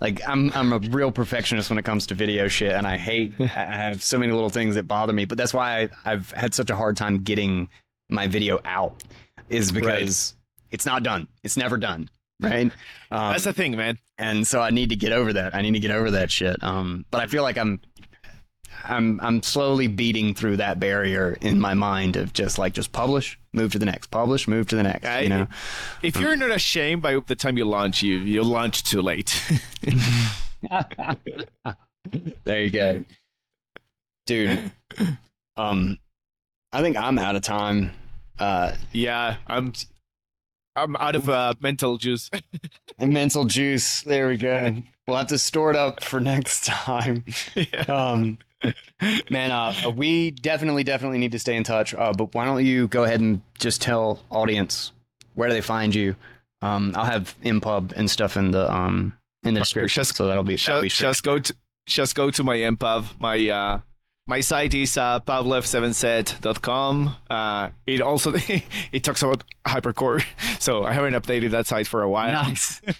Like 0.00 0.20
I'm 0.26 0.50
I'm 0.52 0.72
a 0.72 0.78
real 0.78 1.12
perfectionist 1.12 1.70
when 1.70 1.78
it 1.78 1.84
comes 1.84 2.08
to 2.08 2.14
video 2.16 2.48
shit, 2.48 2.72
and 2.72 2.88
I 2.88 2.96
hate 2.96 3.34
I 3.40 3.44
have 3.46 4.02
so 4.02 4.18
many 4.18 4.32
little 4.32 4.50
things 4.50 4.74
that 4.74 4.88
bother 4.88 5.12
me. 5.12 5.26
But 5.26 5.38
that's 5.38 5.54
why 5.54 5.82
I, 5.82 5.88
I've 6.04 6.32
had 6.32 6.54
such 6.54 6.70
a 6.70 6.76
hard 6.76 6.96
time 6.96 7.18
getting 7.22 7.68
my 8.08 8.26
video 8.26 8.58
out, 8.64 9.04
is 9.48 9.70
because 9.70 10.34
it's 10.72 10.86
not 10.86 11.04
done. 11.04 11.28
It's 11.44 11.56
never 11.56 11.76
done. 11.78 12.10
Right. 12.40 12.72
Um, 13.12 13.32
That's 13.32 13.44
the 13.44 13.52
thing, 13.52 13.76
man. 13.76 13.98
and 14.18 14.44
so 14.44 14.60
I 14.60 14.70
need 14.70 14.88
to 14.88 14.96
get 14.96 15.12
over 15.12 15.32
that. 15.34 15.54
I 15.54 15.62
need 15.62 15.74
to 15.74 15.78
get 15.78 15.92
over 15.92 16.10
that 16.12 16.28
shit. 16.30 16.56
Um, 16.64 17.04
but 17.12 17.20
I 17.20 17.26
feel 17.28 17.44
like 17.44 17.56
I'm, 17.56 17.80
I'm, 18.84 19.20
I'm 19.20 19.42
slowly 19.42 19.86
beating 19.86 20.34
through 20.34 20.56
that 20.58 20.80
barrier 20.80 21.36
in 21.40 21.60
my 21.60 21.74
mind 21.74 22.16
of 22.16 22.32
just 22.32 22.58
like 22.58 22.72
just 22.72 22.92
publish, 22.92 23.38
move 23.52 23.72
to 23.72 23.78
the 23.78 23.86
next, 23.86 24.10
publish, 24.10 24.48
move 24.48 24.66
to 24.68 24.76
the 24.76 24.82
next. 24.82 25.06
I- 25.06 25.20
you 25.20 25.28
know, 25.28 25.46
If 26.02 26.16
you're 26.16 26.36
not 26.36 26.50
ashamed 26.50 27.02
by 27.02 27.18
the 27.26 27.36
time 27.36 27.56
you 27.56 27.64
launch, 27.64 28.02
you 28.02 28.18
you 28.18 28.42
launch 28.42 28.82
too 28.84 29.02
late. 29.02 29.40
there 32.44 32.62
you 32.62 32.70
go, 32.70 33.04
dude. 34.26 34.72
Um, 35.56 35.98
I 36.72 36.80
think 36.82 36.96
I'm 36.96 37.18
out 37.18 37.36
of 37.36 37.42
time. 37.42 37.90
Uh, 38.38 38.74
yeah, 38.92 39.36
I'm 39.46 39.72
I'm 40.74 40.96
out 40.96 41.14
of 41.16 41.28
uh, 41.28 41.54
mental 41.60 41.98
juice. 41.98 42.30
and 42.98 43.12
mental 43.12 43.44
juice. 43.44 44.02
There 44.02 44.28
we 44.28 44.36
go. 44.36 44.74
We'll 45.06 45.16
have 45.18 45.26
to 45.28 45.38
store 45.38 45.70
it 45.70 45.76
up 45.76 46.02
for 46.02 46.20
next 46.20 46.64
time. 46.64 47.24
Um, 47.88 48.38
man, 49.30 49.50
uh, 49.50 49.74
we 49.94 50.30
definitely, 50.30 50.84
definitely 50.84 51.18
need 51.18 51.32
to 51.32 51.38
stay 51.38 51.56
in 51.56 51.64
touch. 51.64 51.94
Uh, 51.94 52.12
but 52.12 52.34
why 52.34 52.44
don't 52.44 52.64
you 52.64 52.88
go 52.88 53.04
ahead 53.04 53.20
and 53.20 53.40
just 53.58 53.80
tell 53.82 54.20
audience 54.30 54.92
where 55.34 55.48
do 55.48 55.54
they 55.54 55.60
find 55.60 55.94
you? 55.94 56.14
Um, 56.60 56.92
I'll 56.96 57.04
have 57.04 57.34
npub 57.42 57.92
and 57.96 58.10
stuff 58.10 58.36
in 58.36 58.50
the 58.52 58.72
um 58.72 59.16
in 59.42 59.54
the 59.54 59.60
description, 59.60 60.00
Just- 60.00 60.16
so 60.16 60.26
that'll 60.28 60.44
be 60.44 60.56
that'll 60.56 60.82
just, 60.82 60.98
be 61.00 61.02
just 61.04 61.22
go 61.24 61.38
to 61.38 61.54
just 61.86 62.14
go 62.14 62.30
to 62.30 62.44
my 62.44 62.56
npub. 62.56 63.18
My 63.18 63.48
uh, 63.48 63.80
my 64.26 64.40
site 64.40 64.72
is 64.74 64.96
uh, 64.96 65.18
pablof7z.com. 65.20 67.16
Uh, 67.28 67.70
it 67.86 68.00
also 68.00 68.32
it 68.92 69.02
talks 69.04 69.22
about 69.22 69.42
hypercore, 69.66 70.24
so 70.60 70.84
I 70.84 70.92
haven't 70.92 71.14
updated 71.14 71.50
that 71.50 71.66
site 71.66 71.86
for 71.86 72.02
a 72.02 72.08
while. 72.08 72.32
nice. 72.32 72.80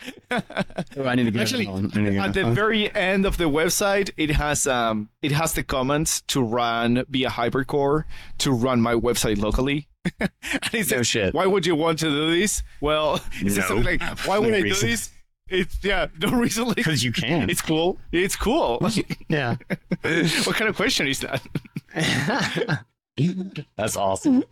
Oh, 0.97 1.05
I 1.05 1.15
need 1.15 1.25
to 1.25 1.31
get 1.31 1.43
Actually, 1.43 1.67
to 1.67 2.19
At 2.19 2.33
the 2.33 2.51
very 2.53 2.91
end 2.95 3.27
of 3.27 3.37
the 3.37 3.45
website, 3.45 4.11
it 4.17 4.31
has 4.31 4.67
um 4.67 5.11
it 5.21 5.31
has 5.33 5.53
the 5.53 5.63
comments 5.63 6.23
to 6.29 6.43
run 6.43 7.05
via 7.11 7.29
hypercore 7.29 8.05
to 8.39 8.51
run 8.51 8.81
my 8.81 8.95
website 8.95 9.37
locally. 9.39 9.89
and 10.19 10.31
No 10.73 10.83
says, 10.83 11.07
shit. 11.07 11.35
Why 11.35 11.45
would 11.47 11.67
you 11.67 11.75
want 11.77 11.99
to 11.99 12.07
do 12.09 12.31
this? 12.41 12.63
Well, 12.81 13.21
No. 13.43 13.49
something 13.53 13.83
like, 13.85 14.03
why 14.27 14.39
would 14.39 14.55
I 14.55 14.63
do 14.63 14.75
this? 14.75 15.11
It's 15.53 15.79
yeah, 15.85 16.07
no 16.19 16.31
reason. 16.31 16.67
Like, 16.67 16.77
because 16.77 17.05
you 17.05 17.13
can. 17.13 17.51
it's 17.51 17.61
cool. 17.61 17.99
It's 18.11 18.37
cool. 18.37 18.81
yeah. 19.29 19.57
what 20.01 20.57
kind 20.57 20.71
of 20.71 20.77
question 20.77 21.07
is 21.07 21.21
that? 21.21 21.43
That's 23.77 23.97
awesome. 23.97 24.45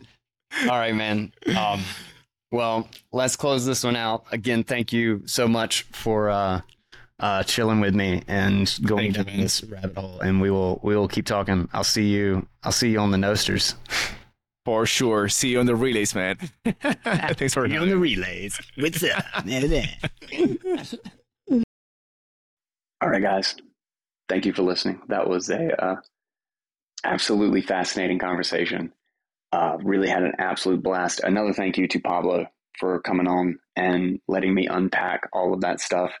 All 0.63 0.77
right, 0.77 0.93
man. 0.93 1.33
Um, 1.57 1.81
well, 2.51 2.87
let's 3.11 3.35
close 3.35 3.65
this 3.65 3.83
one 3.83 3.95
out. 3.95 4.25
Again, 4.31 4.63
thank 4.63 4.93
you 4.93 5.23
so 5.25 5.47
much 5.47 5.83
for 5.91 6.29
uh, 6.29 6.61
uh, 7.19 7.41
chilling 7.43 7.79
with 7.79 7.95
me 7.95 8.21
and 8.27 8.71
going 8.85 9.13
Thank 9.13 9.17
you, 9.17 9.23
down 9.23 9.33
man. 9.33 9.41
this 9.41 9.63
rabbit 9.63 9.97
hole. 9.97 10.19
And 10.19 10.39
we 10.39 10.51
will 10.51 10.79
we 10.83 10.95
will 10.95 11.07
keep 11.07 11.25
talking. 11.25 11.67
I'll 11.73 11.83
see 11.83 12.09
you. 12.09 12.45
I'll 12.61 12.71
see 12.71 12.91
you 12.91 12.99
on 12.99 13.09
the 13.09 13.17
Nostrs. 13.17 13.73
For 14.65 14.85
sure. 14.85 15.27
See 15.27 15.49
you 15.49 15.59
on 15.59 15.65
the 15.65 15.75
relays, 15.75 16.13
man. 16.13 16.37
Thanks 16.65 17.53
for 17.53 17.61
having 17.61 17.71
me. 17.71 17.77
On 17.77 17.89
the 17.89 17.97
relays. 17.97 18.59
What's 18.77 19.03
up? 19.03 19.25
All 23.01 23.09
right, 23.09 23.21
guys. 23.21 23.55
Thank 24.29 24.45
you 24.45 24.53
for 24.53 24.61
listening. 24.61 25.01
That 25.07 25.27
was 25.27 25.49
a 25.49 25.83
uh, 25.83 25.95
absolutely 27.03 27.61
fascinating 27.61 28.19
conversation. 28.19 28.93
Uh, 29.51 29.77
really 29.81 30.07
had 30.07 30.23
an 30.23 30.33
absolute 30.37 30.83
blast. 30.83 31.21
Another 31.23 31.53
thank 31.53 31.77
you 31.77 31.87
to 31.87 31.99
Pablo 31.99 32.45
for 32.79 33.01
coming 33.01 33.27
on 33.27 33.57
and 33.75 34.19
letting 34.27 34.53
me 34.53 34.67
unpack 34.67 35.27
all 35.33 35.53
of 35.53 35.61
that 35.61 35.81
stuff. 35.81 36.13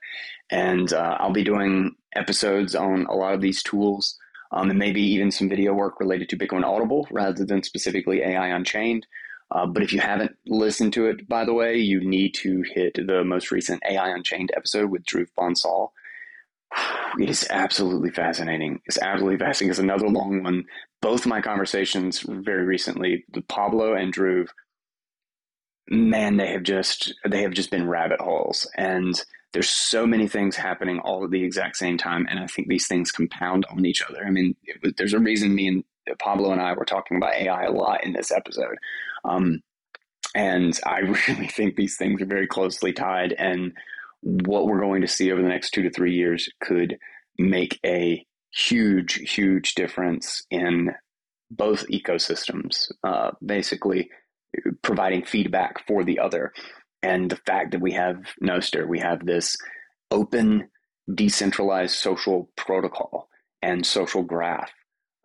And 0.49 0.91
uh, 0.91 1.17
I'll 1.19 1.31
be 1.31 1.43
doing 1.43 1.95
episodes 2.15 2.75
on 2.75 3.05
a 3.05 3.13
lot 3.13 3.33
of 3.33 3.41
these 3.41 3.63
tools 3.63 4.17
um, 4.51 4.69
and 4.69 4.79
maybe 4.79 5.01
even 5.01 5.31
some 5.31 5.49
video 5.49 5.73
work 5.73 5.99
related 5.99 6.29
to 6.29 6.37
Bitcoin 6.37 6.63
Audible 6.63 7.07
rather 7.11 7.45
than 7.45 7.63
specifically 7.63 8.21
AI 8.21 8.47
Unchained. 8.47 9.07
Uh, 9.51 9.65
but 9.65 9.83
if 9.83 9.91
you 9.91 9.99
haven't 9.99 10.31
listened 10.47 10.93
to 10.93 11.07
it, 11.07 11.27
by 11.27 11.43
the 11.43 11.53
way, 11.53 11.77
you 11.77 12.01
need 12.07 12.33
to 12.33 12.63
hit 12.73 12.95
the 12.95 13.23
most 13.23 13.51
recent 13.51 13.83
AI 13.89 14.09
Unchained 14.09 14.51
episode 14.55 14.89
with 14.89 15.05
Drew 15.05 15.25
Bonsall. 15.37 15.93
It 17.19 17.29
is 17.29 17.45
absolutely 17.49 18.09
fascinating. 18.09 18.79
It's 18.85 18.97
absolutely 18.97 19.37
fascinating. 19.37 19.71
It's 19.71 19.79
another 19.79 20.07
long 20.07 20.43
one. 20.43 20.63
Both 21.01 21.25
my 21.25 21.41
conversations 21.41 22.23
very 22.25 22.63
recently, 22.63 23.25
Pablo 23.49 23.95
and 23.95 24.13
Drew, 24.13 24.45
man, 25.89 26.37
they 26.37 26.53
have 26.53 26.63
just 26.63 27.13
they 27.29 27.41
have 27.41 27.51
just 27.51 27.69
been 27.69 27.89
rabbit 27.89 28.21
holes. 28.21 28.65
And 28.77 29.21
there's 29.53 29.69
so 29.69 30.07
many 30.07 30.27
things 30.27 30.55
happening 30.55 30.99
all 30.99 31.23
at 31.23 31.31
the 31.31 31.43
exact 31.43 31.75
same 31.77 31.97
time. 31.97 32.25
And 32.29 32.39
I 32.39 32.47
think 32.47 32.67
these 32.67 32.87
things 32.87 33.11
compound 33.11 33.65
on 33.69 33.85
each 33.85 34.01
other. 34.01 34.25
I 34.25 34.29
mean, 34.29 34.55
was, 34.81 34.93
there's 34.97 35.13
a 35.13 35.19
reason 35.19 35.53
me 35.53 35.67
and 35.67 35.83
Pablo 36.19 36.51
and 36.51 36.61
I 36.61 36.73
were 36.73 36.85
talking 36.85 37.17
about 37.17 37.35
AI 37.35 37.63
a 37.65 37.71
lot 37.71 38.03
in 38.03 38.13
this 38.13 38.31
episode. 38.31 38.77
Um, 39.25 39.61
and 40.33 40.79
I 40.85 40.99
really 41.27 41.47
think 41.47 41.75
these 41.75 41.97
things 41.97 42.21
are 42.21 42.27
very 42.27 42.47
closely 42.47 42.93
tied. 42.93 43.33
And 43.33 43.73
what 44.21 44.67
we're 44.67 44.81
going 44.81 45.01
to 45.01 45.07
see 45.07 45.31
over 45.31 45.41
the 45.41 45.47
next 45.47 45.71
two 45.71 45.83
to 45.83 45.91
three 45.91 46.15
years 46.15 46.49
could 46.61 46.97
make 47.37 47.79
a 47.85 48.25
huge, 48.53 49.13
huge 49.31 49.75
difference 49.75 50.43
in 50.49 50.91
both 51.49 51.85
ecosystems, 51.87 52.91
uh, 53.03 53.31
basically 53.45 54.09
providing 54.81 55.23
feedback 55.23 55.85
for 55.87 56.03
the 56.03 56.19
other. 56.19 56.53
And 57.03 57.29
the 57.29 57.37
fact 57.37 57.71
that 57.71 57.81
we 57.81 57.93
have 57.93 58.17
Nostr, 58.43 58.87
we 58.87 58.99
have 58.99 59.25
this 59.25 59.57
open, 60.11 60.69
decentralized 61.13 61.95
social 61.95 62.49
protocol 62.55 63.29
and 63.61 63.85
social 63.85 64.23
graph 64.23 64.71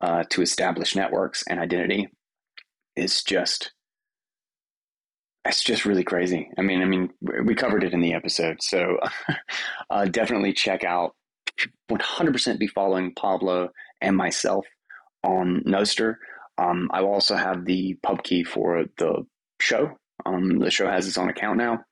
uh, 0.00 0.24
to 0.30 0.42
establish 0.42 0.96
networks 0.96 1.44
and 1.48 1.60
identity 1.60 2.08
is 2.96 3.22
just 3.22 3.72
it's 5.44 5.62
just 5.62 5.84
really 5.84 6.02
crazy. 6.02 6.50
I 6.58 6.62
mean, 6.62 6.82
I 6.82 6.86
mean, 6.86 7.10
we 7.20 7.54
covered 7.54 7.84
it 7.84 7.92
in 7.92 8.00
the 8.00 8.14
episode, 8.14 8.56
so 8.60 8.98
uh, 9.90 10.04
definitely 10.06 10.52
check 10.52 10.82
out. 10.82 11.14
100% 11.90 12.58
be 12.58 12.66
following 12.66 13.14
Pablo 13.14 13.70
and 14.00 14.16
myself 14.16 14.66
on 15.22 15.62
Nostr. 15.66 16.16
Um, 16.58 16.90
I 16.92 17.00
will 17.00 17.12
also 17.12 17.36
have 17.36 17.64
the 17.64 17.96
pub 18.02 18.22
key 18.22 18.44
for 18.44 18.86
the 18.98 19.24
show. 19.60 19.96
Um, 20.26 20.58
the 20.58 20.70
show 20.70 20.88
has 20.88 21.06
its 21.06 21.18
own 21.18 21.28
account 21.28 21.58
now, 21.58 21.84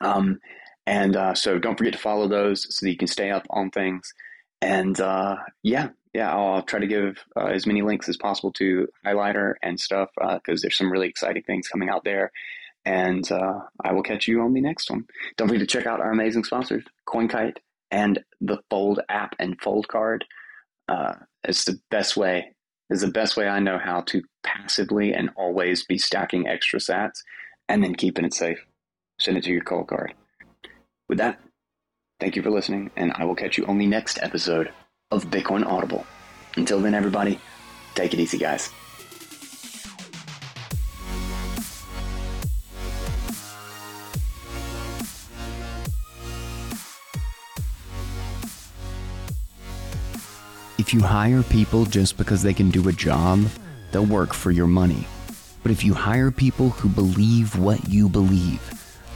um, 0.00 0.40
and 0.86 1.16
uh, 1.16 1.34
so 1.34 1.58
don't 1.58 1.78
forget 1.78 1.92
to 1.94 1.98
follow 1.98 2.28
those 2.28 2.66
so 2.74 2.84
that 2.84 2.90
you 2.90 2.98
can 2.98 3.08
stay 3.08 3.30
up 3.30 3.46
on 3.50 3.70
things. 3.70 4.12
And 4.60 4.98
uh, 5.00 5.36
yeah, 5.62 5.88
yeah, 6.12 6.32
I'll, 6.32 6.54
I'll 6.54 6.62
try 6.62 6.80
to 6.80 6.86
give 6.86 7.18
uh, 7.36 7.46
as 7.46 7.66
many 7.66 7.82
links 7.82 8.08
as 8.08 8.16
possible 8.16 8.52
to 8.54 8.88
Highlighter 9.04 9.54
and 9.62 9.78
stuff 9.78 10.10
because 10.16 10.62
there's 10.62 10.76
some 10.76 10.90
really 10.90 11.08
exciting 11.08 11.42
things 11.42 11.68
coming 11.68 11.88
out 11.88 12.04
there. 12.04 12.30
And 12.86 13.30
uh, 13.30 13.60
I 13.82 13.92
will 13.92 14.02
catch 14.02 14.28
you 14.28 14.42
on 14.42 14.52
the 14.52 14.60
next 14.60 14.90
one. 14.90 15.06
Don't 15.36 15.48
forget 15.48 15.60
to 15.60 15.66
check 15.66 15.86
out 15.86 16.00
our 16.00 16.12
amazing 16.12 16.44
sponsors, 16.44 16.84
CoinKite 17.08 17.56
and 17.90 18.22
the 18.40 18.58
Fold 18.70 19.00
app 19.08 19.34
and 19.38 19.60
Fold 19.60 19.88
card. 19.88 20.24
Uh, 20.88 21.14
it's 21.44 21.64
the 21.64 21.80
best 21.90 22.16
way. 22.16 22.54
Is 22.90 23.00
the 23.00 23.08
best 23.08 23.36
way 23.36 23.48
I 23.48 23.60
know 23.60 23.78
how 23.78 24.02
to 24.02 24.22
passively 24.42 25.14
and 25.14 25.30
always 25.36 25.84
be 25.86 25.96
stacking 25.96 26.46
extra 26.46 26.78
sats 26.78 27.22
and 27.68 27.82
then 27.82 27.94
keeping 27.94 28.24
it 28.24 28.34
safe. 28.34 28.64
Send 29.18 29.36
it 29.36 29.44
to 29.44 29.50
your 29.50 29.62
Coldcard. 29.62 30.12
With 31.08 31.18
that, 31.18 31.40
thank 32.20 32.36
you 32.36 32.42
for 32.42 32.50
listening, 32.50 32.90
and 32.96 33.12
I 33.14 33.24
will 33.24 33.34
catch 33.34 33.58
you 33.58 33.66
on 33.66 33.78
the 33.78 33.86
next 33.86 34.18
episode 34.22 34.70
of 35.10 35.26
Bitcoin 35.26 35.64
Audible. 35.66 36.06
Until 36.56 36.80
then, 36.80 36.94
everybody, 36.94 37.40
take 37.94 38.14
it 38.14 38.20
easy, 38.20 38.38
guys. 38.38 38.70
If 50.76 50.92
you 50.92 51.00
hire 51.00 51.42
people 51.42 51.86
just 51.86 52.18
because 52.18 52.42
they 52.42 52.52
can 52.52 52.70
do 52.70 52.88
a 52.88 52.92
job, 52.92 53.48
they'll 53.90 54.04
work 54.04 54.34
for 54.34 54.50
your 54.50 54.66
money. 54.66 55.06
But 55.64 55.72
if 55.72 55.82
you 55.82 55.94
hire 55.94 56.30
people 56.30 56.68
who 56.68 56.88
believe 56.88 57.58
what 57.58 57.88
you 57.88 58.08
believe, 58.08 58.62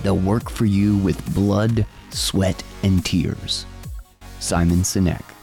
they'll 0.02 0.16
work 0.16 0.50
for 0.50 0.64
you 0.64 0.96
with 0.96 1.34
blood, 1.34 1.86
sweat, 2.10 2.60
and 2.82 3.04
tears. 3.04 3.66
Simon 4.40 4.78
Sinek. 4.78 5.37